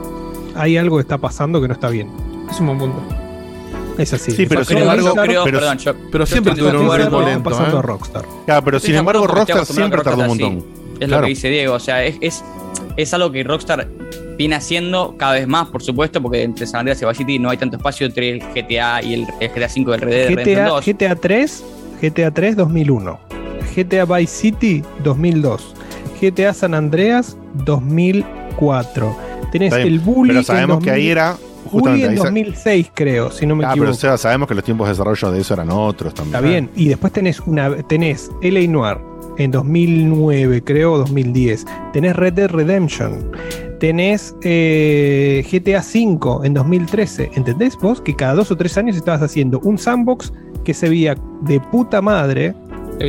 Hay 0.55 0.75
algo 0.77 0.97
que 0.97 1.01
está 1.01 1.17
pasando 1.17 1.61
que 1.61 1.67
no 1.67 1.73
está 1.73 1.89
bien. 1.89 2.09
Es 2.49 2.59
un 2.59 2.67
buen 2.67 2.79
punto. 2.79 2.99
Es 3.97 4.13
así. 4.13 4.31
Sí, 4.31 4.45
pero 4.47 4.63
sin 4.65 4.77
a 4.77 4.81
embargo, 4.81 5.13
pero- 5.15 6.25
siempre 6.25 6.55
tuvieron 6.55 6.87
un 6.87 6.97
ritmo 6.97 7.21
lento. 7.21 7.49
pasando 7.49 7.75
¿eh? 7.77 7.79
a 7.79 7.81
Rockstar. 7.81 8.25
Claro, 8.45 8.65
pero 8.65 8.79
sin 8.79 8.95
embargo, 8.95 9.27
Rockstar 9.27 9.65
siempre 9.65 10.01
tardó 10.01 10.21
un 10.23 10.27
montón. 10.27 10.63
Es 10.99 11.07
Claro. 11.07 11.21
lo 11.21 11.25
que 11.25 11.29
dice 11.29 11.49
Diego. 11.49 11.73
O 11.75 11.79
sea, 11.79 12.03
es, 12.05 12.15
es, 12.21 12.43
es 12.97 13.13
algo 13.13 13.31
que 13.31 13.43
Rockstar 13.43 13.87
viene 14.41 14.55
haciendo 14.55 15.15
cada 15.17 15.33
vez 15.33 15.47
más, 15.47 15.67
por 15.67 15.81
supuesto, 15.83 16.21
porque 16.21 16.43
entre 16.43 16.65
San 16.67 16.79
Andreas 16.79 17.01
y 17.01 17.05
Vice 17.05 17.17
City 17.19 17.39
no 17.39 17.49
hay 17.49 17.57
tanto 17.57 17.77
espacio 17.77 18.07
entre 18.07 18.29
el 18.31 18.39
GTA 18.39 19.01
y 19.03 19.13
el, 19.13 19.27
el 19.39 19.49
GTA 19.49 19.69
5 19.69 19.91
del 19.91 20.01
Red 20.01 20.09
Dead 20.11 20.27
Redemption 20.29 20.55
GTA, 20.57 20.67
2. 20.69 20.85
GTA 20.85 21.15
3, 21.15 21.63
GTA 22.01 22.31
3 22.31 22.55
2001. 22.55 23.19
GTA 23.75 24.05
Vice 24.05 24.33
City 24.35 24.83
2002. 25.03 25.73
GTA 26.21 26.53
San 26.53 26.73
Andreas 26.73 27.37
2004. 27.65 29.15
Tenés 29.51 29.73
el 29.73 29.99
Bully 29.99 30.29
Pero 30.29 30.39
en 30.39 30.45
sabemos 30.45 30.79
que 30.83 30.89
2000 30.89 30.93
ahí 30.93 31.09
era 31.09 31.35
Bully 31.71 32.03
en 32.03 32.09
ahí 32.11 32.17
sa- 32.17 32.23
2006 32.25 32.91
creo, 32.93 33.31
si 33.31 33.45
no 33.45 33.55
me 33.55 33.63
Ah, 33.65 33.69
pero 33.73 33.83
equivoco. 33.85 33.99
Seba, 33.99 34.17
sabemos 34.17 34.47
que 34.47 34.55
los 34.55 34.63
tiempos 34.63 34.87
de 34.87 34.93
desarrollo 34.93 35.31
de 35.31 35.41
eso 35.41 35.53
eran 35.53 35.69
otros 35.71 36.13
también. 36.13 36.35
Está 36.35 36.47
bien. 36.47 36.69
Y 36.75 36.87
después 36.89 37.13
tenés 37.13 37.39
una 37.41 37.75
tenés 37.83 38.29
LA 38.41 38.67
Noir 38.67 38.97
en 39.37 39.51
2009, 39.51 40.63
creo, 40.63 40.93
o 40.93 40.97
2010. 40.99 41.65
Tenés 41.93 42.15
Red 42.15 42.33
Dead 42.33 42.49
Redemption. 42.49 43.31
Tenés 43.81 44.35
eh, 44.43 45.43
GTA 45.51 45.79
V 45.81 46.45
en 46.45 46.53
2013. 46.53 47.31
¿Entendés 47.33 47.75
vos 47.77 47.99
que 47.99 48.15
cada 48.15 48.35
dos 48.35 48.51
o 48.51 48.55
tres 48.55 48.77
años 48.77 48.95
estabas 48.95 49.23
haciendo 49.23 49.59
un 49.61 49.79
sandbox 49.79 50.31
que 50.63 50.75
se 50.75 50.87
veía 50.87 51.15
de 51.41 51.59
puta 51.59 51.99
madre, 51.99 52.53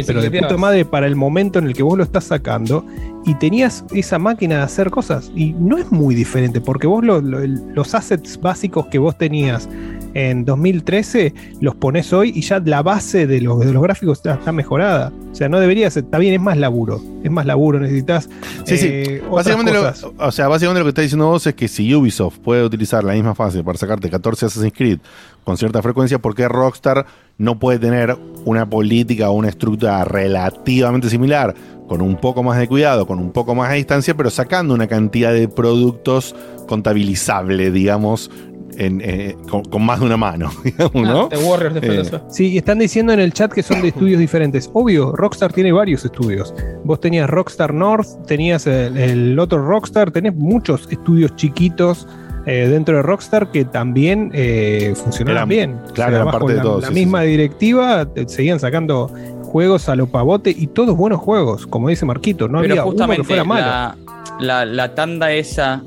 pero 0.06 0.20
de 0.22 0.30
puta 0.30 0.56
madre 0.56 0.84
para 0.86 1.06
el 1.06 1.14
momento 1.14 1.58
en 1.58 1.66
el 1.66 1.74
que 1.74 1.82
vos 1.82 1.98
lo 1.98 2.02
estás 2.04 2.24
sacando? 2.24 2.86
Y 3.26 3.34
tenías 3.34 3.84
esa 3.92 4.18
máquina 4.18 4.56
de 4.56 4.62
hacer 4.62 4.90
cosas. 4.90 5.30
Y 5.36 5.52
no 5.52 5.76
es 5.76 5.92
muy 5.92 6.14
diferente, 6.14 6.58
porque 6.62 6.86
vos 6.86 7.04
lo- 7.04 7.20
lo- 7.20 7.40
el- 7.40 7.60
los 7.74 7.94
assets 7.94 8.40
básicos 8.40 8.86
que 8.86 8.98
vos 8.98 9.16
tenías 9.18 9.68
en 10.14 10.44
2013 10.44 11.34
los 11.60 11.74
pones 11.74 12.12
hoy 12.12 12.32
y 12.34 12.42
ya 12.42 12.60
la 12.64 12.82
base 12.82 13.26
de 13.26 13.40
los, 13.40 13.60
de 13.60 13.72
los 13.72 13.82
gráficos 13.82 14.18
está, 14.18 14.34
está 14.34 14.52
mejorada. 14.52 15.12
O 15.30 15.34
sea, 15.34 15.48
no 15.48 15.58
debería 15.58 15.90
ser, 15.90 16.04
está 16.04 16.18
bien, 16.18 16.34
es 16.34 16.40
más 16.40 16.56
laburo. 16.56 17.00
Es 17.24 17.30
más 17.30 17.46
laburo, 17.46 17.80
necesitas. 17.80 18.28
Sí, 18.64 18.76
sí. 18.76 18.86
eh, 18.90 19.22
Básicamente 19.30 19.72
lo, 19.72 19.92
o 20.18 20.32
sea, 20.32 20.48
básicamente 20.48 20.80
lo 20.80 20.84
que 20.84 20.90
está 20.90 21.02
diciendo 21.02 21.28
vos 21.28 21.46
es 21.46 21.54
que 21.54 21.68
si 21.68 21.94
Ubisoft 21.94 22.38
puede 22.38 22.64
utilizar 22.64 23.02
la 23.04 23.14
misma 23.14 23.34
fase 23.34 23.62
para 23.64 23.78
sacarte 23.78 24.10
14 24.10 24.46
Assassin's 24.46 24.74
Creed 24.76 24.98
con 25.44 25.56
cierta 25.56 25.82
frecuencia, 25.82 26.18
¿por 26.18 26.34
qué 26.34 26.48
Rockstar 26.48 27.06
no 27.38 27.58
puede 27.58 27.78
tener 27.78 28.16
una 28.44 28.68
política 28.68 29.30
o 29.30 29.32
una 29.32 29.48
estructura 29.48 30.04
relativamente 30.04 31.08
similar? 31.08 31.54
Con 31.88 32.00
un 32.00 32.16
poco 32.16 32.42
más 32.42 32.58
de 32.58 32.68
cuidado, 32.68 33.06
con 33.06 33.18
un 33.18 33.32
poco 33.32 33.54
más 33.54 33.70
de 33.70 33.76
distancia, 33.76 34.16
pero 34.16 34.30
sacando 34.30 34.72
una 34.72 34.86
cantidad 34.86 35.32
de 35.32 35.48
productos 35.48 36.34
contabilizable, 36.66 37.70
digamos, 37.70 38.30
en, 38.78 39.00
eh, 39.04 39.36
con, 39.50 39.64
con 39.64 39.84
más 39.84 40.00
de 40.00 40.06
una 40.06 40.16
mano, 40.16 40.50
digamos, 40.64 40.94
¿no? 41.02 41.22
Ah, 41.24 41.28
The 41.30 41.38
Warriors 41.44 41.74
de 41.74 42.00
Eh. 42.00 42.20
Sí, 42.28 42.48
y 42.52 42.58
están 42.58 42.78
diciendo 42.78 43.12
en 43.12 43.20
el 43.20 43.32
chat 43.32 43.52
que 43.52 43.62
son 43.62 43.82
de 43.82 43.88
estudios 43.88 44.18
diferentes. 44.20 44.70
Obvio, 44.72 45.12
Rockstar 45.12 45.52
tiene 45.52 45.72
varios 45.72 46.04
estudios. 46.04 46.54
Vos 46.84 47.00
tenías 47.00 47.28
Rockstar 47.28 47.72
North, 47.74 48.06
tenías 48.26 48.66
el, 48.66 48.96
el 48.96 49.38
otro 49.38 49.64
Rockstar, 49.66 50.10
tenés 50.10 50.34
muchos 50.34 50.88
estudios 50.90 51.34
chiquitos 51.36 52.06
eh, 52.46 52.66
dentro 52.68 52.96
de 52.96 53.02
Rockstar 53.02 53.50
que 53.52 53.64
también 53.64 54.30
eh, 54.34 54.94
funcionaban 54.96 55.36
Eran- 55.36 55.48
bien. 55.48 55.78
claro, 55.94 56.14
eran 56.16 56.26
bajo 56.26 56.38
parte 56.40 56.52
de 56.52 56.56
la, 56.56 56.62
todo, 56.64 56.80
la 56.80 56.88
sí, 56.88 56.94
sí, 56.94 57.00
misma 57.00 57.22
directiva 57.22 58.08
seguían 58.26 58.58
sacando 58.58 59.10
juegos 59.44 59.88
a 59.88 59.94
lo 59.94 60.06
pavote 60.08 60.50
y 60.50 60.66
todos 60.66 60.96
buenos 60.96 61.20
juegos, 61.20 61.66
como 61.66 61.88
dice 61.88 62.04
Marquito. 62.06 62.48
No 62.48 62.60
Pero 62.60 62.72
había 62.72 62.82
uno 62.84 62.84
que 62.84 62.90
justamente 62.90 63.24
fuera 63.24 63.44
malo. 63.44 63.66
la, 63.66 63.96
la, 64.40 64.64
la 64.64 64.94
tanda 64.94 65.30
esa 65.32 65.82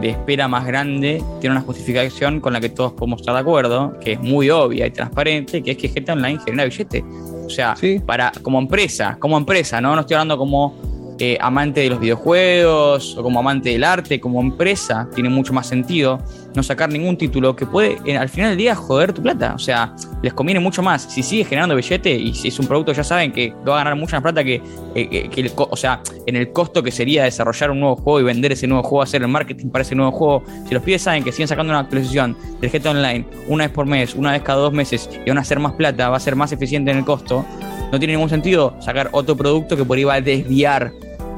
de 0.00 0.10
espera 0.10 0.48
más 0.48 0.66
grande 0.66 1.22
tiene 1.40 1.56
una 1.56 1.64
justificación 1.64 2.40
con 2.40 2.52
la 2.52 2.60
que 2.60 2.68
todos 2.68 2.92
podemos 2.92 3.20
estar 3.20 3.34
de 3.34 3.40
acuerdo, 3.40 3.98
que 4.00 4.12
es 4.12 4.20
muy 4.20 4.50
obvia 4.50 4.86
y 4.86 4.90
transparente, 4.90 5.62
que 5.62 5.72
es 5.72 5.76
que 5.76 5.88
GTA 5.88 6.14
Online 6.14 6.38
genera 6.44 6.64
billete. 6.64 7.04
O 7.46 7.50
sea, 7.50 7.74
para, 8.04 8.32
como 8.42 8.58
empresa, 8.58 9.16
como 9.20 9.36
empresa, 9.36 9.80
¿no? 9.80 9.94
No 9.94 10.00
estoy 10.00 10.14
hablando 10.14 10.36
como 10.36 10.95
eh, 11.18 11.38
amante 11.40 11.80
de 11.80 11.88
los 11.90 11.98
videojuegos 12.00 13.16
o 13.16 13.22
como 13.22 13.40
amante 13.40 13.70
del 13.70 13.84
arte, 13.84 14.20
como 14.20 14.40
empresa, 14.40 15.08
tiene 15.14 15.28
mucho 15.30 15.52
más 15.52 15.66
sentido 15.66 16.18
no 16.54 16.62
sacar 16.62 16.90
ningún 16.90 17.18
título 17.18 17.54
que 17.54 17.66
puede 17.66 17.98
eh, 18.06 18.16
al 18.16 18.30
final 18.30 18.50
del 18.50 18.58
día 18.58 18.74
joder 18.74 19.12
tu 19.12 19.22
plata. 19.22 19.52
O 19.54 19.58
sea, 19.58 19.94
les 20.22 20.32
conviene 20.32 20.58
mucho 20.58 20.82
más. 20.82 21.02
Si 21.02 21.22
sigue 21.22 21.44
generando 21.44 21.74
billete 21.76 22.10
y 22.10 22.32
si 22.34 22.48
es 22.48 22.58
un 22.58 22.66
producto, 22.66 22.92
ya 22.92 23.04
saben 23.04 23.30
que 23.30 23.52
va 23.68 23.74
a 23.74 23.78
ganar 23.84 23.96
mucha 23.96 24.16
más 24.16 24.22
plata 24.22 24.42
que, 24.42 24.62
eh, 24.94 25.28
que- 25.28 25.40
el 25.42 25.52
o 25.54 25.76
sea, 25.76 26.00
en 26.26 26.34
el 26.36 26.52
costo 26.52 26.82
que 26.82 26.90
sería 26.90 27.24
desarrollar 27.24 27.70
un 27.70 27.80
nuevo 27.80 27.96
juego 27.96 28.20
y 28.20 28.22
vender 28.22 28.52
ese 28.52 28.66
nuevo 28.66 28.82
juego, 28.82 29.02
hacer 29.02 29.20
el 29.20 29.28
marketing 29.28 29.68
para 29.68 29.82
ese 29.82 29.94
nuevo 29.94 30.12
juego. 30.12 30.42
Si 30.66 30.72
los 30.74 30.82
pibes 30.82 31.02
saben 31.02 31.22
que 31.22 31.30
siguen 31.30 31.48
sacando 31.48 31.72
una 31.72 31.80
actualización 31.80 32.34
del 32.60 32.70
GTA 32.70 32.90
Online 32.92 33.26
una 33.48 33.64
vez 33.64 33.72
por 33.74 33.84
mes, 33.84 34.14
una 34.14 34.32
vez 34.32 34.40
cada 34.42 34.60
dos 34.60 34.72
meses 34.72 35.10
y 35.24 35.28
van 35.28 35.36
a 35.36 35.42
hacer 35.42 35.60
más 35.60 35.72
plata, 35.74 36.08
va 36.08 36.16
a 36.16 36.20
ser 36.20 36.36
más 36.36 36.52
eficiente 36.52 36.90
en 36.90 36.96
el 36.98 37.04
costo, 37.04 37.44
no 37.92 37.98
tiene 37.98 38.14
ningún 38.14 38.30
sentido 38.30 38.74
sacar 38.80 39.10
otro 39.12 39.36
producto 39.36 39.76
que 39.76 39.84
por 39.84 39.98
ahí 39.98 40.04
va 40.04 40.14
a 40.14 40.20
desviar 40.22 40.90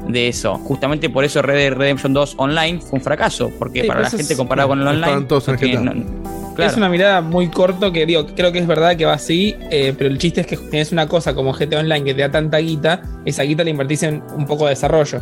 de 0.07 0.27
eso. 0.27 0.55
Justamente 0.57 1.09
por 1.09 1.23
eso 1.23 1.41
Red 1.41 1.55
Dead 1.55 1.73
Redemption 1.73 2.13
2 2.13 2.35
Online 2.37 2.79
fue 2.81 2.97
un 2.99 3.01
fracaso, 3.03 3.51
porque 3.59 3.81
Sí, 3.81 3.87
para 3.87 4.01
la 4.01 4.09
gente 4.09 4.33
es- 4.33 4.37
comparado 4.37 4.69
con 4.69 4.81
el 4.81 4.87
online. 4.87 5.05
Estaban 5.05 5.27
todos 5.27 5.47
en 5.47 5.53
no 5.55 5.59
tiene- 5.59 5.75
GTA. 5.77 5.93
no- 5.93 6.53
claro. 6.55 6.71
Es 6.71 6.77
una 6.77 6.89
mirada 6.89 7.21
muy 7.21 7.47
corto 7.49 7.91
que 7.93 8.05
digo, 8.05 8.25
creo 8.35 8.51
que 8.51 8.59
es 8.59 8.67
verdad 8.67 8.95
que 8.97 9.05
va 9.05 9.13
así, 9.13 9.55
eh, 9.71 9.93
pero 9.97 10.09
el 10.09 10.17
chiste 10.17 10.41
es 10.41 10.47
que 10.47 10.57
tienes 10.57 10.91
una 10.91 11.07
cosa 11.07 11.33
como 11.33 11.53
GTA 11.53 11.79
Online 11.79 12.03
que 12.03 12.13
te 12.13 12.21
da 12.21 12.31
tanta 12.31 12.57
guita, 12.57 13.01
esa 13.25 13.43
guita 13.43 13.63
la 13.63 13.69
invertís 13.69 14.03
en 14.03 14.21
un 14.35 14.45
poco 14.45 14.65
de 14.65 14.71
desarrollo. 14.71 15.21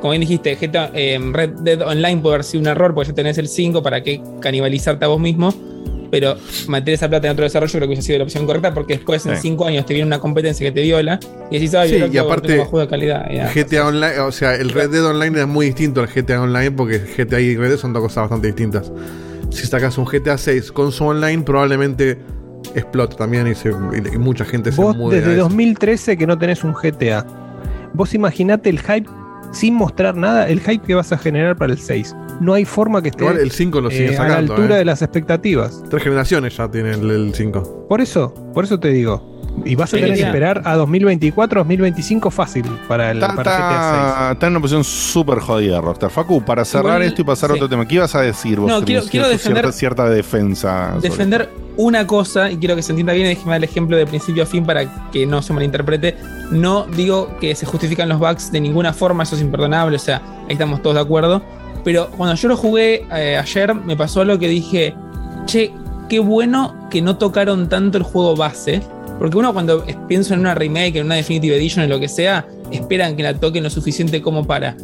Como 0.00 0.10
bien 0.10 0.20
dijiste, 0.20 0.56
GTA, 0.56 0.90
eh, 0.92 1.18
Red 1.32 1.50
Dead 1.60 1.80
Online 1.80 2.20
puede 2.20 2.34
haber 2.34 2.44
sido 2.44 2.60
un 2.60 2.66
error 2.68 2.92
porque 2.94 3.08
ya 3.10 3.14
tenés 3.14 3.38
el 3.38 3.48
5 3.48 3.82
para 3.82 4.02
que 4.02 4.20
canibalizarte 4.40 5.04
a 5.04 5.08
vos 5.08 5.18
mismo, 5.20 5.54
pero 6.20 6.36
meter 6.68 6.94
esa 6.94 7.08
plata 7.08 7.26
en 7.26 7.32
otro 7.32 7.42
desarrollo 7.42 7.72
creo 7.72 7.80
que 7.82 7.86
hubiese 7.88 8.02
sido 8.02 8.18
la 8.18 8.24
opción 8.24 8.46
correcta 8.46 8.72
porque 8.72 8.94
después 8.94 9.26
en 9.26 9.34
Sí. 9.34 9.42
5 9.42 9.66
años 9.66 9.84
te 9.84 9.94
viene 9.94 10.06
una 10.06 10.20
competencia 10.20 10.64
que 10.64 10.70
te 10.72 10.82
viola 10.82 11.18
y 11.50 11.54
decís, 11.54 11.74
ay, 11.74 11.88
Sí, 11.88 12.04
y 12.12 12.16
aparte, 12.18 12.58
juego 12.58 12.78
de 12.80 12.86
calidad. 12.88 13.26
y 13.30 13.38
nada. 13.38 13.50
GTA 13.52 13.86
Online, 13.88 14.18
o 14.20 14.30
sea, 14.30 14.54
el 14.54 14.70
Red 14.70 14.90
Dead 14.90 15.04
Online 15.04 15.40
es 15.40 15.46
muy 15.48 15.66
distinto 15.66 16.00
al 16.02 16.06
GTA 16.08 16.40
Online 16.42 16.70
porque 16.70 17.00
GTA 17.00 17.40
y 17.40 17.56
Red 17.56 17.70
Dead 17.70 17.78
son 17.78 17.92
dos 17.92 18.02
cosas 18.02 18.22
bastante 18.22 18.46
distintas. 18.46 18.92
Si 19.50 19.66
sacas 19.66 19.98
un 19.98 20.04
GTA 20.04 20.38
6 20.38 20.70
con 20.70 20.92
su 20.92 21.04
online, 21.04 21.42
probablemente 21.42 22.18
explote 22.76 23.16
también 23.16 23.46
y, 23.48 23.54
se- 23.56 23.70
y- 23.70 24.14
y 24.14 24.18
mucha 24.18 24.44
gente 24.44 24.70
se 24.72 24.80
Vos 24.80 24.96
mude 24.96 25.16
a 25.16 25.20
desde 25.20 25.32
eso. 25.34 25.42
2013 25.42 26.16
que 26.16 26.26
no 26.26 26.38
tenés 26.38 26.62
un 26.64 26.74
GTA. 26.74 27.26
Vos 27.92 28.14
imaginate 28.14 28.70
el 28.70 28.78
hype 28.80 29.08
sin 29.54 29.74
mostrar 29.74 30.16
nada, 30.16 30.48
el 30.48 30.60
hype 30.60 30.84
que 30.86 30.94
vas 30.94 31.12
a 31.12 31.18
generar 31.18 31.56
para 31.56 31.72
el 31.72 31.78
6. 31.78 32.14
No 32.40 32.52
hay 32.54 32.64
forma 32.64 33.00
que 33.02 33.08
esté 33.08 33.24
Igual 33.24 33.38
el 33.38 33.50
5 33.50 33.80
lo 33.80 33.90
sigue 33.90 34.06
eh, 34.12 34.16
a 34.18 34.22
la 34.22 34.28
sacando. 34.28 34.54
altura 34.54 34.74
eh. 34.74 34.78
de 34.78 34.84
las 34.84 35.02
expectativas. 35.02 35.82
Tres 35.88 36.02
generaciones 36.02 36.56
ya 36.56 36.70
tiene 36.70 36.92
el, 36.92 37.10
el 37.10 37.34
5. 37.34 37.86
Por 37.88 38.00
eso, 38.00 38.34
por 38.52 38.64
eso 38.64 38.78
te 38.80 38.88
digo. 38.88 39.33
Y 39.64 39.74
vas 39.76 39.92
a 39.92 39.96
tener 39.96 40.14
que 40.14 40.22
esperar 40.22 40.62
a 40.64 40.74
2024, 40.76 41.60
2025 41.60 42.30
fácil 42.30 42.64
para 42.88 43.10
el 43.12 43.18
Está, 43.22 43.34
para 43.34 43.50
GTA 43.52 43.68
está- 43.68 44.32
está 44.32 44.46
en 44.46 44.52
una 44.52 44.60
posición 44.60 44.84
súper 44.84 45.38
jodida, 45.38 45.80
Rockstar. 45.80 46.10
Facu, 46.10 46.42
para 46.44 46.64
cerrar 46.64 46.84
Igual, 46.96 47.02
esto 47.02 47.22
y 47.22 47.24
pasar 47.24 47.50
a 47.50 47.54
otro 47.54 47.68
tema, 47.68 47.86
¿qué 47.86 47.94
ibas 47.96 48.14
a 48.14 48.20
decir 48.20 48.60
vos? 48.60 48.68
No, 48.70 48.82
quiero- 48.84 49.04
quiero 49.06 49.28
defender- 49.28 49.72
cierta, 49.72 50.04
cierta 50.04 50.08
defensa. 50.10 50.94
defender 51.00 51.48
una 51.76 52.06
cosa, 52.06 52.50
y 52.50 52.56
quiero 52.58 52.76
que 52.76 52.82
se 52.82 52.92
entienda 52.92 53.12
bien, 53.14 53.26
y 53.26 53.30
déjeme 53.30 53.50
dar 53.52 53.58
el 53.58 53.64
ejemplo 53.64 53.96
de 53.96 54.06
principio 54.06 54.42
a 54.42 54.46
fin 54.46 54.64
para 54.64 55.10
que 55.10 55.26
no 55.26 55.40
se 55.42 55.52
malinterprete. 55.52 56.16
No 56.50 56.84
digo 56.94 57.36
que 57.40 57.54
se 57.54 57.66
justifican 57.66 58.08
los 58.08 58.18
bugs 58.18 58.52
de 58.52 58.60
ninguna 58.60 58.92
forma, 58.92 59.22
eso 59.22 59.34
es 59.36 59.40
imperdonable, 59.42 59.96
o 59.96 60.00
sea, 60.00 60.20
ahí 60.46 60.52
estamos 60.52 60.82
todos 60.82 60.96
de 60.96 61.02
acuerdo. 61.02 61.42
Pero 61.84 62.10
cuando 62.16 62.34
yo 62.36 62.48
lo 62.48 62.56
jugué 62.56 63.06
eh, 63.12 63.36
ayer, 63.36 63.74
me 63.74 63.96
pasó 63.96 64.20
algo 64.20 64.38
que 64.38 64.48
dije, 64.48 64.94
che, 65.46 65.72
qué 66.08 66.18
bueno 66.18 66.88
que 66.90 67.02
no 67.02 67.16
tocaron 67.16 67.68
tanto 67.68 67.98
el 67.98 68.04
juego 68.04 68.36
base. 68.36 68.82
Porque 69.18 69.36
uno 69.36 69.52
cuando 69.52 69.84
piensa 70.08 70.34
en 70.34 70.40
una 70.40 70.54
remake, 70.54 70.96
en 70.96 71.06
una 71.06 71.14
Definitive 71.14 71.56
Edition, 71.56 71.84
en 71.84 71.90
lo 71.90 72.00
que 72.00 72.08
sea, 72.08 72.46
esperan 72.70 73.16
que 73.16 73.22
la 73.22 73.34
toquen 73.34 73.62
lo 73.62 73.70
suficiente 73.70 74.20
como 74.20 74.46
para. 74.46 74.76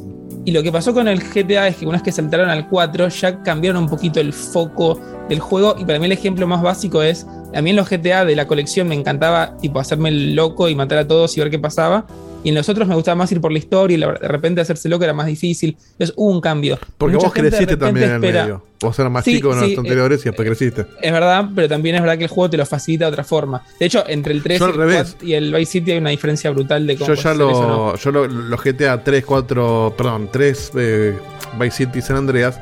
Y 0.44 0.52
lo 0.52 0.62
que 0.62 0.72
pasó 0.72 0.94
con 0.94 1.06
el 1.06 1.20
GTA 1.20 1.68
es 1.68 1.76
que 1.76 1.84
una 1.84 1.94
vez 1.94 2.02
que 2.02 2.12
saltaron 2.12 2.48
al 2.48 2.68
4 2.68 3.08
ya 3.08 3.42
cambiaron 3.42 3.82
un 3.82 3.88
poquito 3.88 4.20
el 4.20 4.32
foco 4.32 4.98
del 5.28 5.38
juego 5.38 5.76
y 5.78 5.84
para 5.84 5.98
mí 5.98 6.06
el 6.06 6.12
ejemplo 6.12 6.46
más 6.46 6.62
básico 6.62 7.02
es, 7.02 7.26
a 7.54 7.60
mí 7.60 7.70
en 7.70 7.76
los 7.76 7.88
GTA 7.88 8.24
de 8.24 8.34
la 8.34 8.46
colección 8.46 8.88
me 8.88 8.94
encantaba 8.94 9.56
tipo 9.58 9.80
hacerme 9.80 10.08
el 10.08 10.34
loco 10.34 10.68
y 10.68 10.74
matar 10.74 10.98
a 10.98 11.06
todos 11.06 11.36
y 11.36 11.40
ver 11.40 11.50
qué 11.50 11.58
pasaba. 11.58 12.06
Y 12.42 12.48
en 12.50 12.54
los 12.54 12.68
otros 12.70 12.88
me 12.88 12.94
gustaba 12.94 13.16
más 13.16 13.30
ir 13.32 13.40
por 13.40 13.52
la 13.52 13.58
historia 13.58 13.96
y 13.96 14.00
de 14.00 14.06
repente 14.28 14.62
hacerse 14.62 14.88
loco 14.88 15.04
era 15.04 15.12
más 15.12 15.26
difícil. 15.26 15.76
Entonces 15.92 16.14
hubo 16.16 16.30
un 16.30 16.40
cambio. 16.40 16.78
Porque 16.96 17.16
Mucha 17.16 17.26
vos 17.26 17.34
creciste 17.34 17.76
también 17.76 18.06
en 18.08 18.14
el 18.16 18.24
espera- 18.24 18.42
medio. 18.44 18.62
Vos 18.80 18.98
eras 18.98 19.12
más 19.12 19.24
Sí, 19.26 19.34
chico 19.36 19.48
en 19.52 19.54
sí, 19.56 19.60
los 19.60 19.70
eh, 19.72 19.76
anteriores 19.80 20.20
y 20.22 20.24
después 20.24 20.46
creciste. 20.48 20.86
Es 21.02 21.12
verdad, 21.12 21.50
pero 21.54 21.68
también 21.68 21.96
es 21.96 22.00
verdad 22.00 22.16
que 22.16 22.24
el 22.24 22.30
juego 22.30 22.48
te 22.48 22.56
lo 22.56 22.64
facilita 22.64 23.04
de 23.04 23.10
otra 23.10 23.24
forma. 23.24 23.62
De 23.78 23.84
hecho, 23.84 24.02
entre 24.08 24.32
el 24.32 24.42
3 24.42 24.58
Yo 24.58 24.64
y 24.64 24.68
al 24.68 24.74
el, 24.74 24.80
revés. 24.80 25.10
4 25.18 25.28
y 25.28 25.34
el 25.34 25.52
Vice 25.54 25.70
City 25.72 25.90
hay 25.92 25.98
una 25.98 26.08
diferencia 26.10 26.50
brutal 26.50 26.86
de 26.86 26.96
cómo 26.96 27.08
Yo 27.08 27.14
ya 27.14 27.32
eso, 27.32 27.38
¿no? 27.38 27.46
lo, 27.92 27.96
yo 27.96 28.10
lo, 28.10 28.26
los 28.26 28.62
GTA 28.64 29.04
3, 29.04 29.22
4, 29.26 29.94
perdón, 29.98 30.28
3 30.32 30.72
eh, 30.76 31.18
Vice 31.60 31.76
City 31.76 32.00
San 32.00 32.16
Andreas, 32.16 32.58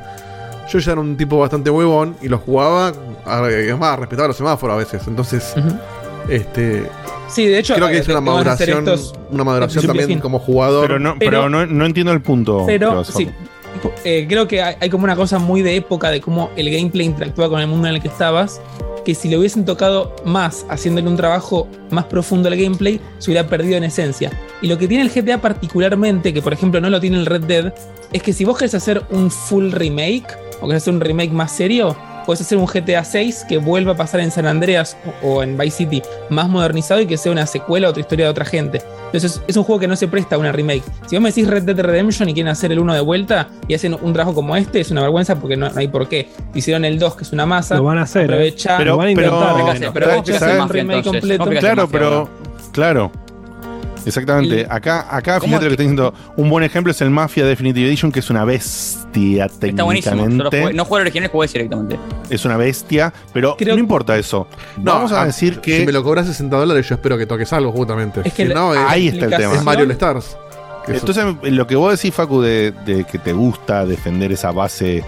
yo 0.69 0.79
ya 0.79 0.91
era 0.91 0.99
un 0.99 1.15
tipo 1.15 1.39
bastante 1.39 1.69
huevón 1.69 2.17
y 2.21 2.27
los 2.27 2.41
jugaba, 2.41 2.91
a- 3.25 3.49
es 3.49 3.77
más, 3.77 3.97
respetaba 3.97 4.27
los 4.27 4.35
semáforos 4.35 4.75
a 4.75 4.77
veces. 4.77 5.07
Entonces, 5.07 5.53
este 6.27 6.83
Sí, 7.29 7.45
de 7.45 7.59
hecho, 7.59 7.75
creo 7.75 7.87
que 7.87 7.97
eh, 7.97 7.99
es 7.99 8.07
una 8.07 8.21
maduración, 8.21 8.85
una 9.31 9.43
maduración 9.43 9.85
también 9.85 10.07
fin. 10.07 10.19
como 10.19 10.39
jugador. 10.39 10.87
Pero 10.87 10.99
no, 10.99 11.15
pero, 11.19 11.31
Pero- 11.31 11.49
no, 11.49 11.65
no 11.65 11.85
entiendo 11.85 12.11
el 12.11 12.21
punto. 12.21 12.63
Pero 12.65 13.03
sí, 13.03 13.29
eh, 14.03 14.25
creo 14.27 14.47
que 14.47 14.61
hay, 14.61 14.75
hay 14.79 14.89
como 14.89 15.03
una 15.03 15.15
cosa 15.15 15.39
muy 15.39 15.61
de 15.61 15.75
época 15.75 16.09
de 16.09 16.21
cómo 16.21 16.49
el 16.55 16.69
gameplay 16.69 17.05
interactúa 17.05 17.49
con 17.49 17.61
el 17.61 17.67
mundo 17.67 17.87
en 17.87 17.95
el 17.95 18.01
que 18.01 18.07
estabas, 18.07 18.59
que 19.05 19.15
si 19.15 19.29
le 19.29 19.37
hubiesen 19.37 19.65
tocado 19.65 20.15
más, 20.25 20.65
haciéndole 20.69 21.07
un 21.07 21.15
trabajo 21.17 21.67
más 21.89 22.05
profundo 22.05 22.49
al 22.49 22.55
gameplay, 22.57 22.99
se 23.19 23.31
hubiera 23.31 23.47
perdido 23.47 23.77
en 23.77 23.83
esencia. 23.83 24.31
Y 24.61 24.67
lo 24.67 24.77
que 24.77 24.87
tiene 24.87 25.03
el 25.03 25.09
GTA 25.09 25.39
particularmente, 25.39 26.33
que 26.33 26.41
por 26.41 26.53
ejemplo 26.53 26.81
no 26.81 26.89
lo 26.89 26.99
tiene 26.99 27.17
el 27.17 27.25
Red 27.25 27.43
Dead, 27.43 27.73
es 28.11 28.21
que 28.23 28.33
si 28.33 28.43
vos 28.43 28.57
querés 28.57 28.73
hacer 28.75 29.03
un 29.11 29.31
full 29.31 29.71
remake, 29.71 30.27
o 30.61 30.67
querés 30.67 30.83
hacer 30.83 30.93
un 30.93 31.01
remake 31.01 31.31
más 31.31 31.51
serio, 31.55 31.95
puedes 32.29 32.41
hacer 32.41 32.59
un 32.59 32.67
GTA 32.67 33.03
6 33.03 33.45
que 33.49 33.57
vuelva 33.57 33.93
a 33.93 33.95
pasar 33.97 34.19
en 34.19 34.29
San 34.29 34.45
Andreas 34.45 34.95
o 35.23 35.41
en 35.41 35.57
Vice 35.57 35.77
City 35.77 36.03
más 36.29 36.47
modernizado 36.47 37.01
y 37.01 37.07
que 37.07 37.17
sea 37.17 37.31
una 37.31 37.47
secuela 37.47 37.87
o 37.87 37.89
otra 37.89 38.01
historia 38.01 38.25
de 38.25 38.29
otra 38.31 38.45
gente. 38.45 38.83
Entonces 39.07 39.41
es 39.47 39.57
un 39.57 39.63
juego 39.63 39.79
que 39.79 39.87
no 39.87 39.95
se 39.95 40.07
presta 40.07 40.35
a 40.35 40.37
una 40.37 40.51
remake. 40.51 40.83
Si 41.07 41.15
vos 41.15 41.23
me 41.23 41.29
decís 41.29 41.47
Red 41.47 41.63
Dead 41.63 41.79
Redemption 41.79 42.29
y 42.29 42.35
quieren 42.35 42.51
hacer 42.51 42.71
el 42.71 42.77
1 42.77 42.93
de 42.93 43.01
vuelta 43.01 43.47
y 43.67 43.73
hacen 43.73 43.97
un 43.99 44.13
trabajo 44.13 44.35
como 44.35 44.55
este, 44.55 44.79
es 44.79 44.91
una 44.91 45.01
vergüenza 45.01 45.37
porque 45.39 45.57
no, 45.57 45.71
no 45.71 45.79
hay 45.79 45.87
por 45.87 46.07
qué. 46.07 46.29
Hicieron 46.53 46.85
el 46.85 46.99
2, 46.99 47.15
que 47.15 47.23
es 47.23 47.31
una 47.33 47.47
masa. 47.47 47.77
Lo 47.77 47.83
van 47.85 47.97
a 47.97 48.03
hacer, 48.03 48.29
¿eh? 48.29 48.33
Aprovechá- 48.35 48.77
Pero- 48.77 48.91
Lo 48.91 48.97
van 48.97 49.07
a 49.07 49.13
pero- 49.15 49.27
intentar. 49.27 49.65
pero- 49.79 49.93
pero 49.93 50.05
vos 50.05 50.13
¿sabes? 50.13 50.23
querés 50.25 50.41
hacer 50.43 50.61
un 50.61 50.69
remake 50.69 50.97
entonces? 50.97 51.21
completo. 51.21 51.43
¿Cómo 51.45 51.51
que 51.51 51.59
Claro, 51.59 51.81
Mafia, 51.81 51.99
pero. 51.99 52.29
Claro. 52.71 53.11
Exactamente. 54.05 54.61
El- 54.61 54.67
Acá, 54.71 55.07
acá 55.09 55.39
¿Cómo 55.39 55.49
fíjate 55.57 55.65
lo 55.65 55.71
que 55.71 55.77
que- 55.77 55.83
está 55.83 55.83
diciendo. 55.83 56.13
Un 56.37 56.49
buen 56.49 56.63
ejemplo 56.63 56.91
es 56.91 57.01
el 57.01 57.09
Mafia 57.09 57.45
Definitive 57.45 57.87
Edition, 57.87 58.11
que 58.11 58.19
es 58.19 58.29
una 58.29 58.45
bestia 58.45 59.45
Está 59.45 59.83
buenísimo. 59.83 60.23
Jugué- 60.25 60.73
no 60.73 60.83
el 60.83 61.01
original, 61.01 61.29
jugué 61.29 61.47
directamente. 61.47 61.99
Es 62.29 62.45
una 62.45 62.57
bestia, 62.57 63.11
pero 63.33 63.55
Creo- 63.57 63.75
no 63.75 63.79
importa 63.79 64.17
eso. 64.17 64.47
No, 64.77 64.93
Vamos 64.93 65.11
a 65.11 65.25
decir 65.25 65.59
que. 65.59 65.79
Si 65.79 65.85
me 65.85 65.91
lo 65.91 66.03
cobras 66.03 66.27
60 66.27 66.57
dólares, 66.57 66.87
yo 66.87 66.95
espero 66.95 67.17
que 67.17 67.25
toques 67.25 67.51
algo, 67.53 67.71
justamente. 67.71 68.21
Es 68.23 68.33
que 68.33 68.47
Si 68.47 68.53
no, 68.53 68.73
es, 68.73 68.79
ahí 68.87 69.07
está 69.09 69.25
el 69.25 69.31
tema. 69.35 69.53
es 69.55 69.63
Mario 69.63 69.85
All 69.85 69.91
Stars. 69.91 70.37
Entonces, 70.87 71.25
lo 71.43 71.67
que 71.67 71.75
vos 71.75 71.91
decís, 71.95 72.13
Facu, 72.15 72.41
de, 72.41 72.71
de 72.85 73.03
que 73.03 73.19
te 73.19 73.31
gusta 73.33 73.85
defender 73.85 74.31
esa 74.31 74.51
base 74.51 75.03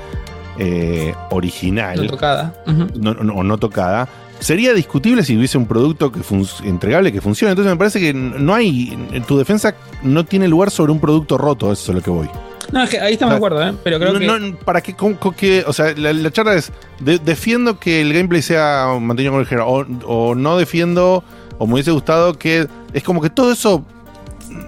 eh, 0.59 1.13
original 1.31 1.97
No 2.03 2.07
tocada. 2.07 2.53
Ujú. 2.67 2.87
no- 2.99 3.13
no- 3.15 3.33
o 3.35 3.43
no 3.43 3.57
tocada, 3.57 4.07
sería 4.41 4.73
discutible 4.73 5.23
si 5.23 5.37
hubiese 5.37 5.57
un 5.57 5.65
producto 5.67 6.11
que 6.11 6.19
entregable 6.65 7.13
que 7.13 7.21
funcione. 7.21 7.51
Entonces, 7.51 7.71
me 7.71 7.77
parece 7.77 7.99
que 8.01 8.13
no 8.13 8.53
hay. 8.53 8.97
Tu 9.27 9.37
defensa 9.37 9.73
no 10.03 10.25
tiene 10.25 10.49
lugar 10.49 10.69
sobre 10.71 10.91
un 10.91 10.99
producto 10.99 11.37
roto, 11.37 11.71
eso 11.71 11.91
es 11.93 11.95
lo 11.95 12.01
que 12.03 12.09
voy. 12.09 12.29
No, 12.73 12.83
es 12.83 12.89
que 12.89 12.99
ahí 12.99 13.13
estamos 13.13 13.33
de 13.33 13.37
acuerdo, 13.37 13.67
¿eh? 13.67 13.73
pero 13.83 13.99
creo 13.99 14.13
No, 14.13 14.19
que. 14.19 14.25
no, 14.25 14.55
para 14.59 14.81
que, 14.81 14.93
con- 14.95 15.13
con 15.15 15.33
que- 15.33 15.63
o 15.67 15.73
sea, 15.73 15.93
la, 15.95 16.11
la 16.13 16.31
charla 16.31 16.55
es, 16.55 16.71
de- 16.99 17.19
defiendo 17.19 17.79
que 17.79 18.01
el 18.01 18.13
gameplay 18.13 18.41
sea 18.41 18.87
mantenido 18.99 19.33
con 19.33 19.41
el 19.41 19.47
género, 19.47 19.67
o, 19.69 19.85
o 20.05 20.35
no 20.35 20.57
defiendo, 20.57 21.23
o 21.57 21.67
me 21.67 21.73
hubiese 21.73 21.91
gustado 21.91 22.37
que, 22.37 22.67
es 22.93 23.03
como 23.03 23.19
que 23.21 23.29
todo 23.29 23.51
eso 23.51 23.85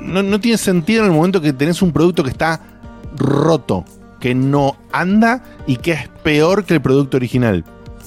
no, 0.02 0.22
no 0.22 0.40
tiene 0.40 0.58
sentido 0.58 1.02
en 1.06 1.12
el 1.12 1.16
momento 1.16 1.40
que 1.42 1.54
tenés 1.54 1.82
un 1.82 1.94
producto 1.94 2.24
que 2.24 2.30
está 2.30 2.60
roto, 3.18 3.86
que 4.20 4.36
no 4.36 4.76
anda 4.92 5.44
y 5.66 5.78
que 5.78 5.92
es 5.94 6.08
peor 6.24 6.66
que 6.66 6.74
el 6.74 6.82
producto 6.82 7.16
original. 7.18 7.64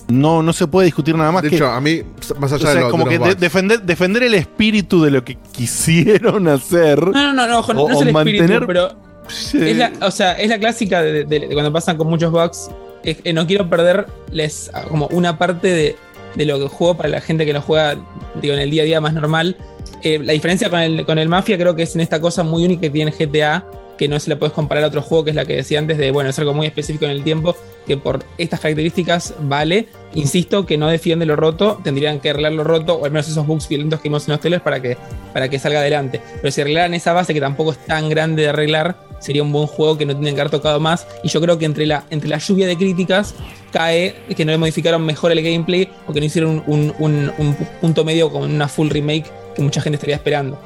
No, 0.08 0.42
no 0.42 0.52
se 0.52 0.66
puede 0.68 0.86
discutir 0.86 1.16
nada 1.16 1.32
más 1.32 1.42
de 1.42 1.50
que... 1.50 1.56
hecho, 1.56 1.66
a 1.68 1.80
mí, 1.80 2.00
más 2.38 2.52
o 2.52 2.54
allá 2.54 2.66
sea, 2.66 2.74
de, 2.76 2.80
lo, 2.82 2.90
como 2.90 3.04
de 3.04 3.18
que 3.18 3.24
de- 3.24 3.34
defender, 3.34 3.82
defender 3.82 4.22
el 4.22 4.34
espíritu 4.34 5.02
de 5.02 5.10
lo 5.10 5.24
que 5.24 5.36
quisieron 5.52 6.46
hacer. 6.48 7.02
No, 7.08 7.12
no, 7.12 7.32
no, 7.32 7.46
no, 7.46 7.58
ojo, 7.58 7.74
no 7.74 7.82
O- 7.82 7.90
es 7.90 7.96
o 7.96 8.02
el 8.02 8.08
espíritu, 8.16 8.66
pero 8.66 8.90
es 9.28 9.76
la, 9.76 9.92
o 10.02 10.10
sea, 10.12 10.32
es 10.34 10.48
la 10.48 10.58
clásica 10.58 11.02
de, 11.02 11.24
de- 11.24 11.40
de 11.40 11.48
cuando 11.52 11.72
pasan 11.72 11.96
con 11.96 12.06
muchos 12.08 12.30
bugs. 12.30 12.70
Es 13.02 13.20
que 13.20 13.32
no 13.32 13.46
quiero 13.46 13.68
perderles 13.68 14.70
ah, 14.74 14.82
como 14.88 15.06
una 15.08 15.38
parte 15.38 15.68
de, 15.68 15.96
de 16.34 16.44
lo 16.46 16.58
que 16.58 16.68
juego 16.68 16.96
para 16.96 17.08
la 17.08 17.20
gente 17.20 17.44
que 17.46 17.52
lo 17.52 17.60
juega 17.60 17.96
digo, 18.40 18.54
en 18.54 18.60
el 18.60 18.70
día 18.70 18.82
a 18.82 18.86
día 18.86 19.00
más 19.00 19.12
normal. 19.14 19.56
Eh, 20.02 20.18
la 20.22 20.32
diferencia 20.32 20.70
con 20.70 20.80
el, 20.80 21.04
con 21.06 21.18
el 21.18 21.28
Mafia 21.28 21.56
creo 21.58 21.74
que 21.74 21.82
es 21.82 21.94
en 21.94 22.00
esta 22.00 22.20
cosa 22.20 22.42
muy 22.42 22.64
única 22.64 22.82
que 22.82 22.90
tiene 22.90 23.10
GTA, 23.12 23.64
que 23.97 24.09
no 24.09 24.18
se 24.20 24.31
la 24.31 24.39
puedes 24.39 24.52
comparar 24.52 24.85
a 24.85 24.89
otro 24.89 25.02
juego, 25.02 25.24
que 25.24 25.31
es 25.31 25.36
la 25.36 25.44
que 25.44 25.56
decía 25.56 25.78
antes 25.78 25.98
de, 25.98 26.10
bueno, 26.10 26.31
es 26.31 26.39
algo 26.39 26.52
muy 26.55 26.66
específico 26.66 27.05
en 27.06 27.12
el 27.12 27.23
tiempo, 27.24 27.56
que 27.86 27.97
por 27.97 28.24
estas 28.39 28.60
características 28.60 29.35
vale. 29.40 29.89
Insisto 30.14 30.66
que 30.66 30.77
no 30.78 30.89
defiende 30.89 31.27
lo 31.27 31.36
roto, 31.36 31.81
tendrían 31.85 32.20
que 32.20 32.31
arreglar 32.31 32.52
lo 32.52 32.64
roto, 32.64 32.94
o 32.94 33.05
al 33.05 33.10
menos 33.10 33.28
esos 33.28 33.47
bugs 33.47 33.68
violentos 33.68 34.01
que 34.01 34.09
vimos 34.09 34.28
en 34.28 34.39
los 34.51 34.60
para 34.62 34.81
que, 34.81 34.97
para 35.32 35.48
que 35.48 35.59
salga 35.59 35.81
adelante. 35.81 36.20
Pero 36.40 36.51
si 36.51 36.60
arreglaran 36.60 36.94
esa 36.94 37.12
base 37.12 37.35
que 37.35 37.40
tampoco 37.40 37.73
es 37.73 37.78
tan 37.86 38.09
grande 38.09 38.43
de 38.43 38.48
arreglar, 38.48 38.97
sería 39.20 39.43
un 39.43 39.52
buen 39.52 39.66
juego 39.66 39.97
que 39.97 40.06
no 40.06 40.14
tienen 40.14 40.35
que 40.35 40.40
haber 40.40 40.51
tocado 40.51 40.78
más. 40.81 41.06
Y 41.23 41.28
yo 41.28 41.40
creo 41.40 41.59
que 41.59 41.64
entre 41.64 41.86
la, 41.86 42.05
entre 42.10 42.28
la 42.28 42.39
lluvia 42.39 42.66
de 42.66 42.77
críticas 42.77 43.35
cae 43.73 44.14
que 44.36 44.44
no 44.44 44.52
le 44.52 44.59
modificaron 44.59 45.05
mejor 45.05 45.32
el 45.32 45.43
gameplay 45.43 45.89
o 46.06 46.12
que 46.12 46.20
no 46.20 46.27
hicieron 46.27 46.62
un, 46.66 46.94
un- 46.98 47.32
un 47.39 47.55
punto 47.81 48.05
medio 48.05 48.31
con 48.31 48.43
una 48.51 48.68
full 48.68 48.89
remake 48.89 49.27
que 49.55 49.62
mucha 49.62 49.81
gente 49.81 49.97
estaría 49.97 50.16
esperando. 50.16 50.60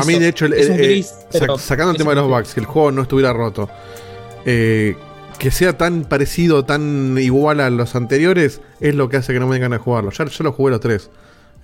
A 0.00 0.04
mí, 0.04 0.14
de 0.18 0.28
hecho, 0.28 0.46
el- 0.46 0.54
eh, 0.54 1.00
sac- 1.00 1.14
pero 1.40 1.58
sacando 1.58 1.92
el 1.92 1.96
tema 1.98 2.10
de 2.10 2.16
los 2.16 2.28
bugs, 2.28 2.54
que 2.54 2.60
el 2.60 2.66
juego 2.66 2.92
no 2.92 3.02
estuviera 3.02 3.32
roto, 3.32 3.68
eh, 4.44 4.96
que 5.38 5.50
sea 5.50 5.76
tan 5.76 6.04
parecido, 6.04 6.64
tan 6.64 7.16
igual 7.18 7.60
a 7.60 7.70
los 7.70 7.94
anteriores, 7.96 8.60
es 8.80 8.94
lo 8.94 9.08
que 9.08 9.16
hace 9.16 9.32
que 9.32 9.40
no 9.40 9.46
me 9.46 9.54
den 9.54 9.62
ganas 9.62 9.78
de 9.80 9.84
jugarlo. 9.84 10.10
Ya, 10.10 10.24
yo 10.26 10.44
lo 10.44 10.52
jugué 10.52 10.70
los 10.70 10.80
tres. 10.80 11.10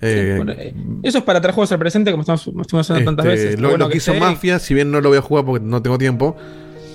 Eh, 0.01 0.33
Bueno, 0.37 0.53
eh, 0.53 0.73
Eso 1.03 1.17
es 1.17 1.23
para 1.23 1.41
traer 1.41 1.53
juegos 1.55 1.71
al 1.73 1.79
presente, 1.79 2.11
como 2.11 2.21
estamos, 2.21 2.43
como 2.45 2.61
estuvimos 2.61 2.89
hablando 2.89 3.11
tantas 3.15 3.25
Este, 3.33 3.45
veces. 3.45 3.59
Lo, 3.59 3.69
Bueno 3.69 3.85
lo 3.85 3.89
que 3.89 3.93
que 3.93 3.97
hizo. 3.97 4.13
Mafia, 4.13 4.59
si 4.59 4.73
bien 4.73 4.91
no 4.91 5.01
lo 5.01 5.09
voy 5.09 5.17
a 5.17 5.21
jugar 5.21 5.45
porque 5.45 5.65
no 5.65 5.81
tengo 5.81 5.97
tiempo, 5.97 6.35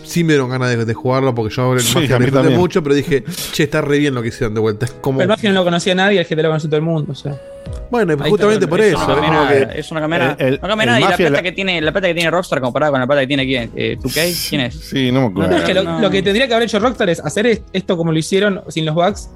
sí 0.04 0.22
me 0.24 0.32
dieron 0.34 0.48
ganas 0.50 0.70
de, 0.70 0.84
de 0.84 0.94
jugarlo 0.94 1.34
porque 1.34 1.54
yo 1.54 1.72
el 1.74 1.80
Sí, 1.80 1.94
Mafia 1.94 2.16
a 2.16 2.18
lo 2.18 2.18
mí 2.20 2.24
disfruté 2.26 2.30
también. 2.42 2.60
mucho, 2.60 2.82
pero 2.82 2.94
dije, 2.94 3.24
che, 3.52 3.62
está 3.64 3.80
re 3.80 3.98
bien 3.98 4.14
lo 4.14 4.22
que 4.22 4.28
hicieron 4.28 4.54
de 4.54 4.60
vuelta. 4.60 4.86
Es 4.86 4.92
como. 4.92 5.18
Pero 5.18 5.24
el 5.24 5.36
Mafia 5.36 5.50
no 5.50 5.58
lo 5.60 5.64
conocía 5.64 5.94
nadie, 5.94 6.20
el 6.20 6.26
GTA 6.26 6.42
lo 6.42 6.48
conoció 6.50 6.68
todo 6.70 6.76
el 6.78 6.82
mundo. 6.84 7.12
O 7.12 7.14
sea. 7.14 7.36
Bueno, 7.90 8.14
Ahí 8.20 8.30
justamente 8.30 8.66
por 8.66 8.80
eso 8.80 8.96
es 8.98 9.00
que- 9.06 9.12
cambia 9.12 9.30
nada. 9.30 9.52
el- 9.54 9.62
el- 9.62 9.68
el 9.70 10.60
nada. 10.60 10.98
Y 10.98 11.02
la 11.02 11.08
Mafia 11.10 11.16
plata, 11.16 11.30
la- 11.30 11.42
que 11.42 11.52
tiene, 11.52 11.80
la 11.80 11.92
plata 11.92 12.08
que 12.08 12.14
tiene 12.14 12.30
Rockstar 12.30 12.60
comparada 12.60 12.90
con 12.92 13.00
la 13.00 13.06
plata 13.06 13.20
que 13.22 13.26
tiene 13.26 13.44
quién? 13.46 13.70
Eh, 13.76 13.96
¿2K? 14.00 14.48
¿Quién 14.48 14.60
es? 14.62 14.74
Sí, 14.74 15.10
no 15.12 15.20
me 15.22 15.26
acuerdo. 15.28 15.50
No, 15.50 15.56
es 15.58 15.62
que 15.64 15.74
lo, 15.74 15.82
no. 15.84 16.00
lo 16.00 16.10
que 16.10 16.22
tendría 16.22 16.46
que 16.48 16.54
haber 16.54 16.66
hecho 16.68 16.78
Rockstar 16.78 17.08
es 17.10 17.20
hacer 17.20 17.46
es- 17.46 17.62
esto 17.72 17.96
como 17.96 18.10
lo 18.12 18.18
hicieron 18.18 18.62
sin 18.68 18.84
los 18.86 18.94
bugs, 18.94 19.28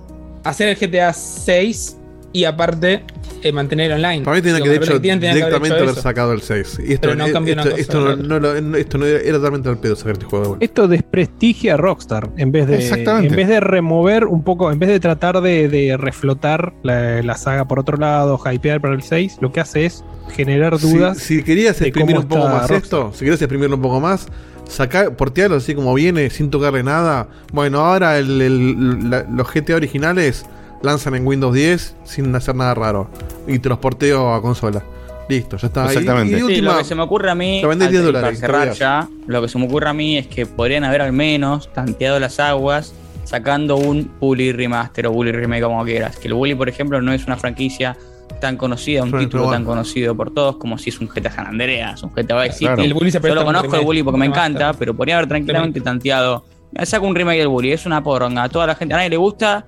hacer 0.45 0.69
el 0.69 0.77
GTA 0.77 1.13
6 1.13 1.98
y 2.33 2.45
aparte 2.45 3.05
eh, 3.43 3.53
mantener 3.53 3.93
online. 3.93 4.23
Para 4.25 4.37
mí 4.37 4.43
tenía 4.43 4.57
Digo, 4.57 4.65
que, 4.65 4.71
de 4.71 4.77
hecho, 4.77 5.01
que 5.01 5.11
haber 5.13 5.21
directamente 5.35 5.79
haber 5.79 5.95
sacado 5.95 6.33
el 6.33 6.43
6. 6.43 6.81
Y 6.87 6.93
esto, 6.95 7.09
Pero 7.09 7.15
no 7.27 7.33
cambió 7.33 7.55
una 7.55 7.63
esto, 7.63 7.71
cosa 7.71 7.81
esto 8.13 8.17
no, 8.17 8.77
esto 8.77 8.99
no 8.99 9.07
era, 9.07 9.21
era 9.21 9.33
totalmente 9.39 9.69
al 9.69 9.79
pedo 9.79 9.97
sacar 9.97 10.13
este 10.13 10.27
juego. 10.27 10.57
Esto 10.61 10.89
desprestigia 10.89 11.75
a 11.75 11.77
Rockstar 11.77 12.31
en 12.37 12.53
vez 12.53 12.67
de 12.67 12.77
Exactamente. 12.79 13.29
en 13.29 13.37
vez 13.37 13.49
de 13.49 13.61
remover 13.61 14.27
un 14.27 14.43
poco, 14.45 14.71
en 14.71 14.79
vez 14.79 14.89
de 14.91 15.01
tratar 15.01 15.41
de, 15.41 15.69
de 15.69 15.97
reflotar 15.97 16.75
la, 16.83 17.23
la 17.23 17.37
saga 17.37 17.67
por 17.67 17.79
otro 17.79 17.97
lado, 17.97 18.39
hypear 18.53 18.81
para 18.81 18.95
el 18.95 19.03
6, 19.03 19.39
lo 19.41 19.53
que 19.53 19.61
hace 19.61 19.87
es 19.87 20.05
generar 20.35 20.79
dudas. 20.79 21.19
Si, 21.19 21.37
si 21.39 21.43
querías 21.43 21.81
exprimir 21.81 22.19
un 22.19 22.29
poco 22.29 22.45
más 22.49 22.69
Rockstar. 22.69 22.83
esto, 22.83 23.13
si 23.15 23.21
querías 23.21 23.41
exprimirlo 23.41 23.77
un 23.77 23.83
poco 23.83 24.01
más, 24.01 24.27
Saca, 24.69 25.11
portearlo 25.17 25.57
así 25.57 25.75
como 25.75 25.95
viene, 25.95 26.29
sin 26.29 26.51
tocarle 26.51 26.83
nada. 26.83 27.29
Bueno, 27.55 27.79
ahora 27.81 28.19
el- 28.19 28.43
el- 28.43 29.09
la- 29.11 29.23
los 29.23 29.51
GTA 29.51 29.77
originales 29.77 30.45
lanzan 30.83 31.15
en 31.15 31.27
Windows 31.27 31.55
10 31.55 31.97
sin 32.05 32.35
hacer 32.35 32.55
nada 32.55 32.75
raro. 32.75 33.09
Y 33.47 33.59
te 33.59 33.69
los 33.69 33.79
porteo 33.79 34.33
a 34.35 34.43
consola. 34.43 34.83
Listo, 35.29 35.57
ya 35.59 35.67
está. 35.67 35.85
Y- 35.85 35.89
Exactamente. 35.89 36.33
Y, 36.35 36.37
Sí, 36.39 36.43
última, 36.43 36.73
lo 36.73 36.79
que 36.79 36.85
se 36.85 36.95
me 36.95 37.03
ocurre 37.03 37.31
a 37.31 37.35
mí, 37.35 37.61
al- 37.63 37.79
10 37.79 37.93
y 37.93 37.97
dólares, 38.07 38.41
para 38.41 38.47
cerrar 38.47 38.73
ya, 38.73 39.09
lo 39.27 39.43
que 39.43 39.49
se 39.49 39.59
me 39.59 39.67
ocurre 39.67 39.89
a 39.91 39.93
mí 39.93 40.17
es 40.17 40.27
que 40.27 40.47
podrían 40.47 40.85
haber 40.85 41.03
al 41.03 41.13
menos 41.13 41.71
tanteado 41.73 42.19
las 42.19 42.41
aguas 42.41 42.95
sacando 43.25 43.77
un 43.77 44.11
Bully 44.21 44.53
Remaster 44.53 45.07
o 45.07 45.13
Bully 45.13 45.33
Remake 45.33 45.63
como 45.63 45.85
quieras. 45.85 46.17
Que 46.17 46.29
el 46.29 46.35
Bully, 46.35 46.55
por 46.55 46.69
ejemplo, 46.71 47.03
no 47.03 47.13
es 47.13 47.27
una 47.27 47.37
franquicia 47.37 47.95
tan 48.41 48.57
conocida, 48.57 49.03
un 49.03 49.11
título 49.19 49.51
tan 49.51 49.65
conocido 49.65 50.15
por 50.15 50.33
todos 50.33 50.57
como 50.57 50.79
si 50.79 50.91
es 50.91 51.01
un 51.01 51.09
GTA 51.09 51.31
San 51.31 51.47
Andreas, 51.47 52.03
un 52.03 52.11
GTA 52.15 52.41
Vice 52.43 52.53
City. 52.55 52.65
Claro. 52.67 52.83
El 52.83 52.95
Yo 52.95 53.35
lo 53.35 53.45
conozco 53.45 53.77
el 53.77 53.85
Bully 53.85 54.03
porque 54.03 54.19
me 54.21 54.27
encanta, 54.27 54.73
pero 54.73 54.95
podría 54.95 55.17
haber 55.17 55.29
tranquilamente 55.29 55.81
tanteado. 55.83 56.45
Saco 56.85 57.07
un 57.07 57.15
remake 57.15 57.39
del 57.41 57.49
Bully, 57.49 57.73
es 57.73 57.85
una 57.85 58.03
poronga. 58.03 58.45
A 58.45 58.49
toda 58.49 58.67
la 58.67 58.75
gente, 58.77 58.95
a 58.95 58.99
nadie 58.99 59.11
le 59.11 59.17
gusta, 59.17 59.67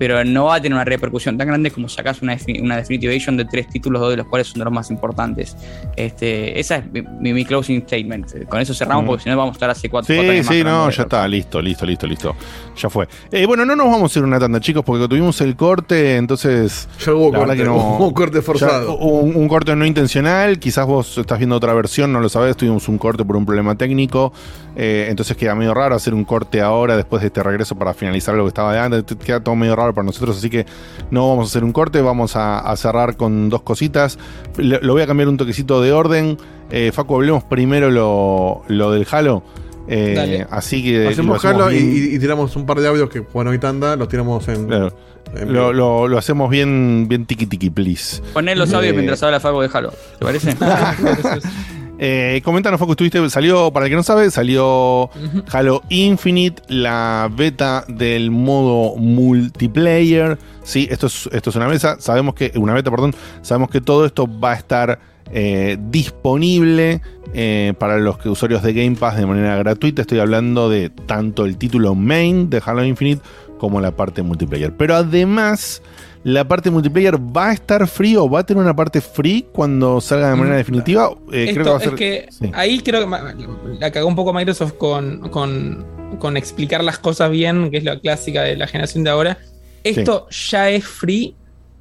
pero 0.00 0.24
no 0.24 0.46
va 0.46 0.54
a 0.54 0.60
tener 0.62 0.72
una 0.74 0.84
repercusión 0.86 1.36
tan 1.36 1.46
grande 1.46 1.70
como 1.70 1.86
sacas 1.86 2.22
una, 2.22 2.34
una 2.62 2.76
Definitive 2.78 3.12
Edition 3.12 3.36
de 3.36 3.44
tres 3.44 3.68
títulos, 3.68 4.00
dos 4.00 4.10
de 4.10 4.16
los 4.16 4.26
cuales 4.28 4.46
son 4.46 4.58
de 4.60 4.64
los 4.64 4.72
más 4.72 4.90
importantes. 4.90 5.54
Este, 5.94 6.58
esa 6.58 6.76
es 6.76 6.84
mi, 7.20 7.44
closing 7.44 7.82
statement. 7.82 8.46
Con 8.48 8.60
eso 8.60 8.72
cerramos 8.72 9.04
Mm. 9.04 9.06
porque 9.06 9.24
si 9.24 9.28
no 9.28 9.36
vamos 9.36 9.52
a 9.52 9.56
estar 9.56 9.68
hace 9.68 9.90
cuatro, 9.90 10.06
cuatro 10.14 10.22
Sí, 10.32 10.38
años 10.38 10.46
sí, 10.46 10.64
no, 10.64 10.88
ya 10.88 11.02
está, 11.02 11.28
listo, 11.28 11.60
listo, 11.60 11.84
listo, 11.84 12.06
listo. 12.06 12.34
Ya 12.78 12.88
fue. 12.88 13.08
Eh, 13.30 13.44
bueno, 13.44 13.66
no 13.66 13.76
nos 13.76 13.88
vamos 13.90 14.16
a 14.16 14.18
ir 14.18 14.24
una 14.24 14.40
tanda, 14.40 14.58
chicos, 14.58 14.82
porque 14.86 15.06
tuvimos 15.06 15.38
el 15.42 15.54
corte, 15.54 16.16
entonces. 16.16 16.88
Ya 17.04 17.12
hubo 17.12 17.30
la 17.32 17.38
corte, 17.40 17.56
que 17.58 17.64
no- 17.64 17.76
hubo 17.98 18.06
un 18.08 18.14
corte 18.14 18.40
forzado. 18.40 18.96
un 18.96 19.48
corte 19.48 19.76
no 19.76 19.84
intencional, 19.84 20.58
quizás 20.58 20.86
vos 20.86 21.18
estás 21.18 21.38
viendo 21.38 21.56
otra 21.56 21.74
versión, 21.74 22.10
no 22.10 22.20
lo 22.20 22.30
sabés, 22.30 22.56
tuvimos 22.56 22.88
un 22.88 22.96
corte 22.96 23.22
por 23.22 23.36
un 23.36 23.44
problema 23.44 23.74
técnico, 23.74 24.32
eh, 24.76 25.08
entonces 25.10 25.36
queda 25.36 25.54
medio 25.54 25.74
raro 25.74 25.94
hacer 25.94 26.14
un 26.14 26.24
corte 26.24 26.62
ahora 26.62 26.96
después 26.96 27.20
de 27.20 27.26
este 27.26 27.42
regreso 27.42 27.76
para 27.76 27.92
finalizar 27.92 28.34
lo 28.34 28.44
que 28.44 28.48
estaba 28.48 28.72
de 28.72 28.78
antes, 28.78 29.04
queda 29.18 29.40
todo 29.40 29.56
medio 29.56 29.76
raro 29.76 29.89
para 29.94 30.04
nosotros, 30.06 30.36
así 30.38 30.50
que 30.50 30.66
no 31.10 31.28
vamos 31.28 31.46
a 31.46 31.50
hacer 31.50 31.64
un 31.64 31.72
corte, 31.72 32.00
vamos 32.00 32.36
a, 32.36 32.58
a 32.60 32.76
cerrar 32.76 33.16
con 33.16 33.48
dos 33.48 33.62
cositas. 33.62 34.18
Lo, 34.56 34.80
lo 34.80 34.92
voy 34.94 35.02
a 35.02 35.06
cambiar 35.06 35.28
un 35.28 35.36
toquecito 35.36 35.80
de 35.82 35.92
orden. 35.92 36.36
Eh, 36.70 36.92
Facu, 36.92 37.16
hablemos 37.16 37.44
primero 37.44 37.90
lo, 37.90 38.62
lo 38.68 38.92
del 38.92 39.06
Halo. 39.10 39.42
Eh, 39.88 40.12
Dale. 40.14 40.46
así 40.50 40.84
que 40.84 41.08
Hacemos 41.08 41.42
lo 41.42 41.50
Halo 41.50 41.72
y, 41.72 41.76
y- 41.76 42.14
y 42.14 42.18
tiramos 42.20 42.54
un 42.54 42.64
par 42.64 42.78
de 42.80 42.86
audios 42.86 43.08
que, 43.10 43.20
bueno, 43.20 43.50
hoy 43.50 43.58
tanda, 43.58 43.96
los 43.96 44.08
tiramos 44.08 44.46
en. 44.46 44.66
Claro. 44.68 44.92
en 45.34 45.52
Lo, 45.52 45.72
lo- 45.72 46.06
lo 46.06 46.16
hacemos 46.18 46.48
bien, 46.48 47.06
bien 47.08 47.26
tiki 47.26 47.46
tiki, 47.46 47.70
please. 47.70 48.22
Poner 48.32 48.56
los 48.56 48.72
audios 48.72 48.92
Eh, 48.92 48.94
mientras 48.96 49.20
habla 49.24 49.40
Fago 49.40 49.62
de 49.62 49.70
Halo. 49.72 49.90
¿Te 50.18 50.24
parece? 50.24 50.54
Eh, 52.02 52.40
coméntanos, 52.42 52.80
Facu, 52.80 52.92
estuviste, 52.92 53.28
salió, 53.28 53.70
para 53.70 53.84
el 53.84 53.90
que 53.90 53.96
no 53.96 54.02
sabe, 54.02 54.30
salió 54.30 55.10
Halo 55.52 55.82
Infinite, 55.90 56.62
la 56.68 57.30
beta 57.30 57.84
del 57.88 58.30
modo 58.30 58.96
multiplayer. 58.96 60.38
Sí, 60.62 60.88
esto 60.90 61.08
es, 61.08 61.28
esto 61.30 61.50
es 61.50 61.56
una 61.56 61.68
mesa, 61.68 61.96
sabemos 62.00 62.34
que, 62.34 62.52
una 62.56 62.72
beta, 62.72 62.90
perdón, 62.90 63.14
sabemos 63.42 63.68
que 63.68 63.82
todo 63.82 64.06
esto 64.06 64.26
va 64.26 64.52
a 64.52 64.54
estar 64.54 64.98
eh, 65.30 65.76
disponible 65.90 67.02
eh, 67.34 67.74
para 67.78 67.98
los 67.98 68.16
que 68.16 68.30
usuarios 68.30 68.62
de 68.62 68.72
Game 68.72 68.96
Pass 68.96 69.18
de 69.18 69.26
manera 69.26 69.56
gratuita. 69.56 70.00
Estoy 70.00 70.20
hablando 70.20 70.70
de 70.70 70.88
tanto 70.88 71.44
el 71.44 71.58
título 71.58 71.94
main 71.94 72.48
de 72.48 72.62
Halo 72.64 72.82
Infinite 72.82 73.20
como 73.58 73.78
la 73.78 73.94
parte 73.94 74.22
multiplayer. 74.22 74.74
Pero 74.74 74.96
además, 74.96 75.82
la 76.22 76.46
parte 76.46 76.70
multiplayer 76.70 77.16
va 77.16 77.50
a 77.50 77.52
estar 77.52 77.86
free 77.86 78.16
o 78.16 78.28
va 78.28 78.40
a 78.40 78.44
tener 78.44 78.62
una 78.62 78.76
parte 78.76 79.00
free 79.00 79.46
cuando 79.52 80.00
salga 80.00 80.30
de 80.30 80.36
manera 80.36 80.56
definitiva. 80.56 81.10
Eh, 81.32 81.44
Esto 81.48 81.54
creo 81.54 81.64
que 81.64 81.70
va 81.70 81.76
a 81.76 81.80
ser. 81.80 81.88
es 81.88 81.94
que 81.98 82.28
sí. 82.30 82.50
ahí 82.54 82.80
creo 82.80 83.08
que 83.08 83.46
la 83.78 83.90
cagó 83.90 84.06
un 84.08 84.16
poco 84.16 84.32
Microsoft 84.32 84.74
con, 84.74 85.28
con, 85.30 85.86
con 86.18 86.36
explicar 86.36 86.84
las 86.84 86.98
cosas 86.98 87.30
bien, 87.30 87.70
que 87.70 87.78
es 87.78 87.84
la 87.84 87.98
clásica 87.98 88.42
de 88.42 88.56
la 88.56 88.66
generación 88.66 89.04
de 89.04 89.10
ahora. 89.10 89.38
Esto 89.82 90.28
ya 90.28 90.68
es 90.68 90.86
free, 90.86 91.34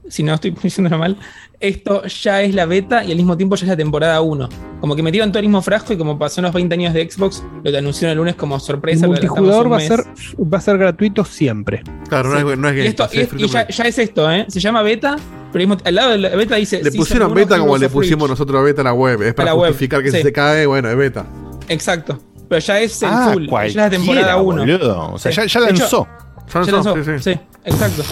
si 0.10 0.24
no 0.24 0.34
estoy 0.34 0.52
diciéndolo 0.64 0.98
mal. 0.98 1.18
Esto 1.62 2.06
ya 2.06 2.42
es 2.42 2.56
la 2.56 2.66
beta 2.66 3.04
y 3.04 3.12
al 3.12 3.18
mismo 3.18 3.36
tiempo 3.36 3.56
ya 3.58 3.64
es 3.66 3.70
la 3.70 3.76
temporada 3.78 4.22
1. 4.22 4.50
Como 4.80 4.96
que 4.96 5.04
metieron 5.04 5.30
todo 5.32 5.40
el 5.40 5.46
mismo 5.46 5.62
frasco 5.62 5.92
y 5.92 5.98
como 5.98 6.18
pasó 6.18 6.40
en 6.40 6.46
los 6.46 6.54
20 6.54 6.74
años 6.74 6.94
de 6.94 7.10
Xbox, 7.10 7.44
lo 7.64 7.78
anunciaron 7.78 8.12
el 8.14 8.18
lunes 8.18 8.36
como 8.36 8.58
sorpresa. 8.62 9.06
El 9.06 9.12
multijugador 9.12 9.70
va 9.72 9.78
a, 9.78 9.82
ser, 9.82 10.04
va 10.42 10.58
a 10.58 10.62
ser 10.62 10.78
gratuito 10.78 11.26
siempre. 11.26 11.84
Claro, 12.08 12.30
no 12.30 12.52
es, 12.52 12.58
no 12.58 12.70
es 12.70 12.78
Y, 12.78 12.88
esto, 12.88 13.10
es 13.12 13.30
y 13.36 13.48
ya, 13.48 13.62
es 13.64 13.98
esto, 14.00 14.32
¿eh? 14.32 14.46
Se 14.48 14.62
llama 14.62 14.82
beta, 14.84 15.18
pero 15.52 15.64
al 15.64 15.68
mismo- 15.68 15.82
al 15.84 15.96
lado 15.96 16.12
de 16.12 16.18
la 16.20 16.30
beta 16.30 16.56
dice. 16.56 16.82
Le 16.82 16.92
pusieron 16.94 17.28
1 17.32 17.36
beta 17.36 17.60
como 17.60 17.78
le 17.78 17.90
pusimos 17.90 18.30
nosotros 18.30 18.64
beta 18.64 18.80
a 18.82 18.86
la 18.86 18.94
web. 18.94 19.22
Es 19.24 19.32
A 19.32 19.36
para 19.36 19.54
web, 19.54 19.72
justificar 19.72 20.02
que 20.02 20.12
sí. 20.12 20.18
si 20.18 20.24
se 20.24 20.32
cae, 20.32 20.66
bueno, 20.66 20.90
es 20.90 20.96
beta. 20.96 21.26
Exacto. 21.68 22.18
Pero 22.48 22.60
ya 22.62 22.80
es 22.80 23.04
el 23.04 23.10
Ah, 23.12 23.32
full, 23.34 23.48
ya 23.50 23.66
es 23.66 23.76
la 23.76 23.90
temporada 23.90 24.38
1. 24.38 24.62
boludo. 24.62 25.12
O 25.14 25.20
sea, 25.20 25.32
ya, 25.34 25.46
ya 25.46 25.60
De 25.60 25.72
hecho, 25.72 25.80
lanzó. 25.82 26.08
Ya 26.54 26.60
lanzó, 26.62 26.72
lanzó, 26.72 26.96
sí, 26.96 27.12
sí. 27.20 27.34
sí, 27.34 27.40
exacto. 27.66 28.04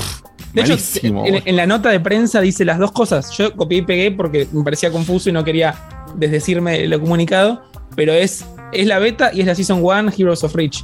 De 0.58 0.64
Malísimo, 0.64 1.24
hecho, 1.24 1.44
en, 1.46 1.56
la 1.56 1.68
nota 1.68 1.90
de 1.90 2.00
prensa 2.00 2.42
dice 2.42 2.66
las 2.66 2.80
dos 2.80 2.92
cosas. 2.92 3.30
Yo 3.38 3.56
copié 3.56 3.78
y 3.78 3.82
pegué 3.84 4.12
porque 4.12 4.48
me 4.52 4.64
parecía 4.64 4.92
confuso 4.92 5.30
y 5.30 5.32
no 5.32 5.44
quería 5.44 5.76
desdecirme 6.16 6.88
lo 6.88 7.00
comunicado. 7.00 7.62
Pero 7.96 8.12
es, 8.12 8.44
es 8.74 8.88
la 8.88 8.98
beta 8.98 9.30
y 9.32 9.42
es 9.42 9.46
la 9.46 9.54
Season 9.54 9.80
1 9.84 10.12
Heroes 10.18 10.44
of 10.44 10.56
Reach. 10.56 10.84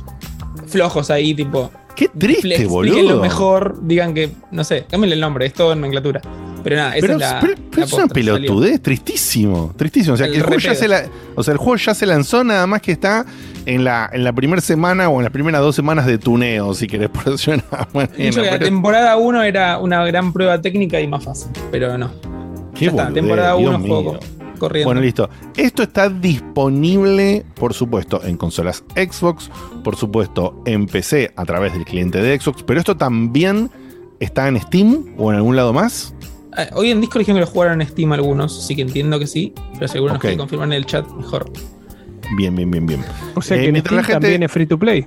Flojos 0.68 1.10
ahí, 1.10 1.34
tipo. 1.34 1.72
Qué 1.96 2.08
triste, 2.08 2.66
boludo. 2.68 3.16
lo 3.16 3.20
mejor, 3.20 3.80
digan 3.82 4.14
que, 4.14 4.30
no 4.52 4.64
sé, 4.64 4.86
cámbienle 4.90 5.16
el 5.16 5.22
nombre, 5.22 5.48
es 5.48 5.54
todo 5.54 5.74
en 5.74 5.80
nomenclatura. 5.80 6.22
Pero 6.64 6.76
nada, 6.78 6.96
esa 6.98 7.02
Pero, 7.02 7.14
es 7.14 7.20
la. 7.20 7.40
pero- 7.40 7.54
pero 7.70 7.80
la 7.82 7.86
es 7.86 7.94
una 7.94 8.08
pelotudez, 8.08 8.82
tristísimo. 8.82 9.74
Tristísimo. 9.76 10.14
O 10.14 10.18
sea, 10.18 10.26
El 10.28 10.32
que 10.34 10.38
el 10.40 10.44
juego 10.44 10.60
ya 10.60 10.76
se 10.76 10.88
la, 10.88 11.04
o 11.36 11.44
sea, 11.44 11.52
el 11.54 11.58
juego 11.58 11.76
ya 11.78 11.94
se 11.94 12.06
lanzó, 12.06 12.44
nada 12.44 12.66
más 12.68 12.82
que 12.82 12.92
está 12.92 13.26
en 13.66 13.84
la, 13.84 14.10
en 14.14 14.24
la 14.24 14.34
primera 14.34 14.62
semana 14.62 15.10
o 15.10 15.18
en 15.20 15.24
las 15.24 15.32
primeras 15.34 15.62
dos 15.62 15.76
semanas 15.76 16.06
de 16.06 16.18
tuneo, 16.18 16.74
si 16.74 16.88
querés, 16.88 17.10
por 17.10 17.28
hecho, 17.34 17.52
que 18.18 18.32
la 18.32 18.60
temporada 18.60 19.18
1 19.18 19.44
era 19.44 19.78
una 19.80 20.06
gran 20.06 20.32
prueba 20.34 20.62
técnica 20.62 21.00
y 21.02 21.08
más 21.08 21.24
fácil, 21.24 21.52
pero 21.72 21.98
no. 21.98 22.12
Qué 22.76 22.86
ya 22.86 22.92
está, 22.92 23.04
boludez, 23.04 23.14
temporada 23.22 23.56
Dios 23.56 23.70
1 23.70 23.80
mío. 23.80 23.88
juego 23.96 24.20
corriendo. 24.60 24.88
Bueno, 24.88 25.02
listo. 25.02 25.30
Esto 25.58 25.84
está 25.84 26.10
disponible, 26.10 27.46
por 27.56 27.74
supuesto, 27.74 28.22
en 28.24 28.38
consolas 28.38 28.84
Xbox, 28.96 29.50
por 29.84 29.96
supuesto, 29.96 30.62
en 30.66 30.86
PC 30.86 31.32
a 31.36 31.46
través 31.46 31.74
del 31.74 31.86
cliente 31.86 32.22
de 32.22 32.40
Xbox, 32.40 32.64
pero 32.64 32.80
esto 32.80 32.96
también 32.96 33.70
está 34.20 34.48
en 34.48 34.60
Steam 34.62 35.16
o 35.18 35.32
en 35.32 35.38
algún 35.38 35.56
lado 35.56 35.74
más. 35.74 36.14
Eh, 36.58 36.70
Hoy 36.74 36.92
en 36.92 37.02
Discord 37.02 37.20
dijeron 37.20 37.38
que 37.38 37.46
lo 37.46 37.52
jugaron 37.52 37.82
en 37.82 37.88
Steam 37.88 38.12
algunos, 38.14 38.58
así 38.60 38.76
que 38.76 38.82
entiendo 38.84 39.20
que 39.20 39.28
sí. 39.28 39.54
Pero 39.74 39.88
si 39.88 39.98
algunos 39.98 40.16
Ok. 40.18 40.22
quieren 40.22 40.40
confirmar 40.40 40.68
en 40.68 40.74
el 40.74 40.86
chat, 40.86 41.08
mejor. 41.12 41.52
Bien, 42.38 42.56
bien, 42.56 42.70
bien, 42.72 42.86
bien. 42.86 43.04
O 43.36 43.42
sea 43.42 43.58
Eh, 43.58 43.62
que 43.62 43.68
en 43.70 43.76
Steam 43.82 43.96
la 43.96 44.04
gente- 44.04 44.20
también 44.22 44.44
es 44.44 44.52
free 44.52 44.66
to 44.66 44.78
play. 44.80 45.06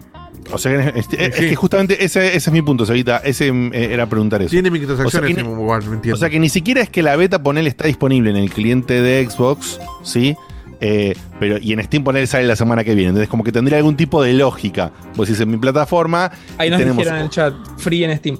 O 0.52 0.58
sea, 0.58 0.72
es, 0.94 1.06
es- 1.12 1.18
es 1.18 1.34
que 1.34 1.56
justamente 1.56 2.04
ese, 2.04 2.28
ese 2.28 2.36
es 2.36 2.52
mi 2.52 2.62
punto, 2.62 2.86
Sabita. 2.86 3.16
Ese 3.18 3.50
mm, 3.50 3.72
eh, 3.74 3.88
era 3.92 4.06
preguntar 4.08 4.40
eso. 4.42 4.50
Tiene 4.50 4.68
O 4.68 4.72
sea, 4.72 4.80
microtransacciones, 4.80 5.34
que 5.36 5.42
ni- 5.42 5.50
igual, 5.50 5.80
me 5.88 5.94
entiendo. 5.96 6.14
O 6.14 6.18
sea 6.18 6.30
que 6.30 6.38
ni 6.38 6.48
siquiera 6.48 6.80
es 6.82 6.88
que 6.90 7.02
la 7.02 7.16
beta 7.16 7.42
ponele 7.42 7.68
está 7.68 7.86
disponible 7.88 8.30
en 8.30 8.36
el 8.36 8.50
cliente 8.50 9.02
de 9.02 9.28
Xbox, 9.28 9.80
¿sí? 10.04 10.36
Eh, 10.80 11.14
pero 11.40 11.56
y 11.58 11.72
en 11.72 11.82
Steam 11.82 12.04
ponele 12.04 12.26
sale 12.28 12.44
la 12.46 12.54
semana 12.54 12.84
que 12.84 12.94
viene. 12.94 13.08
Entonces, 13.08 13.28
como 13.28 13.42
que 13.42 13.50
tendría 13.50 13.78
algún 13.78 13.96
tipo 13.96 14.22
de 14.22 14.34
lógica. 14.34 14.92
Vos 15.16 15.26
decís 15.26 15.40
en 15.40 15.50
mi 15.50 15.56
plataforma. 15.56 16.30
Ahí 16.58 16.70
nos 16.70 16.78
tenemos- 16.78 16.98
dijeron 16.98 17.18
en 17.18 17.24
el 17.24 17.30
chat, 17.30 17.54
free 17.78 18.04
en 18.04 18.16
Steam. 18.18 18.38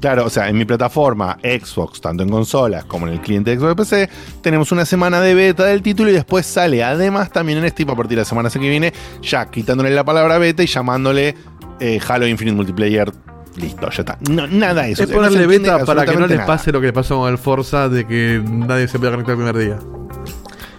Claro, 0.00 0.26
o 0.26 0.30
sea, 0.30 0.48
en 0.48 0.56
mi 0.56 0.64
plataforma 0.64 1.38
Xbox, 1.42 2.00
tanto 2.00 2.22
en 2.22 2.28
consolas 2.28 2.84
como 2.84 3.06
en 3.08 3.14
el 3.14 3.20
cliente 3.20 3.50
de 3.50 3.58
Xbox 3.58 3.74
PC, 3.74 4.08
tenemos 4.42 4.70
una 4.72 4.84
semana 4.84 5.20
de 5.20 5.34
beta 5.34 5.64
del 5.64 5.82
título 5.82 6.10
y 6.10 6.12
después 6.12 6.46
sale 6.46 6.84
además 6.84 7.30
también 7.32 7.58
en 7.58 7.68
Steam 7.70 7.90
a 7.90 7.96
partir 7.96 8.16
de 8.16 8.22
la 8.22 8.24
semana 8.24 8.48
que 8.50 8.58
viene, 8.60 8.92
ya 9.22 9.50
quitándole 9.50 9.90
la 9.90 10.04
palabra 10.04 10.38
beta 10.38 10.62
y 10.62 10.66
llamándole 10.66 11.34
eh, 11.80 12.00
Halo 12.08 12.26
Infinite 12.26 12.56
Multiplayer. 12.56 13.12
Listo, 13.56 13.90
ya 13.90 14.02
está. 14.02 14.18
No, 14.30 14.46
nada 14.46 14.82
de 14.84 14.92
eso. 14.92 15.02
Es 15.02 15.08
no 15.10 15.16
ponerle 15.16 15.46
beta 15.48 15.84
para 15.84 16.04
que 16.06 16.14
no 16.14 16.26
les 16.28 16.36
nada. 16.36 16.46
pase 16.46 16.70
lo 16.70 16.80
que 16.80 16.86
le 16.86 16.92
pasó 16.92 17.18
con 17.18 17.30
el 17.32 17.38
Forza 17.38 17.88
de 17.88 18.06
que 18.06 18.40
nadie 18.44 18.86
se 18.86 18.98
puede 19.00 19.10
conectar 19.12 19.32
el 19.32 19.38
primer 19.44 19.56
día. 19.56 19.78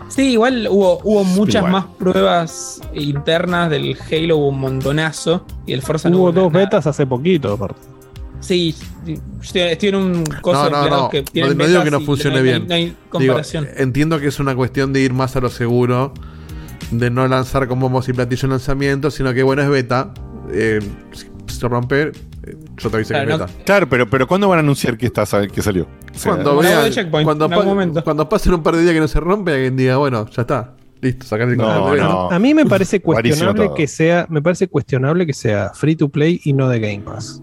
Sí, 0.08 0.32
igual 0.32 0.68
hubo, 0.70 1.00
hubo 1.04 1.24
muchas 1.26 1.56
igual. 1.58 1.72
más 1.72 1.86
pruebas 1.98 2.82
internas 2.94 3.70
del 3.70 3.98
Halo, 4.10 4.38
hubo 4.38 4.48
un 4.50 4.60
montonazo. 4.60 5.46
Y 5.66 5.74
el 5.74 5.82
Forza 5.82 6.10
no 6.10 6.18
Hubo 6.18 6.24
hubo 6.30 6.32
dos 6.32 6.54
nada. 6.54 6.66
betas 6.66 6.88
hace 6.88 7.06
poquito, 7.06 7.54
aparte. 7.54 7.82
Sí, 8.42 8.74
estoy, 9.44 9.62
estoy 9.62 9.90
en 9.90 9.96
un 9.96 10.24
coso 10.42 10.70
No, 10.70 10.84
no, 10.88 10.90
no. 10.90 11.10
que 11.10 11.20
No, 11.22 11.26
tienen 11.32 11.58
no 11.58 11.68
digo 11.68 11.84
que 11.84 11.92
no 11.92 12.00
funcione 12.02 12.42
bien. 12.42 12.68
No 12.68 12.74
hay 12.76 12.86
Digo, 12.86 12.96
comparación. 13.10 13.68
entiendo 13.78 14.20
que 14.20 14.28
es 14.28 14.40
una 14.40 14.56
cuestión 14.56 14.94
de 14.94 15.02
ir 15.02 15.14
más 15.14 15.36
a 15.36 15.42
lo 15.42 15.50
seguro, 15.50 16.14
de 16.92 17.10
no 17.10 17.28
lanzar 17.28 17.68
con 17.68 17.80
bombos 17.80 18.08
y 18.10 18.14
platillos 18.14 18.46
en 18.46 18.52
lanzamiento, 18.52 19.12
sino 19.12 19.34
que 19.34 19.44
bueno, 19.44 19.62
es 19.62 19.70
beta. 19.70 20.14
Eh, 20.52 20.80
si 21.12 21.28
se 21.60 21.68
rompe, 21.68 22.02
eh, 22.04 22.12
yo 22.78 22.90
te 22.90 22.96
aviso 22.96 23.14
que 23.14 23.20
es 23.22 23.28
beta. 23.28 23.46
Claro, 23.66 23.90
pero, 23.90 24.10
pero 24.10 24.26
¿cuándo 24.28 24.48
van 24.48 24.60
a 24.60 24.62
anunciar 24.62 24.98
que, 24.98 25.08
está, 25.08 25.26
que 25.48 25.62
salió? 25.62 25.84
O 25.84 26.18
sea, 26.18 26.32
Cuando, 26.34 26.58
vean- 26.60 27.10
cuando, 27.24 27.50
pa- 27.50 27.62
momento. 27.64 28.04
cuando 28.04 28.28
pasen 28.30 28.54
un 28.54 28.64
par 28.64 28.76
de 28.76 28.82
días 28.84 28.94
que 28.94 29.00
no 29.02 29.08
se 29.08 29.20
rompe, 29.20 29.54
alguien 29.54 29.76
diga, 29.76 29.98
bueno, 29.98 30.26
ya 30.30 30.42
está. 30.44 30.76
Listo, 31.02 31.26
sacar 31.26 31.48
el 31.50 31.56
No, 31.58 31.96
no. 31.96 32.32
A 32.32 32.40
mí 32.40 32.54
me 32.54 32.66
parece 32.66 33.02
cuestionable 33.02 33.70
que 33.76 33.88
sea, 33.88 34.26
me 34.30 34.42
parece 34.42 34.68
cuestionable 34.68 35.26
que 35.26 35.34
sea 35.34 35.72
free 35.74 35.96
to 35.96 36.10
play 36.10 36.42
y 36.44 36.52
no 36.54 36.68
de 36.70 36.80
Game 36.80 37.00
Pass. 37.02 37.42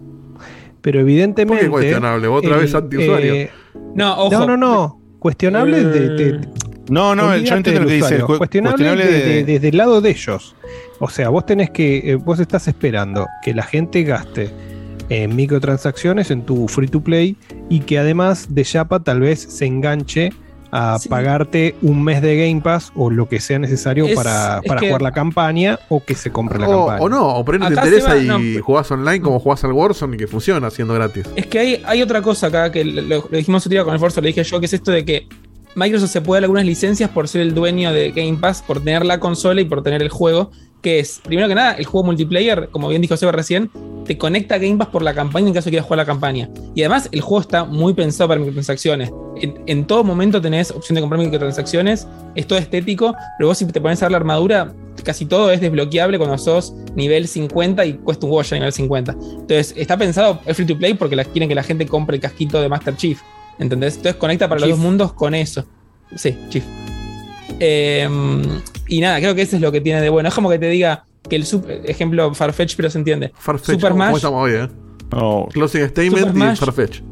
Pero 0.86 1.00
evidentemente. 1.00 1.64
¿Por 1.68 1.80
qué 1.80 1.86
cuestionable? 1.88 2.28
Otra 2.28 2.58
vez 2.58 2.72
antiusuario. 2.72 3.48
No, 3.96 4.18
ojo. 4.20 4.30
No, 4.38 4.46
no, 4.46 4.56
no. 4.56 5.00
Cuestionable 5.18 5.82
de, 5.82 6.08
de- 6.10 6.28
Eh. 6.28 6.40
No, 6.88 7.16
no, 7.16 7.36
yo 7.36 7.56
entiendo 7.56 7.80
lo 7.82 7.88
que 7.88 7.94
dice. 7.94 8.20
cu- 8.20 8.38
Cuestionable, 8.38 8.84
cuestionable 8.84 9.04
de- 9.06 9.26
de- 9.28 9.34
de- 9.34 9.44
desde 9.54 9.68
el 9.70 9.76
lado 9.78 10.00
de 10.00 10.10
ellos. 10.10 10.54
O 11.00 11.08
sea, 11.10 11.28
vos 11.30 11.44
tenés 11.44 11.70
que, 11.70 12.12
eh, 12.12 12.14
vos 12.14 12.38
estás 12.38 12.68
esperando 12.68 13.26
que 13.42 13.52
la 13.52 13.64
gente 13.64 14.04
gaste 14.04 14.48
en 15.08 15.34
microtransacciones 15.34 16.30
en 16.30 16.42
tu 16.42 16.68
free 16.68 16.86
to 16.86 17.00
play 17.00 17.36
y 17.68 17.80
que 17.80 17.98
además 17.98 18.46
de 18.54 18.62
Yapa 18.62 19.00
tal 19.02 19.18
vez 19.18 19.40
se 19.40 19.66
enganche 19.66 20.32
a 20.72 20.98
pagarte 21.08 21.74
un 21.82 22.02
mes 22.02 22.20
de 22.22 22.36
Game 22.36 22.60
Pass 22.60 22.92
o 22.94 23.10
lo 23.10 23.28
que 23.28 23.40
sea 23.40 23.58
necesario 23.58 24.06
Es- 24.06 24.14
para, 24.14 24.60
es 24.62 24.68
para 24.68 24.80
que- 24.80 24.86
jugar 24.88 25.02
la 25.02 25.12
campaña 25.12 25.78
o 25.88 26.04
que 26.04 26.14
se 26.14 26.30
compre 26.32 26.58
la 26.58 26.68
O, 26.68 26.86
campaña. 26.86 27.02
o 27.04 27.08
no, 27.08 27.36
o 27.36 27.44
por 27.44 27.54
ahí 27.54 27.60
no 27.60 27.68
te 27.68 27.74
interesa 27.74 28.08
va- 28.14 28.18
y 28.18 28.26
no. 28.26 28.62
jugás 28.62 28.90
online 28.90 29.20
como 29.20 29.38
jugás 29.40 29.62
al 29.64 29.72
Warzone 29.72 30.16
y 30.16 30.18
que 30.18 30.26
funciona 30.26 30.70
siendo 30.70 30.94
gratis. 30.94 31.24
Es 31.36 31.46
que 31.46 31.58
hay, 31.58 31.82
hay 31.86 32.02
otra 32.02 32.22
cosa 32.22 32.48
acá 32.48 32.70
que 32.72 32.84
lo, 32.84 33.02
lo 33.02 33.28
dijimos 33.30 33.62
otro 33.66 33.70
día 33.74 33.84
con 33.84 33.94
el 33.94 34.00
Forza, 34.00 34.20
lo 34.20 34.26
dije 34.26 34.42
yo, 34.44 34.60
que 34.60 34.66
es 34.66 34.72
esto 34.74 34.90
de 34.90 35.04
que 35.04 35.26
Microsoft 35.74 36.10
se 36.10 36.20
puede 36.22 36.38
dar 36.40 36.44
algunas 36.44 36.64
licencias 36.64 37.10
por 37.10 37.28
ser 37.28 37.42
el 37.42 37.54
dueño 37.54 37.92
de 37.92 38.10
Game 38.12 38.38
Pass, 38.40 38.62
por 38.66 38.80
tener 38.82 39.04
la 39.04 39.20
consola 39.20 39.60
y 39.60 39.66
por 39.66 39.82
tener 39.82 40.00
el 40.02 40.08
juego, 40.08 40.50
que 40.82 41.00
es, 41.00 41.20
primero 41.24 41.48
que 41.48 41.54
nada, 41.54 41.72
el 41.72 41.84
juego 41.84 42.06
multiplayer, 42.06 42.68
como 42.70 42.88
bien 42.88 43.02
dijo 43.02 43.16
Seba 43.16 43.32
recién, 43.32 43.70
te 44.06 44.16
conecta 44.16 44.54
a 44.54 44.58
Game 44.58 44.76
Pass 44.76 44.88
por 44.88 45.02
la 45.02 45.14
campaña 45.14 45.48
en 45.48 45.54
caso 45.54 45.66
de 45.66 45.72
quieras 45.72 45.86
jugar 45.86 45.98
la 45.98 46.06
campaña. 46.06 46.48
Y 46.74 46.82
además 46.82 47.08
el 47.12 47.20
juego 47.20 47.40
está 47.40 47.64
muy 47.64 47.92
pensado 47.94 48.28
para 48.28 48.38
microtransacciones. 48.38 49.10
En, 49.40 49.62
en 49.66 49.84
todo 49.86 50.04
momento 50.04 50.40
tenés 50.40 50.70
opción 50.70 50.94
de 50.94 51.00
comprar 51.00 51.20
microtransacciones, 51.20 52.06
es 52.34 52.46
todo 52.46 52.58
estético, 52.58 53.14
pero 53.38 53.48
vos 53.48 53.58
si 53.58 53.66
te 53.66 53.80
pones 53.80 54.00
a 54.02 54.06
ver 54.06 54.12
la 54.12 54.18
armadura, 54.18 54.72
casi 55.02 55.26
todo 55.26 55.50
es 55.50 55.60
desbloqueable 55.60 56.18
cuando 56.18 56.38
sos 56.38 56.74
nivel 56.94 57.28
50 57.28 57.84
y 57.84 57.94
cuesta 57.94 58.26
un 58.26 58.32
huevo 58.32 58.42
ya 58.42 58.56
nivel 58.56 58.72
50. 58.72 59.12
Entonces 59.12 59.74
está 59.76 59.96
pensado, 59.96 60.40
es 60.46 60.56
free 60.56 60.66
to 60.66 60.76
play 60.76 60.94
porque 60.94 61.16
quieren 61.32 61.48
que 61.48 61.54
la 61.54 61.62
gente 61.62 61.86
compre 61.86 62.16
el 62.16 62.22
casquito 62.22 62.60
de 62.60 62.68
Master 62.68 62.96
Chief. 62.96 63.20
¿Entendés? 63.58 63.96
Entonces 63.96 64.16
conecta 64.16 64.48
para 64.48 64.60
Chief. 64.60 64.70
los 64.70 64.78
dos 64.78 64.84
mundos 64.84 65.12
con 65.12 65.34
eso. 65.34 65.64
Sí, 66.14 66.36
Chief. 66.48 66.64
Eh, 67.60 68.08
y 68.88 69.00
nada, 69.00 69.18
creo 69.18 69.34
que 69.34 69.42
eso 69.42 69.56
es 69.56 69.62
lo 69.62 69.72
que 69.72 69.80
tiene 69.80 70.00
de 70.00 70.08
bueno. 70.08 70.28
Es 70.28 70.34
como 70.34 70.50
que 70.50 70.58
te 70.58 70.68
diga 70.68 71.04
que 71.28 71.36
el 71.36 71.46
super, 71.46 71.82
ejemplo 71.84 72.34
Farfetch, 72.34 72.76
pero 72.76 72.90
se 72.90 72.98
entiende. 72.98 73.32
Farfetch, 73.38 73.76
Super 73.76 73.92
¿cómo 73.92 74.04
Smash, 74.04 74.16
estamos 74.16 74.44
hoy, 74.44 74.52
eh? 74.52 74.68
Oh, 75.12 75.48
Closing 75.52 75.88
Statement 75.88 76.18
Super 76.18 76.34
y. 76.34 76.58
Farfetch. 76.58 77.02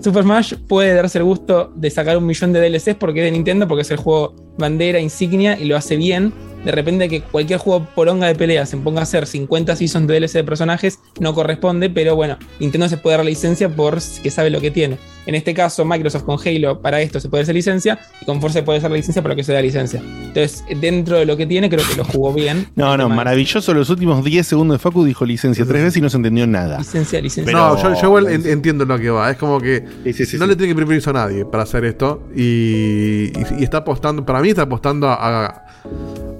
Super 0.00 0.22
Smash 0.22 0.54
puede 0.68 0.94
darse 0.94 1.18
el 1.18 1.24
gusto 1.24 1.72
de 1.74 1.90
sacar 1.90 2.16
un 2.16 2.26
millón 2.26 2.52
de 2.52 2.60
DLCs 2.60 2.94
porque 2.94 3.20
es 3.20 3.26
de 3.26 3.30
Nintendo, 3.32 3.66
porque 3.66 3.82
es 3.82 3.90
el 3.90 3.96
juego 3.96 4.34
bandera, 4.58 5.00
insignia 5.00 5.58
y 5.58 5.64
lo 5.64 5.76
hace 5.76 5.96
bien. 5.96 6.32
De 6.66 6.72
repente 6.72 7.08
que 7.08 7.22
cualquier 7.22 7.60
juego 7.60 7.86
poronga 7.94 8.26
de 8.26 8.34
pelea 8.34 8.66
se 8.66 8.76
ponga 8.76 9.00
a 9.00 9.02
hacer 9.04 9.26
50 9.26 9.76
seasons 9.76 10.06
de 10.08 10.14
DLC 10.18 10.32
de 10.32 10.44
personajes 10.44 10.98
no 11.20 11.32
corresponde, 11.32 11.88
pero 11.90 12.16
bueno, 12.16 12.36
Nintendo 12.58 12.88
se 12.88 12.96
puede 12.96 13.16
dar 13.16 13.24
la 13.24 13.30
licencia 13.30 13.68
por 13.68 13.98
que 14.22 14.30
sabe 14.30 14.50
lo 14.50 14.60
que 14.60 14.72
tiene. 14.72 14.98
En 15.26 15.34
este 15.34 15.54
caso, 15.54 15.84
Microsoft 15.84 16.24
con 16.24 16.38
Halo 16.44 16.80
para 16.80 17.00
esto 17.00 17.18
se 17.20 17.28
puede 17.28 17.42
hacer 17.44 17.54
licencia 17.54 17.98
y 18.20 18.24
con 18.24 18.40
Forza 18.40 18.64
puede 18.64 18.78
hacer 18.78 18.90
la 18.90 18.96
licencia 18.96 19.22
para 19.22 19.34
lo 19.34 19.36
que 19.36 19.44
se 19.44 19.52
da 19.52 19.62
licencia. 19.62 20.00
Entonces, 20.00 20.64
dentro 20.80 21.16
de 21.18 21.24
lo 21.26 21.36
que 21.36 21.46
tiene, 21.46 21.68
creo 21.70 21.84
que 21.88 21.96
lo 21.96 22.04
jugó 22.04 22.32
bien. 22.32 22.66
No, 22.74 22.96
no, 22.96 23.08
maravilloso. 23.08 23.72
Los 23.74 23.88
últimos 23.90 24.24
10 24.24 24.46
segundos 24.46 24.74
de 24.76 24.78
Facu 24.80 25.04
dijo 25.04 25.24
licencia 25.24 25.64
tres 25.64 25.82
veces 25.82 25.96
y 25.98 26.00
no 26.00 26.10
se 26.10 26.16
entendió 26.16 26.46
nada. 26.46 26.78
Licencia, 26.78 27.20
licencia. 27.20 27.52
no, 27.56 27.80
yo, 27.80 27.94
yo 27.94 28.06
igual 28.08 28.26
en- 28.28 28.46
entiendo 28.46 28.84
lo 28.84 28.98
que 28.98 29.10
va. 29.10 29.30
Es 29.30 29.36
como 29.36 29.60
que 29.60 29.84
Sí, 30.04 30.12
sí, 30.12 30.26
sí, 30.26 30.36
no 30.36 30.44
sí. 30.44 30.50
le 30.50 30.56
tiene 30.56 30.72
que 30.72 30.74
pedir 30.76 30.88
permiso 30.88 31.10
a 31.10 31.14
nadie 31.14 31.44
para 31.44 31.62
hacer 31.62 31.84
esto. 31.84 32.22
Y, 32.34 33.26
y- 33.26 33.32
y 33.60 33.64
está 33.64 33.78
apostando, 33.78 34.24
para 34.26 34.40
mí 34.40 34.48
está 34.48 34.62
apostando 34.62 35.08
a... 35.08 35.46
a- 35.46 35.62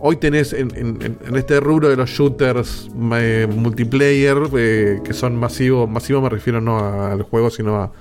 hoy 0.07 0.17
tenés 0.17 0.52
en, 0.52 0.70
en- 0.76 0.99
en- 1.02 1.18
en 1.26 1.36
este 1.36 1.60
rubro 1.60 1.89
de 1.89 1.97
los 1.97 2.09
shooters 2.10 2.89
eh, 3.15 3.47
multiplayer, 3.51 4.39
eh, 4.57 5.01
que 5.05 5.12
son 5.12 5.36
masivos, 5.36 5.89
masivo 5.89 6.20
me 6.20 6.28
refiero 6.28 6.60
no 6.60 6.78
al 6.78 7.23
juego, 7.23 7.51
sino 7.51 7.76
a, 7.76 7.93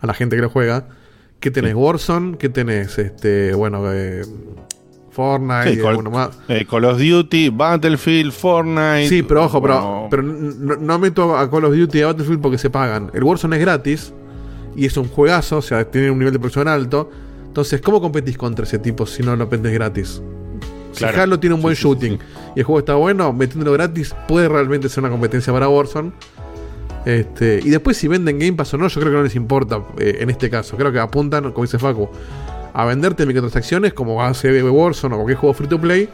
a 0.00 0.06
la 0.06 0.14
gente 0.14 0.36
que 0.36 0.42
lo 0.42 0.50
juega. 0.50 0.86
Que 1.40 1.50
tenés 1.52 1.74
Warzone, 1.74 2.36
que 2.36 2.48
tenés 2.48 2.98
este, 2.98 3.54
bueno, 3.54 3.82
eh, 3.92 4.22
Fortnite, 5.10 5.70
Sí, 5.74 5.76
Call, 5.78 5.88
alguno 5.90 6.10
más. 6.10 6.30
eh, 6.48 6.66
Call 6.68 6.84
of 6.84 6.98
Duty, 6.98 7.48
Battlefield, 7.50 8.32
Fortnite. 8.32 9.08
Sí, 9.08 9.22
pero 9.22 9.44
ojo, 9.44 9.60
Bueno, 9.60 10.08
pero, 10.10 10.22
pero 10.22 10.22
no, 10.22 10.76
no 10.76 10.98
meto 10.98 11.36
a 11.36 11.50
Call 11.50 11.64
of 11.64 11.74
Duty 11.76 11.98
y 11.98 12.02
a 12.02 12.06
Battlefield 12.06 12.40
porque 12.40 12.58
se 12.58 12.70
pagan. 12.70 13.10
El 13.14 13.24
Warzone 13.24 13.56
es 13.56 13.62
gratis 13.62 14.12
y 14.76 14.86
es 14.86 14.96
un 14.96 15.08
juegazo, 15.08 15.58
o 15.58 15.62
sea, 15.62 15.84
tiene 15.90 16.10
un 16.10 16.18
nivel 16.18 16.32
de 16.32 16.38
producción 16.38 16.68
alto. 16.68 17.10
Entonces, 17.46 17.80
¿cómo 17.80 18.00
competís 18.00 18.36
contra 18.36 18.64
ese 18.64 18.78
tipo 18.78 19.06
si 19.06 19.22
no 19.22 19.34
lo 19.34 19.46
vendes 19.48 19.72
gratis? 19.72 20.22
Si 20.98 21.04
Claro. 21.04 21.22
Halo 21.22 21.40
tiene 21.40 21.54
un 21.54 21.62
buen 21.62 21.74
shooting 21.74 22.18
y 22.54 22.58
el 22.60 22.64
juego 22.64 22.80
está 22.80 22.94
bueno, 22.94 23.32
metiéndolo 23.32 23.72
gratis 23.72 24.14
puede 24.26 24.48
realmente 24.48 24.88
ser 24.88 25.02
una 25.04 25.10
competencia 25.10 25.52
para 25.52 25.68
Warzone. 25.68 26.12
Este, 27.04 27.60
y 27.64 27.70
después, 27.70 27.96
si 27.96 28.08
venden 28.08 28.38
Game 28.38 28.52
Pass 28.54 28.74
o 28.74 28.78
no, 28.78 28.88
yo 28.88 29.00
creo 29.00 29.12
que 29.12 29.16
no 29.18 29.22
les 29.22 29.34
importa 29.36 29.80
eh, 29.98 30.18
en 30.20 30.30
este 30.30 30.50
caso. 30.50 30.76
Creo 30.76 30.92
que 30.92 30.98
apuntan, 30.98 31.52
como 31.52 31.64
dice 31.64 31.78
Facu, 31.78 32.08
a 32.74 32.84
venderte 32.84 33.24
microtransacciones 33.24 33.94
como 33.94 34.22
hace 34.22 34.62
Warzone 34.62 35.14
o 35.14 35.18
cualquier 35.18 35.38
juego 35.38 35.54
free 35.54 35.68
to 35.68 35.80
play. 35.80 36.08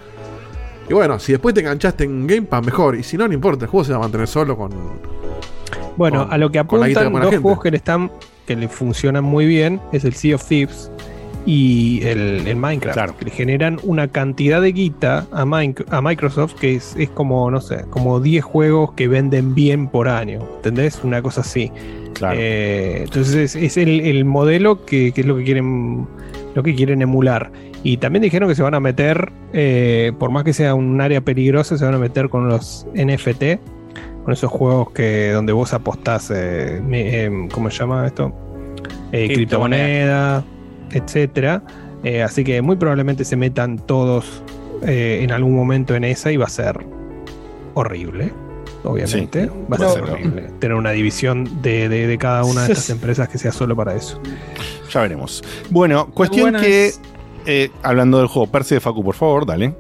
Y 0.88 0.92
bueno, 0.92 1.18
si 1.18 1.32
después 1.32 1.54
te 1.54 1.62
enganchaste 1.62 2.04
en 2.04 2.26
Game 2.26 2.42
Pass, 2.42 2.64
mejor. 2.64 2.94
Y 2.96 3.02
si 3.02 3.16
no, 3.16 3.26
no 3.26 3.34
importa, 3.34 3.64
el 3.64 3.70
juego 3.70 3.84
se 3.84 3.92
va 3.92 3.98
a 3.98 4.00
mantener 4.02 4.28
solo 4.28 4.56
con. 4.56 4.70
Bueno, 5.96 6.24
con- 6.24 6.32
a 6.32 6.38
lo 6.38 6.50
que 6.50 6.58
apuntan 6.58 6.90
dos 7.12 7.22
gente. 7.22 7.38
juegos 7.38 7.62
que 7.62 7.70
le 7.70 7.76
están 7.78 8.12
que 8.46 8.54
le 8.54 8.68
funcionan 8.68 9.24
muy 9.24 9.46
bien 9.46 9.80
es 9.92 10.04
el 10.04 10.12
Sea 10.14 10.34
of 10.36 10.44
Thieves 10.46 10.90
y 11.47 12.00
el, 12.05 12.47
el 12.47 12.56
Minecraft, 12.56 12.97
que 13.18 13.24
le 13.26 13.31
generan 13.31 13.78
una 13.82 14.08
cantidad 14.08 14.60
de 14.62 14.73
guita 14.73 15.26
a, 15.31 15.44
Min- 15.44 15.74
a 15.90 16.00
Microsoft 16.00 16.55
que 16.55 16.74
es, 16.76 16.94
es 16.98 17.10
como, 17.10 17.50
no 17.50 17.60
sé, 17.60 17.84
como 17.90 18.20
10 18.20 18.42
juegos 18.44 18.92
que 18.92 19.08
venden 19.08 19.55
bien 19.55 19.89
por 19.89 20.08
año, 20.08 20.40
¿entendés? 20.56 21.00
Una 21.05 21.20
cosa 21.23 21.42
así. 21.42 21.70
Eh, 22.32 23.00
entonces 23.05 23.34
es, 23.34 23.56
es 23.56 23.76
el, 23.76 24.00
el 24.00 24.24
modelo 24.24 24.84
que, 24.84 25.12
que 25.12 25.20
es 25.23 25.26
lo 25.26 25.36
que 25.36 25.44
quieren 25.44 26.06
lo 26.55 26.62
que 26.62 26.74
quieren 26.74 27.02
emular. 27.02 27.50
Y 27.82 27.97
también 27.98 28.23
dijeron 28.23 28.48
que 28.48 28.55
se 28.55 28.62
van 28.62 28.74
a 28.74 28.81
meter, 28.81 29.31
eh, 29.52 30.12
por 30.18 30.31
más 30.31 30.44
que 30.44 30.52
sea 30.55 30.74
un 30.74 31.00
área 31.00 31.20
peligrosa, 31.20 31.76
se 31.76 31.84
van 31.84 31.94
a 31.94 31.98
meter 31.98 32.28
con 32.31 32.48
los 32.48 32.86
NFT, 32.94 33.58
con 34.24 34.32
esos 34.32 34.50
juegos 34.50 34.90
que 34.92 35.32
donde 35.32 35.52
vos 35.52 35.74
apostás, 35.74 36.31
eh, 36.31 36.81
em, 36.90 37.48
¿cómo 37.48 37.68
se 37.70 37.81
llama 37.81 38.06
esto? 38.06 38.32
Eh, 39.12 39.28
criptomoneda, 39.34 40.44
etcétera. 40.94 41.62
Eh, 42.02 42.23
así 42.23 42.44
que 42.44 42.60
muy 42.62 42.76
probablemente 42.76 43.24
se 43.24 43.36
metan 43.36 43.78
todos 43.78 44.42
eh, 44.86 45.20
en 45.23 45.32
algún 45.32 45.55
momento 45.55 45.94
en 45.94 46.05
esa 46.05 46.31
y 46.32 46.36
va 46.36 46.47
a 46.47 46.50
ser 46.50 46.78
horrible. 47.74 48.32
Obviamente, 48.84 49.44
Sí, 49.44 49.50
va 49.73 49.76
a 49.86 49.90
ser 49.90 50.02
horrible. 50.02 50.42
Tener 50.58 50.76
una 50.76 50.90
división 50.90 51.62
de, 51.62 51.89
de- 51.89 52.06
de 52.06 52.18
cada 52.18 52.44
una 52.44 52.66
de 52.66 52.73
estas 52.74 52.90
empresas 52.90 53.28
que 53.31 53.39
sea 53.39 53.50
solo 53.50 53.74
para 53.74 53.94
eso. 53.94 54.20
Ya 54.92 55.00
veremos. 55.00 55.42
Bueno, 55.70 56.10
cuestión 56.10 56.42
buenas- 56.52 56.62
que. 56.62 56.92
eh, 57.47 57.70
hablando 57.82 58.18
del 58.18 58.26
juego, 58.26 58.47
Perse 58.52 58.74
de 58.74 58.81
Facu, 58.82 59.02
por 59.02 59.14
favor, 59.14 59.47
dale. 59.47 59.74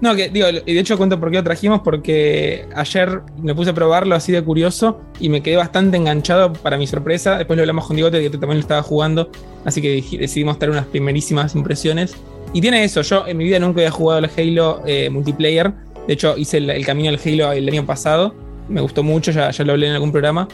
No, 0.00 0.14
que 0.14 0.28
digo, 0.28 0.46
y 0.48 0.74
de 0.74 0.80
hecho 0.80 0.96
cuento 0.96 1.18
por 1.18 1.30
qué 1.30 1.38
lo 1.38 1.44
trajimos, 1.44 1.80
porque 1.80 2.66
ayer 2.74 3.20
me 3.42 3.54
puse 3.54 3.70
a 3.70 3.74
probarlo 3.74 4.14
así 4.14 4.30
de 4.30 4.42
curioso 4.42 5.00
y 5.18 5.28
me 5.28 5.42
quedé 5.42 5.56
bastante 5.56 5.96
enganchado 5.96 6.52
para 6.52 6.78
mi 6.78 6.86
sorpresa. 6.86 7.36
Después 7.36 7.56
lo 7.56 7.62
hablamos 7.62 7.86
con 7.86 7.96
Digote, 7.96 8.20
que 8.20 8.30
también 8.30 8.58
lo 8.58 8.60
estaba 8.60 8.82
jugando, 8.82 9.30
así 9.64 9.82
que 9.82 10.02
decidí 10.18 10.44
mostrar 10.44 10.70
unas 10.70 10.86
primerísimas 10.86 11.54
impresiones. 11.56 12.14
Y 12.52 12.60
tiene 12.60 12.84
eso, 12.84 13.02
yo 13.02 13.26
en 13.26 13.36
mi 13.36 13.44
vida 13.44 13.58
nunca 13.58 13.80
había 13.80 13.90
jugado 13.90 14.24
al 14.24 14.30
Halo 14.36 14.82
eh, 14.86 15.10
multiplayer. 15.10 15.72
De 16.06 16.14
hecho, 16.14 16.36
hice 16.38 16.58
el, 16.58 16.70
el 16.70 16.86
camino 16.86 17.10
al 17.10 17.18
Halo 17.22 17.52
el 17.52 17.68
año 17.68 17.84
pasado. 17.84 18.34
Me 18.68 18.80
gustó 18.80 19.02
mucho, 19.02 19.32
ya, 19.32 19.50
ya 19.50 19.64
lo 19.64 19.72
hablé 19.72 19.88
en 19.88 19.94
algún 19.94 20.12
programa. 20.12 20.46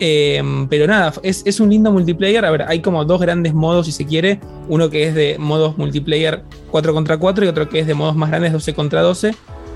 Eh, 0.00 0.42
pero 0.68 0.86
nada, 0.86 1.12
es, 1.22 1.42
es 1.44 1.60
un 1.60 1.70
lindo 1.70 1.92
multiplayer. 1.92 2.44
A 2.44 2.50
ver, 2.50 2.62
hay 2.62 2.80
como 2.80 3.04
dos 3.04 3.20
grandes 3.20 3.54
modos, 3.54 3.86
si 3.86 3.92
se 3.92 4.06
quiere. 4.06 4.40
Uno 4.68 4.90
que 4.90 5.04
es 5.06 5.14
de 5.14 5.36
modos 5.38 5.78
multiplayer 5.78 6.42
4 6.70 6.94
contra 6.94 7.18
4 7.18 7.44
y 7.44 7.48
otro 7.48 7.68
que 7.68 7.80
es 7.80 7.86
de 7.86 7.94
modos 7.94 8.16
más 8.16 8.30
grandes 8.30 8.52
12 8.52 8.74
contra 8.74 9.02
12. 9.02 9.34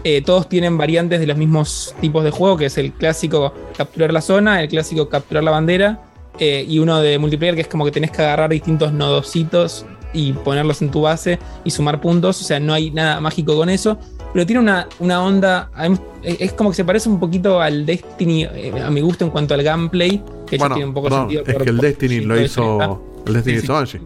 Eh, 0.09 0.23
todos 0.23 0.49
tienen 0.49 0.79
variantes 0.79 1.19
de 1.19 1.27
los 1.27 1.37
mismos 1.37 1.95
tipos 2.01 2.23
de 2.23 2.31
juego, 2.31 2.57
que 2.57 2.67
es 2.67 2.79
el 2.79 2.93
clásico 2.93 3.53
capturar 3.77 4.13
la 4.13 4.21
zona, 4.21 4.63
el 4.63 4.69
clásico 4.69 5.09
capturar 5.09 5.43
la 5.43 5.51
bandera, 5.51 6.01
eh, 6.39 6.65
y 6.69 6.79
uno 6.79 7.01
de 7.01 7.19
multiplayer 7.19 7.57
que 7.57 7.63
es 7.63 7.67
como 7.67 7.85
que 7.85 7.91
tenés 7.91 8.13
que 8.13 8.23
agarrar 8.23 8.51
distintos 8.51 8.93
nodositos 8.93 9.85
y 10.13 10.33
ponerlos 10.33 10.81
en 10.83 10.91
tu 10.93 11.03
base 11.03 11.41
y 11.65 11.71
sumar 11.71 12.01
puntos. 12.01 12.41
O 12.41 12.45
sea, 12.45 12.61
no 12.61 12.73
hay 12.73 12.93
nada 12.93 13.21
mágico 13.21 13.57
con 13.57 13.69
eso. 13.69 13.99
Pero 14.37 14.45
tiene 14.45 14.61
una, 14.61 14.87
una 14.99 15.23
onda. 15.25 15.71
mí- 15.89 15.97
Es 16.23 16.53
como 16.53 16.69
que 16.69 16.77
se 16.77 16.85
parece 16.85 17.09
un 17.09 17.19
poquito 17.19 17.59
al 17.59 17.87
Destiny, 17.87 18.45
eh, 18.45 18.71
a 18.85 18.91
mi 18.91 19.01
gusto, 19.01 19.25
en 19.25 19.31
cuanto 19.31 19.55
al 19.55 19.63
gameplay. 19.63 20.23
Que 20.47 20.59
Bueno, 20.59 20.75
tiene 20.75 20.89
un 20.89 20.93
poco 20.93 21.07
perdón, 21.09 21.21
sentido. 21.23 21.43
es 21.47 21.55
por- 21.55 21.65
que 21.65 21.71
el 21.71 21.79
Destiny 21.79 22.21
lo 22.21 22.39
hizo. 22.43 23.01
El 23.27 23.33
Destiny 23.33 23.57
hizo. 23.57 23.73
Bungie. 23.75 24.01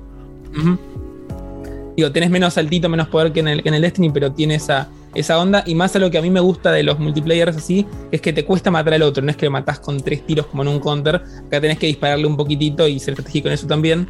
Digo, 1.96 2.12
tenés 2.12 2.30
menos 2.30 2.54
saltito, 2.54 2.88
menos 2.88 3.08
poder 3.08 3.32
que 3.32 3.40
en 3.40 3.48
el, 3.48 3.62
que 3.64 3.70
en 3.70 3.74
el 3.74 3.82
Destiny, 3.82 4.10
pero 4.10 4.30
tiene 4.30 4.54
esa, 4.54 4.88
esa 5.16 5.36
onda. 5.40 5.64
Y 5.66 5.74
más 5.74 5.96
a 5.96 5.98
lo 5.98 6.12
que 6.12 6.18
a 6.18 6.22
mí 6.22 6.30
me 6.30 6.38
gusta 6.38 6.70
de 6.70 6.84
los 6.84 7.00
multiplayers 7.00 7.56
así, 7.56 7.84
es 8.12 8.20
que 8.20 8.32
te 8.32 8.44
cuesta 8.44 8.70
matar 8.70 8.94
al 8.94 9.02
otro. 9.02 9.24
No 9.24 9.32
es 9.32 9.36
que 9.36 9.46
lo 9.46 9.50
matás 9.50 9.80
con 9.80 9.98
tres 10.00 10.24
tiros 10.24 10.46
como 10.46 10.62
en 10.62 10.68
un 10.68 10.78
counter. 10.78 11.16
Acá 11.16 11.60
tenés 11.60 11.76
que 11.78 11.88
dispararle 11.88 12.26
un 12.26 12.36
poquitito 12.36 12.86
y 12.86 13.00
ser 13.00 13.14
estratégico 13.14 13.48
en 13.48 13.54
eso 13.54 13.66
también. 13.66 14.06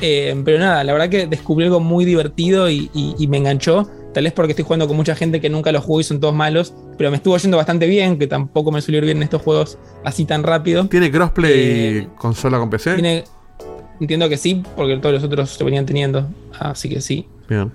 Eh, 0.00 0.40
pero 0.44 0.60
nada, 0.60 0.84
la 0.84 0.92
verdad 0.92 1.08
que 1.08 1.26
descubrí 1.26 1.64
algo 1.64 1.80
muy 1.80 2.04
divertido 2.04 2.70
y, 2.70 2.88
y- 2.94 3.16
y 3.18 3.26
me 3.26 3.38
enganchó. 3.38 3.88
Tal 4.14 4.24
vez 4.24 4.32
porque 4.32 4.52
estoy 4.52 4.64
jugando 4.64 4.86
con 4.86 4.96
mucha 4.96 5.14
gente 5.14 5.40
que 5.40 5.50
nunca 5.50 5.72
lo 5.72 5.80
jugó 5.82 6.00
y 6.00 6.04
son 6.04 6.20
todos 6.20 6.34
malos. 6.34 6.72
Pero 6.96 7.10
me 7.10 7.16
estuvo 7.16 7.36
yendo 7.36 7.56
bastante 7.56 7.86
bien, 7.86 8.18
que 8.18 8.26
tampoco 8.26 8.70
me 8.72 8.80
suele 8.80 8.98
ir 8.98 9.04
bien 9.04 9.16
en 9.18 9.24
estos 9.24 9.42
juegos 9.42 9.76
así 10.04 10.24
tan 10.24 10.42
rápido. 10.44 10.86
¿Tiene 10.86 11.10
crossplay 11.10 11.52
Eh, 11.52 12.08
consola 12.16 12.58
con 12.58 12.70
PC? 12.70 12.94
Tiene, 12.94 13.24
entiendo 14.00 14.28
que 14.28 14.36
sí, 14.36 14.62
porque 14.76 14.96
todos 14.98 15.16
los 15.16 15.24
otros 15.24 15.50
se 15.50 15.64
venían 15.64 15.84
teniendo. 15.84 16.26
Así 16.58 16.88
que 16.88 17.00
sí. 17.00 17.26
Bien. 17.48 17.70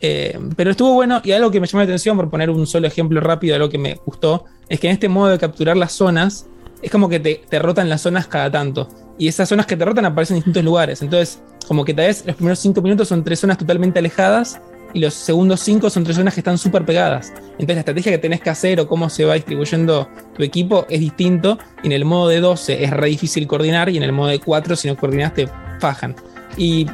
Eh, 0.00 0.38
pero 0.56 0.72
estuvo 0.72 0.92
bueno 0.94 1.22
y 1.24 1.32
algo 1.32 1.50
que 1.50 1.60
me 1.60 1.66
llamó 1.66 1.78
la 1.80 1.84
atención, 1.84 2.16
por 2.16 2.28
poner 2.28 2.50
un 2.50 2.66
solo 2.66 2.86
ejemplo 2.86 3.20
rápido 3.20 3.54
de 3.54 3.60
lo 3.60 3.70
que 3.70 3.78
me 3.78 3.94
gustó, 4.04 4.44
es 4.68 4.80
que 4.80 4.88
en 4.88 4.92
este 4.94 5.08
modo 5.08 5.30
de 5.30 5.38
capturar 5.38 5.76
las 5.76 5.92
zonas, 5.92 6.46
es 6.82 6.90
como 6.90 7.08
que 7.08 7.20
te, 7.20 7.40
te 7.48 7.58
rotan 7.58 7.88
las 7.88 8.02
zonas 8.02 8.26
cada 8.26 8.50
tanto. 8.50 8.88
Y 9.16 9.28
esas 9.28 9.48
zonas 9.48 9.64
que 9.66 9.76
te 9.76 9.84
rotan 9.84 10.04
aparecen 10.04 10.34
en 10.34 10.38
distintos 10.40 10.64
lugares. 10.64 11.00
Entonces, 11.00 11.40
como 11.68 11.84
que 11.84 11.94
tal 11.94 12.06
vez 12.08 12.24
los 12.26 12.34
primeros 12.36 12.58
cinco 12.58 12.82
minutos 12.82 13.08
son 13.08 13.24
tres 13.24 13.38
zonas 13.38 13.56
totalmente 13.56 14.00
alejadas 14.00 14.60
y 14.94 15.00
los 15.00 15.12
segundos 15.12 15.60
cinco 15.60 15.90
son 15.90 16.04
tres 16.04 16.16
zonas 16.16 16.32
que 16.32 16.40
están 16.40 16.56
súper 16.56 16.86
pegadas. 16.86 17.32
Entonces 17.58 17.74
la 17.74 17.80
estrategia 17.80 18.12
que 18.12 18.18
tenés 18.18 18.40
que 18.40 18.50
hacer 18.50 18.80
o 18.80 18.88
cómo 18.88 19.10
se 19.10 19.24
va 19.24 19.34
distribuyendo 19.34 20.08
tu 20.36 20.42
equipo 20.42 20.86
es 20.88 21.00
distinto. 21.00 21.58
Y 21.82 21.88
en 21.88 21.92
el 21.92 22.04
modo 22.04 22.28
de 22.28 22.40
12 22.40 22.84
es 22.84 22.90
re 22.90 23.08
difícil 23.08 23.46
coordinar 23.46 23.88
y 23.88 23.96
en 23.96 24.04
el 24.04 24.12
modo 24.12 24.28
de 24.28 24.38
4 24.38 24.76
si 24.76 24.88
no 24.88 24.96
coordinas 24.96 25.34
te 25.34 25.48
fajan. 25.80 26.14
Y 26.56 26.86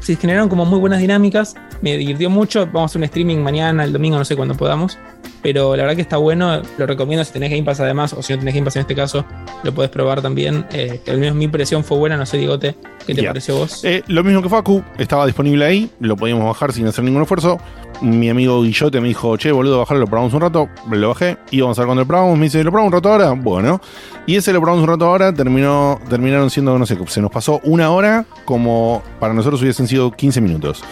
se 0.00 0.16
generaron 0.16 0.48
como 0.48 0.64
muy 0.64 0.80
buenas 0.80 1.00
dinámicas. 1.00 1.54
Me 1.80 1.96
divirtió 1.96 2.28
mucho. 2.28 2.66
Vamos 2.66 2.82
a 2.82 2.84
hacer 2.86 2.98
un 2.98 3.04
streaming 3.04 3.38
mañana, 3.38 3.84
el 3.84 3.92
domingo, 3.92 4.18
no 4.18 4.24
sé 4.24 4.34
cuándo 4.34 4.56
podamos. 4.56 4.98
Pero 5.42 5.74
la 5.74 5.84
verdad 5.84 5.96
que 5.96 6.02
está 6.02 6.18
bueno. 6.18 6.60
Lo 6.76 6.86
recomiendo 6.86 7.24
si 7.24 7.32
tenés 7.32 7.50
Game 7.50 7.62
Pass 7.62 7.80
además. 7.80 8.12
O 8.12 8.22
si 8.22 8.32
no 8.34 8.38
tenés 8.40 8.54
Game 8.54 8.64
Pass 8.64 8.76
en 8.76 8.80
este 8.82 8.94
caso, 8.94 9.24
lo 9.62 9.72
puedes 9.72 9.90
probar 9.90 10.20
también. 10.20 10.66
Eh, 10.72 11.00
que 11.04 11.10
al 11.10 11.18
menos 11.18 11.34
mi 11.34 11.44
impresión 11.44 11.82
fue 11.82 11.96
buena. 11.96 12.16
No 12.18 12.26
sé, 12.26 12.36
Digote, 12.36 12.76
¿qué 13.06 13.14
te 13.14 13.22
Ya. 13.22 13.30
pareció 13.30 13.56
vos? 13.56 13.82
Eh, 13.84 14.02
lo 14.08 14.22
mismo 14.22 14.42
que 14.42 14.48
Facu, 14.50 14.82
estaba 14.98 15.24
disponible 15.26 15.64
ahí, 15.64 15.90
lo 16.00 16.16
podíamos 16.16 16.44
bajar 16.44 16.72
sin 16.72 16.86
hacer 16.86 17.04
ningún 17.04 17.22
esfuerzo. 17.22 17.58
Mi 18.02 18.28
amigo 18.30 18.62
Guillote 18.62 19.00
me 19.00 19.08
dijo, 19.08 19.36
che, 19.36 19.50
boludo, 19.52 19.78
bajarlo, 19.78 20.00
lo 20.00 20.06
probamos 20.06 20.32
un 20.34 20.40
rato. 20.42 20.68
Lo 20.90 21.08
bajé, 21.08 21.38
íbamos 21.50 21.78
a 21.78 21.82
ver 21.82 21.86
cuando 21.86 22.02
lo 22.02 22.06
probamos. 22.06 22.36
Me 22.36 22.44
dice, 22.44 22.62
¿lo 22.62 22.70
probamos 22.70 22.92
un 22.92 22.98
rato 22.98 23.10
ahora? 23.12 23.30
Bueno. 23.32 23.80
Y 24.26 24.36
ese 24.36 24.52
lo 24.52 24.60
probamos 24.60 24.82
un 24.84 24.90
rato 24.90 25.06
ahora, 25.06 25.32
terminó, 25.34 25.98
terminaron 26.08 26.50
siendo, 26.50 26.78
no 26.78 26.84
sé, 26.86 26.98
se 27.08 27.20
nos 27.22 27.30
pasó 27.30 27.60
una 27.64 27.90
hora 27.90 28.26
como 28.44 29.02
para 29.18 29.32
nosotros 29.32 29.60
hubiesen 29.62 29.86
sido 29.86 30.10
15 30.12 30.40
minutos. 30.42 30.82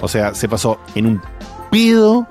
O 0.00 0.08
sea, 0.08 0.34
se 0.34 0.48
pasó 0.48 0.78
en 0.94 1.06
un 1.06 1.22
pido 1.70 2.26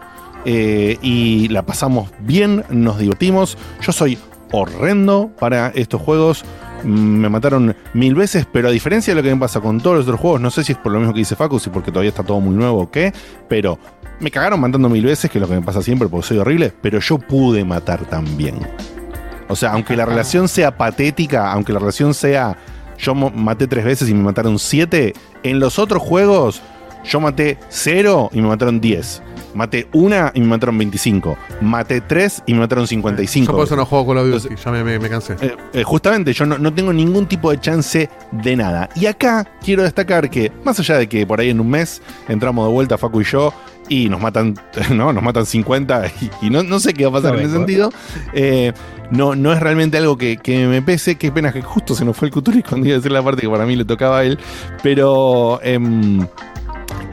eh, 0.45 0.97
y 1.01 1.47
la 1.49 1.65
pasamos 1.65 2.09
bien, 2.19 2.63
nos 2.69 2.99
divertimos. 2.99 3.57
Yo 3.81 3.91
soy 3.91 4.17
horrendo 4.51 5.31
para 5.39 5.69
estos 5.69 6.01
juegos. 6.01 6.43
Mm, 6.83 7.17
Me 7.19 7.29
mataron 7.29 7.75
mil 7.93 8.15
veces, 8.15 8.45
pero 8.51 8.67
a 8.67 8.71
diferencia 8.71 9.13
de 9.13 9.21
lo 9.21 9.27
que 9.27 9.33
me 9.33 9.39
pasa 9.39 9.61
con 9.61 9.79
todos 9.79 9.97
los 9.97 10.05
otros 10.05 10.19
juegos, 10.19 10.41
no 10.41 10.51
sé 10.51 10.63
si 10.63 10.73
es 10.73 10.77
por 10.77 10.91
lo 10.91 10.99
mismo 10.99 11.13
que 11.13 11.19
dice 11.19 11.35
Facu, 11.35 11.59
si 11.59 11.69
porque 11.69 11.91
todavía 11.91 12.09
está 12.09 12.23
todo 12.23 12.39
muy 12.39 12.55
nuevo 12.55 12.81
o 12.81 12.91
qué, 12.91 13.13
pero 13.47 13.79
me 14.19 14.29
cagaron 14.31 14.59
matando 14.59 14.89
mil 14.89 15.05
veces, 15.05 15.31
que 15.31 15.37
es 15.37 15.41
lo 15.41 15.47
que 15.47 15.55
me 15.55 15.61
pasa 15.61 15.81
siempre 15.81 16.07
porque 16.07 16.27
soy 16.27 16.37
horrible, 16.37 16.73
pero 16.81 16.99
yo 16.99 17.17
pude 17.17 17.63
matar 17.65 18.05
también. 18.05 18.59
O 19.49 19.55
sea, 19.55 19.71
aunque 19.71 19.95
la 19.95 20.05
relación 20.05 20.47
sea 20.47 20.77
patética, 20.77 21.51
aunque 21.51 21.73
la 21.73 21.79
relación 21.79 22.13
sea 22.13 22.57
yo 22.97 23.15
maté 23.15 23.67
tres 23.67 23.83
veces 23.83 24.09
y 24.09 24.13
me 24.13 24.23
mataron 24.23 24.59
siete, 24.59 25.13
en 25.43 25.59
los 25.59 25.79
otros 25.79 26.01
juegos 26.01 26.61
yo 27.03 27.19
maté 27.19 27.57
cero 27.69 28.29
y 28.33 28.41
me 28.41 28.47
mataron 28.47 28.79
10. 28.81 29.21
Maté 29.53 29.87
una 29.93 30.31
y 30.33 30.39
me 30.41 30.47
mataron 30.47 30.77
25. 30.79 31.37
Maté 31.61 32.01
tres 32.01 32.41
y 32.47 32.53
me 32.53 32.59
mataron 32.61 32.87
55. 32.87 33.51
Yo 33.51 33.55
por 33.55 33.65
eso 33.67 33.75
no 33.75 33.85
juego 33.85 34.07
Call 34.07 34.17
of 34.33 34.43
Duty, 34.43 34.55
ya 34.55 34.71
me, 34.71 34.83
me- 34.83 34.97
me 34.97 35.09
cansé. 35.09 35.35
Eh, 35.41 35.55
eh, 35.73 35.83
justamente, 35.83 36.33
yo 36.33 36.45
no, 36.47 36.57
no 36.57 36.73
tengo 36.73 36.91
ningún 36.91 37.27
tipo 37.27 37.51
de 37.51 37.59
chance 37.59 38.09
de 38.31 38.55
nada. 38.55 38.89
Y 38.95 39.05
acá 39.05 39.47
quiero 39.63 39.83
destacar 39.83 40.29
que, 40.31 40.51
más 40.63 40.79
allá 40.79 40.97
de 40.97 41.07
que 41.07 41.27
por 41.27 41.39
ahí 41.39 41.49
en 41.51 41.59
un 41.59 41.69
mes 41.69 42.01
entramos 42.27 42.65
de 42.67 42.73
vuelta 42.73 42.97
Facu 42.97 43.21
y 43.21 43.25
yo 43.25 43.53
y 43.89 44.09
nos 44.09 44.19
matan, 44.21 44.55
¿no? 44.91 45.13
Nos 45.13 45.21
matan 45.23 45.45
50 45.45 46.03
y, 46.41 46.47
y 46.47 46.49
no, 46.49 46.63
no 46.63 46.79
sé 46.79 46.93
qué 46.95 47.03
va 47.05 47.11
a 47.19 47.21
pasar 47.21 47.33
No 47.33 47.39
en 47.41 47.45
ese 47.45 47.55
sentido. 47.55 47.91
eh, 48.33 48.73
no, 49.11 49.35
no 49.35 49.53
es 49.53 49.59
realmente 49.59 49.97
algo 49.97 50.17
que, 50.17 50.37
que 50.37 50.65
me 50.65 50.81
pese. 50.81 51.15
Qué 51.17 51.31
pena 51.31 51.53
que 51.53 51.61
justo 51.61 51.93
se 51.93 52.03
nos 52.05 52.17
fue 52.17 52.29
el 52.29 52.33
Cuturis 52.33 52.63
cuando 52.67 52.87
iba 52.87 52.95
a 52.95 52.97
decir 52.97 53.11
la 53.11 53.21
parte 53.21 53.41
que 53.43 53.49
para 53.49 53.67
mí 53.67 53.75
le 53.75 53.85
tocaba 53.85 54.19
a 54.19 54.23
él. 54.23 54.39
Pero 54.81 55.59
em, 55.61 56.25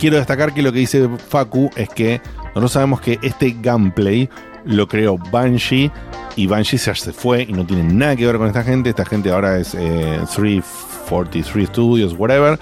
quiero 0.01 0.17
destacar 0.17 0.55
que 0.55 0.62
lo 0.62 0.73
que 0.73 0.79
dice 0.79 1.09
Facu 1.29 1.70
es 1.77 1.89
que 1.91 2.20
nosotros 2.47 2.73
sabemos 2.73 3.01
que 3.01 3.19
este 3.23 3.55
gameplay 3.61 4.29
lo 4.65 4.89
creó 4.89 5.19
Banshee 5.31 5.93
y 6.37 6.47
Banshee 6.47 6.79
se 6.79 6.95
fue 7.12 7.43
y 7.43 7.53
no 7.53 7.67
tiene 7.67 7.85
nada 7.85 8.17
que 8.17 8.27
ver 8.27 8.39
con 8.39 8.47
esta 8.47 8.65
gente. 8.65 8.91
Esta 8.91 9.05
gente 9.05 9.31
ahora 9.31 9.59
es 9.59 9.75
eh, 9.75 10.20
343 10.35 11.69
Studios, 11.69 12.15
whatever. 12.19 12.59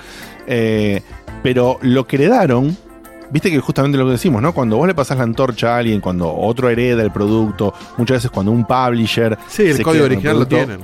Eh, 0.46 1.00
pero 1.42 1.78
lo 1.82 2.06
que 2.06 2.16
heredaron, 2.16 2.76
viste 3.30 3.50
que 3.50 3.60
justamente 3.60 3.98
lo 3.98 4.06
que 4.06 4.12
decimos, 4.12 4.42
¿no? 4.42 4.52
Cuando 4.52 4.76
vos 4.76 4.88
le 4.88 4.94
pasás 4.94 5.18
la 5.18 5.24
antorcha 5.24 5.74
a 5.74 5.78
alguien, 5.78 6.00
cuando 6.00 6.34
otro 6.34 6.68
hereda 6.68 7.02
el 7.02 7.12
producto, 7.12 7.72
muchas 7.96 8.16
veces 8.16 8.30
cuando 8.32 8.50
un 8.50 8.66
publisher. 8.66 9.38
Sí, 9.46 9.62
el 9.62 9.82
código 9.82 10.06
original 10.06 10.40
lo 10.40 10.48
tienen. 10.48 10.80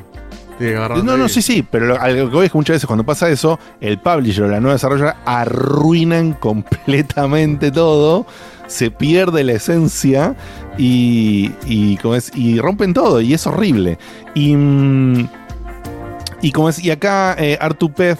No, 1.02 1.16
no, 1.16 1.24
ahí. 1.24 1.28
sí, 1.28 1.42
sí, 1.42 1.66
pero 1.68 1.86
lo, 1.86 2.00
a 2.00 2.08
lo 2.08 2.28
que 2.30 2.36
voy 2.36 2.46
es 2.46 2.52
que 2.52 2.58
muchas 2.58 2.74
veces 2.74 2.86
cuando 2.86 3.04
pasa 3.04 3.28
eso, 3.28 3.58
el 3.80 3.98
publisher 3.98 4.44
o 4.44 4.48
la 4.48 4.60
nueva 4.60 4.74
desarrolladora 4.74 5.16
arruinan 5.24 6.32
completamente 6.40 7.70
todo, 7.70 8.26
se 8.66 8.90
pierde 8.90 9.44
la 9.44 9.52
esencia 9.52 10.36
y, 10.78 11.50
y, 11.66 11.96
como 11.98 12.14
es, 12.14 12.30
y 12.34 12.58
rompen 12.58 12.94
todo, 12.94 13.20
y 13.20 13.34
es 13.34 13.46
horrible. 13.46 13.98
Y, 14.34 14.54
mm, 14.56 15.28
y 16.42 16.52
como 16.52 16.68
es, 16.68 16.82
y 16.82 16.90
acá 16.90 17.36
eh, 17.38 17.58
Artupet, 17.60 18.18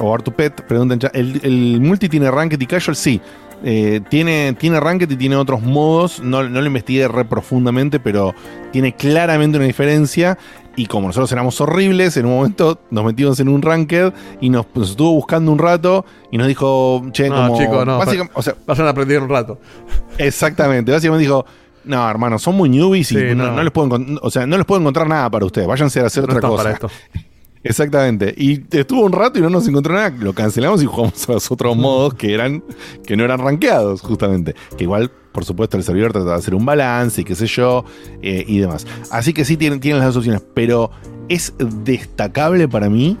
o 0.00 0.14
Artupet, 0.14 0.62
preguntan 0.66 0.98
ya, 0.98 1.10
¿el, 1.14 1.40
el 1.42 1.80
multi 1.80 2.08
tiene 2.08 2.30
ranked 2.30 2.60
y 2.60 2.66
casual? 2.66 2.96
Sí. 2.96 3.20
Eh, 3.66 4.02
tiene, 4.10 4.54
tiene 4.58 4.78
ranked 4.78 5.10
y 5.10 5.16
tiene 5.16 5.36
otros 5.36 5.62
modos. 5.62 6.20
No, 6.20 6.42
no 6.42 6.60
lo 6.60 6.66
investigué 6.66 7.08
re 7.08 7.24
profundamente, 7.24 7.98
pero 7.98 8.34
tiene 8.72 8.94
claramente 8.94 9.56
una 9.56 9.66
diferencia. 9.66 10.36
Y 10.76 10.86
como 10.86 11.06
nosotros 11.06 11.30
éramos 11.32 11.60
horribles, 11.60 12.16
en 12.16 12.26
un 12.26 12.32
momento 12.36 12.80
nos 12.90 13.04
metimos 13.04 13.38
en 13.40 13.48
un 13.48 13.62
ranked 13.62 14.12
y 14.40 14.50
nos, 14.50 14.66
nos 14.74 14.90
estuvo 14.90 15.12
buscando 15.12 15.52
un 15.52 15.58
rato 15.58 16.04
y 16.32 16.38
nos 16.38 16.48
dijo, 16.48 17.02
che, 17.12 17.28
No, 17.28 17.48
como. 17.48 17.58
chicos, 17.58 17.86
no. 17.86 17.98
o 18.34 18.42
sea, 18.42 18.56
vayan 18.66 18.86
a 18.86 18.90
aprender 18.90 19.22
un 19.22 19.28
rato. 19.28 19.58
Exactamente. 20.18 20.90
Básicamente 20.92 21.22
dijo. 21.24 21.44
No, 21.84 22.08
hermano, 22.08 22.38
son 22.38 22.56
muy 22.56 22.70
newbies 22.70 23.12
y 23.12 23.14
Sí, 23.14 23.24
no, 23.34 23.44
no. 23.44 23.52
no 23.56 23.62
les 23.62 23.70
puedo 23.70 24.00
o 24.22 24.30
sea, 24.30 24.46
no 24.46 24.56
les 24.56 24.64
puedo 24.64 24.80
encontrar 24.80 25.06
nada 25.06 25.28
para 25.30 25.44
ustedes. 25.44 25.68
Váyanse 25.68 26.00
a 26.00 26.06
hacer 26.06 26.26
No 26.26 26.34
otra 26.34 26.48
cosa. 26.48 26.62
para 26.62 26.74
esto. 26.74 26.88
Exactamente. 27.62 28.34
Y 28.36 28.62
estuvo 28.76 29.04
un 29.04 29.12
rato 29.12 29.38
y 29.38 29.42
no 29.42 29.50
nos 29.50 29.66
encontró 29.68 29.94
nada. 29.94 30.10
Lo 30.18 30.32
cancelamos 30.32 30.82
y 30.82 30.86
jugamos 30.86 31.28
a 31.28 31.32
los 31.32 31.50
otros 31.50 31.76
modos 31.76 32.14
que 32.14 32.32
eran 32.34 32.62
que 33.06 33.16
no 33.16 33.24
eran 33.24 33.38
rankeados, 33.38 34.00
justamente. 34.02 34.54
Que 34.76 34.84
igual, 34.84 35.10
por 35.34 35.44
supuesto, 35.44 35.76
el 35.76 35.82
servidor 35.82 36.12
trata 36.12 36.30
de 36.30 36.34
hacer 36.36 36.54
un 36.54 36.64
balance 36.64 37.20
y 37.20 37.24
qué 37.24 37.34
sé 37.34 37.46
yo 37.48 37.84
eh, 38.22 38.44
y 38.46 38.58
demás. 38.60 38.86
Así 39.10 39.34
que 39.34 39.44
sí 39.44 39.56
tienen, 39.56 39.80
tienen 39.80 39.98
las 39.98 40.06
dos 40.14 40.18
opciones. 40.18 40.42
Pero 40.54 40.90
es 41.28 41.52
destacable 41.84 42.68
para 42.68 42.88
mí 42.88 43.18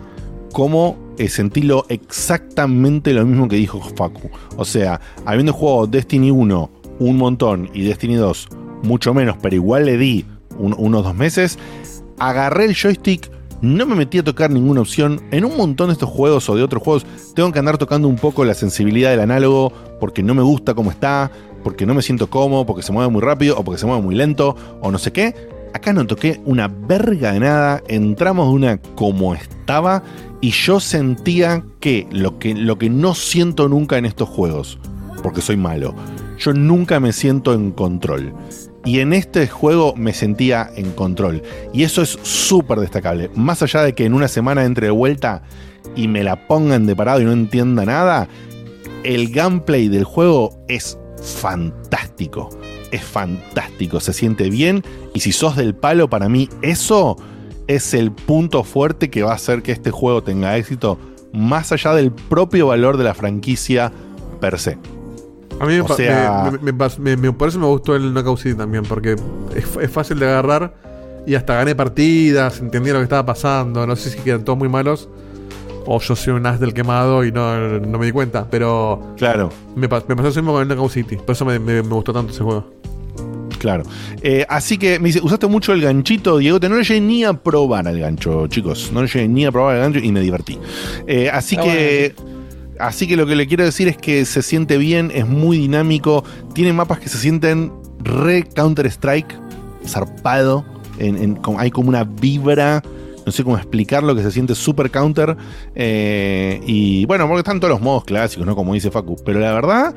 cómo 0.52 0.96
eh, 1.18 1.28
sentirlo 1.28 1.84
exactamente 1.88 3.12
lo 3.12 3.26
mismo 3.26 3.48
que 3.48 3.56
dijo 3.56 3.80
Facu. 3.96 4.30
O 4.56 4.64
sea, 4.64 5.00
habiendo 5.26 5.52
jugado 5.52 5.86
Destiny 5.88 6.30
1 6.30 6.70
un 7.00 7.16
montón 7.18 7.68
y 7.74 7.82
Destiny 7.82 8.14
2 8.14 8.48
mucho 8.84 9.12
menos, 9.12 9.36
pero 9.42 9.56
igual 9.56 9.86
le 9.86 9.98
di 9.98 10.24
un- 10.58 10.74
unos 10.78 11.02
dos 11.02 11.14
meses, 11.16 11.58
agarré 12.18 12.66
el 12.66 12.76
joystick, 12.76 13.28
no 13.64 13.86
me 13.86 13.96
metí 13.96 14.18
a 14.18 14.24
tocar 14.24 14.50
ninguna 14.50 14.82
opción. 14.82 15.22
En 15.30 15.44
un 15.44 15.56
montón 15.56 15.88
de 15.88 15.94
estos 15.94 16.10
juegos 16.10 16.48
o 16.48 16.56
de 16.56 16.62
otros 16.62 16.82
juegos 16.82 17.06
tengo 17.34 17.50
que 17.50 17.58
andar 17.58 17.78
tocando 17.78 18.06
un 18.08 18.16
poco 18.16 18.44
la 18.44 18.54
sensibilidad 18.54 19.10
del 19.10 19.20
análogo 19.20 19.72
porque 19.98 20.22
no 20.22 20.34
me 20.34 20.42
gusta 20.42 20.74
cómo 20.74 20.90
está, 20.90 21.30
porque 21.62 21.86
no 21.86 21.94
me 21.94 22.02
siento 22.02 22.28
cómodo, 22.28 22.66
porque 22.66 22.82
se 22.82 22.92
mueve 22.92 23.10
muy 23.10 23.22
rápido 23.22 23.58
o 23.58 23.64
porque 23.64 23.80
se 23.80 23.86
mueve 23.86 24.02
muy 24.02 24.14
lento 24.14 24.54
o 24.80 24.90
no 24.90 24.98
sé 24.98 25.12
qué. 25.12 25.34
Acá 25.72 25.92
no 25.92 26.06
toqué 26.06 26.40
una 26.44 26.68
verga 26.68 27.32
de 27.32 27.40
nada, 27.40 27.82
entramos 27.88 28.48
de 28.48 28.54
una 28.54 28.78
como 28.94 29.34
estaba 29.34 30.04
y 30.40 30.50
yo 30.50 30.78
sentía 30.78 31.64
que 31.80 32.06
lo 32.12 32.38
que, 32.38 32.54
lo 32.54 32.78
que 32.78 32.90
no 32.90 33.14
siento 33.14 33.68
nunca 33.68 33.96
en 33.98 34.04
estos 34.04 34.28
juegos, 34.28 34.78
porque 35.22 35.40
soy 35.40 35.56
malo, 35.56 35.94
yo 36.38 36.52
nunca 36.52 37.00
me 37.00 37.12
siento 37.12 37.54
en 37.54 37.72
control. 37.72 38.34
Y 38.84 39.00
en 39.00 39.12
este 39.12 39.46
juego 39.46 39.94
me 39.96 40.12
sentía 40.12 40.70
en 40.76 40.92
control. 40.92 41.42
Y 41.72 41.84
eso 41.84 42.02
es 42.02 42.18
súper 42.22 42.80
destacable. 42.80 43.30
Más 43.34 43.62
allá 43.62 43.82
de 43.82 43.94
que 43.94 44.04
en 44.04 44.14
una 44.14 44.28
semana 44.28 44.64
entre 44.64 44.88
de 44.88 44.92
vuelta 44.92 45.42
y 45.96 46.08
me 46.08 46.22
la 46.22 46.46
pongan 46.46 46.86
de 46.86 46.94
parado 46.94 47.20
y 47.20 47.24
no 47.24 47.32
entienda 47.32 47.84
nada, 47.84 48.28
el 49.04 49.30
gameplay 49.30 49.88
del 49.88 50.04
juego 50.04 50.58
es 50.68 50.98
fantástico. 51.22 52.50
Es 52.90 53.02
fantástico, 53.02 54.00
se 54.00 54.12
siente 54.12 54.50
bien. 54.50 54.82
Y 55.14 55.20
si 55.20 55.32
sos 55.32 55.56
del 55.56 55.74
palo, 55.74 56.10
para 56.10 56.28
mí 56.28 56.48
eso 56.62 57.16
es 57.66 57.94
el 57.94 58.12
punto 58.12 58.64
fuerte 58.64 59.10
que 59.10 59.22
va 59.22 59.32
a 59.32 59.36
hacer 59.36 59.62
que 59.62 59.72
este 59.72 59.90
juego 59.90 60.22
tenga 60.22 60.56
éxito, 60.56 60.98
más 61.32 61.72
allá 61.72 61.94
del 61.94 62.12
propio 62.12 62.66
valor 62.68 62.96
de 62.96 63.04
la 63.04 63.14
franquicia 63.14 63.92
per 64.40 64.58
se. 64.58 64.78
A 65.60 65.66
mí 65.66 65.74
me, 65.74 65.80
O 65.82 65.86
pa- 65.86 65.94
sea- 65.96 66.42
me- 66.50 66.58
me- 66.58 66.72
me 66.72 66.74
pas- 66.78 66.98
me- 66.98 67.16
me- 67.16 67.32
por 67.32 67.48
eso 67.48 67.58
me 67.58 67.66
gustó 67.66 67.94
el 67.94 68.12
Knockout 68.12 68.38
City 68.38 68.54
también, 68.56 68.84
porque 68.84 69.16
es, 69.54 69.64
es 69.80 69.90
fácil 69.90 70.18
de 70.18 70.26
agarrar 70.26 70.74
y 71.26 71.34
hasta 71.36 71.54
gané 71.54 71.74
partidas, 71.74 72.60
entendí 72.60 72.90
lo 72.90 72.98
que 72.98 73.04
estaba 73.04 73.24
pasando. 73.24 73.86
No 73.86 73.96
sé 73.96 74.10
si 74.10 74.18
quedan 74.18 74.44
todos 74.44 74.58
muy 74.58 74.68
malos 74.68 75.08
o 75.86 76.00
yo 76.00 76.16
soy 76.16 76.32
un 76.34 76.44
as 76.46 76.58
del 76.60 76.74
quemado 76.74 77.24
y 77.24 77.30
no, 77.32 77.78
no 77.78 77.98
me 77.98 78.06
di 78.06 78.12
cuenta, 78.12 78.46
pero. 78.50 79.14
Claro. 79.16 79.50
Me, 79.76 79.88
pas- 79.88 80.04
me 80.08 80.16
pasó 80.16 80.28
eso 80.28 80.40
mismo 80.40 80.52
con 80.52 80.62
el 80.62 80.68
Knockout 80.68 80.90
City, 80.90 81.16
por 81.16 81.30
eso 81.32 81.44
me, 81.44 81.58
me- 81.58 81.82
me 81.82 81.94
gustó 81.94 82.12
tanto 82.12 82.32
ese 82.32 82.42
juego. 82.42 82.70
Claro. 83.58 83.84
Eh, 84.20 84.44
así 84.48 84.76
que 84.76 84.98
me 84.98 85.06
dice, 85.06 85.20
usaste 85.22 85.46
mucho 85.46 85.72
el 85.72 85.80
ganchito, 85.80 86.36
Diego. 86.36 86.58
No 86.60 86.76
lo 86.76 86.82
llegué 86.82 87.00
ni 87.00 87.24
a 87.24 87.32
probar 87.32 87.88
al 87.88 87.98
gancho, 87.98 88.46
chicos. 88.48 88.90
No 88.92 89.00
lo 89.00 89.06
llegué 89.06 89.26
ni 89.26 89.46
a 89.46 89.52
probar 89.52 89.76
el 89.76 89.82
gancho 89.82 90.00
y 90.00 90.12
me 90.12 90.20
divertí. 90.20 90.58
Eh, 91.06 91.30
así 91.32 91.54
Está 91.54 91.64
que. 91.66 92.14
Así 92.78 93.06
que 93.06 93.16
lo 93.16 93.26
que 93.26 93.36
le 93.36 93.46
quiero 93.46 93.64
decir 93.64 93.88
es 93.88 93.96
que 93.96 94.24
se 94.24 94.42
siente 94.42 94.78
bien, 94.78 95.10
es 95.14 95.26
muy 95.26 95.58
dinámico, 95.58 96.24
tiene 96.54 96.72
mapas 96.72 96.98
que 96.98 97.08
se 97.08 97.18
sienten 97.18 97.72
re 98.00 98.44
Counter-Strike, 98.44 99.34
zarpado, 99.86 100.64
en- 100.98 101.38
hay 101.58 101.70
como 101.70 101.88
una 101.88 102.04
vibra, 102.04 102.82
no 103.24 103.32
sé 103.32 103.42
cómo 103.44 103.56
explicarlo, 103.56 104.14
que 104.14 104.22
se 104.22 104.30
siente 104.30 104.54
super 104.54 104.90
counter. 104.90 105.36
eh, 105.74 106.60
y 106.66 107.04
bueno, 107.06 107.26
porque 107.26 107.40
están 107.40 107.60
todos 107.60 107.70
los 107.72 107.80
modos 107.80 108.04
clásicos, 108.04 108.46
¿no? 108.46 108.54
Como 108.56 108.74
dice 108.74 108.90
Facu. 108.90 109.16
Pero 109.24 109.40
la 109.40 109.52
verdad, 109.54 109.94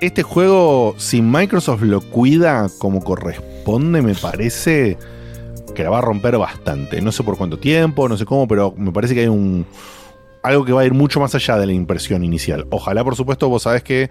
este 0.00 0.22
juego, 0.22 0.94
si 0.98 1.22
Microsoft 1.22 1.82
lo 1.82 2.00
cuida 2.00 2.68
como 2.78 3.02
corresponde, 3.02 4.02
me 4.02 4.14
parece 4.14 4.98
que 5.74 5.82
la 5.84 5.90
va 5.90 5.98
a 5.98 6.02
romper 6.02 6.36
bastante. 6.38 7.00
No 7.00 7.12
sé 7.12 7.22
por 7.22 7.36
cuánto 7.36 7.58
tiempo, 7.58 8.08
no 8.08 8.16
sé 8.16 8.24
cómo, 8.24 8.48
pero 8.48 8.74
me 8.76 8.92
parece 8.92 9.14
que 9.14 9.20
hay 9.20 9.28
un. 9.28 9.66
Algo 10.44 10.64
que 10.64 10.72
va 10.72 10.82
a 10.82 10.84
ir 10.84 10.94
mucho 10.94 11.18
más 11.18 11.34
allá 11.34 11.58
de 11.58 11.66
la 11.66 11.72
impresión 11.72 12.22
inicial. 12.22 12.66
Ojalá, 12.70 13.02
por 13.02 13.16
supuesto, 13.16 13.48
vos 13.48 13.62
sabés 13.62 13.82
que. 13.82 14.10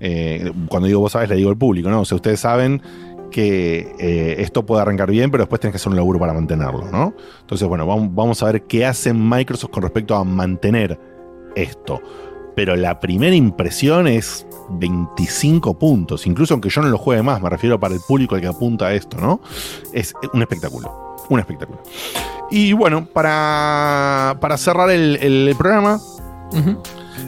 eh, 0.00 0.52
cuando 0.68 0.86
digo 0.88 1.00
vos 1.00 1.12
sabés, 1.12 1.30
le 1.30 1.36
digo 1.36 1.48
al 1.48 1.56
público, 1.56 1.88
¿no? 1.88 2.02
O 2.02 2.04
sea, 2.04 2.16
ustedes 2.16 2.40
saben 2.40 2.82
que 3.30 3.94
eh, 3.98 4.36
esto 4.38 4.64
puede 4.66 4.82
arrancar 4.82 5.10
bien, 5.10 5.30
pero 5.30 5.42
después 5.44 5.60
tenés 5.60 5.72
que 5.72 5.76
hacer 5.76 5.90
un 5.90 5.96
laburo 5.96 6.18
para 6.18 6.32
mantenerlo, 6.32 6.90
¿no? 6.90 7.14
Entonces, 7.40 7.68
bueno, 7.68 7.86
vamos, 7.86 8.42
a 8.42 8.46
ver 8.46 8.62
qué 8.62 8.86
hace 8.86 9.12
Microsoft 9.12 9.70
con 9.70 9.82
respecto 9.82 10.14
a 10.14 10.24
mantener 10.24 10.98
esto. 11.54 12.00
Pero 12.56 12.74
la 12.74 12.98
primera 12.98 13.36
impresión 13.36 14.08
es 14.08 14.46
25 14.70 15.74
puntos, 15.74 16.26
incluso 16.26 16.54
aunque 16.54 16.68
yo 16.68 16.82
no 16.82 16.88
lo 16.88 16.98
juegue 16.98 17.22
más, 17.22 17.40
me 17.42 17.48
refiero 17.50 17.78
para 17.80 17.94
el 17.94 18.00
público 18.06 18.34
al 18.34 18.40
que 18.40 18.46
apunta 18.46 18.86
a 18.86 18.94
esto, 18.94 19.16
¿no? 19.18 19.40
Es 19.92 20.14
un 20.32 20.42
espectáculo, 20.42 21.16
un 21.28 21.40
espectáculo. 21.40 21.78
Y 22.50 22.72
bueno, 22.72 23.06
para, 23.06 24.36
para 24.40 24.56
cerrar 24.56 24.90
el, 24.90 25.16
el 25.16 25.54
programa, 25.56 26.00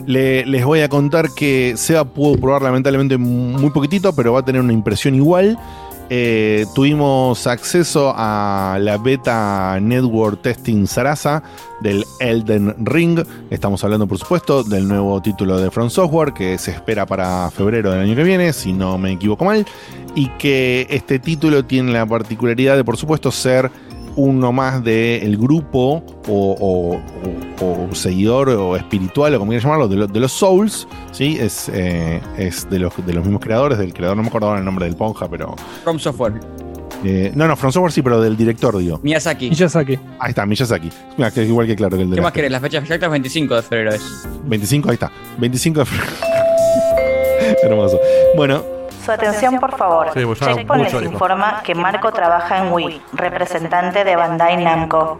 le- 0.05 0.45
les 0.45 0.65
voy 0.65 0.81
a 0.81 0.89
contar 0.89 1.29
que 1.35 1.73
Seba 1.77 2.05
pudo 2.05 2.37
probar 2.39 2.61
lamentablemente 2.63 3.17
muy 3.17 3.69
poquitito, 3.71 4.13
pero 4.13 4.33
va 4.33 4.39
a 4.39 4.45
tener 4.45 4.61
una 4.61 4.73
impresión 4.73 5.15
igual. 5.15 5.57
Eh, 6.13 6.65
tuvimos 6.75 7.47
acceso 7.47 8.13
a 8.13 8.77
la 8.81 8.97
beta 8.97 9.79
Network 9.79 10.41
Testing 10.41 10.85
Sarasa 10.85 11.41
del 11.79 12.03
Elden 12.19 12.75
Ring. 12.85 13.23
Estamos 13.49 13.81
hablando, 13.85 14.05
por 14.07 14.17
supuesto, 14.17 14.61
del 14.61 14.89
nuevo 14.89 15.21
título 15.21 15.57
de 15.57 15.71
From 15.71 15.89
Software 15.89 16.33
que 16.33 16.57
se 16.57 16.71
espera 16.71 17.05
para 17.05 17.49
febrero 17.51 17.91
del 17.91 18.01
año 18.01 18.13
que 18.13 18.25
viene, 18.25 18.51
si 18.51 18.73
no 18.73 18.97
me 18.97 19.13
equivoco 19.13 19.45
mal. 19.45 19.65
Y 20.13 20.27
que 20.31 20.85
este 20.89 21.17
título 21.17 21.63
tiene 21.63 21.93
la 21.93 22.05
particularidad 22.05 22.75
de, 22.75 22.83
por 22.83 22.97
supuesto, 22.97 23.31
ser 23.31 23.71
uno 24.15 24.51
más 24.51 24.83
del 24.83 25.37
grupo 25.37 26.03
o, 26.27 26.55
o- 26.59 26.95
o- 27.65 27.87
o 27.91 27.95
seguidor 27.95 28.49
o 28.49 28.75
espiritual 28.75 29.35
o 29.35 29.39
como 29.39 29.51
quieran 29.51 29.63
llamarlo 29.63 29.87
de, 29.87 29.95
lo- 29.95 30.07
de 30.07 30.19
los 30.19 30.31
Souls 30.31 30.87
¿sí? 31.11 31.37
es, 31.39 31.69
eh, 31.73 32.19
es 32.37 32.69
de, 32.69 32.79
los, 32.79 32.93
de 33.05 33.13
los 33.13 33.23
mismos 33.23 33.41
creadores 33.41 33.77
del 33.77 33.93
creador 33.93 34.17
no 34.17 34.23
me 34.23 34.29
acordaba 34.29 34.57
el 34.57 34.65
nombre 34.65 34.85
del 34.85 34.95
ponja 34.95 35.27
pero 35.29 35.55
From 35.83 35.99
Software. 35.99 36.33
eh, 37.03 37.31
no 37.35 37.47
no 37.47 37.55
From 37.55 37.71
Software 37.71 37.91
sí 37.91 38.01
pero 38.01 38.19
del 38.21 38.35
director 38.37 38.77
digo 38.77 38.99
Miyazaki. 39.03 39.49
Miyazaki. 39.49 39.99
ahí 40.19 40.29
está 40.29 40.45
Miyazaki 40.45 40.89
Mira, 41.17 41.31
que 41.31 41.43
es 41.43 41.49
igual 41.49 41.67
que 41.67 41.75
claro 41.75 41.97
que 41.97 42.03
el 42.03 42.09
de 42.09 42.15
¿Qué 42.15 42.21
más 42.21 42.31
querés? 42.33 42.51
La 42.51 42.59
fecha 42.59 42.79
exacta 42.79 43.05
es 43.07 43.11
25 43.11 43.55
de 43.55 43.61
febrero 43.61 43.91
es. 43.93 44.01
25 44.45 44.89
ahí 44.89 44.93
está 44.95 45.11
25 45.37 45.79
de 45.79 45.85
febrero 45.85 46.11
hermoso 47.63 47.99
bueno 48.35 48.63
Su 49.03 49.11
atención, 49.11 49.59
por 49.59 49.75
favor. 49.77 50.07
Sí, 50.13 50.21
pues 50.25 50.39
Checkpoint 50.39 50.83
les 50.83 50.91
dijo. 50.93 51.03
informa 51.13 51.61
que 51.63 51.73
Marco 51.75 52.11
trabaja 52.11 52.65
en 52.65 52.71
Wii, 52.73 53.01
representante 53.13 54.03
de 54.03 54.15
Bandai 54.15 54.63
Namco. 54.63 55.19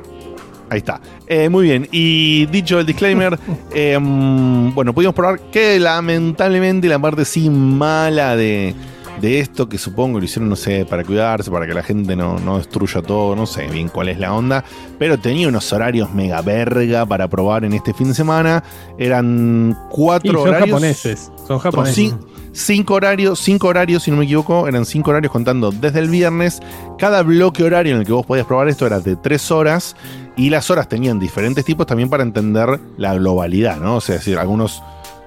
Ahí 0.69 0.77
está. 0.77 1.01
Eh, 1.27 1.49
muy 1.49 1.63
bien. 1.65 1.87
Y 1.91 2.45
dicho 2.45 2.79
el 2.79 2.85
disclaimer, 2.85 3.37
eh, 3.73 3.97
mm, 3.99 4.73
bueno, 4.73 4.93
pudimos 4.93 5.13
probar 5.15 5.39
que 5.51 5.79
lamentablemente 5.79 6.87
la 6.87 6.97
parte 6.99 7.25
sí 7.25 7.49
mala 7.49 8.35
de, 8.37 8.73
de 9.19 9.39
esto, 9.39 9.67
que 9.67 9.77
supongo 9.77 10.17
lo 10.19 10.23
hicieron, 10.25 10.47
no 10.47 10.55
sé, 10.55 10.85
para 10.85 11.03
cuidarse, 11.03 11.51
para 11.51 11.67
que 11.67 11.73
la 11.73 11.83
gente 11.83 12.15
no, 12.15 12.39
no 12.39 12.57
destruya 12.57 13.01
todo, 13.01 13.35
no 13.35 13.45
sé 13.45 13.67
bien 13.67 13.89
cuál 13.89 14.07
es 14.09 14.17
la 14.19 14.33
onda, 14.33 14.63
pero 14.97 15.19
tenía 15.19 15.49
unos 15.49 15.73
horarios 15.73 16.13
mega 16.13 16.41
verga 16.41 17.05
para 17.05 17.27
probar 17.27 17.65
en 17.65 17.73
este 17.73 17.93
fin 17.93 18.07
de 18.09 18.13
semana. 18.13 18.63
Eran 18.97 19.77
cuatro 19.89 20.31
Y 20.31 20.35
son 20.35 20.47
horarios. 20.47 20.69
japoneses. 20.69 21.31
Son 21.47 21.59
japoneses. 21.59 22.15
Cinco 22.53 22.95
horarios, 22.95 23.39
cinco 23.39 23.67
horarios, 23.67 24.03
si 24.03 24.11
no 24.11 24.17
me 24.17 24.25
equivoco, 24.25 24.67
eran 24.67 24.85
cinco 24.85 25.11
horarios 25.11 25.31
contando 25.31 25.71
desde 25.71 25.99
el 25.99 26.09
viernes. 26.09 26.59
Cada 26.97 27.23
bloque 27.23 27.63
horario 27.63 27.93
en 27.93 28.01
el 28.01 28.05
que 28.05 28.13
vos 28.13 28.25
podías 28.25 28.45
probar 28.45 28.67
esto 28.67 28.85
era 28.85 28.99
de 28.99 29.15
tres 29.15 29.51
horas 29.51 29.95
y 30.35 30.49
las 30.49 30.69
horas 30.69 30.87
tenían 30.87 31.19
diferentes 31.19 31.65
tipos 31.65 31.85
también 31.85 32.09
para 32.09 32.23
entender 32.23 32.79
la 32.97 33.13
globalidad, 33.13 33.77
¿no? 33.77 33.97
O 33.97 34.01
sea, 34.01 34.15
es 34.15 34.21
decir, 34.21 34.37
algunos, 34.37 34.81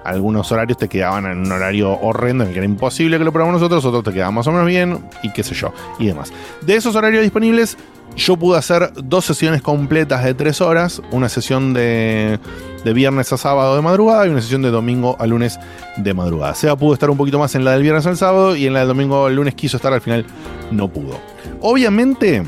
algunos 0.05 0.51
horarios 0.51 0.77
te 0.77 0.87
quedaban 0.87 1.25
en 1.25 1.39
un 1.39 1.51
horario 1.51 1.91
horrendo 1.99 2.43
en 2.43 2.49
el 2.49 2.53
que 2.53 2.59
era 2.59 2.65
imposible 2.65 3.17
que 3.17 3.23
lo 3.23 3.31
probamos 3.31 3.59
nosotros, 3.59 3.83
otros 3.83 4.03
te 4.03 4.13
quedaban 4.13 4.33
más 4.33 4.47
o 4.47 4.51
menos 4.51 4.67
bien 4.67 4.99
y 5.23 5.31
qué 5.31 5.43
sé 5.43 5.55
yo, 5.55 5.73
y 5.99 6.07
demás. 6.07 6.31
De 6.61 6.75
esos 6.75 6.95
horarios 6.95 7.23
disponibles, 7.23 7.77
yo 8.15 8.37
pude 8.37 8.57
hacer 8.57 8.91
dos 8.95 9.25
sesiones 9.25 9.61
completas 9.61 10.23
de 10.23 10.33
tres 10.33 10.61
horas, 10.61 11.01
una 11.11 11.27
sesión 11.27 11.73
de, 11.73 12.39
de 12.83 12.93
viernes 12.93 13.33
a 13.33 13.37
sábado 13.37 13.75
de 13.75 13.81
madrugada 13.81 14.25
y 14.25 14.29
una 14.29 14.41
sesión 14.41 14.61
de 14.61 14.69
domingo 14.69 15.17
a 15.19 15.25
lunes 15.25 15.59
de 15.97 16.13
madrugada. 16.13 16.53
Seba 16.55 16.75
pudo 16.77 16.93
estar 16.93 17.09
un 17.09 17.17
poquito 17.17 17.39
más 17.39 17.55
en 17.55 17.65
la 17.65 17.71
del 17.71 17.81
viernes 17.81 18.05
al 18.05 18.15
sábado 18.15 18.55
y 18.55 18.67
en 18.67 18.73
la 18.73 18.79
del 18.79 18.89
domingo 18.89 19.25
al 19.25 19.35
lunes 19.35 19.55
quiso 19.55 19.77
estar, 19.77 19.91
al 19.91 20.01
final 20.01 20.25
no 20.71 20.87
pudo. 20.87 21.19
Obviamente, 21.61 22.43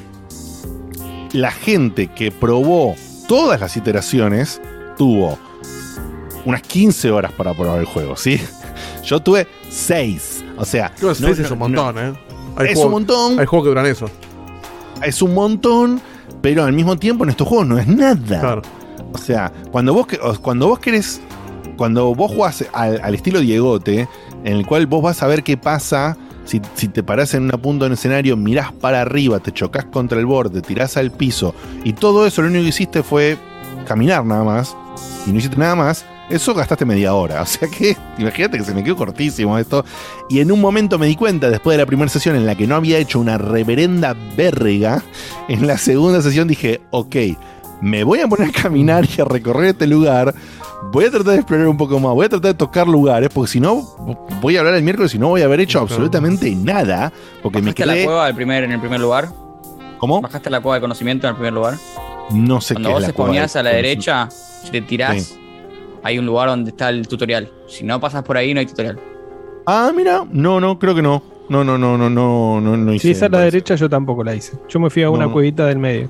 la 1.34 1.52
gente 1.52 2.08
que 2.08 2.32
probó 2.32 2.96
todas 3.28 3.60
las 3.60 3.76
iteraciones 3.76 4.62
tuvo 4.98 5.38
unas 6.48 6.62
15 6.62 7.12
horas 7.12 7.32
para 7.34 7.54
probar 7.54 7.80
el 7.80 7.86
juego, 7.86 8.16
¿sí? 8.16 8.40
Yo 9.04 9.20
tuve 9.20 9.48
6. 9.70 10.44
O 10.58 10.66
sea, 10.66 10.92
no- 11.02 11.14
seis 11.14 11.38
no- 11.40 11.46
es 11.46 11.52
un 11.52 11.60
montón, 11.60 11.96
no- 11.96 12.02
¿eh? 12.02 12.14
Hay 12.56 12.68
es 12.70 12.80
un 12.80 12.92
montón. 12.92 13.40
Hay 13.40 13.46
juegos 13.46 13.66
que 13.66 13.70
duran 13.70 13.86
eso. 13.86 14.10
Es 15.04 15.22
un 15.22 15.34
montón, 15.36 16.02
pero 16.42 16.64
al 16.64 16.74
mismo 16.74 16.98
tiempo 16.98 17.24
en 17.24 17.30
estos 17.30 17.48
juegos 17.48 17.68
no 17.68 17.78
es 17.78 17.88
nada. 17.88 18.62
O 19.14 19.18
sea, 19.18 19.52
cuando 19.72 19.94
vos, 19.94 20.08
cuando 20.42 20.68
vos 20.68 20.80
querés, 20.80 21.22
cuando 21.78 22.16
vos 22.16 22.32
jugás 22.32 22.66
al, 22.74 23.00
al 23.04 23.14
estilo 23.14 23.40
Diegote, 23.40 24.08
en 24.44 24.54
el 24.58 24.66
cual 24.66 24.88
vos 24.88 25.04
vas 25.04 25.22
a 25.22 25.28
ver 25.28 25.44
qué 25.44 25.56
pasa 25.58 26.18
si, 26.46 26.62
si 26.76 26.88
te 26.88 27.04
parás 27.04 27.34
en 27.34 27.44
una 27.44 27.58
punta 27.58 27.86
en 27.86 27.92
el 27.92 27.98
escenario, 27.98 28.36
mirás 28.38 28.72
para 28.72 29.02
arriba, 29.02 29.40
te 29.40 29.52
chocas 29.52 29.86
contra 29.86 30.18
el 30.18 30.26
borde, 30.26 30.62
tirás 30.62 30.96
al 30.98 31.12
piso, 31.12 31.54
y 31.84 31.94
todo 31.94 32.26
eso 32.26 32.42
lo 32.42 32.48
único 32.48 32.64
que 32.64 32.70
hiciste 32.70 33.04
fue 33.04 33.38
caminar 33.86 34.26
nada 34.26 34.44
más, 34.44 34.76
y 35.28 35.32
no 35.32 35.38
hiciste 35.40 35.58
nada 35.58 35.76
más, 35.76 36.06
eso 36.30 36.54
gastaste 36.54 36.86
media 36.86 37.14
hora. 37.14 37.42
O 37.42 37.46
sea 37.46 37.68
que, 37.68 37.96
imagínate 38.18 38.58
que 38.58 38.64
se 38.64 38.74
me 38.74 38.84
quedó 38.84 38.96
cortísimo 38.96 39.58
esto. 39.58 39.86
Y 40.30 40.40
en 40.40 40.52
un 40.52 40.60
momento 40.62 40.98
me 41.00 41.08
di 41.08 41.16
cuenta, 41.16 41.50
después 41.50 41.76
de 41.76 41.84
la 41.84 41.86
primera 41.86 42.10
sesión 42.10 42.36
en 42.36 42.46
la 42.46 42.56
que 42.56 42.68
no 42.68 42.76
había 42.76 42.98
hecho 42.98 43.20
una 43.20 43.38
reverenda 43.38 44.16
verga, 44.36 45.04
en 45.48 45.68
la 45.68 45.78
segunda 45.78 46.22
sesión 46.22 46.48
dije, 46.48 46.82
ok, 46.92 47.16
me 47.82 48.04
voy 48.04 48.20
a 48.22 48.28
poner 48.28 48.50
a 48.50 48.62
caminar 48.62 49.08
y 49.18 49.22
a 49.22 49.26
recorrer 49.26 49.70
este 49.70 49.88
lugar. 49.88 50.34
Voy 50.92 51.06
a 51.06 51.12
tratar 51.12 51.34
de 51.34 51.40
explorar 51.40 51.68
un 51.68 51.78
poco 51.78 52.00
más, 52.00 52.14
voy 52.14 52.28
a 52.28 52.30
tratar 52.30 52.52
de 52.52 52.58
tocar 52.58 52.88
lugares, 52.88 53.30
porque 53.34 53.52
si 53.52 53.60
no, 53.60 53.82
voy 54.42 54.56
a 54.56 54.60
hablar 54.60 54.76
el 54.76 54.84
miércoles 54.84 55.14
y 55.16 55.20
no 55.20 55.30
voy 55.30 55.42
a 55.42 55.46
haber 55.46 55.60
hecho 55.60 55.80
absolutamente 55.80 56.54
nada. 56.56 57.12
Porque 57.42 57.60
me 57.60 57.72
¿Bajaste 57.72 57.86
la 57.86 57.94
quedé. 57.94 58.06
cueva 58.06 58.26
al 58.26 58.36
primer, 58.36 58.64
en 58.64 58.72
el 58.72 58.80
primer 58.80 59.00
lugar? 59.00 59.30
¿Cómo? 59.98 60.22
¿Bajaste 60.22 60.50
la 60.50 60.62
cueva 60.62 60.76
de 60.76 60.82
conocimiento 60.82 61.26
en 61.28 61.32
el 61.32 61.36
primer 61.36 61.54
lugar? 61.54 61.76
No 62.32 62.62
sé 62.62 62.76
Cuando 62.76 62.90
qué 62.90 62.94
vos 62.94 63.02
es 63.04 63.08
la 63.08 63.14
cueva 63.14 63.44
a 63.44 63.64
la 63.64 63.70
derecha, 63.72 64.30
te 64.72 64.82
tirás, 64.82 65.24
Sí. 65.24 65.47
Hay 66.08 66.18
un 66.20 66.26
lugar 66.26 66.48
donde 66.50 66.72
está 66.72 66.90
el 66.90 67.08
tutorial. 67.08 67.52
Si 67.68 67.84
no 67.84 68.00
pasas 68.00 68.24
por 68.24 68.38
ahí, 68.38 68.54
no 68.54 68.60
hay 68.60 68.66
tutorial. 68.66 69.00
Ah, 69.66 69.92
mira, 69.96 70.24
no, 70.32 70.60
no, 70.60 70.80
creo 70.80 70.96
que 70.96 71.02
no. 71.02 71.22
No, 71.50 71.64
no, 71.64 71.78
no, 71.78 71.98
no, 71.98 72.10
no, 72.10 72.60
no, 72.62 72.78
no 72.78 72.94
hice. 72.94 73.08
Si 73.08 73.12
esa 73.12 73.26
es 73.28 73.32
la 73.32 73.40
derecha, 73.40 73.76
yo 73.76 73.90
tampoco 73.90 74.24
la 74.24 74.36
hice. 74.36 74.54
Yo 74.70 74.80
me 74.80 74.90
fui 74.90 75.04
a 75.04 75.10
una 75.10 75.26
no. 75.26 75.34
cuevita 75.34 75.66
del 75.66 75.78
medio. 75.80 76.10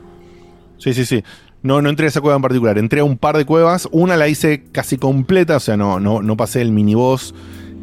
Sí, 0.77 0.93
sí, 0.93 1.05
sí. 1.05 1.23
No, 1.63 1.81
no 1.81 1.89
entré 1.89 2.05
a 2.05 2.09
esa 2.09 2.21
cueva 2.21 2.35
en 2.35 2.41
particular. 2.41 2.77
Entré 2.77 2.99
a 3.01 3.03
un 3.03 3.17
par 3.17 3.35
de 3.37 3.45
cuevas. 3.45 3.87
Una 3.91 4.15
la 4.17 4.27
hice 4.27 4.65
casi 4.71 4.97
completa, 4.97 5.57
o 5.57 5.59
sea, 5.59 5.75
no, 5.77 5.99
no, 5.99 6.21
no 6.21 6.37
pasé 6.37 6.61
el 6.61 6.71
miniboss 6.71 7.33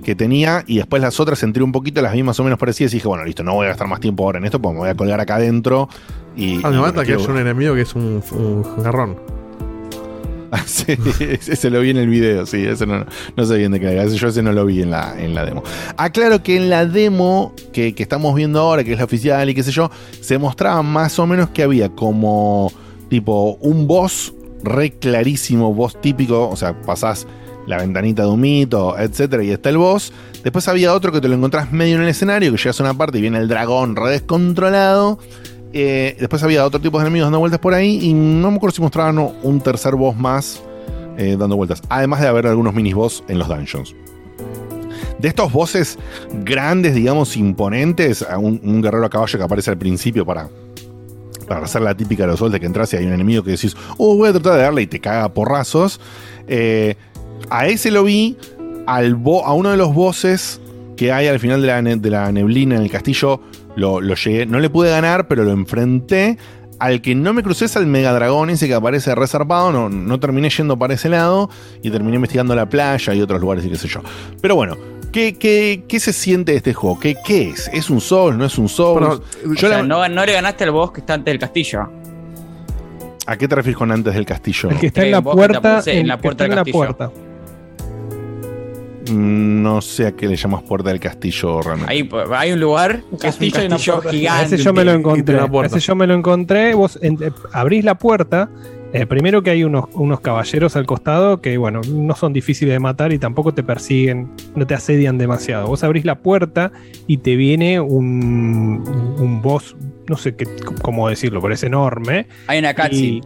que 0.04 0.14
tenía. 0.14 0.64
Y 0.66 0.76
después 0.78 1.02
las 1.02 1.18
otras 1.20 1.42
entré 1.42 1.62
un 1.62 1.72
poquito, 1.72 2.00
las 2.02 2.12
vi 2.12 2.22
más 2.22 2.38
o 2.40 2.44
menos 2.44 2.58
parecidas. 2.58 2.92
Y 2.92 2.96
dije, 2.96 3.08
bueno, 3.08 3.24
listo, 3.24 3.42
no 3.42 3.54
voy 3.54 3.66
a 3.66 3.70
gastar 3.70 3.88
más 3.88 4.00
tiempo 4.00 4.24
ahora 4.24 4.38
en 4.38 4.44
esto, 4.44 4.60
porque 4.60 4.74
me 4.74 4.80
voy 4.80 4.88
a 4.90 4.94
colgar 4.96 5.20
acá 5.20 5.36
adentro. 5.36 5.88
Y, 6.36 6.60
Ah, 6.64 6.70
me 6.70 6.76
y 6.76 6.78
mata 6.78 6.78
bueno, 6.80 6.92
que 7.00 7.06
quiero- 7.06 7.20
haya 7.20 7.30
un 7.32 7.38
enemigo 7.38 7.74
que 7.74 7.80
es 7.82 7.94
un, 7.94 8.22
un 8.32 8.82
garrón. 8.82 9.16
Ah, 10.56 10.62
ese 11.48 11.68
lo 11.68 11.80
vi 11.80 11.90
en 11.90 11.96
el 11.96 12.08
video, 12.08 12.46
sí, 12.46 12.64
ese 12.64 12.86
no, 12.86 13.04
no 13.36 13.44
sé 13.44 13.56
bien 13.58 13.72
de 13.72 13.80
qué 13.80 13.90
era, 13.90 14.06
yo 14.06 14.28
ese 14.28 14.40
no 14.40 14.52
lo 14.52 14.64
vi 14.64 14.82
en 14.82 14.90
la, 14.92 15.16
en 15.18 15.34
la 15.34 15.44
demo. 15.44 15.64
Aclaro 15.96 16.44
que 16.44 16.56
en 16.56 16.70
la 16.70 16.86
demo 16.86 17.52
que, 17.72 17.92
que 17.92 18.04
estamos 18.04 18.32
viendo 18.36 18.60
ahora, 18.60 18.84
que 18.84 18.92
es 18.92 18.98
la 18.98 19.04
oficial 19.04 19.50
y 19.50 19.54
qué 19.54 19.64
sé 19.64 19.72
yo, 19.72 19.90
se 20.20 20.38
mostraba 20.38 20.80
más 20.82 21.18
o 21.18 21.26
menos 21.26 21.50
que 21.50 21.64
había 21.64 21.88
como 21.88 22.72
tipo 23.08 23.58
un 23.62 23.88
boss 23.88 24.32
re 24.62 24.92
clarísimo, 24.92 25.74
boss 25.74 26.00
típico, 26.00 26.48
o 26.48 26.54
sea, 26.54 26.80
pasás 26.82 27.26
la 27.66 27.78
ventanita 27.78 28.22
de 28.22 28.28
humito, 28.28 28.96
etcétera, 28.96 29.42
y 29.42 29.50
está 29.50 29.70
el 29.70 29.78
boss. 29.78 30.12
Después 30.44 30.68
había 30.68 30.94
otro 30.94 31.10
que 31.10 31.20
te 31.20 31.28
lo 31.28 31.34
encontrás 31.34 31.72
medio 31.72 31.96
en 31.96 32.02
el 32.02 32.08
escenario, 32.08 32.52
que 32.52 32.58
llegas 32.58 32.78
a 32.80 32.84
una 32.84 32.94
parte 32.94 33.18
y 33.18 33.22
viene 33.22 33.38
el 33.38 33.48
dragón 33.48 33.96
re 33.96 34.10
descontrolado. 34.10 35.18
Eh, 35.76 36.16
después 36.20 36.40
había 36.44 36.64
otro 36.64 36.80
tipo 36.80 36.98
de 36.98 37.02
enemigos 37.02 37.26
dando 37.26 37.40
vueltas 37.40 37.58
por 37.58 37.74
ahí 37.74 37.98
y 38.00 38.12
no 38.14 38.48
me 38.52 38.58
acuerdo 38.58 38.76
si 38.76 38.80
mostraban 38.80 39.18
un 39.42 39.60
tercer 39.60 39.96
boss 39.96 40.16
más 40.16 40.62
eh, 41.18 41.36
dando 41.36 41.56
vueltas. 41.56 41.82
Además 41.88 42.20
de 42.20 42.28
haber 42.28 42.46
algunos 42.46 42.72
mini 42.74 42.92
boss 42.92 43.24
en 43.26 43.40
los 43.40 43.48
dungeons. 43.48 43.94
De 45.18 45.28
estos 45.28 45.52
bosses 45.52 45.98
grandes, 46.44 46.94
digamos, 46.94 47.36
imponentes, 47.36 48.24
un, 48.38 48.60
un 48.62 48.82
guerrero 48.82 49.04
a 49.06 49.10
caballo 49.10 49.36
que 49.36 49.44
aparece 49.44 49.70
al 49.70 49.78
principio 49.78 50.24
para, 50.24 50.48
para 51.48 51.64
hacer 51.64 51.82
la 51.82 51.96
típica 51.96 52.24
de 52.26 52.36
los 52.36 52.52
de 52.52 52.60
que 52.60 52.66
entras 52.66 52.92
y 52.92 52.96
hay 52.96 53.06
un 53.06 53.12
enemigo 53.12 53.42
que 53.42 53.50
decís, 53.52 53.74
oh, 53.96 54.16
voy 54.16 54.28
a 54.28 54.32
tratar 54.32 54.54
de 54.54 54.62
darle 54.62 54.82
y 54.82 54.86
te 54.86 55.00
caga 55.00 55.28
porrazos. 55.34 56.00
Eh, 56.46 56.94
a 57.50 57.66
ese 57.66 57.90
lo 57.90 58.04
vi, 58.04 58.36
al 58.86 59.16
bo- 59.16 59.44
a 59.44 59.54
uno 59.54 59.70
de 59.70 59.76
los 59.76 59.92
bosses 59.92 60.60
que 60.96 61.10
hay 61.10 61.26
al 61.26 61.40
final 61.40 61.62
de 61.62 62.10
la 62.10 62.30
neblina 62.30 62.76
en 62.76 62.82
el 62.82 62.90
castillo, 62.90 63.40
lo, 63.76 64.00
lo 64.00 64.14
llegué, 64.14 64.46
no 64.46 64.60
le 64.60 64.70
pude 64.70 64.90
ganar, 64.90 65.28
pero 65.28 65.44
lo 65.44 65.52
enfrenté. 65.52 66.38
Al 66.80 67.00
que 67.00 67.14
no 67.14 67.32
me 67.32 67.42
crucé 67.44 67.66
es 67.66 67.76
al 67.76 67.86
Mega 67.86 68.12
Dragón, 68.12 68.50
ese 68.50 68.66
que 68.66 68.74
aparece 68.74 69.14
reservado, 69.14 69.70
no, 69.70 69.88
no 69.88 70.18
terminé 70.20 70.50
yendo 70.50 70.76
para 70.76 70.94
ese 70.94 71.08
lado 71.08 71.48
y 71.82 71.90
terminé 71.90 72.16
investigando 72.16 72.54
la 72.54 72.68
playa 72.68 73.14
y 73.14 73.20
otros 73.20 73.40
lugares 73.40 73.64
y 73.64 73.70
qué 73.70 73.76
sé 73.76 73.86
yo. 73.86 74.00
Pero 74.42 74.56
bueno, 74.56 74.76
¿qué, 75.12 75.34
qué, 75.38 75.84
qué 75.88 76.00
se 76.00 76.12
siente 76.12 76.50
de 76.52 76.58
este 76.58 76.74
juego? 76.74 76.98
¿Qué, 76.98 77.14
qué 77.24 77.50
es? 77.50 77.70
¿Es 77.72 77.90
un 77.90 78.00
Soul? 78.00 78.36
¿No 78.36 78.44
es 78.44 78.58
un 78.58 78.68
Soul? 78.68 79.04
O 79.04 79.20
Yo 79.54 79.68
la- 79.68 79.82
no, 79.84 80.06
no 80.08 80.26
le 80.26 80.32
ganaste 80.32 80.64
al 80.64 80.72
boss 80.72 80.90
que 80.90 81.00
está 81.00 81.14
antes 81.14 81.30
del 81.32 81.38
castillo. 81.38 81.88
¿A 83.26 83.36
qué 83.38 83.46
te 83.48 83.54
refieres 83.54 83.78
con 83.78 83.90
antes 83.92 84.12
del 84.12 84.26
castillo? 84.26 84.68
El 84.70 84.78
que 84.80 84.88
está 84.88 85.02
en 85.02 85.08
Eh, 85.08 85.10
la 85.12 85.22
puerta. 85.22 85.82
en 85.86 86.08
la 86.08 86.18
puerta 86.18 86.44
del 86.44 86.54
castillo. 86.56 86.96
No 89.12 89.80
sé 89.82 90.06
a 90.06 90.12
qué 90.12 90.26
le 90.26 90.36
llamas 90.36 90.62
puerta 90.62 90.88
del 90.90 91.00
castillo 91.00 91.60
realmente. 91.62 91.92
Ahí 91.92 92.08
hay 92.32 92.52
un 92.52 92.60
lugar 92.60 93.02
que 93.20 93.28
es 93.28 93.34
un 93.34 93.40
castillo 93.68 94.00
gigante. 94.10 94.54
Ese 94.54 94.64
yo 94.64 94.72
me 94.72 94.84
lo 94.84 94.92
encontré. 94.92 95.34
Ese 95.76 95.80
yo 95.86 95.94
me 95.96 96.06
lo 96.06 96.14
encontré. 96.14 96.74
Vos 96.74 96.98
en- 97.02 97.18
eh, 97.22 97.30
abrís 97.52 97.84
la 97.84 97.96
puerta. 97.98 98.48
eh, 98.96 99.06
primero 99.06 99.42
que 99.42 99.50
hay 99.50 99.64
unos, 99.64 99.86
unos 99.94 100.20
caballeros 100.20 100.76
al 100.76 100.86
costado 100.86 101.40
que, 101.40 101.56
bueno, 101.58 101.80
no 101.92 102.14
son 102.14 102.32
difíciles 102.32 102.72
de 102.74 102.78
matar 102.78 103.12
y 103.12 103.18
tampoco 103.18 103.52
te 103.52 103.64
persiguen, 103.64 104.30
no 104.54 104.68
te 104.68 104.74
asedian 104.74 105.18
demasiado. 105.18 105.66
Vos 105.66 105.82
abrís 105.82 106.04
la 106.04 106.20
puerta 106.20 106.70
y 107.08 107.16
te 107.16 107.34
viene 107.34 107.80
un, 107.80 108.84
un 109.18 109.42
boss, 109.42 109.74
no 110.08 110.16
sé 110.16 110.36
qué, 110.36 110.46
cómo 110.80 111.08
decirlo, 111.08 111.42
pero 111.42 111.54
es 111.54 111.64
enorme. 111.64 112.28
Hay 112.46 112.60
una 112.60 112.72
cutscene. 112.72 112.96
Y- 112.96 113.20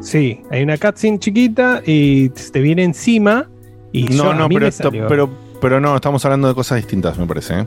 Sí, 0.00 0.40
hay 0.50 0.62
una 0.62 0.78
cutscene 0.78 1.18
chiquita 1.18 1.82
y 1.84 2.28
te 2.28 2.60
viene 2.60 2.84
encima. 2.84 3.50
Y 3.92 4.04
no, 4.04 4.32
no, 4.34 4.48
pero, 4.48 4.66
esto- 4.66 4.90
pero, 5.08 5.30
pero 5.60 5.80
no, 5.80 5.96
estamos 5.96 6.24
hablando 6.24 6.48
de 6.48 6.54
cosas 6.54 6.76
distintas, 6.76 7.18
me 7.18 7.26
parece. 7.26 7.60
¿eh? 7.60 7.66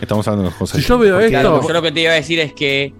Estamos 0.00 0.26
hablando 0.26 0.50
de 0.50 0.56
cosas 0.56 0.80
Si 0.80 0.86
yo 0.86 0.98
veo 0.98 1.18
distintas. 1.18 1.42
esto- 1.44 1.50
Claro, 1.60 1.68
yo 1.68 1.74
lo 1.74 1.82
que 1.82 1.92
te 1.92 2.00
iba 2.00 2.10
a 2.12 2.14
decir 2.14 2.40
es 2.40 2.52
que 2.52 2.92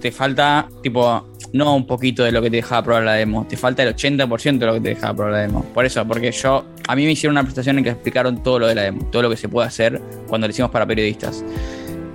te 0.00 0.12
falta, 0.12 0.68
tipo, 0.82 1.26
no 1.52 1.74
un 1.74 1.86
poquito 1.86 2.22
de 2.24 2.32
lo 2.32 2.40
que 2.42 2.50
te 2.50 2.56
dejaba 2.56 2.82
probar 2.82 3.02
la 3.04 3.14
demo, 3.14 3.46
te 3.48 3.56
falta 3.56 3.82
el 3.82 3.94
80% 3.94 4.58
de 4.58 4.66
lo 4.66 4.74
que 4.74 4.80
te 4.80 4.88
dejaba 4.90 5.14
probar 5.14 5.32
la 5.32 5.38
demo. 5.40 5.64
Por 5.74 5.84
eso, 5.84 6.04
porque 6.06 6.30
yo, 6.32 6.64
a 6.86 6.96
mí 6.96 7.04
me 7.04 7.12
hicieron 7.12 7.34
una 7.34 7.42
presentación 7.42 7.78
en 7.78 7.84
que 7.84 7.90
explicaron 7.90 8.42
todo 8.42 8.58
lo 8.60 8.66
de 8.66 8.74
la 8.74 8.82
demo, 8.82 9.06
todo 9.10 9.22
lo 9.22 9.30
que 9.30 9.36
se 9.36 9.48
puede 9.48 9.66
hacer 9.68 10.00
cuando 10.28 10.46
lo 10.46 10.50
hicimos 10.52 10.70
para 10.70 10.86
periodistas. 10.86 11.44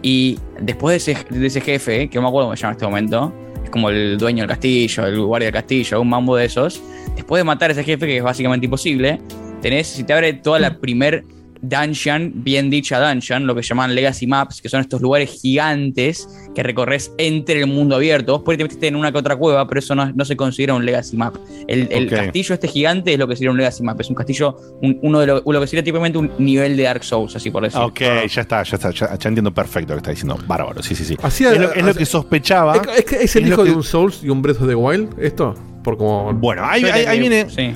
Y 0.02 0.40
después 0.60 1.06
de 1.06 1.14
ese, 1.14 1.26
de 1.30 1.48
ese 1.48 1.62
jefe, 1.62 2.08
que 2.10 2.16
no 2.18 2.24
me 2.24 2.28
acuerdo 2.30 2.48
cómo 2.48 2.56
se 2.56 2.62
llama 2.62 2.72
en 2.72 2.76
este 2.76 2.86
momento, 2.86 3.34
es 3.64 3.70
como 3.70 3.90
el 3.90 4.18
dueño 4.18 4.44
del 4.44 4.50
castillo, 4.50 5.06
el 5.06 5.20
guardia 5.22 5.48
del 5.48 5.54
castillo, 5.54 6.00
un 6.02 6.10
mambo 6.10 6.36
de 6.36 6.46
esos, 6.46 6.82
después 7.16 7.40
de 7.40 7.44
matar 7.44 7.70
a 7.70 7.74
ese 7.74 7.84
jefe, 7.84 8.06
que 8.06 8.18
es 8.18 8.24
básicamente 8.24 8.66
imposible, 8.66 9.20
tenés, 9.62 9.88
si 9.88 10.04
te 10.04 10.14
abre 10.14 10.34
toda 10.34 10.60
la 10.60 10.78
primer 10.80 11.24
dungeon, 11.62 12.32
bien 12.44 12.70
dicha 12.70 13.00
dungeon, 13.00 13.48
lo 13.48 13.56
que 13.56 13.64
llaman 13.64 13.96
legacy 13.96 14.28
maps, 14.28 14.62
que 14.62 14.70
son 14.70 14.82
estos 14.82 15.02
lugares 15.02 15.32
gigantes 15.42 16.28
que 16.54 16.62
recorres 16.62 17.12
entre 17.18 17.60
el 17.60 17.66
mundo 17.66 17.96
abierto. 17.96 18.34
Vos 18.34 18.42
por 18.44 18.52
ahí 18.52 18.58
te 18.58 18.64
metiste 18.66 18.88
en 18.88 18.96
una 18.96 19.12
que 19.12 19.18
otra 19.18 19.36
cueva, 19.36 19.68
pero 19.68 19.80
eso 19.80 19.96
no, 19.96 20.12
no 20.14 20.26
se 20.26 20.36
considera 20.36 20.76
un 20.76 20.86
legacy 20.86 21.18
map. 21.18 21.36
El, 21.68 22.08
castillo 22.10 22.54
este 22.54 22.68
gigante 22.68 23.14
es 23.14 23.18
lo 23.20 23.28
que 23.28 23.36
sería 23.36 23.50
un 23.50 23.58
legacy 23.58 23.82
map. 23.82 24.00
Es 24.00 24.10
un 24.10 24.16
castillo, 24.16 24.56
un- 24.82 25.00
uno 25.02 25.20
de 25.22 25.26
lo, 25.28 25.42
lo 25.44 25.62
que 25.62 25.66
sería 25.66 25.84
típicamente 25.84 26.20
un 26.20 26.30
nivel 26.38 26.78
de 26.78 26.84
Dark 26.84 27.04
Souls, 27.04 27.36
así 27.36 27.50
por 27.50 27.64
decirlo. 27.64 27.88
Ok, 27.88 28.00
ya 28.00 28.42
está, 28.42 28.62
ya 28.62 28.76
está, 28.76 28.92
ya, 28.92 29.18
ya 29.18 29.30
entiendo 29.30 29.52
perfecto 29.52 29.94
lo 29.94 29.98
que 29.98 30.02
está 30.02 30.12
diciendo. 30.12 30.38
Bárbaro, 30.46 30.84
sí, 30.84 30.94
sí, 30.94 31.04
sí. 31.04 31.18
Así- 31.24 31.46
es, 31.46 31.58
lo, 31.60 31.74
es 31.74 31.84
lo 31.84 31.94
que 31.96 32.06
sospechaba. 32.06 32.76
¿Es, 32.76 33.00
es, 33.00 33.06
que 33.06 33.16
es 33.24 33.36
el 33.38 33.48
hijo 33.48 33.64
que- 33.64 33.72
de 33.72 33.76
un 33.76 33.84
Souls 33.84 34.20
y 34.24 34.30
un 34.30 34.42
Breath 34.44 34.62
of 34.62 34.68
the 34.68 34.76
Wild? 34.76 35.20
¿Esto? 35.20 35.56
Por 35.86 35.98
como. 35.98 36.34
Bueno, 36.34 36.64
ahí, 36.66 36.84
te 36.84 37.18
viene, 37.20 37.50
Sí. 37.50 37.74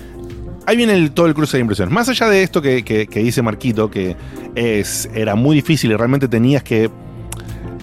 ahí 0.66 0.76
viene 0.76 0.94
el- 0.94 1.12
todo 1.12 1.28
el 1.28 1.34
cruce 1.34 1.56
de 1.58 1.62
impresiones. 1.62 1.94
Más 1.94 2.10
allá 2.10 2.28
de 2.28 2.44
esto 2.44 2.62
que, 2.62 2.84
que- 2.84 3.08
que 3.08 3.20
dice 3.22 3.42
Marquito, 3.42 3.90
que 3.90 4.18
es, 4.56 5.10
era 5.14 5.36
muy 5.36 5.56
difícil 5.56 5.92
y 5.92 5.96
realmente 5.96 6.28
tenías 6.28 6.64
que. 6.64 6.90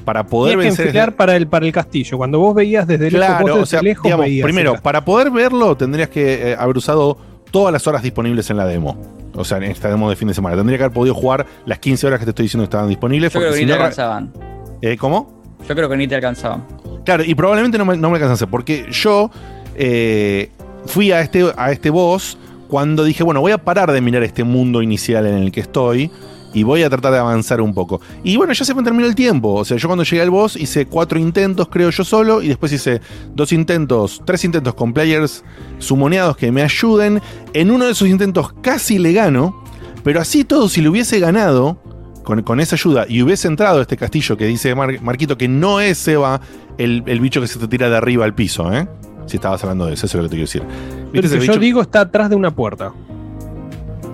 Para 0.05 0.25
poder 0.27 0.53
Tenías 0.57 0.77
que 0.77 0.83
vencer. 0.83 0.87
enfilar 0.87 1.17
para 1.17 1.35
el, 1.35 1.49
para 1.49 1.67
el 1.67 1.73
castillo. 1.73 2.17
Cuando 2.17 2.39
vos 2.39 2.55
veías 2.55 2.87
desde 2.87 3.11
lejos, 3.11 3.27
Claro, 3.27 3.47
vos 3.55 3.63
o 3.63 3.67
sea, 3.67 3.83
lejos 3.83 4.05
digamos, 4.05 4.27
veías 4.27 4.45
primero, 4.45 4.75
el 4.75 4.81
para 4.81 5.05
poder 5.05 5.31
verlo 5.33 5.77
tendrías 5.77 6.09
que 6.11 6.53
eh, 6.53 6.57
haber 6.57 6.77
usado 6.77 7.19
todas 7.51 7.73
las 7.73 7.87
horas 7.89 8.03
disponibles 8.03 8.49
en 8.51 8.57
la 8.59 8.67
demo. 8.67 8.97
O 9.35 9.45
sea, 9.45 9.57
en 9.59 9.65
esta 9.65 9.89
demo 9.89 10.09
de 10.09 10.15
fin 10.17 10.29
de 10.29 10.35
semana. 10.35 10.57
Tendría 10.57 10.79
que 10.79 10.85
haber 10.85 10.95
podido 10.95 11.15
jugar 11.15 11.45
las 11.67 11.79
15 11.81 12.07
horas 12.07 12.19
que 12.21 12.25
te 12.25 12.31
estoy 12.31 12.45
diciendo 12.45 12.63
que 12.63 12.67
estaban 12.67 12.89
disponibles. 12.89 13.33
Yo 13.33 13.41
creo 13.41 13.51
que 13.53 13.59
si 13.59 13.65
ni 13.65 13.71
te 13.73 13.77
no, 13.77 13.83
alcanzaban. 13.83 14.33
eh, 14.81 14.97
¿Cómo? 14.97 15.43
Yo 15.69 15.75
creo 15.75 15.89
que 15.89 15.97
ni 15.97 16.07
te 16.07 16.15
alcanzaban. 16.15 16.65
Claro, 17.05 17.25
y 17.25 17.35
probablemente 17.35 17.77
no 17.77 17.85
me, 17.85 17.97
no 17.97 18.09
me 18.11 18.15
alcanza 18.15 18.31
a 18.31 18.35
hacer, 18.35 18.49
porque 18.49 18.87
yo 18.93 19.31
eh, 19.77 20.51
fui 20.87 21.13
a 21.13 21.21
este, 21.21 21.45
a 21.57 21.73
este 21.73 21.91
boss 21.91 22.39
cuando 22.69 23.05
dije, 23.05 23.23
bueno, 23.23 23.41
voy 23.41 23.53
a 23.53 23.59
parar 23.59 23.93
de 23.93 24.01
mirar 24.01 24.23
este 24.23 24.43
mundo 24.45 24.83
inicial 24.83 25.27
en 25.27 25.37
el 25.37 25.53
que 25.53 25.61
estoy 25.61 26.11
y 26.53 26.63
voy 26.63 26.83
a 26.83 26.89
tratar 26.89 27.13
de 27.13 27.19
avanzar 27.19 27.61
un 27.61 27.75
poco. 27.75 28.01
Y 28.25 28.37
bueno, 28.37 28.53
ya 28.53 28.65
se 28.65 28.75
me 28.75 28.83
terminó 28.83 29.07
el 29.07 29.15
tiempo. 29.15 29.53
O 29.53 29.65
sea, 29.65 29.77
yo 29.77 29.89
cuando 29.89 30.05
llegué 30.05 30.23
al 30.23 30.31
boss 30.31 30.57
hice 30.57 30.87
cuatro 30.87 31.19
intentos, 31.19 31.69
creo 31.69 31.91
yo 31.91 32.03
solo, 32.03 32.41
y 32.41 32.49
después 32.49 32.73
hice 32.73 33.01
dos 33.35 33.53
intentos, 33.53 34.23
tres 34.25 34.43
intentos 34.45 34.75
con 34.75 34.93
players 34.93 35.45
sumoneados 35.79 36.37
que 36.37 36.51
me 36.51 36.63
ayuden. 36.63 37.21
En 37.53 37.71
uno 37.71 37.85
de 37.85 37.93
esos 37.93 38.09
intentos 38.09 38.53
casi 38.63 38.99
le 38.99 39.13
gano, 39.13 39.63
pero 40.03 40.21
así 40.21 40.45
todo, 40.45 40.69
si 40.69 40.81
lo 40.81 40.91
hubiese 40.91 41.21
ganado, 41.21 41.79
con, 42.25 42.43
con 42.43 42.59
esa 42.59 42.75
ayuda 42.75 43.07
y 43.09 43.23
hubiese 43.23 43.47
entrado 43.49 43.79
a 43.79 43.83
este 43.83 43.97
castillo 43.97 44.37
que 44.37 44.47
dice 44.47 44.75
Mar- 44.75 45.01
Marquito 45.01 45.39
que 45.39 45.47
no 45.47 45.79
es 45.81 45.99
Seba 45.99 46.41
el, 46.77 47.05
el 47.07 47.21
bicho 47.21 47.41
que 47.41 47.47
se 47.47 47.59
te 47.59 47.69
tira 47.69 47.89
de 47.89 47.97
arriba 47.97 48.25
al 48.25 48.35
piso, 48.35 48.73
¿eh? 48.73 48.89
Si 49.27 49.37
estabas 49.37 49.63
hablando 49.65 49.87
de 49.87 49.95
eso, 49.95 50.07
eso 50.07 50.19
es 50.19 50.23
lo 50.25 50.29
que 50.29 50.37
te 50.37 50.37
quiero 50.37 50.47
decir. 50.47 50.63
Pero 50.63 51.11
¿Viste 51.13 51.19
el 51.19 51.25
ese 51.27 51.39
que 51.41 51.47
yo 51.47 51.53
bicho? 51.53 51.61
digo 51.61 51.81
está 51.83 52.01
atrás 52.03 52.31
de 52.31 52.37
una 52.37 52.51
puerta. 52.51 52.93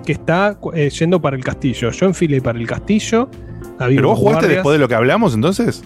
Que 0.04 0.12
está 0.12 0.58
eh, 0.74 0.90
yendo 0.90 1.20
para 1.20 1.36
el 1.36 1.44
castillo. 1.44 1.90
Yo 1.90 2.06
enfilé 2.06 2.40
para 2.40 2.58
el 2.58 2.66
castillo. 2.66 3.28
había 3.78 3.96
¿Pero 3.98 4.08
vos 4.08 4.18
jugaste 4.18 4.40
guardias. 4.40 4.56
después 4.58 4.74
de 4.74 4.78
lo 4.80 4.88
que 4.88 4.94
hablamos 4.94 5.34
entonces? 5.34 5.82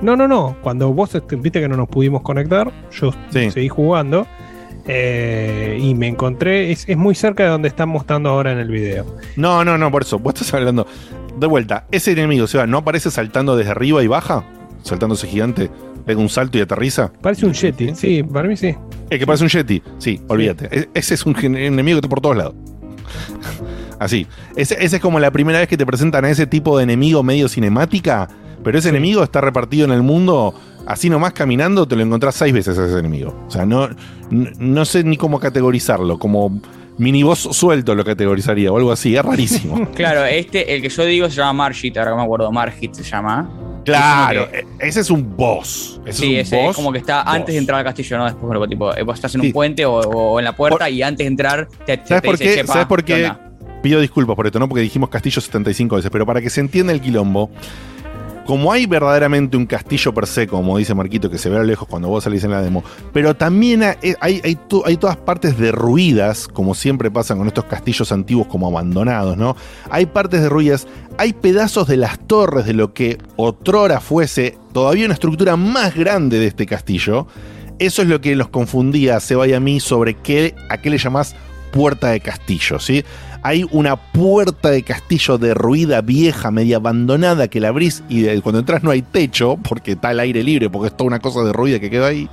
No, 0.00 0.16
no, 0.16 0.28
no. 0.28 0.56
Cuando 0.62 0.92
vos 0.92 1.14
este, 1.14 1.36
viste 1.36 1.60
que 1.60 1.68
no 1.68 1.76
nos 1.76 1.88
pudimos 1.88 2.22
conectar, 2.22 2.70
yo 2.92 3.12
seguí 3.30 3.68
jugando. 3.68 4.26
eh, 4.86 5.78
y 5.80 5.94
me 5.94 6.08
encontré. 6.08 6.70
Es, 6.72 6.88
es 6.88 6.96
muy 6.96 7.14
cerca 7.14 7.44
de 7.44 7.48
donde 7.50 7.68
están 7.68 7.88
mostrando 7.88 8.28
ahora 8.30 8.52
en 8.52 8.58
el 8.58 8.68
video. 8.68 9.06
No, 9.36 9.64
no, 9.64 9.78
no, 9.78 9.90
por 9.90 10.02
eso. 10.02 10.18
Vos 10.18 10.34
estás 10.34 10.52
hablando. 10.54 10.86
De 11.38 11.46
vuelta, 11.46 11.86
ese 11.90 12.12
enemigo, 12.12 12.46
Seba, 12.46 12.66
¿no 12.66 12.78
aparece 12.78 13.10
saltando 13.10 13.56
desde 13.56 13.70
arriba 13.70 14.02
y 14.02 14.06
baja? 14.06 14.44
Saltándose 14.82 15.26
gigante, 15.26 15.70
pega 16.04 16.20
un 16.20 16.28
salto 16.28 16.58
y 16.58 16.60
aterriza. 16.60 17.12
Parece 17.20 17.46
un 17.46 17.52
Yeti. 17.52 17.94
Sí, 17.94 18.22
para 18.22 18.48
mí 18.48 18.56
sí. 18.56 18.74
El 19.10 19.18
que 19.18 19.26
parece 19.26 19.44
un 19.44 19.50
Yeti, 19.50 19.82
sí, 19.98 20.20
olvídate. 20.28 20.68
E- 20.70 20.88
Ese 20.94 21.14
es 21.14 21.24
un 21.26 21.36
enemigo 21.56 21.96
que 21.96 21.98
está 22.06 22.08
por 22.08 22.20
todos 22.20 22.36
lados. 22.36 22.54
Así. 23.98 24.26
Ese, 24.56 24.76
ese 24.84 24.96
es 24.96 25.02
como 25.02 25.20
la 25.20 25.30
primera 25.30 25.58
vez 25.60 25.68
que 25.68 25.76
te 25.76 25.86
presentan 25.86 26.24
a 26.24 26.30
ese 26.30 26.46
tipo 26.46 26.76
de 26.76 26.84
enemigo 26.84 27.22
medio 27.22 27.48
cinemática, 27.48 28.28
pero 28.64 28.78
ese 28.78 28.88
enemigo 28.88 29.22
está 29.22 29.40
repartido 29.40 29.84
en 29.84 29.92
el 29.92 30.02
mundo, 30.02 30.54
así 30.86 31.08
nomás 31.08 31.32
caminando, 31.32 31.86
te 31.86 31.94
lo 31.96 32.02
encontrás 32.02 32.34
seis 32.34 32.52
veces 32.52 32.76
a 32.78 32.86
ese 32.86 32.98
enemigo. 32.98 33.44
O 33.46 33.50
sea, 33.50 33.64
no, 33.64 33.88
no, 34.30 34.50
no 34.58 34.84
sé 34.84 35.04
ni 35.04 35.16
cómo 35.16 35.38
categorizarlo, 35.38 36.18
como 36.18 36.60
miniboss 36.98 37.40
suelto 37.52 37.94
lo 37.94 38.04
categorizaría 38.04 38.70
o 38.72 38.76
algo 38.76 38.92
así, 38.92 39.14
es 39.16 39.24
rarísimo. 39.24 39.88
Claro, 39.94 40.24
este, 40.24 40.74
el 40.74 40.82
que 40.82 40.88
yo 40.88 41.04
digo 41.04 41.28
se 41.30 41.36
llama 41.36 41.52
Margit, 41.64 41.96
ahora 41.96 42.10
que 42.12 42.16
me 42.16 42.22
acuerdo, 42.22 42.50
Margit 42.50 42.94
se 42.94 43.02
llama. 43.04 43.48
Claro, 43.84 44.48
e- 44.52 44.64
ese 44.78 45.00
es 45.00 45.10
un 45.10 45.36
boss. 45.36 46.00
Ese 46.06 46.18
sí, 46.20 46.36
es 46.36 46.52
un 46.52 46.58
ese 46.58 46.68
es 46.70 46.76
como 46.76 46.92
que 46.92 46.98
está 46.98 47.22
antes 47.22 47.54
de 47.54 47.58
entrar 47.58 47.78
al 47.78 47.84
castillo, 47.84 48.18
no 48.18 48.24
después, 48.26 48.48
luego, 48.50 48.68
tipo, 48.68 48.94
eh, 48.96 49.02
vos 49.02 49.14
estás 49.16 49.34
en 49.34 49.40
un 49.40 49.46
Sí. 49.48 49.52
puente 49.52 49.84
o, 49.86 49.94
o 49.94 50.38
en 50.38 50.44
la 50.44 50.54
puerta 50.54 50.88
y 50.88 51.02
antes 51.02 51.24
de 51.24 51.28
entrar 51.28 51.68
te, 51.86 51.96
te- 51.96 52.06
¿Sabes 52.06 52.22
te 52.22 52.28
por 52.28 52.38
dice, 52.38 52.50
qué? 52.50 52.60
"Che, 52.60 52.64
pa, 52.66 52.72
¿Sabes 52.74 52.88
por 52.88 53.04
¿qué 53.04 53.14
qué? 53.16 53.24
onda?". 53.26 53.48
Pido 53.82 54.00
disculpas 54.00 54.36
por 54.36 54.46
esto, 54.46 54.58
¿no? 54.60 54.68
Porque 54.68 54.82
dijimos 54.82 55.08
castillo 55.08 55.40
75 55.40 55.96
veces, 55.96 56.10
pero 56.10 56.24
para 56.24 56.40
que 56.40 56.48
se 56.50 56.60
entienda 56.60 56.92
el 56.92 57.00
quilombo, 57.00 57.50
como 58.46 58.72
hay 58.72 58.86
verdaderamente 58.86 59.56
un 59.56 59.66
castillo 59.66 60.12
per 60.12 60.26
se, 60.26 60.46
como 60.46 60.76
dice 60.78 60.94
Marquito, 60.94 61.30
que 61.30 61.38
se 61.38 61.48
ve 61.48 61.56
a 61.56 61.60
lo 61.60 61.64
lejos 61.64 61.86
cuando 61.88 62.08
vos 62.08 62.24
salís 62.24 62.42
en 62.44 62.50
la 62.50 62.60
demo, 62.62 62.82
pero 63.12 63.34
también 63.34 63.82
hay, 63.82 63.96
hay, 64.20 64.40
hay 64.44 64.54
to- 64.68 64.82
hay 64.84 64.96
todas 64.96 65.16
partes 65.16 65.56
derruidas, 65.58 66.48
como 66.48 66.74
siempre 66.74 67.10
pasa 67.10 67.36
con 67.36 67.46
estos 67.46 67.64
castillos 67.64 68.10
antiguos 68.12 68.46
como 68.48 68.66
abandonados, 68.68 69.36
¿no? 69.36 69.56
Hay 69.90 70.06
partes 70.06 70.42
derruidas, 70.42 70.86
hay 71.18 71.32
pedazos 71.32 71.86
de 71.88 71.96
las 71.96 72.18
torres 72.26 72.66
de 72.66 72.72
lo 72.74 72.92
que 72.94 73.18
otrora 73.36 74.00
fuese 74.00 74.58
todavía 74.72 75.04
una 75.04 75.14
estructura 75.14 75.56
más 75.56 75.94
grande 75.94 76.38
de 76.38 76.46
este 76.46 76.66
castillo. 76.66 77.26
Eso 77.78 78.02
es 78.02 78.08
lo 78.08 78.20
que 78.20 78.36
los 78.36 78.48
confundía 78.48 79.16
a 79.16 79.20
Seba 79.20 79.46
y 79.48 79.54
a 79.54 79.60
mí 79.60 79.80
sobre 79.80 80.14
qué, 80.14 80.54
a 80.68 80.78
qué 80.78 80.88
le 80.90 80.98
llamás 80.98 81.34
puerta 81.72 82.10
de 82.10 82.20
castillo, 82.20 82.78
¿sí? 82.78 83.04
Hay 83.42 83.66
una 83.72 83.96
puerta 83.96 84.70
de 84.70 84.84
castillo 84.84 85.36
derruida, 85.36 86.00
vieja, 86.00 86.52
media 86.52 86.76
abandonada, 86.76 87.48
que 87.48 87.58
la 87.58 87.68
abrís 87.68 88.04
y 88.08 88.20
de- 88.20 88.40
cuando 88.40 88.60
entras 88.60 88.84
no 88.84 88.92
hay 88.92 89.02
techo, 89.02 89.58
porque 89.68 89.92
está 89.92 90.12
el 90.12 90.20
aire 90.20 90.44
libre, 90.44 90.70
porque 90.70 90.86
es 90.88 90.96
toda 90.96 91.08
una 91.08 91.18
cosa 91.18 91.42
derruida 91.42 91.80
que 91.80 91.90
quedó 91.90 92.06
ahí. 92.06 92.28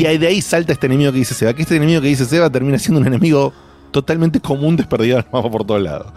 Y 0.00 0.06
ahí 0.06 0.18
de 0.18 0.26
ahí 0.26 0.40
salta 0.42 0.72
este 0.72 0.86
enemigo 0.86 1.12
que 1.12 1.18
dice 1.18 1.34
Seba, 1.34 1.54
que 1.54 1.62
este 1.62 1.76
enemigo 1.76 2.00
que 2.00 2.08
dice 2.08 2.24
Seba 2.24 2.50
termina 2.50 2.80
siendo 2.80 3.00
un 3.00 3.06
enemigo 3.06 3.52
totalmente 3.92 4.40
común, 4.40 4.76
desperdigado 4.76 5.20
en 5.20 5.26
el 5.26 5.32
mapa 5.32 5.50
por 5.50 5.64
todos 5.64 5.82
lados. 5.82 6.12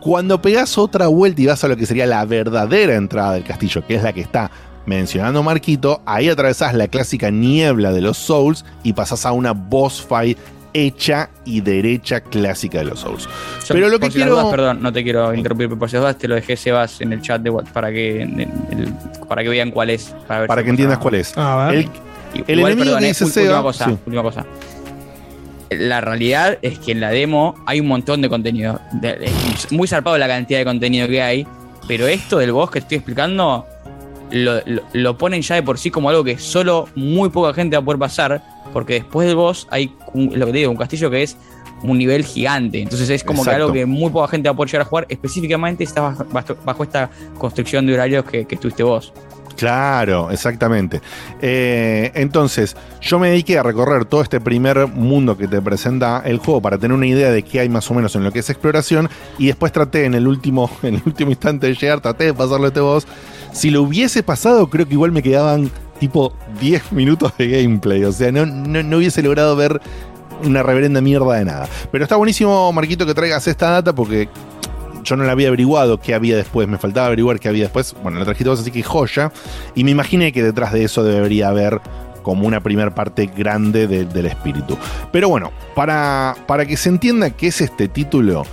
Cuando 0.00 0.40
pegás 0.40 0.78
otra 0.78 1.08
vuelta 1.08 1.42
y 1.42 1.46
vas 1.46 1.64
a 1.64 1.68
lo 1.68 1.76
que 1.76 1.86
sería 1.86 2.06
la 2.06 2.24
verdadera 2.24 2.94
entrada 2.94 3.32
del 3.34 3.44
castillo, 3.44 3.84
que 3.86 3.94
es 3.96 4.02
la 4.02 4.12
que 4.12 4.20
está 4.20 4.50
mencionando 4.86 5.42
Marquito, 5.44 6.02
ahí 6.06 6.28
atravesás 6.28 6.74
la 6.74 6.88
clásica 6.88 7.30
niebla 7.30 7.92
de 7.92 8.00
los 8.00 8.16
Souls 8.16 8.64
y 8.82 8.92
pasás 8.94 9.24
a 9.26 9.32
una 9.32 9.52
boss 9.52 10.02
fight 10.02 10.36
hecha 10.74 11.30
y 11.44 11.60
derecha 11.60 12.20
clásica 12.20 12.78
de 12.78 12.84
los 12.86 13.00
Souls. 13.00 13.24
Yo, 13.24 13.74
Pero 13.74 13.88
lo 13.88 13.98
que 13.98 14.06
por 14.06 14.12
si 14.12 14.18
las 14.18 14.26
quiero... 14.28 14.40
dudas, 14.40 14.50
perdón, 14.54 14.82
no 14.82 14.92
te 14.92 15.02
quiero 15.04 15.34
interrumpir, 15.34 15.68
pero 15.68 15.78
por 15.78 15.88
si 15.90 15.94
las 15.96 16.02
dudas 16.02 16.18
te 16.18 16.28
lo 16.28 16.34
dejé 16.34 16.56
Sebas 16.56 17.00
en 17.00 17.12
el 17.12 17.20
chat 17.22 17.40
de 17.42 17.50
What- 17.50 17.68
para 17.72 17.90
que 17.90 18.22
en 18.22 18.40
el- 18.40 18.94
para 19.28 19.42
que 19.42 19.48
vean 19.48 19.70
cuál 19.70 19.90
es. 19.90 20.14
Para, 20.26 20.40
ver 20.40 20.48
Para 20.48 20.60
si- 20.60 20.64
que 20.64 20.70
entiendas 20.70 20.98
cuál 20.98 21.14
es. 21.16 21.34
El, 21.36 21.42
el 22.46 22.58
Igual, 22.58 22.72
enemigo 22.72 22.78
perdón, 22.84 22.98
que 23.00 23.04
eh, 23.04 23.08
dice 23.08 23.24
ul- 23.24 23.26
última 23.28 23.44
Seba... 23.46 23.62
cosa, 23.62 23.84
sí. 23.84 23.90
última 24.06 24.22
cosa. 24.22 24.46
La 25.70 26.00
realidad 26.02 26.58
es 26.60 26.78
que 26.78 26.92
en 26.92 27.00
la 27.00 27.10
demo 27.10 27.54
hay 27.66 27.80
un 27.80 27.88
montón 27.88 28.20
de 28.20 28.28
contenido. 28.28 28.78
De- 28.92 29.24
es 29.54 29.72
muy 29.72 29.88
zarpado 29.88 30.18
la 30.18 30.28
cantidad 30.28 30.58
de 30.58 30.64
contenido 30.66 31.08
que 31.08 31.22
hay. 31.22 31.46
Pero 31.88 32.06
esto 32.06 32.38
del 32.38 32.52
boss 32.52 32.70
que 32.70 32.78
estoy 32.78 32.98
explicando 32.98 33.66
lo, 34.32 34.60
lo- 34.66 34.82
lo 34.92 35.18
ponen 35.18 35.42
ya 35.42 35.54
de 35.56 35.62
por 35.62 35.78
sí 35.78 35.90
como 35.90 36.08
algo 36.10 36.24
que 36.24 36.38
solo 36.38 36.88
muy 36.94 37.28
poca 37.30 37.52
gente 37.54 37.76
va 37.76 37.82
a 37.82 37.84
poder 37.84 37.98
pasar. 37.98 38.42
Porque 38.72 38.94
después 38.94 39.26
del 39.26 39.36
boss 39.36 39.66
hay 39.70 39.94
un- 40.14 40.38
lo 40.38 40.46
que 40.46 40.52
te 40.52 40.58
digo, 40.58 40.70
un 40.70 40.76
castillo 40.76 41.10
que 41.10 41.22
es 41.22 41.36
un 41.82 41.98
nivel 41.98 42.24
gigante. 42.24 42.80
Entonces 42.80 43.10
es 43.10 43.22
como 43.24 43.42
que 43.44 43.50
algo 43.56 43.72
que 43.74 43.86
muy 43.86 44.10
poca 44.10 44.28
gente 44.28 44.48
va 44.48 44.52
a 44.52 44.56
poder 44.56 44.70
llegar 44.70 44.82
a 44.82 44.88
jugar. 44.88 45.06
Específicamente 45.08 45.84
estás 45.84 46.02
bajo, 46.18 46.24
bajo- 46.32 46.56
bajo 46.64 46.82
esta 46.84 47.10
construcción 47.38 47.86
de 47.86 47.94
horarios 47.94 48.24
que, 48.24 48.46
que 48.46 48.54
estuviste 48.54 48.82
vos. 48.82 49.12
Claro, 49.56 50.30
exactamente. 50.30 51.00
Eh, 51.40 52.10
entonces, 52.14 52.76
yo 53.00 53.18
me 53.18 53.30
dediqué 53.30 53.58
a 53.58 53.62
recorrer 53.62 54.04
todo 54.04 54.22
este 54.22 54.40
primer 54.40 54.86
mundo 54.88 55.36
que 55.36 55.48
te 55.48 55.60
presenta 55.60 56.22
el 56.24 56.38
juego 56.38 56.60
para 56.60 56.78
tener 56.78 56.96
una 56.96 57.06
idea 57.06 57.30
de 57.30 57.42
qué 57.42 57.60
hay 57.60 57.68
más 57.68 57.90
o 57.90 57.94
menos 57.94 58.14
en 58.16 58.24
lo 58.24 58.32
que 58.32 58.40
es 58.40 58.50
exploración. 58.50 59.08
Y 59.38 59.46
después 59.46 59.72
traté 59.72 60.04
en 60.04 60.14
el 60.14 60.26
último, 60.26 60.70
en 60.82 60.96
el 60.96 61.02
último 61.04 61.30
instante 61.30 61.66
de 61.66 61.74
llegar, 61.74 62.00
traté 62.00 62.24
de 62.24 62.34
pasarlo 62.34 62.64
a 62.64 62.68
este 62.68 62.80
boss. 62.80 63.06
Si 63.52 63.70
lo 63.70 63.82
hubiese 63.82 64.22
pasado, 64.22 64.68
creo 64.68 64.86
que 64.86 64.94
igual 64.94 65.12
me 65.12 65.22
quedaban 65.22 65.70
tipo 66.00 66.32
10 66.60 66.92
minutos 66.92 67.32
de 67.38 67.48
gameplay. 67.48 68.04
O 68.04 68.12
sea, 68.12 68.32
no, 68.32 68.46
no, 68.46 68.82
no 68.82 68.96
hubiese 68.96 69.22
logrado 69.22 69.54
ver 69.54 69.80
una 70.44 70.62
reverenda 70.62 71.00
mierda 71.00 71.34
de 71.34 71.44
nada. 71.44 71.68
Pero 71.90 72.04
está 72.04 72.16
buenísimo, 72.16 72.72
Marquito, 72.72 73.06
que 73.06 73.14
traigas 73.14 73.46
esta 73.46 73.70
data 73.70 73.94
porque 73.94 74.28
yo 75.02 75.16
no 75.16 75.24
la 75.24 75.32
había 75.32 75.48
averiguado 75.48 76.00
qué 76.00 76.14
había 76.14 76.36
después, 76.36 76.68
me 76.68 76.78
faltaba 76.78 77.06
averiguar 77.08 77.38
qué 77.40 77.48
había 77.48 77.64
después. 77.64 77.94
Bueno, 78.02 78.18
la 78.18 78.24
trajiste 78.24 78.48
vos, 78.48 78.60
así 78.60 78.70
que 78.70 78.82
joya. 78.82 79.32
Y 79.74 79.84
me 79.84 79.90
imaginé 79.90 80.32
que 80.32 80.42
detrás 80.42 80.72
de 80.72 80.84
eso 80.84 81.02
debería 81.04 81.48
haber 81.48 81.80
como 82.22 82.46
una 82.46 82.60
primera 82.62 82.94
parte 82.94 83.26
grande 83.26 83.86
de- 83.88 84.04
del 84.04 84.26
espíritu. 84.26 84.78
Pero 85.10 85.28
bueno, 85.28 85.50
para, 85.74 86.36
para 86.46 86.64
que 86.66 86.76
se 86.76 86.88
entienda 86.88 87.30
qué 87.30 87.48
es 87.48 87.60
este 87.60 87.88
título, 87.88 88.44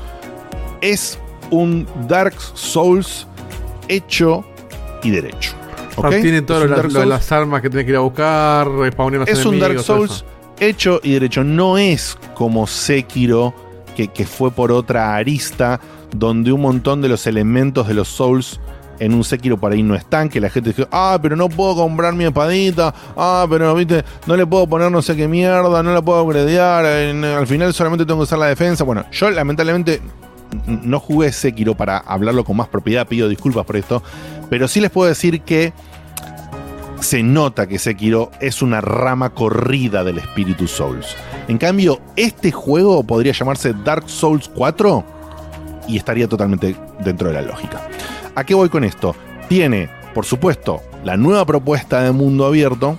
es 0.81 1.19
un 1.51 1.87
Dark 2.07 2.33
Souls 2.55 3.27
hecho 3.87 4.43
y 5.03 5.11
derecho. 5.11 5.53
Ah, 6.01 6.09
Tiene 6.09 6.41
Dark 6.41 6.69
lo 6.69 6.75
de 6.87 6.91
Souls 6.93 7.07
las 7.07 7.31
armas 7.31 7.61
que 7.61 7.69
tenés 7.69 7.85
que 7.85 7.91
ir 7.91 7.97
a 7.97 8.01
buscar, 8.01 8.67
los 8.67 8.87
es 9.27 9.45
un 9.45 9.59
Dark 9.59 9.79
Souls 9.81 10.23
hecho 10.59 10.99
y 11.03 11.11
derecho. 11.13 11.43
No 11.43 11.77
es 11.77 12.17
como 12.35 12.67
Sekiro, 12.67 13.53
que, 13.95 14.07
que 14.07 14.25
fue 14.25 14.51
por 14.51 14.71
otra 14.71 15.15
arista, 15.15 15.79
donde 16.11 16.51
un 16.51 16.61
montón 16.61 17.01
de 17.01 17.09
los 17.09 17.27
elementos 17.27 17.87
de 17.87 17.93
los 17.93 18.07
Souls 18.07 18.59
en 18.99 19.13
un 19.13 19.23
Sekiro 19.23 19.57
por 19.57 19.71
ahí 19.71 19.81
no 19.81 19.95
están, 19.95 20.29
que 20.29 20.39
la 20.39 20.49
gente 20.49 20.71
dice, 20.71 20.87
ah, 20.91 21.17
pero 21.21 21.35
no 21.35 21.49
puedo 21.49 21.75
comprar 21.75 22.13
mi 22.13 22.25
espadita, 22.25 22.93
ah, 23.15 23.47
pero 23.49 23.73
viste, 23.73 24.03
no 24.27 24.35
le 24.35 24.45
puedo 24.45 24.67
poner 24.67 24.91
no 24.91 25.01
sé 25.01 25.15
qué 25.15 25.27
mierda, 25.27 25.81
no 25.81 25.93
la 25.93 26.01
puedo 26.01 26.23
upgradear, 26.23 26.85
al 26.85 27.47
final 27.47 27.73
solamente 27.73 28.05
tengo 28.05 28.19
que 28.19 28.23
usar 28.23 28.39
la 28.39 28.47
defensa. 28.47 28.83
Bueno, 28.83 29.05
yo 29.11 29.29
lamentablemente 29.31 30.01
no 30.67 30.99
jugué 30.99 31.31
Sekiro 31.31 31.75
para 31.75 31.97
hablarlo 31.97 32.43
con 32.43 32.57
más 32.57 32.67
propiedad, 32.67 33.07
pido 33.07 33.29
disculpas 33.29 33.65
por 33.65 33.77
esto, 33.77 34.03
pero 34.49 34.67
sí 34.67 34.81
les 34.81 34.91
puedo 34.91 35.07
decir 35.07 35.41
que 35.41 35.73
se 36.99 37.23
nota 37.23 37.67
que 37.67 37.79
Sekiro 37.79 38.31
es 38.41 38.61
una 38.61 38.81
rama 38.81 39.29
corrida 39.29 40.03
del 40.03 40.17
espíritu 40.17 40.67
Souls. 40.67 41.15
En 41.47 41.57
cambio, 41.57 42.01
este 42.17 42.51
juego 42.51 43.03
podría 43.03 43.31
llamarse 43.31 43.73
Dark 43.73 44.09
Souls 44.09 44.51
4 44.53 45.18
y 45.89 45.97
estaría 45.97 46.27
totalmente 46.27 46.75
dentro 47.03 47.27
de 47.27 47.33
la 47.33 47.41
lógica. 47.41 47.81
¿A 48.35 48.43
qué 48.45 48.53
voy 48.53 48.69
con 48.69 48.83
esto? 48.83 49.15
Tiene, 49.49 49.89
por 50.13 50.23
supuesto, 50.23 50.81
la 51.03 51.17
nueva 51.17 51.45
propuesta 51.45 52.03
de 52.03 52.11
mundo 52.11 52.45
abierto. 52.45 52.97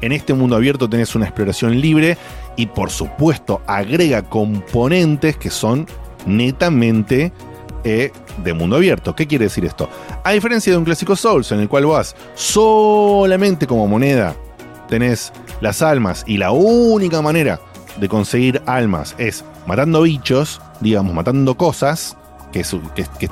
En 0.00 0.12
este 0.12 0.34
mundo 0.34 0.56
abierto 0.56 0.90
tenés 0.90 1.14
una 1.14 1.26
exploración 1.26 1.80
libre 1.80 2.18
y 2.56 2.66
por 2.66 2.90
supuesto 2.90 3.62
agrega 3.66 4.22
componentes 4.22 5.36
que 5.36 5.50
son 5.50 5.86
netamente 6.26 7.32
eh, 7.84 8.10
de 8.42 8.52
mundo 8.52 8.76
abierto. 8.76 9.14
¿Qué 9.14 9.26
quiere 9.26 9.44
decir 9.44 9.64
esto? 9.64 9.88
A 10.24 10.32
diferencia 10.32 10.72
de 10.72 10.78
un 10.78 10.84
clásico 10.84 11.14
Souls 11.14 11.52
en 11.52 11.60
el 11.60 11.68
cual 11.68 11.86
vas 11.86 12.16
solamente 12.34 13.66
como 13.66 13.86
moneda, 13.86 14.34
tenés 14.88 15.32
las 15.60 15.82
almas 15.82 16.24
y 16.26 16.36
la 16.36 16.50
única 16.50 17.22
manera 17.22 17.60
de 18.00 18.08
conseguir 18.08 18.62
almas 18.66 19.14
es 19.18 19.44
matando 19.66 20.02
bichos, 20.02 20.60
digamos, 20.80 21.14
matando 21.14 21.56
cosas, 21.56 22.16
que 22.52 22.60
es, 22.60 22.74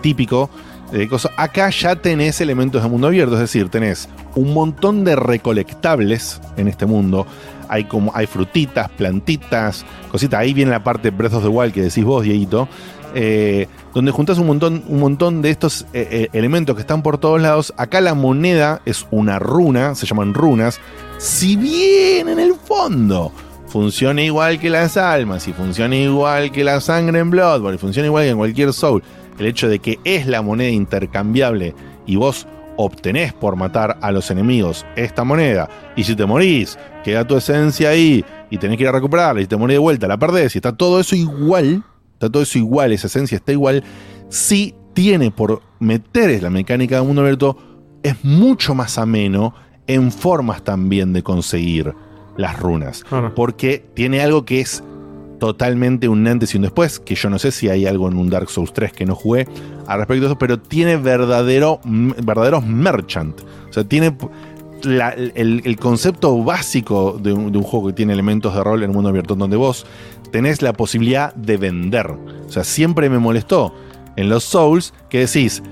típico. 0.03 0.51
de 0.93 1.09
cosas. 1.09 1.33
Acá 1.37 1.71
ya 1.71 1.97
tenés 1.97 2.41
elementos 2.41 2.83
de 2.83 2.89
mundo 2.89 3.07
abierto, 3.09 3.35
es 3.35 3.41
decir, 3.41 3.69
tenés 3.69 4.09
un 4.35 4.53
montón 4.53 5.05
de 5.05 5.17
recolectables 5.17 6.41
en 6.57 6.69
este 6.69 6.87
mundo. 6.87 7.27
Hay 7.69 7.85
como 7.85 8.13
hay 8.15 8.27
frutitas, 8.27 8.91
plantitas, 8.91 9.85
cositas. 10.11 10.41
Ahí 10.41 10.53
viene 10.53 10.71
la 10.71 10.85
parte 10.85 11.11
Breath 11.11 11.35
of 11.35 11.43
the 11.43 11.49
Wild 11.49 11.73
que 11.73 11.83
decís 11.83 12.05
vos, 12.05 12.25
Dieguito. 12.25 12.69
eh, 13.17 13.69
donde 13.95 14.11
juntás 14.11 14.39
un 14.39 14.49
montón, 14.49 14.83
un 14.89 14.99
montón 14.99 15.41
de 15.41 15.51
estos 15.51 15.87
eh, 15.93 16.09
eh, 16.11 16.29
elementos 16.33 16.75
que 16.75 16.81
están 16.81 17.03
por 17.03 17.19
todos 17.19 17.41
lados. 17.41 17.73
Acá 17.77 18.01
la 18.01 18.15
moneda 18.15 18.83
es 18.85 19.07
una 19.11 19.39
runa, 19.39 19.95
se 19.95 20.07
llaman 20.07 20.35
runas. 20.35 20.81
Si 21.19 21.57
bien 21.57 22.29
en 22.29 22.41
el 22.41 22.55
fondo 22.55 23.33
funciona 23.75 24.23
igual 24.23 24.61
que 24.61 24.71
las 24.71 24.97
almas 24.97 25.49
y 25.49 25.53
funciona 25.53 25.97
igual 25.97 26.53
que 26.53 26.63
la 26.63 26.81
sangre 26.81 27.19
en 27.19 27.29
Bloodborne 27.29 27.75
y 27.75 27.79
funciona 27.79 28.07
igual 28.07 28.23
que 28.23 28.31
en 28.31 28.37
cualquier 28.37 28.73
Soul, 28.73 29.03
el 29.37 29.47
hecho 29.47 29.69
de 29.69 29.81
que 29.81 29.99
es 30.05 30.29
la 30.29 30.43
moneda 30.43 30.71
intercambiable 30.71 31.75
y 32.07 32.15
vos 32.15 32.47
obtenés 32.77 33.33
por 33.33 33.57
matar 33.57 33.99
a 34.01 34.13
los 34.13 34.31
enemigos 34.31 34.87
esta 34.95 35.25
moneda 35.25 35.69
y 35.97 36.05
si 36.05 36.15
te 36.15 36.25
morís, 36.25 36.79
queda 37.03 37.27
tu 37.27 37.37
esencia 37.37 37.89
ahí 37.89 38.25
y 38.49 38.59
tenés 38.59 38.77
que 38.77 38.85
ir 38.85 38.91
a 38.91 38.93
recuperarla 38.93 39.41
y 39.41 39.43
si 39.43 39.49
te 39.49 39.57
morís 39.57 39.75
de 39.75 39.81
vuelta, 39.81 40.07
la 40.07 40.19
perdés 40.19 40.55
y 40.55 40.59
está 40.59 40.77
todo 40.77 41.01
eso 41.01 41.17
igual, 41.17 41.83
está 42.13 42.31
todo 42.31 42.45
eso 42.45 42.59
igual, 42.59 42.93
esa 42.93 43.09
esencia 43.09 43.35
está 43.35 43.51
igual, 43.51 43.83
si 44.29 44.73
tiene 44.93 45.33
por 45.33 45.63
meter 45.81 46.41
la 46.41 46.51
mecánica 46.51 47.01
de 47.01 47.03
mundo 47.03 47.23
abierto, 47.23 47.59
es 48.05 48.25
mucho 48.25 48.77
más 48.77 48.99
ameno 48.99 49.53
en 49.89 50.13
formas 50.13 50.63
también 50.63 51.13
de 51.13 51.25
conseguir 51.25 51.93
las 52.37 52.59
runas. 52.59 53.05
Porque 53.35 53.85
tiene 53.95 54.21
algo 54.21 54.45
que 54.45 54.61
es 54.61 54.83
totalmente 55.39 56.09
un 56.09 56.27
antes 56.27 56.55
y 56.55 56.57
un 56.57 56.63
después, 56.63 56.99
que 57.01 57.15
yo 57.15 57.29
no 57.29 57.39
sé 57.39 57.51
si 57.53 57.69
hay 57.69 57.87
algo 57.87 58.09
en 58.09 58.17
un 58.17 58.31
Dark 58.31 58.49
Souls 58.49 58.73
3 58.73 58.93
que 58.93 59.05
no 59.05 59.15
jugué 59.15 59.47
al 59.87 59.99
respecto 59.99 60.23
de 60.23 60.27
eso, 60.29 60.39
pero 60.39 60.59
tiene 60.59 60.97
verdadero, 60.97 61.81
verdaderos 61.85 62.65
merchant. 62.67 63.41
O 63.69 63.73
sea, 63.73 63.85
tiene 63.85 64.17
la- 64.85 65.11
el, 65.11 65.61
el 65.65 65.77
concepto 65.77 66.43
básico 66.43 67.19
de 67.21 67.33
un, 67.33 67.53
de 67.53 67.59
un 67.59 67.65
juego 67.65 67.89
que 67.89 67.93
tiene 67.95 68.13
elementos 68.13 68.55
de 68.55 68.63
rol 68.63 68.83
en 68.83 68.91
el 68.91 68.95
mundo 68.95 69.11
abierto, 69.11 69.35
donde 69.35 69.57
vos 69.57 69.87
tenés 70.31 70.63
la 70.63 70.73
posibilidad 70.73 71.35
de 71.35 71.57
vender. 71.57 72.11
O 72.47 72.51
sea, 72.51 72.65
siempre 72.65 73.11
me 73.11 73.19
molestó 73.19 73.75
en 74.17 74.29
los 74.29 74.45
Souls 74.45 74.95
que 75.11 75.21
decís, 75.21 75.63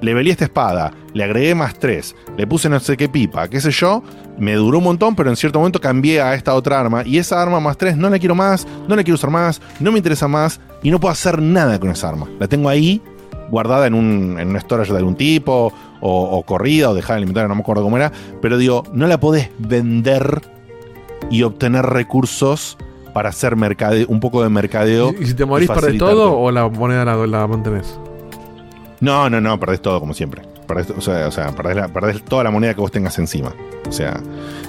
le 0.00 0.14
velí 0.14 0.30
esta 0.30 0.44
espada, 0.44 0.92
le 1.14 1.24
agregué 1.24 1.54
más 1.54 1.78
3, 1.78 2.14
le 2.36 2.46
puse 2.46 2.68
no 2.68 2.80
sé 2.80 2.96
qué 2.96 3.08
pipa, 3.08 3.48
qué 3.48 3.60
sé 3.60 3.70
yo, 3.70 4.02
me 4.38 4.54
duró 4.54 4.78
un 4.78 4.84
montón, 4.84 5.14
pero 5.14 5.30
en 5.30 5.36
cierto 5.36 5.58
momento 5.58 5.80
cambié 5.80 6.20
a 6.20 6.34
esta 6.34 6.54
otra 6.54 6.80
arma 6.80 7.02
y 7.04 7.18
esa 7.18 7.40
arma 7.40 7.60
más 7.60 7.76
3 7.76 7.96
no 7.96 8.08
la 8.08 8.18
quiero 8.18 8.34
más, 8.34 8.66
no 8.88 8.96
la 8.96 9.02
quiero 9.02 9.14
usar 9.14 9.30
más, 9.30 9.60
no 9.80 9.92
me 9.92 9.98
interesa 9.98 10.28
más 10.28 10.60
y 10.82 10.90
no 10.90 11.00
puedo 11.00 11.12
hacer 11.12 11.40
nada 11.40 11.78
con 11.78 11.90
esa 11.90 12.08
arma. 12.08 12.28
La 12.38 12.48
tengo 12.48 12.68
ahí 12.68 13.02
guardada 13.50 13.86
en 13.86 13.94
un, 13.94 14.36
en 14.38 14.48
un 14.48 14.60
storage 14.60 14.92
de 14.92 14.98
algún 14.98 15.16
tipo 15.16 15.72
o, 16.00 16.22
o 16.22 16.42
corrida 16.44 16.90
o 16.90 16.94
dejada 16.94 17.14
en 17.14 17.18
el 17.18 17.22
inventario, 17.24 17.48
no 17.48 17.54
me 17.56 17.62
acuerdo 17.62 17.82
cómo 17.82 17.96
era, 17.96 18.12
pero 18.40 18.56
digo, 18.58 18.84
no 18.92 19.06
la 19.06 19.18
podés 19.18 19.50
vender 19.58 20.40
y 21.30 21.42
obtener 21.42 21.84
recursos 21.84 22.78
para 23.12 23.30
hacer 23.30 23.56
mercade 23.56 24.06
un 24.08 24.20
poco 24.20 24.42
de 24.42 24.48
mercadeo. 24.48 25.12
¿Y 25.18 25.26
si 25.26 25.34
te 25.34 25.44
morís, 25.44 25.68
perdés 25.68 25.98
todo 25.98 26.38
o 26.38 26.50
la 26.50 26.68
moneda 26.68 27.04
la, 27.04 27.26
la 27.26 27.46
mantenés? 27.46 27.98
No, 29.00 29.28
no, 29.30 29.40
no, 29.40 29.58
perdés 29.58 29.80
todo 29.80 29.98
como 30.00 30.14
siempre. 30.14 30.42
Perdés, 30.74 30.90
o 30.96 31.00
sea, 31.00 31.26
o 31.26 31.30
sea, 31.32 31.50
perdés, 31.52 31.76
la- 31.76 31.88
perdés 31.88 32.22
toda 32.24 32.44
la 32.44 32.50
moneda 32.50 32.74
que 32.74 32.80
vos 32.80 32.90
tengas 32.92 33.18
encima. 33.18 33.52
O 33.88 33.92
sea, 33.92 34.20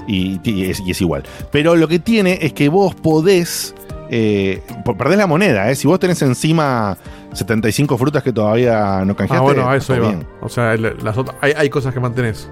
y, 0.08 0.40
y 0.44 0.70
es, 0.70 0.80
y 0.80 0.92
es 0.92 1.00
igual. 1.02 1.24
Pero 1.52 1.76
lo 1.76 1.88
que 1.88 2.00
tiene 2.00 2.40
es 2.42 2.54
que 2.54 2.70
vos 2.70 2.96
podés 2.96 3.76
eh, 4.10 4.62
perdés 4.98 5.18
la 5.18 5.28
moneda, 5.28 5.70
¿eh? 5.72 5.76
Si 5.76 5.88
vos 5.88 6.00
tenés 6.00 6.22
encima 6.22 6.98
75 7.34 7.98
frutas 7.98 8.24
que 8.24 8.34
todavía 8.34 9.04
no 9.06 9.14
Ah, 9.14 9.16
canjeaste. 9.16 9.40
bueno, 9.44 9.70
a 9.70 9.78
eso 9.78 9.96
iba. 9.96 10.08
bien. 10.10 10.28
O 10.42 10.50
sea, 10.50 10.76
las 10.76 11.18
otras- 11.18 11.38
hay, 11.42 11.54
hay 11.56 11.70
cosas 11.70 11.94
que 11.94 12.00
mantenés. 12.00 12.50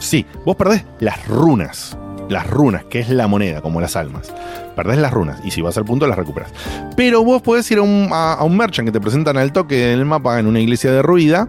Sí, 0.00 0.26
vos 0.44 0.56
perdés 0.56 0.84
las 1.00 1.26
runas. 1.28 1.96
Las 2.28 2.46
runas, 2.46 2.84
que 2.84 2.98
es 3.00 3.08
la 3.08 3.26
moneda, 3.26 3.62
como 3.62 3.80
las 3.80 3.96
almas. 3.96 4.30
Perdés 4.76 4.98
las 4.98 5.12
runas 5.14 5.40
y 5.44 5.50
si 5.50 5.62
vas 5.62 5.78
al 5.78 5.86
punto 5.86 6.06
las 6.06 6.18
recuperas. 6.18 6.52
Pero 6.94 7.24
vos 7.24 7.40
podés 7.40 7.70
ir 7.70 7.78
a 7.78 7.82
un, 7.82 8.08
a, 8.12 8.34
a 8.34 8.44
un 8.44 8.54
merchant 8.54 8.86
que 8.86 8.92
te 8.92 9.00
presentan 9.00 9.38
al 9.38 9.50
toque 9.52 9.92
en 9.94 9.98
el 10.00 10.04
mapa 10.04 10.38
en 10.38 10.46
una 10.46 10.60
iglesia 10.60 10.92
derruida. 10.92 11.48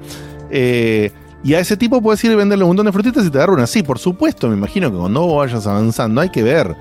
eh, 0.52 1.12
y 1.44 1.54
a 1.54 1.60
ese 1.60 1.78
tipo 1.78 2.02
puedes 2.02 2.24
ir 2.24 2.32
y 2.32 2.36
venderle 2.36 2.64
un 2.64 2.72
montón 2.72 2.86
de 2.86 2.92
frutitas 2.92 3.26
y 3.26 3.30
te 3.30 3.38
da 3.38 3.46
runas. 3.46 3.70
Sí, 3.70 3.82
por 3.82 3.98
supuesto, 3.98 4.50
me 4.50 4.56
imagino 4.56 4.92
que 4.92 4.98
cuando 4.98 5.36
vayas 5.36 5.66
avanzando 5.66 6.22
hay 6.22 6.30
que 6.30 6.44
ver 6.44 6.76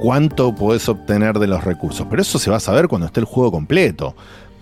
cuánto 0.00 0.54
podés 0.54 0.88
obtener 0.88 1.38
de 1.38 1.48
los 1.48 1.64
recursos. 1.64 2.06
Pero 2.08 2.22
eso 2.22 2.38
se 2.38 2.50
va 2.50 2.58
a 2.58 2.60
saber 2.60 2.86
cuando 2.88 3.06
esté 3.06 3.20
el 3.20 3.26
juego 3.26 3.50
completo. 3.50 4.14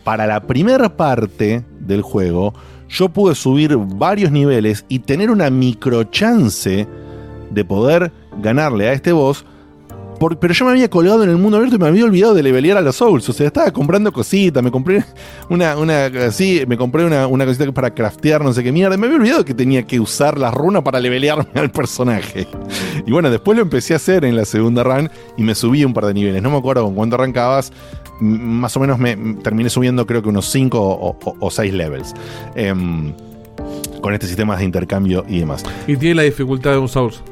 Para 0.02 0.26
la 0.26 0.40
primera 0.40 0.96
parte 0.96 1.62
del 1.80 2.00
juego, 2.00 2.54
yo 2.88 3.10
pude 3.10 3.34
subir 3.34 3.76
varios 3.76 4.32
niveles 4.32 4.86
y 4.88 5.00
tener 5.00 5.30
una 5.30 5.50
microchance 5.50 6.86
de 7.50 7.64
poder 7.64 8.10
ganarle 8.40 8.88
a 8.88 8.92
este 8.94 9.12
boss. 9.12 9.44
Pero 10.18 10.52
yo 10.52 10.64
me 10.64 10.72
había 10.72 10.90
colgado 10.90 11.22
en 11.22 11.30
el 11.30 11.36
mundo 11.36 11.56
abierto 11.56 11.76
y 11.76 11.78
me 11.78 11.86
había 11.86 12.04
olvidado 12.04 12.34
de 12.34 12.42
levelear 12.42 12.78
a 12.78 12.80
los 12.80 12.96
Souls. 12.96 13.28
O 13.28 13.32
sea, 13.32 13.46
estaba 13.46 13.70
comprando 13.70 14.12
cositas, 14.12 14.62
me 14.62 14.70
compré 14.70 15.04
una, 15.48 15.76
una 15.76 16.10
me 16.66 16.76
compré 16.76 17.04
una, 17.04 17.26
una 17.26 17.46
cosita 17.46 17.70
para 17.72 17.94
craftear, 17.94 18.42
no 18.42 18.52
sé 18.52 18.62
qué 18.62 18.72
mierda. 18.72 18.96
Me 18.96 19.06
había 19.06 19.18
olvidado 19.18 19.44
que 19.44 19.54
tenía 19.54 19.84
que 19.84 20.00
usar 20.00 20.38
las 20.38 20.52
runas 20.52 20.82
para 20.82 21.00
levelearme 21.00 21.48
al 21.54 21.70
personaje. 21.70 22.46
Y 23.06 23.10
bueno, 23.10 23.30
después 23.30 23.56
lo 23.56 23.62
empecé 23.62 23.94
a 23.94 23.96
hacer 23.96 24.24
en 24.24 24.36
la 24.36 24.44
segunda 24.44 24.82
run 24.82 25.10
y 25.36 25.42
me 25.42 25.54
subí 25.54 25.84
un 25.84 25.94
par 25.94 26.06
de 26.06 26.14
niveles. 26.14 26.42
No 26.42 26.50
me 26.50 26.58
acuerdo 26.58 26.84
con 26.84 26.94
cuánto 26.94 27.16
arrancabas. 27.16 27.72
Más 28.20 28.76
o 28.76 28.80
menos 28.80 28.98
me 28.98 29.16
terminé 29.42 29.70
subiendo 29.70 30.04
creo 30.04 30.22
que 30.22 30.28
unos 30.28 30.46
5 30.50 31.16
o 31.40 31.50
6 31.50 31.72
levels. 31.72 32.14
Em, 32.56 33.12
con 34.00 34.14
este 34.14 34.26
sistema 34.26 34.56
de 34.56 34.64
intercambio 34.64 35.24
y 35.28 35.40
demás. 35.40 35.64
Y 35.86 35.96
tiene 35.96 36.16
la 36.16 36.22
dificultad 36.22 36.72
de 36.72 36.78
un 36.78 36.88
Souls. 36.88 37.22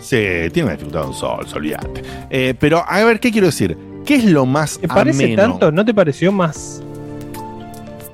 Sí, 0.00 0.16
tiene 0.52 0.64
una 0.64 0.72
dificultad 0.72 1.02
de 1.02 1.06
un 1.08 1.14
sol, 1.14 1.46
olvídate. 1.54 2.02
Eh, 2.30 2.54
pero 2.58 2.82
a 2.86 3.04
ver, 3.04 3.20
¿qué 3.20 3.30
quiero 3.30 3.46
decir? 3.48 3.76
¿Qué 4.04 4.16
es 4.16 4.24
lo 4.24 4.46
más 4.46 4.78
¿Te 4.78 4.88
parece 4.88 5.24
ameno? 5.24 5.42
tanto? 5.42 5.70
¿No 5.72 5.84
te 5.84 5.92
pareció 5.94 6.32
más, 6.32 6.82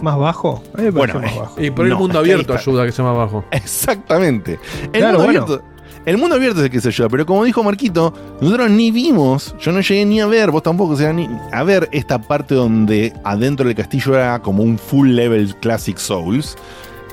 más 0.03 0.19
bajo? 0.19 0.63
A 0.75 0.79
mí 0.79 0.85
me 0.85 0.91
Bueno, 0.91 1.21
más 1.21 1.33
eh, 1.33 1.39
bajo. 1.39 1.63
Y 1.63 1.71
por 1.71 1.87
el 1.87 1.95
mundo 1.95 2.19
abierto 2.19 2.55
está. 2.55 2.71
ayuda 2.71 2.83
a 2.83 2.87
que 2.87 2.93
sea 2.93 3.05
más 3.05 3.17
bajo. 3.17 3.45
Exactamente. 3.53 4.59
El, 4.93 5.01
Claro, 5.01 5.19
mundo 5.19 5.25
bueno. 5.25 5.43
abierto, 5.45 5.65
el 6.05 6.19
mundo 6.19 6.37
abierto 6.37 6.59
es 6.61 6.65
el 6.67 6.71
que 6.71 6.81
se 6.81 6.89
ayuda, 6.89 7.09
pero 7.09 7.25
como 7.27 7.45
dijo 7.45 7.63
Marquito, 7.65 8.13
nosotros 8.41 8.71
ni 8.71 8.91
vimos, 8.91 9.55
yo 9.61 9.73
no 9.73 9.81
llegué 9.81 10.05
ni 10.05 10.21
a 10.21 10.27
ver, 10.27 10.51
vos 10.51 10.63
tampoco, 10.63 10.93
o 10.93 10.97
sea, 10.97 11.13
ni 11.13 11.29
a 11.53 11.63
ver 11.65 11.89
esta 11.93 12.21
parte 12.21 12.55
donde 12.55 13.13
adentro 13.25 13.67
del 13.67 13.75
castillo 13.77 14.15
era 14.15 14.39
como 14.41 14.63
un 14.63 14.79
full 14.79 15.09
level 15.11 15.55
Classic 15.57 15.97
Souls, 15.99 16.57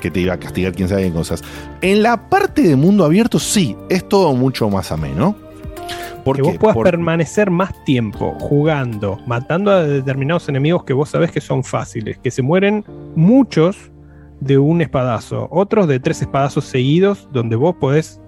que 0.04 0.10
te 0.10 0.20
iba 0.20 0.34
a 0.34 0.38
castigar 0.38 0.72
quién 0.74 0.86
sabe 0.86 1.04
qué 1.04 1.12
cosas. 1.12 1.42
En 1.80 2.02
la 2.02 2.28
parte 2.28 2.60
de 2.60 2.76
mundo 2.76 3.06
abierto 3.06 3.38
sí, 3.38 3.74
es 3.88 4.06
todo 4.06 4.34
mucho 4.34 4.68
más 4.68 4.92
ameno. 4.92 5.34
¿Por 6.24 6.36
que 6.36 6.42
vos 6.42 6.56
puedas 6.58 6.74
Por- 6.74 6.84
permanecer 6.84 7.50
más 7.50 7.72
tiempo 7.86 8.36
jugando, 8.38 9.18
matando 9.26 9.70
a 9.70 9.82
determinados 9.82 10.46
enemigos 10.50 10.84
que 10.84 10.92
vos 10.92 11.08
sabés 11.08 11.30
que 11.32 11.40
son 11.40 11.64
fáciles, 11.64 12.18
que 12.18 12.30
se 12.30 12.42
mueren 12.42 12.84
muchos 13.16 13.90
de 14.40 14.58
un 14.58 14.82
espadazo, 14.82 15.48
otros 15.50 15.88
de 15.88 16.00
tres 16.00 16.20
espadazos 16.20 16.64
seguidos, 16.66 17.26
donde 17.32 17.56
vos 17.56 17.74
podés 17.80 18.20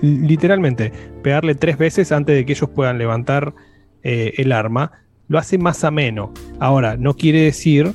li- 0.00 0.18
literalmente 0.26 0.92
pegarle 1.22 1.54
tres 1.54 1.78
veces 1.78 2.10
antes 2.10 2.34
de 2.34 2.44
que 2.44 2.52
ellos 2.52 2.68
puedan 2.74 2.98
levantar 2.98 3.54
eh, 4.02 4.34
el 4.38 4.50
arma, 4.50 4.90
lo 5.28 5.38
hace 5.38 5.56
más 5.58 5.84
ameno. 5.84 6.32
Ahora, 6.58 6.96
no 6.96 7.14
quiere 7.14 7.42
decir 7.42 7.92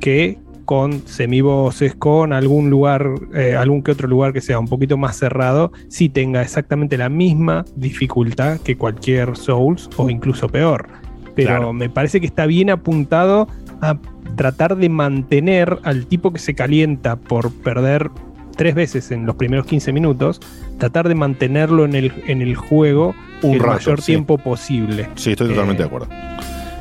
que 0.00 0.38
con 0.68 1.00
semibosses, 1.08 1.94
con 1.94 2.34
algún 2.34 2.68
lugar, 2.68 3.08
eh, 3.34 3.56
algún 3.56 3.82
que 3.82 3.90
otro 3.92 4.06
lugar 4.06 4.34
que 4.34 4.42
sea 4.42 4.58
un 4.58 4.68
poquito 4.68 4.98
más 4.98 5.16
cerrado, 5.16 5.72
sí 5.88 6.10
tenga 6.10 6.42
exactamente 6.42 6.98
la 6.98 7.08
misma 7.08 7.64
dificultad 7.74 8.60
que 8.60 8.76
cualquier 8.76 9.34
Souls 9.34 9.88
o 9.96 10.10
incluso 10.10 10.46
peor. 10.50 10.88
Pero 11.34 11.48
Claro. 11.48 11.72
me 11.72 11.88
parece 11.88 12.20
que 12.20 12.26
está 12.26 12.44
bien 12.44 12.68
apuntado 12.68 13.48
a 13.80 13.96
tratar 14.36 14.76
de 14.76 14.90
mantener 14.90 15.78
al 15.84 16.04
tipo 16.04 16.34
que 16.34 16.38
se 16.38 16.54
calienta 16.54 17.16
por 17.16 17.50
perder 17.50 18.10
tres 18.54 18.74
veces 18.74 19.10
en 19.10 19.24
los 19.24 19.36
primeros 19.36 19.64
15 19.64 19.90
minutos, 19.94 20.38
tratar 20.76 21.08
de 21.08 21.14
mantenerlo 21.14 21.86
en 21.86 21.94
el, 21.94 22.12
en 22.26 22.42
el 22.42 22.56
juego 22.56 23.14
Un 23.42 23.54
el 23.54 23.60
rato, 23.60 23.72
mayor 23.72 24.00
sí. 24.02 24.12
tiempo 24.12 24.36
posible. 24.36 25.08
Sí, 25.14 25.30
estoy 25.30 25.48
totalmente 25.48 25.82
Eh, 25.82 25.86
de 25.86 25.86
acuerdo. 25.86 26.08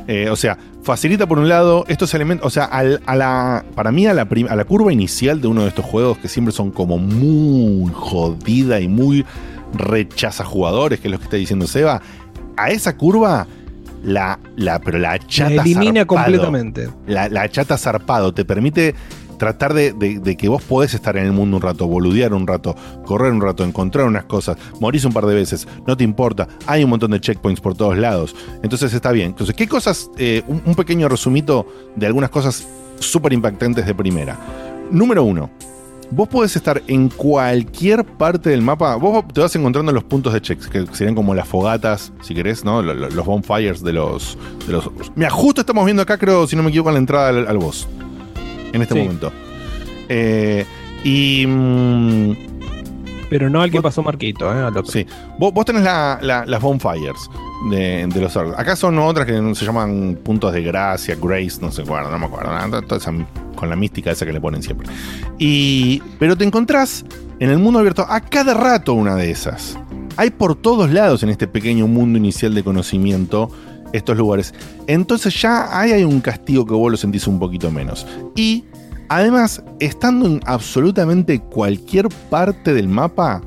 Eh, 0.08 0.30
o 0.30 0.36
sea, 0.38 0.58
facilita 0.84 1.28
por 1.28 1.38
un 1.38 1.50
lado 1.50 1.84
estos 1.90 2.14
elementos, 2.14 2.48
o 2.48 2.50
sea, 2.50 2.64
al- 2.66 3.02
a 3.06 3.16
la, 3.16 3.66
para 3.76 3.92
mí 3.92 4.08
a 4.08 4.14
la, 4.14 4.26
prim- 4.30 4.48
a 4.50 4.56
la 4.56 4.64
curva 4.64 4.94
inicial 4.94 5.42
de 5.42 5.48
uno 5.50 5.64
de 5.64 5.68
estos 5.70 5.84
juegos 5.86 6.18
que 6.18 6.30
siempre 6.30 6.54
son 6.54 6.72
como 6.72 6.98
muy 6.98 7.92
jodida 7.94 8.80
y 8.80 8.88
muy 8.88 9.26
rechaza 9.74 10.46
jugadores, 10.46 11.00
que 11.02 11.10
es 11.10 11.12
lo 11.12 11.18
que 11.18 11.26
está 11.26 11.36
diciendo 11.36 11.68
Seba, 11.68 12.02
a 12.56 12.70
esa 12.72 12.96
curva 12.96 13.48
la, 14.04 14.40
la 14.56 14.80
pero 14.80 14.98
la 15.00 15.20
chata 15.20 15.56
La 15.56 15.62
elimina 15.64 16.02
zarpado, 16.02 16.08
completamente. 16.08 16.90
La, 17.06 17.28
la 17.28 17.50
chata 17.50 17.78
zarpado 17.78 18.34
te 18.34 18.46
permite 18.46 18.96
tratar 19.38 19.74
de, 19.74 20.36
que 20.38 20.48
vos 20.50 20.62
podés 20.64 20.94
estar 20.94 21.16
en 21.18 21.26
el 21.26 21.32
mundo 21.32 21.58
un 21.58 21.62
rato, 21.62 21.88
boludear 21.88 22.34
un 22.34 22.48
rato, 22.48 22.76
correr 23.06 23.32
un 23.32 23.42
rato, 23.42 23.64
encontrar 23.64 24.06
unas 24.06 24.26
cosas, 24.26 24.58
morís 24.80 25.06
un 25.06 25.14
par 25.14 25.26
de 25.26 25.36
veces, 25.36 25.68
no 25.86 25.96
te 25.96 26.04
importa, 26.04 26.48
hay 26.66 26.84
un 26.84 26.90
montón 26.90 27.12
de 27.12 27.20
checkpoints 27.22 27.62
por 27.62 27.76
todos 27.76 27.98
lados, 27.98 28.36
entonces 28.64 28.94
está 28.94 29.12
bien. 29.12 29.28
Entonces, 29.30 29.56
¿qué 29.56 29.68
cosas? 29.68 30.10
Eh, 30.18 30.44
un, 30.48 30.76
pequeño 30.76 31.08
resumito 31.10 31.66
de 31.96 32.06
algunas 32.08 32.30
cosas 32.30 32.68
súper 33.00 33.34
impactantes 33.34 33.86
de 33.86 33.94
primera. 33.96 34.38
Número 34.92 35.24
uno, 35.24 35.50
vos 36.12 36.28
podés 36.30 36.56
estar 36.56 36.82
en 36.88 37.10
cualquier 37.10 38.06
parte 38.06 38.50
del 38.50 38.62
mapa, 38.62 38.96
vos 38.96 39.26
te 39.34 39.42
vas 39.42 39.56
encontrando 39.56 39.92
los 39.92 40.04
puntos 40.04 40.34
de 40.34 40.42
checks, 40.42 40.68
que 40.68 40.86
serían 40.94 41.16
como 41.16 41.36
las 41.36 41.48
fogatas, 41.48 42.14
si 42.22 42.34
querés, 42.34 42.64
¿no? 42.64 42.82
Lo- 42.82 42.94
lo- 42.94 43.10
Los 43.10 43.26
bonfires 43.26 43.84
de 43.84 43.94
los... 43.94 44.38
De 44.66 44.74
los 44.74 44.90
Mira, 45.16 45.30
justo 45.30 45.62
estamos 45.62 45.84
viendo 45.86 46.02
acá, 46.04 46.18
creo, 46.18 46.48
si 46.48 46.56
no 46.56 46.64
me 46.64 46.70
equivoco, 46.70 46.92
la 46.92 46.98
entrada 47.00 47.30
al, 47.30 47.48
al 47.48 47.58
boss 47.58 47.88
en 48.78 48.82
este 48.84 48.94
Sí. 48.96 49.00
momento. 49.02 49.32
Eh, 50.10 50.66
y. 51.04 51.46
mm, 51.48 52.32
Pero 53.30 53.50
no 53.50 53.62
al 53.62 53.70
que 53.70 53.82
pasó 53.82 54.02
Marquito, 54.04 54.46
¿eh? 54.54 54.58
al 54.60 54.68
otro. 54.78 54.86
sí. 54.86 55.06
Vos, 55.38 55.54
vos 55.54 55.66
tenés 55.66 55.84
la- 55.84 56.18
la- 56.22 56.46
las 56.46 56.62
bonfires 56.62 57.30
de, 57.70 58.08
de 58.08 58.22
los. 58.22 58.38
Acá 58.38 58.78
son 58.78 58.98
otras 59.00 59.26
que 59.26 59.34
se 59.54 59.66
llaman 59.66 60.18
puntos 60.24 60.54
de 60.54 60.62
gracia, 60.62 61.18
grace, 61.22 61.60
no 61.62 61.70
sé 61.72 61.84
cuál, 61.84 62.10
no 62.10 62.18
me 62.18 62.26
acuerdo. 62.28 62.52
nada, 62.54 62.82
toda 62.82 62.98
esa- 63.02 63.14
con 63.56 63.70
la 63.70 63.76
mística 63.76 64.12
esa 64.12 64.26
que 64.26 64.32
le 64.32 64.40
ponen 64.40 64.64
siempre. 64.64 64.88
Y. 65.38 66.02
Pero 66.20 66.38
te 66.38 66.46
encontrás 66.46 67.04
en 67.40 67.50
el 67.50 67.58
mundo 67.60 67.80
abierto 67.80 68.06
a 68.08 68.22
cada 68.22 68.54
rato 68.54 68.94
una 68.94 69.16
de 69.16 69.30
esas. 69.30 69.78
Hay 70.16 70.30
por 70.32 70.56
todos 70.56 70.90
lados 70.90 71.22
en 71.24 71.30
este 71.30 71.48
pequeño 71.48 71.86
mundo 71.88 72.18
inicial 72.18 72.56
de 72.56 72.64
conocimiento 72.64 73.52
estos 73.94 74.18
lugares. 74.18 74.54
Entonces 74.88 75.40
ya 75.42 75.78
ahí 75.78 75.92
hay 75.92 76.04
un 76.04 76.22
castigo 76.22 76.66
que 76.66 76.74
vos 76.74 76.92
lo 76.92 76.98
sentís 76.98 77.28
un 77.28 77.40
poquito 77.40 77.72
menos. 77.72 78.06
Y 78.36 78.66
además, 79.10 79.64
estando 79.80 80.26
en 80.26 80.42
absolutamente 80.46 81.40
cualquier 81.40 82.10
parte 82.30 82.74
del 82.74 82.88
mapa, 82.88 83.42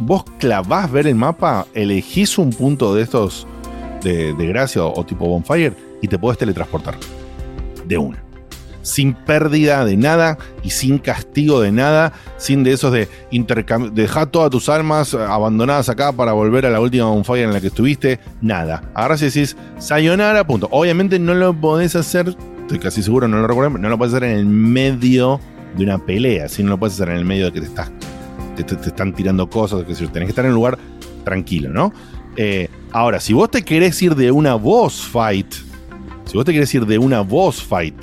vos 0.00 0.24
clavás 0.38 0.90
ver 0.90 1.06
el 1.06 1.14
mapa, 1.14 1.66
elegís 1.74 2.38
un 2.38 2.50
punto 2.50 2.94
de 2.94 3.02
estos 3.02 3.46
de, 4.02 4.32
gracia 4.34 4.84
o, 4.84 4.98
o 4.98 5.04
tipo 5.04 5.26
bonfire 5.26 5.74
y 6.00 6.08
te 6.08 6.18
podés 6.18 6.38
teletransportar. 6.38 6.96
De 7.86 7.98
una. 7.98 8.27
Sin 8.88 9.12
pérdida 9.12 9.84
de 9.84 9.96
nada 9.96 10.38
y 10.62 10.70
sin 10.70 10.98
castigo 10.98 11.60
de 11.60 11.72
nada, 11.72 12.12
sin 12.38 12.64
de 12.64 12.72
esos 12.72 12.92
de 12.92 13.08
dejar 13.92 14.28
todas 14.28 14.50
tus 14.50 14.68
almas 14.68 15.12
eh, 15.12 15.18
abandonadas 15.18 15.88
acá 15.88 16.12
para 16.12 16.32
volver 16.32 16.64
a 16.64 16.70
la 16.70 16.80
última 16.80 17.04
bonfire 17.04 17.42
en 17.42 17.52
la 17.52 17.60
que 17.60 17.66
estuviste, 17.66 18.18
nada. 18.40 18.82
Agarrás 18.94 19.20
y 19.22 19.26
decís, 19.26 19.56
sayonara, 19.78 20.46
punto. 20.46 20.68
Obviamente 20.70 21.18
no 21.18 21.34
lo 21.34 21.52
podés 21.52 21.96
hacer, 21.96 22.34
estoy 22.62 22.78
casi 22.78 23.02
seguro, 23.02 23.28
no 23.28 23.38
lo 23.38 23.46
recuerdo, 23.46 23.76
no 23.76 23.88
lo 23.88 23.98
podés 23.98 24.14
hacer 24.14 24.30
en 24.30 24.38
el 24.38 24.46
medio 24.46 25.38
de 25.76 25.84
una 25.84 25.98
pelea, 25.98 26.48
si 26.48 26.62
no 26.62 26.70
lo 26.70 26.78
podés 26.78 26.94
hacer 26.94 27.10
en 27.10 27.16
el 27.16 27.24
medio 27.24 27.46
de 27.46 27.52
que 27.52 27.60
te 27.60 27.66
estás 27.66 27.92
te 28.64 28.74
están 28.74 29.12
tirando 29.14 29.48
cosas, 29.48 29.84
que 29.84 29.94
tenés 29.94 30.10
que 30.10 30.30
estar 30.30 30.44
en 30.44 30.50
un 30.50 30.56
lugar 30.56 30.78
tranquilo, 31.24 31.70
¿no? 31.70 31.92
Eh, 32.36 32.68
ahora, 32.92 33.20
si 33.20 33.32
vos 33.32 33.50
te 33.50 33.64
querés 33.64 34.00
ir 34.02 34.14
de 34.14 34.30
una 34.30 34.54
boss 34.54 35.02
fight, 35.02 35.52
si 36.24 36.36
vos 36.36 36.44
te 36.44 36.52
querés 36.52 36.72
ir 36.74 36.86
de 36.86 36.98
una 36.98 37.20
boss 37.20 37.62
fight 37.62 37.96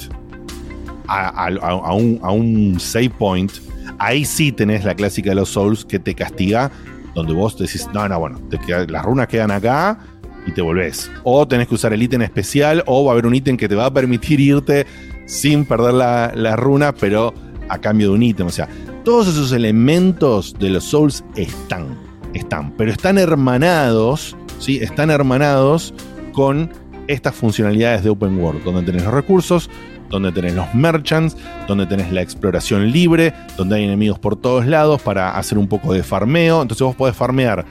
a, 1.08 1.48
a- 1.48 1.93
un, 1.93 2.19
a 2.24 2.32
un 2.32 2.80
save 2.80 3.09
point, 3.11 3.51
ahí 4.00 4.25
sí 4.25 4.51
tenés 4.51 4.84
la 4.85 4.95
clásica 4.95 5.30
de 5.32 5.35
los 5.35 5.50
Souls 5.50 5.85
que 5.85 6.00
te 6.00 6.14
castiga, 6.16 6.72
donde 7.14 7.34
vos 7.34 7.58
decís, 7.58 7.88
no, 7.93 8.08
no, 8.08 8.19
bueno, 8.19 8.40
las 8.88 9.06
runas 9.06 9.27
quedan 9.27 9.51
acá 9.51 9.98
y 10.45 10.51
te 10.51 10.61
volvés. 10.61 11.09
O 11.24 11.48
tenés 11.48 11.67
que 11.67 11.75
usar 11.75 11.93
el 11.93 12.03
ítem 12.03 12.22
especial, 12.22 12.84
o 12.88 13.06
va 13.06 13.11
a 13.11 13.14
haber 13.14 13.25
un 13.25 13.35
ítem 13.35 13.58
que 13.58 13.67
te 13.69 13.75
va 13.75 13.85
a 13.85 13.93
permitir 13.93 14.40
irte 14.40 14.85
sin 15.25 15.66
perder 15.66 15.93
la, 15.93 16.32
la 16.35 16.56
runa, 16.56 16.93
pero 16.93 17.34
a 17.69 17.77
cambio 17.80 18.09
de 18.09 18.16
un 18.16 18.24
ítem. 18.24 18.48
O 18.48 18.51
sea, 18.51 18.67
todos 19.03 19.27
esos 19.27 19.51
elementos 19.53 20.53
de 20.59 20.69
los 20.69 20.84
Souls 20.84 21.24
están, 21.35 21.98
están, 22.34 22.72
pero 22.77 22.92
están 22.92 23.17
hermanados, 23.17 24.35
¿sí? 24.59 24.77
Están 24.82 25.09
hermanados 25.09 25.93
con 26.34 26.69
estas 27.08 27.34
funcionalidades 27.35 28.03
de 28.03 28.09
Open 28.09 28.38
World, 28.40 28.64
donde 28.64 28.82
tenés 28.84 29.03
los 29.03 29.14
recursos, 29.14 29.69
donde 30.09 30.32
tenés 30.32 30.53
los 30.53 30.74
merchants, 30.74 31.35
donde 31.67 31.85
tenés 31.85 32.11
la 32.11 32.22
exploración 32.22 32.92
libre, 32.92 33.34
donde 33.58 33.77
hay 33.77 33.84
enemigos 33.84 34.19
por 34.19 34.35
todos 34.35 34.66
lados 34.66 35.01
para 35.01 35.38
hacer 35.38 35.58
un 35.58 35.67
poco 35.67 35.93
de 35.93 36.03
farmeo. 36.03 36.61
Entonces 36.61 36.85
vos 36.85 36.95
podés 36.95 37.16
farmear 37.16 37.66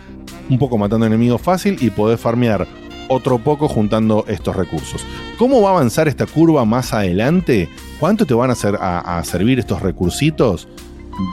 un 0.49 0.59
poco 0.59 0.79
matando 0.79 1.07
enemigos 1.07 1.41
fácil 1.41 1.79
y 1.81 1.91
podés 1.91 2.21
farmear 2.21 2.67
otro 3.09 3.39
poco 3.39 3.69
juntando 3.69 4.25
estos 4.29 4.57
recursos. 4.57 5.05
¿Cómo 5.39 5.61
va 5.61 5.71
a 5.71 5.73
avanzar 5.73 6.09
esta 6.09 6.27
curva 6.27 6.65
más 6.65 6.93
adelante? 6.93 7.69
¿Cuánto 8.01 8.25
te 8.27 8.35
van 8.35 8.51
a, 8.51 8.55
hacer, 8.55 8.77
a, 8.81 9.23
servir 9.25 9.59
estos 9.59 9.83
recursitos? 9.83 10.69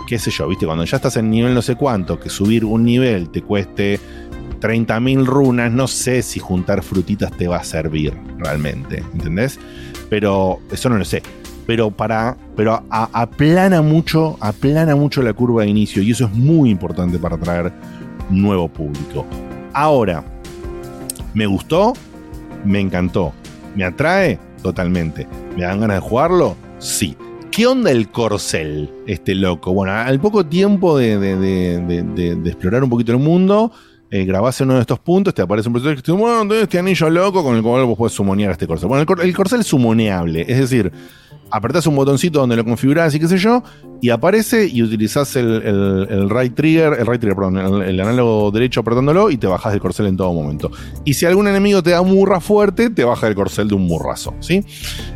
qué 0.08 0.20
sé 0.20 0.30
yo, 0.30 0.48
viste, 0.48 0.68
cuando 0.68 0.86
ya 0.86 0.98
estás 0.98 1.18
en 1.18 1.32
nivel 1.32 1.56
no 1.56 1.62
sé 1.64 1.74
cuánto, 1.76 2.20
que 2.20 2.30
subir 2.30 2.66
un 2.66 2.84
nivel 2.84 3.30
te 3.30 3.42
cueste 3.42 4.00
30.000 4.60 5.26
runas, 5.26 5.72
no 5.72 5.88
sé 5.88 6.22
si 6.22 6.40
juntar 6.40 6.84
frutitas 6.84 7.32
te 7.32 7.48
va 7.48 7.58
a 7.58 7.64
servir 7.64 8.14
realmente, 8.38 9.04
¿entendés? 9.14 9.60
Pero 10.12 10.60
eso 10.70 10.90
no 10.90 10.98
lo 10.98 11.06
sé. 11.06 11.24
Pero 11.66 11.90
para. 11.90 12.36
Pero 12.58 12.84
aplana 12.90 13.82
mucho. 13.82 14.36
Aplana 14.42 14.94
mucho 14.94 15.22
la 15.22 15.32
curva 15.32 15.64
de 15.64 15.70
inicio. 15.70 16.04
Y 16.04 16.12
eso 16.12 16.26
es 16.26 16.34
muy 16.34 16.70
importante 16.70 17.18
para 17.18 17.38
atraer 17.38 17.72
nuevo 18.30 18.68
público. 18.68 19.26
Ahora, 19.72 20.22
¿me 21.34 21.46
gustó? 21.46 21.94
Me 22.66 22.82
encantó. 22.82 23.32
¿Me 23.74 23.86
atrae? 23.86 24.38
Totalmente. 24.62 25.26
¿Me 25.56 25.64
dan 25.64 25.80
ganas 25.80 26.04
de 26.04 26.10
jugarlo? 26.10 26.58
Sí. 26.78 27.16
¿Qué 27.50 27.66
onda 27.66 27.90
el 27.90 28.10
corcel, 28.10 28.90
este 29.08 29.34
loco? 29.34 29.74
Bueno, 29.74 29.94
al 29.94 30.20
poco 30.20 30.46
tiempo 30.46 30.98
de 30.98 31.14
explorar 32.46 32.84
un 32.84 32.90
poquito 32.90 33.14
el 33.14 33.20
mundo, 33.20 33.72
eh, 34.12 34.26
grabás 34.26 34.60
en 34.62 34.68
uno 34.68 34.76
de 34.76 34.82
estos 34.82 35.00
puntos, 35.00 35.34
te 35.34 35.42
aparece 35.42 35.70
un 35.70 35.74
personaje 35.74 36.02
que 36.02 36.12
dice, 36.12 36.22
bueno, 36.22 36.42
tenés 36.48 36.64
este 36.64 36.78
anillo 36.80 37.10
loco 37.10 37.44
con 37.44 37.56
el 37.56 37.64
cual 37.64 37.86
vos 37.86 37.98
podés 37.98 38.14
sumonear 38.14 38.52
este 38.52 38.68
corcel. 38.68 38.90
Bueno, 38.90 39.00
el, 39.02 39.08
cor- 39.08 39.22
el 39.22 39.34
corcel 39.36 39.62
es 39.62 39.68
sumoneable, 39.68 40.42
es 40.48 40.60
decir, 40.60 40.92
apretás 41.50 41.88
un 41.88 41.96
botoncito 41.96 42.40
donde 42.40 42.56
lo 42.58 42.64
configurás 42.66 43.16
y 43.16 43.20
qué 43.20 43.28
sé 43.28 43.38
yo, 43.38 43.64
y 44.02 44.10
aparece 44.10 44.68
y 44.68 44.84
utilizás 44.84 45.36
el, 45.38 45.50
el- 46.10 46.30
right 46.30 46.54
trigger, 46.54 46.94
el 47.00 47.06
right 47.08 47.22
trigger, 47.22 47.36
perdón, 47.36 47.82
el, 47.84 48.00
análogo 48.02 48.52
derecho 48.52 48.82
apretándolo 48.82 49.30
y 49.32 49.38
te 49.38 49.48
bajás 49.48 49.72
del 49.72 49.82
corcel 49.82 50.08
en 50.08 50.18
todo 50.18 50.34
momento. 50.34 50.72
Y 51.06 51.14
si 51.14 51.26
algún 51.26 51.48
enemigo 51.48 51.82
te 51.82 51.92
da 51.92 52.02
murra 52.02 52.42
fuerte, 52.42 52.90
te 52.90 53.04
baja 53.06 53.28
el 53.28 53.36
corcel 53.36 53.70
de 53.70 53.76
un 53.76 53.88
murrazo, 53.88 54.34
¿sí? 54.42 54.66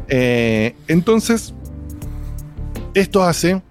Eh, 0.08 0.74
entonces, 0.88 1.54
esto 2.94 3.24
hace 3.24 3.62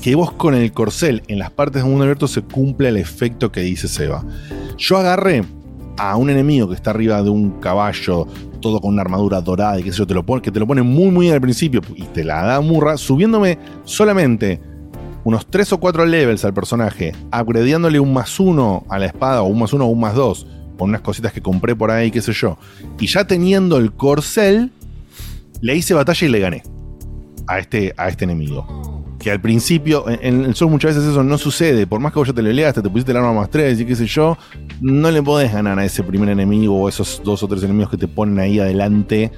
que 0.00 0.14
vos 0.14 0.32
con 0.32 0.54
el 0.54 0.72
corcel 0.72 1.22
en 1.28 1.38
las 1.38 1.50
partes 1.50 1.82
de 1.82 1.88
mundo 1.88 2.04
abierto 2.04 2.26
se 2.26 2.42
cumpla 2.42 2.88
el 2.88 2.96
efecto 2.96 3.52
que 3.52 3.60
dice 3.60 3.88
Seba. 3.88 4.24
Yo 4.78 4.96
agarré 4.96 5.44
a 5.98 6.16
un 6.16 6.30
enemigo 6.30 6.68
que 6.68 6.74
está 6.74 6.90
arriba 6.90 7.22
de 7.22 7.28
un 7.28 7.60
caballo, 7.60 8.26
todo 8.60 8.80
con 8.80 8.94
una 8.94 9.02
armadura 9.02 9.40
dorada 9.40 9.78
y 9.78 9.82
que 9.82 9.90
yo, 9.90 10.06
te 10.06 10.14
lo 10.14 10.24
que 10.24 10.50
te 10.50 10.58
lo 10.58 10.66
pone 10.66 10.82
muy 10.82 11.10
muy 11.10 11.30
al 11.30 11.40
principio 11.40 11.82
y 11.94 12.04
te 12.04 12.24
la 12.24 12.42
da 12.42 12.60
murra, 12.60 12.96
subiéndome 12.96 13.58
solamente 13.84 14.60
unos 15.24 15.46
3 15.46 15.74
o 15.74 15.80
4 15.80 16.06
levels 16.06 16.44
al 16.46 16.54
personaje, 16.54 17.12
upgradeándole 17.26 18.00
un 18.00 18.14
más 18.14 18.40
uno 18.40 18.84
a 18.88 18.98
la 18.98 19.06
espada 19.06 19.42
o 19.42 19.46
un 19.46 19.58
más 19.58 19.72
uno 19.74 19.84
o 19.84 19.88
un 19.88 20.00
más 20.00 20.14
dos, 20.14 20.46
con 20.78 20.88
unas 20.88 21.02
cositas 21.02 21.32
que 21.32 21.42
compré 21.42 21.76
por 21.76 21.90
ahí, 21.90 22.10
qué 22.10 22.22
sé 22.22 22.32
yo. 22.32 22.56
Y 22.98 23.06
ya 23.06 23.26
teniendo 23.26 23.76
el 23.76 23.92
corcel, 23.92 24.72
le 25.60 25.76
hice 25.76 25.92
batalla 25.92 26.26
y 26.26 26.30
le 26.30 26.40
gané 26.40 26.62
a 27.46 27.58
este, 27.58 27.92
a 27.98 28.08
este 28.08 28.24
enemigo. 28.24 28.99
Que 29.20 29.30
al 29.30 29.40
principio, 29.40 30.06
en, 30.08 30.44
el 30.44 30.54
Souls 30.54 30.72
muchas 30.72 30.94
veces 30.96 31.10
eso 31.10 31.22
no 31.22 31.36
sucede. 31.36 31.86
Por 31.86 32.00
más 32.00 32.12
que 32.12 32.18
vos 32.18 32.28
ya 32.28 32.34
te 32.34 32.42
lo 32.42 32.50
leaste, 32.50 32.80
te 32.80 32.88
pusiste 32.88 33.12
el 33.12 33.18
arma 33.18 33.34
más 33.34 33.50
3 33.50 33.80
y 33.80 33.84
qué 33.84 33.94
sé 33.94 34.06
yo, 34.06 34.38
no 34.80 35.10
le 35.10 35.22
podés 35.22 35.52
ganar 35.52 35.78
a 35.78 35.84
ese 35.84 36.02
primer 36.02 36.30
enemigo 36.30 36.74
o 36.80 36.88
esos 36.88 37.20
dos 37.22 37.42
o 37.42 37.48
tres 37.48 37.62
enemigos 37.62 37.90
que 37.90 37.98
te 37.98 38.08
ponen 38.08 38.38
ahí 38.38 38.58
adelante. 38.58 39.30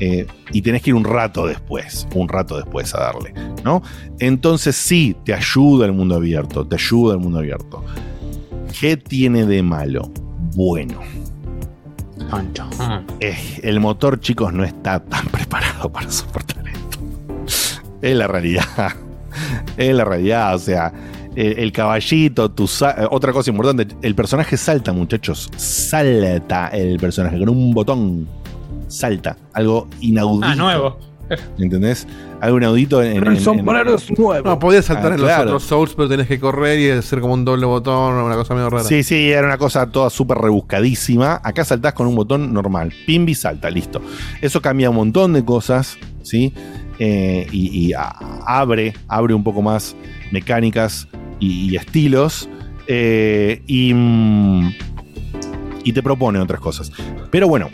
eh, 0.00 0.26
y 0.52 0.62
tenés 0.62 0.82
que 0.82 0.90
ir 0.90 0.94
un 0.94 1.04
rato 1.04 1.46
después, 1.46 2.08
un 2.14 2.28
rato 2.28 2.56
después 2.56 2.94
a 2.94 3.00
darle, 3.00 3.34
¿no? 3.64 3.82
Entonces 4.18 4.74
sí, 4.74 5.14
te 5.24 5.34
ayuda 5.34 5.86
el 5.86 5.92
mundo 5.92 6.16
abierto, 6.16 6.66
te 6.66 6.76
ayuda 6.76 7.14
el 7.14 7.20
mundo 7.20 7.38
abierto. 7.38 7.84
¿Qué 8.80 8.96
tiene 8.96 9.46
de 9.46 9.62
malo? 9.62 10.10
Bueno. 10.56 11.00
Eh, 13.20 13.36
el 13.62 13.80
motor, 13.80 14.20
chicos, 14.20 14.52
no 14.52 14.64
está 14.64 15.00
tan 15.04 15.26
preparado 15.26 15.90
para 15.92 16.10
soportar 16.10 16.66
esto. 16.66 16.98
Es 18.00 18.16
la 18.16 18.26
realidad. 18.26 18.94
Es 19.76 19.94
la 19.94 20.04
realidad. 20.04 20.54
O 20.54 20.58
sea, 20.58 20.92
el, 21.36 21.58
el 21.58 21.72
caballito, 21.72 22.50
tu 22.50 22.68
otra 23.10 23.32
cosa 23.32 23.50
importante, 23.50 23.86
el 24.02 24.14
personaje 24.14 24.56
salta, 24.56 24.92
muchachos. 24.92 25.48
Salta 25.56 26.68
el 26.68 26.98
personaje 26.98 27.38
con 27.38 27.48
un 27.48 27.72
botón. 27.72 28.28
Salta. 28.88 29.36
Algo 29.52 29.88
inaudito. 30.00 30.46
Ah, 30.46 30.54
nuevo. 30.56 30.98
¿Entendés? 31.60 32.08
Algo 32.40 32.58
inaudito 32.58 33.00
en. 33.04 33.12
en- 33.18 33.22
en- 33.36 33.42
en- 33.60 33.64
No, 34.42 34.58
podías 34.58 34.84
saltar 34.86 35.12
Ah, 35.12 35.14
en 35.14 35.20
los 35.20 35.30
otros 35.44 35.62
Souls, 35.62 35.94
pero 35.94 36.08
tenés 36.08 36.26
que 36.26 36.40
correr 36.40 36.80
y 36.80 36.90
hacer 36.90 37.20
como 37.20 37.34
un 37.34 37.44
doble 37.44 37.66
botón 37.66 38.16
o 38.18 38.26
una 38.26 38.34
cosa 38.34 38.54
medio 38.54 38.68
rara. 38.68 38.82
Sí, 38.82 39.04
sí, 39.04 39.30
era 39.30 39.46
una 39.46 39.56
cosa 39.58 39.86
toda 39.88 40.10
súper 40.10 40.38
rebuscadísima. 40.38 41.40
Acá 41.44 41.64
saltás 41.64 41.92
con 41.92 42.08
un 42.08 42.16
botón 42.16 42.52
normal. 42.52 42.92
Pimbi 43.06 43.36
salta, 43.36 43.70
listo. 43.70 44.02
Eso 44.40 44.60
cambia 44.60 44.90
un 44.90 44.96
montón 44.96 45.32
de 45.32 45.44
cosas, 45.44 45.96
¿sí? 46.22 46.52
Eh, 47.02 47.46
y 47.50 47.92
abre, 48.46 48.92
abre 49.08 49.32
un 49.34 49.42
poco 49.42 49.62
más 49.62 49.96
mecánicas 50.30 51.08
y, 51.40 51.74
estilos. 51.74 52.48
eh, 52.86 53.62
y, 53.66 53.94
mm, 53.94 54.74
y 55.84 55.92
te 55.92 56.02
propone 56.02 56.38
otras 56.40 56.60
cosas. 56.60 56.92
Pero 57.30 57.48
bueno, 57.48 57.68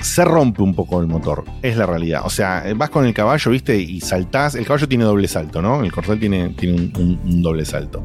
se 0.00 0.24
rompe 0.24 0.62
un 0.62 0.74
poco 0.74 1.00
el 1.00 1.06
motor, 1.06 1.44
es 1.62 1.76
la 1.76 1.86
realidad. 1.86 2.22
O 2.24 2.30
sea, 2.30 2.64
vas 2.76 2.90
con 2.90 3.04
el 3.06 3.14
caballo, 3.14 3.50
viste, 3.50 3.76
y 3.78 4.00
saltás. 4.00 4.54
El 4.56 4.64
caballo 4.66 4.88
tiene 4.88 5.04
doble 5.04 5.28
salto, 5.28 5.62
¿no? 5.62 5.84
El 5.84 5.92
corcel 5.92 6.18
tiene, 6.18 6.48
tiene 6.50 6.90
un- 6.98 7.42
doble 7.42 7.64
salto. 7.64 8.02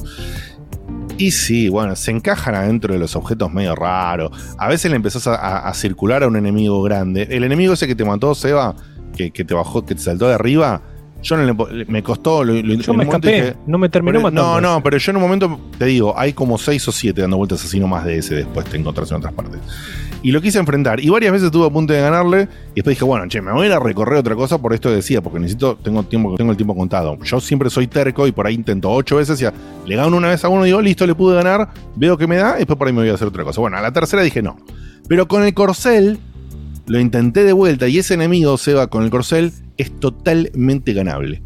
Y 1.18 1.32
sí, 1.32 1.70
bueno, 1.70 1.96
se 1.96 2.12
encajan 2.12 2.56
adentro 2.56 2.94
de 2.94 3.00
los 3.00 3.16
objetos 3.16 3.52
medio 3.54 3.76
raros. 3.76 4.32
A 4.58 4.68
veces 4.68 4.90
le 4.92 4.98
empezás 4.98 5.26
a- 5.28 5.68
a 5.68 5.74
circular 5.74 6.24
a 6.24 6.28
un 6.28 6.36
enemigo 6.36 6.82
grande. 6.84 7.28
El 7.30 7.44
enemigo 7.44 7.74
ese 7.74 7.88
que 7.88 7.96
te 7.96 8.04
mató, 8.04 8.34
Seba, 8.36 8.76
que, 9.16 9.32
que 9.32 9.46
te 9.46 9.54
bajó, 9.54 9.86
que 9.86 9.96
te 9.96 10.02
saltó 10.02 10.28
de 10.28 10.34
arriba. 10.34 10.82
Yo 11.22 11.38
no 11.38 11.44
le 11.46 11.86
me 11.86 12.04
costó. 12.04 12.44
lo- 12.44 12.54
lo- 12.54 12.74
Yo 12.76 12.94
me 12.94 13.06
escapé, 13.06 13.28
dije, 13.34 13.54
no 13.66 13.78
me 13.78 13.88
terminó 13.88 14.20
pero- 14.20 14.24
matando. 14.24 14.60
No, 14.62 14.76
no, 14.76 14.84
pero 14.84 14.98
yo 14.98 15.10
en 15.12 15.16
un 15.16 15.22
momento 15.24 15.58
te 15.78 15.86
digo, 15.86 16.14
hay 16.20 16.34
como 16.34 16.58
6 16.58 16.86
o 16.90 16.92
7 16.92 17.22
dando 17.22 17.38
vueltas 17.38 17.64
así 17.64 17.80
nomás 17.80 18.04
de 18.04 18.18
ese. 18.18 18.36
Después 18.36 18.66
te 18.66 18.76
encontrás 18.76 19.10
en 19.12 19.18
otras 19.18 19.32
partes. 19.34 19.62
Y 20.22 20.32
lo 20.32 20.42
quise 20.42 20.60
enfrentar. 20.60 21.00
Y 21.02 21.10
varias 21.10 21.32
veces 21.32 21.46
estuve 21.46 21.66
a 21.66 21.70
punto 21.70 21.94
de 21.94 22.02
ganarle. 22.02 22.50
Y 22.72 22.76
después 22.76 22.96
dije, 22.98 23.06
bueno, 23.06 23.26
che, 23.30 23.42
me 23.42 23.54
voy 23.54 23.64
a 23.64 23.68
ir 23.68 23.74
a 23.74 23.80
recorrer 23.80 24.20
otra 24.20 24.36
cosa 24.36 24.58
por 24.58 24.74
esto 24.74 24.92
decía, 24.92 25.22
porque 25.22 25.40
necesito, 25.40 25.78
tengo 25.82 26.04
tiempo, 26.04 26.36
tengo 26.36 26.52
el 26.52 26.58
tiempo 26.58 26.76
contado. 26.76 27.18
Yo 27.24 27.40
siempre 27.40 27.70
soy 27.70 27.88
terco 27.88 28.28
y 28.28 28.34
por 28.34 28.46
ahí 28.46 28.56
intento 28.56 28.92
ocho 28.92 29.16
veces. 29.16 29.42
Y 29.42 29.46
a- 29.46 29.54
le 29.86 29.96
gano 29.96 30.18
una 30.18 30.28
vez 30.28 30.44
a 30.44 30.50
uno 30.50 30.64
y 30.66 30.68
digo, 30.70 30.82
listo, 30.82 31.08
le 31.08 31.16
pude 31.16 31.36
ganar, 31.36 31.70
veo 31.96 32.18
que 32.18 32.28
me 32.28 32.36
da, 32.36 32.56
y 32.56 32.60
después 32.60 32.78
por 32.78 32.88
ahí 32.88 32.94
me 32.94 33.00
voy 33.00 33.10
a 33.10 33.14
hacer 33.14 33.30
otra 33.30 33.46
cosa. 33.46 33.62
Bueno, 33.62 33.78
a 33.78 33.82
la 33.82 33.94
tercera 33.94 34.22
dije 34.24 34.42
no. 34.42 34.58
Pero 35.08 35.26
con 35.30 35.44
el 35.44 35.54
corcel 35.54 36.20
lo 36.86 37.00
intenté 37.00 37.44
de 37.44 37.54
vuelta 37.54 37.88
y 37.88 38.00
ese 38.00 38.14
enemigo, 38.14 38.58
Seba, 38.58 38.88
con 38.88 39.04
el 39.04 39.10
corcel, 39.10 39.54
es 39.78 40.00
totalmente 40.00 40.94
ganable. 40.94 41.42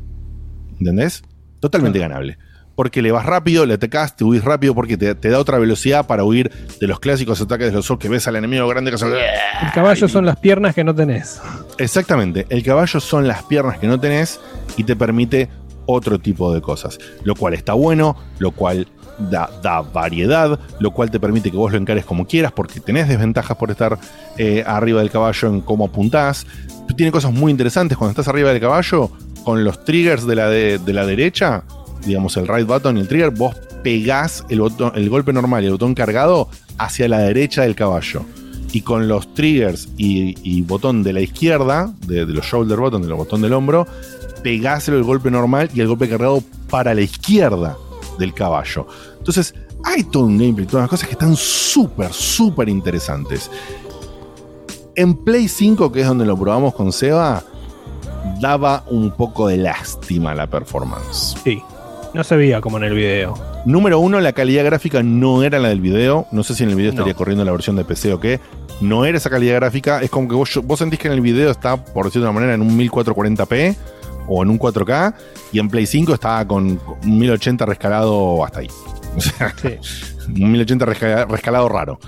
¿Entendés? 0.79 1.23
Totalmente 1.59 1.99
ganable. 1.99 2.37
Porque 2.75 3.01
le 3.01 3.11
vas 3.11 3.25
rápido, 3.25 3.65
le 3.65 3.73
atacás, 3.73 4.15
te 4.15 4.23
huís 4.23 4.43
rápido 4.43 4.75
porque 4.75 4.97
te, 4.97 5.15
te 5.15 5.29
da 5.29 5.39
otra 5.39 5.57
velocidad 5.57 6.05
para 6.05 6.23
huir 6.23 6.51
de 6.79 6.87
los 6.87 6.99
clásicos 6.99 7.41
ataques 7.41 7.67
de 7.67 7.73
los 7.73 7.85
Souls 7.85 7.99
que 7.99 8.07
ves 8.07 8.27
al 8.27 8.35
enemigo 8.35 8.67
grande 8.67 8.91
que 8.91 8.95
hace... 8.95 9.07
El 9.07 9.71
caballo 9.73 10.07
son 10.07 10.25
las 10.27 10.37
piernas 10.37 10.75
que 10.75 10.83
no 10.83 10.93
tenés. 10.93 11.41
Exactamente, 11.79 12.45
el 12.49 12.63
caballo 12.63 12.99
son 12.99 13.27
las 13.27 13.43
piernas 13.43 13.79
que 13.79 13.87
no 13.87 13.99
tenés 13.99 14.39
y 14.77 14.83
te 14.83 14.95
permite 14.95 15.49
otro 15.87 16.19
tipo 16.19 16.53
de 16.53 16.61
cosas, 16.61 16.99
lo 17.23 17.33
cual 17.33 17.55
está 17.55 17.73
bueno, 17.73 18.15
lo 18.37 18.51
cual 18.51 18.87
da, 19.17 19.49
da 19.61 19.81
variedad, 19.81 20.59
lo 20.79 20.91
cual 20.91 21.11
te 21.11 21.19
permite 21.19 21.51
que 21.51 21.57
vos 21.57 21.71
lo 21.71 21.77
encares 21.77 22.05
como 22.05 22.25
quieras 22.25 22.51
porque 22.51 22.79
tenés 22.79 23.07
desventajas 23.07 23.57
por 23.57 23.71
estar 23.71 23.97
eh, 24.37 24.63
arriba 24.65 24.99
del 24.99 25.11
caballo 25.11 25.47
en 25.47 25.61
cómo 25.61 25.85
apuntás. 25.85 26.45
Tiene 26.95 27.11
cosas 27.11 27.33
muy 27.33 27.51
interesantes. 27.51 27.97
Cuando 27.97 28.11
estás 28.11 28.27
arriba 28.27 28.51
del 28.51 28.61
caballo, 28.61 29.11
con 29.43 29.63
los 29.63 29.83
triggers 29.83 30.25
de 30.25 30.35
la, 30.35 30.49
de, 30.49 30.79
la 30.93 31.05
derecha, 31.05 31.63
digamos 32.05 32.37
el 32.37 32.47
right 32.47 32.67
button 32.67 32.97
y 32.97 33.01
el 33.01 33.07
trigger, 33.07 33.31
vos 33.31 33.55
pegás 33.83 34.43
el, 34.49 34.61
botón, 34.61 34.91
el 34.95 35.09
golpe 35.09 35.33
normal 35.33 35.63
y 35.63 35.67
el 35.67 35.73
botón 35.73 35.95
cargado 35.95 36.49
hacia 36.77 37.07
la 37.07 37.19
derecha 37.19 37.63
del 37.63 37.75
caballo. 37.75 38.23
Y 38.73 38.81
con 38.81 39.07
los 39.07 39.33
triggers 39.33 39.89
y, 39.97 40.61
botón 40.63 41.01
de 41.01 41.13
la 41.13 41.21
izquierda, 41.21 41.93
de, 42.05 42.25
de 42.25 42.33
los 42.33 42.45
shoulder 42.45 42.77
button, 42.77 43.01
de 43.01 43.07
los 43.07 43.17
botón 43.17 43.41
del 43.41 43.53
hombro, 43.53 43.87
pegáselo 44.43 44.97
el 44.97 45.03
golpe 45.03 45.31
normal 45.31 45.69
y 45.73 45.79
el 45.79 45.87
golpe 45.87 46.09
cargado 46.09 46.43
para 46.69 46.93
la 46.93 47.01
izquierda 47.01 47.77
del 48.17 48.33
caballo. 48.33 48.87
Entonces, 49.17 49.53
hay 49.83 50.03
todo 50.03 50.23
un 50.23 50.37
gameplay, 50.37 50.65
todas 50.67 50.83
las 50.83 50.89
cosas 50.89 51.07
que 51.07 51.13
están 51.13 51.35
súper, 51.35 52.11
súper 52.11 52.69
interesantes. 52.69 53.49
En 54.95 55.15
Play 55.15 55.47
5, 55.47 55.91
que 55.91 56.01
es 56.01 56.07
donde 56.07 56.25
lo 56.25 56.35
probamos 56.37 56.73
con 56.73 56.91
Seba, 56.91 57.43
daba 58.41 58.83
un 58.87 59.11
poco 59.11 59.47
de 59.47 59.57
lástima 59.57 60.33
la 60.33 60.47
performance. 60.47 61.35
Sí. 61.43 61.61
No 62.13 62.23
se 62.23 62.35
veía 62.35 62.61
como 62.61 62.77
en 62.77 62.85
el 62.85 62.95
video. 62.95 63.35
Número 63.65 63.99
uno, 63.99 64.19
la 64.19 64.33
calidad 64.33 64.65
gráfica 64.65 65.03
no 65.03 65.43
era 65.43 65.59
la 65.59 65.69
del 65.69 65.81
video. 65.81 66.25
No 66.31 66.43
sé 66.43 66.55
si 66.55 66.63
en 66.63 66.69
el 66.69 66.75
video 66.75 66.91
No. 66.91 66.95
estaría 66.95 67.13
corriendo 67.13 67.45
la 67.45 67.51
versión 67.51 67.75
de 67.75 67.83
PC 67.85 68.13
o 68.13 68.19
qué. 68.19 68.39
No 68.81 69.05
era 69.05 69.17
esa 69.17 69.29
calidad 69.29 69.55
gráfica. 69.55 70.01
Es 70.01 70.09
como 70.09 70.27
que 70.27 70.35
vos, 70.35 70.59
vos 70.63 70.79
sentís 70.79 70.99
que 70.99 71.07
en 71.09 71.13
el 71.13 71.21
video 71.21 71.51
está, 71.51 71.77
por 71.77 72.05
decirlo 72.05 72.25
de 72.25 72.31
una 72.31 72.39
manera, 72.39 72.53
en 72.55 72.61
un 72.61 72.77
1440p 72.77 73.75
o 74.27 74.43
en 74.43 74.49
un 74.49 74.59
4K. 74.59 75.13
Y 75.53 75.59
en 75.59 75.69
Play 75.69 75.85
5 75.85 76.13
estaba 76.13 76.47
con 76.47 76.79
un 77.03 77.19
1080 77.19 77.65
rescalado 77.65 78.43
hasta 78.45 78.59
ahí. 78.59 78.67
O 79.15 79.21
sea, 79.21 79.53
un 80.27 80.51
1080 80.51 80.85
resca- 80.85 81.27
rescalado 81.27 81.69
raro. 81.69 81.99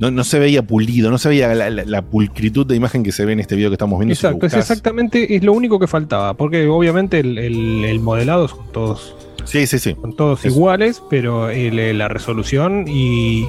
No, 0.00 0.12
no 0.12 0.22
se 0.22 0.38
veía 0.38 0.62
pulido, 0.62 1.10
no 1.10 1.18
se 1.18 1.28
veía 1.28 1.52
la, 1.54 1.70
la- 1.70 1.84
la 1.84 2.02
pulcritud 2.02 2.64
de 2.66 2.76
imagen 2.76 3.02
que 3.02 3.10
se 3.10 3.24
ve 3.24 3.32
en 3.32 3.40
este 3.40 3.56
video 3.56 3.68
que 3.70 3.74
estamos 3.74 3.98
viendo. 3.98 4.14
si 4.14 4.26
Exacto, 4.26 4.46
es 4.46 4.54
exactamente, 4.54 5.34
es 5.34 5.42
lo 5.42 5.52
único 5.52 5.80
que 5.80 5.88
faltaba, 5.88 6.34
porque 6.34 6.68
obviamente 6.68 7.18
el, 7.18 7.36
el- 7.36 7.84
el 7.84 7.98
modelado 8.00 8.46
son 8.46 8.60
todos, 8.72 9.16
Sí, 9.44 9.66
sí, 9.66 9.80
sí. 9.80 9.96
son 10.00 10.14
todos 10.14 10.44
iguales, 10.44 11.02
pero 11.10 11.50
el- 11.50 11.98
la 11.98 12.06
resolución 12.06 12.84
y, 12.86 13.48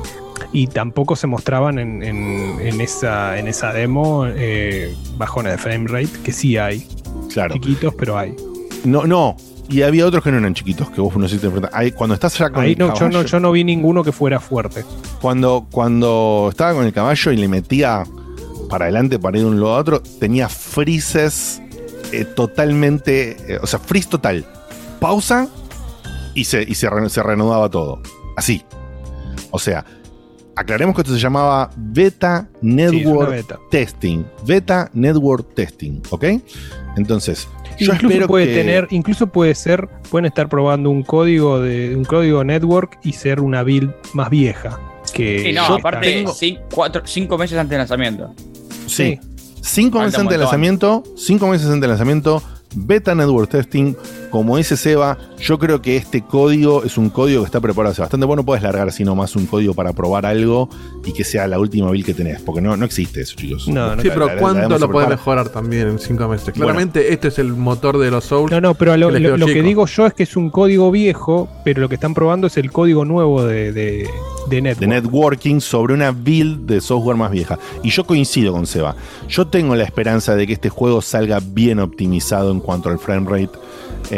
y 0.53 0.67
tampoco 0.67 1.15
se 1.15 1.27
mostraban 1.27 1.79
en, 1.79 2.03
en- 2.03 2.59
en 2.61 2.81
esa, 2.81 3.37
en 3.39 3.47
esa 3.47 3.71
demo 3.73 4.25
eh, 4.27 4.95
bajones 5.17 5.53
de 5.53 5.57
frame 5.57 5.87
rate, 5.87 6.09
que 6.23 6.31
sí 6.31 6.57
hay. 6.57 6.87
Claro. 7.31 7.53
Chiquitos, 7.53 7.93
pero 7.95 8.17
hay. 8.17 8.35
No, 8.85 9.05
no. 9.05 9.35
Y 9.69 9.83
había 9.83 10.05
otros 10.07 10.23
que 10.23 10.31
no 10.31 10.39
eran 10.39 10.55
chiquitos, 10.55 10.89
que 10.89 10.99
vos 10.99 11.15
no 11.15 11.27
sé 11.27 11.35
si 11.35 11.41
te 11.41 11.45
enfrentas. 11.47 11.71
Ahí, 11.75 11.91
Cuando 11.91 12.15
estás 12.15 12.35
ya 12.37 12.49
con 12.49 12.63
Ahí 12.63 12.71
el 12.71 12.79
no, 12.79 12.87
yo, 12.95 13.05
no, 13.07 13.11
caballo- 13.19 13.25
yo 13.27 13.39
no 13.39 13.51
vi 13.51 13.63
ninguno 13.63 14.03
que 14.03 14.11
fuera 14.11 14.39
fuerte. 14.39 14.83
Cuando, 15.21 15.67
cuando 15.71 16.47
estaba 16.49 16.73
con 16.73 16.85
el 16.85 16.93
caballo 16.93 17.31
y 17.31 17.37
le 17.37 17.47
metía 17.47 18.03
para 18.69 18.85
adelante 18.85 19.19
para 19.19 19.37
ir 19.37 19.43
de 19.43 19.49
un 19.49 19.59
lado 19.59 19.75
a 19.75 19.79
otro, 19.79 20.01
tenía 20.19 20.49
freezes 20.49 21.61
eh, 22.11 22.25
totalmente. 22.25 23.37
eh, 23.47 23.59
o 23.61 23.67
sea, 23.67 23.77
freeze 23.79 24.09
total. 24.09 24.43
Pausa 24.99 25.47
y 26.33 26.45
se, 26.45 26.63
y 26.63 26.73
se, 26.75 26.89
re- 26.89 27.09
se 27.09 27.21
reanudaba 27.21 27.69
todo. 27.69 28.01
Así. 28.37 28.63
O 29.51 29.59
sea, 29.59 29.85
aclaremos 30.55 30.95
que 30.95 31.01
esto 31.01 31.13
se 31.13 31.19
llamaba 31.19 31.69
Beta 31.75 32.47
Network 32.61 33.29
beta. 33.31 33.59
Testing. 33.71 34.23
Beta 34.45 34.89
Network 34.93 35.53
Testing. 35.55 36.01
¿Ok? 36.09 36.25
Entonces, 36.97 37.47
yo 37.77 37.93
incluso 37.93 38.07
espero 38.07 38.27
puede 38.27 38.47
que. 38.47 38.53
tener, 38.55 38.87
incluso 38.91 39.27
puede 39.27 39.55
ser, 39.55 39.87
pueden 40.09 40.25
estar 40.25 40.49
probando 40.49 40.89
un 40.89 41.03
código 41.03 41.59
de 41.59 41.95
un 41.95 42.03
código 42.05 42.43
network 42.43 42.99
y 43.03 43.13
ser 43.13 43.39
una 43.39 43.63
build 43.63 43.93
más 44.13 44.29
vieja. 44.29 44.79
Que 45.13 45.39
Sí, 45.43 45.53
no, 45.53 45.67
yo 45.67 45.75
aparte, 45.75 46.07
tengo- 46.11 46.33
cin- 46.33 46.59
cuatro- 46.73 47.03
cinco 47.05 47.37
meses 47.37 47.57
antes 47.57 47.69
del 47.71 47.79
lanzamiento. 47.79 48.33
Sí. 48.87 49.17
Cinco 49.61 49.97
Falta 49.99 50.05
meses 50.05 50.19
antes 50.19 50.19
del 50.19 50.23
montón. 50.23 50.39
lanzamiento, 50.39 51.03
cinco 51.17 51.47
meses 51.47 51.67
antes 51.67 51.81
del 51.81 51.89
lanzamiento, 51.89 52.43
beta 52.75 53.15
network 53.15 53.49
testing, 53.49 53.93
como 54.29 54.57
dice 54.57 54.77
Seba, 54.77 55.17
yo 55.39 55.57
creo 55.59 55.81
que 55.81 55.97
este 55.97 56.21
código 56.21 56.83
es 56.83 56.97
un 56.97 57.09
código 57.09 57.41
que 57.41 57.45
está 57.45 57.59
preparado 57.59 57.91
hace 57.93 58.01
bastante. 58.01 58.25
Vos 58.25 58.35
no 58.35 58.45
podés 58.45 58.63
largar 58.63 58.87
así 58.87 59.03
nomás 59.03 59.35
un 59.35 59.45
código 59.45 59.73
para 59.73 59.93
probar 59.93 60.25
algo 60.25 60.69
y 61.05 61.13
que 61.13 61.23
sea 61.23 61.47
la 61.47 61.59
última 61.59 61.89
build 61.91 62.05
que 62.05 62.13
tenés, 62.13 62.41
porque 62.41 62.61
no, 62.61 62.75
no 62.77 62.85
existe 62.85 63.21
eso, 63.21 63.35
chicos. 63.35 63.65
sí, 63.65 63.71
La- 63.71 63.95
pero 64.01 64.27
la- 64.27 64.33
la 64.35 64.39
¿cuánto 64.39 64.69
lo 64.69 64.91
puede 64.91 65.07
prepara. 65.07 65.09
mejorar 65.09 65.49
también 65.49 65.87
en 65.87 65.99
5 65.99 66.27
meses? 66.27 66.45
Bueno. 66.47 66.65
Claramente 66.65 67.13
este 67.13 67.29
es 67.29 67.39
el 67.39 67.53
motor 67.53 67.97
de 67.97 68.11
los 68.11 68.23
Souls. 68.25 68.51
No, 68.51 68.61
no, 68.61 68.73
pero 68.75 68.95
lo, 68.97 69.11
que 69.11 69.19
lo- 69.19 69.45
que 69.45 69.63
digo 69.63 69.85
yo 69.87 70.05
es 70.05 70.13
que 70.13 70.23
es 70.23 70.35
un 70.35 70.49
código 70.49 70.91
viejo, 70.91 71.49
pero 71.65 71.81
lo 71.81 71.89
que 71.89 71.95
están 71.95 72.13
probando 72.13 72.47
es 72.47 72.57
el 72.57 72.71
código 72.71 73.05
nuevo 73.05 73.43
de, 73.43 73.71
de, 73.71 74.09
de 74.49 74.61
network. 74.61 74.79
de 74.79 74.87
networking 74.87 75.59
sobre 75.59 75.93
una 75.93 76.11
build 76.11 76.65
de 76.67 76.81
software 76.81 77.17
más 77.17 77.31
vieja. 77.31 77.57
Y 77.83 77.89
yo 77.89 78.03
coincido 78.05 78.51
con 78.53 78.65
Seba. 78.67 78.95
Yo 79.27 79.47
tengo 79.47 79.75
la 79.75 79.83
esperanza 79.83 80.35
de 80.35 80.45
que 80.47 80.53
este 80.53 80.69
juego 80.69 81.01
salga 81.01 81.39
bien 81.43 81.79
optimizado 81.79 82.51
en 82.51 82.59
cuanto 82.59 82.89
al 82.89 82.99
frame 82.99 83.29
rate 83.29 83.57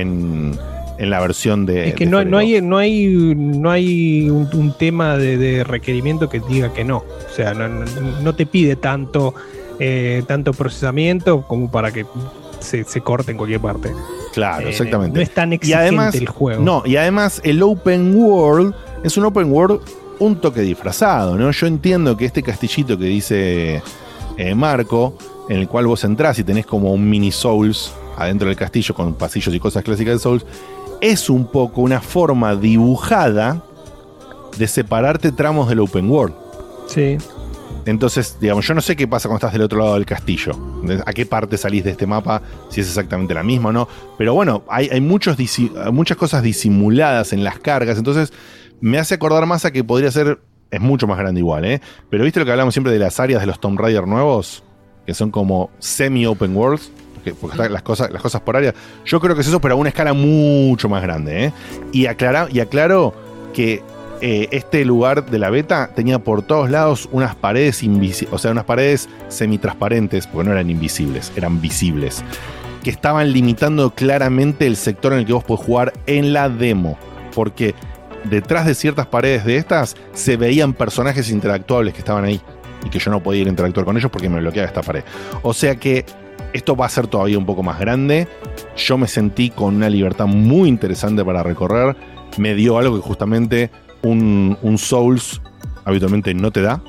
en, 0.02 0.58
en 0.98 1.10
la 1.10 1.20
versión 1.20 1.66
de. 1.66 1.90
Es 1.90 1.96
que 1.96 2.06
de 2.06 2.12
no, 2.12 2.24
no 2.26 2.38
hay, 2.38 2.62
no 2.62 2.78
hay, 2.78 3.34
no 3.36 3.72
hay 3.72 4.30
un, 4.30 4.50
un 4.54 4.74
tema 4.78 5.18
de, 5.18 5.38
de 5.38 5.64
requerimiento 5.64 6.30
que 6.30 6.40
diga 6.42 6.74
que 6.74 6.84
no. 6.84 6.98
O 6.98 7.36
sea, 7.36 7.54
no, 7.54 8.36
te 8.36 8.46
pide 8.46 8.76
tanto, 8.76 9.34
eh, 9.80 10.24
tanto 10.28 10.54
procesamiento 10.54 11.44
como 11.48 11.72
para 11.72 11.92
que 11.92 12.06
se, 12.60 12.84
se 12.84 13.02
corte 13.02 13.32
en 13.32 13.38
cualquier 13.38 13.62
parte. 13.62 13.92
Claro, 14.34 14.68
Eh, 14.68 14.70
exactamente. 14.70 15.16
no 15.18 15.22
es 15.22 15.34
tan 15.34 15.52
y 15.52 15.56
exigente 15.56 15.82
además, 15.88 16.16
el 16.16 16.28
juego. 16.30 16.62
No, 16.64 16.84
y 16.86 16.96
además 16.98 17.42
el 17.44 17.62
open 17.64 18.16
world 18.16 18.74
es 19.04 19.18
un 19.18 19.26
open 19.26 19.52
world 19.52 19.82
un 20.20 20.36
toque 20.40 20.62
disfrazado, 20.62 21.36
¿no? 21.36 21.50
Yo 21.50 21.66
entiendo 21.66 22.16
que 22.16 22.26
este 22.26 22.44
castillito 22.44 22.96
que 22.98 23.06
dice 23.06 23.82
eh, 24.38 24.54
Marco, 24.56 25.18
en 25.50 25.58
el 25.58 25.68
cual 25.68 25.88
vos 25.88 26.04
entrás 26.04 26.38
y 26.38 26.44
tenés 26.44 26.68
como 26.68 26.94
un 26.94 27.10
mini 27.10 27.32
Souls 27.32 27.92
adentro 28.18 28.48
del 28.48 28.58
castillo 28.58 28.94
con 28.94 29.14
pasillos 29.14 29.54
y 29.54 29.60
cosas 29.60 29.84
clásicas 29.84 30.16
de 30.16 30.20
Souls, 30.20 30.46
es 31.02 31.30
un 31.30 31.46
poco 31.46 31.82
una 31.82 32.02
forma 32.02 32.56
dibujada 32.56 33.64
de 34.58 34.68
separarte 34.68 35.32
tramos 35.32 35.70
del 35.70 35.80
open 35.80 36.10
world. 36.10 36.36
Sí. 36.88 37.18
Entonces, 37.86 38.38
digamos, 38.40 38.68
yo 38.68 38.74
no 38.74 38.82
sé 38.82 38.96
qué 38.96 39.08
pasa 39.08 39.28
cuando 39.28 39.38
estás 39.38 39.54
del 39.54 39.64
otro 39.64 39.80
lado 39.80 39.96
del 39.96 40.06
castillo. 40.06 40.54
¿A 41.06 41.14
qué 41.14 41.26
parte 41.26 41.58
salís 41.58 41.84
de 41.84 41.92
este 41.92 42.06
mapa? 42.06 42.42
Si 42.70 42.82
es 42.82 42.88
exactamente 42.88 43.34
la 43.34 43.44
misma 43.44 43.70
o 43.70 43.72
no. 43.72 43.88
Pero 44.18 44.34
bueno, 44.34 44.64
hay, 44.68 44.90
hay 44.92 45.02
muchos 45.02 45.38
muchas 45.92 46.18
cosas 46.18 46.44
disimuladas 46.44 47.34
en 47.34 47.44
las 47.44 47.58
cargas. 47.60 47.98
Entonces, 47.98 48.32
me 48.82 49.00
hace 49.00 49.16
acordar 49.16 49.46
más 49.46 49.66
a 49.66 49.72
que 49.72 49.84
podría 49.84 50.12
ser. 50.12 50.40
Es 50.70 50.80
mucho 50.80 51.06
más 51.06 51.18
grande 51.18 51.40
igual, 51.40 51.66
¿eh? 51.66 51.82
Pero 52.10 52.24
viste 52.24 52.40
lo 52.40 52.46
que 52.46 52.52
hablamos 52.52 52.74
siempre 52.74 52.94
de 52.94 53.00
las 53.00 53.20
áreas 53.20 53.42
de 53.42 53.48
los 53.48 53.60
Tomb 53.60 53.78
Raider 53.78 54.08
nuevos, 54.08 54.64
que 55.06 55.14
son 55.14 55.30
como 55.30 55.70
semi-open 55.80 56.56
worlds, 56.56 56.92
porque, 57.22 57.56
están 57.56 57.74
las 57.74 57.82
cosas, 57.82 58.12
las 58.12 58.22
cosas 58.22 58.42
por 58.42 58.58
área. 58.58 58.74
Yo 59.06 59.20
creo 59.20 59.36
que 59.36 59.42
es 59.42 59.48
eso, 59.48 59.62
pero 59.62 59.76
a 59.76 59.78
una 59.78 59.90
escala 59.90 60.14
mucho 60.14 60.90
más 60.90 61.02
grande, 61.02 61.46
¿eh? 61.46 61.54
Y, 61.92 62.06
aclara, 62.08 62.48
y 62.52 62.60
aclaro 62.60 63.14
que 63.54 63.84
eh, 64.22 64.48
este 64.52 64.86
lugar 64.86 65.26
de 65.30 65.40
la 65.40 65.50
beta 65.50 65.92
tenía 65.96 66.20
por 66.20 66.44
todos 66.44 66.70
lados 66.70 67.10
unas 67.12 67.36
paredes 67.36 67.82
invisibles, 67.82 68.34
o 68.34 68.38
sea, 68.38 68.52
unas 68.52 68.66
paredes 68.66 69.10
semitransparentes, 69.30 70.28
porque 70.28 70.48
no 70.48 70.54
eran 70.54 70.70
invisibles, 70.70 71.32
eran 71.36 71.60
visibles, 71.60 72.24
que 72.84 72.92
estaban 72.92 73.32
limitando 73.32 73.92
claramente 73.92 74.68
el 74.68 74.76
sector 74.76 75.14
en 75.14 75.20
el 75.20 75.26
que 75.26 75.34
vos 75.34 75.44
podés 75.44 75.66
jugar 75.66 75.94
en 76.06 76.34
la 76.34 76.50
demo. 76.50 76.98
Porque 77.34 77.74
detrás 78.26 78.66
de 78.66 78.76
ciertas 78.76 79.08
paredes 79.08 79.46
de 79.46 79.58
estas 79.58 79.96
se 80.14 80.38
veían 80.38 80.74
personajes 80.74 81.30
interactuables 81.30 81.94
que 81.94 82.00
estaban 82.00 82.26
ahí 82.26 82.42
y 82.86 82.90
que 82.90 83.00
yo 83.00 83.12
no 83.12 83.22
podía 83.22 83.42
ir 83.42 83.48
a 83.48 83.52
interactuar 83.52 83.86
con 83.86 83.98
ellos 83.98 84.12
porque 84.12 84.30
me 84.30 84.40
bloqueaba 84.40 84.68
esta 84.68 84.82
pared. 84.82 85.04
O 85.42 85.54
sea 85.54 85.76
que 85.76 86.06
esto 86.54 86.76
va 86.76 86.86
a 86.86 86.90
ser 86.90 87.08
todavía 87.08 87.38
un 87.38 87.46
poco 87.46 87.64
más 87.64 87.80
grande. 87.80 88.28
Yo 88.78 88.98
me 88.98 89.08
sentí 89.08 89.50
con 89.50 89.76
una 89.76 89.90
libertad 89.90 90.26
muy 90.28 90.70
interesante 90.70 91.24
para 91.26 91.44
recorrer. 91.44 91.96
Me 92.38 92.56
dio 92.56 92.78
algo 92.78 92.96
que 92.96 93.02
justamente 93.02 93.70
un, 94.04 94.58
un 94.62 94.78
Souls 94.78 95.42
habitualmente 95.86 96.34
no 96.34 96.52
te 96.52 96.62
da, 96.62 96.82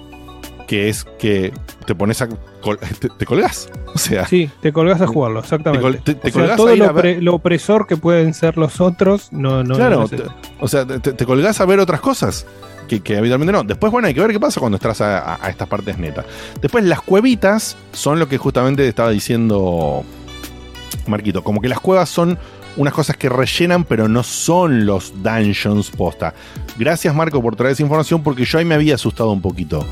que 0.66 0.88
es 0.88 1.04
que 1.18 1.52
te 1.86 1.94
pones 1.94 2.22
a... 2.22 2.28
col- 2.60 2.78
te, 3.00 3.08
te 3.08 3.26
colgás. 3.26 3.68
O 3.94 3.98
sea, 3.98 4.26
Sí, 4.26 4.50
te 4.60 4.72
colgás 4.72 5.00
a 5.02 5.06
jugarlo, 5.06 5.40
exactamente. 5.40 5.98
Te 6.00 6.14
te- 6.14 6.28
O 6.28 6.30
sea, 6.30 6.32
colgás 6.32 6.56
todo 6.56 6.76
lo, 7.20 7.34
opresor 7.34 7.86
que 7.86 7.96
pueden 7.96 8.32
ser 8.34 8.56
los 8.56 8.80
otros, 8.80 9.32
no, 9.32 9.62
no, 9.64 9.74
claro, 9.74 10.06
no 10.10 10.16
es 10.16 10.22
o 10.60 10.68
sea, 10.68 10.86
te, 10.86 10.98
te 11.12 11.26
colgás 11.26 11.60
a 11.60 11.66
ver 11.66 11.78
otras 11.80 12.00
cosas 12.00 12.46
que, 12.88 13.00
que 13.00 13.16
habitualmente 13.16 13.52
no. 13.52 13.62
Después, 13.64 13.90
bueno, 13.92 14.08
hay 14.08 14.14
que 14.14 14.20
ver 14.20 14.32
qué 14.32 14.40
pasa 14.40 14.60
cuando 14.60 14.76
estás 14.76 15.00
a, 15.00 15.18
a- 15.34 15.38
a 15.46 15.48
estas 15.50 15.68
partes 15.68 15.98
netas. 15.98 16.24
Después, 16.60 16.84
las 16.84 17.00
cuevitas 17.00 17.76
son 17.92 18.18
lo 18.18 18.28
que 18.28 18.38
justamente 18.38 18.86
estaba 18.86 19.10
diciendo 19.10 20.04
Marquito. 21.06 21.42
Como 21.42 21.60
que 21.60 21.68
las 21.68 21.80
cuevas 21.80 22.08
son 22.08 22.38
unas 22.76 22.94
cosas 22.94 23.16
que 23.16 23.28
rellenan, 23.28 23.84
pero 23.84 24.08
no 24.08 24.22
son 24.22 24.86
los 24.86 25.12
dungeons 25.22 25.90
posta. 25.90 26.34
Gracias, 26.78 27.14
Marco, 27.14 27.42
por 27.42 27.56
traer 27.56 27.72
esa 27.72 27.82
información, 27.82 28.22
porque 28.22 28.44
yo 28.44 28.58
ahí 28.58 28.64
me 28.64 28.74
había 28.74 28.94
asustado 28.94 29.30
un 29.30 29.42
poquito. 29.42 29.86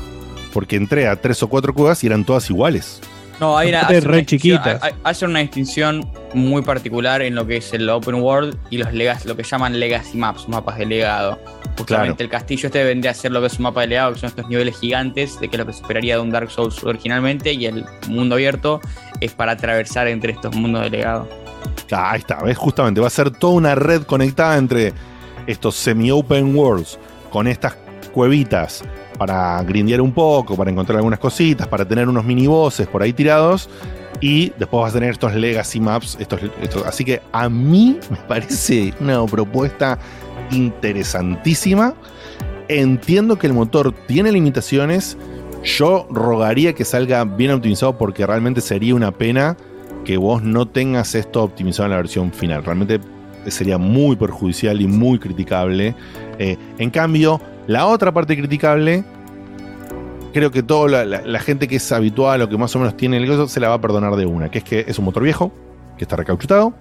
Porque 0.53 0.75
entré 0.75 1.07
a 1.07 1.15
tres 1.15 1.41
o 1.43 1.47
cuatro 1.47 1.73
cuevas 1.73 2.03
y 2.03 2.07
eran 2.07 2.23
todas 2.25 2.49
iguales. 2.49 2.99
No, 3.39 3.57
hay 3.57 3.69
una, 3.69 3.81
hace 3.81 3.99
una 3.99 4.07
re 4.11 4.17
distinción- 4.19 4.27
chiquitas. 4.63 4.83
hay- 4.83 4.93
Hace 5.03 5.25
una 5.25 5.39
distinción 5.39 6.09
muy 6.33 6.61
particular 6.61 7.21
en 7.21 7.35
lo 7.35 7.45
que 7.47 7.57
es 7.57 7.73
el 7.73 7.89
open 7.89 8.15
world 8.15 8.57
y 8.69 8.77
los 8.77 8.93
legacy, 8.93 9.27
lo 9.27 9.35
que 9.37 9.43
llaman 9.43 9.79
legacy 9.79 10.17
maps, 10.17 10.47
mapas 10.47 10.77
de 10.77 10.85
legado. 10.85 11.39
Justamente 11.77 12.23
el 12.23 12.29
castillo 12.29 12.67
este 12.67 12.83
vendría 12.83 13.11
a 13.11 13.13
ser 13.13 13.31
lo 13.31 13.41
que 13.41 13.47
es 13.47 13.57
un 13.57 13.63
mapa 13.63 13.81
de 13.81 13.87
legado, 13.87 14.13
que 14.13 14.19
son 14.19 14.29
estos 14.29 14.47
niveles 14.47 14.77
gigantes 14.79 15.39
de 15.39 15.47
que 15.47 15.55
es 15.55 15.59
lo 15.59 15.65
que 15.65 15.73
se 15.73 15.81
esperaría 15.81 16.15
de 16.15 16.21
un 16.21 16.29
Dark 16.29 16.51
Souls 16.51 16.83
originalmente, 16.83 17.53
y 17.53 17.65
el 17.65 17.85
mundo 18.07 18.35
abierto 18.35 18.79
es 19.19 19.33
para 19.33 19.53
atravesar 19.53 20.07
entre 20.07 20.33
estos 20.33 20.55
mundos 20.55 20.83
de 20.83 20.89
legado. 20.91 21.27
Ah, 21.91 22.11
ahí 22.11 22.19
está, 22.19 22.41
¿ves? 22.43 22.57
Justamente 22.57 23.01
va 23.01 23.07
a 23.07 23.11
ser 23.11 23.31
toda 23.31 23.53
una 23.53 23.75
red 23.75 24.03
conectada 24.03 24.57
entre 24.57 24.93
estos 25.47 25.75
semi-open 25.75 26.55
worlds 26.55 26.99
con 27.31 27.47
estas 27.47 27.75
cuevitas 28.13 28.83
para 29.17 29.61
grindear 29.63 30.01
un 30.01 30.11
poco, 30.11 30.55
para 30.55 30.71
encontrar 30.71 30.97
algunas 30.97 31.19
cositas, 31.19 31.67
para 31.67 31.85
tener 31.85 32.07
unos 32.07 32.23
mini 32.25 32.47
bosses 32.47 32.87
por 32.87 33.01
ahí 33.01 33.13
tirados. 33.13 33.69
Y 34.19 34.49
después 34.57 34.81
vas 34.83 34.91
a 34.91 34.93
tener 34.93 35.11
estos 35.11 35.33
legacy 35.33 35.79
maps. 35.79 36.15
Estos, 36.19 36.39
estos- 36.61 36.85
así 36.85 37.03
que 37.03 37.21
a 37.31 37.49
mí 37.49 37.99
me 38.09 38.17
parece 38.17 38.93
una 38.99 39.25
propuesta 39.25 39.97
interesantísima. 40.51 41.93
Entiendo 42.67 43.37
que 43.37 43.47
el 43.47 43.53
motor 43.53 43.93
tiene 44.07 44.31
limitaciones. 44.31 45.17
Yo 45.63 46.07
rogaría 46.09 46.73
que 46.73 46.85
salga 46.85 47.23
bien 47.23 47.51
optimizado 47.51 47.97
porque 47.97 48.25
realmente 48.25 48.61
sería 48.61 48.95
una 48.95 49.11
pena 49.11 49.57
que 50.05 50.17
vos 50.17 50.41
no 50.41 50.67
tengas 50.67 51.15
esto 51.15 51.43
optimizado 51.43 51.85
en 51.85 51.91
la 51.91 51.97
versión 51.97 52.31
final. 52.31 52.63
Realmente 52.63 52.99
sería 53.47 53.77
muy 53.77 54.15
perjudicial 54.15 54.81
y 54.81 54.87
muy 54.87 55.19
criticable. 55.19 55.95
Eh, 56.39 56.57
en 56.77 56.89
cambio, 56.89 57.41
la 57.67 57.85
otra 57.87 58.11
parte 58.11 58.37
criticable, 58.37 59.03
creo 60.33 60.51
que 60.51 60.63
toda 60.63 61.05
la, 61.05 61.39
gente 61.39 61.67
que 61.67 61.77
es 61.77 61.91
habitual 61.91 62.41
o 62.41 62.49
que 62.49 62.57
más 62.57 62.75
o 62.75 62.79
menos 62.79 62.97
tiene 62.97 63.17
el 63.17 63.27
gozo 63.27 63.47
se 63.47 63.59
la 63.59 63.69
va 63.69 63.75
a 63.75 63.81
perdonar 63.81 64.15
de 64.15 64.25
una, 64.25 64.49
que 64.49 64.59
es 64.59 64.63
que 64.63 64.85
es 64.87 64.99
un 64.99 65.05
motor 65.05 65.23
viejo, 65.23 65.51
que 65.97 66.05
está 66.05 66.15
recauchutado, 66.15 66.73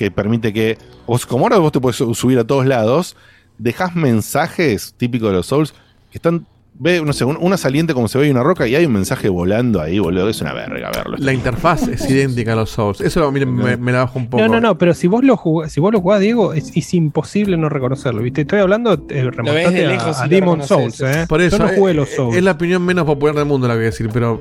que 0.00 0.10
permite 0.10 0.50
que, 0.54 0.78
vos, 1.06 1.26
como 1.26 1.44
ahora 1.44 1.58
vos 1.58 1.72
te 1.72 1.78
puedes 1.80 1.96
subir 1.96 2.38
a 2.38 2.44
todos 2.44 2.64
lados, 2.64 3.16
dejas 3.58 3.94
mensajes 3.94 4.94
típicos 4.96 5.28
de 5.28 5.36
los 5.36 5.46
Souls 5.46 5.74
que 6.10 6.16
están, 6.16 6.46
ve, 6.78 7.02
no 7.04 7.12
sé, 7.12 7.26
un- 7.26 7.36
una 7.38 7.58
saliente 7.58 7.92
como 7.92 8.08
se 8.08 8.16
ve 8.16 8.28
y 8.28 8.30
una 8.30 8.42
roca 8.42 8.66
y 8.66 8.74
hay 8.74 8.86
un 8.86 8.94
mensaje 8.94 9.28
volando 9.28 9.78
ahí, 9.82 9.98
boludo, 9.98 10.30
es 10.30 10.40
una 10.40 10.54
verga 10.54 10.90
verlo. 10.90 11.18
La 11.18 11.34
interfaz 11.34 11.86
es 11.88 12.08
idéntica 12.10 12.54
a 12.54 12.56
los 12.56 12.70
Souls. 12.70 13.02
Eso 13.02 13.30
miren, 13.30 13.54
me, 13.54 13.76
me 13.76 13.92
la 13.92 13.98
bajo 14.04 14.18
un 14.18 14.30
poco. 14.30 14.42
No, 14.42 14.48
no, 14.48 14.58
no, 14.60 14.78
pero 14.78 14.94
si 14.94 15.06
vos 15.06 15.22
lo 15.22 15.36
jugás, 15.36 15.70
si 15.70 15.80
vos 15.80 15.92
lo 15.92 16.00
jugás, 16.00 16.20
Diego, 16.20 16.54
es, 16.54 16.74
es 16.74 16.94
imposible 16.94 17.58
no 17.58 17.68
reconocerlo, 17.68 18.22
¿viste? 18.22 18.40
Estoy 18.40 18.60
hablando, 18.60 18.94
eh, 19.10 19.30
remontate 19.30 19.86
a, 19.86 20.22
a 20.22 20.28
Demon 20.28 20.62
Souls, 20.66 20.98
¿eh? 21.02 21.26
Por 21.28 21.42
eso, 21.42 21.58
Yo 21.58 21.64
no 21.66 21.68
jugué 21.74 21.92
eh, 21.92 21.94
los 21.94 22.08
eh, 22.10 22.16
Souls. 22.16 22.36
Es 22.38 22.42
la 22.42 22.52
opinión 22.52 22.82
menos 22.86 23.04
popular 23.04 23.34
del 23.34 23.44
mundo 23.44 23.68
la 23.68 23.74
que 23.74 23.78
voy 23.80 23.86
a 23.86 23.90
decir, 23.90 24.08
pero 24.10 24.40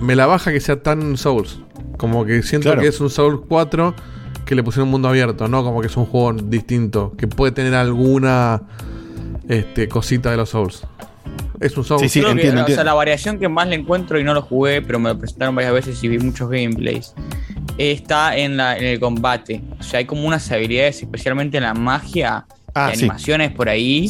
me 0.00 0.16
la 0.16 0.26
baja 0.26 0.50
que 0.50 0.58
sea 0.60 0.82
tan 0.82 1.16
Souls. 1.16 1.60
Como 1.96 2.26
que 2.26 2.42
siento 2.42 2.68
Claro. 2.68 2.82
que 2.82 2.88
es 2.88 3.00
un 3.00 3.08
Souls 3.08 3.40
4 3.48 3.94
que 4.46 4.54
le 4.54 4.62
pusieron 4.62 4.88
un 4.88 4.92
mundo 4.92 5.08
abierto, 5.08 5.48
no 5.48 5.62
como 5.62 5.80
que 5.82 5.88
es 5.88 5.96
un 5.96 6.06
juego 6.06 6.32
distinto, 6.32 7.12
que 7.18 7.26
puede 7.28 7.52
tener 7.52 7.74
alguna 7.74 8.62
este, 9.48 9.88
cosita 9.88 10.30
de 10.30 10.38
los 10.38 10.48
Souls. 10.50 10.86
Es 11.60 11.76
un 11.76 11.84
Souls. 11.84 12.10
Creo 12.12 12.34
que, 12.34 12.50
o 12.50 12.66
sea, 12.68 12.84
la 12.84 12.94
variación 12.94 13.38
que 13.38 13.48
más 13.48 13.68
le 13.68 13.74
encuentro 13.76 14.18
y 14.18 14.24
no 14.24 14.32
lo 14.32 14.42
jugué, 14.42 14.80
pero 14.82 14.98
me 14.98 15.10
lo 15.10 15.18
presentaron 15.18 15.54
varias 15.54 15.74
veces 15.74 16.02
y 16.02 16.08
vi 16.08 16.18
muchos 16.18 16.48
gameplays, 16.48 17.14
está 17.76 18.36
en, 18.36 18.56
la, 18.56 18.78
en 18.78 18.84
el 18.84 19.00
combate. 19.00 19.62
O 19.78 19.82
sea, 19.82 19.98
hay 19.98 20.04
como 20.06 20.26
unas 20.26 20.50
habilidades, 20.50 21.02
especialmente 21.02 21.58
en 21.58 21.64
la 21.64 21.74
magia, 21.74 22.46
Ah, 22.78 22.90
y 22.92 22.96
sí. 22.96 23.04
animaciones 23.04 23.52
por 23.52 23.70
ahí, 23.70 24.06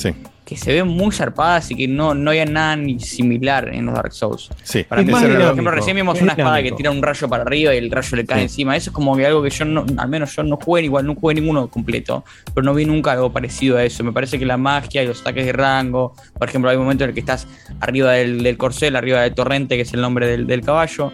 que 0.47 0.57
se 0.57 0.73
ven 0.73 0.86
muy 0.86 1.10
zarpadas 1.12 1.73
y 1.73 1.75
que 1.75 1.89
no, 1.89 2.15
no 2.15 2.31
hay 2.31 2.44
nada 2.47 2.76
ni 2.76 3.00
similar 3.00 3.68
en 3.75 3.84
los 3.86 3.94
Dark 3.97 4.12
Souls. 4.12 4.49
Sí, 4.62 4.84
Para 4.84 5.02
mí, 5.02 5.10
por 5.10 5.20
ejemplo, 5.20 5.70
recién 5.73 5.97
vimos 5.97 6.16
Es 6.16 6.23
una 6.23 6.33
espada 6.34 6.62
que 6.62 6.70
tira 6.70 6.92
un 6.92 7.02
rayo 7.02 7.28
para 7.28 7.42
arriba 7.42 7.75
y 7.75 7.78
el 7.78 7.91
rayo 7.91 8.16
le 8.16 8.25
cae 8.25 8.39
Sí. 8.39 8.42
encima. 8.44 8.76
Eso 8.76 8.91
es 8.91 8.94
como 8.94 9.16
que 9.16 9.26
algo 9.26 9.42
que 9.42 9.50
yo 9.50 9.65
no, 9.65 9.84
al 9.99 10.08
menos 10.08 10.36
yo 10.36 10.44
no 10.44 10.57
jugué, 10.57 10.83
igual 10.84 11.05
no 11.05 11.16
jugué 11.16 11.34
ninguno 11.34 11.66
completo, 11.66 12.25
pero 12.55 12.65
no 12.65 12.75
vi 12.75 12.84
nunca 12.84 13.10
algo 13.10 13.33
parecido 13.33 13.76
a 13.76 13.83
eso. 13.84 14.05
Me 14.05 14.12
parece 14.12 14.39
que 14.39 14.47
la 14.47 14.57
magia 14.57 15.02
y 15.02 15.08
los 15.08 15.20
ataques 15.20 15.44
de 15.47 15.52
rango, 15.52 16.15
por 16.39 16.49
ejemplo, 16.49 16.70
hay 16.70 16.76
un 16.76 16.84
momento 16.84 17.02
en 17.02 17.10
el 17.10 17.15
que 17.15 17.20
estás 17.20 17.49
arriba 17.81 18.12
del, 18.12 18.44
del 18.44 18.57
corcel, 18.57 18.94
arriba 18.94 19.23
del 19.23 19.34
torrente, 19.34 19.75
que 19.75 19.83
es 19.83 19.92
el 19.94 20.00
nombre 20.00 20.28
del, 20.28 20.47
del 20.47 20.60
caballo, 20.60 21.12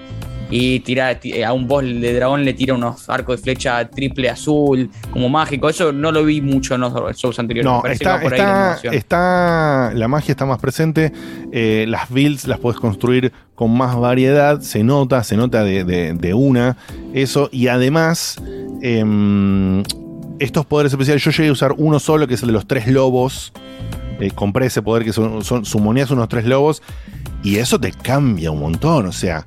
y 0.55 0.81
tira 0.81 1.19
ti- 1.19 1.33
eh, 1.33 1.45
a 1.45 1.53
un 1.55 1.67
boss 1.67 1.83
de 1.83 2.13
dragón 2.15 2.45
le 2.45 2.53
tira 2.53 2.75
unos 2.75 3.09
arcos 3.09 3.39
de 3.39 3.43
flecha 3.43 3.89
triple 3.89 4.29
azul, 4.29 4.91
como 5.11 5.29
mágico. 5.31 5.69
Eso 5.71 5.91
no 5.93 6.13
lo 6.13 6.25
vi 6.25 6.41
mucho 6.43 6.75
en 6.75 6.83
los 6.83 6.93
Souls 7.19 7.39
anteriores. 7.39 7.65
No, 7.73 7.83
está, 7.91 8.21
por 8.21 8.35
ahí 8.35 8.39
la 8.41 8.79
está, 8.93 9.93
la 9.95 10.09
magia 10.09 10.33
está 10.33 10.45
más 10.47 10.59
presente. 10.61 11.11
eh, 11.53 11.87
las 11.89 12.11
builds 12.11 12.47
las 12.47 12.59
puedes 12.59 12.79
construir 12.79 13.33
con 13.55 13.77
más 13.77 13.97
variedad. 13.97 14.61
Se 14.61 14.85
nota, 14.85 15.25
se 15.25 15.37
nota 15.37 15.65
de, 15.65 15.85
de- 15.85 16.13
de 16.13 16.35
una. 16.35 16.77
Eso. 17.15 17.49
Y 17.51 17.69
además, 17.69 18.37
em, 18.83 19.83
estos 20.39 20.67
poderes 20.67 20.93
especiales, 20.93 21.23
yo 21.25 21.31
llegué 21.31 21.49
a 21.49 21.53
usar 21.53 21.75
uno 21.79 21.99
solo, 21.99 22.27
que 22.27 22.35
es 22.35 22.43
el 22.43 22.49
de 22.49 22.53
los 22.53 22.67
tres 22.67 22.87
lobos. 22.89 23.53
Eh, 24.21 24.31
compré 24.35 24.67
ese 24.67 24.83
poder 24.83 25.05
que 25.05 25.13
son, 25.13 25.43
son 25.45 25.65
sumonías 25.65 26.11
unos 26.11 26.29
tres 26.29 26.45
lobos. 26.45 26.83
Y 27.43 27.57
eso 27.57 27.79
te 27.81 27.91
cambia 27.93 28.51
un 28.51 28.61
montón. 28.61 29.07
O 29.07 29.13
sea, 29.13 29.45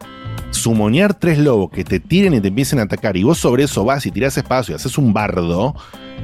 sumonear 0.51 1.13
tres 1.13 1.37
lobos 1.37 1.69
que 1.69 1.83
te 1.83 1.99
tiren 1.99 2.33
y 2.33 2.41
te 2.41 2.47
empiecen 2.47 2.79
a 2.79 2.83
atacar. 2.83 3.17
Y 3.17 3.23
vos 3.23 3.37
sobre 3.37 3.63
eso 3.63 3.83
vas 3.83 4.05
y 4.05 4.11
tirás 4.11 4.37
espacio 4.37 4.73
y 4.73 4.75
haces 4.75 4.97
un 4.97 5.13
bardo. 5.13 5.75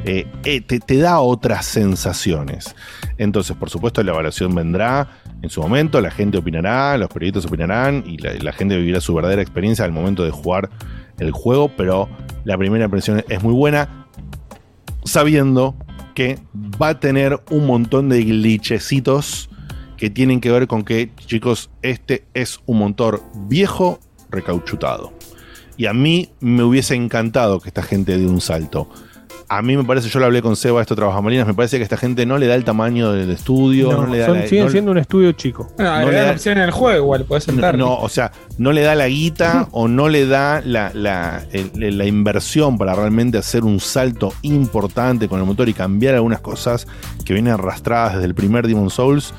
eh, 0.06 0.26
eh, 0.46 0.62
te, 0.62 0.80
te 0.80 0.98
da 0.98 1.20
otras 1.20 1.66
sensaciones. 1.66 2.76
Entonces, 3.18 3.56
por 3.56 3.70
supuesto, 3.70 4.02
la 4.04 4.12
evaluación 4.12 4.56
vendrá 4.56 5.08
en 5.42 5.50
su 5.50 5.62
momento, 5.62 6.02
la 6.02 6.12
gente 6.12 6.38
opinará, 6.38 6.98
los 6.98 7.10
periodistas 7.10 7.46
opinarán 7.46 8.04
y 8.08 8.18
la, 8.18 8.34
la 8.36 8.54
gente 8.54 8.78
vivirá 8.78 9.02
su 9.02 9.14
verdadera 9.14 9.42
experiencia 9.42 9.86
al 9.86 9.92
momento 9.92 10.24
de 10.24 10.32
jugar 10.32 10.70
el 11.20 11.32
juego, 11.32 11.72
pero 11.76 12.10
la 12.46 12.58
primera 12.58 12.86
impresión 12.86 13.24
es 13.30 13.44
muy 13.44 13.54
buena, 13.54 14.08
sabiendo 15.04 15.76
que 16.16 16.40
va 16.82 16.90
a 16.90 17.00
tener 17.00 17.40
un 17.50 17.66
montón 17.68 18.10
de 18.10 18.24
glitchecitos 18.24 19.50
que 20.02 20.10
tienen 20.10 20.42
que 20.42 20.50
ver 20.52 20.66
con 20.66 20.84
que, 20.84 21.12
chicos, 21.28 21.70
este 21.84 22.24
es 22.34 22.60
un 22.66 22.80
motor 22.80 23.22
viejo 23.48 24.00
recauchutado. 24.32 25.14
Y 25.78 25.86
a 25.86 25.94
mí 25.94 26.32
me 26.40 26.64
hubiese 26.64 26.96
encantado 26.96 27.60
que 27.60 27.70
esta 27.70 27.84
gente 27.84 28.18
dé 28.18 28.26
un 28.26 28.42
salto. 28.42 28.90
A 29.48 29.62
mí 29.62 29.78
me 29.78 29.84
parece, 29.84 30.10
yo 30.10 30.20
lo 30.20 30.26
hablé 30.26 30.42
con 30.42 30.56
Seba, 30.56 30.82
esto 30.82 30.96
trabaja 30.96 31.22
Marinas, 31.22 31.46
me 31.46 31.54
parece 31.54 31.78
que 31.78 31.84
esta 31.84 31.98
gente 31.98 32.26
no 32.26 32.40
le 32.40 32.48
da 32.48 32.56
el 32.56 32.64
tamaño 32.64 33.12
del 33.12 33.30
estudio, 33.30 33.92
no, 33.92 34.08
No, 34.08 34.12
le 34.14 34.18
da 34.20 34.26
son- 34.28 34.40
la- 34.40 34.48
siguen 34.48 34.66
no- 34.66 34.72
siendo 34.72 34.92
un 34.92 34.98
estudio 34.98 35.34
chico. 35.34 35.68
No 35.78 35.88
agregar 35.92 36.14
le 36.14 36.28
da- 36.30 36.32
opción 36.32 36.58
en 36.58 36.64
el 36.64 36.72
juego 36.72 36.98
igual, 37.04 37.26
puedes 37.26 37.48
no, 37.48 37.54
sentar. 37.54 37.78
no, 37.78 37.96
o 37.98 38.10
sea, 38.10 38.32
no 38.58 38.72
le 38.72 38.82
da 38.82 38.96
la 38.96 39.08
guita 39.08 39.68
o 39.72 39.88
no 39.88 40.10
le 40.10 40.26
da 40.26 40.62
la, 40.66 40.92
la- 40.96 41.44
el- 41.52 41.96
la 41.98 42.06
inversión 42.08 42.78
para 42.80 42.96
realmente 42.96 43.38
hacer 43.38 43.66
un 43.66 43.80
salto 43.80 44.34
importante 44.42 45.28
con 45.28 45.40
el 45.40 45.46
motor 45.46 45.70
y 45.70 45.74
cambiar 45.74 46.16
algunas 46.16 46.40
cosas 46.40 46.88
que 47.24 47.34
vienen 47.34 47.54
arrastradas 47.54 48.14
desde 48.16 48.26
el 48.26 48.34
primer 48.34 48.66
Demon 48.68 48.90
Souls. 48.90 49.34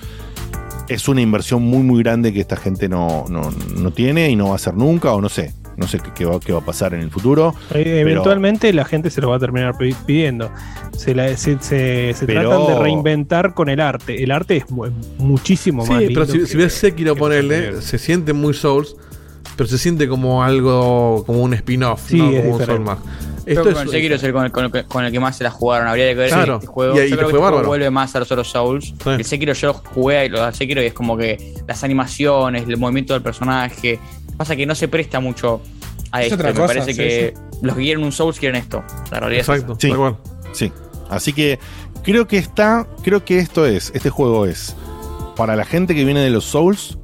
Es 0.94 1.08
una 1.08 1.20
inversión 1.20 1.62
muy, 1.62 1.82
muy 1.82 2.02
grande 2.02 2.32
que 2.32 2.40
esta 2.40 2.56
gente 2.56 2.88
no, 2.88 3.24
no, 3.28 3.50
no 3.76 3.90
tiene 3.92 4.30
y 4.30 4.36
no 4.36 4.46
va 4.46 4.52
a 4.52 4.56
hacer 4.56 4.74
nunca, 4.74 5.12
o 5.12 5.20
no 5.20 5.28
sé. 5.28 5.52
No 5.76 5.88
sé 5.88 5.98
qué, 6.00 6.10
qué 6.14 6.24
va, 6.26 6.38
qué 6.38 6.52
va 6.52 6.58
a 6.58 6.64
pasar 6.64 6.92
en 6.92 7.00
el 7.00 7.10
futuro. 7.10 7.54
Eh, 7.70 7.82
pero- 7.82 7.98
Eventualmente 8.00 8.72
la 8.74 8.84
gente 8.84 9.08
se 9.10 9.22
lo 9.22 9.30
va 9.30 9.36
a 9.36 9.38
terminar 9.38 9.76
pi- 9.78 9.96
pidiendo. 10.06 10.50
Se, 10.96 11.14
la- 11.14 11.34
se, 11.36 11.56
se- 11.60 12.12
se 12.14 12.26
Pero- 12.26 12.50
tratan 12.50 12.66
de 12.66 12.82
reinventar 12.82 13.54
con 13.54 13.70
el 13.70 13.80
arte. 13.80 14.22
El 14.22 14.30
arte 14.32 14.58
es 14.58 14.70
mu- 14.70 14.90
muchísimo 15.18 15.84
Sí, 15.86 15.90
más 15.92 15.98
pero 16.06 16.24
lindo 16.24 16.26
si, 16.26 16.46
si 16.46 16.56
ves 16.58 16.74
Sekiro, 16.74 17.16
ponerle, 17.16 17.80
se 17.80 17.96
siente 17.98 18.34
muy 18.34 18.52
Souls, 18.52 18.94
pero 19.56 19.66
se 19.68 19.78
siente 19.78 20.06
como 20.08 20.42
algo, 20.42 21.24
como 21.26 21.42
un 21.42 21.54
spin-off, 21.54 22.02
Sí, 22.06 22.18
no 22.18 22.26
como 22.42 22.56
un 22.56 22.66
Soul 22.66 22.80
más. 22.80 22.98
Esto 23.46 23.68
es, 23.68 23.74
con 23.74 23.82
el 23.84 23.88
Sekiro 23.90 24.14
es 24.14 24.22
el 24.22 24.32
con, 24.32 24.44
el, 24.44 24.52
con 24.52 24.64
el 24.66 24.70
que- 24.72 24.84
con 24.84 25.04
el 25.04 25.12
que 25.12 25.20
más 25.20 25.36
se 25.36 25.44
la 25.44 25.50
jugaron. 25.50 25.88
Habría 25.88 26.08
que 26.08 26.14
ver 26.14 26.28
Claro. 26.30 26.54
este 26.56 26.66
juego. 26.66 26.94
Y 26.94 26.96
yo 26.96 27.02
te 27.02 27.06
creo 27.08 27.18
que 27.18 27.24
fue 27.24 27.40
este 27.40 27.48
juego 27.50 27.66
vuelve 27.68 27.90
más 27.90 28.14
a 28.14 28.18
los 28.20 28.30
otros 28.32 28.48
Souls. 28.48 28.94
El 29.06 29.24
Sekiro 29.24 29.52
yo 29.52 29.68
lo 29.68 29.74
jugué 29.74 30.18
a 30.20 30.28
los 30.28 30.56
Sekiro 30.56 30.82
y 30.82 30.86
es 30.86 30.92
como 30.94 31.16
que 31.16 31.54
las 31.66 31.82
animaciones, 31.84 32.68
el 32.68 32.76
movimiento 32.76 33.14
del 33.14 33.22
personaje. 33.22 33.98
Pasa 34.36 34.56
que 34.56 34.66
no 34.66 34.74
se 34.74 34.88
presta 34.88 35.20
mucho 35.20 35.60
a 36.10 36.20
Es 36.22 36.26
esto. 36.26 36.36
otra 36.36 36.48
Me 36.48 36.54
cosa, 36.54 36.66
parece 36.68 36.92
sí, 36.92 36.98
que 36.98 37.34
los 37.62 37.76
que 37.76 37.82
quieren 37.82 38.04
un 38.04 38.12
Souls 38.12 38.38
quieren 38.38 38.60
esto. 38.60 38.82
La 39.10 39.20
realidad 39.20 39.40
es 39.48 39.62
esa. 39.62 39.74
Sí, 39.78 39.92
sí. 40.52 40.72
Así 41.10 41.32
que 41.32 41.58
creo 42.02 42.26
que 42.26 42.38
está, 42.38 42.86
creo 43.02 43.24
que 43.24 43.38
esto 43.38 43.66
es, 43.66 43.90
este 43.94 44.10
juego 44.10 44.46
es 44.46 44.74
para 45.36 45.56
la 45.56 45.64
gente 45.64 45.94
que 45.94 46.04
viene 46.04 46.20
de 46.20 46.30
los 46.30 46.44
Souls, 46.44 46.98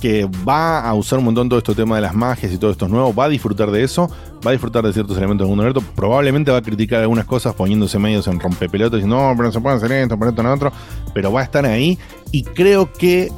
que 0.00 0.28
va 0.46 0.80
a 0.80 0.94
usar 0.94 1.18
un 1.18 1.24
montón 1.26 1.48
todo 1.48 1.58
este 1.58 1.74
tema 1.74 1.96
de 1.96 2.02
las 2.02 2.14
magias 2.14 2.52
y 2.52 2.58
todo 2.58 2.70
esto 2.70 2.86
nuevo, 2.88 3.14
va 3.14 3.24
a 3.24 3.28
disfrutar 3.28 3.70
de 3.70 3.82
eso, 3.82 4.08
va 4.46 4.50
a 4.50 4.52
disfrutar 4.52 4.84
de 4.84 4.92
ciertos 4.92 5.16
elementos 5.16 5.44
del 5.44 5.48
mundo 5.48 5.62
abierto, 5.62 5.82
probablemente 5.94 6.50
va 6.50 6.58
a 6.58 6.62
criticar 6.62 7.00
algunas 7.00 7.24
cosas 7.24 7.54
poniéndose 7.54 7.98
medios 7.98 8.26
en 8.28 8.38
rompepelotas 8.40 8.98
diciendo, 8.98 9.16
no, 9.16 9.32
pero 9.36 9.48
no 9.48 9.52
se 9.52 9.60
puede 9.60 9.76
hacer 9.76 9.92
esto, 9.92 10.18
pero 10.18 10.30
esto, 10.30 10.42
no 10.42 10.52
otro, 10.52 10.72
pero 11.14 11.32
va 11.32 11.40
a 11.40 11.44
estar 11.44 11.64
ahí 11.64 11.98
y 12.30 12.42
creo 12.42 12.92
que 12.92 13.30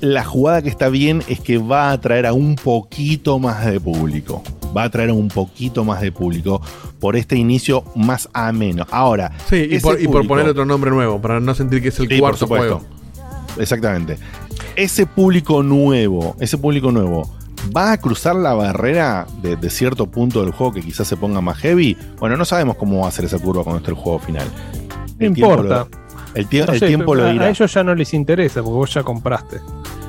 la 0.00 0.24
jugada 0.24 0.60
que 0.60 0.68
está 0.68 0.88
bien 0.88 1.22
es 1.28 1.40
que 1.40 1.56
va 1.58 1.88
a 1.90 1.92
atraer 1.92 2.26
a 2.26 2.32
un 2.32 2.56
poquito 2.56 3.38
más 3.38 3.64
de 3.64 3.80
público. 3.80 4.42
Va 4.76 4.82
a 4.82 4.86
atraer 4.86 5.10
a 5.10 5.14
un 5.14 5.28
poquito 5.28 5.84
más 5.84 6.00
de 6.02 6.10
público 6.12 6.60
por 7.00 7.16
este 7.16 7.36
inicio 7.36 7.84
más 7.94 8.28
ameno. 8.34 8.86
Ahora, 8.90 9.32
Sí, 9.48 9.66
y 9.70 9.78
por, 9.78 10.00
y 10.00 10.08
por 10.08 10.26
poner 10.26 10.46
otro 10.48 10.66
nombre 10.66 10.90
nuevo, 10.90 11.22
para 11.22 11.40
no 11.40 11.54
sentir 11.54 11.80
que 11.80 11.88
es 11.88 11.98
el 12.00 12.08
Sí, 12.08 12.14
por 12.14 12.20
cuarto 12.20 12.38
supuesto. 12.38 12.78
juego. 12.80 12.94
Exactamente. 13.56 14.18
Ese 14.76 15.06
público 15.06 15.62
nuevo, 15.62 16.34
ese 16.40 16.58
público 16.58 16.90
nuevo, 16.90 17.30
¿va 17.76 17.92
a 17.92 17.98
cruzar 17.98 18.34
la 18.34 18.54
barrera 18.54 19.26
de, 19.40 19.54
de 19.56 19.70
cierto 19.70 20.06
punto 20.06 20.42
del 20.42 20.52
juego 20.52 20.72
que 20.72 20.80
quizás 20.82 21.06
se 21.06 21.16
ponga 21.16 21.40
más 21.40 21.58
heavy? 21.58 21.96
Bueno, 22.18 22.36
no 22.36 22.44
sabemos 22.44 22.76
cómo 22.76 23.00
va 23.02 23.08
a 23.08 23.10
ser 23.12 23.24
esa 23.24 23.38
curva 23.38 23.62
esté 23.78 23.90
el 23.90 23.96
juego 23.96 24.18
final. 24.18 24.46
No 25.18 25.26
importa. 25.26 25.62
lo- 25.90 26.04
el, 26.34 26.48
tie- 26.48 26.66
No 26.66 26.72
el 26.72 26.80
sé, 26.80 26.86
tiempo 26.88 27.14
lo 27.14 27.30
dirá. 27.30 27.44
A 27.44 27.50
ellos 27.50 27.72
ya 27.72 27.84
no 27.84 27.94
les 27.94 28.12
interesa 28.14 28.60
porque 28.62 28.74
vos 28.74 28.92
ya 28.94 29.02
compraste. 29.04 29.60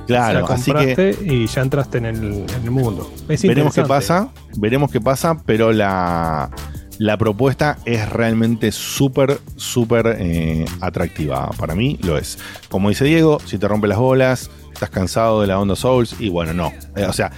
Claro, 0.07 0.47
así 0.49 0.71
que- 0.73 1.15
y 1.23 1.45
ya 1.47 1.61
entraste 1.61 1.99
en 1.99 2.05
el, 2.05 2.23
en 2.23 2.63
el 2.63 2.71
mundo. 2.71 3.11
Es 3.29 3.43
veremos 3.43 3.73
qué 3.73 3.83
pasa, 3.83 4.29
veremos 4.57 4.91
qué 4.91 4.99
pasa, 5.01 5.37
pero 5.45 5.71
la, 5.71 6.49
la 6.97 7.17
propuesta 7.17 7.77
es 7.85 8.09
realmente 8.09 8.71
súper, 8.71 9.39
súper 9.55 10.17
eh, 10.19 10.65
atractiva. 10.81 11.49
Para 11.57 11.75
mí 11.75 11.99
lo 12.03 12.17
es. 12.17 12.37
Como 12.69 12.89
dice 12.89 13.05
Diego, 13.05 13.39
si 13.45 13.57
te 13.57 13.67
rompe 13.67 13.87
las 13.87 13.97
bolas, 13.97 14.49
estás 14.73 14.89
cansado 14.89 15.41
de 15.41 15.47
la 15.47 15.59
onda 15.59 15.75
Souls, 15.75 16.15
y 16.19 16.29
bueno, 16.29 16.53
no. 16.53 16.71
Eh, 16.95 17.05
o 17.05 17.13
sea, 17.13 17.31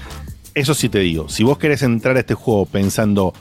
eso 0.54 0.74
sí 0.74 0.90
te 0.90 1.00
digo, 1.00 1.30
si 1.30 1.44
vos 1.44 1.58
querés 1.58 1.82
entrar 1.84 2.18
a 2.18 2.20
este 2.20 2.34
juego 2.34 2.66
pensando 2.66 3.34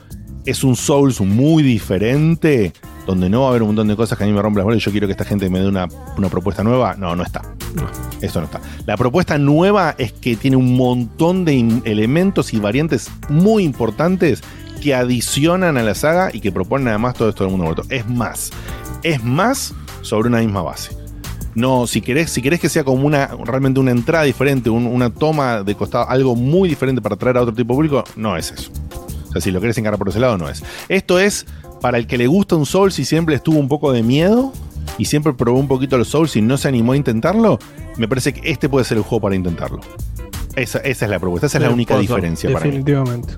es 0.44 0.62
un 0.62 0.76
Souls 0.76 1.20
muy 1.20 1.62
diferente, 1.62 2.72
donde 3.04 3.28
no 3.28 3.40
va 3.40 3.46
a 3.46 3.50
haber 3.50 3.62
un 3.62 3.68
montón 3.68 3.88
de 3.88 3.96
cosas 3.96 4.16
que 4.16 4.24
a 4.24 4.26
mí 4.26 4.32
me 4.32 4.40
rompen 4.40 4.58
las 4.58 4.64
bolas 4.64 4.80
y 4.80 4.84
yo 4.84 4.92
quiero 4.92 5.06
que 5.08 5.12
esta 5.12 5.24
gente 5.24 5.50
me 5.50 5.60
dé 5.60 5.66
una, 5.66 5.88
una 6.16 6.28
propuesta 6.28 6.62
nueva, 6.62 6.94
no, 6.96 7.16
no 7.16 7.22
está. 7.22 7.42
Eso 8.20 8.40
no 8.40 8.46
está. 8.46 8.60
La 8.86 8.96
propuesta 8.96 9.38
nueva 9.38 9.94
es 9.98 10.12
que 10.12 10.36
tiene 10.36 10.56
un 10.56 10.76
montón 10.76 11.44
de 11.44 11.80
elementos 11.84 12.54
y 12.54 12.58
variantes 12.58 13.10
muy 13.28 13.64
importantes 13.64 14.42
que 14.80 14.94
adicionan 14.94 15.76
a 15.76 15.82
la 15.82 15.94
saga 15.94 16.30
y 16.32 16.40
que 16.40 16.52
proponen 16.52 16.88
además 16.88 17.14
todo 17.14 17.28
esto 17.28 17.44
del 17.44 17.50
mundo 17.50 17.64
muerto. 17.64 17.82
Es 17.88 18.08
más, 18.08 18.50
es 19.02 19.22
más 19.24 19.74
sobre 20.02 20.28
una 20.28 20.38
misma 20.38 20.62
base. 20.62 20.96
No, 21.54 21.86
si 21.86 22.02
querés, 22.02 22.30
si 22.30 22.42
querés 22.42 22.60
que 22.60 22.68
sea 22.68 22.84
como 22.84 23.06
una 23.06 23.28
realmente 23.44 23.80
una 23.80 23.90
entrada 23.90 24.24
diferente, 24.24 24.68
un- 24.68 24.86
una 24.86 25.08
toma 25.10 25.62
de 25.62 25.74
costado, 25.74 26.08
algo 26.08 26.36
muy 26.36 26.68
diferente 26.68 27.00
para 27.00 27.14
atraer 27.14 27.38
a 27.38 27.42
otro 27.42 27.54
tipo 27.54 27.72
de 27.72 27.76
público, 27.76 28.04
no 28.14 28.36
es 28.36 28.50
eso. 28.52 28.70
O 29.28 29.32
sea, 29.32 29.40
si 29.40 29.50
lo 29.50 29.60
querés 29.60 29.78
encarar 29.78 29.98
por 29.98 30.08
ese 30.10 30.20
lado, 30.20 30.36
no 30.36 30.48
es. 30.50 30.62
Esto 30.88 31.18
es 31.18 31.46
para 31.80 31.96
el 31.98 32.06
que 32.06 32.18
le 32.18 32.26
gusta 32.26 32.56
un 32.56 32.66
Souls 32.66 32.98
y 32.98 33.04
siempre 33.06 33.34
estuvo 33.34 33.58
un 33.58 33.68
poco 33.68 33.90
de 33.92 34.02
miedo 34.02 34.52
y 34.98 35.06
siempre 35.06 35.32
probó 35.32 35.58
un 35.58 35.68
poquito 35.68 35.96
los 35.96 36.08
Souls 36.08 36.36
y 36.36 36.42
no 36.42 36.58
se 36.58 36.68
animó 36.68 36.92
a 36.92 36.96
intentarlo. 36.96 37.58
Me 37.96 38.06
parece 38.06 38.34
que 38.34 38.50
este 38.50 38.68
puede 38.68 38.84
ser 38.84 38.98
el 38.98 39.02
juego 39.02 39.22
para 39.22 39.34
intentarlo. 39.34 39.80
Esa, 40.56 40.78
esa 40.80 41.04
es 41.06 41.10
la 41.10 41.18
propuesta, 41.18 41.46
esa 41.46 41.58
es 41.58 41.62
la 41.64 41.70
única 41.70 41.94
diferencia 41.98 42.50
para 42.52 42.64
mí. 42.66 42.70
Definitivamente. 42.70 43.34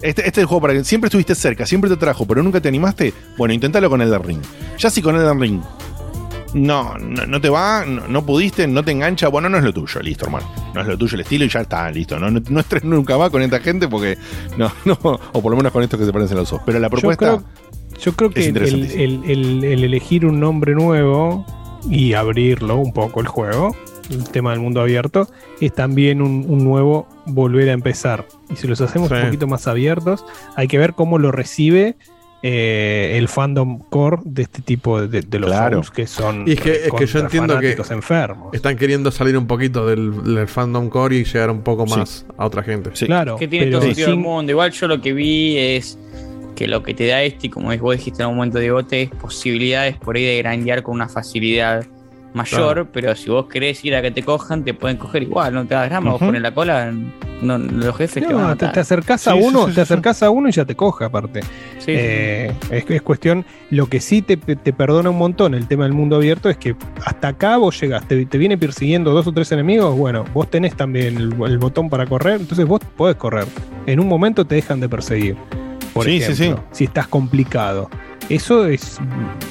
Este, 0.00 0.22
este 0.26 0.28
es 0.30 0.38
el 0.38 0.46
juego 0.46 0.60
para 0.60 0.74
que 0.74 0.84
siempre 0.84 1.08
estuviste 1.08 1.34
cerca, 1.34 1.66
siempre 1.66 1.90
te 1.90 1.96
trajo, 1.96 2.24
pero 2.26 2.42
nunca 2.42 2.60
te 2.60 2.68
animaste. 2.68 3.12
Bueno, 3.36 3.52
inténtalo 3.54 3.90
con 3.90 4.00
Elden 4.00 4.22
Ring. 4.22 4.40
Ya 4.78 4.90
si 4.90 5.02
con 5.02 5.16
Elden 5.16 5.40
Ring 5.40 5.60
no, 6.54 6.96
no, 6.98 7.26
no 7.26 7.40
te 7.40 7.50
va, 7.50 7.84
no, 7.84 8.08
no 8.08 8.24
pudiste, 8.24 8.66
no 8.66 8.82
te 8.82 8.90
engancha, 8.92 9.28
bueno, 9.28 9.48
no 9.50 9.58
es 9.58 9.64
lo 9.64 9.72
tuyo, 9.72 10.00
listo, 10.00 10.24
hermano. 10.24 10.46
No 10.74 10.80
es 10.80 10.86
lo 10.86 10.96
tuyo 10.96 11.14
el 11.16 11.20
estilo 11.20 11.44
y 11.44 11.48
ya 11.48 11.60
está, 11.60 11.90
listo. 11.90 12.18
No, 12.18 12.30
no, 12.30 12.40
nunca 12.84 13.18
más 13.18 13.30
con 13.30 13.42
esta 13.42 13.60
gente 13.60 13.86
porque 13.88 14.16
no, 14.56 14.72
no, 14.84 14.98
o 15.02 15.42
por 15.42 15.50
lo 15.50 15.56
menos 15.56 15.72
con 15.72 15.82
estos 15.82 15.98
que 16.00 16.06
se 16.06 16.12
parecen 16.12 16.36
a 16.38 16.40
los 16.40 16.50
dos. 16.50 16.60
Pero 16.64 16.78
la 16.78 16.88
propuesta. 16.88 17.26
Yo 17.26 17.42
creo, 17.42 18.00
yo 18.00 18.12
creo 18.14 18.30
que 18.30 18.40
es 18.40 18.46
el, 18.46 18.56
interesantísimo. 18.56 19.02
el- 19.02 19.30
el- 19.30 19.64
el 19.64 19.84
elegir 19.84 20.24
un 20.24 20.40
nombre 20.40 20.74
nuevo 20.74 21.44
y 21.90 22.14
abrirlo 22.14 22.76
un 22.76 22.92
poco 22.92 23.20
el 23.20 23.26
juego, 23.26 23.74
el 24.10 24.28
tema 24.30 24.50
del 24.52 24.60
mundo 24.60 24.80
abierto, 24.80 25.28
es 25.60 25.72
también 25.74 26.22
un, 26.22 26.44
un 26.48 26.64
nuevo 26.64 27.06
volver 27.26 27.68
a 27.68 27.72
empezar. 27.72 28.26
Y 28.50 28.56
si 28.56 28.66
los 28.66 28.80
hacemos 28.80 29.08
Sí. 29.08 29.14
un 29.14 29.22
poquito 29.26 29.46
más 29.46 29.66
abiertos, 29.66 30.24
hay 30.56 30.68
que 30.68 30.78
ver 30.78 30.94
cómo 30.94 31.18
lo 31.18 31.30
recibe 31.32 31.96
eh, 32.42 33.16
el 33.18 33.26
fandom 33.26 33.80
core 33.90 34.18
de 34.24 34.42
este 34.42 34.62
tipo 34.62 35.00
de, 35.04 35.22
de 35.22 35.38
los 35.40 35.50
Claro. 35.50 35.82
Que 35.92 36.06
son 36.06 36.44
Y 36.46 36.52
es 36.52 36.60
que, 36.60 36.70
es 36.86 36.92
que 36.92 37.06
yo 37.06 37.18
entiendo 37.18 37.58
que 37.58 37.76
enfermos. 37.90 38.54
están 38.54 38.76
queriendo 38.76 39.10
salir 39.10 39.36
un 39.36 39.48
poquito 39.48 39.86
del, 39.86 40.22
del 40.22 40.46
fandom 40.46 40.88
core 40.88 41.16
y 41.16 41.24
llegar 41.24 41.50
un 41.50 41.62
poco 41.62 41.84
más 41.86 42.24
a 42.36 42.46
otra 42.46 42.62
gente. 42.62 42.90
Claro, 42.90 43.36
que 43.36 43.48
tiene 43.48 43.66
todo 43.72 43.82
sentido 43.82 44.10
del 44.10 44.18
mundo. 44.18 44.52
Igual 44.52 44.70
yo 44.70 44.86
lo 44.86 45.00
que 45.00 45.12
vi 45.12 45.56
es 45.58 45.98
que 46.54 46.68
lo 46.68 46.82
que 46.84 46.94
te 46.94 47.06
da 47.08 47.22
este, 47.22 47.48
y 47.48 47.50
como 47.50 47.76
vos 47.78 47.96
dijiste 47.96 48.22
en 48.22 48.28
un 48.28 48.36
momento 48.36 48.58
de 48.58 48.70
bote, 48.70 49.02
es 49.02 49.10
posibilidades 49.10 49.96
por 49.96 50.16
ahí 50.16 50.24
de 50.24 50.38
grandear 50.38 50.82
con 50.84 50.94
una 50.94 51.08
facilidad 51.08 51.86
mayor, 52.34 52.60
Claro. 52.74 52.88
pero 52.92 53.14
si 53.16 53.30
vos 53.30 53.46
querés 53.46 53.84
ir 53.84 53.94
a 53.96 54.02
que 54.02 54.10
te 54.10 54.22
cojan, 54.22 54.62
te 54.64 54.74
pueden 54.74 54.96
coger 54.96 55.22
igual, 55.22 55.54
no 55.54 55.66
te 55.66 55.74
das 55.74 55.88
drama, 55.88 56.12
vos 56.12 56.20
pones 56.20 56.42
la 56.42 56.52
cola, 56.52 56.92
no, 57.40 57.56
los 57.58 57.96
jefes 57.96 58.26
te 58.26 58.32
van 58.32 58.44
a 58.44 58.48
No, 58.48 58.56
te, 58.56 58.66
matar. 58.66 58.72
te 58.72 58.80
acercás 58.80 59.26
a 59.28 59.32
Sí, 59.32 59.38
uno, 59.42 59.60
sí, 59.60 59.64
sí, 59.64 59.68
te 59.70 59.74
sí. 59.74 59.80
acercás 59.80 60.22
a 60.22 60.30
uno 60.30 60.48
y 60.48 60.52
ya 60.52 60.64
te 60.64 60.74
coge 60.74 61.04
aparte. 61.04 61.40
Sí, 61.78 61.92
Eh, 61.96 62.52
es, 62.70 62.84
es 62.90 63.02
cuestión, 63.02 63.44
lo 63.70 63.86
que 63.86 64.00
sí 64.00 64.20
te, 64.22 64.36
te 64.36 64.72
perdona 64.72 65.10
un 65.10 65.18
montón 65.18 65.54
el 65.54 65.66
tema 65.66 65.84
del 65.84 65.94
mundo 65.94 66.16
abierto 66.16 66.48
es 66.50 66.56
que 66.58 66.76
hasta 67.04 67.28
acá 67.28 67.56
vos 67.56 67.80
llegaste, 67.80 68.16
te, 68.16 68.26
te 68.26 68.38
viene 68.38 68.58
persiguiendo 68.58 69.12
dos 69.12 69.26
o 69.26 69.32
tres 69.32 69.50
enemigos, 69.52 69.96
bueno, 69.96 70.24
vos 70.34 70.50
tenés 70.50 70.74
también 70.76 71.16
el, 71.16 71.34
el 71.46 71.58
botón 71.58 71.88
para 71.88 72.06
correr, 72.06 72.40
entonces 72.40 72.66
vos 72.66 72.80
podés 72.96 73.16
correr. 73.16 73.46
En 73.86 74.00
un 74.00 74.06
momento 74.08 74.44
te 74.44 74.54
dejan 74.56 74.80
de 74.80 74.88
perseguir. 74.88 75.36
Por 75.94 76.04
Sí, 76.04 76.20
sí, 76.20 76.32
ejemplo, 76.32 76.62
si 76.70 76.84
estás 76.84 77.08
complicado. 77.08 77.88
Eso 78.28 78.66
es, 78.66 78.98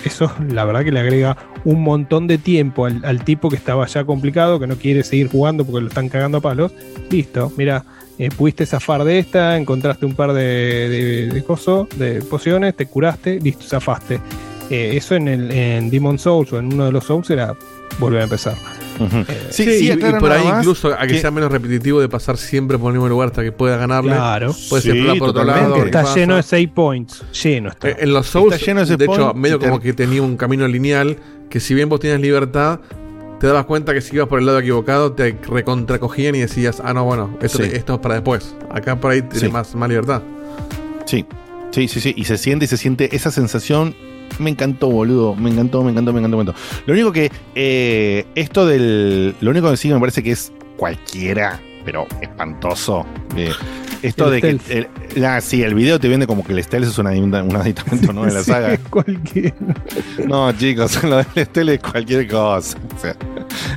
eso 0.05 0.31
la 0.49 0.63
verdad 0.63 0.83
que 0.83 0.91
le 0.91 0.99
agrega 0.99 1.35
un 1.65 1.81
montón 1.81 2.27
de 2.27 2.37
tiempo 2.37 2.85
al, 2.85 3.03
al 3.03 3.23
tipo 3.23 3.49
que 3.49 3.55
estaba 3.55 3.87
ya 3.87 4.05
complicado, 4.05 4.59
que 4.59 4.67
no 4.67 4.75
quiere 4.75 5.03
seguir 5.03 5.29
jugando 5.29 5.65
porque 5.65 5.81
lo 5.81 5.87
están 5.87 6.09
cagando 6.09 6.37
a 6.37 6.41
palos. 6.41 6.71
Listo, 7.09 7.51
mira, 7.57 7.83
eh, 8.19 8.29
pudiste 8.29 8.65
zafar 8.65 9.03
de 9.03 9.19
esta, 9.19 9.57
encontraste 9.57 10.05
un 10.05 10.13
par 10.13 10.33
de, 10.33 10.43
de, 10.43 11.27
de 11.27 12.05
de 12.05 12.21
pociones, 12.21 12.75
te 12.75 12.85
curaste, 12.85 13.39
listo, 13.39 13.63
zafaste. 13.63 14.19
Eh, 14.69 14.91
eso 14.95 15.15
en, 15.15 15.27
el, 15.27 15.51
en 15.51 15.89
Demon 15.89 16.19
Souls 16.19 16.51
o 16.53 16.59
en 16.59 16.73
uno 16.73 16.85
de 16.85 16.91
los 16.91 17.05
Souls 17.05 17.29
era 17.29 17.55
volver 17.99 18.21
a 18.21 18.23
empezar. 18.25 18.55
Sí, 19.49 19.63
Sí, 19.79 19.91
y- 19.91 19.95
por 20.19 20.31
ahí 20.31 20.43
más 20.45 20.59
incluso 20.59 20.93
a 20.93 20.99
que, 21.01 21.13
que- 21.13 21.19
sea 21.21 21.31
menos 21.31 21.51
repetitivo 21.51 21.99
de 22.01 22.09
pasar 22.09 22.37
siempre 22.37 22.77
por 22.77 22.89
el 22.91 22.97
mismo 22.97 23.09
lugar 23.09 23.29
hasta 23.29 23.43
que 23.43 23.51
pueda 23.51 23.77
ganarle. 23.77 24.11
Claro. 24.13 24.55
Puedes 24.69 24.83
Sí, 24.85 24.91
por 25.19 25.29
otro 25.29 25.41
totalmente. 25.41 25.69
lado. 25.69 25.85
Está 25.85 26.01
pasa. 26.03 26.15
lleno 26.15 26.35
de 26.35 26.43
save 26.43 26.67
points. 26.69 27.23
Lleno 27.43 27.69
está. 27.69 27.89
Eh, 27.89 27.97
En 27.99 28.13
los 28.13 28.27
Souls, 28.27 28.53
Está 28.55 28.65
lleno 28.65 28.85
de 28.85 28.97
de, 28.97 29.05
hecho, 29.05 29.33
medio 29.33 29.59
como 29.59 29.79
que 29.79 29.93
tenía 29.93 30.21
un 30.21 30.37
camino 30.37 30.67
lineal 30.67 31.17
que 31.49 31.59
si 31.59 31.73
bien 31.73 31.89
vos 31.89 31.99
tenías 31.99 32.19
libertad, 32.19 32.79
te 33.39 33.47
dabas 33.47 33.65
cuenta 33.65 33.93
que 33.93 34.01
si 34.01 34.15
ibas 34.15 34.27
por 34.27 34.39
el 34.39 34.45
lado 34.47 34.59
equivocado 34.59 35.11
te 35.13 35.37
recontracogían 35.47 36.35
y 36.35 36.39
decías, 36.39 36.81
ah, 36.83 36.93
no, 36.93 37.05
bueno, 37.05 37.37
esto, 37.41 37.59
Sí. 37.63 37.69
esto 37.71 37.93
es 37.93 37.99
para 37.99 38.15
después. 38.15 38.55
Acá 38.71 38.99
por 38.99 39.11
ahí 39.11 39.21
tienes 39.21 39.41
Sí. 39.41 39.49
más, 39.49 39.75
más 39.75 39.87
libertad. 39.89 40.21
Sí, 41.05 41.25
sí, 41.71 41.87
sí, 41.87 42.01
sí. 42.01 42.13
Y 42.17 42.25
se 42.25 42.37
siente 42.37 42.65
y 42.65 42.67
se 42.67 42.77
siente 42.77 43.15
esa 43.15 43.31
sensación. 43.31 43.95
Me 44.39 44.49
encantó, 44.49 44.89
boludo. 44.89 45.35
Me 45.35 45.49
encantó, 45.49 45.83
me 45.83 45.91
encantó, 45.91 46.13
me 46.13 46.19
encantó, 46.19 46.37
me 46.37 46.43
encantó. 46.43 46.59
Lo 46.85 46.93
único 46.93 47.11
que. 47.11 47.31
eh, 47.55 48.25
esto 48.35 48.65
del. 48.65 49.35
Lo 49.41 49.51
único 49.51 49.69
que 49.71 49.77
sí 49.77 49.89
me 49.89 49.99
parece 49.99 50.21
que 50.23 50.31
es 50.31 50.51
cualquiera, 50.77 51.59
pero 51.85 52.07
espantoso. 52.21 53.05
eh, 53.35 53.51
esto 54.01 54.25
El 54.25 54.31
de 54.31 54.41
que. 54.41 54.49
el- 54.77 54.87
la- 55.15 55.41
sí, 55.41 55.63
el 55.63 55.73
video 55.73 55.99
te 55.99 56.07
vende 56.07 56.27
como 56.27 56.43
que 56.45 56.53
el 56.53 56.63
stealth 56.63 56.87
es 56.87 56.97
un 56.97 57.07
un 57.07 57.55
aditamento 57.55 58.13
nuevo 58.13 58.27
de 58.27 58.33
la 58.33 58.43
Sí, 58.43 58.51
saga. 58.51 58.77
cualquier- 58.89 59.53
No, 60.27 60.51
chicos, 60.53 61.03
lo 61.03 61.17
del 61.17 61.45
stealth 61.45 61.69
es 61.71 61.79
cualquier 61.79 62.27
cosa. 62.27 62.77
O 62.95 62.99
sea, 62.99 63.15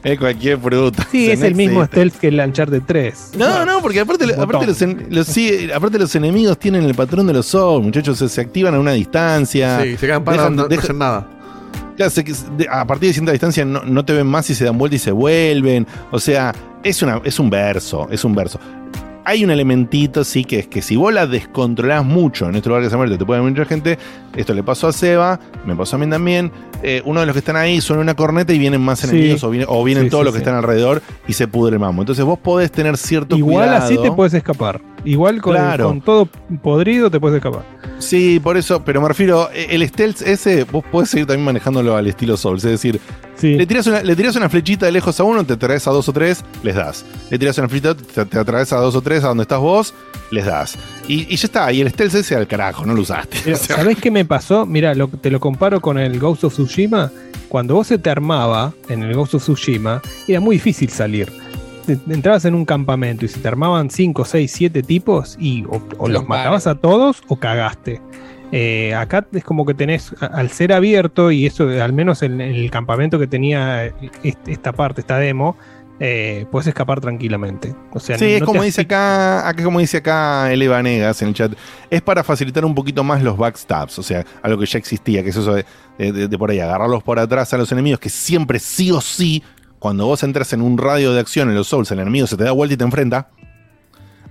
es 0.02 0.18
cualquier 0.18 0.58
fruta. 0.58 1.06
Sí, 1.10 1.30
es 1.30 1.40
no 1.40 1.46
el 1.46 1.54
mismo 1.54 1.84
stealth 1.84 2.14
que 2.16 2.28
el 2.28 2.40
Uncharted 2.40 2.82
3. 2.86 3.30
No, 3.38 3.64
no, 3.64 3.80
porque 3.80 4.00
aparte, 4.00 4.26
los, 4.26 4.80
los- 5.10 5.26
sí, 5.26 5.68
aparte 5.74 5.98
los 5.98 6.14
enemigos 6.14 6.58
tienen 6.58 6.84
el 6.84 6.94
patrón 6.94 7.26
de 7.26 7.32
los 7.32 7.46
Souls, 7.46 7.84
muchachos, 7.84 8.18
se, 8.18 8.28
se 8.28 8.40
activan 8.40 8.74
a 8.74 8.78
una 8.80 8.92
distancia. 8.92 9.80
Sí, 9.82 9.96
se 9.96 10.06
quedan 10.06 10.24
parados, 10.24 10.50
no- 10.50 10.62
no 10.62 10.68
dejan- 10.68 10.84
hacen 10.84 10.98
nada. 10.98 11.26
De- 12.56 12.66
a 12.70 12.86
partir 12.86 13.08
de 13.08 13.12
cierta 13.12 13.32
distancia 13.32 13.62
no, 13.64 13.82
no 13.84 14.02
te 14.06 14.14
ven 14.14 14.26
más 14.26 14.48
y 14.48 14.54
se 14.54 14.64
dan 14.64 14.78
vuelta 14.78 14.96
y 14.96 14.98
se 14.98 15.12
vuelven. 15.12 15.86
O 16.10 16.18
sea, 16.18 16.54
es, 16.82 17.02
una, 17.02 17.20
es 17.24 17.38
un 17.38 17.50
verso, 17.50 18.08
es 18.10 18.24
un 18.24 18.34
verso. 18.34 18.58
Hay 19.24 19.44
un 19.44 19.50
elementito, 19.50 20.24
sí, 20.24 20.44
que 20.44 20.60
es 20.60 20.66
que 20.66 20.80
si 20.82 20.96
vos 20.96 21.12
la 21.12 21.26
descontrolás 21.26 22.04
mucho 22.04 22.48
en 22.48 22.56
este 22.56 22.68
lugar 22.68 22.82
que 22.82 22.90
se 22.90 22.96
muerte, 22.96 23.18
te 23.18 23.24
puede 23.26 23.40
venir 23.40 23.52
mucha 23.58 23.68
gente. 23.68 23.98
Esto 24.34 24.54
le 24.54 24.62
pasó 24.62 24.88
a 24.88 24.92
Seba, 24.92 25.38
me 25.66 25.76
pasó 25.76 25.96
a 25.96 25.98
mí 25.98 26.08
también. 26.08 26.50
eh, 26.82 27.02
uno 27.04 27.20
de 27.20 27.26
los 27.26 27.34
que 27.34 27.40
están 27.40 27.56
ahí 27.56 27.78
suena 27.82 28.00
una 28.00 28.14
corneta 28.16 28.54
y 28.54 28.58
vienen 28.58 28.80
más 28.80 29.00
Sí. 29.00 29.08
enemigos 29.10 29.44
o, 29.44 29.50
viene- 29.50 29.66
o 29.68 29.84
vienen 29.84 30.04
Sí, 30.04 30.10
todos 30.10 30.22
sí, 30.22 30.24
los 30.24 30.32
que 30.32 30.38
están 30.38 30.54
alrededor 30.54 31.02
y 31.28 31.34
se 31.34 31.46
pudre 31.46 31.74
el 31.74 31.78
mambo. 31.78 32.00
Entonces 32.00 32.24
vos 32.24 32.38
podés 32.38 32.72
tener 32.72 32.96
cierto 32.96 33.36
Igual 33.36 33.66
cuidado. 33.68 33.84
así 33.84 33.98
te 33.98 34.10
puedes 34.10 34.32
escapar. 34.32 34.80
Igual 35.04 35.42
con, 35.42 35.52
Claro. 35.56 35.88
con 35.88 36.00
todo 36.00 36.26
podrido 36.62 37.10
te 37.10 37.20
puedes 37.20 37.36
escapar. 37.36 37.64
Sí, 37.98 38.40
por 38.40 38.56
eso, 38.56 38.82
pero 38.82 39.02
me 39.02 39.08
refiero, 39.08 39.50
eh, 39.52 39.66
el 39.72 39.86
stealth 39.86 40.22
ese, 40.22 40.64
vos 40.64 40.82
podés 40.90 41.10
seguir 41.10 41.26
también 41.26 41.44
manejándolo 41.44 41.94
al 41.96 42.06
estilo 42.06 42.38
Souls, 42.38 42.64
es 42.64 42.70
decir, 42.70 42.98
le, 43.42 43.66
tirás 43.66 43.86
una, 43.86 44.02
le 44.02 44.16
tirás 44.16 44.36
una 44.36 44.48
flechita 44.48 44.86
de 44.86 44.92
lejos 44.92 45.18
a 45.20 45.24
uno, 45.24 45.44
te 45.44 45.56
traes 45.56 45.86
a 45.86 45.90
dos 45.90 46.08
o 46.08 46.12
tres, 46.12 46.44
les 46.62 46.74
das. 46.74 47.04
Le 47.30 47.38
tirás 47.38 47.58
una 47.58 47.68
flechita, 47.68 47.94
te, 47.94 48.24
te 48.24 48.38
atraes 48.38 48.72
a 48.72 48.76
dos 48.76 48.94
o 48.94 49.02
tres 49.02 49.24
a 49.24 49.28
donde 49.28 49.42
estás 49.42 49.60
vos, 49.60 49.94
les 50.30 50.44
das. 50.46 50.76
Y, 51.08 51.32
y 51.32 51.36
ya 51.36 51.46
está, 51.46 51.72
y 51.72 51.80
el 51.80 51.90
stealth 51.90 52.14
ese 52.14 52.36
al 52.36 52.46
carajo, 52.46 52.84
no 52.86 52.94
lo 52.94 53.02
usaste. 53.02 53.38
Pero, 53.44 53.56
¿Sabés 53.58 53.98
qué 53.98 54.10
me 54.10 54.24
pasó? 54.24 54.66
Mira, 54.66 54.94
te 55.20 55.30
lo 55.30 55.40
comparo 55.40 55.80
con 55.80 55.98
el 55.98 56.18
Ghost 56.18 56.44
of 56.44 56.52
Tsushima. 56.52 57.10
Cuando 57.48 57.74
vos 57.74 57.88
se 57.88 57.98
te 57.98 58.10
armaba 58.10 58.72
en 58.88 59.02
el 59.02 59.14
Ghost 59.14 59.34
of 59.34 59.42
Tsushima, 59.42 60.00
era 60.28 60.40
muy 60.40 60.56
difícil 60.56 60.90
salir. 60.90 61.32
Entrabas 62.08 62.44
en 62.44 62.54
un 62.54 62.64
campamento 62.64 63.24
y 63.24 63.28
se 63.28 63.40
te 63.40 63.48
armaban 63.48 63.90
5, 63.90 64.24
6, 64.24 64.52
7 64.52 64.82
tipos 64.84 65.36
y 65.40 65.64
o, 65.64 65.82
o 65.98 66.08
los 66.08 66.28
matabas 66.28 66.68
a 66.68 66.76
todos 66.76 67.22
o 67.26 67.36
cagaste. 67.36 68.00
Eh, 68.52 68.94
acá 68.94 69.26
es 69.32 69.44
como 69.44 69.64
que 69.64 69.74
tenés, 69.74 70.12
al 70.20 70.50
ser 70.50 70.72
abierto, 70.72 71.30
y 71.30 71.46
eso 71.46 71.68
al 71.68 71.92
menos 71.92 72.22
en, 72.22 72.40
en 72.40 72.54
el 72.54 72.70
campamento 72.70 73.18
que 73.18 73.26
tenía 73.28 73.86
est- 74.24 74.48
esta 74.48 74.72
parte, 74.72 75.02
esta 75.02 75.18
demo, 75.18 75.56
eh, 76.00 76.46
puedes 76.50 76.66
escapar 76.66 77.00
tranquilamente. 77.00 77.74
O 77.92 78.00
sea, 78.00 78.18
sí, 78.18 78.24
no 78.24 78.30
es 78.38 78.42
como 78.42 78.62
dice 78.62 78.80
acá, 78.80 79.46
acá 79.48 79.62
como 79.62 79.78
dice 79.78 79.98
acá 79.98 80.52
Ele 80.52 80.66
Vanegas 80.66 81.22
en 81.22 81.28
el 81.28 81.34
chat, 81.34 81.52
es 81.90 82.02
para 82.02 82.24
facilitar 82.24 82.64
un 82.64 82.74
poquito 82.74 83.04
más 83.04 83.22
los 83.22 83.36
backstabs, 83.36 83.98
o 83.98 84.02
sea, 84.02 84.24
algo 84.42 84.58
que 84.58 84.66
ya 84.66 84.78
existía, 84.78 85.22
que 85.22 85.28
es 85.28 85.36
eso 85.36 85.54
de- 85.54 85.64
de 85.98 86.38
por 86.38 86.50
ahí, 86.50 86.58
agarrarlos 86.58 87.02
por 87.02 87.18
atrás 87.18 87.52
a 87.54 87.58
los 87.58 87.70
enemigos, 87.70 88.00
que 88.00 88.08
siempre 88.08 88.58
sí 88.58 88.90
o 88.90 89.00
sí, 89.00 89.44
cuando 89.78 90.06
vos 90.06 90.22
entras 90.22 90.52
en 90.54 90.62
un 90.62 90.76
radio 90.76 91.12
de 91.12 91.20
acción 91.20 91.50
en 91.50 91.54
los 91.54 91.68
Souls, 91.68 91.90
el 91.92 92.00
enemigo 92.00 92.26
se 92.26 92.36
te 92.36 92.44
da 92.44 92.52
vuelta 92.52 92.74
y 92.74 92.76
te 92.78 92.84
enfrenta. 92.84 93.28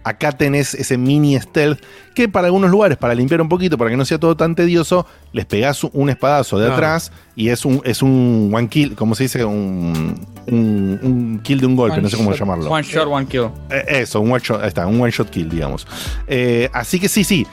Acá 0.10 0.32
tenés 0.32 0.74
ese 0.74 0.98
mini 0.98 1.40
stealth 1.40 1.80
que 2.16 2.28
para 2.28 2.48
algunos 2.48 2.72
lugares, 2.72 2.98
para 2.98 3.14
limpiar 3.14 3.42
un 3.42 3.48
poquito, 3.50 3.78
para 3.78 3.90
que 3.92 3.98
no 3.98 4.04
sea 4.06 4.18
todo 4.18 4.36
tan 4.36 4.56
tedioso, 4.56 5.06
les 5.34 5.46
pegás 5.46 5.84
un 5.84 6.10
espadazo 6.10 6.58
de 6.58 6.66
Claro. 6.66 6.76
atrás 6.76 7.12
y 7.36 7.50
es 7.50 7.64
un, 7.66 7.82
es 7.86 8.02
un 8.02 8.50
one 8.54 8.68
kill, 8.68 8.96
como 8.96 9.14
se 9.16 9.24
dice, 9.24 9.46
un, 9.46 10.20
un, 10.48 11.00
un 11.04 11.40
kill 11.44 11.60
de 11.62 11.68
un 11.68 11.76
golpe, 11.76 11.94
One 11.94 12.04
no 12.04 12.10
sé 12.10 12.18
cómo 12.18 12.32
shot. 12.32 12.40
llamarlo. 12.40 12.70
One 12.72 12.84
shot, 12.84 13.08
one 13.08 13.28
kill. 13.28 13.50
Eh, 13.70 14.02
Eso, 14.02 14.20
un 14.22 14.32
one 14.32 14.42
shot, 14.44 14.62
ahí 14.62 14.68
está, 14.70 14.88
un 14.88 15.00
one 15.00 15.12
shot 15.12 15.30
kill, 15.30 15.48
digamos. 15.50 15.86
Eh, 16.28 16.70
así 16.74 17.00
que 17.00 17.08
sí, 17.08 17.24
sí, 17.24 17.46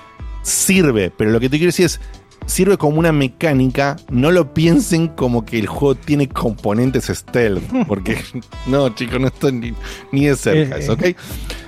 sirve, 0.42 1.10
pero 1.16 1.30
lo 1.30 1.40
que 1.40 1.48
te 1.48 1.58
quiero 1.58 1.68
decir 1.68 1.86
es, 1.86 2.00
sirve 2.46 2.76
como 2.78 2.98
una 2.98 3.12
mecánica, 3.12 3.96
no 4.08 4.30
lo 4.30 4.54
piensen 4.54 5.08
como 5.08 5.44
que 5.44 5.58
el 5.58 5.66
juego 5.66 5.94
tiene 5.96 6.28
componentes 6.28 7.06
stealth, 7.06 7.62
porque 7.86 8.16
no, 8.66 8.88
chicos, 8.94 9.20
no 9.20 9.26
estoy 9.28 9.52
ni, 9.52 9.74
ni 10.12 10.26
de 10.26 10.36
cerca 10.36 10.76
Eh, 10.76 10.80
eso, 10.80 10.92
¿ok? 10.94 11.04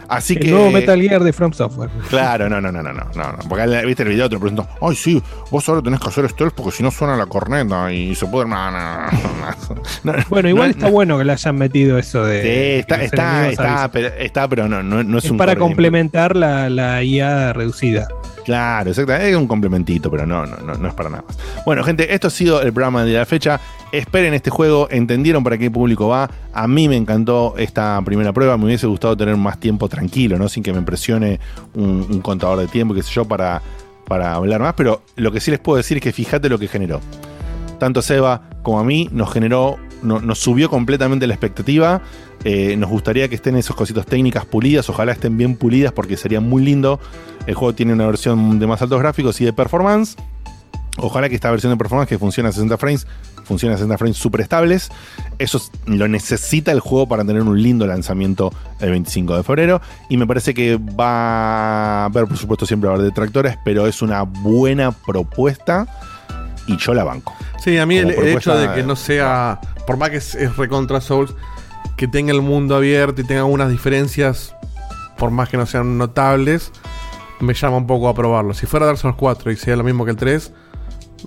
Así 0.08 0.34
el 0.34 0.40
que. 0.40 0.50
nuevo 0.50 0.70
Metal 0.70 1.00
Gear 1.00 1.22
de 1.22 1.32
From 1.32 1.52
Software. 1.52 1.90
Claro, 2.08 2.48
no, 2.48 2.60
no, 2.60 2.72
no, 2.72 2.82
no, 2.82 2.92
no, 2.92 3.04
no. 3.14 3.38
Porque 3.48 3.66
viste 3.84 4.02
el 4.02 4.08
video, 4.08 4.28
te 4.28 4.38
preguntó, 4.38 4.66
ay, 4.80 4.96
sí, 4.96 5.22
vos 5.50 5.68
ahora 5.68 5.82
tenés 5.82 6.00
que 6.00 6.08
hacer 6.08 6.28
stealth 6.28 6.54
porque 6.54 6.72
si 6.72 6.82
no 6.82 6.90
suena 6.90 7.16
la 7.16 7.26
corneta 7.26 7.92
y 7.92 8.14
se 8.14 8.26
puede. 8.26 8.48
No, 8.48 8.70
no, 8.70 8.80
no, 8.80 9.10
no, 9.10 10.12
no. 10.12 10.24
Bueno, 10.28 10.48
igual 10.48 10.70
está 10.70 10.86
no. 10.86 10.92
bueno 10.92 11.18
que 11.18 11.24
le 11.24 11.32
hayan 11.32 11.56
metido 11.56 11.98
eso 11.98 12.24
de. 12.24 12.42
Sí, 12.42 12.80
está, 12.80 13.02
está, 13.02 13.48
está, 13.50 13.90
pero, 13.90 14.08
está, 14.08 14.48
pero 14.48 14.68
no, 14.68 14.82
no, 14.82 15.18
es, 15.18 15.24
Es 15.24 15.30
un 15.30 15.36
para 15.36 15.56
complementar 15.56 16.36
la, 16.36 16.70
la 16.70 17.02
IA 17.02 17.52
reducida. 17.52 18.08
Claro, 18.48 18.88
exactamente. 18.88 19.28
Es 19.30 19.36
un 19.36 19.46
complementito, 19.46 20.10
pero 20.10 20.24
no, 20.24 20.46
no, 20.46 20.56
no, 20.56 20.72
no 20.72 20.88
es 20.88 20.94
para 20.94 21.10
nada 21.10 21.22
más. 21.28 21.36
Bueno, 21.66 21.84
gente, 21.84 22.14
esto 22.14 22.28
ha 22.28 22.30
sido 22.30 22.62
el 22.62 22.72
programa 22.72 23.04
de 23.04 23.12
la 23.12 23.26
fecha. 23.26 23.60
Esperen 23.92 24.32
este 24.32 24.48
juego, 24.48 24.88
entendieron 24.90 25.44
para 25.44 25.58
qué 25.58 25.70
público 25.70 26.08
va. 26.08 26.30
A 26.54 26.66
mí 26.66 26.88
me 26.88 26.96
encantó 26.96 27.56
esta 27.58 28.00
primera 28.06 28.32
prueba. 28.32 28.56
Me 28.56 28.64
hubiese 28.64 28.86
gustado 28.86 29.14
tener 29.18 29.36
más 29.36 29.60
tiempo 29.60 29.86
tranquilo, 29.90 30.38
¿no? 30.38 30.48
Sin 30.48 30.62
que 30.62 30.72
me 30.72 30.80
presione 30.80 31.38
un, 31.74 32.22
contador 32.22 32.58
de 32.60 32.68
tiempo, 32.68 32.94
qué 32.94 33.02
sé 33.02 33.12
yo, 33.12 33.26
para, 33.26 33.60
para 34.06 34.32
hablar 34.32 34.62
más. 34.62 34.72
Pero 34.72 35.02
lo 35.16 35.30
que 35.30 35.40
sí 35.40 35.50
les 35.50 35.60
puedo 35.60 35.76
decir 35.76 35.98
es 35.98 36.02
que 36.02 36.12
fíjate 36.12 36.48
lo 36.48 36.58
que 36.58 36.68
generó. 36.68 37.02
Tanto 37.78 38.00
Seba 38.00 38.44
como 38.62 38.80
a 38.80 38.84
mí 38.84 39.10
nos 39.12 39.30
generó, 39.30 39.76
no- 40.02 40.20
nos 40.22 40.38
subió 40.38 40.70
completamente 40.70 41.26
la 41.26 41.34
expectativa. 41.34 42.00
Eh, 42.44 42.76
nos 42.76 42.88
gustaría 42.90 43.28
que 43.28 43.34
estén 43.34 43.56
esos 43.56 43.74
cositos 43.74 44.06
técnicas 44.06 44.44
pulidas, 44.44 44.88
ojalá 44.88 45.12
estén 45.12 45.36
bien 45.36 45.56
pulidas 45.56 45.92
porque 45.92 46.16
sería 46.16 46.40
muy 46.40 46.64
lindo. 46.64 47.00
El 47.46 47.54
juego 47.54 47.74
tiene 47.74 47.92
una 47.92 48.06
versión 48.06 48.58
de 48.58 48.66
más 48.66 48.80
altos 48.82 48.98
gráficos 49.00 49.40
y 49.40 49.44
de 49.44 49.52
performance. 49.52 50.16
Ojalá 51.00 51.28
que 51.28 51.36
esta 51.36 51.50
versión 51.50 51.72
de 51.72 51.76
performance 51.76 52.08
que 52.08 52.18
funciona 52.18 52.48
a 52.48 52.52
60 52.52 52.76
frames, 52.76 53.06
funcione 53.44 53.74
a 53.74 53.78
60 53.78 53.98
frames 53.98 54.16
súper 54.16 54.40
estables. 54.40 54.90
Eso 55.38 55.58
es- 55.58 55.70
lo 55.86 56.08
necesita 56.08 56.72
el 56.72 56.80
juego 56.80 57.08
para 57.08 57.24
tener 57.24 57.42
un 57.42 57.60
lindo 57.62 57.86
lanzamiento 57.86 58.52
el 58.80 58.90
25 58.90 59.36
de 59.36 59.42
febrero. 59.44 59.80
Y 60.08 60.16
me 60.16 60.26
parece 60.26 60.54
que 60.54 60.76
va 60.76 62.02
a 62.02 62.04
haber, 62.06 62.26
por 62.26 62.36
supuesto, 62.36 62.66
siempre 62.66 62.88
va 62.88 62.94
a 62.94 62.96
haber 62.98 63.08
detractores, 63.08 63.56
pero 63.64 63.86
es 63.86 64.02
una 64.02 64.22
buena 64.22 64.90
propuesta 64.92 65.86
y 66.66 66.76
yo 66.76 66.92
la 66.94 67.04
banco. 67.04 67.32
Sí, 67.62 67.78
a 67.78 67.86
mí 67.86 67.96
el, 67.96 68.14
Como 68.14 68.26
el 68.26 68.36
hecho 68.36 68.56
de 68.56 68.74
que 68.74 68.82
no 68.82 68.96
sea, 68.96 69.60
por 69.86 69.96
más 69.98 70.10
que 70.10 70.16
es, 70.16 70.34
es 70.34 70.56
recontra 70.56 71.00
Souls, 71.00 71.32
que 71.98 72.08
tenga 72.08 72.32
el 72.32 72.40
mundo 72.40 72.74
abierto 72.76 73.20
y 73.20 73.24
tenga 73.24 73.42
algunas 73.42 73.70
diferencias, 73.70 74.54
por 75.18 75.30
más 75.30 75.50
que 75.50 75.58
no 75.58 75.66
sean 75.66 75.98
notables, 75.98 76.72
me 77.40 77.52
llama 77.52 77.76
un 77.76 77.86
poco 77.86 78.08
a 78.08 78.14
probarlo. 78.14 78.54
Si 78.54 78.64
fuera 78.66 78.86
Dark 78.86 78.96
Souls 78.98 79.16
4 79.18 79.50
y 79.52 79.56
sea 79.56 79.76
lo 79.76 79.84
mismo 79.84 80.04
que 80.06 80.12
el 80.12 80.16
3, 80.16 80.52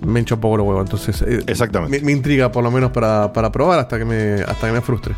me 0.04 0.18
hincha 0.20 0.34
un 0.34 0.40
poco 0.40 0.56
los 0.56 0.66
huevos. 0.66 0.82
Entonces, 0.84 1.22
eh, 1.22 1.44
Exactamente. 1.46 2.00
Me, 2.00 2.04
me 2.06 2.12
intriga 2.12 2.50
por 2.50 2.64
lo 2.64 2.70
menos 2.70 2.90
para, 2.90 3.32
para 3.32 3.52
probar 3.52 3.78
hasta 3.78 3.98
que 3.98 4.04
me, 4.04 4.42
hasta 4.42 4.66
que 4.66 4.72
me 4.72 4.80
frustre. 4.80 5.14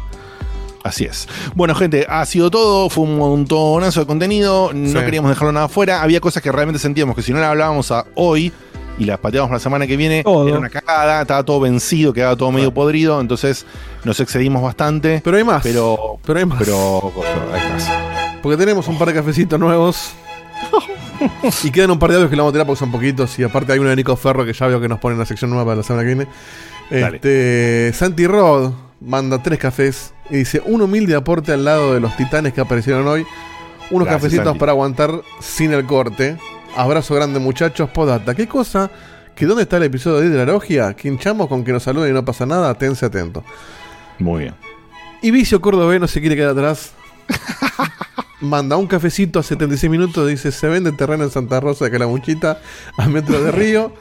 Así 0.82 1.04
es. 1.04 1.26
Bueno, 1.54 1.74
gente, 1.74 2.04
ha 2.08 2.26
sido 2.26 2.50
todo. 2.50 2.90
Fue 2.90 3.04
un 3.04 3.16
montonazo 3.16 4.00
de 4.00 4.06
contenido. 4.06 4.70
No 4.74 4.98
Sí. 5.00 5.04
queríamos 5.06 5.30
dejarlo 5.30 5.52
nada 5.52 5.66
afuera. 5.66 6.02
Había 6.02 6.20
cosas 6.20 6.42
que 6.42 6.52
realmente 6.52 6.78
sentíamos 6.78 7.16
que 7.16 7.22
si 7.22 7.32
no 7.32 7.38
las 7.38 7.48
hablábamos 7.48 7.90
a 7.90 8.04
hoy 8.16 8.52
y 8.98 9.04
las 9.04 9.18
pateábamos 9.18 9.52
la 9.52 9.58
semana 9.60 9.86
que 9.86 9.96
viene, 9.96 10.22
Todo. 10.22 10.48
era 10.48 10.58
una 10.58 10.70
cagada. 10.70 11.22
Estaba 11.22 11.42
todo 11.44 11.60
vencido, 11.60 12.12
quedaba 12.12 12.36
todo 12.36 12.52
medio 12.52 12.72
podrido. 12.72 13.20
Entonces 13.20 13.66
nos 14.04 14.20
excedimos 14.20 14.62
bastante. 14.62 15.20
Pero 15.24 15.36
hay 15.36 15.44
más. 15.44 15.62
Pero, 15.62 16.18
Pero 16.24 16.38
hay 16.38 16.44
más. 16.44 16.58
pero 16.58 17.12
hay 17.52 17.70
más. 17.72 17.90
Porque 18.42 18.56
tenemos 18.56 18.86
un 18.88 18.98
par 18.98 19.08
de 19.08 19.14
cafecitos 19.14 19.58
nuevos. 19.58 20.12
y 21.64 21.70
quedan 21.70 21.90
un 21.90 21.98
par 21.98 22.10
de 22.10 22.16
audios 22.16 22.30
que 22.30 22.36
le 22.36 22.42
vamos 22.42 22.52
a 22.52 22.54
tirar 22.54 22.66
porque 22.66 22.78
son 22.78 22.92
poquitos. 22.92 23.38
Y 23.38 23.42
aparte 23.44 23.72
hay 23.72 23.78
uno 23.78 23.90
de 23.90 23.96
Nico 23.96 24.16
Ferro 24.16 24.44
que 24.44 24.52
ya 24.52 24.66
veo 24.66 24.80
que 24.80 24.88
nos 24.88 24.98
pone 25.00 25.14
en 25.14 25.18
la 25.20 25.26
sección 25.26 25.50
nueva 25.50 25.64
para 25.64 25.76
la 25.76 25.82
semana 25.82 26.02
que 26.02 26.14
viene. 26.14 26.26
Dale. 26.90 27.16
Este, 27.16 27.92
Santi 27.94 28.26
Rod 28.26 28.72
manda 29.00 29.42
tres 29.42 29.58
cafés 29.58 30.12
y 30.30 30.36
dice: 30.36 30.62
Un 30.66 30.82
humilde 30.82 31.14
aporte 31.14 31.52
al 31.52 31.64
lado 31.64 31.94
de 31.94 32.00
los 32.00 32.16
titanes 32.16 32.52
que 32.52 32.60
aparecieron 32.60 33.06
hoy. 33.08 33.26
Unos 33.90 34.06
Gracias, 34.06 34.22
cafecitos 34.22 34.44
Santi. 34.44 34.58
para 34.60 34.72
aguantar 34.72 35.10
sin 35.40 35.72
el 35.72 35.84
corte. 35.84 36.36
Abrazo 36.76 37.14
grande, 37.14 37.38
muchachos. 37.38 37.88
Podata. 37.90 38.34
¿Qué 38.34 38.48
cosa? 38.48 38.90
¿Que 39.34 39.46
dónde 39.46 39.62
está 39.62 39.76
el 39.76 39.84
episodio 39.84 40.28
de 40.30 40.36
la 40.38 40.44
logia? 40.52 40.94
Que 40.94 41.08
hinchamos 41.08 41.48
con 41.48 41.64
que 41.64 41.72
nos 41.72 41.82
saluden 41.82 42.10
y 42.10 42.14
no 42.14 42.24
pasa 42.24 42.46
nada. 42.46 42.70
Atense 42.70 43.06
atento. 43.06 43.44
Muy 44.18 44.42
bien. 44.44 44.54
Y 45.22 45.30
Vicio 45.30 45.60
Cordobés 45.60 46.00
no 46.00 46.06
se 46.08 46.20
quiere 46.20 46.36
quedar 46.36 46.50
atrás. 46.50 46.92
Manda 48.40 48.76
un 48.76 48.86
cafecito 48.86 49.38
a 49.38 49.42
76 49.42 49.90
minutos. 49.90 50.26
Dice: 50.28 50.52
Se 50.52 50.68
vende 50.68 50.92
terreno 50.92 51.24
en 51.24 51.30
Santa 51.30 51.60
Rosa 51.60 51.84
de 51.86 51.90
Calamuchita, 51.92 52.58
a 52.98 53.06
metro 53.08 53.40
de 53.42 53.50
Río. 53.52 53.92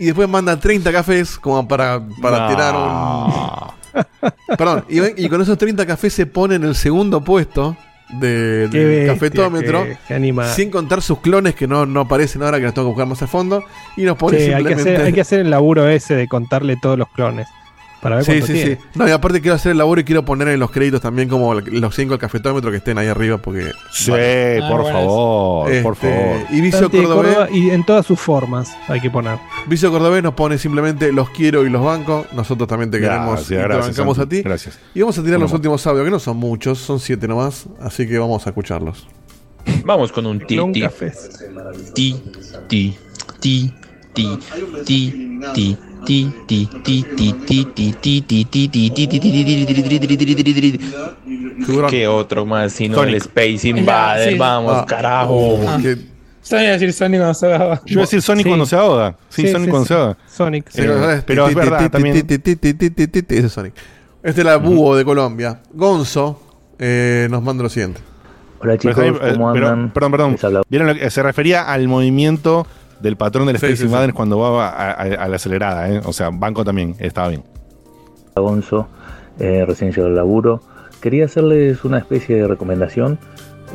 Y 0.00 0.06
después 0.06 0.28
manda 0.28 0.58
30 0.60 0.92
cafés 0.92 1.38
como 1.38 1.66
para, 1.66 2.00
para 2.22 2.40
No. 2.40 2.48
tirar 2.48 2.74
un. 2.76 4.28
Perdón, 4.56 4.84
y, 4.88 5.24
y 5.24 5.28
con 5.28 5.42
esos 5.42 5.58
30 5.58 5.84
cafés 5.86 6.12
se 6.14 6.26
pone 6.26 6.54
en 6.54 6.62
el 6.64 6.76
segundo 6.76 7.20
puesto 7.24 7.76
de, 8.10 8.68
bestia, 8.68 9.06
cafetómetro. 9.14 9.86
qué-. 10.06 10.32
Sin 10.54 10.70
contar 10.70 11.02
sus 11.02 11.20
clones 11.20 11.54
que 11.54 11.66
no, 11.66 11.86
no 11.86 12.00
aparecen 12.00 12.42
ahora, 12.42 12.58
que 12.58 12.64
los 12.64 12.74
tengo 12.74 12.86
que 12.88 12.90
buscar 12.90 13.06
más 13.06 13.22
a 13.22 13.26
fondo. 13.26 13.64
Y 13.96 14.02
nos 14.02 14.16
pone 14.16 14.38
Sí, 14.38 14.44
hay, 14.44 14.50
que 14.50 14.56
simplemente. 14.70 14.90
hacer, 14.92 15.06
hay 15.06 15.12
que 15.12 15.20
hacer 15.20 15.40
el 15.40 15.50
laburo 15.50 15.88
ese 15.88 16.14
de 16.14 16.28
contarle 16.28 16.76
todos 16.76 16.98
los 16.98 17.08
clones. 17.08 17.46
Para 18.00 18.16
ver 18.16 18.24
Sí, 18.24 18.30
cuánto 18.32 18.46
sí, 18.46 18.52
tiene. 18.52 18.76
sí. 18.76 18.82
No, 18.94 19.08
y 19.08 19.10
aparte 19.10 19.40
quiero 19.40 19.56
hacer 19.56 19.72
el 19.72 19.78
laburo 19.78 20.00
y 20.00 20.04
quiero 20.04 20.24
poner 20.24 20.48
en 20.48 20.60
los 20.60 20.70
créditos 20.70 21.00
también 21.00 21.28
como 21.28 21.52
los 21.54 21.94
5 21.96 22.10
del 22.12 22.18
cafetómetro 22.20 22.70
que 22.70 22.76
estén 22.76 22.96
ahí 22.96 23.08
arriba 23.08 23.38
porque... 23.38 23.72
Sí, 23.90 24.10
Vale. 24.12 24.60
por 24.68 24.82
bueno, 24.82 24.98
favor, 24.98 25.82
por 25.82 25.94
Este, 25.94 26.08
favor. 26.08 26.46
Y 26.50 26.60
Vicio 26.60 26.90
Cordobés, 26.90 27.34
Córdoba 27.34 27.48
y 27.50 27.70
en 27.70 27.84
todas 27.84 28.06
sus 28.06 28.20
formas 28.20 28.70
hay 28.86 29.00
que 29.00 29.10
poner. 29.10 29.38
Vicio 29.66 29.90
Cordobés 29.90 30.22
nos 30.22 30.34
pone 30.34 30.58
simplemente 30.58 31.10
los 31.12 31.30
quiero 31.30 31.66
y 31.66 31.70
los 31.70 31.82
banco. 31.84 32.24
Nosotros 32.32 32.68
también 32.68 32.90
te 32.90 33.00
queremos 33.00 33.30
Gracias, 33.30 33.50
y 33.50 33.54
te 33.54 33.62
gracias, 33.62 33.86
bancamos 33.96 34.16
Santi. 34.16 34.36
a 34.36 34.38
ti. 34.38 34.42
Gracias. 34.48 34.78
Y 34.94 35.00
vamos 35.00 35.18
a 35.18 35.22
tirar 35.24 35.40
los 35.40 35.52
últimos 35.52 35.86
audios, 35.86 36.04
que 36.04 36.10
no 36.12 36.18
son 36.20 36.36
muchos, 36.36 36.78
son 36.78 37.00
7 37.00 37.26
nomás. 37.26 37.66
Así 37.80 38.06
que 38.06 38.16
vamos 38.18 38.46
a 38.46 38.50
escucharlos. 38.50 39.08
Vamos 39.84 40.12
con 40.12 40.24
un 40.26 40.38
ti, 40.46 40.56
ti, 40.72 40.82
ti, 41.94 42.16
ti, 42.64 42.96
ti, 43.40 43.74
ti, 44.14 44.38
ti, 44.84 45.40
ti, 45.54 45.78
ti, 46.04 46.32
ti, 46.46 46.66
ti, 46.82 47.04
ti, 47.16 47.32
ti, 47.46 47.64
ti, 47.64 47.92
ti, 47.92 48.22
ti, 48.22 48.24
ti, 48.24 48.44
ti, 48.44 48.90
ti, 48.90 49.08
ti, 49.08 49.08
ti, 49.08 49.08
ti, 49.08 50.16
ti, 50.16 50.44
ti, 50.44 50.44
ti, 50.44 50.78
ti. 50.78 50.92
¿Qué 51.90 52.06
otro 52.08 52.46
más 52.46 52.72
sino 52.72 53.02
el 53.02 53.14
Space 53.16 53.68
Invader? 53.68 54.36
Vamos, 54.36 54.72
Ah. 54.74 54.86
carajo. 54.86 55.34
Oh, 55.34 55.60
Ah. 55.68 55.78
iba 55.82 56.60
a 56.60 56.62
decir 56.78 56.92
Sony 56.92 57.10
cuando 57.18 57.34
se 57.34 57.46
ahogaba. 57.46 57.76
Yo 57.84 57.92
iba 57.92 58.02
a 58.02 58.04
decir 58.04 58.22
Sonic 58.22 58.46
cuando 58.46 58.66
se 58.66 58.76
ahoga. 58.76 59.16
Sí, 59.28 59.48
Sonic 59.48 59.70
cuando 59.70 59.86
se 59.86 59.94
ahoga. 59.94 60.16
Sonic. 60.28 60.68
Sí. 60.70 60.82
pero 61.26 61.48
es 61.48 61.54
verdad 61.54 61.90
también. 61.90 62.16
Ese 62.16 63.46
es 63.46 63.52
Sonic. 63.52 63.74
Este 64.22 64.40
es 64.40 64.44
la 64.46 64.56
Búho 64.56 64.96
de 64.96 65.04
Colombia. 65.04 65.60
Gonzo 65.72 66.40
eh, 66.78 67.26
nos 67.30 67.42
manda 67.42 67.62
lo 67.62 67.68
siguiente. 67.68 68.00
Hola 68.60 68.76
chicos, 68.76 68.98
eh, 68.98 69.12
¿cómo 69.34 69.50
andan? 69.50 69.90
perdón, 69.92 70.10
perdón. 70.10 70.32
Les 70.32 70.44
habla 70.44 70.62
¿Vieron 70.68 70.88
lo 70.88 70.94
que- 70.94 71.10
se 71.10 71.22
refería 71.22 71.62
al 71.70 71.86
movimiento 71.86 72.66
del 73.00 73.16
patrón 73.16 73.46
del 73.46 73.56
Sí, 73.58 73.66
Space 73.66 73.76
sí, 73.76 73.82
sí. 73.82 73.86
Invaders 73.86 74.12
cuando 74.14 74.38
va 74.38 74.68
a, 74.68 74.90
a- 74.92 74.92
a 75.24 75.28
la 75.28 75.36
acelerada, 75.36 75.88
¿eh? 75.90 76.00
O 76.04 76.12
sea, 76.12 76.30
Banco 76.32 76.64
también, 76.64 76.94
estaba 76.98 77.28
bien. 77.28 77.42
Gonzo, 78.36 78.86
eh, 79.38 79.64
recién 79.66 79.90
llegado 79.90 80.08
al 80.08 80.14
laburo. 80.16 80.60
Quería 81.00 81.24
hacerles 81.26 81.84
una 81.84 81.98
especie 81.98 82.36
de 82.36 82.46
recomendación, 82.48 83.18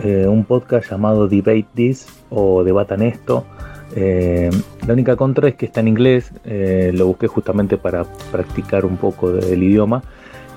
eh, 0.03 0.25
un 0.27 0.43
podcast 0.45 0.89
llamado 0.89 1.27
Debate 1.27 1.65
This 1.73 2.07
o 2.29 2.63
Debatan 2.63 3.01
esto. 3.01 3.45
Eh, 3.95 4.49
la 4.87 4.93
única 4.93 5.15
contra 5.15 5.47
es 5.49 5.55
que 5.55 5.65
está 5.67 5.79
en 5.81 5.87
inglés, 5.89 6.31
eh, 6.45 6.91
lo 6.93 7.05
busqué 7.07 7.27
justamente 7.27 7.77
para 7.77 8.05
practicar 8.31 8.85
un 8.85 8.97
poco 8.97 9.31
del 9.31 9.61
idioma. 9.61 10.01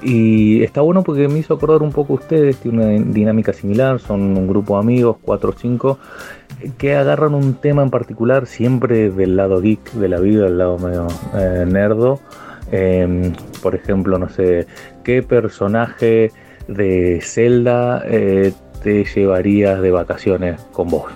Y 0.03 0.63
está 0.63 0.81
bueno 0.83 1.03
porque 1.03 1.27
me 1.29 1.39
hizo 1.39 1.55
acordar 1.55 1.83
un 1.83 1.93
poco 1.93 2.15
a 2.15 2.17
ustedes, 2.17 2.57
tiene 2.59 2.97
una 2.99 3.13
dinámica 3.13 3.53
similar, 3.53 3.99
son 3.99 4.37
un 4.37 4.47
grupo 4.47 4.75
de 4.75 4.81
amigos, 4.81 5.17
4 5.23 5.51
o 5.51 5.53
5, 5.53 5.99
que 6.79 6.95
agarran 6.95 7.35
un 7.35 7.55
tema 7.55 7.83
en 7.83 7.91
particular, 7.91 8.47
siempre 8.47 9.11
del 9.11 9.37
lado 9.37 9.61
geek 9.61 9.93
de 9.93 10.09
la 10.09 10.21
vida, 10.21 10.45
del 10.45 10.59
lado 10.59 10.79
medio 10.79 11.07
eh, 11.35 11.65
nerdo. 11.67 12.21
Eh, 12.73 13.33
por 13.63 13.75
ejemplo, 13.75 14.19
no 14.19 14.29
sé, 14.29 14.67
¿qué 15.05 15.23
personaje 15.23 16.33
de 16.69 17.21
Zelda 17.23 18.03
eh, 18.07 18.53
te 18.83 19.05
llevarías 19.05 19.81
de 19.81 19.91
vacaciones 19.91 20.61
con 20.73 20.89
vos? 20.89 21.13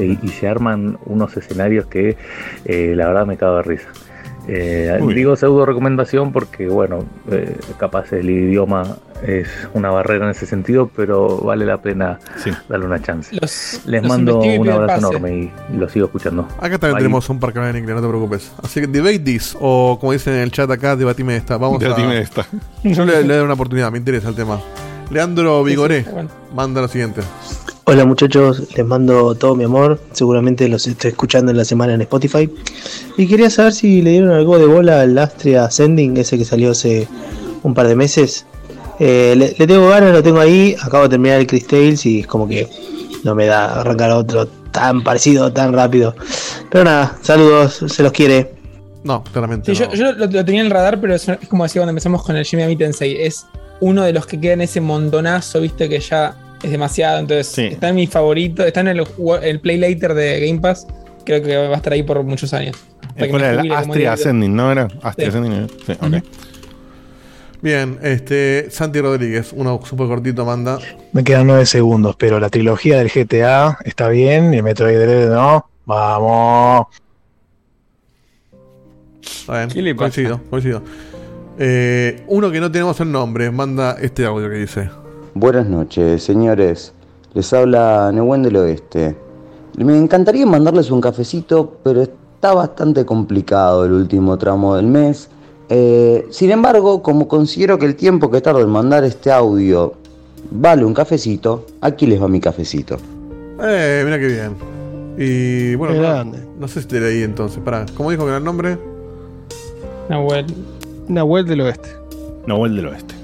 Y, 0.00 0.18
y 0.22 0.28
se 0.28 0.48
arman 0.48 0.98
unos 1.06 1.36
escenarios 1.36 1.86
que 1.86 2.16
eh, 2.64 2.94
la 2.96 3.06
verdad 3.08 3.26
me 3.26 3.36
cago 3.36 3.56
de 3.56 3.62
risa. 3.62 3.88
Eh, 4.48 4.98
digo 5.14 5.36
pseudo 5.36 5.64
recomendación 5.66 6.32
porque, 6.32 6.66
bueno, 6.66 7.04
eh, 7.30 7.56
capaz 7.78 8.12
el 8.12 8.28
idioma 8.28 8.82
es 9.26 9.48
una 9.72 9.90
barrera 9.90 10.24
en 10.24 10.32
ese 10.32 10.46
sentido, 10.46 10.90
pero 10.96 11.38
vale 11.38 11.64
la 11.64 11.80
pena 11.80 12.18
Sí. 12.42 12.50
darle 12.68 12.86
una 12.86 13.00
chance. 13.00 13.34
Los, 13.40 13.82
Les 13.86 14.02
los 14.02 14.08
mando 14.08 14.40
un 14.40 14.68
abrazo 14.68 14.98
enorme 15.10 15.36
y, 15.36 15.52
y 15.74 15.76
lo 15.76 15.88
sigo 15.88 16.06
escuchando. 16.06 16.48
Acá 16.58 16.78
también 16.78 16.94
Bye. 16.94 17.02
tenemos 17.02 17.28
un 17.30 17.38
par 17.38 17.56
en 17.56 17.76
inglés, 17.76 17.94
no 17.94 18.02
te 18.02 18.08
preocupes. 18.08 18.52
Así 18.62 18.80
que 18.80 18.86
debate 18.88 19.20
this, 19.20 19.56
o 19.60 19.96
como 20.00 20.12
dicen 20.12 20.34
en 20.34 20.40
el 20.40 20.50
chat 20.50 20.68
acá, 20.70 20.96
debatime 20.96 21.36
esta. 21.36 21.56
Vamos 21.56 21.78
Debatime 21.78 22.16
a... 22.16 22.20
esta. 22.20 22.46
Yo 22.82 23.04
le, 23.04 23.22
le 23.22 23.34
doy 23.36 23.44
una 23.44 23.54
oportunidad, 23.54 23.92
me 23.92 23.98
interesa 23.98 24.28
el 24.28 24.34
tema. 24.34 24.58
Leandro 25.10 25.62
Vigoré 25.64 26.00
Sí, 26.00 26.04
sí, 26.06 26.10
bueno. 26.12 26.28
manda 26.54 26.80
lo 26.80 26.88
siguiente. 26.88 27.20
Hola 27.84 28.04
muchachos, 28.04 28.62
les 28.76 28.86
mando 28.86 29.34
todo 29.34 29.56
mi 29.56 29.64
amor, 29.64 30.00
seguramente 30.12 30.68
los 30.68 30.86
estoy 30.86 31.10
escuchando 31.10 31.50
en 31.50 31.58
la 31.58 31.64
semana 31.64 31.94
en 31.94 32.00
Spotify. 32.02 32.48
Y 33.18 33.26
quería 33.26 33.50
saber 33.50 33.72
si 33.72 34.00
le 34.02 34.10
dieron 34.12 34.30
algo 34.30 34.58
de 34.58 34.66
bola 34.66 35.00
al 35.00 35.18
Astria 35.18 35.64
Ascending, 35.64 36.16
ese 36.16 36.38
que 36.38 36.44
salió 36.44 36.70
hace 36.70 37.08
un 37.62 37.74
par 37.74 37.88
de 37.88 37.96
meses. 37.96 38.46
Eh, 39.00 39.34
le, 39.36 39.54
le 39.58 39.66
tengo 39.66 39.88
ganas, 39.88 40.12
lo 40.12 40.22
tengo 40.22 40.38
ahí. 40.38 40.76
Acabo 40.80 41.02
de 41.04 41.08
terminar 41.10 41.40
el 41.40 41.46
Chris 41.48 41.66
Tales 41.66 42.06
y 42.06 42.20
es 42.20 42.26
como 42.28 42.46
que 42.48 42.68
no 43.24 43.34
me 43.34 43.46
da 43.46 43.80
arrancar 43.80 44.12
otro 44.12 44.46
tan 44.70 45.02
parecido, 45.02 45.52
tan 45.52 45.72
rápido. 45.72 46.14
Pero 46.70 46.84
nada, 46.84 47.18
saludos, 47.20 47.82
se 47.88 48.02
los 48.02 48.12
quiere. 48.12 48.52
No, 49.02 49.24
claramente. 49.24 49.74
Sí, 49.74 49.82
yo, 49.82 49.92
yo 49.92 50.12
lo, 50.12 50.26
lo 50.26 50.44
tenía 50.44 50.60
en 50.60 50.66
el 50.68 50.70
radar, 50.72 51.00
pero 51.00 51.14
es, 51.16 51.28
es 51.28 51.48
como 51.48 51.64
decía 51.64 51.80
cuando 51.80 51.90
empezamos 51.90 52.22
con 52.22 52.36
el 52.36 52.44
Jimmy 52.44 52.76
Tensei. 52.76 53.20
Es 53.20 53.44
uno 53.82 54.04
de 54.04 54.12
los 54.12 54.26
que 54.26 54.40
queda 54.40 54.52
en 54.52 54.60
ese 54.60 54.80
montonazo, 54.80 55.60
viste, 55.60 55.88
que 55.88 55.98
ya 55.98 56.36
es 56.62 56.70
demasiado. 56.70 57.18
Entonces, 57.18 57.58
está 57.58 57.88
en 57.88 57.96
mi 57.96 58.06
favorito, 58.06 58.64
está 58.64 58.80
en 58.80 58.88
el, 58.88 59.04
el 59.42 59.60
Play 59.60 59.76
Later 59.76 60.14
de 60.14 60.46
Game 60.46 60.60
Pass. 60.60 60.86
Creo 61.24 61.42
que 61.42 61.56
va 61.56 61.74
a 61.74 61.76
estar 61.76 61.92
ahí 61.92 62.04
por 62.04 62.22
muchos 62.22 62.54
años. 62.54 62.76
¿Cuál 63.18 63.42
era? 63.42 63.60
El 63.60 63.72
Astria. 63.72 64.12
Ascending, 64.12 64.54
¿no 64.54 64.70
era? 64.70 64.88
Astria 65.02 65.32
Sí. 65.32 65.38
Ascending. 65.38 65.68
Sí, 65.84 65.92
ok. 66.00 66.24
Bien, 67.60 67.98
este. 68.02 68.70
Santi 68.70 69.00
Rodríguez, 69.00 69.52
uno 69.52 69.80
súper 69.84 70.06
cortito 70.06 70.44
manda. 70.44 70.78
Me 71.12 71.24
quedan 71.24 71.48
nueve 71.48 71.66
segundos, 71.66 72.14
pero 72.16 72.38
la 72.38 72.50
trilogía 72.50 72.98
del 72.98 73.10
GTA 73.10 73.78
está 73.84 74.08
bien 74.08 74.54
y 74.54 74.58
el 74.58 74.62
Metroid 74.62 74.96
Dread 74.96 75.28
no. 75.28 75.68
Vamos. 75.86 76.86
Está 79.20 79.66
bien, 79.66 79.96
coincido, 79.96 80.40
coincido. 80.48 80.82
Eh, 81.58 82.24
uno 82.28 82.50
que 82.50 82.60
no 82.60 82.70
tenemos 82.70 82.98
el 83.00 83.12
nombre, 83.12 83.50
manda 83.50 83.96
este 84.00 84.24
audio 84.24 84.48
que 84.48 84.56
dice. 84.56 84.90
Buenas 85.34 85.68
noches, 85.68 86.22
señores. 86.22 86.92
Les 87.34 87.52
habla 87.52 88.10
Nehuen 88.12 88.42
del 88.42 88.56
Oeste. 88.56 89.16
Me 89.76 89.96
encantaría 89.96 90.46
mandarles 90.46 90.90
un 90.90 91.00
cafecito, 91.00 91.78
pero 91.82 92.02
está 92.02 92.54
bastante 92.54 93.04
complicado 93.04 93.84
el 93.84 93.92
último 93.92 94.36
tramo 94.36 94.76
del 94.76 94.86
mes. 94.86 95.28
Eh, 95.68 96.26
sin 96.30 96.50
embargo, 96.50 97.02
como 97.02 97.28
considero 97.28 97.78
que 97.78 97.86
el 97.86 97.96
tiempo 97.96 98.30
que 98.30 98.40
tardo 98.40 98.60
en 98.60 98.68
mandar 98.68 99.04
este 99.04 99.30
audio 99.32 99.94
vale 100.50 100.84
un 100.84 100.92
cafecito, 100.92 101.66
aquí 101.80 102.06
les 102.06 102.20
va 102.20 102.28
mi 102.28 102.40
cafecito. 102.40 102.96
Eh, 103.62 104.02
mira 104.04 104.18
qué 104.18 104.26
bien. 104.26 104.56
Y 105.16 105.74
bueno, 105.76 106.24
no 106.58 106.68
sé 106.68 106.82
si 106.82 106.88
te 106.88 107.00
leí 107.00 107.22
entonces. 107.22 107.60
Pará, 107.62 107.86
¿cómo 107.96 108.10
dijo 108.10 108.24
que 108.24 108.28
era 108.28 108.38
el 108.38 108.44
nombre? 108.44 108.78
Nahuel. 110.08 110.46
Nahuel 111.08 111.46
del 111.46 111.60
Oeste. 111.62 111.88
Nahuel 112.46 112.76
del 112.76 112.86
Oeste. 112.86 113.14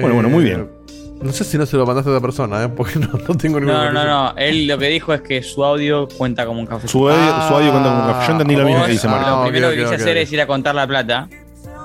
Bueno, 0.00 0.14
bueno, 0.14 0.28
muy 0.28 0.44
bien. 0.44 0.60
Eh, 0.60 0.94
No 1.22 1.32
sé 1.32 1.42
si 1.44 1.58
no 1.58 1.66
se 1.66 1.76
lo 1.76 1.84
mandaste 1.84 2.10
a 2.10 2.12
otra 2.14 2.22
persona, 2.24 2.62
¿eh? 2.64 2.68
porque 2.68 2.98
no, 3.00 3.08
no 3.08 3.34
tengo 3.36 3.58
ningún 3.58 3.74
No, 3.74 3.90
no, 3.92 4.04
no. 4.04 4.34
Él 4.36 4.66
lo 4.68 4.78
que 4.78 4.86
dijo 4.88 5.12
es 5.12 5.20
que 5.22 5.42
su 5.42 5.64
audio 5.64 6.06
cuenta 6.16 6.46
como 6.46 6.60
un 6.60 6.66
café. 6.66 6.86
Su 6.86 7.08
audio- 7.08 7.48
su 7.48 7.54
audio 7.54 7.70
cuenta 7.72 7.88
como 7.90 8.02
un 8.06 8.12
café. 8.12 8.26
Yo 8.26 8.32
entendí 8.32 8.56
lo 8.56 8.64
mismo 8.64 8.84
que 8.84 8.92
dice 8.92 9.08
Marco. 9.08 9.28
Lo 9.28 9.36
Ah, 9.36 9.42
primero 9.44 9.68
ok, 9.68 9.74
que 9.74 9.82
quise 9.82 9.94
hacer 9.96 10.16
es 10.16 10.32
ir 10.32 10.40
a 10.40 10.46
contar 10.46 10.74
la 10.76 10.86
plata, 10.86 11.28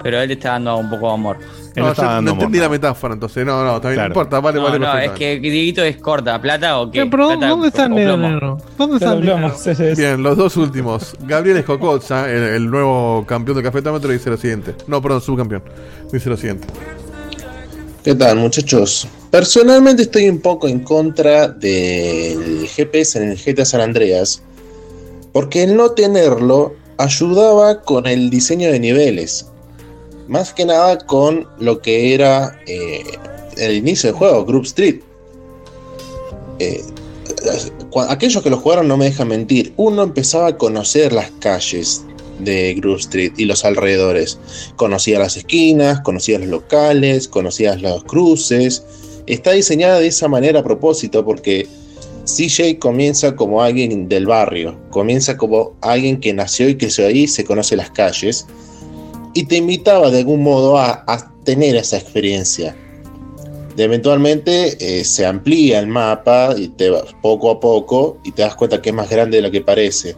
pero 0.03 0.21
él 0.21 0.27
te 0.27 0.33
está 0.33 0.49
dando 0.49 0.77
un 0.77 0.89
poco 0.89 1.07
de 1.07 1.13
amor. 1.13 1.37
No, 1.75 1.93
yo 1.93 2.21
no 2.21 2.31
entendí 2.31 2.59
la 2.59 2.69
metáfora, 2.69 3.15
entonces. 3.15 3.45
No, 3.45 3.63
no, 3.63 3.81
también 3.81 4.01
no 4.01 4.07
importa, 4.07 4.39
vale, 4.39 4.59
no, 4.59 4.65
vale. 4.65 4.79
no, 4.79 4.97
es 4.99 5.11
que 5.11 5.39
Dieguito 5.39 5.81
es 5.83 5.97
corta, 5.97 6.39
plata 6.39 6.79
o 6.79 6.91
qué. 6.91 7.05
Pero 7.05 7.29
Plata 7.29 7.47
¿dónde 7.47 7.67
está 7.69 7.85
el 7.85 7.95
negro? 7.95 8.57
¿Dónde 8.77 8.97
está 8.97 9.13
el 9.13 9.25
negro? 9.25 9.95
Bien, 9.97 10.21
los 10.21 10.37
dos 10.37 10.55
últimos. 10.57 11.15
Gabriel 11.21 11.57
Escocoza, 11.57 12.29
el, 12.29 12.43
el 12.43 12.69
nuevo 12.69 13.25
campeón 13.25 13.55
del 13.55 13.63
cafetómetro, 13.63 14.11
dice 14.11 14.29
lo 14.29 14.37
siguiente. 14.37 14.75
No, 14.87 15.01
perdón, 15.01 15.21
subcampeón. 15.21 15.63
Dice 16.11 16.29
lo 16.29 16.37
siguiente. 16.37 16.67
¿Qué 18.03 18.13
tal, 18.15 18.37
muchachos? 18.37 19.07
Personalmente 19.31 20.03
estoy 20.03 20.27
un 20.27 20.41
poco 20.41 20.67
en 20.67 20.81
contra 20.81 21.47
del 21.47 22.67
GPS 22.67 23.17
en 23.17 23.31
el 23.31 23.37
GTA 23.37 23.63
San 23.63 23.79
Andreas, 23.79 24.43
porque 25.31 25.63
el 25.63 25.77
no 25.77 25.91
tenerlo 25.91 26.75
ayudaba 26.97 27.81
con 27.81 28.05
el 28.05 28.29
diseño 28.29 28.71
de 28.71 28.79
niveles. 28.79 29.49
Más 30.27 30.53
que 30.53 30.65
nada 30.65 30.97
con 30.99 31.47
lo 31.59 31.81
que 31.81 32.13
era 32.13 32.59
eh, 32.65 33.03
el 33.57 33.75
inicio 33.75 34.09
del 34.09 34.17
juego, 34.17 34.45
Group 34.45 34.63
Street. 34.63 35.01
Eh, 36.59 36.83
aquellos 38.09 38.41
que 38.41 38.49
lo 38.49 38.57
jugaron 38.57 38.87
no 38.87 38.97
me 38.97 39.05
dejan 39.05 39.27
mentir. 39.27 39.73
Uno 39.77 40.03
empezaba 40.03 40.47
a 40.47 40.57
conocer 40.57 41.13
las 41.13 41.31
calles 41.39 42.03
de 42.39 42.73
Grove 42.75 42.99
Street 42.99 43.33
y 43.37 43.45
los 43.45 43.65
alrededores. 43.65 44.39
Conocía 44.75 45.19
las 45.19 45.37
esquinas, 45.37 46.01
conocía 46.01 46.39
los 46.39 46.47
locales, 46.47 47.27
conocía 47.27 47.75
los 47.75 48.03
cruces. 48.03 48.83
Está 49.27 49.51
diseñada 49.51 49.99
de 49.99 50.07
esa 50.07 50.27
manera 50.27 50.59
a 50.59 50.63
propósito 50.63 51.23
porque 51.23 51.67
CJ 52.25 52.79
comienza 52.79 53.35
como 53.35 53.61
alguien 53.61 54.07
del 54.07 54.25
barrio, 54.25 54.77
comienza 54.89 55.37
como 55.37 55.75
alguien 55.81 56.19
que 56.19 56.33
nació 56.33 56.69
y 56.69 56.77
creció 56.77 57.05
ahí, 57.05 57.27
se 57.27 57.43
conoce 57.43 57.75
las 57.75 57.91
calles 57.91 58.47
y 59.33 59.45
te 59.45 59.57
invitaba 59.57 60.09
de 60.11 60.19
algún 60.19 60.43
modo 60.43 60.77
a, 60.77 61.03
a 61.07 61.31
tener 61.43 61.75
esa 61.75 61.97
experiencia. 61.97 62.75
De 63.75 63.83
eventualmente 63.85 64.77
eh, 64.99 65.03
se 65.03 65.25
amplía 65.25 65.79
el 65.79 65.87
mapa 65.87 66.53
y 66.55 66.67
te 66.67 66.91
vas 66.91 67.15
poco 67.21 67.49
a 67.49 67.59
poco 67.59 68.19
y 68.23 68.31
te 68.31 68.43
das 68.43 68.55
cuenta 68.55 68.81
que 68.81 68.89
es 68.89 68.95
más 68.95 69.09
grande 69.09 69.37
de 69.37 69.43
lo 69.43 69.51
que 69.51 69.61
parece. 69.61 70.15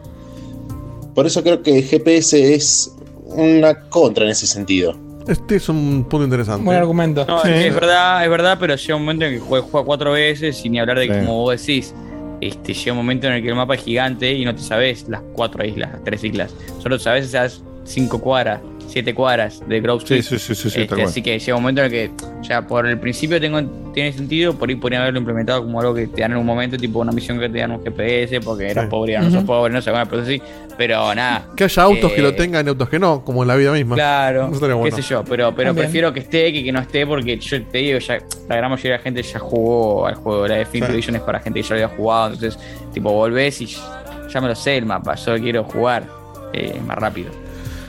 Por 1.13 1.25
eso 1.25 1.41
creo 1.41 1.63
que 1.63 1.81
GPS 1.81 2.53
es 2.53 2.93
una 3.27 3.79
contra 3.89 4.25
en 4.25 4.31
ese 4.31 4.45
sentido. 4.45 4.97
Este 5.27 5.55
es 5.55 5.69
un 5.69 6.05
punto 6.09 6.25
interesante. 6.25 6.63
Buen 6.65 6.77
argumento. 6.77 7.25
No, 7.25 7.43
es, 7.43 7.73
verdad, 7.73 8.23
es 8.23 8.29
verdad, 8.29 8.57
pero 8.59 8.75
llega 8.75 8.95
un 8.95 9.01
momento 9.03 9.25
en 9.25 9.33
que 9.35 9.39
juega, 9.39 9.65
juega 9.71 9.85
cuatro 9.85 10.11
veces 10.11 10.63
y 10.65 10.69
ni 10.69 10.77
hablar 10.79 10.99
de 10.99 11.07
que, 11.07 11.13
Sí. 11.13 11.19
como 11.21 11.41
vos 11.41 11.59
decís, 11.65 11.95
este, 12.41 12.73
llega 12.73 12.91
un 12.91 12.97
momento 12.97 13.27
en 13.27 13.33
el 13.33 13.41
que 13.41 13.47
el 13.49 13.55
mapa 13.55 13.75
es 13.75 13.83
gigante 13.83 14.33
y 14.33 14.43
no 14.45 14.53
te 14.53 14.61
sabes 14.61 15.05
las 15.07 15.21
cuatro 15.33 15.65
islas, 15.65 15.93
las 15.93 16.03
tres 16.03 16.23
islas. 16.25 16.53
Solo 16.83 16.99
sabes 16.99 17.25
esas 17.25 17.63
cinco 17.85 18.19
cuadras, 18.19 18.59
siete 18.87 19.13
cuadras 19.13 19.61
de 19.67 19.79
Grove 19.81 19.99
Sí, 20.05 20.15
Street. 20.19 20.39
sí, 20.39 20.39
sí, 20.39 20.55
sí, 20.55 20.69
sí, 20.69 20.81
Este, 20.81 21.01
así 21.03 21.21
que 21.21 21.37
llega 21.39 21.55
un 21.57 21.63
momento 21.63 21.81
en 21.81 21.85
el 21.85 21.91
que 21.91 22.11
ya 22.43 22.61
por 22.67 22.85
el 22.87 22.99
principio 22.99 23.39
tengo, 23.41 23.61
tiene 23.93 24.13
sentido, 24.13 24.53
por 24.53 24.69
ahí 24.69 24.75
podrían 24.75 25.01
haberlo 25.01 25.19
implementado 25.19 25.63
como 25.63 25.79
algo 25.81 25.93
que 25.93 26.07
te 26.07 26.21
dan 26.21 26.31
en 26.33 26.37
un 26.37 26.45
momento, 26.45 26.77
tipo 26.77 26.99
una 26.99 27.11
misión 27.11 27.39
que 27.39 27.49
te 27.49 27.59
dan 27.59 27.71
un 27.71 27.83
GPS, 27.83 28.39
porque 28.41 28.67
eras 28.69 28.85
Sí. 28.85 28.89
pobre, 28.91 29.17
no 29.17 29.25
sos 29.25 29.35
Ujú. 29.37 29.45
pobre, 29.45 29.73
no 29.73 29.81
sé, 29.81 29.91
bueno, 29.91 30.05
pero 30.09 30.21
así. 30.21 30.41
Pero 30.77 31.15
nada. 31.15 31.47
Que 31.55 31.63
haya 31.63 31.83
autos 31.83 32.11
que 32.11 32.19
eh, 32.19 32.23
lo 32.23 32.35
tengan 32.35 32.65
y 32.65 32.69
autos 32.69 32.89
que 32.89 32.99
no, 32.99 33.23
como 33.23 33.43
en 33.43 33.47
la 33.47 33.55
vida 33.55 33.71
misma. 33.71 33.95
Claro, 33.95 34.49
bueno. 34.49 34.83
qué 34.83 34.91
sé 34.91 35.01
yo, 35.01 35.23
pero, 35.23 35.55
pero 35.55 35.69
También. 35.69 35.85
prefiero 35.87 36.11
que 36.13 36.19
esté 36.19 36.51
que 36.51 36.63
que 36.65 36.71
no 36.71 36.79
esté 36.81 37.07
porque 37.07 37.37
yo 37.39 37.63
te 37.63 37.77
digo, 37.77 37.99
ya 37.99 38.19
la 38.49 38.55
gran 38.57 38.69
mayoría 38.69 38.91
de 38.91 38.97
la 38.97 39.03
gente 39.03 39.23
ya 39.23 39.39
jugó 39.39 40.05
al 40.05 40.15
juego, 40.15 40.47
la 40.47 40.55
Definitive 40.55 40.87
Sí. 40.87 40.93
Edition 40.97 41.15
es 41.15 41.21
para 41.21 41.39
gente 41.39 41.61
que 41.61 41.67
ya 41.67 41.75
lo 41.75 41.83
había 41.85 41.95
jugado, 41.97 42.33
entonces 42.33 42.59
tipo 42.93 43.11
volvés 43.11 43.61
y 43.61 43.67
ya 43.67 44.41
me 44.41 44.47
lo 44.49 44.55
sé 44.55 44.77
el 44.77 44.85
mapa, 44.85 45.15
solo 45.15 45.39
quiero 45.41 45.63
jugar 45.63 46.03
eh, 46.51 46.77
más 46.85 46.97
rápido. 46.97 47.31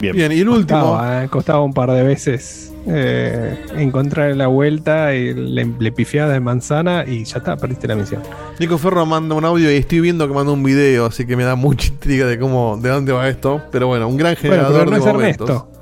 Bien, 0.01 0.15
Bien, 0.15 0.33
y 0.33 0.41
el 0.41 0.49
último. 0.49 0.81
Costaba, 0.81 1.25
eh, 1.25 1.29
costaba 1.29 1.61
un 1.63 1.73
par 1.73 1.91
de 1.91 2.03
veces 2.03 2.73
eh, 2.87 3.57
encontrar 3.77 4.37
la 4.37 4.47
vuelta 4.47 5.15
y 5.15 5.33
le, 5.35 5.65
le 5.79 5.93
pifiada 5.93 6.33
de 6.35 6.41
manzana 6.41 7.05
y 7.07 7.25
ya 7.25 7.39
está, 7.39 7.57
perdiste 7.57 7.89
la 7.89 7.95
misión. 7.97 8.23
Nico 8.59 8.77
Ferro 8.79 9.07
manda 9.07 9.35
un 9.35 9.45
audio 9.45 9.73
y 9.73 9.77
estoy 9.77 10.01
viendo 10.01 10.29
que 10.29 10.35
manda 10.35 10.53
un 10.53 10.63
video, 10.63 11.07
así 11.07 11.27
que 11.27 11.35
me 11.37 11.45
da 11.45 11.55
mucha 11.55 11.89
intriga 11.89 12.27
de 12.27 12.39
cómo, 12.39 12.77
de 12.81 12.91
dónde 12.91 13.13
va 13.13 13.29
esto. 13.29 13.63
Pero 13.73 13.87
bueno, 13.87 14.07
un 14.09 14.17
gran 14.17 14.35
Bueno, 14.35 14.43
generador 14.43 14.79
pero 14.81 14.85
no 14.91 14.91
de 14.91 14.99
es 14.99 15.07
momentos. 15.15 15.49
Ernesto. 15.51 15.73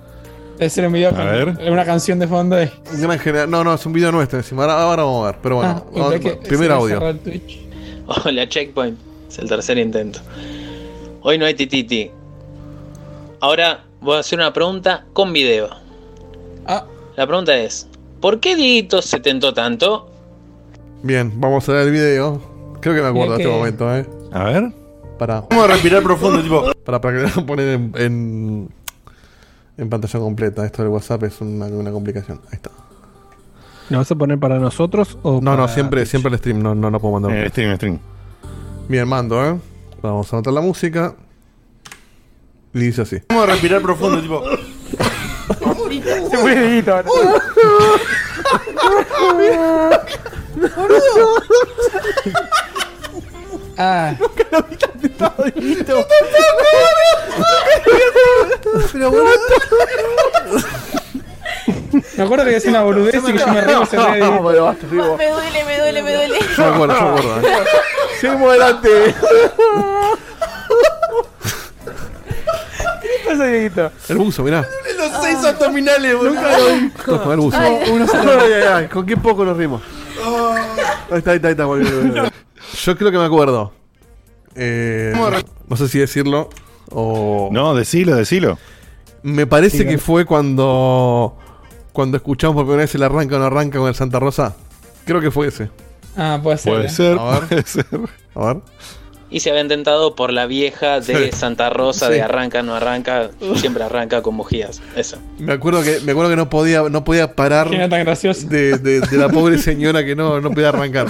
Debe 0.59 0.71
ser 0.71 0.87
un 0.87 0.93
video 0.93 1.09
A 1.11 1.25
ver. 1.25 1.49
una 1.73 1.85
canción 1.85 2.19
de 2.21 2.29
fondo. 2.29 2.55
de- 2.55 2.71
Un 2.95 3.01
gran 3.01 3.19
genera- 3.19 3.47
No, 3.49 3.65
no, 3.65 3.75
es 3.75 3.85
un 3.85 3.93
video 3.93 4.13
nuestro 4.13 4.39
encima. 4.39 4.63
Ahora, 4.63 4.83
ahora 4.83 5.03
vamos 5.03 5.25
a 5.25 5.33
ver. 5.33 5.41
Pero 5.43 5.57
bueno, 5.57 5.85
Ah, 5.85 5.91
vamos- 5.93 6.21
primer 6.47 6.71
audio. 6.71 7.01
Hola, 8.25 8.49
Checkpoint. 8.49 8.97
Es 9.29 9.39
el 9.41 9.49
tercer 9.49 9.79
intento. 9.79 10.21
Hoy 11.23 11.39
no 11.39 11.45
hay 11.47 11.55
tititi. 11.55 12.09
Ahora 13.41 13.85
voy 14.05 14.17
a 14.17 14.21
hacer 14.21 14.39
una 14.39 14.53
pregunta 14.53 15.05
con 15.13 15.33
video. 15.33 15.69
Ah. 16.67 16.85
La 17.17 17.27
pregunta 17.27 17.57
es: 17.57 17.89
¿Por 18.21 18.39
qué 18.41 18.55
Dieguito 18.55 19.03
se 19.03 19.19
tentó 19.21 19.53
tanto? 19.55 20.11
Bien, 21.03 21.33
vamos 21.41 21.69
a 21.69 21.73
ver 21.73 21.87
el 21.87 21.93
video. 21.93 22.41
Creo 22.81 22.95
que 22.95 23.03
me 23.03 23.09
acuerdo 23.09 23.37
de 23.37 23.43
este 23.43 23.57
momento, 23.57 23.95
¿eh? 23.95 24.07
A 24.33 24.45
ver. 24.45 24.73
Para. 25.19 25.43
Vamos 25.43 25.65
a 25.65 25.69
respirar 25.69 26.03
profundo, 26.03 26.43
tipo. 26.43 26.73
Para, 26.85 27.01
para 27.01 27.17
que 27.17 27.41
lo 27.41 27.47
poner 27.47 27.69
en, 27.69 27.93
en, 27.97 28.69
en 29.79 29.89
pantalla 29.89 30.19
completa. 30.19 30.65
Esto 30.67 30.83
del 30.83 30.91
WhatsApp 30.93 31.23
es 31.25 31.41
una, 31.41 31.67
una 31.67 31.91
complicación. 31.91 32.41
Ahí 32.47 32.55
está. 32.55 32.71
¿Lo 33.91 33.99
vas 33.99 34.11
a 34.11 34.15
poner 34.15 34.39
para 34.39 34.59
nosotros 34.59 35.19
o 35.23 35.41
No, 35.43 35.57
no, 35.57 35.69
siempre, 35.69 36.01
Twitch? 36.01 36.11
siempre 36.11 36.33
el 36.33 36.39
stream, 36.39 36.63
no, 36.63 36.75
no, 36.75 36.91
no 36.91 37.01
puedo 37.01 37.21
mandar. 37.21 37.33
Eh, 37.37 37.49
stream, 37.51 37.77
stream. 37.77 37.99
Bien, 38.89 39.07
mando, 39.07 39.45
¿eh? 39.45 39.57
Vamos 40.03 40.33
a 40.33 40.37
anotar 40.37 40.53
la 40.53 40.61
música. 40.63 41.15
Y 42.75 42.81
dice 42.81 43.03
así. 43.03 43.23
Vamos 43.29 43.45
a 43.45 43.53
respirar 43.53 43.81
profundo, 43.83 44.21
tipo. 44.21 44.43
Se 46.31 46.39
fue 46.39 46.85
ahora. 46.89 47.09
Ah. 53.77 54.15
Pero 58.93 59.11
bueno. 59.11 59.31
Me 62.17 62.25
acuerdo 62.25 62.45
que 62.45 62.51
decía 62.51 62.71
una 62.71 62.83
boludez 62.83 63.15
y 63.15 63.33
que 63.33 63.39
yo 63.39 63.47
me 63.49 63.61
ríe. 63.61 63.77
Me 63.77 63.87
duele, 65.31 65.65
me 65.65 65.79
duele, 65.79 66.03
me 66.03 66.15
duele. 66.15 66.39
Yo 66.57 66.65
me 66.65 66.75
acuerdo, 66.75 66.95
yo 66.95 67.13
me 67.13 67.21
acuerdo. 67.21 67.65
Seguimos 68.21 68.51
adelante. 68.51 69.15
¿Qué 73.03 73.09
pasa, 73.25 73.47
Dieguito? 73.47 73.91
El 74.09 74.19
buzo, 74.19 74.43
mirá. 74.43 74.67
Los 74.97 75.23
Seis 75.23 75.45
abdominales, 75.45 76.17
boludo. 76.17 76.35
Nunca 76.35 76.59
lo 76.59 76.67
vi. 76.67 76.91
Con 76.91 77.33
el 77.33 77.39
buzo. 77.39 77.59
Uno 77.93 78.07
solo. 78.07 78.33
Ay, 78.41 78.53
ay, 78.53 78.63
ay, 78.75 78.89
Con 78.89 79.07
qué 79.07 79.17
poco 79.17 79.45
nos 79.45 79.57
rimos. 79.57 79.83
Ahí 81.11 81.19
está, 81.19 81.31
ahí 81.33 81.37
está, 81.37 81.49
ahí 81.49 81.53
está. 81.53 81.65
volvió, 81.65 81.91
volvió, 81.91 82.15
volvió. 82.15 82.33
Yo 82.83 82.97
creo 82.97 83.11
que 83.11 83.19
me 83.19 83.25
acuerdo. 83.25 83.73
Eh, 84.57 85.13
no 85.69 85.77
sé 85.77 85.89
si 85.89 85.99
decirlo 85.99 86.49
o. 86.91 87.49
No, 87.53 87.75
decilo, 87.75 88.15
decilo. 88.15 88.59
Me 89.23 89.47
parece 89.47 89.87
que 89.87 89.99
fue 89.99 90.25
cuando. 90.25 91.37
Cuando 91.93 92.17
escuchamos 92.17 92.57
por 92.57 92.65
primera 92.65 92.83
vez 92.83 92.95
el 92.97 93.05
arranca 93.05 93.37
o 93.37 93.39
no 93.39 93.45
arranca 93.45 93.79
con 93.79 93.89
el 93.89 93.95
Santa 93.95 94.19
Rosa. 94.19 94.57
Creo 95.05 95.21
que 95.21 95.31
fue 95.31 95.47
ese. 95.49 95.71
Ah, 96.17 96.41
puede 96.43 96.59
ser. 96.59 96.73
Puede 96.73 96.87
¿eh? 96.87 96.91
ser, 96.91 97.19
A 97.19 97.39
ver. 97.39 97.49
puede 97.49 97.63
ser. 97.63 97.87
A 98.35 98.47
ver. 98.47 98.57
Y 99.35 99.41
se 99.41 99.51
habían 99.51 99.67
tentado 99.67 100.15
por 100.15 100.33
la 100.33 100.47
vieja 100.47 101.01
de. 101.01 101.33
Santa 101.33 101.69
Rosa, 101.69 102.07
Sí. 102.07 102.13
de 102.13 102.23
arranca, 102.23 102.63
no 102.63 102.77
arranca, 102.77 103.31
siempre 103.57 103.83
arranca 103.83 104.23
con 104.23 104.37
bujías. 104.37 104.81
Eso. 104.95 105.19
Me 105.39 105.53
acuerdo 105.55 105.83
que, 105.83 105.99
me 106.05 106.13
acuerdo 106.13 106.31
que 106.31 106.37
no 106.37 106.49
podía, 106.49 106.83
no 106.83 107.03
podía 107.03 107.35
parar 107.35 107.69
tan 107.69 108.05
gracioso. 108.05 108.47
de, 108.47 108.79
de- 108.79 109.01
de 109.01 109.17
la 109.19 109.29
pobre 109.29 109.59
señora 109.59 110.05
que 110.05 110.15
no, 110.15 110.41
no 110.41 110.51
podía 110.53 110.69
arrancar. 110.69 111.09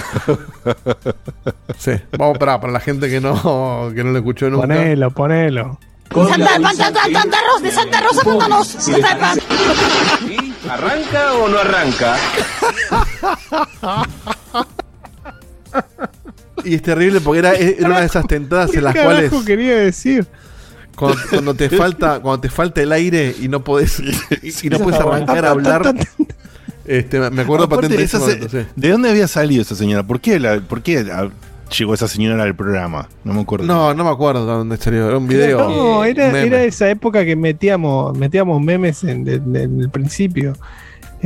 Sí, 1.77 1.91
vamos 2.17 2.39
para, 2.39 2.59
para 2.59 2.73
la 2.73 2.79
gente 2.79 3.09
que 3.09 3.21
no, 3.21 3.91
que 3.93 4.03
no 4.03 4.09
lo 4.11 4.17
escuchó 4.17 4.49
nunca. 4.49 4.65
Ponelo, 4.65 5.11
ponelo. 5.11 5.79
Santa, 6.11 6.47
Santa, 6.73 7.03
Santa 7.13 7.37
Rosa, 7.47 7.61
de 7.63 7.71
Santa 7.71 8.01
Rosa. 8.01 8.81
Santa, 8.81 9.33
¿Arranca 10.69 11.33
o 11.33 11.47
no 11.47 11.59
arranca? 11.59 12.17
Y 16.65 16.75
es 16.75 16.81
terrible 16.81 17.21
porque 17.21 17.39
era, 17.39 17.53
era 17.53 17.87
una 17.87 17.99
de 18.01 18.05
esas 18.07 18.25
tentadas 18.27 18.73
en 18.75 18.83
las 18.83 18.93
¿Qué 18.93 19.01
cuales 19.03 19.31
quería 19.45 19.75
decir? 19.77 20.25
cuando, 20.95 21.17
cuando 21.29 21.53
te 21.53 21.69
falta 21.69 22.19
cuando 22.21 22.39
te 22.41 22.49
falta 22.49 22.81
el 22.81 22.91
aire 22.91 23.35
y 23.41 23.47
no 23.47 23.63
podés 23.63 23.99
y 24.63 24.69
no 24.69 24.79
puedes 24.79 24.99
arrancar 24.99 25.45
a 25.45 25.51
hablar. 25.51 25.93
Este, 26.85 27.19
me 27.31 27.41
acuerdo 27.41 27.65
Aparte, 27.65 27.87
patente 27.87 27.97
de 27.97 28.03
esa 28.03 28.17
ese 28.17 28.25
se- 28.25 28.35
momento, 28.37 28.57
sí. 28.59 28.65
¿De 28.75 28.89
dónde 28.89 29.09
había 29.09 29.27
salido 29.27 29.61
esa 29.63 29.75
señora? 29.75 30.03
¿Por 30.03 30.19
qué, 30.21 30.39
la- 30.39 30.59
por 30.61 30.83
qué 30.83 30.99
ah, 31.11 31.29
llegó 31.77 31.93
esa 31.95 32.07
señora 32.07 32.41
al 32.43 32.55
programa? 32.55 33.09
No 33.23 33.33
me 33.33 33.41
acuerdo. 33.41 33.65
No, 33.65 33.93
no 33.95 34.03
me 34.03 34.09
acuerdo 34.11 34.45
de 34.45 34.51
dónde 34.53 34.77
salió. 34.77 35.07
Era 35.07 35.17
un 35.17 35.27
video. 35.27 35.67
No, 35.67 36.03
era, 36.05 36.27
era 36.41 36.63
esa 36.63 36.87
época 36.89 37.25
que 37.25 37.35
metíamos, 37.35 38.15
metíamos 38.17 38.61
memes 38.61 39.03
en, 39.03 39.23
de- 39.23 39.35
en 39.63 39.81
el 39.81 39.89
principio. 39.89 40.53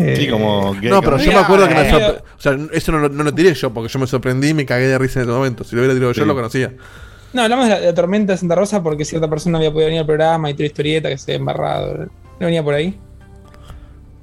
Eh, 0.02 0.16
Sí, 0.18 0.28
como 0.30 0.76
que- 0.80 0.90
No, 0.90 1.02
pero 1.02 1.18
yo 1.18 1.32
me 1.32 1.38
acuerdo 1.40 1.68
que 1.68 1.74
me 1.74 1.80
había- 1.82 1.92
sorpre- 1.92 2.22
O 2.38 2.42
sea, 2.42 2.58
eso 2.72 2.92
no, 2.92 3.00
lo- 3.00 3.10
no 3.10 3.24
lo 3.24 3.34
tiré 3.34 3.54
yo, 3.54 3.74
porque 3.74 3.92
yo 3.92 4.00
me 4.00 4.08
sorprendí 4.08 4.50
y 4.50 4.54
me 4.54 4.66
cagué 4.66 4.88
de 4.88 4.98
risa 4.98 5.20
en 5.20 5.26
ese 5.30 5.32
momento. 5.36 5.64
Si 5.64 5.76
lo 5.76 5.82
hubiera 5.82 5.94
tirado 5.94 6.12
yo, 6.14 6.26
lo 6.26 6.36
conocía. 6.36 6.74
No, 7.34 7.44
hablamos 7.44 7.66
de 7.66 7.72
la, 7.72 7.80
de 7.80 7.86
la 7.88 7.94
tormenta 7.94 8.34
de 8.34 8.38
Santa 8.40 8.56
Rosa 8.56 8.82
porque 8.82 9.06
cierta 9.06 9.30
persona 9.30 9.58
había 9.60 9.72
podido 9.72 9.88
venir 9.88 10.00
al 10.02 10.06
programa 10.08 10.50
y 10.50 10.54
toda 10.54 10.66
historieta 10.66 11.10
que 11.10 11.18
se 11.18 11.32
había 11.32 11.40
embarrado. 11.40 12.06
¿No 12.40 12.46
venía 12.46 12.64
por 12.64 12.74
ahí? 12.74 12.98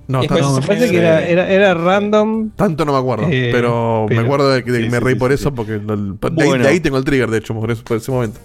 No, 0.09 0.21
tanto, 0.21 0.35
después 0.35 0.53
no, 0.55 0.61
me 0.61 0.67
parece 0.67 0.91
que 0.93 0.99
era, 0.99 1.27
era, 1.27 1.49
era 1.51 1.75
random. 1.75 2.51
tanto 2.55 2.85
no 2.85 2.93
me 2.93 2.99
acuerdo. 2.99 3.27
Eh, 3.29 3.49
pero, 3.53 4.07
pero- 4.09 4.21
me 4.21 4.25
acuerdo 4.25 4.51
de 4.51 4.63
que 4.63 4.71
Sí, 4.71 4.89
me 4.89 5.01
reí 5.01 5.15
sí, 5.15 5.19
por 5.19 5.31
sí, 5.31 5.35
eso, 5.35 5.49
sí. 5.49 5.55
porque 5.57 5.73
el- 5.75 6.15
ahí, 6.41 6.59
de 6.61 6.69
ahí 6.69 6.81
tengo 6.81 6.97
el 6.99 7.05
trigger, 7.05 7.29
de 7.29 7.39
hecho, 7.39 7.55
por, 7.55 7.71
eso- 7.73 7.83
por 7.83 7.97
ese 7.97 8.13
momento. 8.13 8.39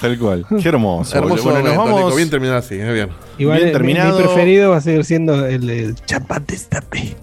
Tal 0.00 0.18
cual. 0.18 0.46
Qué 0.62 0.68
hermoso. 0.68 1.16
Hermoso 1.16 1.42
boludo. 1.44 1.60
Bueno, 1.62 1.74
nos 1.76 1.84
Nico, 1.86 1.96
vamos. 2.00 2.16
bien 2.16 2.30
terminado 2.30 2.58
así, 2.58 2.74
eh, 2.76 2.92
bien. 2.92 3.08
Igual 3.38 3.56
Bien 3.58 3.68
mi- 3.68 3.72
terminado. 3.72 4.18
Mi, 4.18 4.24
preferido 4.24 4.70
va 4.70 4.76
a 4.78 4.80
seguir 4.80 5.04
siendo 5.04 5.46
el, 5.46 5.68
el 5.68 5.94
chapate 6.06 6.54
estape. 6.54 7.16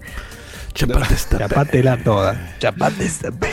Chapate 0.74 1.14
esta. 1.14 1.38
Chapatela 1.38 1.96
toda. 2.04 2.54
Chapate 2.60 3.04
estape. 3.04 3.48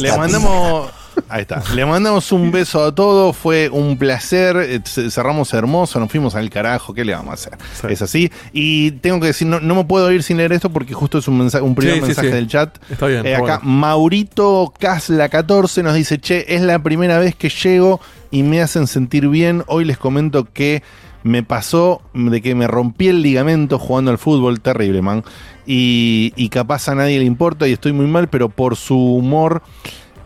Le 0.00 0.16
mandamos. 0.16 0.90
Ahí 1.28 1.40
está. 1.42 1.60
Le 1.74 1.84
mandamos 1.84 2.30
un 2.30 2.52
beso 2.52 2.84
a 2.84 2.94
todos. 2.94 3.36
Fue 3.36 3.68
un 3.68 3.98
placer. 3.98 4.56
eh, 4.58 4.80
Cerramos 5.10 5.52
hermoso. 5.52 5.98
Nos 5.98 6.08
fuimos 6.08 6.36
al 6.36 6.48
carajo. 6.50 6.94
¿Qué 6.94 7.04
le 7.04 7.12
vamos 7.14 7.32
a 7.32 7.34
hacer? 7.34 7.58
Sí. 7.80 7.86
Es 7.90 8.02
así. 8.02 8.30
Y 8.52 8.92
tengo 8.92 9.18
que 9.18 9.26
decir, 9.26 9.48
no, 9.48 9.58
no 9.58 9.74
me 9.74 9.84
puedo 9.84 10.12
ir 10.12 10.22
sin 10.22 10.36
leer 10.36 10.52
esto 10.52 10.70
porque 10.70 10.94
justo 10.94 11.18
es 11.18 11.26
un, 11.26 11.38
mensaje, 11.38 11.64
un 11.64 11.74
primer 11.74 11.96
Sí, 11.96 12.02
mensaje 12.02 12.28
sí. 12.28 12.34
del 12.34 12.46
chat. 12.46 12.78
Está 12.88 13.06
bien. 13.08 13.26
Eh, 13.26 13.34
acá 13.34 13.58
bueno. 13.58 13.60
Maurito 13.64 14.72
Casla 14.78 15.28
14 15.28 15.82
nos 15.82 15.94
dice, 15.96 16.20
che, 16.20 16.44
es 16.54 16.62
la 16.62 16.78
primera 16.78 17.18
vez 17.18 17.34
que 17.34 17.48
llego 17.48 18.00
y 18.30 18.42
me 18.42 18.60
hacen 18.60 18.86
sentir 18.86 19.28
bien. 19.28 19.62
Hoy 19.66 19.84
les 19.84 19.98
comento 19.98 20.44
que 20.52 20.82
me 21.22 21.42
pasó 21.42 22.02
de 22.14 22.40
que 22.40 22.54
me 22.54 22.66
rompí 22.66 23.08
el 23.08 23.22
ligamento 23.22 23.78
jugando 23.78 24.10
al 24.10 24.18
fútbol, 24.18 24.60
terrible, 24.60 25.02
man. 25.02 25.24
Y, 25.66 26.32
y 26.36 26.48
capaz 26.48 26.88
a 26.88 26.94
nadie 26.94 27.18
le 27.18 27.24
importa 27.24 27.68
y 27.68 27.72
estoy 27.72 27.92
muy 27.92 28.06
mal, 28.06 28.28
pero 28.28 28.48
por 28.48 28.76
su 28.76 28.96
humor 28.96 29.62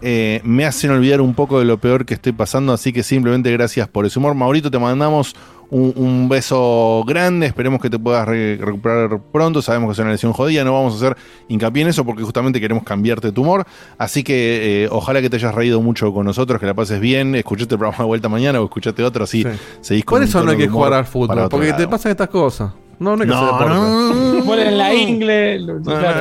eh, 0.05 0.41
me 0.43 0.65
hacen 0.65 0.91
olvidar 0.91 1.21
un 1.21 1.35
poco 1.35 1.61
de 1.61 1.65
lo 1.65 1.79
peor 1.79 2.05
que 2.05 2.15
estoy 2.15 2.33
pasando. 2.33 2.73
Así 2.73 2.93
que 2.93 3.03
simplemente 3.03 3.51
gracias 3.53 3.89
por 3.89 4.05
ese 4.05 4.19
humor. 4.19 4.35
Maurito, 4.35 4.71
te 4.71 4.79
mandamos 4.79 5.35
un, 5.73 5.93
un 5.97 6.29
beso 6.29 7.03
grande. 7.07 7.47
Esperemos 7.47 7.81
que 7.81 7.89
te 7.91 7.99
puedas 7.99 8.27
re- 8.29 8.57
recuperar 8.59 9.21
pronto. 9.33 9.63
Sabemos 9.63 9.89
que 9.89 9.93
es 9.93 9.99
una 9.99 10.11
lesión 10.13 10.33
jodida. 10.33 10.63
No 10.65 10.73
vamos 10.75 10.95
a 10.95 10.97
hacer 10.97 11.17
hincapié 11.49 11.83
en 11.83 11.89
eso 11.89 12.05
porque 12.05 12.23
justamente 12.23 12.61
queremos 12.61 12.85
cambiarte 12.85 13.33
tu 13.33 13.43
humor. 13.43 13.65
Así 13.99 14.23
que 14.23 14.85
eh, 14.85 14.89
ojalá 14.91 15.21
que 15.21 15.31
te 15.31 15.37
hayas 15.37 15.55
reído 15.55 15.81
mucho 15.81 16.13
con 16.13 16.27
nosotros, 16.27 16.61
que 16.61 16.67
la 16.67 16.75
pases 16.75 17.01
bien. 17.01 17.35
Escuchaste 17.35 17.75
el 17.75 17.79
programa 17.79 18.05
de 18.05 18.09
vuelta 18.09 18.29
mañana 18.29 18.61
o 18.61 18.65
escuchaste 18.65 19.03
otro. 19.03 19.25
Así 19.25 19.43
Sí. 19.43 19.49
seguís 19.81 20.05
con 20.05 20.19
Por 20.19 20.25
eso 20.29 20.43
no 20.45 20.51
hay 20.53 20.57
que 20.59 20.69
jugar 20.69 20.93
al 20.93 21.07
fútbol, 21.07 21.49
porque 21.49 21.73
te 21.73 21.79
lado. 21.81 21.91
pasan 21.91 22.11
estas 22.13 22.29
cosas. 22.29 22.71
No, 23.03 23.17
no 23.17 23.23
hay 23.23 23.29
que 23.29 23.35
hacer 23.35 23.47
No, 23.69 24.15
deporte. 24.15 24.47
Bola 24.47 24.69
en 24.69 24.79
la 24.79 24.95
ingle. 24.95 25.59
lo- 25.61 25.75
No, 25.75 25.81
no, 25.81 25.99
claro. 25.99 26.21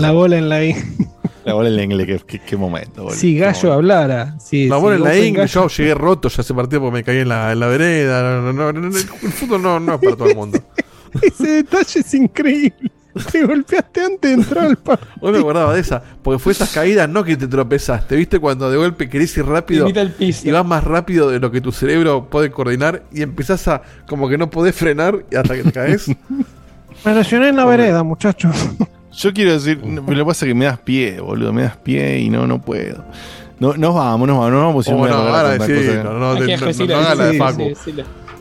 la- 0.00 0.12
bola 0.12 0.38
en 0.38 0.48
la 0.48 0.64
I. 0.64 0.74
La 1.44 1.52
bola 1.54 1.68
en 1.68 1.76
la 1.76 1.82
ingle, 1.84 2.06
qué, 2.06 2.20
qué- 2.26 2.40
qué 2.40 2.56
momento. 2.56 3.02
boludo. 3.04 3.16
Si 3.16 3.36
Gallo 3.38 3.72
hablara. 3.72 4.36
Si, 4.40 4.66
La 4.68 4.76
si 4.76 4.82
bola 4.82 4.96
en 4.96 5.02
la 5.04 5.16
ingle, 5.16 5.46
yo 5.46 5.68
llegué 5.68 5.94
roto 5.94 6.28
ya 6.28 6.42
ese 6.42 6.52
partido 6.54 6.80
porque 6.82 6.94
me 6.94 7.04
caí 7.04 7.18
en 7.18 7.28
la, 7.28 7.52
en 7.52 7.60
la 7.60 7.66
vereda. 7.68 8.40
No, 8.40 8.52
no, 8.52 8.72
no, 8.72 8.80
no, 8.80 8.96
el 8.96 9.32
fútbol 9.32 9.62
no, 9.62 9.78
no 9.80 9.94
es 9.94 10.00
para 10.00 10.16
todo 10.16 10.28
el 10.28 10.34
mundo. 10.36 10.58
Ese 11.22 11.46
detalle 11.48 12.00
es 12.00 12.14
increíble. 12.14 12.90
Te 13.32 13.44
golpeaste 13.44 14.00
antes 14.00 14.20
de 14.20 14.32
entrar 14.32 14.66
al 14.66 14.76
partido. 14.76 15.08
Hoy 15.20 15.32
me 15.32 15.38
acordaba 15.38 15.74
de 15.74 15.80
esa, 15.80 16.02
porque 16.22 16.38
fue 16.38 16.52
esas 16.52 16.72
caídas, 16.72 17.08
no 17.08 17.24
que 17.24 17.36
te 17.36 17.46
tropezaste, 17.48 18.16
¿viste? 18.16 18.38
Cuando 18.38 18.70
de 18.70 18.76
golpe 18.76 19.08
querés 19.08 19.36
ir 19.36 19.46
rápido 19.46 19.84
Imita 19.84 20.02
el 20.02 20.10
piso. 20.12 20.46
y 20.46 20.50
vas 20.50 20.66
más 20.66 20.84
rápido 20.84 21.30
de 21.30 21.40
lo 21.40 21.50
que 21.50 21.60
tu 21.60 21.72
cerebro 21.72 22.26
puede 22.28 22.50
coordinar 22.50 23.02
y 23.12 23.22
empezás 23.22 23.66
a 23.68 23.82
como 24.06 24.28
que 24.28 24.36
no 24.38 24.50
podés 24.50 24.74
frenar 24.74 25.24
y 25.30 25.36
hasta 25.36 25.54
que 25.54 25.62
te 25.64 25.72
caes. 25.72 26.08
Me 27.04 27.14
lesioné 27.14 27.48
en 27.48 27.56
la 27.56 27.64
vereda, 27.64 28.02
muchachos. 28.02 28.54
Yo 29.12 29.32
quiero 29.32 29.52
decir, 29.52 29.80
pero 29.80 29.94
lo 30.18 30.24
que 30.24 30.24
pasa 30.24 30.44
es 30.44 30.50
que 30.50 30.54
me 30.54 30.64
das 30.64 30.78
pie, 30.78 31.20
boludo, 31.20 31.52
me 31.52 31.62
das 31.62 31.76
pie 31.76 32.18
y 32.18 32.28
no, 32.28 32.46
no 32.46 32.60
puedo. 32.60 33.04
No, 33.58 33.74
nos 33.74 33.94
vamos, 33.94 34.28
nos 34.28 34.38
vamos, 34.38 34.52
nos 34.52 34.62
vamos. 34.62 34.84
si 34.84 34.92
Oh, 34.92 35.06
no, 35.06 35.14
ahora 35.14 35.56
cosa. 35.56 36.02
no, 36.02 36.12
no, 36.18 36.34
no 36.34 36.40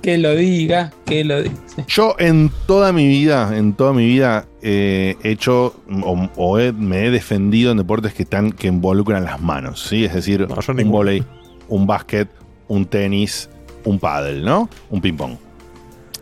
Que 0.06 0.20
lo 0.20 0.36
diga, 0.36 0.94
que 1.06 1.24
lo 1.24 1.42
diga. 1.42 1.56
sí. 1.66 1.82
Yo 1.88 2.16
en 2.20 2.52
toda 2.68 2.92
mi 2.94 3.08
vida, 3.08 3.58
en 3.58 3.74
toda 3.74 3.92
mi 3.92 4.06
vida 4.06 4.46
eh, 4.62 5.16
he 5.24 5.32
hecho 5.32 5.76
o, 6.04 6.30
o 6.36 6.60
he- 6.60 6.72
me 6.74 7.08
he 7.08 7.10
defendido 7.10 7.72
en 7.72 7.78
deportes 7.78 8.14
que 8.14 8.22
están 8.24 8.52
que 8.52 8.68
involucran 8.68 9.24
las 9.24 9.42
manos, 9.42 9.82
¿sí? 9.82 10.06
Es 10.06 10.14
decir, 10.14 10.48
No, 10.48 10.56
un 10.84 10.92
volei, 10.92 11.24
un 11.70 11.88
básquet, 11.88 12.30
un 12.68 12.86
tenis, 12.86 13.50
un 13.84 13.98
pádel, 13.98 14.46
¿no? 14.46 14.70
Un 14.92 15.02
ping 15.02 15.16
pong. 15.18 15.38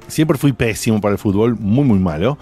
Siempre 0.07 0.37
fui 0.37 0.53
pésimo 0.53 1.01
para 1.01 1.11
el 1.13 1.19
fútbol, 1.19 1.57
muy 1.59 1.83
muy 1.83 1.99
malo. 1.99 2.37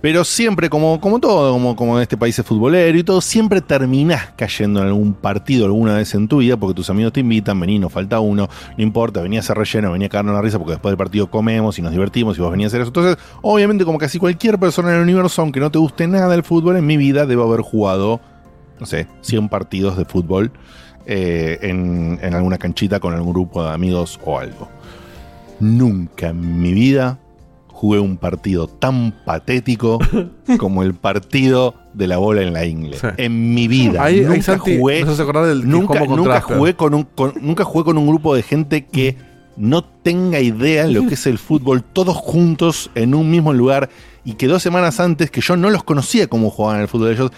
Pero 0.00 0.22
siempre, 0.22 0.70
como, 0.70 1.00
como 1.00 1.18
todo, 1.18 1.52
como, 1.52 1.74
como 1.74 1.96
en 1.96 2.02
este 2.02 2.16
país 2.16 2.38
es 2.38 2.46
futbolero 2.46 2.96
y 2.96 3.02
todo, 3.02 3.20
siempre 3.20 3.60
terminás 3.60 4.30
cayendo 4.36 4.80
en 4.80 4.86
algún 4.86 5.12
partido 5.12 5.66
alguna 5.66 5.94
vez 5.94 6.14
en 6.14 6.28
tu 6.28 6.38
vida 6.38 6.56
porque 6.56 6.74
tus 6.74 6.88
amigos 6.88 7.12
te 7.12 7.20
invitan, 7.20 7.58
vení, 7.58 7.80
nos 7.80 7.92
falta 7.92 8.20
uno, 8.20 8.48
no 8.76 8.82
importa, 8.82 9.20
venía 9.20 9.40
a 9.40 9.42
ser 9.42 9.58
relleno, 9.58 9.90
venía 9.90 10.06
a 10.06 10.10
cagarnos 10.10 10.36
la 10.36 10.42
risa 10.42 10.58
porque 10.58 10.72
después 10.72 10.92
del 10.92 10.98
partido 10.98 11.28
comemos 11.28 11.78
y 11.80 11.82
nos 11.82 11.90
divertimos 11.90 12.38
y 12.38 12.40
vos 12.40 12.50
venías 12.52 12.72
a 12.72 12.76
hacer 12.76 12.82
eso. 12.82 12.90
Entonces, 12.90 13.18
obviamente, 13.42 13.84
como 13.84 13.98
casi 13.98 14.20
cualquier 14.20 14.58
persona 14.58 14.90
en 14.90 14.96
el 14.96 15.02
universo, 15.02 15.42
aunque 15.42 15.58
no 15.58 15.70
te 15.72 15.78
guste 15.78 16.06
nada 16.06 16.32
el 16.34 16.44
fútbol, 16.44 16.76
en 16.76 16.86
mi 16.86 16.96
vida 16.96 17.26
debo 17.26 17.42
haber 17.42 17.62
jugado, 17.62 18.20
no 18.78 18.86
sé, 18.86 19.08
100 19.22 19.48
partidos 19.48 19.96
de 19.96 20.04
fútbol 20.04 20.52
eh, 21.06 21.58
en 21.62 22.34
alguna 22.34 22.58
canchita 22.58 23.00
con 23.00 23.14
algún 23.14 23.32
grupo 23.32 23.64
de 23.64 23.70
amigos 23.70 24.20
o 24.24 24.38
algo. 24.38 24.68
Nunca 25.58 26.28
en 26.28 26.62
mi 26.62 26.72
vida 26.72 27.18
jugué 27.78 28.00
un 28.00 28.16
partido 28.16 28.66
tan 28.66 29.14
patético 29.24 30.00
como 30.58 30.82
el 30.82 30.94
partido 30.94 31.74
de 31.94 32.08
la 32.08 32.18
bola 32.18 32.42
en 32.42 32.52
la 32.52 32.66
ingle. 32.66 32.98
Sí. 32.98 33.06
En 33.18 33.54
mi 33.54 33.68
vida. 33.68 34.02
Ahí, 34.02 34.18
ahí 34.18 34.24
nunca 34.24 34.42
Santi, 34.42 34.78
jugué. 34.78 35.04
del 35.04 35.68
Nunca, 35.68 36.40
jugué 36.40 36.74
con 36.74 36.94
un, 36.94 37.04
con- 37.04 37.34
nunca 37.40 37.62
jugué 37.62 37.84
con 37.84 37.96
un 37.96 38.08
grupo 38.08 38.34
de 38.34 38.42
gente 38.42 38.84
que 38.86 39.16
no 39.56 39.84
tenga 39.84 40.40
idea 40.40 40.88
lo 40.88 41.06
que 41.06 41.14
es 41.14 41.26
el 41.28 41.38
fútbol, 41.38 41.84
todos 41.84 42.16
juntos 42.16 42.90
en 42.96 43.14
un 43.14 43.30
mismo 43.30 43.52
lugar, 43.52 43.90
y 44.24 44.34
que 44.34 44.48
dos 44.48 44.60
semanas 44.62 44.98
antes, 44.98 45.30
que 45.30 45.40
yo 45.40 45.56
no 45.56 45.70
los 45.70 45.84
conocía 45.84 46.26
cómo 46.26 46.50
jugaban 46.50 46.80
el 46.80 46.88
fútbol, 46.88 47.12
ellos 47.12 47.30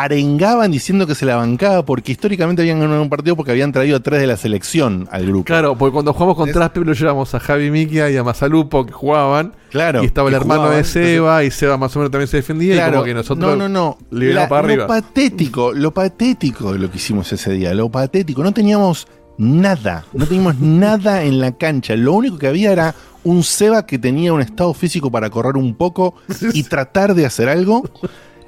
arengaban 0.00 0.70
diciendo 0.70 1.06
que 1.06 1.14
se 1.14 1.26
la 1.26 1.36
bancaba 1.36 1.84
porque 1.84 2.12
históricamente 2.12 2.62
habían 2.62 2.80
ganado 2.80 3.02
un 3.02 3.10
partido 3.10 3.36
porque 3.36 3.50
habían 3.52 3.72
traído 3.72 3.98
a 3.98 4.00
tres 4.00 4.20
de 4.20 4.26
la 4.26 4.38
selección 4.38 5.06
al 5.10 5.26
grupo. 5.26 5.44
Claro, 5.44 5.76
porque 5.76 5.92
cuando 5.92 6.14
jugamos 6.14 6.36
contra 6.36 6.64
Asper 6.64 6.86
lo 6.86 6.94
llevamos 6.94 7.34
a 7.34 7.40
Javi 7.40 7.70
Miquia 7.70 8.08
y 8.10 8.16
a 8.16 8.24
Masalupo 8.24 8.86
que 8.86 8.92
jugaban. 8.92 9.52
Claro, 9.70 10.02
Y 10.02 10.06
estaba 10.06 10.28
el 10.28 10.32
y 10.32 10.36
hermano 10.36 10.62
jugaban, 10.62 10.78
de 10.82 10.84
Seba 10.88 11.44
y 11.44 11.50
Seba 11.50 11.76
más 11.76 11.94
o 11.94 11.98
menos 11.98 12.10
también 12.10 12.28
se 12.28 12.38
defendía 12.38 12.72
y 12.74 12.76
Claro, 12.78 12.92
como 12.94 13.04
que 13.04 13.14
nosotros 13.14 13.58
no, 13.58 13.68
no, 13.68 13.68
no. 13.68 13.98
La- 14.10 14.48
para 14.48 14.62
Lo 14.62 14.68
arriba. 14.68 14.86
patético, 14.86 15.72
lo 15.72 15.92
patético 15.92 16.72
de 16.72 16.78
lo 16.78 16.90
que 16.90 16.96
hicimos 16.96 17.30
ese 17.32 17.52
día, 17.52 17.74
lo 17.74 17.90
patético. 17.90 18.42
No 18.42 18.52
teníamos 18.52 19.06
Nada, 19.38 20.04
no 20.12 20.26
teníamos 20.26 20.56
nada 20.60 21.22
en 21.24 21.40
la 21.40 21.52
cancha. 21.56 21.96
Lo 21.96 22.12
único 22.12 22.38
que 22.38 22.46
había 22.48 22.70
era 22.70 22.94
un 23.24 23.42
Seba 23.42 23.86
que 23.86 23.98
tenía 23.98 24.32
un 24.32 24.42
estado 24.42 24.74
físico 24.74 25.10
para 25.10 25.30
correr 25.30 25.56
un 25.56 25.74
poco 25.74 26.14
y 26.52 26.62
tratar 26.64 27.14
de 27.14 27.24
hacer 27.24 27.48
algo. 27.48 27.82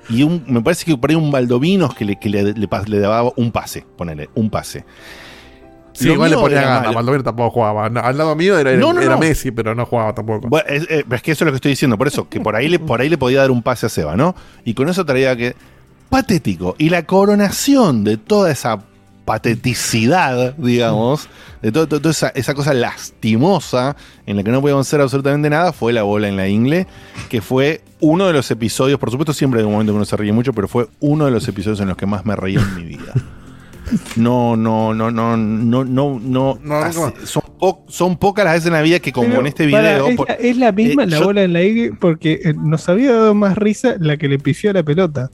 Y 0.09 0.23
un, 0.23 0.45
me 0.47 0.61
parece 0.61 0.85
que 0.85 0.97
por 0.97 1.11
ahí 1.11 1.17
un 1.17 1.31
Baldovinos 1.31 1.95
que 1.95 2.05
le, 2.05 2.17
que 2.19 2.29
le, 2.29 2.53
le 2.53 2.69
pas- 2.69 2.87
le 2.87 2.99
daba 2.99 3.33
un 3.37 3.51
pase, 3.53 3.85
ponele, 3.97 4.29
un 4.35 4.51
pase. 4.51 4.85
Sí, 5.93 6.11
igual 6.11 6.31
le 6.33 6.37
ponía 6.37 6.81
malo. 6.81 6.93
Baldomero 6.93 7.23
tampoco 7.23 7.51
jugaba. 7.51 7.87
Al 7.87 8.19
lado 8.19 8.35
mío 8.35 8.59
era, 8.59 8.73
No, 8.75 8.93
no, 8.93 9.01
era 9.01 9.15
no. 9.15 9.19
Messi, 9.21 9.53
pero 9.53 9.75
no 9.77 9.87
jugaba 9.87 10.13
tampoco. 10.13 10.49
Bueno, 10.49 10.67
es, 10.69 10.83
eh, 10.91 11.05
es 11.09 11.23
que 11.23 11.31
eso 11.33 11.45
es 11.45 11.47
lo 11.47 11.53
que 11.53 11.57
estoy 11.57 11.71
diciendo, 11.71 11.97
por 11.97 12.09
eso, 12.09 12.29
que 12.29 12.41
por 12.41 12.57
ahí, 12.57 12.69
le, 12.69 12.81
por 12.81 13.01
ahí 13.01 13.09
le 13.09 13.17
podía 13.17 13.41
dar 13.41 13.53
un 13.53 13.63
pase 13.63 13.87
a 13.87 13.89
Seba, 13.89 14.17
¿no? 14.17 14.35
Y 14.65 14.75
con 14.75 14.89
eso 14.89 15.05
traía 15.05 15.37
que. 15.37 15.55
Patético. 16.11 16.75
Y 16.79 16.91
la 16.91 17.05
coronación 17.05 18.03
de 18.05 18.17
toda 18.17 18.51
esa 18.51 18.81
pateticidad, 19.25 20.55
digamos, 20.57 21.29
de 21.63 21.73
todo- 21.73 21.89
todo- 21.89 22.01
toda 22.01 22.11
esa, 22.13 22.29
esa 22.31 22.55
cosa 22.55 22.75
lastimosa 22.75 23.97
en 24.27 24.37
la 24.37 24.43
que 24.43 24.51
no 24.51 24.61
podíamos 24.61 24.87
hacer 24.87 25.01
absolutamente 25.01 25.49
nada, 25.51 25.73
fue 25.73 25.93
la 25.93 26.03
bola 26.03 26.29
en 26.29 26.37
la 26.37 26.49
ingle, 26.49 26.87
que 27.31 27.41
fue 27.41 27.81
uno 28.01 28.27
de 28.27 28.33
los 28.35 28.51
episodios, 28.51 28.99
por 28.99 29.11
supuesto 29.11 29.33
siempre 29.33 29.61
hay 29.61 29.67
un 29.67 29.73
momento 29.73 29.93
que 29.93 29.97
uno 29.97 30.05
se 30.05 30.17
ríe 30.17 30.33
mucho, 30.33 30.53
pero 30.53 30.69
fue 30.69 30.89
uno 31.01 31.25
de 31.25 31.31
los 31.31 31.47
episodios 31.49 31.81
en 31.81 31.89
los 31.89 31.97
que 31.97 32.07
más 32.07 32.25
me 32.27 32.37
reí 32.37 32.57
en 32.57 32.77
mi 32.77 32.85
vida. 32.85 33.13
No, 34.17 34.57
no, 34.57 34.95
no, 34.95 35.11
no, 35.11 35.37
no, 35.37 35.85
no, 35.85 36.19
no. 36.63 36.75
hace- 36.77 37.27
son, 37.27 37.43
po- 37.59 37.85
son 37.89 38.17
pocas 38.17 38.45
las 38.45 38.55
veces 38.55 38.67
en 38.69 38.73
la 38.73 38.83
vida 38.83 38.99
que 38.99 39.13
como 39.13 39.29
Pero, 39.29 39.41
en 39.41 39.47
este 39.47 39.69
para, 39.71 39.99
video. 39.99 40.07
es, 40.09 40.19
la, 40.29 40.35
es 40.35 40.57
la 40.57 40.73
misma 40.73 41.03
Eh, 41.05 41.07
la 41.09 41.19
yo- 41.19 41.25
bola 41.25 41.43
en 41.43 41.53
la 41.53 41.63
I 41.63 41.91
porque 42.01 42.41
eh, 42.45 42.55
nos 42.55 42.89
había 42.89 43.13
dado 43.13 43.35
más 43.35 43.57
risa 43.59 43.95
la 43.99 44.17
que 44.17 44.29
le 44.29 44.39
pifió 44.39 44.71
a 44.71 44.73
la 44.73 44.83
pelota. 44.83 45.31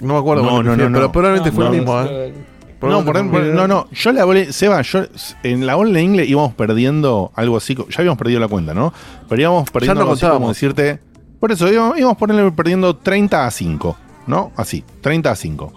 No 0.00 0.12
me 0.14 0.18
acuerdo. 0.20 0.44
No, 0.44 0.62
no, 0.62 0.76
no, 0.76 0.84
pero 0.86 0.88
no. 1.00 1.12
probablemente 1.12 1.50
No, 1.50 1.54
fue 1.56 1.64
no, 1.64 1.70
el 1.72 1.76
mismo, 1.80 2.00
no, 2.00 2.55
¿eh? 2.88 2.92
No, 2.92 3.04
por 3.04 3.16
ejemplo, 3.16 3.40
no, 3.44 3.66
no. 3.68 3.88
Yo 3.92 4.12
la 4.12 4.24
bola, 4.24 4.52
Seba, 4.52 4.82
yo 4.82 5.04
en 5.42 5.66
la 5.66 5.74
bola 5.74 5.98
en 5.98 6.04
inglés 6.04 6.28
íbamos 6.28 6.54
perdiendo 6.54 7.32
algo 7.34 7.56
así. 7.56 7.74
Ya 7.74 7.84
habíamos 7.98 8.18
perdido 8.18 8.40
la 8.40 8.48
cuenta, 8.48 8.74
¿no? 8.74 8.92
Pero 9.28 9.40
íbamos 9.42 9.70
perdiendo 9.70 9.94
no 9.94 10.00
algo 10.02 10.12
así 10.14 10.20
como 10.22 10.32
contábamos. 10.32 10.56
decirte. 10.56 11.00
Por 11.40 11.52
eso 11.52 11.70
íbamos, 11.72 11.98
íbamos 11.98 12.16
ponerle 12.16 12.50
perdiendo 12.52 12.96
30 12.96 13.46
a 13.46 13.50
5, 13.50 13.96
¿no? 14.26 14.52
Así, 14.56 14.82
30 15.00 15.30
a 15.30 15.36
5. 15.36 15.72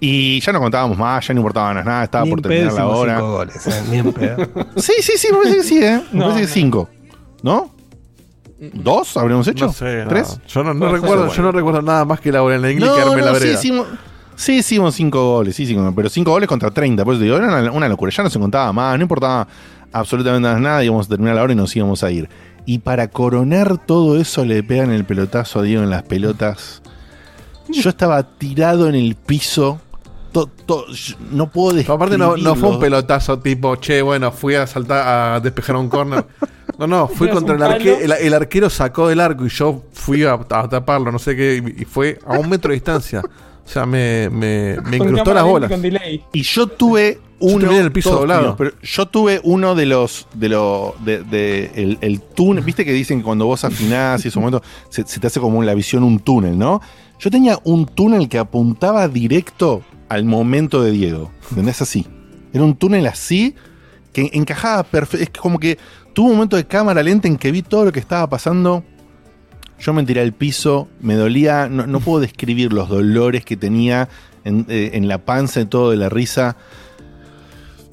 Y 0.00 0.40
ya 0.40 0.52
no 0.52 0.60
contábamos 0.60 0.98
más, 0.98 1.26
ya 1.26 1.32
no 1.32 1.40
importaba 1.40 1.72
nada, 1.72 2.04
estaba 2.04 2.24
Ni 2.24 2.30
por 2.30 2.42
terminar 2.42 2.72
la 2.72 2.86
hora. 2.88 3.20
goles, 3.20 3.66
eh. 3.66 4.36
Sí, 4.76 4.92
sí, 5.00 5.12
sí, 5.16 5.28
me 5.30 5.38
parece 5.38 5.56
que 5.56 5.62
sí, 5.62 5.82
¿eh? 5.82 6.02
Me 6.12 6.18
No, 6.18 6.24
parece 6.26 6.40
que 6.42 6.46
5. 6.48 6.88
¿No? 7.42 7.70
¿Dos 8.58 9.16
habríamos 9.16 9.46
hecho? 9.48 9.66
No 9.66 9.72
sé, 9.72 10.02
no. 10.04 10.08
¿Tres? 10.08 10.40
Yo 10.48 10.64
no, 10.64 10.72
no 10.74 10.90
recuerdo, 10.90 11.24
bueno. 11.26 11.32
yo 11.32 11.42
no 11.42 11.52
recuerdo 11.52 11.82
nada 11.82 12.04
más 12.04 12.20
que 12.20 12.32
la 12.32 12.40
bola 12.40 12.56
en 12.56 12.62
la 12.62 12.70
inglés 12.72 12.90
y 12.90 12.94
quedarme 12.94 13.18
en 13.20 13.24
la 13.26 13.34
sí 13.34 13.40
vereda. 13.40 13.58
hicimos, 13.58 13.86
sí 14.36 14.58
hicimos 14.58 14.94
cinco 14.94 15.32
goles, 15.36 15.56
sí, 15.56 15.66
cinco, 15.66 15.92
pero 15.94 16.08
cinco 16.08 16.30
goles 16.30 16.48
contra 16.48 16.70
30. 16.70 17.04
Por 17.04 17.14
eso 17.14 17.22
digo, 17.22 17.36
era 17.36 17.46
una, 17.60 17.72
una 17.72 17.88
locura. 17.88 18.12
Ya 18.12 18.22
no 18.22 18.30
se 18.30 18.38
contaba 18.38 18.72
más, 18.72 18.96
no 18.96 19.02
importaba 19.02 19.46
absolutamente 19.92 20.60
nada. 20.60 20.84
Íbamos 20.84 21.06
a 21.06 21.08
terminar 21.10 21.34
la 21.36 21.42
hora 21.42 21.52
y 21.52 21.56
nos 21.56 21.74
íbamos 21.74 22.02
a 22.04 22.10
ir. 22.10 22.28
Y 22.64 22.78
para 22.78 23.08
coronar 23.08 23.84
todo 23.84 24.18
eso, 24.20 24.44
le 24.44 24.62
pegan 24.62 24.90
el 24.90 25.04
pelotazo 25.04 25.60
a 25.60 25.62
Diego 25.62 25.82
en 25.82 25.90
las 25.90 26.02
pelotas. 26.02 26.82
Yo 27.68 27.88
estaba 27.90 28.22
tirado 28.38 28.88
en 28.88 28.94
el 28.94 29.14
piso. 29.16 29.80
to- 30.32 30.50
to- 30.66 30.86
yo 30.92 31.16
no 31.30 31.50
puedo 31.50 31.76
Pero 31.76 31.94
aparte 31.94 32.18
no, 32.18 32.36
no 32.36 32.36
fue 32.36 32.42
un 32.42 32.52
describirlo. 32.54 32.78
pelotazo 32.80 33.38
tipo, 33.38 33.76
che, 33.76 34.02
bueno, 34.02 34.30
fui 34.32 34.54
a 34.54 34.66
saltar 34.66 35.06
a 35.34 35.40
despejar 35.40 35.76
un 35.76 35.88
corner. 35.88 36.26
No, 36.78 36.86
no, 36.86 37.08
fui 37.14 37.28
contra 37.30 37.54
el 37.56 37.62
arquero. 37.62 37.96
El, 38.00 38.12
el 38.12 38.34
arquero 38.34 38.68
sacó 38.68 39.08
del 39.08 39.18
arco 39.20 39.46
y 39.46 39.48
yo 39.48 39.84
fui 39.94 40.24
a, 40.24 40.34
a 40.34 40.68
taparlo, 40.68 41.10
no 41.10 41.18
sé 41.18 41.34
qué, 41.34 41.62
y 41.78 41.84
fue 41.86 42.18
a 42.26 42.38
un 42.38 42.50
metro 42.50 42.68
de 42.68 42.74
distancia. 42.74 43.22
O 43.66 43.68
sea, 43.68 43.84
me, 43.84 44.30
me, 44.30 44.76
incrustó 44.92 45.34
las 45.34 45.44
bolas. 45.44 45.70
con 45.70 45.82
delay. 45.82 46.22
Y 46.32 46.42
yo 46.42 46.68
tuve 46.68 47.18
Yo 47.40 47.46
uno. 47.48 47.70
en 47.72 47.76
el 47.84 47.92
piso 47.92 48.12
doblado. 48.12 48.56
pero 48.56 48.70
yo 48.80 49.06
tuve 49.06 49.40
uno 49.42 49.74
de 49.74 49.86
los. 49.86 50.28
de 50.34 50.48
lo 50.48 50.94
de, 51.04 51.22
de 51.24 51.70
el, 51.74 51.98
el 52.00 52.20
túnel. 52.20 52.62
Viste 52.64 52.84
que 52.84 52.92
dicen 52.92 53.18
que 53.18 53.24
cuando 53.24 53.46
vos 53.46 53.64
afinás 53.64 54.24
y 54.24 54.28
esos 54.28 54.40
momentos 54.40 54.62
se, 54.88 55.04
se 55.06 55.18
te 55.20 55.26
hace 55.26 55.40
como 55.40 55.60
en 55.60 55.66
la 55.66 55.74
visión 55.74 56.04
un 56.04 56.20
túnel, 56.20 56.56
¿no? 56.56 56.80
Yo 57.18 57.30
tenía 57.30 57.58
un 57.64 57.86
túnel 57.86 58.28
que 58.28 58.38
apuntaba 58.38 59.08
directo 59.08 59.82
al 60.08 60.24
momento 60.24 60.82
de 60.82 60.92
Diego. 60.92 61.32
¿Entendés? 61.50 61.82
Así. 61.82 62.06
Era 62.52 62.62
un 62.62 62.76
túnel 62.76 63.06
así 63.06 63.54
que 64.12 64.30
encajaba 64.32 64.82
perfecto. 64.84 65.24
Es 65.24 65.30
como 65.40 65.58
que 65.58 65.76
tuve 66.14 66.28
un 66.28 66.34
momento 66.36 66.56
de 66.56 66.66
cámara 66.66 67.02
lenta 67.02 67.26
en 67.28 67.36
que 67.36 67.50
vi 67.50 67.62
todo 67.62 67.84
lo 67.86 67.92
que 67.92 68.00
estaba 68.00 68.28
pasando. 68.28 68.84
Yo 69.78 69.92
me 69.92 70.02
tiré 70.04 70.20
al 70.22 70.32
piso, 70.32 70.88
me 71.00 71.14
dolía, 71.14 71.68
no, 71.68 71.86
no 71.86 72.00
puedo 72.00 72.20
describir 72.20 72.72
los 72.72 72.88
dolores 72.88 73.44
que 73.44 73.56
tenía 73.56 74.08
en, 74.44 74.64
eh, 74.68 74.90
en 74.94 75.06
la 75.08 75.18
panza 75.18 75.60
y 75.60 75.66
todo 75.66 75.90
de 75.90 75.96
la 75.96 76.08
risa. 76.08 76.56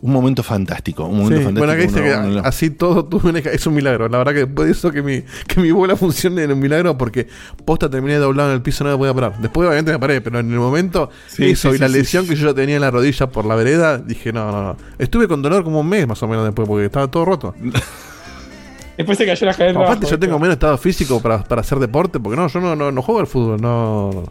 Un 0.01 0.11
momento 0.11 0.43
fantástico, 0.43 1.05
un 1.05 1.17
momento 1.19 1.37
Sí, 1.37 1.43
fantástico. 1.45 1.59
bueno, 1.65 1.71
acá 1.73 1.81
dice 1.81 2.01
uno- 2.01 2.23
que 2.27 2.37
uno- 2.39 2.41
así 2.47 2.69
todo 2.71 3.05
tuve 3.05 3.29
una- 3.29 3.39
es 3.39 3.65
un 3.67 3.73
milagro. 3.73 4.09
La 4.09 4.17
verdad 4.17 4.33
que 4.33 4.39
después 4.45 4.65
de 4.65 4.73
eso 4.73 4.91
que 4.91 5.01
mi, 5.01 5.23
que 5.47 5.61
mi 5.61 5.71
bola 5.71 5.95
funcione 5.95 6.43
en 6.43 6.51
un 6.51 6.59
milagro 6.59 6.97
porque 6.97 7.27
posta 7.63 7.89
terminé 7.89 8.15
doblado 8.15 8.49
en 8.49 8.55
el 8.55 8.61
piso 8.61 8.83
no 8.83 8.89
me 8.91 8.97
podía 8.97 9.13
parar. 9.13 9.39
Después 9.39 9.65
obviamente 9.65 9.93
me 9.93 9.99
paré, 9.99 10.19
pero 10.19 10.39
en 10.39 10.51
el 10.51 10.59
momento 10.59 11.09
Sí, 11.27 11.51
eso 11.51 11.69
sí, 11.69 11.77
y 11.77 11.79
la 11.79 11.87
lesión 11.87 12.27
que 12.27 12.35
yo 12.35 12.47
ya 12.49 12.53
tenía 12.53 12.75
en 12.75 12.81
la 12.81 12.91
rodilla 12.91 13.27
por 13.27 13.45
la 13.45 13.55
vereda, 13.55 13.97
dije 13.97 14.33
no, 14.33 14.51
no, 14.51 14.61
no. 14.63 14.77
Estuve 14.99 15.29
con 15.29 15.41
dolor 15.41 15.63
como 15.63 15.79
un 15.79 15.87
mes 15.87 16.05
más 16.05 16.21
o 16.21 16.27
menos 16.27 16.43
después 16.43 16.67
porque 16.67 16.85
estaba 16.85 17.07
todo 17.09 17.23
roto. 17.23 17.55
Después 18.97 19.17
se 19.17 19.25
cayó 19.25 19.45
la 19.47 19.53
cadena. 19.53 19.81
Aparte 19.81 20.05
yo 20.07 20.19
tengo 20.19 20.37
menos 20.39 20.53
estado 20.53 20.77
físico 20.77 21.19
para, 21.21 21.43
para 21.43 21.61
hacer 21.61 21.79
deporte 21.79 22.19
porque 22.19 22.35
no, 22.35 22.47
yo 22.47 22.59
no, 22.59 22.75
no, 22.75 22.91
no 22.91 23.01
juego 23.01 23.19
al 23.21 23.27
fútbol, 23.27 23.61
no... 23.61 24.23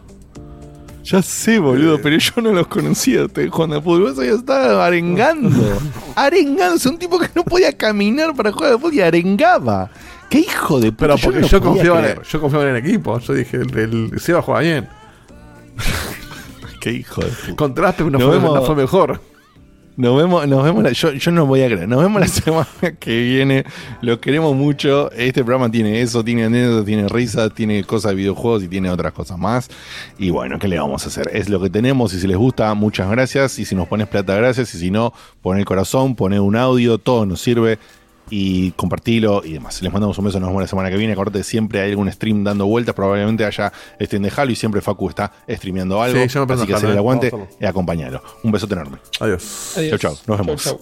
Ya 1.03 1.21
sé, 1.21 1.59
boludo, 1.59 1.99
pero 2.01 2.17
yo 2.17 2.41
no 2.41 2.53
los 2.53 2.67
conocía 2.67 3.25
ustedes 3.25 3.49
jugando 3.51 3.75
al 3.75 3.83
fútbol. 3.83 4.03
Vos 4.11 4.19
habías 4.19 4.35
estado 4.37 4.81
arengando. 4.81 5.49
arengando. 6.15 6.75
Es 6.75 6.85
un 6.85 6.97
tipo 6.97 7.19
que 7.19 7.27
no 7.35 7.43
podía 7.43 7.75
caminar 7.77 8.33
para 8.33 8.53
jugar 8.53 8.71
al 8.71 8.79
fútbol 8.79 8.93
y 8.93 9.01
arengaba. 9.01 9.89
¡Qué 10.29 10.39
hijo 10.39 10.79
de 10.79 10.93
puta! 10.93 10.99
Pero 11.07 11.17
porque 11.21 11.39
no 11.41 11.47
yo, 11.47 11.61
confiaba 11.61 11.99
en 11.99 12.05
el, 12.05 12.21
yo 12.23 12.39
confiaba 12.39 12.69
en 12.69 12.75
el 12.77 12.85
equipo. 12.85 13.19
Yo 13.19 13.33
dije, 13.33 13.57
el, 13.57 13.77
el 14.13 14.19
Seba 14.21 14.41
juega 14.41 14.61
bien. 14.61 14.87
Qué 16.79 16.91
hijo 16.93 17.19
de 17.21 17.27
puta. 17.31 17.55
Contraste 17.57 18.03
no 18.05 18.11
Nos 18.11 18.23
fue, 18.23 18.31
vemos- 18.37 18.55
no 18.55 18.65
fue 18.65 18.75
mejor. 18.75 19.19
Nos 19.95 20.17
vemos, 20.17 20.47
nos 20.47 20.63
vemos 20.63 20.83
la- 20.83 20.91
yo, 20.91 21.11
yo 21.13 21.31
no 21.31 21.45
voy 21.45 21.61
a 21.61 21.67
creer. 21.67 21.87
Nos 21.87 22.01
vemos 22.01 22.19
la 22.19 22.27
semana 22.41 22.67
que 22.99 23.21
viene. 23.21 23.63
Los 24.01 24.17
queremos 24.17 24.55
mucho. 24.55 25.11
Este 25.11 25.43
programa 25.43 25.69
tiene 25.71 26.01
eso, 26.01 26.23
tiene 26.23 26.45
anécdotas, 26.45 26.85
tiene 26.85 27.07
risas, 27.07 27.53
tiene 27.53 27.83
cosas 27.83 28.11
de 28.11 28.15
videojuegos 28.15 28.63
y 28.63 28.67
tiene 28.67 28.89
otras 28.89 29.13
cosas 29.13 29.37
más. 29.37 29.69
Y 30.17 30.31
bueno, 30.31 30.57
¿qué 30.57 30.67
le 30.67 30.79
vamos 30.79 31.05
a 31.05 31.09
hacer? 31.09 31.29
Es 31.33 31.47
lo 31.49 31.61
que 31.61 31.69
tenemos. 31.69 32.13
Y 32.13 32.19
si 32.19 32.27
les 32.27 32.37
gusta, 32.37 32.73
muchas 32.73 33.09
gracias. 33.11 33.59
Y 33.59 33.65
si 33.65 33.75
nos 33.75 33.87
pones 33.87 34.07
plata, 34.07 34.35
gracias. 34.35 34.73
Y 34.73 34.79
si 34.79 34.89
no, 34.89 35.13
pon 35.41 35.57
el 35.59 35.65
corazón, 35.65 36.15
pone 36.15 36.39
un 36.39 36.55
audio, 36.55 36.97
todo 36.97 37.25
nos 37.25 37.41
sirve. 37.41 37.77
Y 38.35 38.71
compartilo 38.71 39.43
y 39.45 39.53
demás. 39.53 39.79
Les 39.83 39.93
mandamos 39.93 40.17
un 40.17 40.25
beso, 40.25 40.39
nos 40.39 40.49
vemos 40.49 40.63
la 40.63 40.67
semana 40.67 40.89
que 40.89 40.97
viene. 40.97 41.13
Acordate, 41.13 41.43
siempre 41.43 41.81
hay 41.81 41.91
algún 41.91 42.11
stream 42.11 42.43
dando 42.43 42.65
vueltas. 42.65 42.95
Probablemente 42.95 43.45
haya 43.45 43.71
stream 44.01 44.23
de 44.23 44.33
Halo 44.35 44.51
y 44.51 44.55
siempre 44.55 44.81
Facu 44.81 45.07
está 45.07 45.31
streameando 45.47 46.01
algo. 46.01 46.17
Sí, 46.17 46.39
así 46.39 46.65
que 46.65 46.73
hacer 46.73 46.89
el 46.89 46.95
eh. 46.95 46.97
aguante 46.97 47.31
y 47.61 47.65
acompañalo. 47.65 48.23
Un 48.41 48.51
besote 48.51 48.73
enorme. 48.73 48.97
Adiós. 49.19 49.75
Chau, 49.87 49.99
chau. 49.99 50.17
Nos 50.25 50.37
vemos. 50.39 50.63
Chau, 50.63 50.81